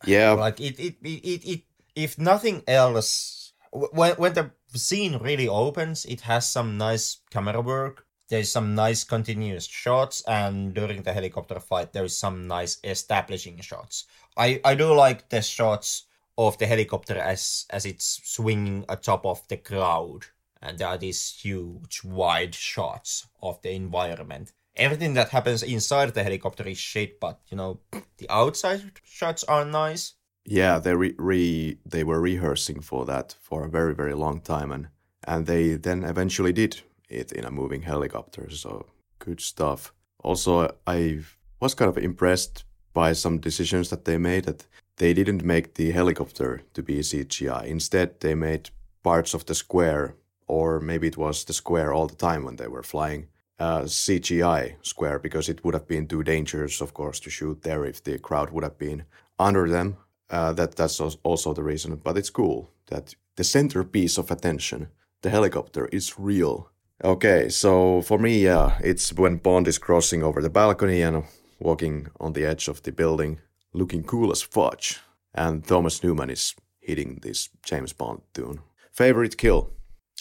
Yeah, 0.03 0.31
Like 0.33 0.59
it, 0.59 0.79
it, 0.79 0.95
it, 1.03 1.21
it, 1.25 1.45
it 1.45 1.63
if 1.95 2.17
nothing 2.17 2.63
else, 2.67 3.53
when 3.71 4.15
when 4.15 4.33
the 4.33 4.51
scene 4.75 5.17
really 5.17 5.47
opens, 5.47 6.05
it 6.05 6.21
has 6.21 6.49
some 6.49 6.77
nice 6.77 7.17
camera 7.31 7.61
work. 7.61 8.05
There's 8.29 8.51
some 8.51 8.75
nice 8.75 9.03
continuous 9.03 9.65
shots, 9.65 10.21
and 10.27 10.73
during 10.73 11.03
the 11.03 11.13
helicopter 11.13 11.59
fight, 11.59 11.93
there 11.93 12.05
is 12.05 12.17
some 12.17 12.47
nice 12.47 12.79
establishing 12.83 13.59
shots. 13.61 14.05
I 14.37 14.61
I 14.65 14.75
do 14.75 14.93
like 14.93 15.29
the 15.29 15.41
shots 15.41 16.05
of 16.37 16.57
the 16.57 16.67
helicopter 16.67 17.17
as 17.17 17.65
as 17.71 17.85
it's 17.85 18.21
swinging 18.23 18.85
atop 18.89 19.25
of 19.25 19.47
the 19.49 19.57
crowd, 19.57 20.25
and 20.61 20.77
there 20.77 20.87
are 20.87 20.97
these 20.97 21.37
huge 21.41 22.03
wide 22.03 22.55
shots 22.55 23.27
of 23.41 23.61
the 23.61 23.71
environment. 23.71 24.51
Everything 24.75 25.13
that 25.15 25.29
happens 25.29 25.63
inside 25.63 26.13
the 26.13 26.23
helicopter 26.23 26.67
is 26.67 26.77
shit, 26.77 27.19
but 27.19 27.39
you 27.49 27.57
know 27.57 27.79
the 28.17 28.29
outside 28.29 28.99
shots 29.03 29.43
are 29.45 29.65
nice. 29.65 30.13
yeah, 30.45 30.79
they 30.79 30.95
re, 30.95 31.13
re 31.17 31.77
they 31.85 32.03
were 32.03 32.21
rehearsing 32.21 32.81
for 32.81 33.05
that 33.05 33.35
for 33.41 33.65
a 33.65 33.69
very 33.69 33.93
very 33.93 34.13
long 34.13 34.41
time, 34.41 34.71
and 34.71 34.87
and 35.27 35.45
they 35.45 35.75
then 35.75 36.03
eventually 36.03 36.53
did 36.53 36.81
it 37.09 37.31
in 37.31 37.45
a 37.45 37.51
moving 37.51 37.83
helicopter. 37.83 38.49
So 38.49 38.85
good 39.19 39.41
stuff. 39.41 39.93
Also, 40.23 40.75
I 40.87 41.19
was 41.59 41.75
kind 41.75 41.89
of 41.89 41.97
impressed 41.97 42.63
by 42.93 43.13
some 43.13 43.39
decisions 43.39 43.89
that 43.89 44.05
they 44.05 44.17
made. 44.17 44.45
That 44.45 44.65
they 44.97 45.13
didn't 45.13 45.43
make 45.43 45.73
the 45.75 45.91
helicopter 45.91 46.61
to 46.73 46.83
be 46.83 46.99
CGI. 46.99 47.65
Instead, 47.65 48.19
they 48.19 48.35
made 48.35 48.69
parts 49.03 49.33
of 49.33 49.45
the 49.45 49.55
square, 49.55 50.15
or 50.49 50.79
maybe 50.79 51.07
it 51.07 51.17
was 51.17 51.45
the 51.45 51.53
square 51.53 51.93
all 51.93 52.07
the 52.07 52.15
time 52.15 52.43
when 52.43 52.55
they 52.57 52.67
were 52.67 52.83
flying. 52.83 53.27
Uh, 53.59 53.81
CGI 53.81 54.75
square 54.81 55.19
because 55.19 55.49
it 55.49 55.63
would 55.63 55.73
have 55.73 55.87
been 55.87 56.07
too 56.07 56.23
dangerous, 56.23 56.81
of 56.81 56.93
course, 56.93 57.19
to 57.19 57.29
shoot 57.29 57.61
there 57.61 57.85
if 57.85 58.03
the 58.03 58.17
crowd 58.17 58.51
would 58.51 58.63
have 58.63 58.77
been 58.77 59.03
under 59.37 59.69
them. 59.69 59.97
Uh, 60.29 60.53
that 60.53 60.75
that's 60.75 60.99
also 60.99 61.53
the 61.53 61.63
reason. 61.63 61.95
But 61.97 62.17
it's 62.17 62.29
cool 62.29 62.71
that 62.87 63.15
the 63.35 63.43
centerpiece 63.43 64.17
of 64.17 64.31
attention, 64.31 64.87
the 65.21 65.29
helicopter, 65.29 65.87
is 65.91 66.17
real. 66.17 66.69
Okay, 67.03 67.49
so 67.49 68.01
for 68.01 68.17
me, 68.17 68.43
yeah, 68.43 68.77
it's 68.81 69.13
when 69.13 69.37
Bond 69.37 69.67
is 69.67 69.77
crossing 69.77 70.23
over 70.23 70.41
the 70.41 70.49
balcony 70.49 71.01
and 71.01 71.23
walking 71.59 72.07
on 72.19 72.33
the 72.33 72.45
edge 72.45 72.67
of 72.67 72.81
the 72.83 72.91
building, 72.91 73.39
looking 73.73 74.03
cool 74.03 74.31
as 74.31 74.41
fudge, 74.41 74.99
and 75.33 75.65
Thomas 75.65 76.03
Newman 76.03 76.29
is 76.29 76.55
hitting 76.79 77.19
this 77.21 77.49
James 77.63 77.93
Bond 77.93 78.21
tune. 78.33 78.59
Favorite 78.91 79.37
kill? 79.37 79.71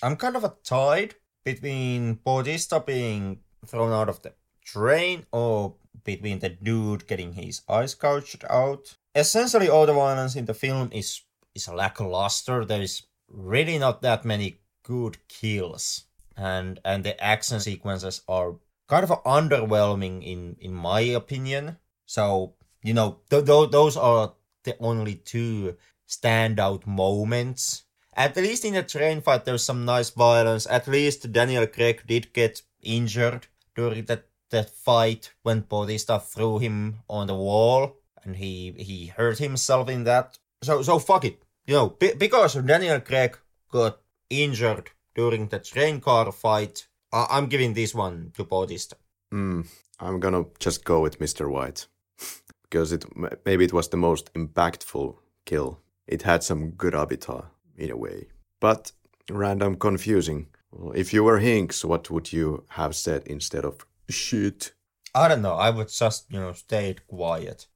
I'm 0.02 0.16
kind 0.16 0.36
of 0.36 0.44
a 0.44 0.54
tied 0.62 1.14
between 1.44 2.14
Bautista 2.24 2.80
being 2.80 3.40
thrown 3.66 3.92
out 3.92 4.08
of 4.08 4.22
the 4.22 4.34
train 4.64 5.26
or 5.32 5.74
between 6.04 6.38
the 6.38 6.50
dude 6.50 7.06
getting 7.06 7.32
his 7.32 7.62
eyes 7.68 7.94
gouged 7.94 8.44
out. 8.48 8.96
Essentially, 9.14 9.68
all 9.68 9.86
the 9.86 9.92
violence 9.94 10.36
in 10.36 10.44
the 10.44 10.54
film 10.54 10.90
is 10.92 11.22
is 11.54 11.68
lackluster. 11.68 12.64
There 12.64 12.82
is 12.82 13.02
really 13.28 13.78
not 13.78 14.02
that 14.02 14.24
many 14.24 14.60
good 14.84 15.18
kills, 15.28 16.04
and 16.36 16.80
and 16.84 17.02
the 17.02 17.20
action 17.22 17.60
sequences 17.60 18.22
are 18.28 18.56
kind 18.88 19.04
of 19.04 19.22
underwhelming 19.24 20.22
in 20.22 20.56
in 20.60 20.74
my 20.74 21.00
opinion. 21.00 21.78
So 22.06 22.54
you 22.82 22.94
know, 22.94 23.20
th- 23.30 23.44
th- 23.44 23.70
those 23.70 23.96
are 23.96 24.34
the 24.62 24.76
only 24.78 25.16
two 25.16 25.76
standout 26.08 26.86
moments 26.86 27.84
at 28.18 28.36
least 28.36 28.64
in 28.64 28.74
the 28.74 28.82
train 28.82 29.20
fight, 29.20 29.44
there's 29.44 29.64
some 29.64 29.84
nice 29.84 30.10
violence. 30.10 30.66
At 30.66 30.88
least 30.88 31.32
Daniel 31.32 31.66
Craig 31.68 32.02
did 32.04 32.32
get 32.32 32.62
injured 32.82 33.46
during 33.76 34.04
that, 34.06 34.26
that 34.50 34.70
fight 34.70 35.32
when 35.42 35.60
Bautista 35.60 36.18
threw 36.18 36.58
him 36.58 36.98
on 37.08 37.28
the 37.28 37.36
wall, 37.36 37.96
and 38.24 38.36
he 38.36 38.74
he 38.76 39.06
hurt 39.06 39.38
himself 39.38 39.88
in 39.88 40.02
that. 40.04 40.36
So 40.62 40.82
so 40.82 40.98
fuck 40.98 41.24
it, 41.24 41.40
you 41.66 41.74
know, 41.74 41.90
be, 41.90 42.12
because 42.12 42.54
Daniel 42.54 43.00
Craig 43.00 43.38
got 43.70 44.00
injured 44.28 44.90
during 45.14 45.46
the 45.46 45.60
train 45.60 46.00
car 46.00 46.32
fight. 46.32 46.88
I, 47.12 47.26
I'm 47.30 47.46
giving 47.46 47.74
this 47.74 47.94
one 47.94 48.32
to 48.34 48.42
Bautista. 48.44 48.96
Hmm, 49.30 49.62
I'm 50.00 50.18
gonna 50.18 50.46
just 50.58 50.84
go 50.84 51.00
with 51.00 51.20
Mr. 51.20 51.48
White 51.48 51.86
because 52.64 52.90
it 52.90 53.04
maybe 53.46 53.64
it 53.64 53.72
was 53.72 53.88
the 53.88 53.96
most 53.96 54.34
impactful 54.34 55.14
kill. 55.44 55.78
It 56.08 56.22
had 56.22 56.42
some 56.42 56.70
good 56.70 56.94
habitat 56.94 57.44
in 57.78 57.90
a 57.90 57.96
way, 57.96 58.26
but 58.60 58.92
random 59.30 59.76
confusing. 59.76 60.48
If 60.94 61.12
you 61.12 61.24
were 61.24 61.40
Hinx, 61.40 61.84
what 61.84 62.10
would 62.10 62.32
you 62.32 62.64
have 62.70 62.94
said 62.94 63.22
instead 63.26 63.64
of 63.64 63.86
shit? 64.10 64.72
I 65.14 65.28
don't 65.28 65.42
know. 65.42 65.54
I 65.54 65.70
would 65.70 65.88
just 65.88 66.26
you 66.30 66.40
know 66.40 66.52
stayed 66.52 67.06
quiet. 67.06 67.66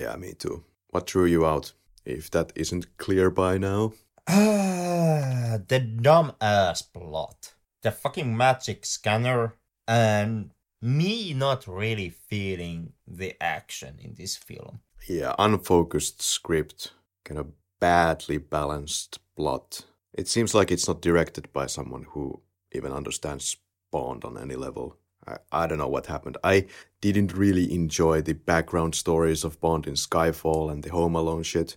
Yeah, 0.00 0.16
me 0.16 0.34
too. 0.34 0.64
What 0.90 1.10
threw 1.10 1.26
you 1.26 1.46
out? 1.46 1.72
If 2.04 2.30
that 2.30 2.52
isn't 2.54 2.96
clear 2.98 3.30
by 3.30 3.58
now. 3.58 3.92
Ah, 4.28 5.58
the 5.68 5.80
dumb 5.80 6.32
ass 6.40 6.82
plot. 6.82 7.54
the 7.82 7.90
fucking 7.92 8.36
magic 8.36 8.84
scanner 8.84 9.54
and 9.86 10.50
me 10.82 11.32
not 11.34 11.66
really 11.66 12.10
feeling 12.10 12.92
the 13.06 13.34
action 13.40 13.98
in 14.00 14.14
this 14.14 14.36
film. 14.36 14.80
Yeah, 15.08 15.34
unfocused 15.38 16.20
script, 16.22 16.92
kind 17.24 17.38
of 17.40 17.46
badly 17.80 18.38
balanced 18.38 19.18
plot. 19.36 19.84
It 20.12 20.28
seems 20.28 20.54
like 20.54 20.70
it's 20.70 20.88
not 20.88 21.00
directed 21.02 21.52
by 21.52 21.66
someone 21.66 22.06
who 22.10 22.40
even 22.72 22.92
understands 22.92 23.56
Bond 23.90 24.24
on 24.24 24.36
any 24.36 24.56
level. 24.56 24.96
I, 25.26 25.36
I 25.52 25.66
don't 25.66 25.78
know 25.78 25.88
what 25.88 26.06
happened. 26.06 26.36
I 26.42 26.66
didn't 27.00 27.36
really 27.36 27.72
enjoy 27.72 28.22
the 28.22 28.34
background 28.34 28.94
stories 28.94 29.44
of 29.44 29.60
Bond 29.60 29.86
in 29.86 29.94
Skyfall 29.94 30.70
and 30.70 30.82
the 30.82 30.90
Home 30.90 31.14
Alone 31.14 31.42
shit, 31.42 31.76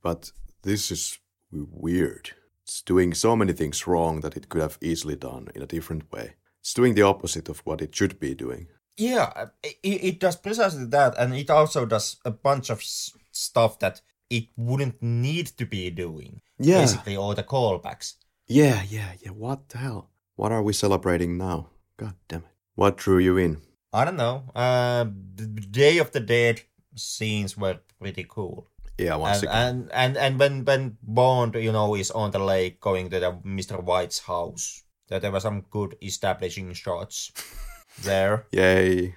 but 0.00 0.32
this 0.62 0.90
is 0.90 1.18
weird. 1.50 2.30
It's 2.62 2.82
doing 2.82 3.12
so 3.12 3.36
many 3.36 3.52
things 3.52 3.86
wrong 3.86 4.20
that 4.20 4.36
it 4.36 4.48
could 4.48 4.62
have 4.62 4.78
easily 4.80 5.16
done 5.16 5.48
in 5.54 5.62
a 5.62 5.66
different 5.66 6.10
way. 6.12 6.34
It's 6.60 6.74
doing 6.74 6.94
the 6.94 7.02
opposite 7.02 7.48
of 7.48 7.58
what 7.60 7.82
it 7.82 7.94
should 7.94 8.20
be 8.20 8.34
doing. 8.34 8.68
Yeah, 8.96 9.46
it, 9.62 9.76
it 9.82 10.20
does 10.20 10.36
precisely 10.36 10.84
that, 10.86 11.18
and 11.18 11.34
it 11.34 11.50
also 11.50 11.86
does 11.86 12.18
a 12.24 12.30
bunch 12.30 12.70
of 12.70 12.78
s- 12.78 13.12
stuff 13.32 13.78
that 13.80 14.00
it 14.32 14.48
wouldn't 14.56 15.02
need 15.02 15.46
to 15.58 15.64
be 15.66 15.90
doing. 15.90 16.40
Yeah. 16.58 16.80
Basically, 16.80 17.16
all 17.16 17.34
the 17.34 17.44
callbacks. 17.44 18.14
Yeah, 18.48 18.82
yeah, 18.88 19.12
yeah. 19.20 19.30
What 19.36 19.68
the 19.68 19.78
hell? 19.78 20.10
What 20.36 20.52
are 20.52 20.62
we 20.62 20.72
celebrating 20.72 21.36
now? 21.38 21.68
God 22.00 22.14
damn 22.28 22.40
it. 22.48 22.54
What 22.74 22.96
drew 22.96 23.18
you 23.18 23.36
in? 23.36 23.60
I 23.92 24.04
don't 24.06 24.16
know. 24.16 24.44
Uh, 24.54 25.04
the 25.36 25.46
Day 25.68 25.98
of 25.98 26.10
the 26.12 26.20
Dead 26.20 26.62
scenes 26.96 27.56
were 27.56 27.80
pretty 28.00 28.24
cool. 28.28 28.66
Yeah, 28.98 29.16
once 29.16 29.42
And, 29.42 29.48
again. 29.48 29.88
and 29.92 30.16
and 30.16 30.16
and 30.16 30.38
when 30.40 30.64
when 30.64 30.96
Bond, 31.02 31.54
you 31.56 31.72
know, 31.72 31.94
is 31.96 32.10
on 32.10 32.30
the 32.30 32.38
lake 32.38 32.80
going 32.80 33.10
to 33.10 33.20
the 33.20 33.32
Mr. 33.44 33.82
White's 33.82 34.20
house, 34.20 34.84
that 35.08 35.20
there 35.22 35.32
were 35.32 35.40
some 35.40 35.64
good 35.70 35.96
establishing 36.02 36.72
shots 36.74 37.32
there. 38.02 38.46
Yay. 38.52 39.14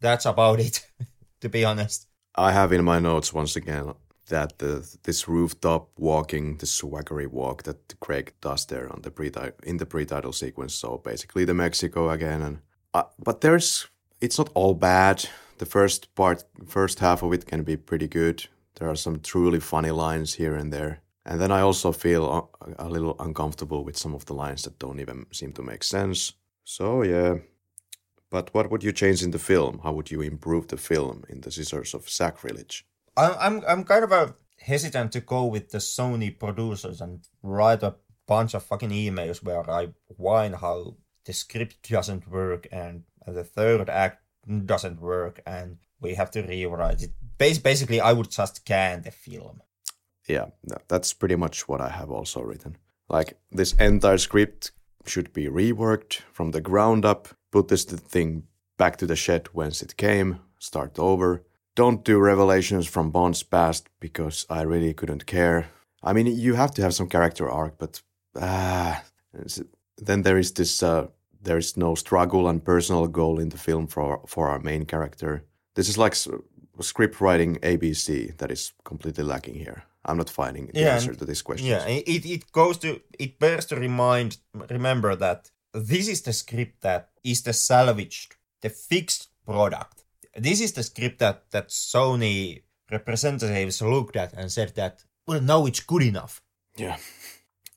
That's 0.00 0.26
about 0.26 0.60
it, 0.60 0.86
to 1.40 1.48
be 1.48 1.64
honest. 1.64 2.06
I 2.34 2.52
have 2.52 2.72
in 2.72 2.84
my 2.84 2.98
notes 2.98 3.32
once 3.32 3.56
again 3.56 3.92
that 4.28 4.58
the, 4.58 4.96
this 5.02 5.28
rooftop 5.28 5.90
walking, 5.98 6.56
the 6.58 6.66
swaggery 6.66 7.26
walk 7.26 7.64
that 7.64 8.00
Craig 8.00 8.32
does 8.40 8.66
there 8.66 8.92
on 8.92 9.02
the 9.02 9.10
pre 9.10 9.30
in 9.64 9.78
the 9.78 9.86
pre-title 9.86 10.32
sequence. 10.32 10.74
So 10.74 10.98
basically, 10.98 11.44
the 11.44 11.54
Mexico 11.54 12.10
again, 12.10 12.42
and 12.42 12.58
uh, 12.94 13.04
but 13.18 13.40
there's 13.40 13.88
it's 14.20 14.38
not 14.38 14.50
all 14.54 14.74
bad. 14.74 15.28
The 15.58 15.66
first 15.66 16.14
part, 16.14 16.44
first 16.66 16.98
half 17.00 17.22
of 17.22 17.32
it 17.32 17.46
can 17.46 17.62
be 17.62 17.76
pretty 17.76 18.08
good. 18.08 18.46
There 18.76 18.88
are 18.88 18.96
some 18.96 19.20
truly 19.20 19.60
funny 19.60 19.90
lines 19.90 20.34
here 20.34 20.54
and 20.54 20.72
there, 20.72 21.02
and 21.24 21.40
then 21.40 21.52
I 21.52 21.60
also 21.60 21.92
feel 21.92 22.50
a, 22.78 22.86
a 22.86 22.88
little 22.88 23.16
uncomfortable 23.18 23.84
with 23.84 23.96
some 23.96 24.14
of 24.14 24.24
the 24.24 24.34
lines 24.34 24.62
that 24.62 24.78
don't 24.78 25.00
even 25.00 25.26
seem 25.32 25.52
to 25.52 25.62
make 25.62 25.84
sense. 25.84 26.32
So 26.64 27.02
yeah. 27.02 27.38
But 28.30 28.54
what 28.54 28.70
would 28.70 28.82
you 28.82 28.92
change 28.92 29.22
in 29.22 29.30
the 29.30 29.38
film? 29.38 29.80
How 29.82 29.92
would 29.92 30.10
you 30.10 30.22
improve 30.22 30.68
the 30.68 30.78
film 30.78 31.24
in 31.28 31.42
the 31.42 31.50
Scissors 31.50 31.92
of 31.92 32.08
Sacrilege? 32.08 32.86
I'm 33.16 33.34
I'm 33.40 33.64
I'm 33.68 33.84
kind 33.84 34.04
of 34.04 34.12
a 34.12 34.34
hesitant 34.58 35.12
to 35.12 35.20
go 35.20 35.44
with 35.46 35.70
the 35.70 35.78
Sony 35.78 36.38
producers 36.38 37.00
and 37.00 37.20
write 37.42 37.82
a 37.82 37.96
bunch 38.26 38.54
of 38.54 38.62
fucking 38.62 38.90
emails 38.90 39.42
where 39.42 39.68
I 39.68 39.88
whine 40.16 40.54
how 40.54 40.96
the 41.24 41.32
script 41.32 41.88
doesn't 41.90 42.28
work 42.28 42.66
and 42.72 43.04
the 43.26 43.44
third 43.44 43.88
act 43.88 44.22
doesn't 44.66 45.00
work 45.00 45.40
and 45.46 45.78
we 46.00 46.14
have 46.14 46.30
to 46.32 46.42
rewrite 46.42 47.02
it. 47.02 47.12
Bas- 47.38 47.58
basically, 47.58 48.00
I 48.00 48.12
would 48.12 48.30
just 48.30 48.64
can 48.64 49.02
the 49.02 49.10
film. 49.10 49.62
yeah, 50.28 50.46
that's 50.88 51.12
pretty 51.12 51.36
much 51.36 51.68
what 51.68 51.80
I 51.80 51.88
have 51.88 52.10
also 52.10 52.40
written. 52.42 52.76
Like 53.08 53.38
this 53.50 53.74
entire 53.74 54.18
script 54.18 54.72
should 55.04 55.32
be 55.32 55.46
reworked 55.46 56.22
from 56.32 56.52
the 56.52 56.60
ground 56.60 57.04
up. 57.04 57.28
Put 57.50 57.68
this 57.68 57.84
thing 57.84 58.44
back 58.78 58.96
to 58.96 59.06
the 59.06 59.16
shed 59.16 59.48
whence 59.52 59.82
it 59.82 59.96
came. 59.96 60.40
Start 60.58 60.98
over. 60.98 61.44
Don't 61.74 62.04
do 62.04 62.18
revelations 62.18 62.86
from 62.86 63.10
Bond's 63.10 63.42
past 63.42 63.88
because 64.00 64.46
I 64.50 64.62
really 64.62 64.94
couldn't 64.94 65.26
care. 65.26 65.70
I 66.02 66.12
mean, 66.12 66.26
you 66.26 66.54
have 66.54 66.72
to 66.74 66.82
have 66.82 66.94
some 66.94 67.08
character 67.08 67.48
arc, 67.48 67.78
but 67.78 68.02
ah, 68.40 69.02
then 69.96 70.22
there 70.22 70.38
is 70.38 70.52
this. 70.52 70.82
Uh, 70.82 71.06
there 71.44 71.58
is 71.58 71.76
no 71.76 71.94
struggle 71.94 72.48
and 72.48 72.64
personal 72.64 73.08
goal 73.08 73.40
in 73.40 73.48
the 73.48 73.58
film 73.58 73.86
for 73.86 74.20
for 74.26 74.48
our 74.48 74.60
main 74.60 74.84
character. 74.84 75.44
This 75.74 75.88
is 75.88 75.98
like 75.98 76.14
script 76.80 77.20
writing 77.20 77.56
ABC 77.62 78.36
that 78.38 78.50
is 78.50 78.72
completely 78.84 79.24
lacking 79.24 79.54
here. 79.54 79.84
I'm 80.04 80.16
not 80.16 80.30
finding 80.30 80.66
the 80.66 80.80
Yeah, 80.80 80.94
answer 80.94 81.14
to 81.14 81.24
this 81.24 81.42
question. 81.42 81.68
Yeah, 81.68 81.86
it, 81.86 82.26
it 82.26 82.52
goes 82.52 82.78
to 82.78 83.00
it 83.18 83.38
bears 83.38 83.66
to 83.66 83.76
remind 83.76 84.38
remember 84.70 85.16
that 85.16 85.50
this 85.72 86.08
is 86.08 86.22
the 86.22 86.32
script 86.32 86.82
that 86.82 87.10
is 87.22 87.42
the 87.42 87.52
salvaged, 87.52 88.36
the 88.60 88.68
fixed 88.68 89.28
product. 89.46 90.01
This 90.36 90.60
is 90.60 90.72
the 90.72 90.82
script 90.82 91.18
that 91.18 91.50
that 91.50 91.68
Sony 91.68 92.62
representatives 92.90 93.82
looked 93.82 94.16
at 94.16 94.32
and 94.34 94.50
said 94.50 94.74
that 94.74 95.04
well 95.26 95.40
now 95.40 95.66
it's 95.66 95.80
good 95.80 96.02
enough. 96.02 96.42
Yeah. 96.76 96.96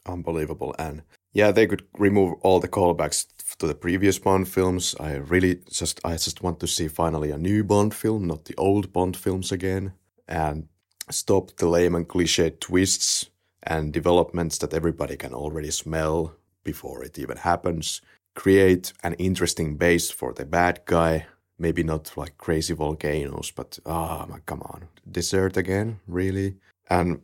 Unbelievable. 0.05 0.75
And 0.77 1.03
yeah, 1.33 1.51
they 1.51 1.67
could 1.67 1.83
remove 1.97 2.35
all 2.41 2.59
the 2.59 2.67
callbacks 2.67 3.27
to 3.57 3.67
the 3.67 3.75
previous 3.75 4.19
Bond 4.19 4.47
films. 4.47 4.95
I 4.99 5.15
really 5.15 5.61
just 5.69 5.99
I 6.05 6.13
just 6.13 6.41
want 6.41 6.59
to 6.59 6.67
see 6.67 6.87
finally 6.87 7.31
a 7.31 7.37
new 7.37 7.63
Bond 7.63 7.93
film, 7.93 8.27
not 8.27 8.45
the 8.45 8.55
old 8.57 8.93
Bond 8.93 9.17
films 9.17 9.51
again. 9.51 9.93
And 10.27 10.67
stop 11.09 11.55
the 11.57 11.67
lame 11.67 11.95
and 11.95 12.07
cliche 12.07 12.51
twists 12.51 13.29
and 13.63 13.93
developments 13.93 14.57
that 14.59 14.73
everybody 14.73 15.17
can 15.17 15.33
already 15.33 15.71
smell 15.71 16.35
before 16.63 17.03
it 17.03 17.19
even 17.19 17.37
happens. 17.37 18.01
Create 18.35 18.93
an 19.03 19.13
interesting 19.13 19.77
base 19.77 20.11
for 20.11 20.33
the 20.33 20.45
bad 20.45 20.81
guy. 20.85 21.27
Maybe 21.57 21.83
not 21.83 22.17
like 22.17 22.37
crazy 22.37 22.73
volcanoes, 22.73 23.51
but 23.51 23.79
ah, 23.85 24.25
my 24.29 24.39
come 24.45 24.61
on, 24.61 24.87
desert 25.09 25.57
again, 25.57 25.99
really? 26.07 26.55
And 26.89 27.21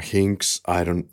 Hinx, 0.00 0.60
I 0.64 0.84
don't. 0.84 1.08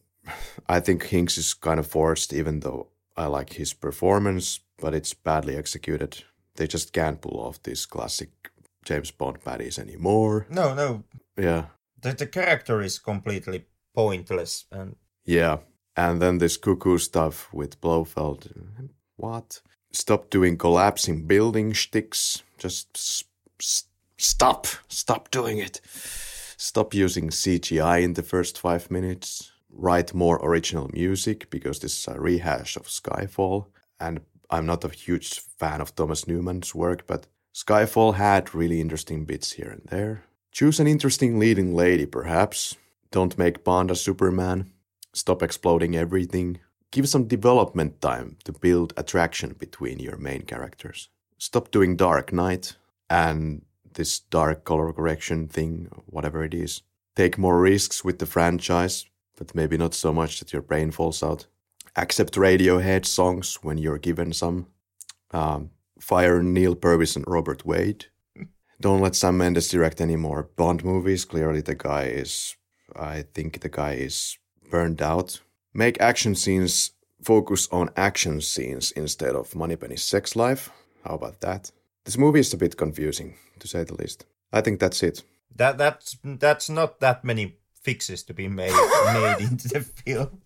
I 0.67 0.79
think 0.79 1.03
Hinx 1.03 1.37
is 1.37 1.53
kind 1.53 1.79
of 1.79 1.87
forced, 1.87 2.33
even 2.33 2.59
though 2.59 2.87
I 3.17 3.27
like 3.27 3.53
his 3.53 3.73
performance, 3.73 4.59
but 4.77 4.93
it's 4.93 5.13
badly 5.13 5.55
executed. 5.55 6.23
They 6.55 6.67
just 6.67 6.93
can't 6.93 7.21
pull 7.21 7.39
off 7.39 7.61
these 7.63 7.85
classic 7.85 8.29
James 8.85 9.11
Bond 9.11 9.41
baddies 9.41 9.79
anymore. 9.79 10.45
No, 10.49 10.73
no, 10.73 11.03
Yeah, 11.37 11.65
the, 12.01 12.13
the 12.13 12.27
character 12.27 12.81
is 12.81 12.99
completely 12.99 13.65
pointless 13.93 14.65
and 14.71 14.95
yeah. 15.25 15.57
And 15.97 16.21
then 16.21 16.37
this 16.37 16.57
cuckoo 16.57 16.97
stuff 16.97 17.53
with 17.53 17.79
Blofeld. 17.81 18.51
What? 19.15 19.61
Stop 19.95 20.29
doing 20.29 20.57
collapsing 20.57 21.25
building 21.25 21.71
shticks. 21.71 22.43
Just 22.57 23.25
stop. 24.17 24.67
Stop 24.89 25.31
doing 25.31 25.59
it. 25.59 25.79
Stop 26.57 26.93
using 26.93 27.29
CGI 27.29 28.03
in 28.03 28.13
the 28.13 28.21
first 28.21 28.59
five 28.59 28.91
minutes. 28.91 29.51
Write 29.69 30.13
more 30.13 30.37
original 30.43 30.89
music 30.93 31.49
because 31.49 31.79
this 31.79 31.97
is 31.97 32.07
a 32.07 32.19
rehash 32.19 32.75
of 32.75 32.87
Skyfall. 32.87 33.67
And 33.97 34.19
I'm 34.49 34.65
not 34.65 34.83
a 34.83 34.89
huge 34.89 35.39
fan 35.39 35.79
of 35.79 35.95
Thomas 35.95 36.27
Newman's 36.27 36.75
work, 36.75 37.07
but 37.07 37.27
Skyfall 37.53 38.15
had 38.15 38.53
really 38.53 38.81
interesting 38.81 39.23
bits 39.23 39.53
here 39.53 39.69
and 39.69 39.83
there. 39.89 40.25
Choose 40.51 40.79
an 40.79 40.87
interesting 40.87 41.39
leading 41.39 41.73
lady, 41.73 42.05
perhaps. 42.05 42.75
Don't 43.11 43.37
make 43.37 43.63
Bond 43.63 43.91
a 43.91 43.95
Superman. 43.95 44.71
Stop 45.13 45.41
exploding 45.41 45.95
everything. 45.95 46.59
Give 46.95 47.09
some 47.09 47.27
development 47.27 47.99
time 47.99 48.37
to 48.45 48.53
build 48.53 48.93
attraction 48.95 49.53
between 49.59 49.99
your 49.99 50.15
main 50.15 50.43
characters. 50.43 51.09
Stop 51.37 51.69
doing 51.69 51.97
Dark 51.97 52.31
Knight 52.31 52.77
and 53.09 53.63
this 53.95 54.19
dark 54.19 54.63
color 54.63 54.93
correction 54.93 55.49
thing, 55.49 55.89
whatever 56.05 56.45
it 56.45 56.53
is. 56.53 56.83
Take 57.17 57.37
more 57.37 57.59
risks 57.59 58.05
with 58.05 58.19
the 58.19 58.25
franchise, 58.25 59.05
but 59.35 59.53
maybe 59.53 59.75
not 59.75 59.93
so 59.93 60.13
much 60.13 60.39
that 60.39 60.53
your 60.53 60.61
brain 60.61 60.89
falls 60.89 61.21
out. 61.21 61.47
Accept 61.97 62.35
Radiohead 62.35 63.05
songs 63.05 63.55
when 63.61 63.77
you're 63.77 63.99
given 63.99 64.31
some. 64.31 64.67
Um, 65.31 65.71
fire 65.99 66.41
Neal 66.41 66.75
Purvis 66.75 67.17
and 67.17 67.25
Robert 67.27 67.65
Wade. 67.65 68.05
Don't 68.79 69.01
let 69.01 69.17
Sam 69.17 69.37
Mendes 69.37 69.67
direct 69.67 69.99
any 69.99 70.15
more 70.15 70.43
Bond 70.55 70.85
movies. 70.85 71.25
Clearly, 71.25 71.59
the 71.59 71.75
guy 71.75 72.03
is. 72.03 72.55
I 72.95 73.25
think 73.33 73.59
the 73.59 73.67
guy 73.67 73.95
is 73.95 74.37
burned 74.71 75.01
out. 75.01 75.41
Make 75.77 75.99
action 75.99 76.35
scenes 76.35 76.91
focus 77.21 77.67
on 77.69 77.89
action 77.97 78.39
scenes 78.39 78.91
instead 78.91 79.35
of 79.35 79.53
Moneypenny's 79.55 80.03
sex 80.03 80.33
life. 80.35 80.69
How 81.03 81.15
about 81.15 81.41
that? 81.41 81.69
This 82.05 82.17
movie 82.17 82.39
is 82.39 82.53
a 82.53 82.57
bit 82.57 82.77
confusing, 82.77 83.35
to 83.59 83.67
say 83.67 83.83
the 83.83 83.93
least. 83.95 84.25
I 84.53 84.61
think 84.61 84.79
that's 84.79 85.03
it. 85.03 85.23
that 85.57 85.77
that's 85.77 86.17
that's 86.23 86.69
not 86.69 86.99
that 86.99 87.23
many 87.25 87.57
fixes 87.83 88.23
to 88.23 88.33
be 88.33 88.47
made 88.47 88.71
made 89.13 89.41
into 89.41 89.67
the 89.67 89.81
film. 89.81 90.39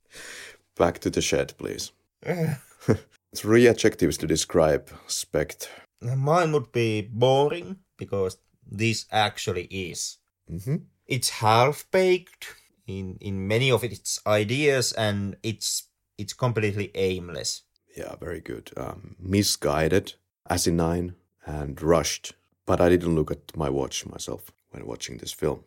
Back 0.75 0.97
to 0.99 1.09
the 1.11 1.21
shed, 1.21 1.53
please. 1.57 1.91
Three 3.35 3.67
adjectives 3.67 4.17
to 4.17 4.27
describe 4.27 4.89
Spect. 5.07 5.69
Mine 6.01 6.51
would 6.53 6.71
be 6.71 7.01
boring 7.01 7.77
because 7.97 8.37
this 8.71 9.05
actually 9.11 9.65
is. 9.65 10.17
hmm 10.47 10.77
It's 11.05 11.29
half 11.29 11.85
baked 11.91 12.47
in 12.89 13.17
in 13.21 13.47
many 13.47 13.71
of 13.71 13.83
its 13.83 14.19
ideas, 14.25 14.93
and 14.93 15.37
it's 15.43 15.87
it's 16.17 16.33
completely 16.33 16.91
aimless. 16.95 17.63
Yeah, 17.95 18.15
very 18.19 18.41
good. 18.41 18.71
Um, 18.75 19.15
misguided, 19.19 20.13
asinine, 20.49 21.15
and 21.45 21.81
rushed. 21.81 22.33
But 22.65 22.81
I 22.81 22.89
didn't 22.89 23.15
look 23.15 23.31
at 23.31 23.55
my 23.55 23.69
watch 23.69 24.05
myself 24.05 24.51
when 24.71 24.85
watching 24.85 25.17
this 25.17 25.33
film. 25.33 25.63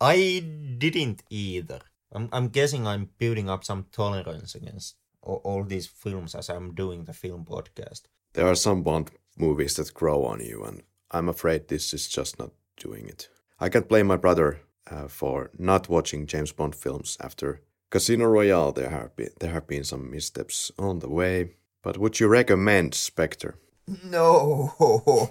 I 0.00 0.44
didn't 0.78 1.22
either. 1.30 1.80
I'm, 2.12 2.28
I'm 2.32 2.48
guessing 2.48 2.86
I'm 2.86 3.10
building 3.18 3.50
up 3.50 3.64
some 3.64 3.86
tolerance 3.90 4.54
against 4.54 4.96
all, 5.22 5.40
all 5.44 5.64
these 5.64 5.86
films 5.86 6.34
as 6.34 6.48
I'm 6.48 6.74
doing 6.74 7.04
the 7.04 7.12
film 7.12 7.44
podcast. 7.44 8.02
There 8.34 8.46
are 8.46 8.54
some 8.54 8.82
Bond 8.82 9.10
movies 9.36 9.74
that 9.74 9.94
grow 9.94 10.24
on 10.24 10.40
you, 10.40 10.64
and 10.64 10.82
I'm 11.10 11.28
afraid 11.28 11.68
this 11.68 11.92
is 11.94 12.08
just 12.08 12.38
not 12.38 12.52
doing 12.76 13.08
it. 13.08 13.28
I 13.58 13.68
can't 13.68 13.88
blame 13.88 14.06
my 14.06 14.16
brother 14.16 14.60
uh, 14.90 15.08
for 15.08 15.50
not 15.58 15.88
watching 15.88 16.26
James 16.26 16.52
Bond 16.52 16.74
films 16.74 17.16
after 17.20 17.60
Casino 17.90 18.26
Royale. 18.26 18.72
There 18.72 18.90
have 18.90 19.16
been 19.16 19.30
there 19.40 19.52
have 19.52 19.66
been 19.66 19.84
some 19.84 20.10
missteps 20.10 20.72
on 20.78 21.00
the 21.00 21.08
way, 21.08 21.52
but 21.82 21.98
would 21.98 22.20
you 22.20 22.28
recommend 22.28 22.94
Spectre? 22.94 23.58
No, 24.04 24.72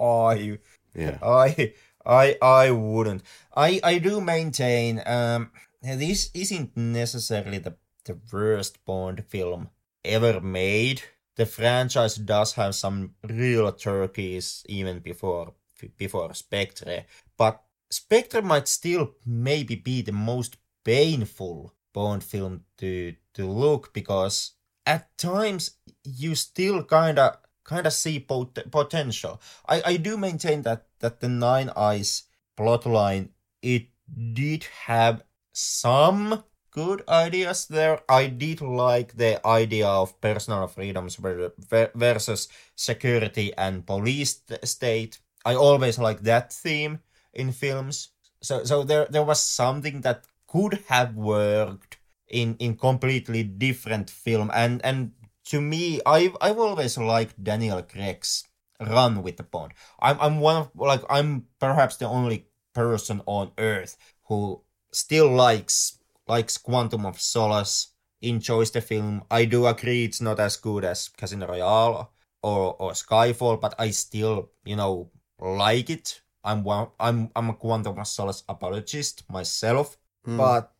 I, 0.00 0.58
Yeah, 0.94 1.18
I, 1.22 1.74
I, 2.06 2.36
I 2.40 2.70
wouldn't. 2.70 3.22
I, 3.54 3.80
I 3.84 3.98
do 3.98 4.22
maintain. 4.22 5.02
Um, 5.04 5.50
this 5.82 6.30
isn't 6.32 6.76
necessarily 6.76 7.58
the 7.58 7.76
the 8.04 8.18
worst 8.32 8.84
Bond 8.86 9.24
film 9.28 9.68
ever 10.04 10.40
made. 10.40 11.02
The 11.34 11.44
franchise 11.44 12.14
does 12.16 12.54
have 12.54 12.74
some 12.74 13.14
real 13.28 13.70
turkeys 13.72 14.64
even 14.68 15.00
before 15.00 15.52
before 15.96 16.34
Spectre, 16.34 17.04
but 17.36 17.62
Spectre 17.90 18.42
might 18.42 18.68
still 18.68 19.14
maybe 19.24 19.76
be 19.76 20.02
the 20.02 20.12
most 20.12 20.56
painful 20.84 21.72
Bond 21.92 22.22
film 22.22 22.64
to 22.78 23.14
to 23.34 23.46
look 23.46 23.92
because 23.94 24.52
at 24.84 25.16
times 25.16 25.78
you 26.04 26.34
still 26.34 26.84
kind 26.84 27.18
of 27.18 27.38
kind 27.64 27.86
of 27.86 27.92
see 27.92 28.20
pot- 28.20 28.70
potential. 28.70 29.40
I, 29.68 29.82
I 29.84 29.96
do 29.96 30.16
maintain 30.16 30.62
that 30.62 30.86
that 31.00 31.20
the 31.20 31.28
Nine 31.28 31.70
Eyes 31.76 32.24
plotline 32.56 33.30
it 33.62 33.88
did 34.32 34.64
have 34.86 35.24
some 35.52 36.44
good 36.70 37.02
ideas 37.08 37.66
there. 37.66 38.00
I 38.08 38.26
did 38.26 38.60
like 38.60 39.16
the 39.16 39.44
idea 39.46 39.88
of 39.88 40.20
personal 40.20 40.66
freedoms 40.68 41.16
ver- 41.16 41.52
ver- 41.58 41.92
versus 41.94 42.48
security 42.76 43.52
and 43.56 43.86
police 43.86 44.42
state. 44.64 45.18
I 45.46 45.54
always 45.54 45.98
like 45.98 46.22
that 46.22 46.52
theme 46.52 46.98
in 47.32 47.52
films. 47.52 48.10
So 48.42 48.64
so 48.64 48.82
there 48.82 49.06
there 49.06 49.24
was 49.24 49.40
something 49.40 50.02
that 50.02 50.26
could 50.50 50.82
have 50.88 51.14
worked 51.14 51.98
in 52.28 52.56
in 52.58 52.76
completely 52.76 53.44
different 53.44 54.10
film 54.10 54.50
and 54.52 54.82
and 54.84 55.12
to 55.46 55.60
me 55.60 56.00
I've 56.04 56.36
I've 56.40 56.58
always 56.58 56.98
liked 56.98 57.42
Daniel 57.42 57.82
Craig's 57.82 58.42
run 58.80 59.22
with 59.22 59.36
the 59.36 59.44
Bond. 59.44 59.72
I'm 60.00 60.18
I'm 60.20 60.40
one 60.40 60.56
of 60.56 60.70
like 60.74 61.02
I'm 61.08 61.46
perhaps 61.60 61.96
the 61.96 62.08
only 62.08 62.46
person 62.74 63.22
on 63.26 63.52
earth 63.58 63.96
who 64.26 64.62
still 64.92 65.30
likes 65.30 65.98
likes 66.26 66.58
Quantum 66.58 67.06
of 67.06 67.20
Solace, 67.20 67.94
enjoys 68.20 68.70
the 68.72 68.80
film. 68.80 69.22
I 69.30 69.44
do 69.44 69.66
agree 69.66 70.04
it's 70.04 70.20
not 70.20 70.40
as 70.40 70.56
good 70.56 70.84
as 70.84 71.08
Casino 71.08 71.46
Royale 71.46 72.10
or 72.42 72.76
or 72.82 72.92
Skyfall, 72.92 73.60
but 73.60 73.74
I 73.78 73.90
still, 73.90 74.50
you 74.64 74.76
know, 74.76 75.10
like 75.40 75.90
it. 75.90 76.20
I'm 76.44 76.62
one 76.62 76.88
I'm 77.00 77.30
I'm 77.34 77.50
a 77.50 77.54
Quantum 77.54 77.98
of 77.98 78.06
Solace 78.06 78.44
apologist 78.48 79.24
myself. 79.30 79.96
Hmm. 80.24 80.36
But 80.36 80.72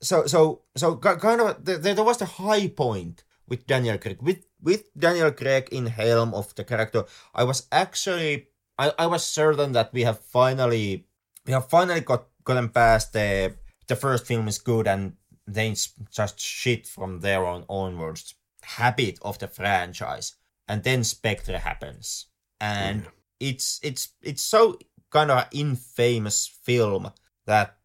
so 0.00 0.26
so 0.26 0.62
so 0.76 0.96
kind 0.96 1.40
of 1.40 1.64
there, 1.64 1.78
there 1.78 2.04
was 2.04 2.18
the 2.18 2.26
high 2.26 2.68
point 2.68 3.24
with 3.48 3.66
Daniel 3.66 3.98
Craig 3.98 4.20
with 4.20 4.46
with 4.62 4.92
Daniel 4.96 5.32
Craig 5.32 5.68
in 5.72 5.86
helm 5.86 6.34
of 6.34 6.54
the 6.54 6.64
character. 6.64 7.04
I 7.34 7.44
was 7.44 7.66
actually 7.72 8.48
I, 8.78 8.92
I 8.98 9.06
was 9.06 9.24
certain 9.24 9.72
that 9.72 9.92
we 9.92 10.02
have 10.02 10.20
finally 10.20 11.06
we 11.46 11.52
have 11.52 11.68
finally 11.68 12.00
got 12.00 12.26
gotten 12.44 12.68
past 12.68 13.12
the 13.12 13.54
the 13.86 13.96
first 13.96 14.26
film 14.26 14.48
is 14.48 14.58
good 14.58 14.86
and 14.86 15.14
then 15.46 15.72
it's 15.72 15.92
just 16.10 16.40
shit 16.40 16.86
from 16.86 17.20
there 17.20 17.44
on 17.44 17.64
onwards 17.68 18.34
habit 18.62 19.18
of 19.22 19.38
the 19.38 19.48
franchise 19.48 20.36
and 20.68 20.82
then 20.84 21.04
Spectre 21.04 21.58
happens 21.58 22.26
and 22.60 23.02
Yeah. 23.04 23.10
It's 23.40 23.80
it's 23.82 24.08
it's 24.22 24.42
so 24.42 24.78
kind 25.10 25.30
of 25.30 25.46
infamous 25.52 26.46
film 26.46 27.10
that 27.46 27.76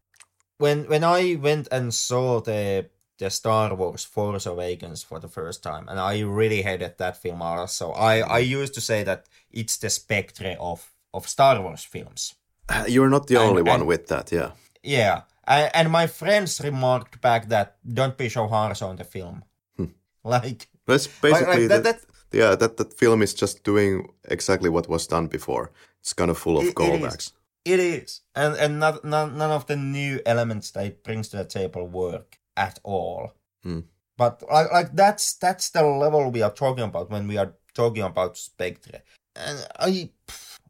when 0.58 0.84
when 0.84 1.04
I 1.04 1.36
went 1.40 1.68
and 1.70 1.92
saw 1.94 2.40
the 2.40 2.86
the 3.18 3.30
Star 3.30 3.74
Wars 3.74 4.04
Force 4.04 4.46
Awakens 4.46 5.02
for 5.02 5.20
the 5.20 5.28
first 5.28 5.62
time, 5.62 5.88
and 5.88 6.00
I 6.00 6.20
really 6.20 6.62
hated 6.62 6.96
that 6.98 7.16
film 7.16 7.42
also. 7.42 7.92
I 7.92 8.38
I 8.38 8.42
mm. 8.42 8.48
used 8.48 8.74
to 8.74 8.80
say 8.80 9.04
that 9.04 9.26
it's 9.50 9.76
the 9.78 9.90
Spectre 9.90 10.56
of 10.58 10.92
of 11.12 11.28
Star 11.28 11.60
Wars 11.60 11.84
films. 11.84 12.34
You're 12.88 13.10
not 13.10 13.26
the 13.26 13.36
And- 13.36 13.50
only 13.50 13.62
one 13.62 13.80
and- 13.80 13.88
with 13.88 14.06
that, 14.08 14.32
yeah. 14.32 14.52
Yeah, 14.82 15.22
and, 15.46 15.70
and 15.74 15.90
my 15.90 16.06
friends 16.06 16.60
remarked 16.60 17.20
back 17.20 17.48
that 17.48 17.76
don't 17.84 18.16
be 18.16 18.30
so 18.30 18.46
harsh 18.48 18.80
on 18.80 18.96
the 18.96 19.04
film. 19.04 19.44
Hmm. 19.76 19.92
like, 20.24 20.68
That's 20.86 21.06
basically 21.06 21.68
like 21.68 21.68
that, 21.68 21.82
that 21.84 22.00
yeah. 22.32 22.54
That 22.56 22.76
that 22.76 22.92
film 22.94 23.22
is 23.22 23.34
just 23.34 23.64
doing 23.64 24.08
exactly 24.24 24.70
what 24.70 24.88
was 24.88 25.06
done 25.06 25.26
before. 25.28 25.70
It's 26.00 26.12
kind 26.12 26.30
of 26.30 26.38
full 26.38 26.58
of 26.58 26.64
It- 26.64 26.68
it 26.68 26.70
is. 26.70 26.74
callbacks. 26.76 27.32
It 27.64 27.78
is, 27.78 28.22
and 28.34 28.56
and 28.56 28.80
not, 28.80 29.04
none 29.04 29.36
none 29.36 29.50
of 29.50 29.66
the 29.66 29.76
new 29.76 30.20
elements 30.24 30.70
that 30.70 30.86
it 30.86 31.04
brings 31.04 31.28
to 31.28 31.36
the 31.36 31.44
table 31.44 31.86
work 31.86 32.38
at 32.56 32.78
all. 32.82 33.32
Hmm. 33.62 33.80
But 34.16 34.42
like 34.50 34.72
like 34.72 34.96
that's 34.96 35.34
that's 35.34 35.68
the 35.70 35.84
level 35.84 36.30
we 36.30 36.40
are 36.40 36.50
talking 36.52 36.84
about 36.84 37.10
when 37.10 37.28
we 37.28 37.36
are 37.36 37.52
talking 37.74 38.02
about 38.02 38.38
Spectre. 38.38 39.02
And 39.36 39.66
I 39.78 40.08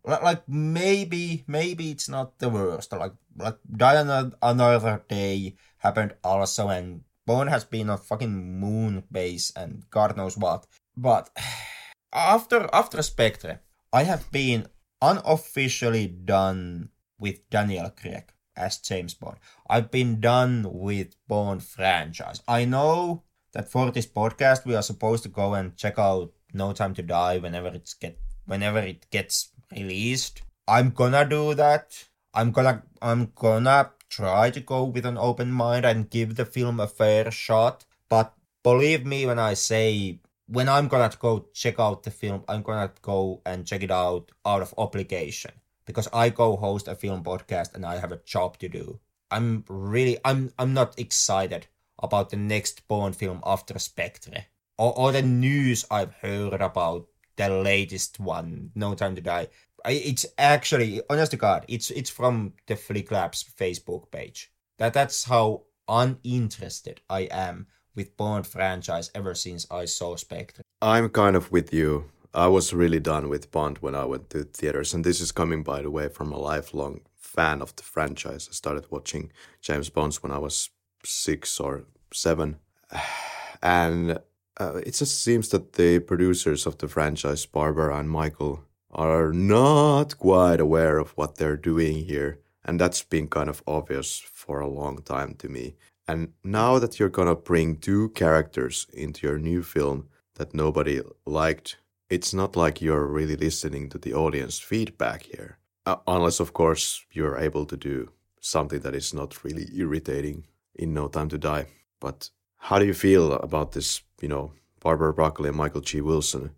like, 0.05 0.23
like 0.23 0.43
maybe 0.49 1.45
maybe 1.47 1.91
it's 1.93 2.09
not 2.09 2.39
the 2.39 2.49
worst. 2.49 2.91
Like 2.93 3.15
like 3.39 3.59
Die 3.71 4.33
Another 4.43 5.03
Day 5.09 5.55
happened 5.79 6.15
also, 6.25 6.69
and 6.69 7.03
Bond 7.25 7.51
has 7.51 7.65
been 7.65 7.89
on 7.91 7.99
fucking 7.99 8.59
moon 8.59 9.05
base 9.13 9.53
and 9.55 9.85
God 9.91 10.17
knows 10.17 10.37
what. 10.37 10.67
But 11.01 11.31
after 12.13 12.69
after 12.75 13.01
Spectre, 13.03 13.61
I 13.91 14.03
have 14.03 14.31
been 14.31 14.67
unofficially 15.01 16.07
done 16.07 16.91
with 17.19 17.49
Daniel 17.49 17.89
Craig 17.89 18.25
as 18.55 18.77
James 18.77 19.15
Bond. 19.15 19.39
I've 19.69 19.91
been 19.91 20.21
done 20.21 20.67
with 20.69 21.17
Bond 21.27 21.63
franchise. 21.63 22.43
I 22.47 22.67
know 22.67 23.23
that 23.55 23.71
for 23.71 23.91
this 23.91 24.07
podcast 24.07 24.67
we 24.67 24.77
are 24.77 24.83
supposed 24.83 25.23
to 25.23 25.31
go 25.31 25.55
and 25.55 25.75
check 25.75 25.99
out 25.99 26.33
No 26.53 26.75
Time 26.75 26.93
to 26.95 27.03
Die 27.03 27.39
whenever 27.39 27.69
it's 27.69 27.95
get 27.95 28.21
whenever 28.45 28.81
it 28.81 29.09
gets 29.11 29.53
released. 29.73 30.43
I'm 30.69 30.91
gonna 30.91 31.25
do 31.25 31.55
that. 31.55 32.09
I'm 32.35 32.53
gonna 32.53 32.83
I'm 33.01 33.33
gonna 33.35 33.93
try 34.11 34.51
to 34.51 34.61
go 34.61 34.85
with 34.85 35.07
an 35.07 35.17
open 35.17 35.51
mind 35.51 35.87
and 35.87 36.11
give 36.11 36.35
the 36.35 36.45
film 36.45 36.79
a 36.79 36.87
fair 36.87 37.31
shot. 37.31 37.87
But 38.11 38.35
believe 38.63 39.07
me 39.07 39.25
when 39.25 39.39
I 39.39 39.55
say 39.55 40.21
when 40.51 40.69
I'm 40.69 40.89
gonna 40.89 41.11
go 41.19 41.47
check 41.55 41.79
out 41.79 42.03
the 42.03 42.11
film, 42.11 42.45
I'm 42.49 42.63
gonna 42.63 42.93
go 43.03 43.41
and 43.47 43.67
check 43.67 43.83
it 43.83 43.91
out 43.91 44.33
out 44.45 44.63
of 44.63 44.75
obligation 44.77 45.53
because 45.87 46.09
I 46.13 46.31
go 46.31 46.57
host 46.57 46.89
a 46.89 46.97
film 46.97 47.23
podcast 47.23 47.75
and 47.75 47.87
I 47.87 47.99
have 47.99 48.11
a 48.13 48.21
job 48.25 48.59
to 48.59 48.69
do. 48.69 48.99
I'm 49.31 49.65
really 49.69 50.19
I'm 50.25 50.53
I'm 50.59 50.75
not 50.75 50.99
excited 50.99 51.69
about 52.03 52.31
the 52.31 52.37
next 52.37 52.89
Bond 52.89 53.15
film 53.15 53.41
after 53.47 53.79
Spectre 53.79 54.47
or, 54.77 54.99
or 54.99 55.13
the 55.13 55.23
news 55.23 55.85
I've 55.91 56.15
heard 56.15 56.61
about 56.61 57.07
the 57.37 57.49
latest 57.49 58.19
one, 58.19 58.73
No 58.75 58.95
Time 58.95 59.15
to 59.15 59.21
Die. 59.21 59.47
I, 59.85 59.93
it's 59.93 60.27
actually 60.37 61.01
honest 61.09 61.31
to 61.31 61.37
God, 61.37 61.65
it's 61.69 61.91
it's 61.93 62.11
from 62.11 62.55
the 62.67 62.75
Flick 62.75 63.13
Labs 63.13 63.45
Facebook 63.45 64.11
page. 64.11 64.51
That 64.79 64.95
that's 64.95 65.25
how 65.25 65.63
uninterested 65.89 67.03
I 67.09 67.21
am 67.31 67.69
with 68.01 68.17
Bond 68.17 68.47
franchise 68.47 69.11
ever 69.15 69.35
since 69.35 69.67
I 69.71 69.85
saw 69.85 70.17
Spectre. 70.17 70.63
I'm 70.81 71.11
kind 71.11 71.37
of 71.37 71.53
with 71.53 71.71
you. 71.75 72.07
I 72.33 72.47
was 72.47 72.73
really 72.73 73.01
done 73.01 73.29
with 73.29 73.51
Bond 73.51 73.77
when 73.79 73.95
I 73.95 74.07
went 74.07 74.31
to 74.31 74.45
theaters, 74.45 74.95
and 74.95 75.05
this 75.05 75.21
is 75.21 75.33
coming, 75.33 75.63
by 75.63 75.83
the 75.83 75.91
way, 75.91 76.09
from 76.09 76.33
a 76.33 76.39
lifelong 76.39 77.03
fan 77.19 77.61
of 77.61 77.77
the 77.77 77.83
franchise. 77.83 78.49
I 78.49 78.55
started 78.55 78.87
watching 78.91 79.33
James 79.61 79.91
Bonds 79.91 80.23
when 80.23 80.33
I 80.33 80.39
was 80.39 80.71
six 81.05 81.61
or 81.61 81.85
seven, 82.11 82.57
and 83.63 84.19
uh, 84.59 84.77
it 84.87 84.95
just 84.95 85.23
seems 85.23 85.51
that 85.51 85.75
the 85.75 85.99
producers 85.99 86.67
of 86.67 86.79
the 86.79 86.89
franchise, 86.89 87.45
Barbara 87.45 87.99
and 87.99 88.09
Michael, 88.09 88.65
are 88.93 89.31
not 89.33 90.17
quite 90.17 90.61
aware 90.61 90.97
of 90.97 91.11
what 91.19 91.37
they're 91.37 91.69
doing 91.71 92.07
here, 92.07 92.39
and 92.65 92.81
that's 92.81 93.03
been 93.03 93.29
kind 93.29 93.51
of 93.51 93.63
obvious 93.67 94.19
for 94.19 94.61
a 94.61 94.75
long 94.81 95.03
time 95.03 95.35
to 95.35 95.49
me. 95.51 95.75
And 96.09 96.33
now 96.43 96.79
that 96.79 96.99
you're 96.99 97.09
gonna 97.09 97.37
bring 97.37 97.77
two 97.77 98.11
characters 98.11 98.87
into 98.93 99.27
your 99.27 99.39
new 99.39 99.63
film 99.63 100.09
that 100.35 100.55
nobody 100.55 101.01
liked, 101.27 101.77
it's 102.09 102.35
not 102.35 102.57
like 102.57 102.81
you're 102.81 103.07
really 103.07 103.37
listening 103.37 103.89
to 103.91 103.99
the 103.99 104.15
audience 104.15 104.59
feedback 104.59 105.23
here. 105.23 105.59
Uh, 105.87 105.97
unless, 106.07 106.41
of 106.41 106.53
course, 106.53 107.05
you're 107.13 107.39
able 107.39 107.65
to 107.67 107.77
do 107.77 108.11
something 108.41 108.81
that 108.81 108.95
is 108.95 109.15
not 109.15 109.45
really 109.45 109.69
irritating 109.75 110.47
in 110.75 110.93
No 110.93 111.09
Time 111.09 111.29
to 111.29 111.39
Die. 111.39 111.67
But 112.01 112.31
how 112.57 112.79
do 112.79 112.87
you 112.87 112.95
feel 112.95 113.33
about 113.33 113.73
this? 113.73 114.03
You 114.21 114.29
know, 114.29 114.53
Barbara 114.81 115.15
Broccoli 115.15 115.49
and 115.49 115.57
Michael 115.57 115.81
G. 115.81 116.01
Wilson. 116.01 116.51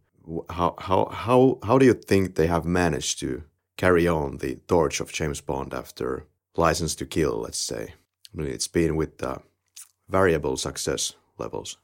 How 0.51 0.75
how 0.79 1.07
how 1.07 1.59
how 1.63 1.79
do 1.79 1.85
you 1.87 1.95
think 1.95 2.35
they 2.35 2.47
have 2.47 2.65
managed 2.65 3.19
to 3.21 3.43
carry 3.77 4.07
on 4.07 4.39
the 4.39 4.57
torch 4.69 5.01
of 5.01 5.13
James 5.13 5.41
Bond 5.41 5.75
after 5.75 6.27
License 6.57 6.95
to 6.97 7.07
Kill? 7.07 7.41
Let's 7.41 7.59
say. 7.59 7.95
It's 8.39 8.69
been 8.69 8.97
with 8.97 9.23
uh, 9.23 9.39
variable 10.09 10.57
success 10.57 11.15
levels. 11.39 11.77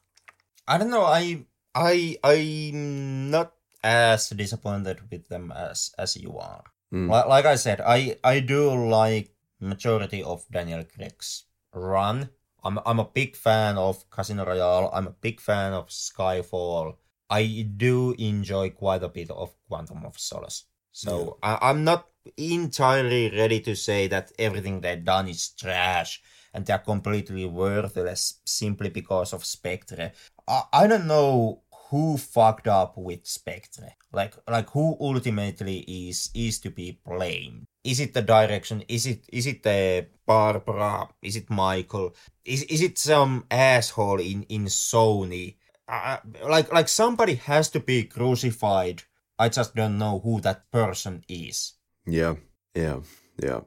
I 0.67 0.77
don't 0.77 0.89
know. 0.89 1.05
I 1.05 1.45
I 1.75 2.17
I'm 2.23 3.29
not 3.29 3.53
as 3.83 4.29
disappointed 4.29 4.99
with 5.11 5.29
them 5.29 5.51
as 5.51 5.93
as 5.97 6.17
you 6.17 6.37
are. 6.37 6.63
Mm. 6.93 7.09
Like, 7.09 7.27
like 7.27 7.45
I 7.45 7.55
said, 7.55 7.81
I 7.81 8.17
I 8.23 8.39
do 8.39 8.73
like 8.73 9.33
majority 9.59 10.23
of 10.23 10.45
Daniel 10.51 10.83
Craig's 10.83 11.45
run. 11.73 12.29
I'm 12.63 12.79
I'm 12.85 12.99
a 12.99 13.05
big 13.05 13.35
fan 13.35 13.77
of 13.77 14.09
Casino 14.09 14.45
Royale. 14.45 14.89
I'm 14.93 15.07
a 15.07 15.17
big 15.21 15.39
fan 15.39 15.73
of 15.73 15.89
Skyfall. 15.89 16.95
I 17.29 17.69
do 17.77 18.15
enjoy 18.17 18.71
quite 18.71 19.03
a 19.03 19.09
bit 19.09 19.29
of 19.29 19.53
Quantum 19.67 20.03
of 20.05 20.17
Solace. 20.17 20.65
So 20.91 21.37
I, 21.43 21.57
I'm 21.61 21.83
not 21.83 22.07
entirely 22.35 23.29
ready 23.29 23.59
to 23.61 23.75
say 23.75 24.07
that 24.07 24.31
everything 24.39 24.81
they've 24.81 25.03
done 25.03 25.27
is 25.29 25.49
trash 25.49 26.21
and 26.53 26.65
they're 26.65 26.79
completely 26.79 27.45
worthless 27.45 28.41
simply 28.45 28.89
because 28.89 29.33
of 29.33 29.45
Spectre. 29.45 30.11
I, 30.47 30.63
I 30.73 30.87
don't 30.87 31.07
know 31.07 31.63
who 31.89 32.17
fucked 32.17 32.67
up 32.67 32.97
with 32.97 33.25
Spectre. 33.25 33.89
Like 34.11 34.35
like 34.47 34.69
who 34.69 34.97
ultimately 34.99 35.79
is 35.79 36.29
is 36.33 36.59
to 36.59 36.69
be 36.69 36.99
blamed. 37.05 37.65
Is 37.83 37.99
it 37.99 38.13
the 38.13 38.21
direction? 38.21 38.83
Is 38.87 39.05
it 39.05 39.25
is 39.31 39.47
it 39.47 39.63
the 39.63 40.07
Barbara? 40.25 41.09
Is 41.21 41.35
it 41.35 41.49
Michael? 41.49 42.15
Is 42.45 42.63
is 42.63 42.81
it 42.81 42.97
some 42.97 43.45
asshole 43.49 44.19
in 44.19 44.43
in 44.43 44.65
Sony? 44.65 45.57
Uh, 45.87 46.17
like 46.47 46.71
like 46.71 46.87
somebody 46.87 47.35
has 47.35 47.69
to 47.69 47.79
be 47.79 48.03
crucified. 48.03 49.03
I 49.39 49.49
just 49.49 49.73
don't 49.73 49.97
know 49.97 50.19
who 50.19 50.41
that 50.41 50.69
person 50.71 51.23
is. 51.27 51.73
Yeah, 52.05 52.35
yeah, 52.75 52.99
yeah. 53.41 53.61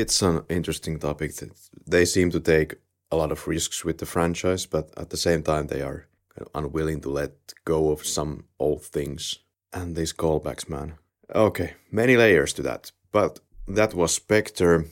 It's 0.00 0.22
an 0.22 0.42
interesting 0.48 0.98
topic. 0.98 1.30
They 1.86 2.04
seem 2.04 2.32
to 2.32 2.40
take 2.40 2.74
a 3.12 3.16
lot 3.16 3.30
of 3.30 3.46
risks 3.46 3.84
with 3.84 3.98
the 3.98 4.06
franchise, 4.06 4.66
but 4.66 4.90
at 4.96 5.10
the 5.10 5.16
same 5.16 5.44
time, 5.44 5.68
they 5.68 5.82
are 5.82 6.08
unwilling 6.52 7.00
to 7.02 7.10
let 7.10 7.32
go 7.64 7.92
of 7.92 8.04
some 8.04 8.46
old 8.58 8.82
things. 8.82 9.38
And 9.72 9.94
these 9.94 10.12
callbacks, 10.12 10.68
man. 10.68 10.94
Okay, 11.32 11.74
many 11.92 12.16
layers 12.16 12.52
to 12.54 12.62
that. 12.62 12.90
But 13.12 13.38
that 13.68 13.94
was 13.94 14.12
Spectre 14.12 14.86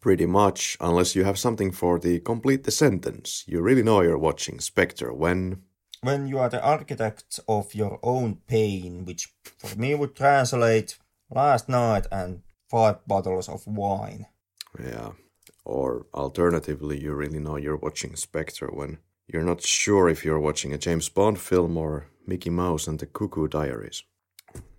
pretty 0.00 0.26
much, 0.26 0.76
unless 0.80 1.16
you 1.16 1.24
have 1.24 1.38
something 1.38 1.72
for 1.72 1.98
the 1.98 2.20
complete 2.20 2.64
the 2.64 2.70
sentence. 2.70 3.44
You 3.46 3.62
really 3.62 3.82
know 3.82 4.02
you're 4.02 4.18
watching 4.18 4.60
Spectre 4.60 5.14
when. 5.14 5.62
When 6.02 6.26
you 6.26 6.38
are 6.38 6.50
the 6.50 6.62
architect 6.62 7.40
of 7.48 7.74
your 7.74 7.98
own 8.02 8.36
pain, 8.46 9.06
which 9.06 9.32
for 9.58 9.78
me 9.78 9.94
would 9.94 10.14
translate 10.14 10.98
last 11.30 11.70
night 11.70 12.06
and 12.12 12.42
five 12.68 12.96
bottles 13.06 13.48
of 13.48 13.66
wine. 13.66 14.26
Yeah. 14.78 15.10
Or 15.64 16.06
alternatively, 16.14 17.00
you 17.00 17.12
really 17.12 17.38
know 17.38 17.56
you're 17.56 17.76
watching 17.76 18.16
Spectre 18.16 18.68
when 18.68 18.98
you're 19.28 19.44
not 19.44 19.62
sure 19.62 20.08
if 20.08 20.24
you're 20.24 20.40
watching 20.40 20.72
a 20.72 20.78
James 20.78 21.08
Bond 21.08 21.38
film 21.38 21.76
or 21.76 22.06
Mickey 22.26 22.50
Mouse 22.50 22.86
and 22.86 22.98
the 22.98 23.06
Cuckoo 23.06 23.48
Diaries. 23.48 24.02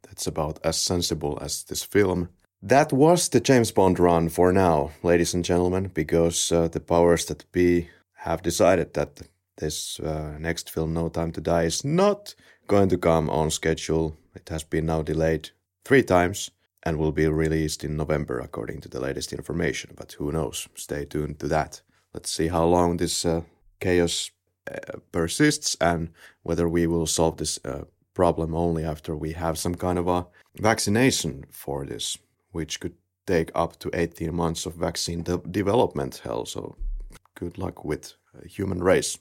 That's 0.03 0.27
about 0.27 0.59
as 0.63 0.77
sensible 0.79 1.37
as 1.41 1.63
this 1.63 1.83
film. 1.83 2.29
That 2.61 2.93
was 2.93 3.29
the 3.29 3.39
James 3.39 3.71
Bond 3.71 3.99
run 3.99 4.29
for 4.29 4.53
now, 4.53 4.91
ladies 5.03 5.33
and 5.33 5.43
gentlemen, 5.43 5.91
because 5.93 6.51
uh, 6.51 6.67
the 6.67 6.79
powers 6.79 7.25
that 7.25 7.51
be 7.51 7.89
have 8.17 8.41
decided 8.41 8.93
that 8.93 9.21
this 9.57 9.99
uh, 9.99 10.37
next 10.39 10.69
film, 10.69 10.93
No 10.93 11.09
Time 11.09 11.31
to 11.33 11.41
Die, 11.41 11.63
is 11.63 11.83
not 11.83 12.35
going 12.67 12.89
to 12.89 12.97
come 12.97 13.29
on 13.29 13.51
schedule. 13.51 14.17
It 14.35 14.49
has 14.49 14.63
been 14.63 14.85
now 14.85 15.01
delayed 15.01 15.49
three 15.83 16.03
times 16.03 16.51
and 16.83 16.97
will 16.97 17.11
be 17.11 17.27
released 17.27 17.83
in 17.83 17.97
November, 17.97 18.39
according 18.39 18.81
to 18.81 18.89
the 18.89 18.99
latest 18.99 19.33
information. 19.33 19.93
But 19.95 20.13
who 20.13 20.31
knows? 20.31 20.67
Stay 20.75 21.05
tuned 21.05 21.39
to 21.39 21.47
that. 21.47 21.81
Let's 22.13 22.31
see 22.31 22.47
how 22.47 22.65
long 22.65 22.97
this 22.97 23.25
uh, 23.25 23.41
chaos 23.79 24.31
uh, 24.69 24.99
persists 25.11 25.75
and 25.81 26.09
whether 26.43 26.69
we 26.69 26.87
will 26.87 27.07
solve 27.07 27.37
this 27.37 27.59
uh, 27.65 27.83
problem 28.13 28.53
only 28.53 28.83
after 28.83 29.15
we 29.15 29.33
have 29.33 29.57
some 29.57 29.75
kind 29.75 29.97
of 29.97 30.07
a 30.07 30.27
vaccination 30.57 31.45
for 31.49 31.85
this, 31.85 32.17
which 32.51 32.79
could 32.79 32.93
take 33.25 33.51
up 33.55 33.79
to 33.79 33.89
18 33.93 34.33
months 34.33 34.65
of 34.65 34.75
vaccine 34.75 35.23
de- 35.23 35.37
development 35.37 36.21
hell. 36.23 36.45
So 36.45 36.75
good 37.35 37.57
luck 37.57 37.83
with 37.83 38.13
uh, 38.37 38.45
human 38.45 38.83
race. 38.83 39.17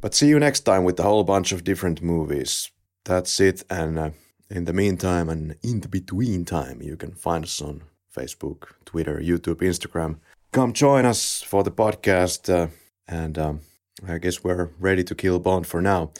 But 0.00 0.14
see 0.14 0.28
you 0.28 0.38
next 0.38 0.60
time 0.60 0.84
with 0.84 0.98
a 1.00 1.04
whole 1.04 1.24
bunch 1.24 1.52
of 1.52 1.64
different 1.64 2.02
movies. 2.02 2.70
That's 3.04 3.40
it. 3.40 3.64
And 3.70 3.98
uh, 3.98 4.10
in 4.52 4.66
the 4.66 4.72
meantime 4.72 5.30
and 5.30 5.56
in 5.62 5.80
the 5.80 5.88
between 5.88 6.44
time, 6.44 6.82
you 6.82 6.96
can 6.96 7.12
find 7.12 7.44
us 7.44 7.62
on 7.62 7.82
Facebook, 8.14 8.68
Twitter, 8.84 9.18
YouTube, 9.18 9.62
Instagram. 9.62 10.18
Come 10.52 10.74
join 10.74 11.06
us 11.06 11.42
for 11.42 11.64
the 11.64 11.70
podcast. 11.70 12.52
Uh, 12.52 12.68
and 13.08 13.38
um, 13.38 13.60
I 14.06 14.18
guess 14.18 14.44
we're 14.44 14.70
ready 14.78 15.04
to 15.04 15.14
kill 15.14 15.38
Bond 15.38 15.66
for 15.66 15.80
now. 15.80 16.12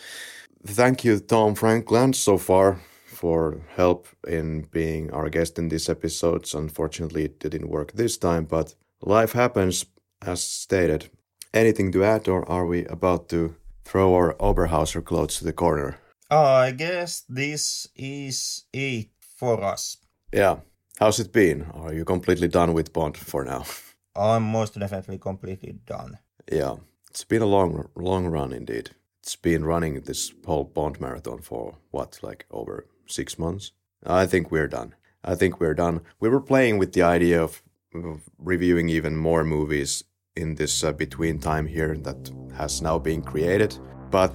Thank 0.67 1.05
you, 1.05 1.19
Tom 1.19 1.55
Frankland, 1.55 2.15
so 2.15 2.39
far 2.39 2.81
for 3.07 3.61
help 3.77 4.09
in 4.27 4.63
being 4.71 5.11
our 5.11 5.29
guest 5.29 5.59
in 5.59 5.69
these 5.69 5.91
episodes. 5.91 6.55
Unfortunately, 6.55 7.25
it 7.25 7.39
didn't 7.39 7.69
work 7.69 7.93
this 7.93 8.17
time, 8.17 8.45
but 8.47 8.75
life 9.03 9.33
happens 9.33 9.85
as 10.23 10.43
stated. 10.43 11.11
Anything 11.53 11.93
to 11.93 12.03
add, 12.03 12.29
or 12.29 12.49
are 12.49 12.65
we 12.65 12.87
about 12.87 13.29
to 13.29 13.55
throw 13.85 14.15
our 14.15 14.35
Oberhauser 14.35 15.05
clothes 15.05 15.37
to 15.39 15.45
the 15.45 15.53
corner? 15.53 15.99
I 16.33 16.71
guess 16.73 17.25
this 17.29 17.89
is 17.95 18.65
it 18.73 19.09
for 19.37 19.63
us. 19.63 19.99
Yeah. 20.33 20.61
How's 20.99 21.21
it 21.21 21.33
been? 21.33 21.67
Are 21.75 21.93
you 21.93 22.05
completely 22.05 22.49
done 22.49 22.73
with 22.73 22.93
Bond 22.93 23.17
for 23.17 23.45
now? 23.45 23.65
I'm 24.17 24.43
most 24.43 24.79
definitely 24.79 25.19
completely 25.19 25.79
done. 25.87 26.19
yeah. 26.51 26.77
It's 27.11 27.25
been 27.25 27.43
a 27.43 27.47
long, 27.47 27.91
long 27.95 28.27
run 28.27 28.53
indeed. 28.55 28.91
It's 29.23 29.37
been 29.37 29.67
running 29.67 30.01
this 30.01 30.33
whole 30.47 30.65
Bond 30.65 30.99
marathon 30.99 31.43
for 31.43 31.77
what, 31.91 32.19
like 32.23 32.47
over 32.51 32.87
six 33.07 33.39
months? 33.39 33.73
I 34.07 34.25
think 34.25 34.51
we're 34.51 34.69
done. 34.69 34.95
I 35.23 35.35
think 35.35 35.61
we're 35.61 35.75
done. 35.75 36.01
We 36.21 36.31
were 36.31 36.41
playing 36.41 36.79
with 36.79 36.95
the 36.95 37.03
idea 37.03 37.43
of, 37.43 37.63
of 37.95 38.23
reviewing 38.39 38.89
even 38.89 39.15
more 39.17 39.45
movies 39.45 40.03
in 40.35 40.55
this 40.55 40.83
uh, 40.83 40.93
between 40.93 41.39
time 41.39 41.67
here 41.67 41.95
that 41.99 42.31
has 42.57 42.81
now 42.81 42.99
been 42.99 43.21
created. 43.21 43.79
But 44.11 44.33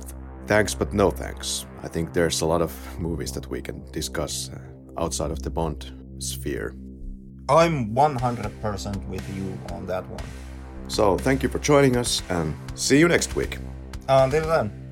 thanks, 0.47 0.73
but 0.73 0.93
no 0.93 1.11
thanks. 1.11 1.65
I 1.83 1.87
think 1.87 2.13
there's 2.13 2.41
a 2.41 2.45
lot 2.45 2.61
of 2.61 2.71
movies 2.99 3.31
that 3.33 3.47
we 3.49 3.61
can 3.61 3.83
discuss 3.91 4.49
uh, 4.49 4.59
outside 5.01 5.31
of 5.31 5.41
the 5.43 5.49
Bond 5.49 5.93
sphere. 6.19 6.73
I'm 7.49 7.93
100% 7.93 9.07
with 9.07 9.35
you 9.35 9.57
on 9.75 9.85
that 9.85 10.07
one. 10.09 10.23
So 10.87 11.17
thank 11.17 11.43
you 11.43 11.49
for 11.49 11.59
joining 11.59 11.95
us 11.97 12.21
and 12.29 12.55
see 12.75 12.97
you 12.99 13.07
next 13.07 13.35
week. 13.35 13.59
Until 14.07 14.47
then. 14.47 14.86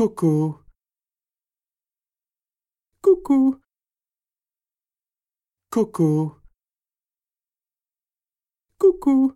Cuckoo. 0.00 0.54
Cuckoo. 3.04 3.52
Cuckoo. 5.70 6.30
Cuckoo. 8.80 9.28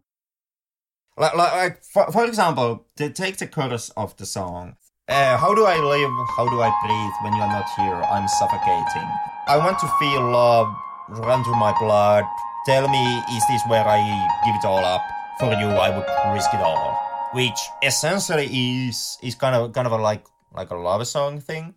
Like, 1.19 1.37
like, 1.37 1.85
for, 1.85 2.11
for 2.11 2.25
example, 2.25 2.87
to 2.97 3.11
take 3.11 3.37
the 3.37 3.47
chorus 3.47 3.91
of 3.95 4.17
the 4.17 4.25
song. 4.25 4.77
Uh, 5.07 5.37
how 5.37 5.55
do 5.55 5.67
I 5.67 5.77
live? 5.77 6.11
How 6.35 6.49
do 6.49 6.63
I 6.63 6.73
breathe 6.81 7.17
when 7.21 7.37
you're 7.37 7.47
not 7.47 7.69
here? 7.77 8.01
I'm 8.09 8.27
suffocating. 8.27 9.09
I 9.47 9.59
want 9.59 9.79
to 9.81 9.89
feel 10.01 10.23
love 10.31 10.75
run 11.11 11.45
through 11.45 11.61
my 11.61 11.77
blood. 11.79 12.25
Tell 12.65 12.89
me, 12.89 13.05
is 13.37 13.45
this 13.51 13.61
where 13.69 13.87
I 13.87 14.01
give 14.47 14.55
it 14.55 14.65
all 14.65 14.83
up? 14.83 15.03
For 15.39 15.53
you, 15.53 15.69
I 15.77 15.91
would 15.91 16.09
risk 16.33 16.55
it 16.55 16.61
all. 16.61 16.99
Which 17.35 17.61
essentially 17.83 18.47
is 18.89 19.19
is 19.21 19.35
kind 19.35 19.55
of 19.55 19.75
kind 19.75 19.87
of 19.87 20.01
like 20.01 20.25
like 20.55 20.71
a 20.71 20.77
love 20.77 21.07
song 21.07 21.41
thing. 21.41 21.75